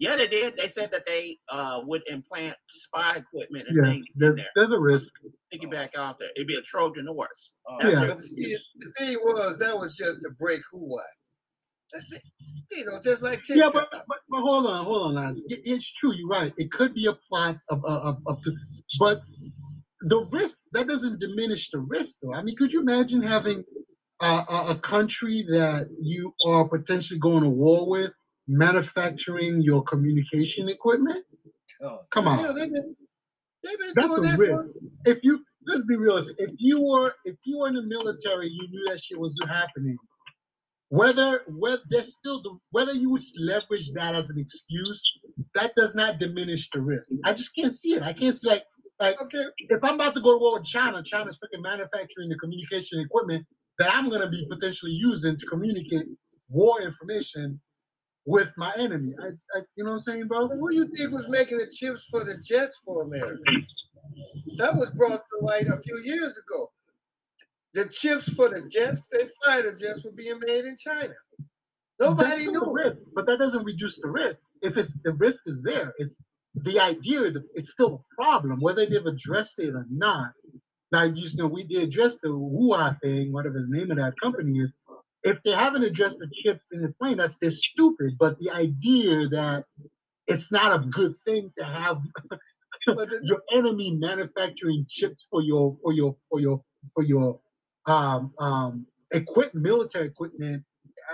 Yeah, 0.00 0.16
they 0.16 0.28
did. 0.28 0.56
They 0.56 0.66
said 0.66 0.90
that 0.92 1.06
they 1.06 1.38
uh, 1.50 1.82
would 1.84 2.02
implant 2.10 2.56
spy 2.70 3.16
equipment 3.18 3.68
and 3.68 3.76
Yeah, 3.84 3.92
things 3.92 4.06
in 4.14 4.20
there's, 4.20 4.36
there. 4.36 4.46
there's 4.56 4.72
a 4.72 4.80
risk. 4.80 5.06
Take 5.52 5.64
it 5.64 5.70
back 5.70 5.96
out 5.98 6.18
there. 6.18 6.30
It'd 6.36 6.48
be 6.48 6.56
a 6.56 6.62
Trojan 6.62 7.06
horse. 7.06 7.54
That's 7.80 7.94
Yeah. 7.94 8.00
their 8.00 8.08
But 8.10 8.20
see, 8.20 8.52
excuse. 8.52 8.72
the 8.78 8.92
thing 8.98 9.18
was 9.22 9.58
that 9.58 9.76
was 9.76 9.96
just 9.96 10.22
to 10.22 10.30
break 10.40 10.60
Huawei. 10.74 10.98
You 12.72 12.84
know, 12.86 12.98
just 13.02 13.22
like 13.22 13.40
Yeah, 13.50 13.68
but, 13.72 13.88
but 13.90 14.18
but 14.30 14.40
hold 14.42 14.66
on, 14.66 14.84
hold 14.84 15.08
on, 15.08 15.14
Lance. 15.14 15.44
It, 15.48 15.60
it's 15.64 15.84
true. 16.00 16.14
You're 16.14 16.28
right. 16.28 16.52
It 16.56 16.70
could 16.70 16.94
be 16.94 17.06
a 17.06 17.12
plot 17.14 17.56
of 17.68 17.84
of, 17.84 18.02
of, 18.04 18.16
of 18.26 18.44
but 19.00 19.20
the 20.02 20.26
risk 20.32 20.58
that 20.72 20.88
doesn't 20.88 21.20
diminish 21.20 21.70
the 21.70 21.80
risk, 21.80 22.18
though. 22.22 22.32
I 22.34 22.42
mean, 22.42 22.56
could 22.56 22.72
you 22.72 22.80
imagine 22.80 23.22
having 23.22 23.64
a, 24.22 24.74
country 24.76 25.42
that 25.48 25.88
you 26.00 26.34
are 26.46 26.68
potentially 26.68 27.18
going 27.18 27.42
to 27.42 27.50
war 27.50 27.88
with 27.88 28.12
manufacturing 28.48 29.62
your 29.62 29.82
communication 29.82 30.68
equipment? 30.68 31.24
oh, 31.82 32.00
Come 32.10 32.26
Yeah, 32.26 32.48
on, 32.48 32.54
they've 32.54 32.72
been, 32.72 32.96
they've 33.62 33.78
been 33.78 33.92
that's 33.94 34.18
a 34.18 34.22
that 34.22 34.38
risk. 34.38 34.70
If 35.06 35.24
you 35.24 35.44
let's 35.66 35.84
be 35.86 35.96
real, 35.96 36.18
if 36.38 36.52
you 36.58 36.82
were 36.82 37.14
if 37.24 37.36
you 37.44 37.58
were 37.58 37.68
in 37.68 37.74
the 37.74 37.82
military, 37.86 38.48
you 38.48 38.68
knew 38.68 38.84
that 38.88 39.00
shit 39.02 39.18
was 39.18 39.38
happening. 39.48 39.96
Whether 40.88 41.42
whether 41.48 41.82
there's 41.88 42.14
still 42.14 42.42
the 42.42 42.58
whether 42.72 42.92
you 42.92 43.10
would 43.10 43.22
leverage 43.38 43.92
that 43.92 44.14
as 44.14 44.30
an 44.30 44.38
excuse, 44.38 45.02
that 45.54 45.74
does 45.76 45.94
not 45.94 46.18
diminish 46.18 46.68
the 46.70 46.82
risk. 46.82 47.10
I 47.24 47.32
just 47.32 47.54
can't 47.54 47.72
see 47.72 47.94
it. 47.94 48.02
I 48.02 48.12
can't 48.12 48.34
see 48.34 48.48
like 48.48 48.64
like 48.98 49.20
Okay, 49.22 49.44
if 49.68 49.84
I'm 49.84 49.94
about 49.94 50.14
to 50.14 50.20
go 50.20 50.34
to 50.34 50.40
war 50.40 50.58
with 50.58 50.64
China, 50.68 51.02
China's 51.04 51.38
freaking 51.38 51.62
manufacturing 51.62 52.28
the 52.28 52.36
communication 52.36 53.00
equipment 53.00 53.46
that 53.80 53.94
I'm 53.94 54.10
gonna 54.10 54.28
be 54.28 54.46
potentially 54.48 54.92
using 54.92 55.36
to 55.36 55.46
communicate 55.46 56.06
war 56.50 56.82
information 56.82 57.58
with 58.26 58.52
my 58.58 58.72
enemy. 58.76 59.14
I, 59.18 59.28
I 59.56 59.62
you 59.74 59.84
know 59.84 59.90
what 59.90 59.94
I'm 59.94 60.00
saying, 60.00 60.28
bro? 60.28 60.48
who 60.48 60.70
do 60.70 60.76
you 60.76 60.86
think 60.94 61.10
was 61.10 61.28
making 61.30 61.58
the 61.58 61.66
chips 61.66 62.06
for 62.10 62.20
the 62.20 62.36
jets 62.46 62.80
for 62.84 63.02
America? 63.04 63.42
That 64.58 64.76
was 64.76 64.90
brought 64.90 65.20
to 65.20 65.46
light 65.46 65.66
a 65.66 65.78
few 65.78 65.98
years 66.04 66.38
ago. 66.38 66.70
The 67.72 67.88
chips 67.88 68.34
for 68.34 68.50
the 68.50 68.68
jets, 68.70 69.08
they 69.08 69.24
fighter 69.44 69.70
jets, 69.72 70.04
were 70.04 70.12
being 70.12 70.38
made 70.46 70.64
in 70.66 70.76
China. 70.76 71.14
Nobody 71.98 72.46
knew. 72.46 72.60
the 72.60 72.70
risk, 72.70 73.04
but 73.14 73.26
that 73.26 73.38
doesn't 73.38 73.64
reduce 73.64 73.98
the 74.00 74.10
risk. 74.10 74.40
If 74.60 74.76
it's 74.76 74.92
the 75.04 75.14
risk 75.14 75.38
is 75.46 75.62
there, 75.62 75.94
it's 75.98 76.18
the 76.54 76.80
idea. 76.80 77.32
It's 77.54 77.72
still 77.72 78.02
a 78.02 78.22
problem, 78.22 78.60
whether 78.60 78.84
they've 78.84 79.06
addressed 79.06 79.58
it 79.58 79.74
or 79.74 79.86
not. 79.90 80.32
Now, 80.92 81.04
you 81.04 81.26
know, 81.36 81.48
we 81.48 81.64
did 81.64 81.84
address 81.84 82.18
the 82.22 82.28
Wuhan 82.30 83.00
thing, 83.00 83.32
whatever 83.32 83.58
the 83.58 83.66
name 83.78 83.90
of 83.90 83.98
that 83.98 84.14
company 84.22 84.58
is. 84.58 84.72
If 85.24 85.42
they 85.42 85.52
haven't 85.52 85.84
addressed 85.84 86.18
the 86.18 86.30
chip 86.44 86.60
in 86.72 86.82
the 86.82 86.94
plane, 87.00 87.18
that's 87.18 87.38
they're 87.38 87.50
stupid. 87.50 88.14
But 88.18 88.38
the 88.38 88.50
idea 88.52 89.28
that 89.28 89.64
it's 90.28 90.52
not 90.52 90.74
a 90.80 90.86
good 90.88 91.12
thing 91.26 91.52
to 91.58 91.64
have 91.64 91.98
your 93.22 93.42
enemy 93.56 93.96
manufacturing 94.00 94.86
chips 94.90 95.26
for 95.30 95.42
your 95.42 95.76
for 95.82 95.92
your 95.92 96.16
for 96.30 96.40
your 96.40 96.60
for 96.94 97.04
your 97.04 97.40
um 97.86 98.32
um 98.38 98.86
equip 99.12 99.54
military 99.54 100.08
equipment. 100.08 100.64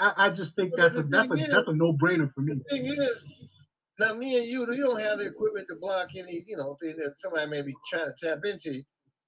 I, 0.01 0.13
I 0.19 0.31
just 0.31 0.57
think 0.57 0.73
But 0.73 0.83
that's 0.83 0.97
a 0.99 1.03
the 1.03 1.09
that's 1.11 1.31
a 1.31 1.35
that's 1.57 1.69
a 1.69 1.75
no 1.75 1.95
brainer 1.95 2.33
for 2.35 2.43
me. 2.43 2.55
thing 2.71 2.87
is, 2.87 3.27
now 4.01 4.15
me 4.15 4.37
and 4.39 4.47
you, 4.47 4.67
you 4.73 4.85
don't 4.85 5.01
have 5.01 5.19
the 5.19 5.27
equipment 5.27 5.67
to 5.69 5.77
block 5.81 6.09
any, 6.17 6.45
you 6.47 6.57
know, 6.57 6.77
thing 6.83 6.97
that 6.99 7.15
somebody 7.17 7.51
may 7.51 7.63
be 7.63 7.75
trying 7.91 8.07
to 8.07 8.27
tap 8.29 8.39
into. 8.45 8.83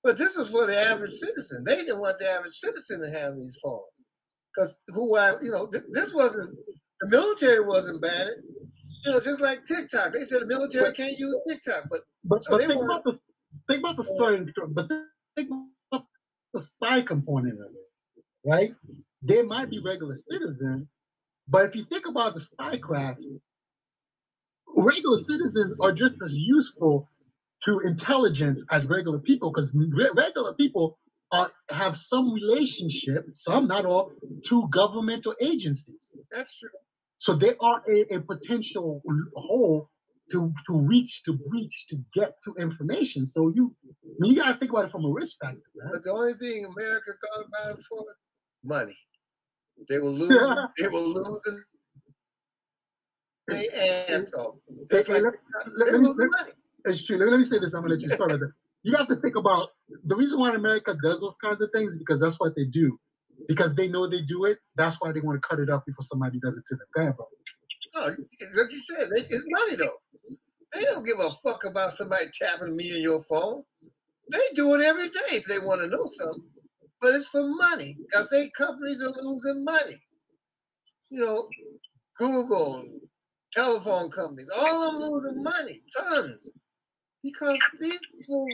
But 0.04 0.16
this 0.18 0.36
was 0.36 0.50
for 0.50 0.66
the 0.66 0.78
average 0.78 1.12
citizen. 1.12 1.64
They 1.64 1.76
didn't 1.76 2.00
want 2.00 2.18
the 2.18 2.28
average 2.28 2.52
citizen 2.52 3.02
to 3.02 3.20
have 3.20 3.36
these 3.38 3.58
phones. 3.62 3.84
Because 4.54 4.80
who 4.88 5.16
I, 5.16 5.40
you 5.42 5.50
know, 5.50 5.68
th- 5.70 5.84
this 5.92 6.14
wasn't, 6.14 6.56
the 7.00 7.08
military 7.08 7.64
wasn't 7.66 8.00
banned. 8.02 8.30
You 9.04 9.12
know, 9.12 9.18
just 9.20 9.42
like 9.42 9.64
TikTok. 9.64 10.12
They 10.12 10.20
said 10.20 10.42
the 10.42 10.46
military 10.46 10.92
can't 10.92 11.18
use 11.18 11.36
TikTok, 11.48 11.84
but 11.90 12.00
But, 12.24 12.44
So 12.44 12.52
but 12.58 12.66
think 12.66 12.82
about 12.82 13.04
the 13.04 13.18
think 13.68 13.80
about 13.80 13.96
the 13.96 14.04
story. 14.04 14.46
But 14.68 14.88
think 15.36 15.50
about 15.92 16.06
the 16.52 16.60
spy 16.60 17.02
component 17.02 17.60
of 17.60 17.66
it, 17.66 18.24
right? 18.44 18.70
They 19.22 19.42
might 19.42 19.70
be 19.70 19.80
regular 19.84 20.14
citizens, 20.14 20.86
but 21.48 21.64
if 21.66 21.76
you 21.76 21.84
think 21.84 22.06
about 22.06 22.34
the 22.34 22.40
spy 22.40 22.76
craft, 22.78 23.22
regular 24.76 25.16
citizens 25.18 25.76
are 25.80 25.92
just 25.92 26.20
as 26.22 26.36
useful 26.36 27.08
to 27.68 27.80
intelligence 27.86 28.66
as 28.72 28.88
regular 28.88 29.20
people 29.20 29.52
because 29.52 29.72
regular 30.16 30.54
people 30.56 30.98
are, 31.32 31.50
have 31.70 31.96
some 31.96 32.32
relationship, 32.34 33.26
some 33.36 33.68
not 33.68 33.86
all, 33.86 34.12
to 34.50 34.68
governmental 34.70 35.34
agencies. 35.42 36.12
that's 36.32 36.60
true. 36.60 36.70
So 37.18 37.34
they 37.34 37.52
are 37.62 37.82
a, 37.88 38.16
a 38.16 38.22
potential 38.22 39.02
hole 39.36 39.88
to 40.32 40.52
to 40.68 40.88
reach, 40.88 41.22
to 41.26 41.34
breach, 41.50 41.86
to 41.90 41.98
get 42.14 42.34
to 42.46 42.54
information. 42.62 43.26
So 43.26 43.52
you, 43.54 43.76
I 43.86 43.88
mean, 44.20 44.34
you 44.34 44.42
gotta 44.42 44.58
think 44.58 44.72
about 44.72 44.86
it 44.86 44.92
from 44.92 45.06
a 45.06 45.10
risk 45.12 45.38
factor, 45.42 45.60
right? 45.82 45.92
But 45.94 46.04
the 46.04 46.12
only 46.12 46.34
thing 46.34 46.66
America 46.66 47.12
thought 47.22 47.46
about 47.46 47.78
it 47.78 47.84
for 47.90 48.04
money. 48.64 48.98
They 49.88 49.98
were 49.98 50.06
losing. 50.10 50.38
they 50.78 50.88
were 50.88 51.00
losing. 51.00 51.64
They 53.48 53.68
ass 53.68 54.32
off. 54.38 54.56
Just 54.90 55.08
Hey, 55.08 55.14
like 55.14 55.24
let- 55.24 55.34
let- 55.78 55.92
let 55.92 56.00
me-. 56.00 56.67
It's 56.84 57.04
true. 57.04 57.16
Let 57.18 57.38
me, 57.38 57.44
say 57.44 57.58
this. 57.58 57.74
I'm 57.74 57.82
gonna 57.82 57.94
let 57.94 58.02
you 58.02 58.10
start 58.10 58.32
with 58.32 58.52
you 58.82 58.96
have 58.96 59.08
to 59.08 59.16
think 59.16 59.36
about 59.36 59.68
the 60.04 60.16
reason 60.16 60.38
why 60.38 60.54
America 60.54 60.96
does 61.02 61.20
those 61.20 61.34
kinds 61.42 61.60
of 61.60 61.70
things 61.74 61.98
because 61.98 62.20
that's 62.20 62.38
what 62.38 62.54
they 62.56 62.64
do. 62.64 62.98
Because 63.46 63.74
they 63.74 63.88
know 63.88 64.06
they 64.06 64.22
do 64.22 64.44
it, 64.44 64.58
that's 64.76 65.00
why 65.00 65.12
they 65.12 65.20
want 65.20 65.40
to 65.40 65.46
cut 65.46 65.58
it 65.58 65.70
up 65.70 65.84
before 65.86 66.04
somebody 66.04 66.38
does 66.40 66.56
it 66.56 66.64
to 66.66 66.76
their 66.76 67.04
family. 67.04 67.26
No, 67.94 68.06
like 68.06 68.70
you 68.70 68.80
said, 68.80 69.08
it's 69.12 69.46
money 69.48 69.76
though. 69.76 70.36
They 70.74 70.84
don't 70.84 71.04
give 71.04 71.18
a 71.18 71.30
fuck 71.30 71.62
about 71.68 71.92
somebody 71.92 72.24
tapping 72.40 72.76
me 72.76 72.96
in 72.96 73.02
your 73.02 73.20
phone. 73.22 73.62
They 74.30 74.38
do 74.54 74.74
it 74.74 74.84
every 74.84 75.08
day 75.08 75.30
if 75.32 75.44
they 75.46 75.64
want 75.64 75.80
to 75.80 75.88
know 75.88 76.04
something. 76.04 76.44
But 77.00 77.14
it's 77.14 77.28
for 77.28 77.46
money 77.46 77.96
because 77.98 78.28
they 78.30 78.50
companies 78.50 79.02
are 79.02 79.14
losing 79.22 79.64
money. 79.64 79.96
You 81.10 81.20
know, 81.20 81.48
Google, 82.18 82.84
telephone 83.52 84.10
companies, 84.10 84.50
all 84.54 84.88
of 84.88 85.00
them 85.00 85.10
losing 85.10 85.42
money, 85.42 85.80
tons. 85.96 86.52
Because 87.32 87.58
these 87.80 88.00
people 88.18 88.46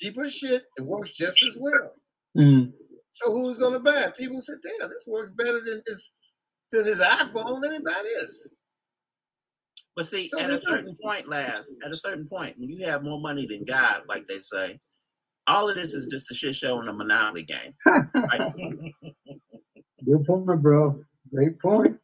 cheaper 0.00 0.28
shit, 0.28 0.62
it 0.76 0.86
works 0.86 1.14
just 1.14 1.42
as 1.42 1.56
well. 1.60 1.92
Mm-hmm. 2.36 2.70
So 3.10 3.30
who's 3.30 3.58
gonna 3.58 3.80
buy 3.80 4.04
it? 4.06 4.16
People 4.16 4.40
say, 4.40 4.54
damn, 4.62 4.88
this 4.88 5.04
works 5.06 5.32
better 5.36 5.52
than 5.52 5.82
this 5.86 6.12
than 6.72 6.84
this 6.84 7.04
iPhone. 7.04 7.62
Let 7.62 7.72
me 7.72 7.78
buy 7.84 8.00
this. 8.02 8.50
But 9.96 10.06
see, 10.06 10.26
So 10.28 10.40
at 10.40 10.50
a 10.50 10.54
they 10.54 10.58
do. 10.58 10.62
certain 10.68 10.96
point, 11.02 11.28
last 11.28 11.72
at 11.84 11.92
a 11.92 11.96
certain 11.96 12.26
point, 12.26 12.54
when 12.58 12.68
you 12.70 12.84
have 12.86 13.02
more 13.04 13.20
money 13.20 13.46
than 13.46 13.64
God, 13.68 14.02
like 14.08 14.24
they 14.26 14.40
say, 14.40 14.80
all 15.46 15.68
of 15.68 15.76
this 15.76 15.94
is 15.94 16.08
just 16.10 16.30
a 16.30 16.34
shit 16.34 16.56
show 16.56 16.80
and 16.80 16.88
a 16.88 16.92
monopoly 16.92 17.44
game. 17.44 17.72
Right? 17.86 18.52
Good 20.04 20.24
point, 20.26 20.62
bro. 20.62 21.00
Great 21.32 21.60
point. 21.60 21.96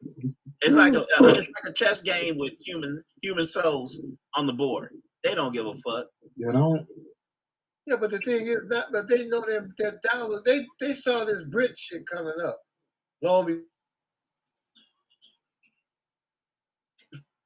It's 0.62 0.74
like 0.74 0.94
a 0.94 1.04
it's 1.08 1.48
like 1.48 1.70
a 1.70 1.72
chess 1.72 2.00
game 2.02 2.34
with 2.38 2.52
human 2.64 3.02
human 3.22 3.46
souls 3.46 4.00
on 4.36 4.46
the 4.46 4.52
board. 4.52 4.90
They 5.22 5.34
don't 5.34 5.52
give 5.52 5.66
a 5.66 5.74
fuck. 5.74 6.06
You 6.36 6.52
know, 6.52 6.86
Yeah, 7.86 7.96
but 8.00 8.10
the 8.10 8.18
thing 8.18 8.46
is 8.46 8.60
that 8.70 8.86
but 8.92 9.08
they 9.08 9.26
know 9.28 9.40
that 9.40 9.70
that 9.78 10.02
dollar 10.02 10.40
they 10.44 10.66
they 10.80 10.92
saw 10.92 11.24
this 11.24 11.44
BRICS 11.48 11.78
shit 11.78 12.02
coming 12.12 12.34
up 12.44 12.56
long 13.22 13.46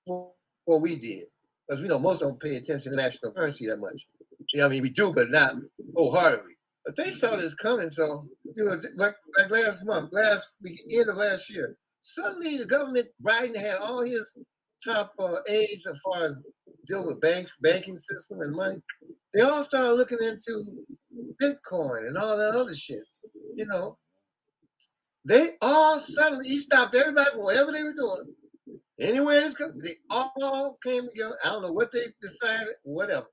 before 0.06 0.80
we 0.80 0.96
did. 0.96 1.24
Because 1.68 1.82
we 1.82 1.88
know 1.88 1.98
most 1.98 2.20
don't 2.20 2.40
pay 2.40 2.56
attention 2.56 2.92
to 2.92 2.96
national 2.96 3.32
currency 3.32 3.66
that 3.66 3.78
much. 3.78 4.06
Yeah, 4.52 4.66
I 4.66 4.68
mean 4.68 4.82
we 4.82 4.90
do, 4.90 5.12
but 5.14 5.30
not 5.30 5.54
wholeheartedly. 5.96 6.54
But 6.84 6.96
they 6.96 7.10
saw 7.10 7.34
this 7.36 7.54
coming, 7.54 7.90
so 7.90 8.26
you 8.54 8.64
know, 8.64 8.72
like 8.96 9.14
like 9.38 9.50
last 9.50 9.86
month, 9.86 10.10
last 10.12 10.58
end 10.92 11.08
of 11.08 11.16
last 11.16 11.52
year, 11.54 11.76
suddenly 12.00 12.58
the 12.58 12.66
government 12.66 13.08
Biden 13.22 13.56
had 13.56 13.76
all 13.76 14.02
his 14.02 14.32
top 14.84 15.12
uh, 15.18 15.36
aides 15.48 15.86
as 15.86 15.98
far 16.04 16.24
as 16.24 16.36
deal 16.86 17.06
with 17.06 17.20
banks, 17.20 17.56
banking 17.62 17.96
system, 17.96 18.40
and 18.42 18.54
money. 18.56 18.78
They 19.34 19.42
all 19.42 19.62
started 19.64 19.94
looking 19.94 20.18
into 20.22 20.64
Bitcoin 21.42 22.06
and 22.08 22.18
all 22.18 22.38
that 22.38 22.54
other 22.54 22.74
shit. 22.74 23.00
You 23.56 23.66
know, 23.66 23.98
they 25.26 25.48
all 25.62 25.98
suddenly 25.98 26.48
he 26.48 26.58
stopped 26.58 26.94
everybody 26.94 27.30
from 27.32 27.42
whatever 27.44 27.72
they 27.72 27.82
were 27.84 27.94
doing. 27.94 28.34
Anywhere 29.00 29.38
in 29.38 29.44
this 29.44 29.56
country, 29.56 29.80
they 29.84 29.94
all 30.10 30.78
came 30.84 31.02
together. 31.04 31.36
I 31.44 31.48
don't 31.50 31.62
know 31.62 31.72
what 31.72 31.92
they 31.92 32.00
decided, 32.20 32.74
whatever. 32.84 33.26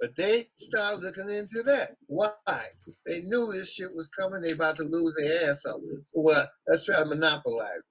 But 0.00 0.16
they 0.16 0.44
started 0.56 1.02
looking 1.02 1.30
into 1.30 1.62
that. 1.66 1.92
Why? 2.06 2.30
They 3.06 3.20
knew 3.22 3.52
this 3.52 3.74
shit 3.74 3.94
was 3.94 4.08
coming. 4.08 4.42
They 4.42 4.52
about 4.52 4.76
to 4.76 4.84
lose 4.84 5.14
their 5.18 5.50
ass 5.50 5.64
off. 5.66 5.80
So 6.04 6.20
what? 6.20 6.48
Let's 6.68 6.86
try 6.86 6.98
to 7.00 7.06
monopolize. 7.06 7.68
it. 7.78 7.84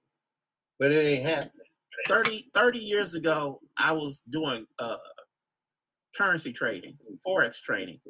But 0.80 0.92
it 0.92 0.96
ain't 0.96 1.26
happening. 1.26 1.71
30, 2.08 2.46
30 2.54 2.78
years 2.78 3.14
ago, 3.14 3.60
I 3.78 3.92
was 3.92 4.22
doing 4.30 4.66
uh, 4.78 4.96
currency 6.16 6.52
trading, 6.52 6.98
forex 7.26 7.60
trading, 7.60 8.00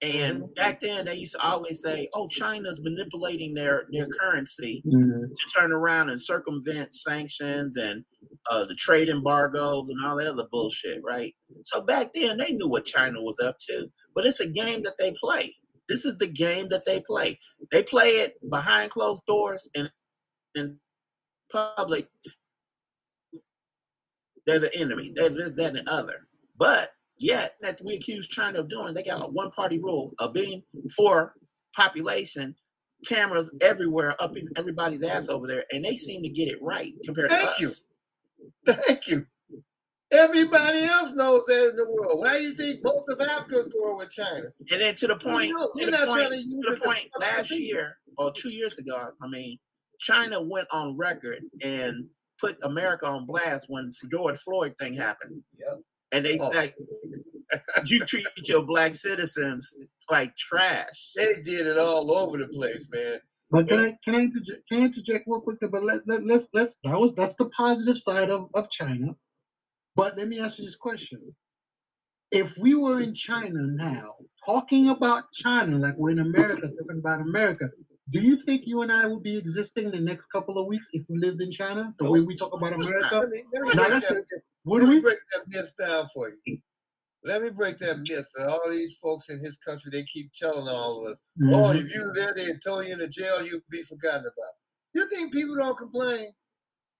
and 0.00 0.54
back 0.54 0.80
then 0.80 1.06
they 1.06 1.16
used 1.16 1.34
to 1.34 1.40
always 1.40 1.82
say, 1.82 2.08
"Oh, 2.14 2.28
China's 2.28 2.80
manipulating 2.80 3.54
their 3.54 3.86
their 3.90 4.06
currency 4.06 4.82
to 5.34 5.58
turn 5.58 5.72
around 5.72 6.10
and 6.10 6.22
circumvent 6.22 6.94
sanctions 6.94 7.76
and 7.76 8.04
uh, 8.50 8.64
the 8.64 8.76
trade 8.76 9.08
embargoes 9.08 9.88
and 9.88 10.04
all 10.04 10.16
that 10.18 10.28
other 10.28 10.46
bullshit." 10.50 11.02
Right? 11.04 11.34
So 11.62 11.80
back 11.80 12.12
then 12.14 12.38
they 12.38 12.52
knew 12.52 12.68
what 12.68 12.84
China 12.84 13.20
was 13.22 13.40
up 13.40 13.56
to, 13.68 13.90
but 14.14 14.24
it's 14.24 14.40
a 14.40 14.48
game 14.48 14.82
that 14.84 14.98
they 14.98 15.12
play. 15.20 15.56
This 15.88 16.04
is 16.04 16.16
the 16.18 16.28
game 16.28 16.68
that 16.68 16.84
they 16.86 17.00
play. 17.04 17.40
They 17.72 17.82
play 17.82 18.08
it 18.08 18.34
behind 18.48 18.90
closed 18.90 19.24
doors 19.26 19.68
and 19.74 19.90
in 20.54 20.78
public 21.50 22.06
they're 24.48 24.58
the 24.58 24.74
enemy. 24.76 25.12
They're 25.14 25.28
this, 25.28 25.52
that, 25.54 25.76
and 25.76 25.86
the 25.86 25.92
other. 25.92 26.26
But 26.56 26.92
yet, 27.18 27.56
that 27.60 27.80
we 27.84 27.94
accuse 27.94 28.26
China 28.26 28.60
of 28.60 28.68
doing, 28.68 28.94
they 28.94 29.02
got 29.02 29.22
a 29.22 29.26
one 29.26 29.50
party 29.50 29.78
rule 29.78 30.14
of 30.18 30.32
being 30.32 30.62
for 30.96 31.34
population, 31.76 32.56
cameras 33.06 33.50
everywhere, 33.60 34.16
up 34.18 34.36
in 34.38 34.48
everybody's 34.56 35.02
ass 35.02 35.28
over 35.28 35.46
there, 35.46 35.64
and 35.70 35.84
they 35.84 35.96
seem 35.96 36.22
to 36.22 36.30
get 36.30 36.48
it 36.48 36.58
right 36.62 36.94
compared 37.04 37.30
to 37.30 37.36
us. 37.36 37.42
Thank 37.44 37.60
you. 37.60 38.72
Thank 38.86 39.06
you. 39.08 39.26
Everybody 40.10 40.84
else 40.84 41.14
knows 41.14 41.44
that 41.44 41.68
in 41.68 41.76
the 41.76 41.84
world. 41.84 42.20
Why 42.20 42.38
do 42.38 42.42
you 42.42 42.54
think 42.54 42.80
most 42.82 43.10
of 43.10 43.20
Africa's 43.20 43.68
going 43.68 43.98
with 43.98 44.08
China? 44.08 44.46
And 44.70 44.80
then 44.80 44.94
to 44.94 45.06
the 45.06 45.16
point, 45.16 45.52
know, 45.54 45.70
to 45.76 45.84
the 45.84 45.90
not 45.90 46.08
point, 46.08 46.12
trying 46.12 46.30
to 46.30 46.36
use 46.36 46.54
to 46.64 46.74
the 46.74 46.80
point 46.82 47.10
last 47.20 47.50
year 47.50 47.98
or 48.16 48.32
two 48.32 48.48
years 48.48 48.78
ago, 48.78 49.10
I 49.20 49.28
mean, 49.28 49.58
China 50.00 50.40
went 50.40 50.68
on 50.72 50.96
record 50.96 51.42
and 51.62 52.06
put 52.40 52.58
America 52.62 53.06
on 53.06 53.26
blast 53.26 53.66
when 53.68 53.92
George 54.10 54.38
Floyd 54.38 54.74
thing 54.80 54.94
happened. 54.94 55.42
Yep. 55.58 55.80
And 56.12 56.24
they 56.26 56.38
Oh. 56.40 56.50
said, 56.52 56.74
you 57.86 58.00
treat 58.00 58.26
your 58.44 58.62
black 58.62 58.94
citizens 58.94 59.74
like 60.10 60.36
trash. 60.36 61.12
They 61.16 61.42
did 61.44 61.66
it 61.66 61.78
all 61.78 62.12
over 62.12 62.38
the 62.38 62.48
place, 62.48 62.90
man. 62.92 63.18
But 63.50 63.68
can 63.68 63.78
I 63.86 63.98
can 64.04 64.14
I 64.14 64.20
interject, 64.20 64.68
can 64.70 64.82
I 64.82 64.86
interject 64.86 65.24
real 65.26 65.40
quick? 65.40 65.58
But 65.62 65.82
let, 65.82 66.06
let 66.06 66.24
let's 66.26 66.48
let's 66.52 66.78
that 66.84 66.98
was 67.00 67.14
that's 67.14 67.36
the 67.36 67.48
positive 67.50 67.96
side 67.98 68.30
of, 68.30 68.50
of 68.54 68.70
China. 68.70 69.16
But 69.96 70.16
let 70.16 70.28
me 70.28 70.40
ask 70.40 70.58
you 70.58 70.66
this 70.66 70.76
question: 70.76 71.20
If 72.30 72.58
we 72.58 72.74
were 72.74 73.00
in 73.00 73.14
China 73.14 73.60
now, 73.62 74.16
talking 74.44 74.90
about 74.90 75.32
China 75.32 75.78
like 75.78 75.94
we're 75.96 76.10
in 76.12 76.20
America, 76.20 76.62
talking 76.62 76.98
about 77.00 77.22
America, 77.22 77.70
do 78.10 78.20
you 78.20 78.36
think 78.36 78.62
you 78.66 78.82
and 78.82 78.90
I 78.92 79.06
would 79.06 79.22
be 79.22 79.36
existing 79.36 79.84
in 79.86 79.90
the 79.90 80.00
next 80.00 80.26
couple 80.26 80.58
of 80.58 80.66
weeks 80.66 80.88
if 80.92 81.06
we 81.10 81.18
lived 81.18 81.42
in 81.42 81.50
China 81.50 81.94
the 81.98 82.10
way 82.10 82.20
we 82.20 82.34
talk 82.36 82.52
about 82.54 82.72
America? 82.72 83.08
Let 83.20 83.28
me, 83.30 83.42
let 83.52 83.62
me, 83.62 83.74
break, 83.74 84.02
that. 84.02 84.24
Would 84.64 84.82
let 84.82 84.88
me 84.88 84.94
we? 84.96 85.00
break 85.02 85.18
that 85.34 85.44
myth 85.48 85.72
down 85.78 86.06
for 86.14 86.30
you. 86.46 86.58
Let 87.24 87.42
me 87.42 87.50
break 87.50 87.78
that 87.78 87.98
myth 87.98 88.26
that 88.36 88.48
all 88.48 88.70
these 88.70 88.96
folks 89.02 89.28
in 89.28 89.40
his 89.40 89.58
country 89.58 89.90
they 89.92 90.04
keep 90.04 90.30
telling 90.32 90.68
all 90.68 91.04
of 91.04 91.10
us. 91.10 91.20
Oh, 91.42 91.72
Mhm. 91.72 91.80
if 91.80 91.92
you 91.94 92.02
were 92.02 92.14
there, 92.14 92.32
they'd 92.34 92.62
throw 92.62 92.80
you 92.80 92.92
in 92.92 92.98
the 92.98 93.08
jail, 93.08 93.44
you'd 93.44 93.62
be 93.70 93.82
forgotten 93.82 94.20
about. 94.20 94.54
You 94.94 95.08
think 95.08 95.32
people 95.32 95.56
don't 95.56 95.76
complain? 95.76 96.30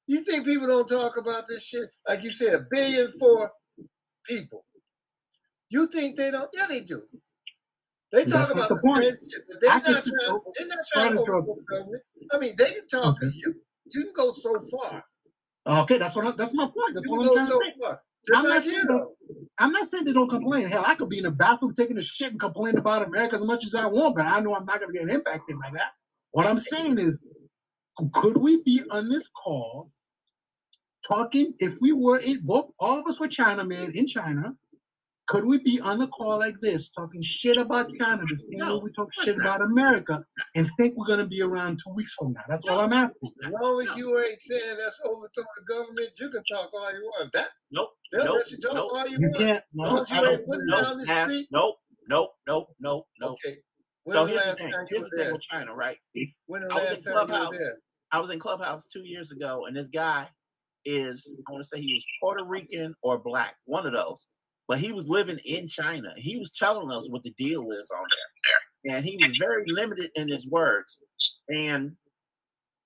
You 0.07 0.25
think 0.25 0.45
people 0.45 0.67
don't 0.67 0.89
talk 0.89 1.17
about 1.19 1.45
this 1.49 1.67
shit? 1.67 1.89
Like 2.07 2.23
you 2.23 2.31
said, 2.31 2.55
a 2.55 2.67
billion 2.71 3.11
for 3.13 3.51
people. 4.25 4.65
You 5.71 5.87
think 5.89 6.17
they 6.17 6.31
don't? 6.31 6.49
Yeah, 6.55 6.67
they 6.69 6.81
do. 6.81 7.01
They 8.13 8.25
talk 8.25 8.51
about 8.53 8.69
the 8.69 8.77
point. 8.77 9.03
bad 9.03 9.15
shit, 9.21 9.43
but 9.49 9.61
they're 9.61 9.71
I 9.71 9.75
not 9.77 9.85
trying. 10.05 10.41
They're 10.59 10.69
not 10.69 10.79
trying 10.93 11.13
to 11.15 11.21
overthrow 11.21 11.57
government. 11.71 12.03
I 12.33 12.39
mean, 12.39 12.55
they 12.59 12.65
can 12.67 12.87
talk 12.89 13.21
to 13.21 13.27
Okay. 13.27 13.35
you. 13.37 13.55
You 13.93 14.05
can 14.05 14.13
go 14.17 14.31
so 14.31 14.59
far. 14.61 15.05
Okay, 15.83 15.99
that's 15.99 16.17
what 16.17 16.27
I, 16.27 16.31
that's 16.33 16.55
my 16.55 16.65
point. 16.65 16.95
That's 16.95 17.07
You 17.09 17.17
what 17.17 17.27
I'm 17.27 17.35
trying 17.35 17.47
so 17.47 17.59
to 17.61 17.65
say. 17.83 17.97
I'm 18.35 18.45
not 18.45 18.63
saying 18.63 18.77
you 18.77 18.83
that- 18.85 18.89
know. 18.93 19.13
I'm 19.59 19.73
not 19.73 19.89
saying 19.89 20.05
they 20.05 20.13
don't 20.13 20.29
complain. 20.31 20.69
Hell, 20.69 20.85
I 20.87 20.95
could 20.95 21.09
be 21.11 21.19
in 21.19 21.25
the 21.25 21.31
bathroom 21.33 21.75
taking 21.75 21.99
a 21.99 22.03
shit 22.03 22.31
and 22.31 22.41
complain 22.41 22.79
about 22.79 23.07
America 23.07 23.35
as 23.35 23.45
much 23.45 23.65
as 23.65 23.75
I 23.75 23.87
want, 23.87 24.17
but 24.17 24.25
I 24.27 24.41
know 24.41 24.55
I'm 24.55 24.65
not 24.65 24.81
going 24.81 24.93
to 24.93 24.99
get 24.99 25.11
impacted 25.11 25.57
by 25.63 25.71
that. 25.75 25.93
What 26.33 26.47
I'm 26.47 26.59
saying 26.59 26.99
is, 26.99 27.15
could 28.15 28.37
we 28.39 28.63
be 28.63 28.83
on 28.91 29.09
this 29.11 29.27
call 29.29 29.91
talking, 31.07 31.55
if 31.59 31.75
we 31.83 31.93
were 31.93 32.19
in, 32.21 32.41
both, 32.45 32.71
all 32.81 33.01
of 33.01 33.07
us 33.07 33.21
were 33.21 33.29
Chinamen 33.29 33.95
in 33.95 34.07
China, 34.07 34.55
could 35.29 35.45
we 35.45 35.63
be 35.63 35.81
on 35.81 35.99
the 35.99 36.07
call 36.09 36.39
like 36.39 36.57
this, 36.61 36.91
talking 36.91 37.23
shit 37.23 37.57
about 37.59 37.89
China, 38.01 38.23
the 38.29 38.37
same 38.37 38.49
No, 38.59 38.79
way 38.79 38.85
we 38.85 38.93
talk 38.93 39.09
shit 39.25 39.37
not. 39.37 39.47
about 39.57 39.63
America, 39.63 40.25
and 40.57 40.69
think 40.81 40.95
we're 40.97 41.07
going 41.07 41.21
to 41.21 41.27
be 41.27 41.43
around 41.43 41.79
two 41.85 41.93
weeks 41.95 42.15
from 42.15 42.33
now? 42.33 42.43
That's 42.49 42.63
all 42.69 42.81
I'm 42.81 42.93
asking. 42.93 43.31
As 43.45 43.53
long 43.63 43.81
as 43.83 43.97
you 43.97 44.19
ain't 44.19 44.41
saying 44.41 44.77
that's 44.79 45.01
overthrow 45.07 45.45
the 45.45 45.65
government, 45.75 46.11
you 46.21 46.31
can 46.31 46.43
talk 46.51 46.69
all 46.75 46.93
you 46.93 47.03
want. 47.05 47.33
That 47.35 47.49
Nope. 47.71 47.91
they'll 48.13 48.25
Nope. 48.25 48.39
let 48.39 48.51
you 48.51 48.59
talk 48.59 48.75
Nope. 48.75 48.91
all 48.95 49.07
you 49.09 49.19
You 49.21 49.27
want. 49.29 49.37
can't. 49.37 49.51
As 49.59 49.63
No, 49.75 49.85
long 49.85 49.99
as 50.01 50.13
I 50.13 50.17
you 50.17 50.23
don't- 50.23 50.33
ain't 50.33 50.47
putting 50.49 50.67
Nope. 50.67 50.83
down 50.83 50.99
the 50.99 51.07
Have- 51.07 51.29
street. 51.31 51.49
Nope. 51.53 51.77
Nope. 52.09 52.31
Nope. 52.47 52.69
Nope. 52.81 53.07
Nope. 53.21 53.39
Okay. 53.45 53.57
When 54.05 54.15
So 54.15 54.25
the 54.25 54.31
here's 54.33 54.43
the 54.43 54.49
last 54.49 54.59
thing. 54.59 54.73
time 54.73 54.81
you 54.81 54.87
Here's 54.89 55.03
were 55.03 55.09
the 55.11 55.17
thing 55.17 55.25
there? 55.27 55.33
with 55.35 55.43
China, 55.43 55.75
right? 55.75 55.99
When 56.47 56.61
the 56.63 56.69
I 56.73 56.75
was 56.75 56.85
last 56.89 57.07
in 57.07 57.13
time 57.13 57.15
you 57.15 57.21
were 57.21 57.27
Clubhouse. 57.27 57.59
there? 57.59 57.79
I 58.11 58.21
was 58.21 58.31
in 58.31 58.39
Clubhouse 58.39 58.87
two 58.87 59.05
years 59.07 59.31
ago, 59.31 59.67
and 59.67 59.77
this 59.77 59.89
guy 59.89 60.31
is, 60.87 61.39
I 61.47 61.53
want 61.53 61.63
to 61.63 61.69
say 61.69 61.81
he 61.83 61.93
was 61.93 62.05
Puerto 62.23 62.45
Rican 62.45 62.95
or 63.03 63.19
black, 63.19 63.57
one 63.67 63.85
of 63.85 63.93
those. 63.93 64.27
But 64.69 64.79
he 64.79 64.93
was 64.93 65.09
living 65.09 65.39
in 65.47 65.67
China. 65.67 66.13
He 66.17 66.39
was 66.39 66.51
telling 66.51 66.91
us 66.93 67.09
what 67.11 67.23
the 67.23 67.33
deal 67.39 67.63
is 67.73 67.91
on 67.91 68.05
there. 68.87 68.97
And 68.97 69.05
he 69.05 69.17
was 69.21 69.33
very 69.41 69.65
limited 69.67 70.11
in 70.15 70.29
his 70.29 70.47
words. 70.47 70.99
And 71.49 71.97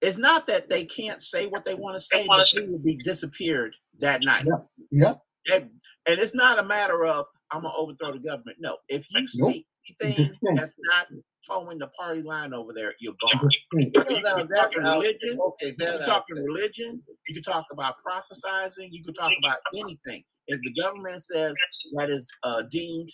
it's 0.01 0.17
not 0.19 0.47
that 0.47 0.69
they 0.69 0.85
can't 0.85 1.21
say 1.21 1.47
what 1.49 1.65
they 1.65 1.75
want 1.75 1.97
to 1.97 2.01
say, 2.01 2.25
but 2.27 2.47
they 2.57 2.67
will 2.67 2.79
be 2.79 2.97
disappeared 2.99 3.75
that 4.01 4.23
night. 4.23 4.47
Yeah. 4.91 5.15
And, 5.53 5.71
and 6.07 6.19
it's 6.21 6.35
not 6.35 6.59
a 6.59 6.63
matter 6.63 7.05
of, 7.05 7.27
I'm 7.51 7.63
gonna 7.63 7.75
overthrow 7.77 8.13
the 8.13 8.21
government. 8.21 8.59
No, 8.61 8.79
if 8.89 9.07
you 9.11 9.27
Nope. 9.35 9.53
say 9.55 9.65
anything 10.03 10.31
that's 10.57 10.75
not 10.91 11.07
toeing 11.49 11.79
the 11.79 11.89
party 11.89 12.23
line 12.23 12.55
over 12.55 12.73
there, 12.73 12.95
you're 13.01 13.15
gone. 13.21 13.49
Dissent. 13.73 14.09
You 14.15 14.23
now 14.23 14.35
can 14.37 14.49
talk 14.49 14.77
religion. 14.77 15.39
Okay, 15.41 15.67
You 15.67 15.77
that 15.79 15.99
can 15.99 16.09
talk 16.09 16.25
religion. 16.31 17.03
You 17.29 17.35
can 17.35 17.43
talk 17.43 17.65
about 17.73 17.97
prophesizing. 18.07 18.89
You 18.91 19.03
can 19.03 19.15
talk 19.15 19.33
about 19.39 19.59
anything. 19.75 20.23
If 20.47 20.61
the 20.63 20.73
government 20.81 21.23
says 21.23 21.55
that 21.97 22.11
is 22.11 22.31
uh, 22.43 22.63
deemed 22.71 23.11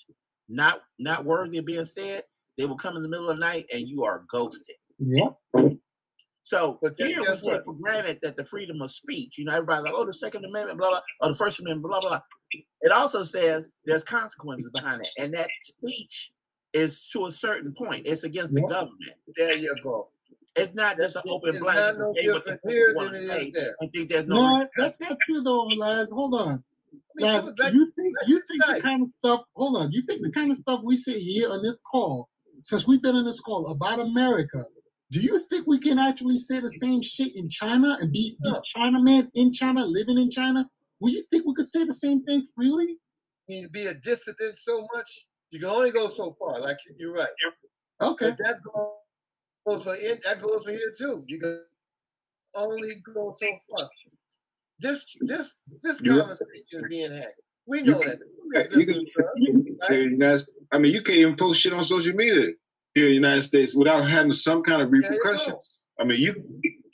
not 0.49 0.81
not 0.99 1.25
worthy 1.25 1.59
of 1.59 1.67
being 1.67 1.85
said, 1.85 2.23
they 2.57 2.65
will 2.65 2.77
come 2.77 2.97
in 2.97 3.03
the 3.03 3.09
middle 3.09 3.29
of 3.31 3.37
the 3.37 3.41
night 3.41 3.67
and 3.73 3.89
you 3.89 4.05
are 4.05 4.25
ghosted. 4.31 4.77
Yep. 4.99 5.37
So 6.43 6.79
But 6.81 6.97
then 6.97 7.09
here 7.09 7.21
we 7.21 7.27
take 7.27 7.43
what? 7.45 7.65
for 7.67 7.75
granted 7.75 8.19
that 8.23 8.37
the 8.37 8.45
freedom 8.45 8.81
of 8.81 8.91
speech, 8.91 9.37
you 9.37 9.45
know, 9.45 9.53
everybody's 9.53 9.85
like, 9.85 9.93
oh, 9.95 10.07
the 10.07 10.15
Second 10.15 10.47
Amendment, 10.47 10.79
blah, 10.79 10.89
blah, 10.89 11.01
or 11.21 11.29
the 11.29 11.35
First 11.35 11.61
Amendment, 11.61 11.83
blah, 11.83 12.01
blah, 12.01 12.09
blah. 12.09 12.21
It 12.81 12.91
also 12.91 13.23
says 13.23 13.69
there's 13.85 14.03
consequences 14.05 14.71
behind 14.73 15.03
it. 15.03 15.11
And 15.19 15.35
that 15.35 15.51
speech 15.63 16.33
is 16.73 17.09
to 17.13 17.27
a 17.27 17.31
certain 17.33 17.75
point. 17.75 18.07
It's 18.07 18.25
against 18.25 18.55
the 18.55 18.61
Yep. 18.63 18.71
government. 18.71 19.15
There 19.37 19.57
you 19.57 19.75
go. 19.83 20.09
It's 20.57 20.75
not 20.75 20.97
just 20.99 21.17
an 21.17 21.23
It's 21.25 21.33
open 21.33 21.49
it's 21.51 21.63
blanket 21.63 21.81
not 21.83 21.99
no 21.99 22.15
say 22.15 22.23
different 22.23 22.61
here 22.69 22.95
than 22.99 23.13
to 23.13 23.19
it 23.19 23.27
say 23.29 23.47
is 23.49 23.53
there. 23.55 23.77
and 23.81 23.93
think 23.93 24.09
there's 24.09 24.27
no 24.27 24.37
No, 24.37 24.69
that's 24.77 25.01
not 25.01 25.19
true 25.21 25.41
though, 25.43 25.65
Laz. 25.67 26.09
Hold 26.11 26.35
on. 26.35 26.65
I 27.21 27.23
mean, 27.23 27.27
Laz, 27.27 27.47
you 27.73 27.93
think 27.97 28.15
you 28.27 28.35
you 28.37 28.43
think 28.49 28.65
the 28.67 28.83
kind 28.83 29.03
of 29.03 29.09
stuff 29.19 29.45
hold 29.57 29.77
on, 29.83 29.93
you 29.93 30.03
think 30.03 30.23
the 30.23 30.33
kind 30.33 30.51
of 30.53 30.59
stuff 30.59 30.83
we 30.85 30.97
say 30.97 31.19
here 31.19 31.51
on 31.51 31.63
this 31.63 31.77
call, 31.91 32.29
since 32.63 32.87
we've 32.89 33.03
been 33.03 33.15
on 33.17 33.25
this 33.25 33.41
call 33.41 33.69
about 33.71 34.01
America, 34.01 34.65
do 35.11 35.21
you 35.21 35.39
think 35.39 35.67
we 35.67 35.79
can 35.79 35.99
actually 35.99 36.37
say 36.39 36.61
the 36.61 36.71
same 36.71 37.03
shit 37.03 37.37
in 37.37 37.49
China 37.49 37.97
and 38.01 38.13
be, 38.13 38.37
be 38.43 38.51
No. 38.51 38.61
Chinaman 38.77 39.31
in 39.35 39.53
China, 39.53 39.85
living 39.87 40.19
in 40.19 40.31
China? 40.31 40.69
Will 41.01 41.11
you 41.11 41.23
think 41.31 41.47
we 41.47 41.55
could 41.55 41.67
say 41.69 41.85
the 41.85 41.95
same 41.95 42.25
thing 42.25 42.45
freely? 42.55 42.99
you 43.49 43.69
be 43.71 43.87
a 43.87 43.95
dissident 43.95 44.59
so 44.59 44.87
much, 44.95 45.28
you 45.51 45.59
can 45.61 45.69
only 45.69 45.91
go 45.91 46.09
so 46.09 46.35
far. 46.39 46.61
Like 46.61 46.79
you're 46.99 47.13
right. 47.15 47.27
Okay. 48.03 48.31
But 48.31 48.39
that 48.39 48.57
goes 48.63 49.85
for 49.85 49.95
in, 49.95 50.19
that 50.27 50.41
goes 50.41 50.65
for 50.65 50.71
here 50.71 50.93
too. 50.97 51.25
You 51.27 51.39
can 51.39 51.65
only 52.57 52.91
go 53.15 53.35
so 53.37 53.47
far. 53.71 53.89
This 54.81 55.17
this 55.23 55.57
this 55.83 56.01
You- 56.03 56.19
conversation 56.19 56.63
is 56.73 56.85
being 56.89 57.13
hacked. 57.13 57.41
We 57.67 57.83
know 57.83 57.99
that. 57.99 58.19
Who's 58.53 58.65
you 58.71 58.71
can- 58.71 58.79
listening 58.79 59.07
to 59.17 59.25
us? 59.25 59.87
Say 59.89 59.97
the 60.05 60.11
United- 60.11 60.47
I 60.73 60.79
mean, 60.79 60.93
you 60.95 61.03
can't 61.03 61.19
even 61.19 61.37
post 61.37 61.61
shit 61.61 61.73
on 61.73 61.83
social 61.85 62.15
media 62.15 62.53
here 62.95 63.05
in 63.05 63.11
the 63.11 63.15
United 63.15 63.43
States 63.43 63.75
without 63.75 64.03
having 64.03 64.33
some 64.33 64.63
kind 64.63 64.81
of 64.83 64.91
There 64.91 64.97
you 65.01 65.03
go. 65.03 65.09
repercussions. 65.11 65.83
I 65.99 66.05
mean, 66.05 66.21
you 66.21 66.35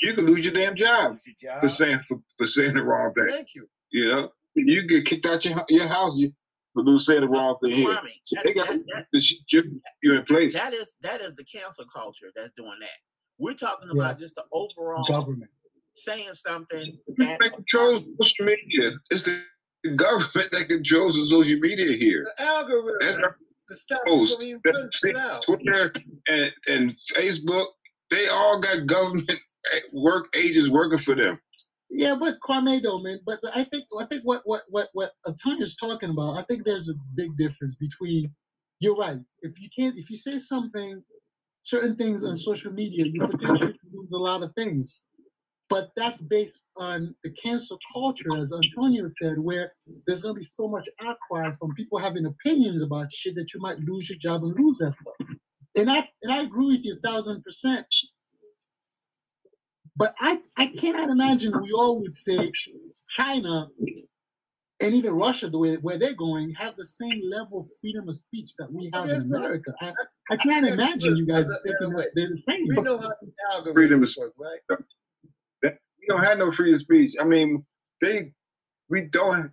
you 0.00 0.14
can 0.14 0.26
lose 0.26 0.44
your 0.44 0.54
damn 0.54 0.74
job 0.74 1.12
Lose 1.12 1.26
your 1.40 1.60
for 1.60 1.68
saying 1.68 2.00
for, 2.08 2.18
for 2.36 2.46
saying 2.46 2.74
the 2.74 2.82
wrong 2.82 3.12
thing. 3.14 3.28
Thank 3.28 3.48
you. 3.54 3.66
You 3.90 4.10
know, 4.12 4.32
you 4.54 4.86
get 4.88 5.04
kicked 5.06 5.26
out 5.26 5.44
your 5.44 5.64
your 5.68 5.86
house 5.86 6.16
you 6.16 6.32
for 6.74 6.82
losing 6.82 7.04
saying 7.14 7.20
the 7.22 7.28
wrong 7.28 7.56
thing 7.62 7.72
here. 7.72 7.88
Kwame, 7.88 8.10
So 8.24 8.36
that- 8.36 8.44
they 8.44 8.52
got 8.52 8.66
that- 8.66 8.86
that- 8.88 9.06
to 9.14 9.20
shit 9.22 9.38
you, 9.48 9.80
you 10.02 10.14
in 10.14 10.24
place. 10.24 10.54
that 10.54 10.74
is 10.74 10.96
that 11.02 11.20
is 11.20 11.34
the 11.34 11.44
cancel 11.44 11.86
culture 11.86 12.30
that's 12.34 12.52
doing 12.56 12.78
that. 12.80 12.98
We're 13.38 13.54
talking 13.54 13.88
Yeah. 13.94 14.02
about 14.02 14.18
just 14.18 14.34
the 14.34 14.44
overall 14.52 15.04
Government. 15.06 15.50
saying 15.94 16.34
something 16.34 16.98
Who 17.06 17.14
that 17.24 17.38
that 17.40 17.52
controls 17.54 18.02
social 18.20 18.44
media? 18.46 18.92
It's 19.10 19.22
the, 19.22 19.42
the 19.84 19.90
government 19.90 20.50
that 20.52 20.66
controls 20.68 21.14
the 21.14 21.26
social 21.26 21.58
media 21.60 21.96
here. 21.96 22.24
The 22.36 22.42
algorithm 22.44 23.20
That's 23.20 23.38
to 23.68 23.74
stop 23.76 24.04
post, 24.06 24.40
people 24.40 24.60
even 24.64 24.90
that's 25.12 25.18
out. 25.34 25.42
Twitter 25.44 25.92
and, 26.28 26.52
and 26.68 26.92
Facebook, 27.14 27.66
they 28.10 28.28
all 28.28 28.60
got 28.60 28.86
government 28.86 29.30
eh, 29.72 29.80
work 29.92 30.34
agents 30.36 30.68
working 30.70 30.98
for 30.98 31.14
them. 31.14 31.40
Yeah, 31.94 32.16
but 32.18 32.40
Kwame 32.40 32.82
though, 32.82 33.00
man. 33.00 33.20
But, 33.24 33.38
but 33.42 33.56
I 33.56 33.64
think 33.64 33.84
I 34.00 34.04
think 34.06 34.22
what 34.24 34.42
what 34.46 34.62
what 34.68 34.88
what 34.94 35.10
Antonio's 35.28 35.76
talking 35.76 36.10
about. 36.10 36.36
I 36.38 36.42
think 36.42 36.64
there's 36.64 36.88
a 36.90 36.94
big 37.14 37.36
difference 37.36 37.76
between. 37.76 38.32
You're 38.80 38.96
right. 38.96 39.18
If 39.42 39.60
you 39.62 39.68
can't, 39.78 39.96
if 39.96 40.10
you 40.10 40.16
say 40.16 40.38
something, 40.38 41.02
certain 41.64 41.96
things 41.96 42.24
on 42.24 42.36
social 42.36 42.72
media, 42.72 43.06
you 43.06 43.20
potentially 43.20 43.78
lose 43.92 44.10
a 44.12 44.18
lot 44.18 44.42
of 44.42 44.52
things. 44.56 45.06
But 45.70 45.90
that's 45.96 46.22
based 46.22 46.66
on 46.76 47.14
the 47.24 47.30
cancel 47.32 47.78
culture, 47.92 48.32
as 48.36 48.50
Antonio 48.52 49.10
said, 49.22 49.38
where 49.38 49.72
there's 50.06 50.22
gonna 50.22 50.34
be 50.34 50.42
so 50.42 50.68
much 50.68 50.88
outcry 51.06 51.52
from 51.52 51.74
people 51.74 51.98
having 51.98 52.26
opinions 52.26 52.82
about 52.82 53.12
shit 53.12 53.36
that 53.36 53.54
you 53.54 53.60
might 53.60 53.78
lose 53.80 54.10
your 54.10 54.18
job 54.18 54.44
and 54.44 54.58
lose 54.58 54.78
that 54.78 54.92
stuff. 54.92 55.28
And 55.76 55.90
I 55.90 56.08
and 56.22 56.32
I 56.32 56.42
agree 56.42 56.66
with 56.66 56.84
you 56.84 56.96
a 56.96 57.08
thousand 57.08 57.42
percent. 57.44 57.86
But 59.96 60.14
I, 60.20 60.40
I 60.56 60.66
cannot 60.68 61.10
imagine 61.10 61.52
we 61.60 61.72
all 61.72 62.00
would 62.02 62.14
say 62.26 62.50
China 63.18 63.68
and 64.82 64.94
even 64.94 65.14
Russia, 65.14 65.48
the 65.48 65.58
way 65.58 65.76
where 65.76 65.98
they're 65.98 66.14
going, 66.14 66.50
have 66.54 66.76
the 66.76 66.84
same 66.84 67.20
level 67.30 67.60
of 67.60 67.66
freedom 67.80 68.08
of 68.08 68.16
speech 68.16 68.54
that 68.58 68.72
we 68.72 68.90
have 68.92 69.06
in 69.06 69.22
America. 69.22 69.72
I, 69.80 69.92
I 70.30 70.36
can't 70.36 70.66
imagine 70.68 71.16
you 71.16 71.26
guys 71.26 71.48
thinking 71.64 71.90
that 71.96 72.10
they're 72.14 72.28
the 72.28 72.42
same. 72.48 72.66
We 72.68 72.80
know 72.80 72.98
how 72.98 73.60
the 73.62 73.72
Freedom 73.72 74.02
of 74.02 74.10
work, 74.18 74.32
right? 74.40 74.60
We 76.00 76.06
don't 76.08 76.24
have 76.24 76.38
no 76.38 76.52
freedom 76.52 76.74
of 76.74 76.80
speech. 76.80 77.12
I 77.20 77.24
mean, 77.24 77.64
they 78.00 78.32
we 78.90 79.02
don't 79.08 79.36
have 79.36 79.50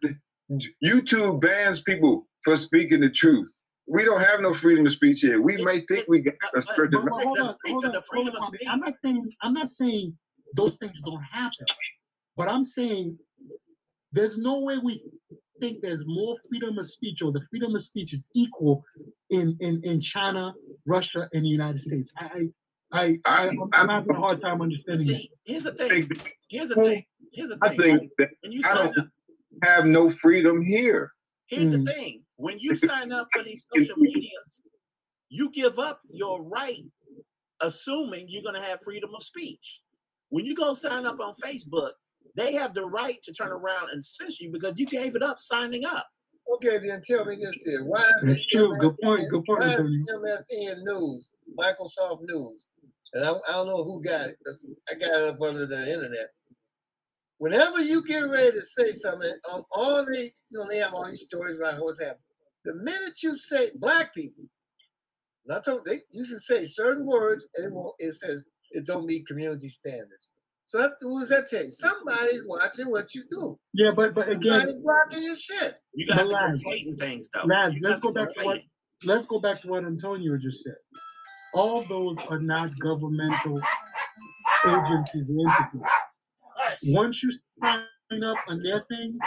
YouTube 0.84 1.42
bans 1.42 1.82
people 1.82 2.28
for 2.44 2.58
speaking 2.58 3.02
the 3.02 3.10
truth. 3.10 3.50
We 3.88 4.06
don't 4.06 4.22
have 4.22 4.42
no 4.42 4.56
freedom 4.61 4.86
of 4.86 4.92
speech 4.92 5.22
here. 5.22 5.42
We 5.42 5.58
may 5.64 5.82
think 5.82 6.06
we 6.08 6.22
got 6.22 6.36
a 6.56 6.66
certain 6.76 7.02
But, 7.03 7.11
but 7.11 7.24
hold 7.24 7.40
on, 7.40 7.56
hold 7.66 7.86
on, 7.86 8.02
freedom 8.03 8.03
hold 8.11 8.28
of 8.30 8.36
on. 8.36 8.48
speech. 8.48 8.68
I'm 8.70 8.80
not 8.80 8.94
saying 9.03 9.32
I'm 9.42 9.53
not 9.53 9.68
saying 9.68 10.18
those 10.55 10.75
things 10.75 11.01
don't 11.03 11.23
happen, 11.23 11.65
but 12.38 12.47
I'm 12.47 12.65
saying 12.65 13.17
there's 14.11 14.38
no 14.38 14.61
way 14.61 14.77
we 14.77 15.01
think 15.59 15.81
there's 15.81 16.03
more 16.07 16.35
freedom 16.49 16.77
of 16.77 16.85
speech 16.85 17.21
or 17.21 17.31
the 17.31 17.41
freedom 17.49 17.75
of 17.75 17.81
speech 17.81 18.13
is 18.13 18.27
equal 18.35 18.83
in 19.30 19.55
in, 19.59 19.81
in 19.83 20.01
China, 20.01 20.53
Russia, 20.88 21.27
and 21.33 21.45
the 21.45 21.49
United 21.49 21.80
States. 21.80 22.11
I 22.17 22.47
I, 22.91 23.17
I, 23.25 23.47
I 23.47 23.51
I'm, 23.73 23.89
having 23.89 24.15
a 24.15 24.19
hard 24.19 24.41
time 24.41 24.61
understanding 24.61 25.07
that. 25.07 25.13
See, 25.13 25.31
here's 25.45 25.63
the 25.63 25.73
thing. 25.73 26.09
Here's 26.49 26.69
the 26.69 26.75
thing. 26.75 27.05
Here's 27.31 27.49
the 27.49 27.57
thing. 27.57 27.71
I 27.71 27.75
thing. 27.75 27.99
think 27.99 28.11
that 28.17 28.30
you 28.43 28.61
I 28.65 28.73
don't 28.73 28.97
up, 28.97 29.07
have 29.63 29.85
no 29.85 30.09
freedom 30.09 30.61
here. 30.61 31.11
here's 31.47 31.73
Mm. 31.73 31.85
the 31.85 31.93
thing. 31.93 32.23
When 32.35 32.59
you 32.59 32.75
sign 32.75 33.11
up 33.11 33.27
for 33.33 33.43
these 33.43 33.63
social 33.73 33.95
medias, 33.97 34.61
you 35.30 35.49
give 35.51 35.80
up 35.80 35.99
your 36.11 36.43
right, 36.43 36.83
assuming 37.61 38.25
you're 38.27 38.43
gonna 38.43 38.61
have 38.61 38.81
freedom 38.81 39.15
of 39.15 39.23
speech. 39.23 39.81
When 40.32 40.45
you 40.45 40.56
go 40.56 40.74
sign 40.74 41.06
up 41.06 41.19
on 41.19 41.34
Facebook, 41.35 41.92
they 42.35 42.53
have 42.53 42.74
the 42.74 42.85
right 42.85 43.22
to 43.24 43.34
turn 43.34 43.51
around 43.51 43.90
and 43.92 44.03
censor 44.03 44.45
you 44.45 44.51
because 44.51 44.74
you 44.77 44.85
gave 44.85 45.16
it 45.16 45.22
up 45.22 45.38
signing 45.38 45.84
up. 45.85 46.08
Okay, 46.56 46.80
then 46.80 47.01
tell 47.06 47.26
me 47.26 47.35
this 47.35 47.61
here. 47.64 47.84
Why 47.84 48.03
is 48.18 48.24
That's 48.24 48.40
it 48.40 48.45
true. 48.51 48.74
Good 48.80 48.98
point. 49.03 49.30
Good 49.30 49.45
point, 49.45 49.60
Why 49.60 49.68
is 49.68 49.77
MSN 49.77 50.84
News, 50.84 51.34
Microsoft 51.60 52.22
News, 52.24 52.69
and 53.14 53.26
I, 53.26 53.32
I 53.32 53.51
don't 53.53 53.68
know 53.68 53.84
who 53.84 54.03
got 54.03 54.27
it. 54.30 54.38
I 54.90 54.93
got 54.95 55.10
it 55.10 55.34
up 55.35 55.42
under 55.42 55.66
the 55.66 55.93
internet. 55.93 56.27
Whenever 57.38 57.82
you 57.82 58.03
get 58.03 58.22
ready 58.22 58.51
to 58.51 58.61
say 58.61 58.88
something, 58.92 59.32
um, 59.53 59.64
all 59.72 60.06
the 60.06 60.30
you 60.50 60.60
know 60.60 60.66
they 60.69 60.77
have 60.77 60.93
all 60.93 61.06
these 61.06 61.24
stories 61.24 61.58
about 61.58 61.82
what's 61.82 62.00
happening. 62.00 62.22
The 62.64 62.76
minute 62.76 63.22
you 63.22 63.35
say 63.35 63.69
black 63.76 64.14
people, 64.14 64.45
not 65.45 65.66
talking, 65.66 65.84
they 65.85 66.01
you 66.11 66.26
should 66.26 66.42
say 66.42 66.64
certain 66.64 67.06
words, 67.06 67.48
and 67.56 67.66
it 67.66 67.74
won't. 67.74 67.95
It 68.00 68.14
says 68.14 68.45
it 68.72 68.85
don't 68.85 69.06
meet 69.06 69.25
community 69.27 69.67
standards. 69.67 70.30
So 70.66 70.77
that, 70.77 70.91
who 71.01 71.19
does 71.19 71.30
that 71.30 71.48
tell 71.50 71.64
you? 71.64 71.69
Somebody's 71.69 72.45
watching 72.48 72.90
what 72.90 73.14
you 73.14 73.24
do. 73.30 73.59
Yeah, 73.74 73.91
but 73.95 74.16
but 74.16 74.30
again, 74.30 74.53
Somebody's 74.59 74.75
blocking 74.75 75.24
your 75.24 75.35
shit. 75.35 75.74
You 75.93 76.08
guys 76.08 76.19
are 76.19 76.25
Laz, 76.27 76.64
conflating 76.64 76.98
things 76.98 77.30
though. 77.33 77.43
Laz, 77.45 77.74
let's 77.82 78.00
go 78.00 78.09
are 78.09 78.14
back 78.14 78.33
to 78.35 78.45
what 78.45 78.59
let's 79.03 79.25
go 79.25 79.40
back 79.40 79.61
to 79.61 79.67
what 79.67 79.83
Antonio 79.83 80.38
just 80.38 80.64
said. 80.64 80.75
All 81.53 81.82
those 81.83 82.17
are 82.30 82.40
not 82.40 82.69
governmental 82.80 83.59
agencies 84.66 85.30
or 85.30 85.50
entities. 85.50 85.88
Once 86.88 87.22
you 87.24 87.32
sign 87.61 88.24
up 88.24 88.38
on 88.48 88.64
their 88.64 88.80
thing, 88.80 89.17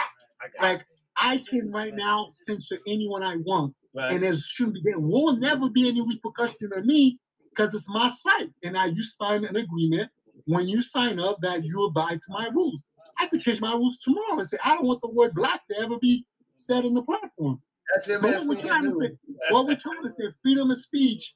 like 0.61 0.85
I 1.17 1.43
can 1.49 1.71
right 1.71 1.93
now 1.93 2.27
censor 2.31 2.77
anyone 2.87 3.23
I 3.23 3.37
want, 3.37 3.75
Right. 3.95 4.13
and 4.13 4.23
there 4.23 4.33
shouldn't 4.35 4.75
be 4.75 4.81
there 4.91 4.99
will 4.99 5.37
never 5.37 5.69
be 5.69 5.87
any 5.87 6.01
repercussion 6.01 6.71
on 6.75 6.85
me 6.85 7.19
because 7.55 7.73
it's 7.73 7.89
my 7.89 8.09
site, 8.09 8.51
and 8.63 8.77
I 8.77 8.87
you 8.87 9.03
sign 9.03 9.45
an 9.45 9.55
agreement 9.55 10.09
when 10.45 10.67
you 10.67 10.81
sign 10.81 11.19
up 11.19 11.37
that 11.41 11.63
you 11.63 11.85
abide 11.85 12.21
to 12.21 12.27
my 12.29 12.47
rules. 12.53 12.83
I 13.19 13.27
could 13.27 13.41
change 13.41 13.61
my 13.61 13.73
rules 13.73 13.99
tomorrow 13.99 14.37
and 14.37 14.47
say 14.47 14.57
I 14.63 14.75
don't 14.75 14.85
want 14.85 15.01
the 15.01 15.11
word 15.11 15.33
black 15.33 15.61
to 15.69 15.79
ever 15.81 15.97
be 15.99 16.25
said 16.55 16.85
on 16.85 16.93
the 16.93 17.01
platform. 17.01 17.61
That's 17.93 18.07
But 18.07 18.21
what 18.21 18.47
we're 18.47 18.61
trying 18.61 18.83
to 18.83 18.99
say, 18.99 19.11
what 19.49 19.67
we're 19.67 19.77
trying 19.77 20.03
to 20.03 20.13
say, 20.17 20.33
freedom 20.43 20.71
of 20.71 20.77
speech 20.77 21.35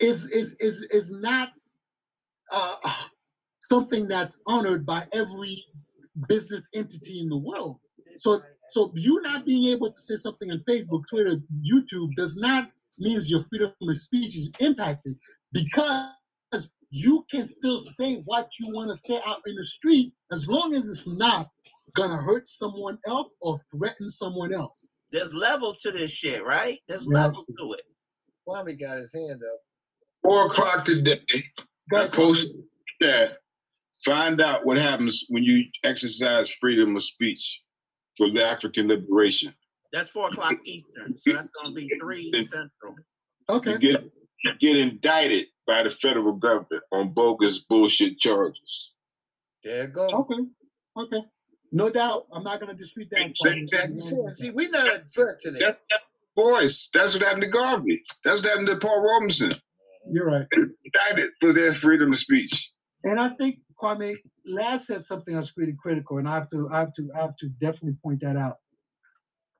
is 0.00 0.26
is 0.30 0.54
is 0.60 0.82
is 0.90 1.12
not 1.12 1.52
uh, 2.52 2.76
something 3.58 4.08
that's 4.08 4.40
honored 4.46 4.86
by 4.86 5.04
every 5.12 5.64
business 6.28 6.66
entity 6.74 7.20
in 7.20 7.28
the 7.28 7.36
world. 7.36 7.78
So 8.16 8.40
so 8.70 8.92
you 8.94 9.20
not 9.22 9.44
being 9.44 9.72
able 9.72 9.88
to 9.88 9.96
say 9.96 10.14
something 10.14 10.50
on 10.50 10.60
Facebook, 10.60 11.02
Twitter, 11.08 11.36
YouTube 11.62 12.14
does 12.16 12.36
not 12.36 12.70
means 12.98 13.30
your 13.30 13.42
freedom 13.50 13.72
of 13.82 14.00
speech 14.00 14.34
is 14.36 14.52
impacted 14.60 15.14
because 15.52 16.12
you 16.90 17.24
can 17.30 17.46
still 17.46 17.78
say 17.78 18.16
what 18.24 18.48
you 18.60 18.72
want 18.74 18.88
to 18.90 18.96
say 18.96 19.18
out 19.26 19.40
in 19.46 19.54
the 19.54 19.66
street 19.78 20.12
as 20.32 20.48
long 20.48 20.72
as 20.74 20.88
it's 20.88 21.06
not 21.06 21.48
gonna 21.94 22.16
hurt 22.16 22.46
someone 22.46 22.98
else 23.06 23.28
or 23.40 23.58
threaten 23.74 24.08
someone 24.08 24.52
else. 24.54 24.88
there's 25.12 25.32
levels 25.32 25.78
to 25.78 25.92
this 25.92 26.10
shit, 26.10 26.44
right? 26.44 26.80
There's 26.88 27.06
Yeah. 27.06 27.26
levels 27.26 27.46
to 27.58 27.72
it. 27.74 27.82
Kwame 28.46 28.78
got 28.78 28.98
his 28.98 29.12
hand 29.14 29.40
up. 29.42 29.60
Four 30.22 30.46
o'clock 30.50 30.84
today. 30.84 31.20
Go 31.90 32.02
I 32.02 32.08
posted 32.08 32.48
that. 33.00 33.38
Find 34.04 34.40
out 34.40 34.66
what 34.66 34.76
happens 34.78 35.24
when 35.28 35.44
you 35.44 35.64
exercise 35.84 36.50
freedom 36.60 36.96
of 36.96 37.04
speech 37.04 37.62
for 38.16 38.30
the 38.30 38.44
African 38.44 38.88
liberation. 38.88 39.54
That's 39.96 40.10
four 40.10 40.28
o'clock 40.28 40.56
Eastern, 40.64 41.16
so 41.16 41.32
that's 41.32 41.48
gonna 41.48 41.74
be 41.74 41.90
three 41.98 42.30
Central. 42.34 42.96
Okay. 43.48 43.70
You 43.72 43.78
get 43.78 44.04
you 44.44 44.52
get 44.60 44.76
indicted 44.76 45.46
by 45.66 45.84
the 45.84 45.90
federal 46.02 46.34
government 46.34 46.82
on 46.92 47.14
bogus 47.14 47.60
bullshit 47.60 48.18
charges. 48.18 48.92
There 49.64 49.84
you 49.84 49.88
go. 49.88 50.08
Okay. 50.10 50.42
Okay. 50.98 51.26
No 51.72 51.88
doubt. 51.88 52.26
I'm 52.30 52.42
not 52.42 52.60
gonna 52.60 52.74
dispute 52.74 53.08
that. 53.12 53.32
Same 53.42 53.66
Like 53.72 53.88
you 53.88 53.96
said, 53.96 54.36
see, 54.36 54.50
we're 54.50 54.68
not 54.68 54.86
a 54.86 54.98
threat 55.14 55.38
to 55.40 55.50
them. 55.50 55.60
That's 55.62 55.78
that 55.88 56.00
voice. 56.34 56.90
That's 56.92 57.14
what 57.14 57.22
happened 57.22 57.44
to 57.44 57.48
Garvey. 57.48 58.02
That's 58.22 58.42
what 58.42 58.50
happened 58.50 58.68
to 58.68 58.76
Paul 58.76 59.00
Robeson. 59.00 59.52
You're 60.10 60.26
right. 60.26 60.46
Indicted 60.52 61.30
for 61.40 61.54
their 61.54 61.72
freedom 61.72 62.12
of 62.12 62.20
speech. 62.20 62.70
And 63.04 63.18
I 63.18 63.30
think 63.30 63.60
Kwame 63.82 64.14
last 64.44 64.88
said 64.88 65.00
something 65.00 65.34
that's 65.34 65.52
pretty 65.52 65.72
critical, 65.72 66.18
and 66.18 66.28
I 66.28 66.34
have 66.34 66.50
to, 66.50 66.68
I 66.70 66.80
have 66.80 66.92
to, 66.96 67.10
I 67.16 67.22
have 67.22 67.36
to 67.36 67.48
definitely 67.48 67.96
point 68.02 68.20
that 68.20 68.36
out. 68.36 68.56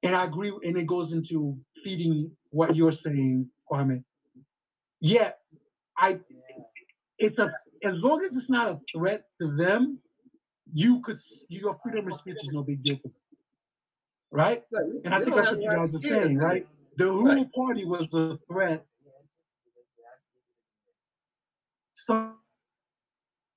And 0.06 0.16
I 0.16 0.26
agree, 0.26 0.52
and 0.64 0.78
it 0.78 0.86
goes 0.86 1.12
into 1.12 1.58
feeding 1.84 2.32
what 2.52 2.76
you're 2.76 2.92
saying, 2.92 3.50
Kwame. 3.70 4.04
Yeah, 5.00 5.32
I. 5.98 6.20
It's 7.18 7.38
a 7.38 7.44
as 7.84 7.94
long 7.96 8.22
as 8.24 8.36
it's 8.36 8.50
not 8.50 8.68
a 8.70 8.80
threat 8.96 9.22
to 9.40 9.56
them, 9.56 10.00
you 10.66 11.00
could 11.02 11.16
your 11.50 11.74
freedom 11.82 12.08
of 12.08 12.14
speech 12.14 12.42
is 12.42 12.50
no 12.52 12.62
big 12.64 12.82
deal 12.84 12.96
to 12.96 13.02
them, 13.08 13.14
right? 14.32 14.64
And 15.04 15.14
I 15.14 15.20
think 15.20 15.36
that's 15.36 15.52
what 15.52 15.62
you 15.62 15.70
guys 15.70 15.94
are 15.94 16.00
saying, 16.02 16.38
right? 16.38 16.66
The 16.96 17.04
Uhuru 17.04 17.50
Party 17.52 17.86
was 17.86 18.14
a 18.14 18.38
threat. 18.52 18.86
Some, 21.94 22.36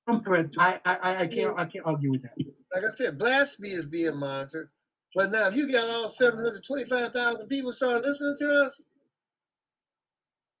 some 0.08 0.20
threat. 0.22 0.48
I, 0.58 0.80
I, 0.84 0.96
I- 1.02 1.16
I 1.22 1.28
can't, 1.28 1.58
I 1.58 1.66
can't 1.66 1.86
argue 1.86 2.12
with 2.12 2.22
that. 2.24 2.38
Like 2.74 2.84
I 2.84 2.90
said, 2.90 3.18
blasphemy 3.18 3.70
is 3.70 3.86
being 3.86 4.16
monitored. 4.18 4.68
But 5.14 5.32
now, 5.32 5.48
if 5.48 5.56
you 5.56 5.70
got 5.70 5.88
all 5.88 6.08
725,000 6.08 7.48
people 7.48 7.72
start 7.72 8.02
listening 8.04 8.36
to 8.38 8.64
us, 8.66 8.84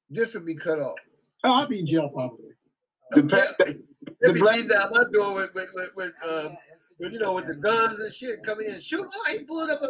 this 0.08 0.34
will 0.34 0.44
be 0.44 0.56
cut 0.56 0.78
off. 0.80 0.98
Oh, 1.44 1.52
I'll 1.54 1.68
be 1.68 1.78
in 1.78 1.86
jail 1.86 2.08
probably. 2.08 2.50
The, 3.10 3.22
Yeah, 3.22 3.64
the 3.66 3.80
They'll 4.22 4.34
be 4.34 4.40
black- 4.40 4.56
beating 4.56 4.68
down 4.70 4.88
my 4.92 5.04
door 5.12 5.34
with, 5.36 5.50
with, 5.54 5.68
with, 5.74 5.92
with, 5.96 6.12
um, 6.28 6.56
with, 6.98 7.12
you 7.12 7.18
know, 7.20 7.34
with 7.34 7.46
the 7.46 7.54
guns 7.56 8.00
and 8.00 8.12
shit 8.12 8.42
coming 8.44 8.66
in 8.66 8.72
and 8.74 8.82
shoot. 8.82 9.06
Oh, 9.06 9.32
he 9.32 9.44
pulled 9.44 9.70
up 9.70 9.80
a. 9.82 9.88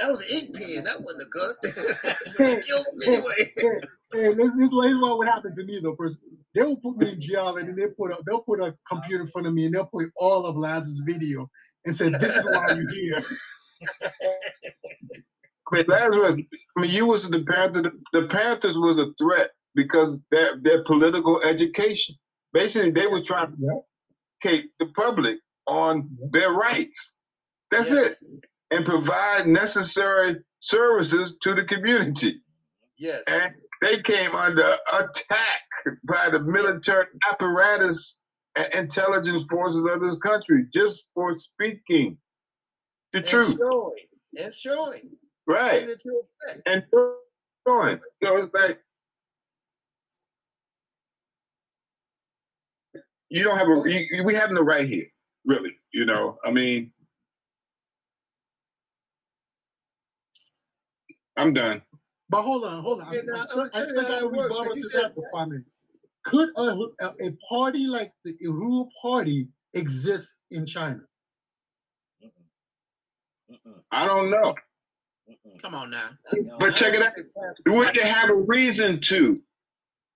That 0.00 0.10
was 0.10 0.20
an 0.22 0.28
ink 0.30 0.54
pen. 0.54 0.84
That 0.84 1.00
wasn't 1.00 1.22
a 1.22 1.30
gun. 1.30 2.14
they 2.38 2.60
killed 2.60 2.86
him 2.86 3.14
anyway. 3.14 3.52
Hey, 3.56 4.22
hey, 4.22 4.34
this, 4.34 4.36
this, 4.36 4.54
is 4.54 4.70
what- 4.70 4.84
this 4.84 4.92
is 4.92 5.00
what 5.02 5.18
would 5.18 5.28
happen 5.28 5.54
to 5.54 5.64
me 5.64 5.80
though. 5.82 5.94
First, 5.96 6.20
they'll 6.54 6.76
put 6.76 6.96
me 6.96 7.10
in 7.10 7.20
jail 7.20 7.56
and 7.58 7.68
then 7.68 7.76
they 7.76 7.88
put 7.96 8.12
a, 8.12 8.16
they'll 8.26 8.42
put 8.42 8.60
a 8.60 8.74
computer 8.88 9.22
in 9.24 9.28
front 9.28 9.46
of 9.46 9.54
me 9.54 9.66
and 9.66 9.74
they'll 9.74 9.84
play 9.86 10.06
all 10.16 10.46
of 10.46 10.56
Laz's 10.56 11.00
video 11.06 11.50
and 11.84 11.94
say, 11.94 12.08
"This 12.10 12.36
is 12.36 12.44
why 12.46 12.64
you're 12.74 12.88
here." 12.90 13.22
I 15.72 15.76
mean, 15.76 15.84
Lazarus, 15.88 16.40
I 16.76 16.80
mean, 16.80 16.90
you 16.90 17.06
was 17.06 17.28
the 17.28 17.42
Panther. 17.44 17.92
The 18.12 18.26
Panthers 18.28 18.76
was 18.76 18.98
a 18.98 19.12
threat 19.18 19.50
because 19.74 20.20
their 20.30 20.56
their 20.56 20.82
political 20.84 21.42
education. 21.42 22.16
Basically, 22.52 22.90
they 22.90 23.06
was 23.06 23.26
trying 23.26 23.52
to 23.52 23.56
Yeah. 23.60 24.50
educate 24.50 24.70
the 24.80 24.86
public 24.96 25.38
on 25.66 26.08
their 26.32 26.52
rights. 26.52 27.16
That's 27.70 27.90
Yes. 27.90 28.22
it, 28.22 28.44
and 28.70 28.84
provide 28.86 29.46
necessary 29.46 30.36
services 30.58 31.36
to 31.42 31.54
the 31.54 31.64
community. 31.64 32.42
Yes. 32.96 33.22
And 33.28 33.54
they 33.82 34.00
came 34.02 34.34
under 34.34 34.64
attack 34.94 35.62
by 36.04 36.28
the 36.32 36.40
military 36.42 37.06
apparatus 37.30 38.22
and 38.56 38.66
intelligence 38.74 39.44
forces 39.50 39.82
of 39.92 40.00
this 40.00 40.16
country 40.16 40.64
just 40.72 41.10
for 41.14 41.36
speaking 41.36 42.18
the 43.12 43.18
and 43.18 43.26
truth, 43.26 43.56
showing. 43.58 43.96
And 44.42 44.54
showing. 44.54 45.10
right? 45.46 45.70
Putting 45.80 45.88
it 45.90 46.00
to 46.00 46.22
effect. 46.48 46.62
and 46.66 46.84
going. 47.66 48.00
So 48.22 48.36
it's 48.44 48.54
like 48.54 48.80
you 53.30 53.44
don't 53.44 53.58
have 53.58 53.68
a. 53.68 53.90
You, 53.90 54.06
you- 54.10 54.24
we 54.24 54.34
have 54.34 54.50
no 54.50 54.62
right 54.62 54.86
here, 54.86 55.06
really. 55.46 55.76
You 55.92 56.04
know, 56.04 56.36
I 56.44 56.50
mean, 56.50 56.92
I'm 61.36 61.52
done. 61.52 61.82
But 62.30 62.42
hold 62.42 62.64
on, 62.64 62.82
hold 62.82 63.00
on. 63.00 63.12
Yeah, 63.12 63.20
now, 63.24 63.36
I, 63.36 63.44
I'ma 63.52 63.62
I, 63.62 63.68
tell 63.68 63.88
you 63.88 64.00
I 64.00 64.18
a 64.18 64.26
rebuttal 64.28 64.76
you 64.76 64.82
to 64.82 64.98
that 64.98 65.14
for 65.14 65.24
Kwame. 65.32 65.64
Could 66.24 66.50
a, 66.56 66.76
a, 67.00 67.06
a 67.06 67.32
party 67.48 67.86
like 67.86 68.12
the 68.24 68.34
Uhuru 68.44 68.86
Party 69.00 69.48
exist 69.72 70.42
in 70.50 70.66
China? 70.66 71.00
Mm-mm, 73.50 73.80
I 73.90 74.06
don't 74.06 74.30
know, 74.30 74.54
mm-mm. 75.30 75.62
Come 75.62 75.74
on 75.74 75.90
now. 75.90 76.10
But 76.58 76.74
check 76.76 76.94
it 76.94 77.02
out. 77.02 77.12
Would 77.66 77.94
they 77.94 78.08
have 78.08 78.30
a 78.30 78.34
reason 78.34 79.00
to? 79.02 79.36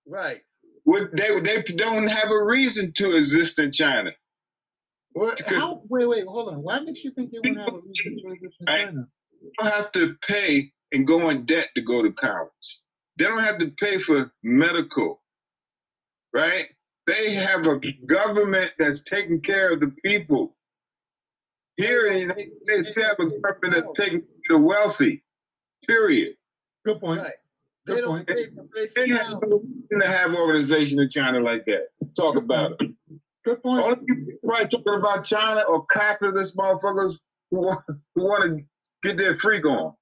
Right. 0.07 0.41
Would 0.85 1.11
they? 1.13 1.39
They 1.39 1.61
don't 1.75 2.07
have 2.09 2.31
a 2.31 2.45
reason 2.45 2.93
to 2.97 3.15
exist 3.15 3.59
in 3.59 3.71
China. 3.71 4.11
Or 5.15 5.35
how? 5.47 5.81
Wait, 5.89 6.07
wait, 6.07 6.25
hold 6.25 6.49
on. 6.49 6.63
Why 6.63 6.79
makes 6.81 7.03
you 7.03 7.11
think 7.11 7.31
they 7.31 7.39
wouldn't 7.39 7.59
have 7.59 7.73
a 7.73 7.79
reason 7.79 8.17
to 8.23 8.33
exist 8.33 8.55
in 8.61 8.67
China? 8.67 9.07
They 9.41 9.49
don't 9.59 9.75
have 9.75 9.91
to 9.93 10.15
pay 10.27 10.71
and 10.91 11.07
go 11.07 11.29
in 11.29 11.45
debt 11.45 11.69
to 11.75 11.81
go 11.81 12.01
to 12.03 12.11
college. 12.11 12.51
They 13.17 13.25
don't 13.25 13.43
have 13.43 13.59
to 13.59 13.71
pay 13.79 13.97
for 13.99 14.31
medical, 14.43 15.21
right? 16.33 16.65
They 17.07 17.33
have 17.33 17.67
a 17.67 17.79
government 18.07 18.73
that's 18.79 19.03
taking 19.03 19.41
care 19.41 19.73
of 19.73 19.79
the 19.79 19.93
people. 20.03 20.55
Here 21.77 22.07
in 22.07 22.13
the 22.13 22.19
United 22.21 22.53
States, 22.65 22.93
they 22.95 23.01
have 23.03 23.17
a 23.19 23.25
government 23.41 23.73
that's 23.73 23.87
taking 23.99 24.23
the 24.49 24.57
wealthy. 24.59 25.23
Period. 25.87 26.35
Good 26.85 27.01
point. 27.01 27.21
Right. 27.21 27.31
They 27.87 27.93
Good 27.95 28.01
don't 28.01 28.09
point. 28.09 28.27
pay 28.27 28.45
for 28.55 28.63
They 28.73 28.81
basic 28.81 29.07
have 29.09 29.21
housing. 29.21 29.49
no 29.49 29.57
reason 29.59 29.99
to 30.01 30.07
have 30.07 30.35
organization 30.35 31.01
in 31.01 31.09
China 31.09 31.39
like 31.41 31.65
that. 31.67 31.87
Talk 32.15 32.37
about 32.37 32.73
it. 32.81 32.91
Good 33.45 33.63
point. 33.63 33.83
Only 33.83 33.97
people 34.07 34.33
right 34.43 34.69
talking 34.71 34.95
about 34.99 35.25
China 35.25 35.63
or 35.69 35.85
capitalist 35.87 36.57
motherfuckers 36.57 37.21
who 37.51 37.61
want, 37.63 37.79
who 38.15 38.25
want 38.25 38.59
to 38.59 38.65
get 39.09 39.17
their 39.17 39.33
freak 39.33 39.65
on. 39.65 39.93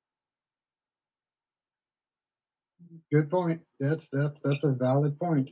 Good 3.12 3.30
point. 3.30 3.62
That's 3.80 4.10
that's 4.10 4.42
that's 4.42 4.64
a 4.64 4.72
valid 4.74 5.20
point. 5.20 5.52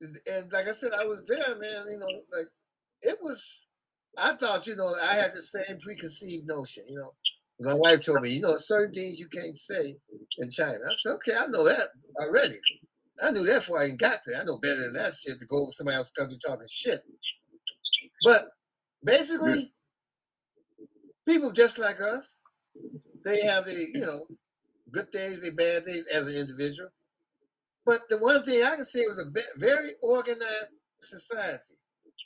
and 0.00 0.52
like 0.52 0.68
I 0.68 0.72
said, 0.72 0.92
I 0.98 1.04
was 1.06 1.24
there, 1.26 1.56
man. 1.56 1.86
You 1.90 1.98
know, 1.98 2.06
like 2.06 2.48
it 3.02 3.18
was. 3.22 3.66
I 4.18 4.34
thought, 4.34 4.66
you 4.66 4.76
know, 4.76 4.92
I 5.02 5.14
had 5.14 5.32
the 5.34 5.42
same 5.42 5.78
preconceived 5.80 6.46
notion. 6.46 6.84
You 6.88 6.96
know, 6.96 7.12
my 7.60 7.74
wife 7.74 8.02
told 8.02 8.22
me, 8.22 8.30
you 8.30 8.40
know, 8.40 8.56
certain 8.56 8.94
things 8.94 9.18
you 9.18 9.28
can't 9.28 9.56
say 9.56 9.96
in 10.38 10.50
China. 10.50 10.78
I 10.88 10.94
said, 10.94 11.14
okay, 11.14 11.32
I 11.38 11.46
know 11.48 11.64
that 11.64 11.88
already. 12.20 12.56
I 13.24 13.30
knew 13.30 13.44
that 13.46 13.60
before 13.60 13.80
I 13.80 13.86
even 13.86 13.96
got 13.96 14.20
there. 14.26 14.40
I 14.40 14.44
know 14.44 14.58
better 14.58 14.80
than 14.82 14.94
that 14.94 15.14
shit 15.14 15.38
to 15.38 15.46
go 15.46 15.62
over 15.62 15.70
somebody 15.70 15.96
else's 15.96 16.12
country 16.12 16.38
talking 16.44 16.66
shit. 16.70 17.00
But 18.24 18.42
basically, 19.04 19.72
people 21.26 21.52
just 21.52 21.78
like 21.78 22.00
us, 22.00 22.40
they 23.24 23.40
have 23.42 23.66
the, 23.66 23.74
you 23.74 24.00
know, 24.00 24.20
good 24.92 25.10
days, 25.12 25.42
they 25.42 25.50
bad 25.50 25.84
days 25.84 26.08
as 26.14 26.28
an 26.28 26.40
individual. 26.40 26.90
But 27.86 28.00
the 28.08 28.18
one 28.18 28.42
thing 28.44 28.62
I 28.64 28.76
can 28.76 28.84
say 28.84 29.06
was 29.06 29.18
a 29.18 29.30
ve- 29.30 29.42
very 29.58 29.92
organized 30.02 30.68
society. 31.00 31.74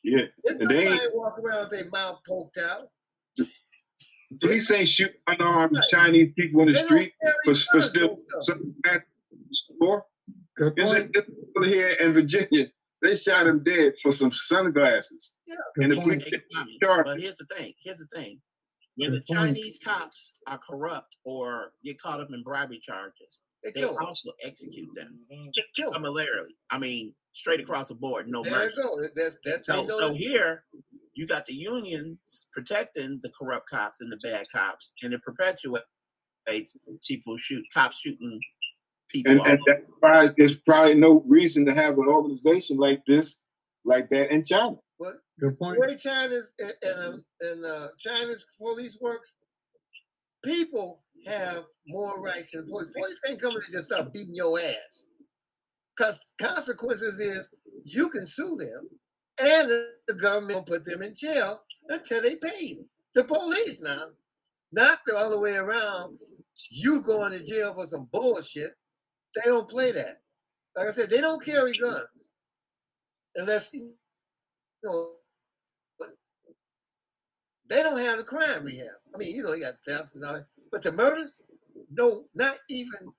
Yeah. 0.05 0.19
If 0.45 0.61
And 0.61 0.71
they 0.71 0.85
nobody 0.85 1.03
ain't- 1.05 1.15
walk 1.17 1.39
around 1.39 1.61
with 1.69 1.71
their 1.81 1.91
mouth 1.91 2.21
poked 2.27 2.59
out, 2.59 2.89
Police 4.41 4.71
ain't 4.71 4.89
shooting 4.89 5.17
unarmed 5.27 5.79
Chinese 5.91 6.33
people 6.37 6.61
in 6.61 6.67
the 6.69 6.73
they 6.75 6.85
street 6.85 7.13
carry 7.23 7.35
for, 7.47 7.55
for 7.55 7.81
still 7.81 8.11
and 8.11 8.21
stuff. 8.29 8.43
something 8.47 8.75
bad 8.83 9.03
for. 9.79 10.05
Good 10.57 10.79
In 10.79 10.87
point. 10.87 11.17
here 11.65 11.93
in 11.93 12.13
Virginia, 12.13 12.67
they 13.01 13.15
shot 13.15 13.47
him 13.47 13.63
dead 13.65 13.95
for 14.03 14.13
some 14.13 14.31
sunglasses. 14.31 15.39
And 15.77 15.91
the 15.93 15.95
Good 15.97 16.05
police 16.05 16.23
point. 16.25 16.35
Hey, 16.35 16.57
Kwame, 16.59 16.81
charged. 16.83 17.07
But 17.07 17.21
here's 17.21 17.37
the 17.37 17.47
thing. 17.57 17.73
Here's 17.83 17.99
the 17.99 18.07
thing. 18.15 18.41
When 18.97 19.13
the 19.13 19.23
point. 19.27 19.39
Chinese 19.57 19.79
cops 19.83 20.35
are 20.47 20.59
corrupt 20.59 21.17
or 21.25 21.73
get 21.83 21.99
caught 22.01 22.21
up 22.21 22.29
in 22.31 22.43
bribery 22.43 22.81
charges, 22.83 23.41
They 23.63 23.71
they 23.73 23.81
kill 23.81 23.95
them. 23.95 24.07
also 24.07 24.31
execute 24.45 24.89
them 24.95 25.21
Mhm. 25.33 25.51
Kill 25.75 25.91
them. 25.93 26.05
summarily. 26.05 26.57
I 26.71 26.79
mean, 26.79 27.15
straight 27.33 27.61
across 27.61 27.89
the 27.89 27.95
board, 27.95 28.29
no 28.29 28.43
There 28.45 28.53
mercy. 28.53 28.83
go. 28.83 28.97
That's 29.15 29.39
that's 29.45 29.69
how 29.69 29.87
So, 29.89 29.99
so 29.99 30.15
here, 30.15 30.65
you 31.15 31.27
got 31.27 31.47
the 31.47 31.55
unions 31.55 32.47
protecting 32.53 33.19
the 33.23 33.31
corrupt 33.39 33.69
cops 33.69 34.01
and 34.01 34.11
the 34.13 34.17
bad 34.19 34.47
cops, 34.53 34.93
and 35.03 35.13
it 35.13 35.23
perpetuates 35.23 35.83
people 37.07 37.37
shoot 37.37 37.65
cops 37.75 37.99
shooting 37.99 38.41
people. 39.09 39.33
And, 39.33 39.41
and 39.41 39.51
over. 39.59 39.63
that's 39.67 39.83
why 40.01 40.29
there's 40.39 40.57
probably 40.65 40.95
no 40.95 41.21
reason 41.27 41.67
to 41.67 41.75
have 41.75 41.95
an 41.99 42.07
organization 42.09 42.77
like 42.77 43.03
this, 43.07 43.45
like 43.85 44.09
that 44.11 44.31
in 44.31 44.45
China. 44.45 44.77
But 45.01 45.15
Good 45.41 45.53
the 45.53 45.57
point. 45.57 45.79
way 45.81 45.97
China's 45.97 46.55
and, 46.59 46.73
and, 46.83 46.99
um, 47.15 47.25
and 47.41 47.65
uh, 47.65 47.87
China's 47.99 48.47
police 48.59 48.99
works, 49.01 49.35
people 50.45 51.03
have 51.27 51.65
more 51.87 52.23
rights 52.23 52.53
than 52.53 52.67
the 52.67 52.71
police. 52.71 52.93
Police 52.95 53.21
can't 53.21 53.41
come 53.41 53.53
in 53.53 53.57
and 53.57 53.73
just 53.73 53.89
start 53.89 54.13
beating 54.13 54.35
your 54.35 54.59
ass. 54.59 55.09
Because 55.97 56.33
consequences 56.41 57.19
is 57.19 57.51
you 57.85 58.09
can 58.11 58.25
sue 58.25 58.57
them 58.57 58.89
and 59.41 59.69
the 60.07 60.15
government 60.15 60.59
will 60.59 60.77
put 60.77 60.85
them 60.85 61.03
in 61.03 61.15
jail 61.15 61.63
until 61.89 62.23
they 62.23 62.37
pay 62.37 62.61
you. 62.61 62.85
The 63.15 63.25
police 63.25 63.83
now, 63.83 64.07
not 64.73 64.99
the 65.07 65.17
other 65.17 65.41
way 65.41 65.57
around. 65.57 66.17
You 66.71 67.03
going 67.03 67.33
to 67.33 67.43
jail 67.43 67.75
for 67.75 67.87
some 67.87 68.09
bullshit. 68.13 68.73
They 69.35 69.51
don't 69.51 69.69
play 69.69 69.93
that. 69.93 70.21
Like 70.77 70.89
I 70.89 70.91
said, 70.91 71.11
they 71.11 71.21
don't 71.21 71.45
carry 71.45 71.73
guns 71.73 72.33
unless 73.37 73.75
you 73.75 73.93
know 74.83 75.13
they 77.69 77.83
don't 77.83 77.99
have 77.99 78.19
the 78.19 78.25
crime 78.25 78.65
we 78.65 78.77
have. 78.77 78.87
I 79.15 79.19
mean, 79.19 79.35
you 79.35 79.43
know, 79.43 79.55
you 79.55 79.63
got 79.63 79.75
theft 79.87 80.15
and 80.15 80.25
all 80.25 80.35
that, 80.35 80.47
but 80.73 80.83
the 80.83 80.93
murders, 80.93 81.43
no, 81.91 82.25
not 82.35 82.57
even. 82.71 83.13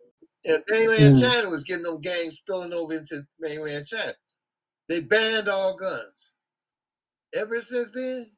And 0.45 0.63
mainland 0.69 1.15
Mm. 1.15 1.21
China 1.21 1.49
was 1.49 1.63
getting 1.65 1.83
them 1.83 1.99
gangs 1.99 2.37
spilling 2.37 2.73
over 2.73 2.93
into 2.93 3.21
mainland 3.39 3.85
China. 3.85 4.13
They 4.89 5.01
banned 5.01 5.49
all 5.49 5.77
guns. 5.77 6.33
Ever 7.35 7.59
since 7.61 7.91
then, 7.91 8.31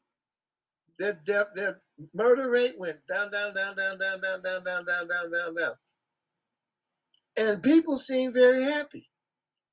their 0.99 1.19
death, 1.25 1.47
their 1.55 1.81
murder 2.13 2.49
rate 2.49 2.77
went 2.77 2.97
down, 3.07 3.31
down, 3.31 3.53
down, 3.55 3.75
down, 3.75 3.97
down, 3.99 4.21
down, 4.21 4.43
down, 4.43 4.63
down, 4.63 4.85
down, 4.85 5.07
down, 5.07 5.31
down, 5.31 5.55
down. 5.55 5.73
And 7.39 7.63
people 7.63 7.97
seem 7.97 8.33
very 8.33 8.63
happy. 8.63 9.07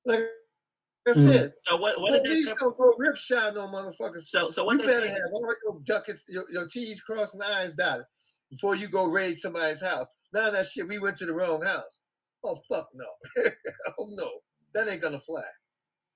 Like 0.06 0.20
I 0.20 1.10
Mm. 1.10 1.14
said, 1.14 1.54
So 1.60 1.76
what? 1.78 2.00
What 2.00 2.12
did 2.12 2.22
police 2.24 2.48
say? 2.48 2.54
don't 2.60 2.76
go 2.78 2.94
rip 2.98 3.16
shot 3.16 3.54
no 3.54 3.66
motherfuckers. 3.68 4.28
So 4.28 4.50
so 4.50 4.64
what 4.64 4.74
You 4.74 4.86
better 4.86 5.06
say? 5.06 5.12
have 5.12 5.32
all 5.32 5.54
your 5.64 5.80
ducats, 5.84 6.24
your, 6.28 6.44
your 6.52 6.66
T's 6.68 7.00
crossed 7.00 7.34
and 7.34 7.44
I's 7.44 7.74
dotted 7.76 8.04
before 8.50 8.76
you 8.76 8.88
go 8.88 9.10
raid 9.10 9.36
somebody's 9.36 9.82
house. 9.82 10.08
None 10.32 10.46
of 10.48 10.52
that 10.54 10.66
shit. 10.66 10.88
We 10.88 10.98
went 10.98 11.16
to 11.18 11.26
the 11.26 11.34
wrong 11.34 11.62
house. 11.62 12.00
Oh 12.44 12.58
fuck 12.68 12.88
no. 12.94 13.06
oh 13.98 14.06
no, 14.10 14.30
that 14.74 14.88
ain't 14.88 15.02
gonna 15.02 15.20
fly. 15.20 15.42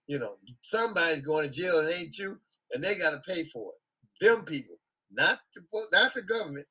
You 0.07 0.19
know, 0.19 0.37
somebody's 0.61 1.23
going 1.23 1.49
to 1.49 1.55
jail 1.55 1.81
and 1.81 1.91
ain't 1.91 2.19
you, 2.19 2.39
and 2.73 2.83
they 2.83 2.97
got 2.97 3.11
to 3.11 3.33
pay 3.33 3.45
for 3.45 3.73
it. 3.73 4.25
Them 4.25 4.45
people, 4.45 4.77
not 5.11 5.39
the 5.55 5.63
not 5.93 6.15
the 6.15 6.23
government. 6.23 6.67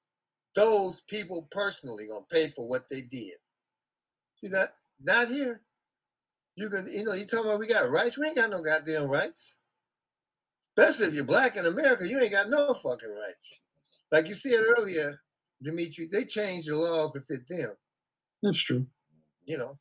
Those 0.55 1.01
people 1.01 1.47
personally 1.51 2.07
gonna 2.07 2.25
pay 2.31 2.47
for 2.49 2.67
what 2.67 2.83
they 2.89 3.01
did. 3.01 3.33
See 4.35 4.49
that? 4.49 4.69
Not 5.01 5.29
here. 5.29 5.61
You 6.55 6.69
can, 6.69 6.85
you 6.91 7.05
know, 7.05 7.13
you 7.13 7.25
talking 7.25 7.45
about 7.45 7.59
we 7.59 7.67
got 7.67 7.89
rights. 7.89 8.17
We 8.17 8.27
ain't 8.27 8.35
got 8.35 8.49
no 8.49 8.61
goddamn 8.61 9.09
rights. 9.09 9.57
Especially 10.77 11.07
if 11.07 11.13
you're 11.13 11.25
black 11.25 11.55
in 11.57 11.65
America, 11.65 12.07
you 12.07 12.19
ain't 12.19 12.31
got 12.31 12.49
no 12.49 12.73
fucking 12.73 13.09
rights. 13.09 13.59
Like 14.11 14.27
you 14.27 14.33
said 14.33 14.59
earlier, 14.77 15.21
Dimitri, 15.63 16.07
they 16.11 16.25
changed 16.25 16.69
the 16.69 16.75
laws 16.75 17.13
to 17.13 17.21
fit 17.21 17.47
them. 17.47 17.73
That's 18.41 18.57
true. 18.61 18.85
You 19.45 19.57
know, 19.57 19.77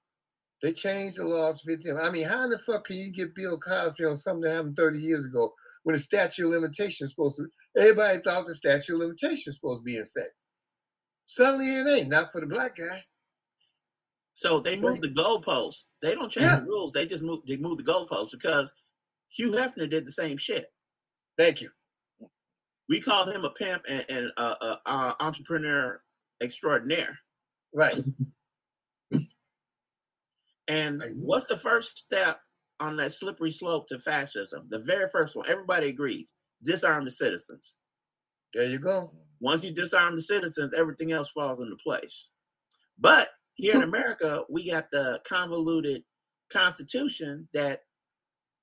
they 0.62 0.73
changed 0.73 1.18
the 1.18 1.25
laws 1.25 1.62
to 1.62 1.70
fit 1.70 1.83
them. 1.83 1.97
I 2.02 2.10
mean, 2.10 2.26
how 2.26 2.44
in 2.44 2.50
the 2.50 2.59
fuck 2.59 2.84
can 2.84 2.97
you 2.97 3.12
get 3.12 3.34
Bill 3.34 3.59
Cosby 3.59 4.05
on 4.05 4.17
something 4.17 4.42
that 4.42 4.57
happened 4.57 4.76
30 4.76 4.99
years 4.99 5.26
ago 5.26 5.50
when 5.84 5.94
the 5.94 5.99
statute 5.99 6.44
of 6.44 6.50
limitations 6.50 7.00
is 7.09 7.15
supposed 7.15 7.39
to? 7.39 7.47
Everybody 7.81 8.18
thought 8.20 8.47
the 8.47 8.55
statute 8.55 8.94
of 8.94 9.00
limitations 9.00 9.47
is 9.49 9.57
supposed 9.57 9.81
to 9.81 9.84
be 9.84 9.97
in 9.97 10.02
effect. 10.02 10.33
Suddenly 11.25 11.67
it 11.67 11.86
ain't. 11.86 12.09
Not 12.09 12.33
for 12.33 12.41
the 12.41 12.47
black 12.47 12.76
guy. 12.76 13.02
So 14.34 14.60
they 14.60 14.81
moved 14.81 15.02
the 15.02 15.09
goalposts. 15.09 15.84
They 16.02 16.15
don't 16.15 16.31
change 16.33 16.47
Yeah. 16.47 16.60
the 16.60 16.67
rules. 16.67 16.92
They 16.92 17.07
just 17.07 17.23
move. 17.23 17.41
They 17.47 17.57
move 17.57 17.78
the 17.78 17.84
goalposts 17.84 18.33
because 18.33 18.73
Hugh 19.31 19.52
Hefner 19.52 19.89
did 19.89 20.07
the 20.07 20.12
same 20.12 20.39
shit. 20.39 20.73
Thank 21.36 21.60
you. 21.60 21.70
We 22.91 23.01
called 23.01 23.33
him 23.33 23.44
a 23.44 23.51
pimp 23.51 23.85
and, 23.89 24.05
and 24.09 24.33
uh, 24.36 24.57
uh, 24.60 24.77
uh, 24.85 25.12
entrepreneur 25.20 26.02
extraordinaire. 26.43 27.17
Right. 27.73 28.02
And 30.67 31.01
what's 31.17 31.47
the 31.47 31.57
first 31.57 31.99
step 31.99 32.41
on 32.81 32.97
that 32.97 33.12
slippery 33.12 33.52
slope 33.52 33.86
to 33.89 33.99
fascism? 34.01 34.67
The 34.69 34.81
very 34.81 35.09
first 35.10 35.36
one. 35.36 35.49
Everybody 35.49 35.89
agrees: 35.89 36.33
disarm 36.65 37.05
the 37.05 37.12
citizens. 37.12 37.78
There 38.55 38.69
you 38.69 38.81
go. 38.81 39.12
Once 39.41 39.65
you 39.65 39.73
disarm 39.73 40.17
the 40.17 40.23
citizens, 40.23 40.75
everything 40.75 41.12
else 41.12 41.31
falls 41.31 41.60
into 41.60 41.77
place. 41.77 42.31
But 42.99 43.28
here 43.55 43.77
in 43.77 43.83
America, 43.83 44.44
we 44.51 44.70
got 44.70 44.91
the 44.91 45.20
convoluted 45.28 46.02
constitution 46.52 47.49
that 47.55 47.83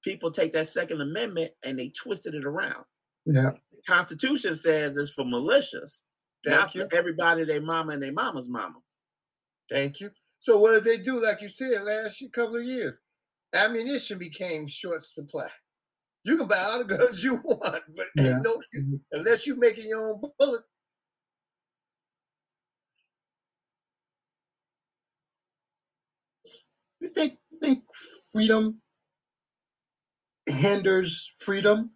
people 0.04 0.32
take 0.32 0.52
that 0.52 0.68
Second 0.68 1.02
Amendment 1.02 1.52
and 1.66 1.80
they 1.80 1.92
twisted 2.02 2.36
it 2.36 2.46
around. 2.46 2.84
Yeah. 3.28 3.52
The 3.74 3.84
Constitution 3.88 4.58
says 4.58 4.98
it's 4.98 5.12
for 5.14 5.26
militias, 5.26 6.04
not 6.48 6.74
Thank 6.74 6.76
you. 6.76 6.90
for 6.90 6.96
everybody, 6.98 7.46
their 7.46 7.62
mama 7.62 7.94
and 7.94 8.04
their 8.04 8.14
mama's 8.14 8.50
mama. 8.50 8.78
Thank 9.70 10.02
you. 10.02 10.12
So 10.40 10.60
what 10.60 10.74
did 10.74 10.86
they 10.86 11.04
do? 11.04 11.22
Like 11.24 11.42
you 11.42 11.50
said, 11.50 11.82
last 11.84 12.22
year, 12.22 12.32
couple 12.34 12.58
of 12.58 12.66
years, 12.66 12.98
ammunition 13.56 14.20
became 14.20 14.68
short 14.68 15.04
supply. 15.04 15.50
You 16.24 16.38
can 16.38 16.48
buy 16.48 16.64
all 16.68 16.80
the 16.84 16.98
guns 16.98 17.24
you 17.26 17.38
want, 17.44 17.84
but 17.96 18.06
Yeah. 18.16 18.36
ain't 18.36 18.44
no 18.46 18.52
mm-hmm. 18.78 18.96
unless 19.14 19.48
you're 19.48 19.60
making 19.60 19.88
your 19.90 20.02
own 20.12 20.22
bullet. 20.40 20.64
You 27.02 27.10
think 27.10 27.40
think 27.62 27.84
freedom 28.34 28.82
hinders 30.48 31.32
freedom? 31.40 31.92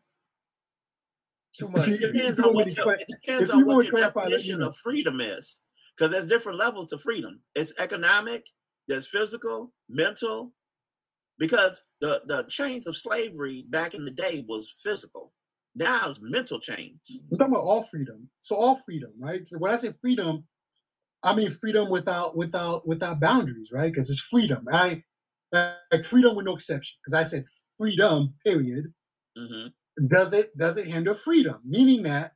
Too 1.61 1.69
much. 1.69 1.87
you- 1.87 1.95
It 1.95 2.13
depends 2.13 2.39
on 2.39 2.53
what 2.55 2.75
your, 2.75 2.93
it 2.95 3.07
depends 3.07 3.49
on 3.51 3.65
what 3.65 3.73
your 3.75 3.83
to 3.85 3.89
clarify, 3.91 4.21
let 4.21 4.29
me 4.31 4.37
definition 4.37 4.63
of 4.63 4.77
freedom 4.77 5.21
is. 5.21 5.61
Because 5.95 6.11
there's 6.11 6.27
different 6.27 6.57
levels 6.59 6.87
to 6.89 6.97
freedom. 6.97 7.39
It's 7.55 7.73
economic, 7.79 8.45
there's 8.87 9.07
physical, 9.07 9.73
mental. 9.89 10.53
Because 11.39 11.83
the, 12.01 12.21
the 12.25 12.43
chains 12.49 12.87
of 12.87 12.97
slavery 12.97 13.65
back 13.69 13.93
in 13.93 14.05
the 14.05 14.11
day 14.11 14.43
was 14.47 14.73
physical. 14.83 15.33
Now 15.75 16.09
it's 16.09 16.19
mental 16.21 16.59
chains. 16.59 17.21
I'm 17.31 17.37
talking 17.37 17.53
about 17.53 17.65
all 17.65 17.83
freedom. 17.83 18.29
So 18.39 18.55
all 18.55 18.75
freedom, 18.75 19.11
right? 19.19 19.45
So 19.45 19.57
when 19.59 19.71
I 19.71 19.77
say 19.77 19.91
freedom, 20.01 20.45
I 21.23 21.35
mean 21.35 21.51
freedom 21.51 21.89
without 21.89 22.35
without 22.35 22.87
without 22.87 23.19
boundaries, 23.19 23.71
right? 23.71 23.91
Because 23.91 24.09
it's 24.09 24.21
freedom. 24.21 24.65
I 24.71 25.03
like 25.53 26.03
freedom 26.03 26.35
with 26.35 26.45
no 26.45 26.53
exception. 26.55 26.97
Because 27.03 27.13
I 27.13 27.23
said 27.23 27.45
freedom, 27.77 28.33
period. 28.45 28.93
hmm 29.37 29.67
Does 30.07 30.33
it 30.33 30.55
does 30.57 30.77
it 30.77 30.87
hinder 30.87 31.13
freedom? 31.13 31.59
Meaning 31.65 32.03
that 32.03 32.33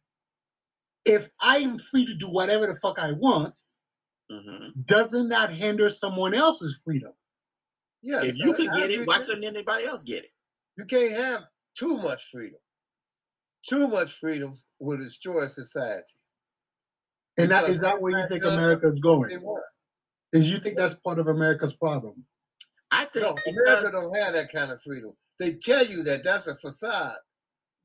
if 1.06 1.30
I 1.40 1.58
am 1.58 1.78
free 1.78 2.06
to 2.06 2.16
do 2.16 2.28
whatever 2.28 2.68
the 2.68 2.76
fuck 2.76 3.00
I 3.00 3.12
want, 3.14 3.60
hmm 4.30 4.70
doesn't 4.88 5.30
that 5.30 5.52
hinder 5.52 5.90
someone 5.90 6.34
else's 6.34 6.82
freedom? 6.84 7.14
Yes, 8.02 8.24
If 8.24 8.38
you 8.38 8.54
can 8.54 8.68
get 8.76 8.92
it, 8.92 9.08
why 9.08 9.20
couldn't 9.20 9.44
anybody 9.44 9.86
else 9.86 10.04
get 10.04 10.24
it? 10.24 10.30
You 10.78 10.86
can't 10.86 11.16
have 11.16 11.44
too 11.76 11.98
much 11.98 12.30
freedom. 12.32 12.60
Too 13.68 13.88
much 13.88 14.12
freedom 14.14 14.60
will 14.80 14.98
destroy 14.98 15.48
society. 15.48 16.04
And 17.38 17.52
that 17.52 17.68
is 17.68 17.80
that 17.80 18.02
where 18.02 18.12
you 18.12 18.28
think 18.28 18.44
America- 18.44 18.90
is 18.92 19.00
going? 19.00 19.30
Is 20.34 20.50
you 20.50 20.58
think 20.58 20.78
that's 20.78 20.96
part 20.96 21.20
of 21.20 21.28
America's 21.28 21.76
problem? 21.76 22.26
I 22.92 23.06
think 23.06 23.26
No, 23.26 23.36
America 23.48 23.92
don't 23.92 24.16
have 24.18 24.34
that 24.34 24.52
kind 24.54 24.72
of 24.72 24.82
freedom. 24.82 25.14
They 25.40 25.56
tell 25.56 25.86
you 25.86 26.04
that 26.04 26.24
that's 26.24 26.48
a 26.48 26.56
facade. 26.56 27.18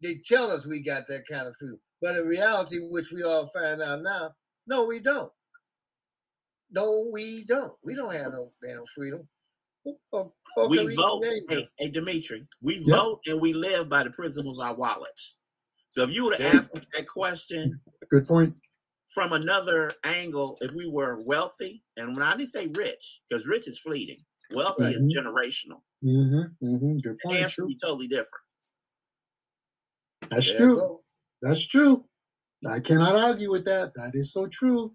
They 0.02 0.14
tell 0.24 0.50
us 0.50 0.66
we 0.66 0.82
got 0.82 1.06
that 1.08 1.24
kind 1.30 1.46
of 1.46 1.54
freedom, 1.56 1.80
but 2.02 2.16
in 2.16 2.26
reality, 2.26 2.78
which 2.90 3.12
we 3.14 3.22
all 3.22 3.46
find 3.48 3.82
out 3.82 4.02
now, 4.02 4.30
no, 4.66 4.86
we 4.86 5.00
don't. 5.00 5.32
No, 6.72 7.10
we 7.12 7.44
don't. 7.46 7.72
We 7.84 7.94
don't 7.94 8.12
have 8.14 8.32
no 8.32 8.46
damn 8.62 8.84
freedom. 8.94 9.28
Or, 10.12 10.32
or 10.56 10.68
we 10.68 10.84
we 10.86 10.96
vote. 10.96 11.24
Hey, 11.48 11.68
hey, 11.78 11.88
Dimitri, 11.90 12.46
we 12.62 12.82
Yeah. 12.84 12.96
vote 12.96 13.20
and 13.26 13.40
we 13.40 13.52
live 13.54 13.88
by 13.88 14.04
the 14.04 14.10
prism 14.10 14.46
of 14.46 14.60
our 14.60 14.74
wallets. 14.74 15.36
So 15.88 16.02
if 16.04 16.14
you 16.14 16.26
were 16.26 16.32
to 16.32 16.38
There 16.38 16.52
you 16.52 16.58
ask 16.58 16.76
us 16.76 16.86
that 16.94 17.06
question 17.08 17.80
Good 18.10 18.26
point. 18.28 18.54
from 19.14 19.32
another 19.32 19.90
angle, 20.04 20.58
if 20.60 20.72
we 20.72 20.86
were 20.88 21.22
wealthy, 21.24 21.82
and 21.96 22.14
when 22.14 22.22
I 22.22 22.36
didn't 22.36 22.50
say 22.50 22.68
rich, 22.68 23.20
because 23.28 23.46
rich 23.46 23.66
is 23.68 23.78
fleeting, 23.78 24.24
wealthy 24.54 24.84
Right. 24.84 24.94
is 24.96 25.16
generational. 25.16 25.82
Mm-hmm, 26.04 26.66
mm-hmm. 26.66 26.96
Good 26.98 27.18
The 27.24 27.36
answer 27.38 27.62
would 27.62 27.68
be 27.68 27.78
totally 27.82 28.08
different. 28.08 28.44
That's 30.30 30.46
There 30.46 30.56
true. 30.56 31.00
That's 31.42 31.66
true. 31.66 32.04
I 32.68 32.80
cannot 32.80 33.16
argue 33.16 33.50
with 33.50 33.64
that. 33.66 33.92
That 33.96 34.12
is 34.14 34.32
so 34.32 34.46
true. 34.46 34.92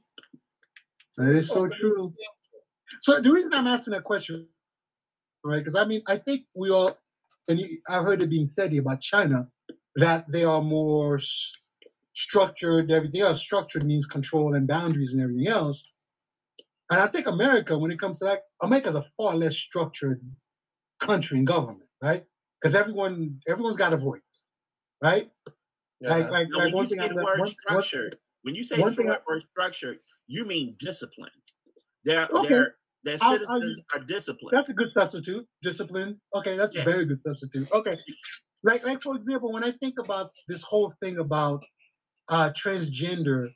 That 1.17 1.31
is 1.31 1.49
so 1.49 1.67
true. 1.67 2.14
So 3.01 3.19
the 3.22 3.31
reason 3.31 3.53
I'm 3.53 3.67
asking 3.67 3.93
that 3.93 4.03
question, 4.03 4.47
right? 5.43 5.59
Because 5.59 5.75
I 5.75 5.85
mean, 5.85 6.01
I 6.07 6.17
think 6.17 6.45
we 6.55 6.72
all, 6.72 6.95
and 7.47 7.61
I 7.89 8.03
heard 8.03 8.22
it 8.22 8.30
being 8.30 8.49
said 8.53 8.75
about 8.75 9.01
China, 9.01 9.47
that 9.95 10.25
they 10.31 10.43
are 10.43 10.61
more 10.61 11.15
s- 11.15 11.72
structured. 12.14 12.91
Everything 12.91 13.22
else, 13.22 13.41
structured 13.41 13.85
means 13.85 14.05
control 14.05 14.55
and 14.55 14.67
boundaries 14.67 15.14
and 15.14 15.23
everything 15.23 15.47
else. 15.47 15.85
And 16.91 16.99
I 16.99 17.07
think 17.07 17.27
America, 17.27 17.77
when 17.77 17.91
it 17.91 17.99
comes 17.99 18.19
to 18.19 18.25
that, 18.25 18.41
America's 18.61 18.95
a 18.95 19.05
far 19.17 19.35
less 19.35 19.55
structured 19.55 20.22
country 20.99 21.39
and 21.39 21.47
government, 21.47 21.89
right? 22.01 22.25
Because 22.61 22.75
everyone, 22.75 23.39
everyone's 23.47 23.77
got 23.77 23.93
a 23.93 23.97
voice, 23.97 24.44
right? 25.01 25.30
Like, 26.01 26.30
like, 26.30 26.48
when 26.53 26.75
you 26.75 26.85
say 26.88 26.99
I 26.99 27.07
the 27.07 27.15
word 27.15 27.40
one- 27.40 27.48
structured, 27.49 28.17
When 28.43 28.53
you 28.53 28.64
say 28.64 28.80
One 28.80 28.93
thing 28.93 29.09
I- 29.09 29.17
framework 29.25 29.49
structure, 29.49 29.98
you 30.27 30.45
mean 30.45 30.75
discipline. 30.80 31.32
Their 32.03 32.27
Okay. 32.32 32.48
their 32.49 32.77
their 33.03 33.17
I'll- 33.22 33.49
I'll 33.49 33.74
are 33.95 34.03
disciplined. 34.06 34.51
That's 34.51 34.69
a 34.69 34.74
good 34.74 34.91
substitute. 34.93 35.48
Discipline. 35.64 36.22
Okay, 36.35 36.56
that's 36.56 36.75
Yeah. 36.75 36.82
a 36.83 36.85
very 36.85 37.06
good 37.06 37.22
substitute. 37.25 37.72
Okay. 37.72 37.98
Like 38.64 38.85
like 38.85 39.01
for 39.01 39.15
example, 39.15 39.51
when 39.51 39.64
I 39.64 39.72
think 39.72 39.98
about 39.99 40.32
this 40.48 40.61
whole 40.61 40.93
thing 41.01 41.17
about 41.17 41.64
uh 42.27 42.51
transgender 42.51 43.49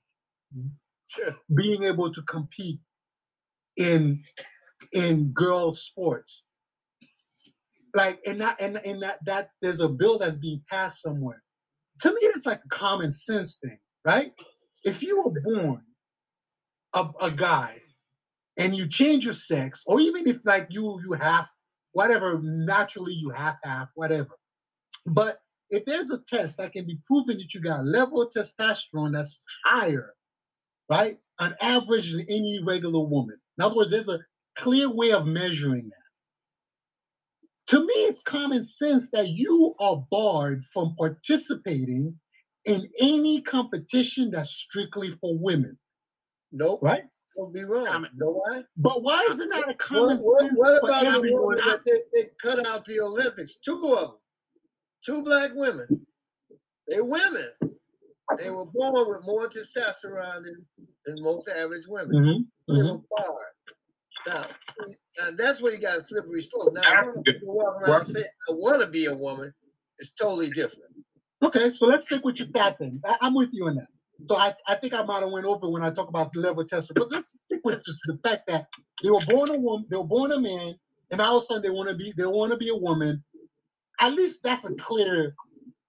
Sure. 1.07 1.37
being 1.55 1.83
able 1.83 2.11
to 2.11 2.21
compete 2.23 2.79
in 3.77 4.23
in 4.93 5.31
girl 5.33 5.73
sports. 5.75 6.45
Like 7.95 8.19
and 8.25 8.41
that 8.41 8.61
and, 8.61 8.77
and 8.85 9.03
that 9.03 9.19
that 9.25 9.49
there's 9.61 9.81
a 9.81 9.89
bill 9.89 10.19
that's 10.19 10.37
being 10.37 10.61
passed 10.69 11.01
somewhere. 11.01 11.41
To 12.01 12.09
me, 12.09 12.19
it's 12.21 12.45
like 12.45 12.61
a 12.63 12.69
common 12.69 13.11
sense 13.11 13.55
thing, 13.55 13.79
right? 14.05 14.31
If 14.83 15.03
you 15.03 15.23
were 15.23 15.41
born 15.41 15.81
a, 16.93 17.09
a 17.21 17.31
guy 17.31 17.79
and 18.57 18.75
you 18.75 18.87
change 18.87 19.25
your 19.25 19.33
sex, 19.33 19.83
or 19.87 19.99
even 19.99 20.27
if 20.27 20.45
like 20.45 20.67
you 20.69 20.99
you 21.03 21.13
have 21.13 21.47
whatever 21.93 22.39
naturally 22.41 23.13
you 23.13 23.31
have 23.31 23.57
half 23.63 23.89
whatever, 23.95 24.37
but 25.05 25.37
if 25.69 25.85
there's 25.85 26.09
a 26.09 26.21
test 26.27 26.57
that 26.57 26.73
can 26.73 26.85
be 26.85 26.99
proven 27.05 27.37
that 27.37 27.53
you 27.53 27.61
got 27.61 27.81
a 27.81 27.83
level 27.83 28.21
of 28.21 28.31
testosterone 28.31 29.13
that's 29.13 29.43
higher, 29.65 30.13
right, 30.89 31.17
on 31.39 31.53
average 31.61 32.11
than 32.13 32.21
any 32.29 32.59
regular 32.63 33.05
woman. 33.05 33.37
In 33.57 33.63
other 33.63 33.75
words, 33.75 33.91
there's 33.91 34.09
a 34.09 34.19
clear 34.57 34.89
way 34.89 35.11
of 35.11 35.25
measuring 35.25 35.89
that. 35.89 36.08
To 37.69 37.81
me, 37.81 37.93
it's 37.93 38.21
common 38.21 38.63
sense 38.65 39.11
that 39.11 39.29
you 39.29 39.75
are 39.79 40.05
barred 40.11 40.65
from 40.73 40.95
participating 40.97 42.19
in 42.65 42.87
any 43.01 43.41
competition 43.41 44.31
that's 44.31 44.51
strictly 44.51 45.09
for 45.09 45.37
women, 45.39 45.79
Nope. 46.51 46.81
right? 46.83 47.03
Don't 47.37 47.53
be 47.53 47.63
wrong. 47.65 47.87
Comment. 47.87 48.13
Know 48.17 48.43
why? 48.45 48.63
But 48.77 49.03
why 49.03 49.27
isn't 49.31 49.49
that 49.49 49.63
a 49.63 49.67
What, 49.67 49.77
common 49.79 50.19
what, 50.19 50.41
sense 50.41 50.53
what 50.57 50.81
for 50.81 50.89
about 50.89 51.01
the 51.03 51.17
everyone? 51.17 51.41
woman 51.43 51.59
that 51.65 51.81
they, 51.85 51.99
they 52.21 52.29
cut 52.41 52.67
out 52.67 52.85
the 52.85 52.99
Olympics? 53.01 53.57
Two 53.59 53.95
of 53.99 54.09
them, 54.09 54.17
two 55.05 55.23
black 55.23 55.51
women. 55.55 55.87
They 56.89 57.01
women. 57.01 57.49
They 58.37 58.49
were 58.51 58.65
born 58.73 59.09
with 59.09 59.25
more 59.25 59.49
testosterone 59.49 60.43
than, 60.43 60.65
than 61.05 61.23
most 61.23 61.49
average 61.49 61.85
women. 61.87 62.15
Mhm, 62.15 62.47
They 62.73 62.73
mhm. 62.73 62.91
were 62.91 63.01
barred. 63.09 63.53
Now, 64.29 64.43
now, 65.17 65.29
that's 65.35 65.61
where 65.61 65.73
you 65.73 65.81
got 65.81 65.97
a 65.97 66.01
slippery 66.01 66.41
slope. 66.41 66.69
Now, 66.73 66.81
That's 66.81 67.07
when 67.07 67.23
good. 67.23 67.39
people 67.39 67.55
walk 67.55 67.81
around 67.81 67.95
and 67.95 68.05
say, 68.05 68.21
I 68.21 68.53
want 68.53 68.81
to 68.81 68.89
be 68.89 69.05
a 69.05 69.15
woman, 69.15 69.51
it's 69.97 70.11
totally 70.11 70.49
different. 70.49 70.91
Okay, 71.41 71.69
so 71.69 71.87
let's 71.87 72.05
stick 72.05 72.23
with 72.23 72.39
your 72.39 72.47
that 72.53 72.77
thing. 72.77 73.01
I, 73.05 73.17
I'm 73.21 73.33
with 73.33 73.49
you 73.53 73.67
on 73.67 73.75
that. 73.75 73.87
So 74.29 74.35
I, 74.35 74.53
I 74.67 74.75
think 74.75 74.93
I 74.93 75.03
might 75.03 75.23
have 75.23 75.31
went 75.31 75.45
over 75.45 75.69
when 75.69 75.81
I 75.81 75.89
talk 75.89 76.09
about 76.09 76.31
the 76.33 76.41
level 76.41 76.61
of 76.61 76.69
test, 76.69 76.91
but 76.93 77.09
let's 77.09 77.39
stick 77.45 77.61
with 77.63 77.83
just 77.83 78.01
the 78.05 78.19
fact 78.23 78.47
that 78.47 78.67
they 79.01 79.09
were 79.09 79.25
born 79.27 79.49
a 79.49 79.57
woman, 79.57 79.85
they 79.89 79.97
were 79.97 80.05
born 80.05 80.31
a 80.31 80.39
man, 80.39 80.75
and 81.11 81.21
all 81.21 81.37
of 81.37 81.43
a 81.43 81.45
sudden 81.45 81.63
they 81.63 81.69
want 81.69 81.89
to 81.89 81.95
be 81.95 82.11
they 82.17 82.25
want 82.25 82.51
to 82.51 82.57
be 82.57 82.69
a 82.69 82.75
woman. 82.75 83.23
At 84.01 84.13
least 84.13 84.43
that's 84.43 84.69
a 84.69 84.75
clear 84.75 85.35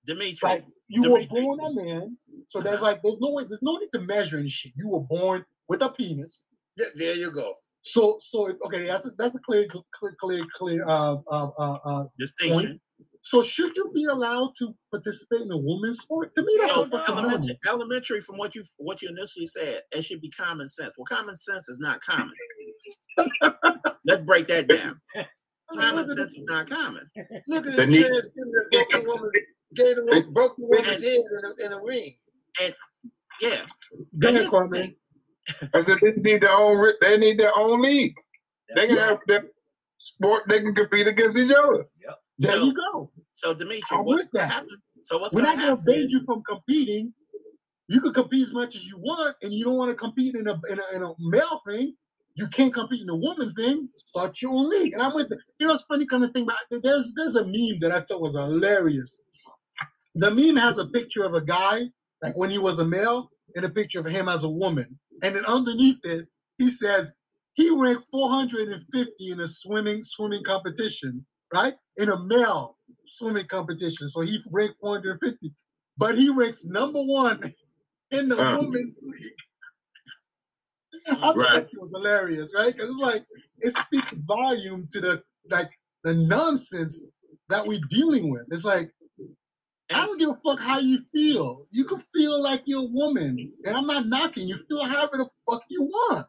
Dimitri, 0.06 0.48
like 0.48 0.64
you 0.88 1.10
were 1.10 1.18
Dimitri. 1.18 1.42
born 1.42 1.58
a 1.64 1.74
man, 1.74 2.16
so 2.46 2.60
there's 2.60 2.76
uh-huh. 2.76 2.84
like 2.84 3.02
there's 3.02 3.18
no 3.20 3.32
way 3.32 3.44
there's 3.48 3.62
no 3.62 3.76
need 3.78 3.90
to 3.94 4.00
measure 4.00 4.38
any 4.38 4.48
shit. 4.48 4.72
You 4.76 4.88
were 4.88 5.00
born 5.00 5.44
with 5.68 5.82
a 5.82 5.88
penis. 5.88 6.46
Yeah, 6.76 6.86
there 6.94 7.16
you 7.16 7.32
go. 7.32 7.52
So 7.94 8.16
so 8.20 8.52
okay, 8.66 8.84
that's 8.86 9.06
a, 9.06 9.10
that's 9.18 9.36
a 9.36 9.40
clear 9.40 9.66
clear 9.68 10.14
clear 10.20 10.44
clear 10.54 10.86
uh 10.88 11.16
uh 11.30 11.48
uh, 11.58 11.78
uh 11.84 12.04
distinction. 12.18 12.78
so 13.22 13.42
should 13.42 13.74
you 13.76 13.90
be 13.94 14.04
allowed 14.04 14.52
to 14.58 14.74
participate 14.90 15.40
in 15.42 15.50
a 15.50 15.56
women's 15.56 16.00
sport? 16.00 16.30
To 16.36 16.42
me, 16.42 16.56
that's 16.60 16.74
So 16.74 16.82
a 16.82 16.86
fucking 16.88 17.14
normal. 17.14 17.30
elementary, 17.30 17.58
elementary 17.68 18.20
from 18.20 18.36
what 18.38 18.54
you 18.54 18.64
what 18.78 19.00
you 19.02 19.08
initially 19.08 19.46
said, 19.46 19.80
it 19.92 20.04
should 20.04 20.20
be 20.20 20.30
common 20.30 20.68
sense. 20.68 20.92
Well, 20.98 21.06
common 21.06 21.36
sense 21.36 21.68
is 21.68 21.78
not 21.78 22.00
common. 22.00 22.34
Let's 24.04 24.22
break 24.22 24.46
that 24.48 24.68
down. 24.68 25.00
Common 25.72 26.04
sense 26.04 26.18
is 26.34 26.42
not 26.48 26.68
common. 26.68 27.02
look 27.48 27.66
at 27.66 27.76
They 27.76 27.84
the 27.84 27.86
need- 27.86 28.04
transgender 28.06 28.62
that 28.72 28.86
broke 28.90 29.02
the 29.04 29.08
woman, 29.08 29.30
gave 29.74 29.96
the 29.96 30.04
woman, 30.04 30.32
broke 30.32 30.56
the 30.56 30.66
woman's 30.66 31.02
head 31.02 31.18
in 31.18 31.44
a, 31.44 31.66
in 31.66 31.72
a 31.72 31.82
ring. 31.84 32.10
And 32.62 32.74
yeah. 33.40 33.56
Go 34.18 34.28
ahead, 34.28 34.40
Here's 34.40 34.50
the 34.50 34.56
Kwame. 34.56 34.72
thing. 34.74 34.94
I 35.74 35.82
said 35.84 35.98
they 36.02 36.12
need 36.16 36.42
their 36.42 36.52
own. 36.52 36.92
They 37.00 37.16
need 37.18 37.38
their 37.38 37.52
own 37.56 37.82
league. 37.82 38.14
They 38.74 38.86
can 38.86 38.96
right. 38.96 39.08
have 39.10 39.18
their 39.26 39.44
sport. 39.98 40.44
They 40.48 40.60
can 40.60 40.74
compete 40.74 41.06
against 41.08 41.36
each 41.36 41.50
other. 41.52 41.86
There 42.38 42.56
So- 42.56 42.64
you 42.64 42.74
go. 42.74 43.10
So 43.32 43.54
Dimitri, 43.54 43.82
I'm 43.92 44.04
what's 44.04 44.26
gonna 44.26 44.46
that. 44.46 44.52
happen? 44.52 44.68
So 45.04 45.18
what's 45.18 45.34
We're 45.34 45.42
not 45.42 45.56
going 45.58 45.82
to 45.84 45.92
is- 45.92 46.10
you 46.12 46.22
from 46.24 46.42
competing. 46.48 47.12
You 47.88 48.00
can 48.00 48.12
compete 48.12 48.42
as 48.42 48.52
much 48.52 48.76
as 48.76 48.84
you 48.84 48.98
want, 48.98 49.34
and 49.42 49.52
you 49.52 49.64
don't 49.64 49.76
want 49.76 49.90
to 49.90 49.96
compete 49.96 50.34
in 50.36 50.46
a, 50.46 50.52
in 50.70 50.78
a 50.78 50.96
in 50.96 51.02
a 51.02 51.12
male 51.18 51.60
thing. 51.66 51.94
You 52.36 52.46
can't 52.48 52.72
compete 52.72 53.02
in 53.02 53.08
a 53.08 53.16
woman 53.16 53.52
thing. 53.54 53.88
Start 53.96 54.40
your 54.40 54.52
own 54.52 54.70
league. 54.70 54.92
And 54.92 55.02
I'm 55.02 55.12
with 55.14 55.28
you 55.58 55.66
know, 55.66 55.74
it's 55.74 55.82
funny 55.84 56.06
kind 56.06 56.22
of 56.22 56.30
thing. 56.32 56.44
But 56.46 56.56
there's 56.82 57.12
there's 57.16 57.34
a 57.36 57.44
meme 57.44 57.80
that 57.80 57.90
I 57.92 58.00
thought 58.02 58.20
was 58.22 58.34
hilarious. 58.36 59.20
The 60.14 60.30
meme 60.30 60.56
has 60.56 60.78
a 60.78 60.86
picture 60.86 61.24
of 61.24 61.34
a 61.34 61.40
guy 61.40 61.82
like 62.22 62.36
when 62.36 62.50
he 62.50 62.58
was 62.58 62.78
a 62.78 62.84
male, 62.84 63.30
and 63.56 63.64
a 63.64 63.70
picture 63.70 64.00
of 64.00 64.06
him 64.06 64.28
as 64.28 64.44
a 64.44 64.50
woman, 64.50 64.98
and 65.22 65.34
then 65.36 65.44
underneath 65.46 65.98
it 66.04 66.26
he 66.58 66.70
says 66.70 67.14
he 67.54 67.70
ranked 67.76 68.04
450 68.10 69.30
in 69.32 69.40
a 69.40 69.46
swimming 69.46 70.02
swimming 70.02 70.44
competition, 70.44 71.24
right? 71.52 71.74
In 71.96 72.08
a 72.10 72.18
male 72.18 72.76
swimming 73.10 73.46
competition. 73.46 74.08
So 74.08 74.20
he 74.20 74.40
ranked 74.52 74.76
450, 74.80 75.52
but 75.98 76.16
he 76.16 76.30
ranks 76.30 76.64
number 76.64 77.00
one 77.00 77.52
in 78.12 78.28
the 78.28 78.38
Uh. 78.40 78.58
women's 78.60 78.98
league. 79.02 79.32
I 81.10 81.14
thought 81.16 81.36
Right. 81.36 81.66
that 81.70 81.80
was 81.80 81.90
hilarious, 81.94 82.52
right? 82.54 82.74
Because 82.74 82.90
it's 82.90 83.00
like 83.00 83.24
it 83.60 83.74
speaks 83.86 84.12
volume 84.12 84.86
to 84.92 85.00
the 85.00 85.22
like 85.50 85.70
the 86.04 86.14
nonsense 86.14 87.04
that 87.48 87.66
we're 87.66 87.80
dealing 87.90 88.30
with. 88.30 88.46
It's 88.50 88.64
like 88.64 88.90
I 89.92 90.06
don't 90.06 90.18
give 90.18 90.30
a 90.30 90.38
fuck 90.44 90.60
how 90.60 90.78
you 90.78 91.00
feel. 91.12 91.66
You 91.70 91.84
can 91.84 91.98
feel 91.98 92.42
like 92.42 92.62
you're 92.66 92.82
a 92.84 92.90
woman, 92.90 93.52
and 93.64 93.76
I'm 93.76 93.86
not 93.86 94.06
knocking. 94.06 94.46
You 94.48 94.56
feel 94.68 94.84
however 94.84 95.18
the 95.18 95.28
fuck 95.48 95.62
you 95.68 95.82
want. 95.84 96.26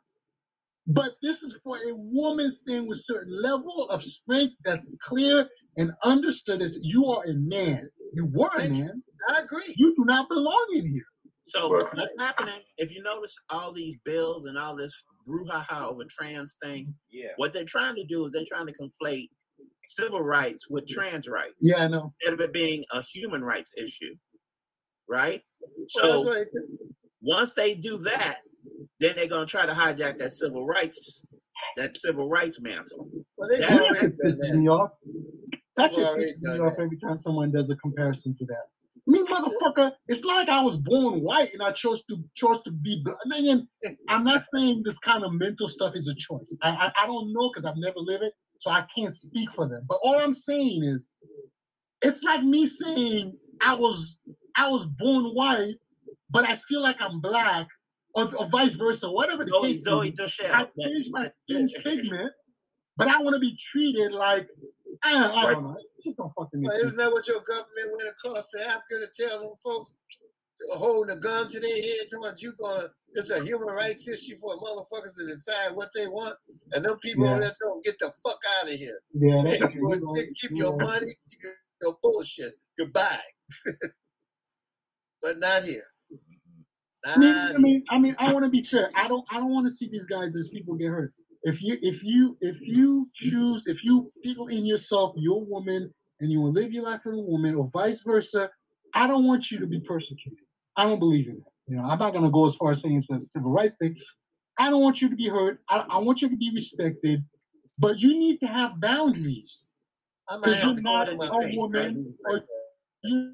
But 0.88 1.11
this 1.22 1.43
is 1.43 1.59
for 1.64 1.75
a 1.77 1.93
woman's 1.95 2.61
thing 2.67 2.88
with 2.88 3.03
certain 3.07 3.40
level 3.41 3.88
of 3.90 4.01
strength 4.03 4.56
that's 4.65 4.93
clear 4.99 5.48
and 5.77 5.91
understood 6.03 6.61
as 6.61 6.80
you 6.81 7.06
are 7.06 7.23
a 7.25 7.33
man. 7.33 7.88
You 8.14 8.25
were 8.33 8.49
a 8.59 8.67
man. 8.67 9.03
I 9.30 9.40
agree. 9.43 9.73
You 9.77 9.95
do 9.95 10.03
not 10.06 10.27
belong 10.27 10.67
in 10.75 10.90
here. 10.90 11.03
So 11.45 11.69
what's 11.69 12.14
happening? 12.19 12.61
If 12.77 12.93
you 12.93 13.03
notice 13.03 13.38
all 13.49 13.72
these 13.73 13.95
bills 14.03 14.45
and 14.45 14.57
all 14.57 14.75
this 14.75 15.03
brouhaha 15.27 15.83
over 15.88 16.03
trans 16.09 16.56
things, 16.64 16.93
Yeah. 17.11 17.30
what 17.38 17.53
they're 17.53 17.64
trying 17.65 17.95
to 17.95 18.03
do 18.06 18.25
is 18.25 18.31
they're 18.31 18.45
trying 18.51 18.67
to 18.67 18.73
conflate 18.73 19.30
civil 19.95 20.22
rights 20.22 20.68
with 20.70 20.88
trans 20.88 21.28
rights. 21.28 21.56
Yeah, 21.61 21.78
I 21.78 21.88
know. 21.88 22.14
Instead 22.22 22.34
of 22.40 22.50
it 22.50 22.53
being 22.53 22.84
a 22.94 23.02
human 23.02 23.44
rights 23.44 23.74
issue. 23.78 24.16
Right? 25.10 25.42
So 25.88 26.34
once 27.22 27.53
they 27.53 27.76
do 27.76 27.98
that, 28.00 28.38
then 29.00 29.14
they're 29.16 29.28
gonna 29.28 29.45
try 29.45 29.66
to 29.66 29.74
hijack 29.74 30.18
that 30.20 30.32
civil 30.32 30.66
rights, 30.66 31.26
that 31.78 31.98
civil 31.98 32.30
rights 32.30 32.61
mantle. 32.61 33.10
well, 33.38 33.50
they've 33.50 33.60
That- 33.60 33.72
already 33.82 34.00
That 34.08 34.40
pisses 34.53 34.58
me 34.58 34.68
off. 34.70 34.92
That 35.78 35.94
just 35.94 36.18
pisses 36.18 36.42
me 36.42 36.60
off 36.60 36.74
every 36.80 36.98
time 37.00 37.18
someone 37.20 37.52
does 37.52 37.70
a 37.72 37.76
comparison 37.78 38.34
to 38.36 38.45
that. 38.45 38.66
I 39.08 39.11
mean, 39.11 39.26
motherfucker, 39.26 39.94
it's 40.08 40.24
like 40.24 40.48
I 40.48 40.64
was 40.64 40.78
born 40.78 41.22
white 41.22 41.53
and 41.53 41.64
I 41.64 41.72
chose 41.72 42.03
to 42.06 42.18
chose 42.36 42.61
to 42.64 42.72
be 42.72 43.02
black. 43.03 43.18
I 43.26 43.30
mean, 43.30 43.68
I'm 44.08 44.24
not 44.24 44.44
saying 44.53 44.84
this 44.86 44.98
kind 45.03 45.24
of 45.24 45.34
mental 45.34 45.68
stuff 45.68 45.95
is 45.95 46.08
a 46.08 46.16
choice. 46.16 46.56
I 46.61 46.70
I, 46.70 47.03
I 47.03 47.08
don't 47.08 47.34
know 47.34 47.50
because 47.50 47.66
I've 47.66 47.78
never 47.78 47.98
lived 47.98 48.24
it, 48.24 48.34
so 48.61 48.69
I 48.69 48.83
can't 48.95 49.11
speak 49.11 49.51
for 49.51 49.67
them. 49.67 49.85
But 49.90 49.98
all 50.03 50.19
I'm 50.19 50.33
saying 50.33 50.83
is, 50.83 51.09
it's 52.03 52.22
like 52.23 52.43
me 52.43 52.67
saying 52.67 53.35
I 53.65 53.73
was 53.73 54.19
I 54.56 54.69
was 54.69 54.85
born 54.85 55.25
white, 55.33 55.73
but 56.30 56.48
I 56.48 56.56
feel 56.57 56.83
like 56.83 57.01
I'm 57.01 57.19
black, 57.22 57.67
or, 58.14 58.25
or 58.38 58.45
vice 58.45 58.75
versa, 58.75 59.11
whatever 59.11 59.43
the 59.45 59.49
Zoe, 59.49 59.72
case. 59.73 59.83
Zoe 59.83 60.09
is. 60.09 60.19
Deschelle. 60.19 60.53
I 60.53 60.59
that- 60.64 60.72
changed 60.80 61.09
my 61.11 61.27
skin 61.27 61.69
pigment, 61.83 62.31
but 62.98 63.07
I 63.07 63.19
want 63.23 63.33
to 63.33 63.40
be 63.40 63.57
treated 63.72 64.11
like 64.11 64.48
I, 65.03 65.31
I 65.35 65.51
don't 65.53 65.64
know. 65.64 65.77
Shit 66.03 66.17
don't 66.17 66.31
fucking 66.38 66.61
Well, 66.61 66.77
isn't 66.77 66.99
that 66.99 67.11
what 67.11 67.27
your 67.27 67.40
government 67.41 67.98
went 67.98 68.09
across 68.09 68.51
to 68.51 68.61
Africa 68.61 68.95
to 69.01 69.27
tell 69.27 69.40
them 69.40 69.53
folks 69.64 69.93
to 70.73 70.77
hold 70.77 71.09
a 71.09 71.17
gun 71.17 71.48
to 71.48 71.59
their 71.59 71.75
head, 71.75 72.06
talking 72.09 72.25
about 72.25 72.41
you 72.41 72.53
gonna 72.61 72.88
it's 73.14 73.30
a 73.31 73.43
human 73.43 73.67
rights 73.67 74.07
issue 74.07 74.35
for 74.40 74.56
motherfuckers 74.57 75.15
to 75.17 75.25
decide 75.27 75.72
what 75.75 75.90
they 75.95 76.07
want, 76.07 76.35
and 76.73 76.85
them 76.85 76.98
people 76.99 77.25
Yeah. 77.25 77.31
over 77.31 77.40
there 77.41 77.53
tell 77.61 77.73
them 77.73 77.81
get 77.83 77.98
the 77.99 78.11
fuck 78.23 78.40
out 78.59 78.65
of 78.72 78.75
here. 78.75 78.99
Yeah, 79.14 79.41
true. 79.57 79.69
your- 80.15 80.25
keep 80.40 80.51
your 80.51 80.77
money, 80.77 81.07
keep 81.30 81.40
your, 81.43 81.53
your 81.81 81.98
bullshit. 82.01 82.53
Goodbye. 82.77 83.19
but 85.22 85.38
not 85.40 85.64
here. 85.64 85.81
I 87.03 87.17
mean, 87.17 87.30
Not 87.33 87.56
I 87.56 87.57
mean, 87.57 87.83
I 87.90 87.98
mean, 87.99 88.15
I 88.19 88.31
want 88.31 88.45
to 88.45 88.51
be 88.51 88.64
fair. 88.64 88.90
I 88.95 89.07
don't, 89.07 89.25
I 89.31 89.40
don't 89.40 89.51
want 89.51 89.65
to 89.65 89.72
see 89.72 89.88
these 89.90 90.06
guys 90.06 90.35
as 90.35 90.49
people 90.49 90.75
get 90.75 90.90
hurt. 90.90 91.14
If 91.43 91.61
you, 91.64 91.75
if 91.81 92.03
you, 92.03 92.38
if 92.41 92.57
you 92.61 93.09
choose, 93.15 93.64
if 93.65 93.77
you 93.83 94.07
feel 94.23 94.45
in 94.48 94.64
yourself 94.65 95.14
you're 95.17 95.41
a 95.41 95.45
woman 95.45 95.91
and 96.19 96.31
you 96.31 96.40
will 96.40 96.51
live 96.51 96.72
your 96.72 96.83
life 96.83 97.01
as 97.07 97.14
a 97.14 97.17
woman, 97.17 97.56
or 97.56 97.67
vice 97.73 98.01
versa, 98.06 98.51
I 98.93 99.07
don't 99.07 99.25
want 99.25 99.49
you 99.49 99.59
to 99.59 99.67
be 99.67 99.80
persecuted. 99.80 100.38
I 100.75 100.85
don't 100.85 101.00
believe 101.00 101.27
in 101.27 101.35
that. 101.35 101.51
You 101.67 101.77
know, 101.77 101.83
I'm 101.83 102.00
not 102.00 102.14
gonna 102.14 102.32
go 102.32 102.45
as 102.45 102.56
far 102.56 102.72
as 102.72 102.82
saying 102.82 102.95
it's 102.98 103.09
a 103.09 103.19
civil 103.33 103.51
rights 103.51 103.75
thing. 103.80 103.95
I 104.58 104.69
don't 104.69 104.82
want 104.82 105.01
you 105.01 105.09
to 105.09 105.16
be 105.16 105.27
hurt. 105.27 105.59
I, 105.69 105.85
I 105.90 105.98
want 106.00 106.22
you 106.22 106.30
to 106.30 106.35
be 106.35 106.51
respected, 106.53 107.24
but 107.80 108.00
you 108.00 108.09
need 108.09 108.40
to 108.41 108.48
have 108.48 108.80
boundaries 108.80 109.67
because 110.27 110.64
you're 110.64 110.82
not 110.82 111.08
go 111.08 111.14
to 111.14 111.17
my 111.17 111.25
a 111.27 111.48
page, 111.48 111.58
woman 111.58 112.16
right? 112.25 112.35
or 112.35 112.45
you're 113.03 113.33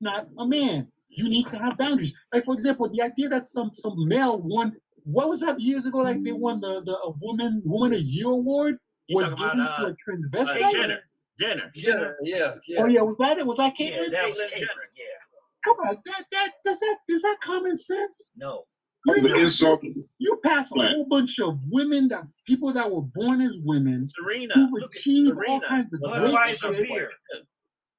not 0.00 0.28
a 0.38 0.46
man. 0.46 0.88
You 1.08 1.28
need 1.28 1.50
to 1.52 1.58
have 1.58 1.78
boundaries. 1.78 2.14
Like 2.32 2.44
for 2.44 2.54
example, 2.54 2.88
the 2.88 3.02
idea 3.02 3.28
that 3.28 3.46
some 3.46 3.70
some 3.72 3.94
male 4.08 4.40
won 4.42 4.76
what 5.04 5.28
was 5.28 5.40
that 5.40 5.58
years 5.60 5.86
ago? 5.86 5.98
Like 5.98 6.22
they 6.22 6.32
won 6.32 6.60
the 6.60 6.82
the 6.84 6.92
a 6.92 7.10
woman 7.20 7.62
woman 7.64 7.94
of 7.94 8.00
year 8.00 8.28
award 8.28 8.74
You 9.06 9.16
was 9.16 9.32
given 9.32 9.60
about 9.60 9.78
to 9.78 9.84
uh, 9.84 9.88
a 9.88 9.90
uh, 9.90 9.94
transvestite. 10.06 10.72
Jenner? 10.72 10.98
Jenner. 11.40 11.70
Yeah, 11.74 12.14
yeah, 12.22 12.54
yeah. 12.66 12.82
Oh 12.82 12.86
yeah, 12.86 13.02
was 13.02 13.16
that 13.20 13.38
it? 13.38 13.46
Was 13.46 13.56
that 13.58 13.78
Yeah, 13.78 13.90
that 14.10 14.30
was 14.30 14.38
Caitlyn 14.38 14.46
Caitlyn. 14.46 14.58
Jenner. 14.58 14.90
Yeah. 14.96 15.27
Come 15.64 15.76
on, 15.88 15.96
that 16.04 16.24
that 16.32 16.50
does 16.64 16.80
that 16.80 16.96
is 17.08 17.22
that 17.22 17.36
common 17.42 17.74
sense? 17.76 18.32
No. 18.36 18.64
It's 19.06 19.24
an 19.24 19.36
insult. 19.38 19.80
You 20.18 20.40
pass 20.44 20.70
a 20.72 20.78
whole 20.88 21.06
bunch 21.06 21.38
of 21.38 21.58
women 21.70 22.08
that 22.08 22.24
people 22.46 22.72
that 22.72 22.90
were 22.90 23.02
born 23.02 23.40
as 23.40 23.56
women 23.64 24.06
Serena. 24.08 24.54
who 24.54 24.78
look 24.80 24.94
at 24.94 25.00
achieved 25.00 25.30
all 25.48 25.60
Serena. 25.60 25.66
kinds 25.68 25.92
of 25.94 26.00
was 26.00 26.18
great 26.18 26.34
up 26.34 26.72
Budweiser 26.74 26.86
beer. 26.88 27.10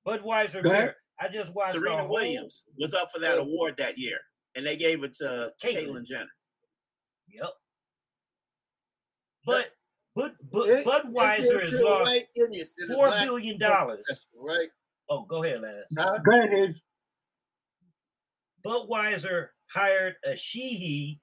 Budweiser 0.05 0.63
beer. 0.63 0.95
I 1.19 1.27
just 1.29 1.53
watched 1.55 1.73
Serena 1.73 2.03
whole- 2.03 2.13
Williams 2.15 2.65
was 2.77 2.93
up 2.93 3.09
for 3.11 3.19
that 3.19 3.39
award 3.39 3.75
that 3.77 3.97
year, 3.97 4.17
and 4.55 4.65
they 4.65 4.77
gave 4.77 5.03
it 5.03 5.15
to 5.17 5.51
Caitlyn. 5.63 5.87
Caitlyn 5.87 6.05
Jenner. 6.05 6.29
Yep. 7.29 7.49
But 9.45 9.71
but, 10.15 10.35
but 10.51 10.67
It- 10.67 10.85
Budweiser 10.85 11.59
has 11.59 11.79
lost 11.81 12.11
white 12.11 12.27
idiot, 12.35 12.67
to 12.77 12.87
the 12.87 12.93
four 12.93 13.07
black 13.07 13.25
billion 13.25 13.57
dollars. 13.57 14.27
Right? 14.45 14.67
Oh, 15.09 15.23
go 15.25 15.43
ahead, 15.43 15.61
lad. 15.61 15.83
Huh? 15.97 16.19
Go 16.19 16.31
ahead, 16.37 16.49
Hayes. 16.51 16.85
Budweiser 18.65 19.47
hired 19.73 20.15
a 20.25 20.35
she 20.35 21.19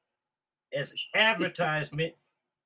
as 0.72 0.94
advertisement, 1.14 2.14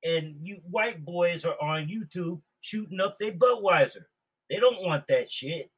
and 0.03 0.35
you 0.45 0.61
white 0.69 1.03
boys 1.05 1.45
are 1.45 1.55
on 1.61 1.87
YouTube 1.87 2.41
shooting 2.61 2.99
up 2.99 3.17
their 3.19 3.31
Budweiser. 3.33 4.05
They 4.49 4.57
don't 4.59 4.81
want 4.83 5.07
that 5.07 5.29
shit. 5.29 5.71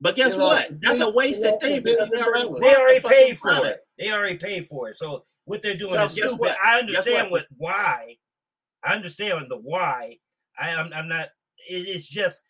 But 0.00 0.16
guess 0.16 0.32
You 0.32 0.38
know, 0.38 0.46
what? 0.46 0.80
That's 0.80 1.00
a 1.00 1.10
wasted 1.10 1.60
thing 1.60 1.82
they- 1.82 1.92
because 1.92 2.08
they 2.10 2.22
already 2.22 2.48
they 2.60 2.74
They 2.74 2.98
the 3.00 3.08
paid 3.08 3.36
for 3.38 3.48
product. 3.50 3.66
it. 3.76 3.86
They 3.98 4.12
already 4.12 4.38
paid 4.38 4.64
for 4.66 4.88
it. 4.88 4.96
So 4.96 5.24
what 5.44 5.62
they're 5.62 5.76
doing 5.76 5.92
So 5.92 6.04
is 6.04 6.12
stupid. 6.12 6.38
what? 6.38 6.56
I 6.64 6.78
understand 6.78 7.30
what? 7.30 7.46
what 7.58 7.72
why. 7.74 8.16
I 8.82 8.94
understand 8.94 9.46
the 9.50 9.58
why. 9.58 10.16
I, 10.58 10.70
I'm, 10.74 10.90
I'm 10.94 11.08
not. 11.08 11.28
It, 11.68 11.86
it's 11.88 12.08
just 12.08 12.42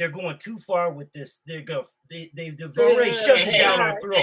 they're 0.00 0.10
going 0.10 0.38
too 0.38 0.58
far 0.58 0.92
with 0.92 1.12
this. 1.12 1.42
They're 1.46 1.60
go. 1.60 1.84
They, 2.10 2.30
they've, 2.34 2.56
they've 2.56 2.76
already 2.78 3.10
Yeah, 3.10 3.16
shoved 3.26 3.40
it 3.42 3.48
hey, 3.48 3.58
down 3.58 3.76
hey, 3.76 3.82
our 3.84 3.90
hey, 3.90 3.96
throat. 4.00 4.16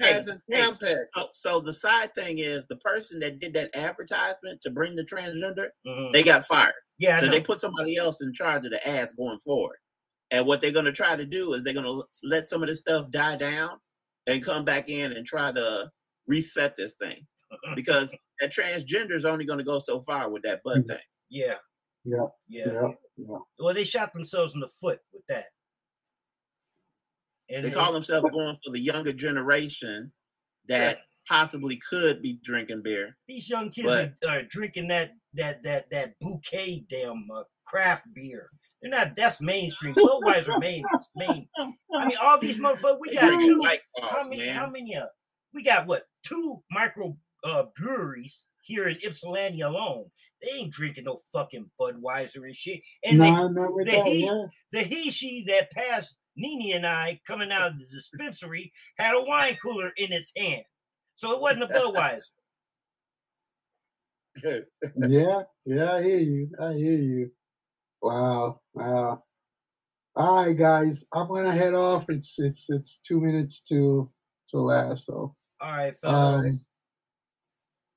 Advertising 0.00 0.40
hey, 0.48 0.60
tampons. 0.60 1.04
So, 1.14 1.24
so 1.34 1.60
the 1.60 1.72
side 1.74 2.14
thing 2.14 2.38
is 2.38 2.66
the 2.68 2.76
person 2.76 3.20
that 3.20 3.38
did 3.38 3.52
that 3.52 3.76
advertisement 3.76 4.62
to 4.62 4.70
bring 4.70 4.96
the 4.96 5.04
transgender, 5.04 5.68
Mhm. 5.86 6.12
they 6.14 6.22
got 6.22 6.46
fired. 6.46 6.72
Yeah, 6.98 7.20
so 7.20 7.28
they 7.28 7.42
put 7.42 7.60
somebody 7.60 7.96
else 7.98 8.22
in 8.22 8.32
charge 8.32 8.64
of 8.64 8.70
the 8.72 8.88
ads 8.88 9.12
going 9.12 9.38
forward. 9.38 9.76
And 10.30 10.46
what 10.46 10.60
they're 10.62 10.72
going 10.72 10.86
to 10.86 10.92
try 10.92 11.14
to 11.14 11.26
do 11.26 11.52
is 11.52 11.62
they're 11.62 11.74
going 11.74 11.84
to 11.84 12.04
let 12.24 12.48
some 12.48 12.62
of 12.62 12.68
this 12.70 12.78
stuff 12.80 13.10
die 13.10 13.36
down 13.36 13.78
and 14.26 14.42
come 14.44 14.64
back 14.64 14.88
in 14.88 15.12
and 15.12 15.24
try 15.26 15.52
to 15.52 15.90
reset 16.26 16.74
this 16.74 16.94
thing 16.94 17.26
because 17.74 18.14
that 18.40 18.50
transgender 18.50 19.12
is 19.12 19.24
only 19.26 19.44
going 19.44 19.58
to 19.58 19.64
go 19.64 19.78
so 19.78 20.00
far 20.00 20.30
with 20.30 20.42
that 20.44 20.62
butt 20.64 20.86
thing. 20.86 20.98
yeah, 21.30 21.54
Yeah, 22.04 22.26
yeah. 22.48 22.72
yeah, 22.72 22.88
yeah. 23.18 23.38
Well, 23.58 23.74
they 23.74 23.84
shot 23.84 24.12
themselves 24.12 24.54
in 24.54 24.60
the 24.60 24.68
foot 24.68 25.00
with 25.12 25.22
that. 25.28 25.44
And 27.50 27.64
They 27.64 27.70
call 27.70 27.92
themselves 27.92 28.26
going 28.30 28.56
for 28.64 28.72
the 28.72 28.80
younger 28.80 29.12
generation 29.12 30.12
that 30.68 30.98
possibly 31.28 31.78
could 31.90 32.22
be 32.22 32.38
drinking 32.42 32.82
beer. 32.82 33.16
these 33.26 33.48
young 33.48 33.70
kids 33.70 33.88
but- 33.88 34.28
are, 34.28 34.38
are 34.38 34.42
drinking 34.48 34.88
that 34.88 35.12
that 35.34 35.62
that 35.62 35.90
that 35.90 36.14
bouquet 36.20 36.84
damn 36.88 37.26
uh, 37.34 37.42
craft 37.66 38.06
beer. 38.14 38.48
They're 38.80 38.90
not. 38.90 39.16
That's 39.16 39.40
mainstream. 39.40 39.94
Budweiser 39.98 40.58
main 40.60 40.84
main. 41.16 41.48
I 41.98 42.06
mean, 42.06 42.16
all 42.22 42.38
these 42.38 42.58
motherfuckers. 42.58 42.98
We 43.00 43.14
got 43.14 43.42
two. 43.42 43.60
White 43.60 43.80
How 44.00 44.28
many? 44.28 44.46
man. 44.46 44.54
How 44.54 44.70
many? 44.70 44.96
Uh, 44.96 45.06
we 45.52 45.62
got 45.64 45.86
what? 45.86 46.02
Two 46.24 46.62
micro 46.70 47.16
uh, 47.44 47.64
breweries 47.76 48.46
here 48.62 48.88
in 48.88 48.96
Ypsilanti 49.02 49.62
alone. 49.62 50.06
They 50.42 50.50
ain't 50.58 50.72
drinking 50.72 51.04
no 51.04 51.18
fucking 51.32 51.70
Budweiser 51.80 52.44
and 52.44 52.54
shit. 52.54 52.80
And 53.04 53.20
they, 53.20 53.30
Nah, 53.30 53.48
not 53.48 53.70
the 53.76 53.84
that, 53.84 54.06
heat- 54.06 54.24
yeah. 54.24 54.46
the 54.72 54.82
he 54.84 55.10
she 55.10 55.44
that 55.48 55.70
passed 55.72 56.16
Nene 56.36 56.76
and 56.76 56.86
I 56.86 57.20
coming 57.26 57.50
out 57.50 57.72
of 57.72 57.78
the 57.78 57.86
dispensary 57.86 58.72
had 58.96 59.14
a 59.14 59.24
wine 59.24 59.56
cooler 59.60 59.90
in 59.96 60.12
its 60.12 60.32
hand. 60.36 60.62
So 61.16 61.32
it 61.32 61.40
wasn't 61.42 61.64
a 61.64 61.66
Budweiser. 61.74 62.20
yeah, 65.08 65.42
yeah, 65.66 65.92
I 65.94 66.02
hear 66.02 66.18
you. 66.18 66.50
I 66.60 66.72
hear 66.74 66.92
you. 66.98 67.30
Wow, 68.00 68.60
wow. 68.74 69.24
All 70.14 70.44
right, 70.44 70.56
guys, 70.56 71.04
I'm 71.12 71.26
gonna 71.28 71.52
head 71.52 71.74
off. 71.74 72.06
It's 72.08 72.38
it's 72.38 72.66
it's 72.70 73.00
two 73.00 73.20
minutes 73.20 73.60
to 73.62 74.08
to 74.50 74.58
last. 74.60 75.06
So, 75.06 75.34
All 75.60 75.72
right, 75.72 75.94
fellas. 75.96 76.46
um, 76.46 76.60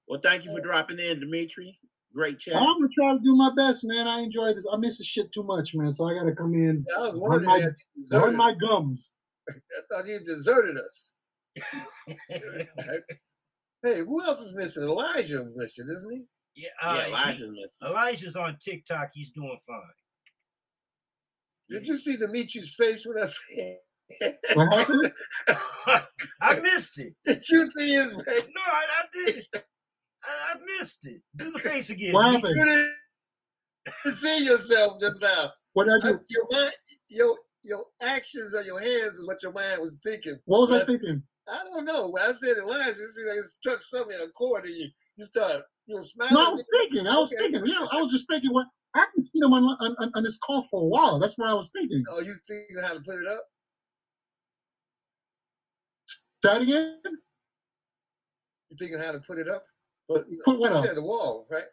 Well, 0.07 0.19
thank 0.19 0.45
you 0.45 0.51
for 0.55 0.61
dropping 0.61 0.97
in, 0.99 1.19
Dimitri. 1.19 1.77
Great 2.13 2.39
chat. 2.39 2.55
I'm 2.55 2.63
gonna 2.63 2.87
try 2.93 3.13
to 3.13 3.19
do 3.23 3.35
my 3.35 3.51
best, 3.55 3.83
man. 3.85 4.07
I 4.07 4.19
enjoy 4.19 4.53
this. 4.53 4.67
I 4.71 4.77
miss 4.77 4.97
the 4.97 5.03
shit 5.03 5.31
too 5.33 5.43
much, 5.43 5.73
man. 5.73 5.91
So 5.91 6.05
I 6.09 6.13
gotta 6.13 6.35
come 6.35 6.53
in, 6.53 6.83
I 6.97 7.01
was 7.07 7.13
wondering 7.15 7.45
my, 7.45 7.57
if 7.57 7.75
deserted 7.95 8.37
my 8.37 8.53
gums. 8.53 9.15
I 9.49 9.53
thought 9.89 10.05
you 10.07 10.19
deserted 10.19 10.77
us. 10.77 11.13
Hey, 13.83 14.01
who 14.01 14.21
else 14.21 14.41
is 14.41 14.55
missing? 14.55 14.83
Elijah 14.83 15.43
missing, 15.55 15.85
isn't 15.85 16.11
he? 16.11 16.23
yeah, 16.55 16.69
uh, 16.83 16.97
yeah, 16.99 17.05
he- 17.05 17.11
Elijah's 17.11 17.49
missing. 17.49 17.87
Elijah's 17.87 18.35
on 18.35 18.57
TikTok. 18.61 19.09
He's 19.13 19.31
doing 19.31 19.57
fine. 19.65 19.79
Did 21.67 21.87
you 21.87 21.95
see 21.95 22.15
Dimitri's 22.17 22.75
face 22.75 23.07
when 23.07 23.17
I 23.17 23.25
said? 23.25 23.77
What? 24.53 25.13
I 26.41 26.59
missed 26.59 26.99
it. 26.99 27.15
Did 27.25 27.41
you 27.49 27.65
see 27.65 27.93
his 27.95 28.23
face? 28.23 28.49
No, 28.53 28.61
I, 28.61 28.85
I 28.99 29.05
did. 29.13 29.35
I, 30.23 30.53
I 30.55 30.59
missed 30.79 31.07
it. 31.07 31.21
Do 31.35 31.51
the 31.51 31.59
face 31.59 31.89
again. 31.89 32.13
What 32.13 32.25
happened? 32.31 32.55
You 32.57 32.65
didn't 32.65 33.11
see 34.15 34.45
yourself 34.45 34.99
just 34.99 35.21
now. 35.21 35.51
What 35.73 35.85
did 35.85 35.93
I 36.03 36.09
I, 36.09 36.11
do? 36.11 36.19
your 36.29 36.47
mind, 36.51 36.71
your 37.09 37.35
your 37.63 37.79
actions 38.03 38.53
of 38.53 38.65
your 38.65 38.79
hands 38.79 39.15
is 39.15 39.27
what 39.27 39.41
your 39.43 39.53
mind 39.53 39.79
was 39.81 39.99
thinking. 40.03 40.35
What 40.45 40.61
was 40.61 40.71
I 40.71 40.79
But 40.79 40.87
thinking? 40.87 41.23
I 41.49 41.59
don't 41.73 41.85
know. 41.85 42.09
When 42.09 42.21
I 42.23 42.31
said 42.31 42.57
Elijah, 42.57 42.89
it 42.89 42.95
seemed 42.95 43.27
like 43.29 43.37
it 43.37 43.43
struck 43.45 43.81
something 43.81 44.17
a 44.27 44.31
chord 44.31 44.65
in 44.65 44.71
you. 44.71 44.87
You 45.17 45.25
started, 45.25 45.63
you 45.87 45.95
were 45.95 46.01
smiling. 46.01 46.33
No, 46.35 46.39
I 46.41 46.49
was 46.53 46.65
thinking. 46.71 47.07
I 47.07 47.17
was 47.17 47.33
Okay. 47.33 47.51
thinking. 47.51 47.71
Yeah, 47.73 47.85
I 47.91 48.01
was 48.01 48.11
just 48.11 48.27
thinking. 48.29 48.53
What 48.53 48.67
I 48.95 48.99
haven't 48.99 49.21
seen 49.21 49.43
him 49.43 49.53
on, 49.53 49.63
on 49.63 49.95
on 49.99 50.11
on 50.15 50.23
this 50.23 50.37
call 50.39 50.63
for 50.63 50.81
a 50.83 50.85
while. 50.87 51.19
That's 51.19 51.37
what 51.37 51.49
I 51.49 51.53
was 51.53 51.71
thinking. 51.71 52.03
Oh, 52.09 52.21
you 52.21 52.33
thinking 52.47 52.77
how 52.83 52.93
to 52.93 53.01
put 53.01 53.17
it 53.21 53.27
up? 53.27 53.43
Say 56.05 56.19
that 56.43 56.61
again. 56.61 56.99
You 58.69 58.77
thinking 58.77 58.99
how 58.99 59.11
to 59.13 59.19
put 59.19 59.39
it 59.39 59.47
up? 59.47 59.63
But 60.13 60.29
you, 60.29 60.37
know, 60.37 60.43
Put 60.45 60.59
what 60.59 60.71
you 60.71 60.87
said 60.87 60.97
the 60.97 61.03
wall, 61.03 61.47
right? 61.49 61.63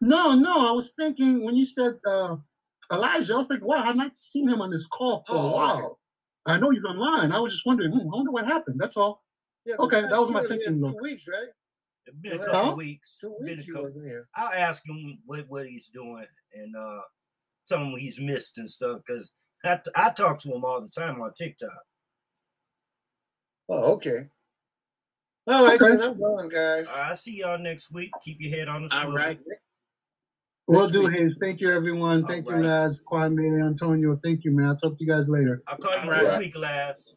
No, 0.00 0.34
no. 0.34 0.68
I 0.68 0.72
was 0.72 0.92
thinking 0.92 1.44
when 1.44 1.54
you 1.56 1.64
said 1.64 1.94
uh, 2.06 2.36
Elijah, 2.92 3.34
I 3.34 3.36
was 3.38 3.46
thinking, 3.46 3.66
wow, 3.66 3.84
I've 3.84 3.96
not 3.96 4.16
seen 4.16 4.48
him 4.48 4.60
on 4.60 4.70
this 4.70 4.86
call 4.86 5.24
for 5.26 5.36
Oh, 5.36 5.38
a 5.38 5.46
okay. 5.46 5.54
while. 5.54 5.98
I 6.46 6.58
know 6.58 6.70
he's 6.70 6.84
online. 6.84 7.32
I 7.32 7.40
was 7.40 7.52
just 7.52 7.66
wondering, 7.66 7.90
hmm, 7.92 8.00
I 8.00 8.16
wonder 8.16 8.30
what 8.30 8.46
happened. 8.46 8.78
That's 8.78 8.96
all. 8.96 9.22
Yeah, 9.64 9.76
Okay, 9.78 10.02
that 10.02 10.18
was 10.20 10.30
my 10.30 10.40
wasn't 10.40 10.62
thinking, 10.62 10.82
Two 10.84 10.98
weeks, 11.00 11.26
right? 11.26 11.48
It's 12.06 12.16
been 12.18 12.32
a 12.34 12.38
Huh? 12.38 12.44
couple 12.44 12.76
weeks. 12.76 13.16
Two 13.18 13.34
weeks 13.40 13.66
couple- 13.70 13.90
I'll 14.36 14.52
ask 14.52 14.86
him 14.86 15.18
what, 15.24 15.46
what 15.48 15.66
he's 15.66 15.88
doing 15.88 16.26
and 16.52 16.76
uh 16.76 17.00
tell 17.66 17.78
him 17.78 17.92
what 17.92 18.02
he's 18.02 18.20
missed 18.20 18.58
and 18.58 18.70
stuff 18.70 19.00
because 19.06 19.32
I, 19.64 19.80
I 19.96 20.10
talk 20.10 20.38
to 20.40 20.52
him 20.54 20.64
all 20.64 20.82
the 20.82 20.90
time 20.90 21.20
on 21.22 21.32
TikTok. 21.32 21.70
Oh, 23.70 23.94
okay. 23.94 24.28
All 25.46 25.66
right, 25.66 25.80
Okay. 25.80 25.96
then 25.96 26.02
I'm 26.02 26.18
gone, 26.18 26.48
guys. 26.48 26.94
I'll 26.96 27.16
see 27.16 27.36
y'all 27.38 27.58
next 27.58 27.92
week. 27.92 28.10
Keep 28.24 28.40
your 28.40 28.56
head 28.56 28.68
on 28.68 28.86
the 28.86 28.94
All 28.94 29.02
swivel. 29.02 29.18
right. 29.18 29.38
Will 30.66 30.88
do, 30.88 31.00
week. 31.00 31.12
Hayes. 31.12 31.32
Thank 31.40 31.60
you, 31.60 31.70
everyone. 31.70 32.22
All 32.22 32.28
Thank 32.28 32.46
you, 32.46 32.52
right. 32.54 32.64
Laz, 32.64 33.02
Kwame, 33.04 33.62
Antonio. 33.62 34.18
Thank 34.24 34.44
you, 34.44 34.52
man. 34.52 34.66
I'll 34.68 34.76
talk 34.76 34.96
to 34.96 35.04
you 35.04 35.10
guys 35.10 35.28
later. 35.28 35.62
I'll 35.66 35.76
call 35.76 35.92
you 36.02 36.10
next 36.10 36.28
right. 36.28 36.38
week, 36.38 36.56
last. 36.56 37.14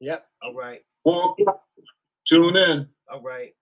Yep. 0.00 0.24
All 0.42 0.54
right. 0.54 0.80
Well. 1.04 1.36
Tune 2.28 2.56
in. 2.56 2.88
All 3.08 3.22
right. 3.22 3.52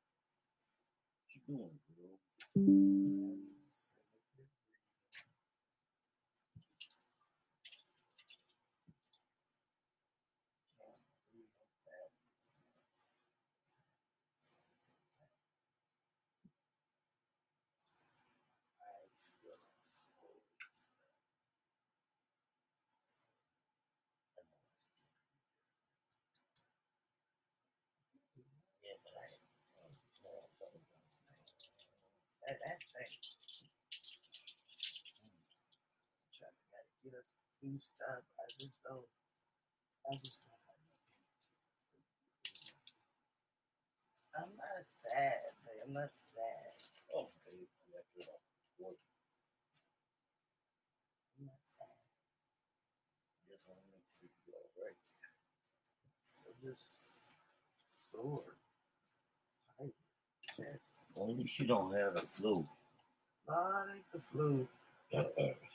Thing. 32.95 33.11
Trying 36.39 36.55
to 36.55 36.65
gotta 36.71 36.95
get 37.03 37.15
up, 37.19 37.27
do 37.59 37.75
stuff. 37.83 38.23
I 38.39 38.47
just 38.55 38.79
don't. 38.87 39.11
I 40.07 40.15
just 40.23 40.47
don't. 40.47 40.55
have 44.35 44.47
I'm 44.47 44.55
not 44.55 44.83
sad, 44.83 45.59
man. 45.67 45.75
I'm 45.87 45.93
not 45.95 46.11
sad. 46.15 46.71
Oh. 47.15 47.27
Boy, 48.79 48.95
I'm 51.39 51.47
not 51.47 51.63
sad. 51.67 51.99
just 53.51 53.67
want. 53.69 53.83
I'm 56.47 56.55
just 56.63 57.27
sore. 57.91 58.57
Tight. 59.79 59.95
Chest. 60.57 61.11
Least 61.17 61.59
you 61.61 61.67
don't 61.67 61.95
have 61.95 62.15
the 62.15 62.23
flu. 62.23 62.67
It 63.49 64.05
the 64.13 64.19
flu. 64.21 64.69
Uh-uh. 65.15 65.74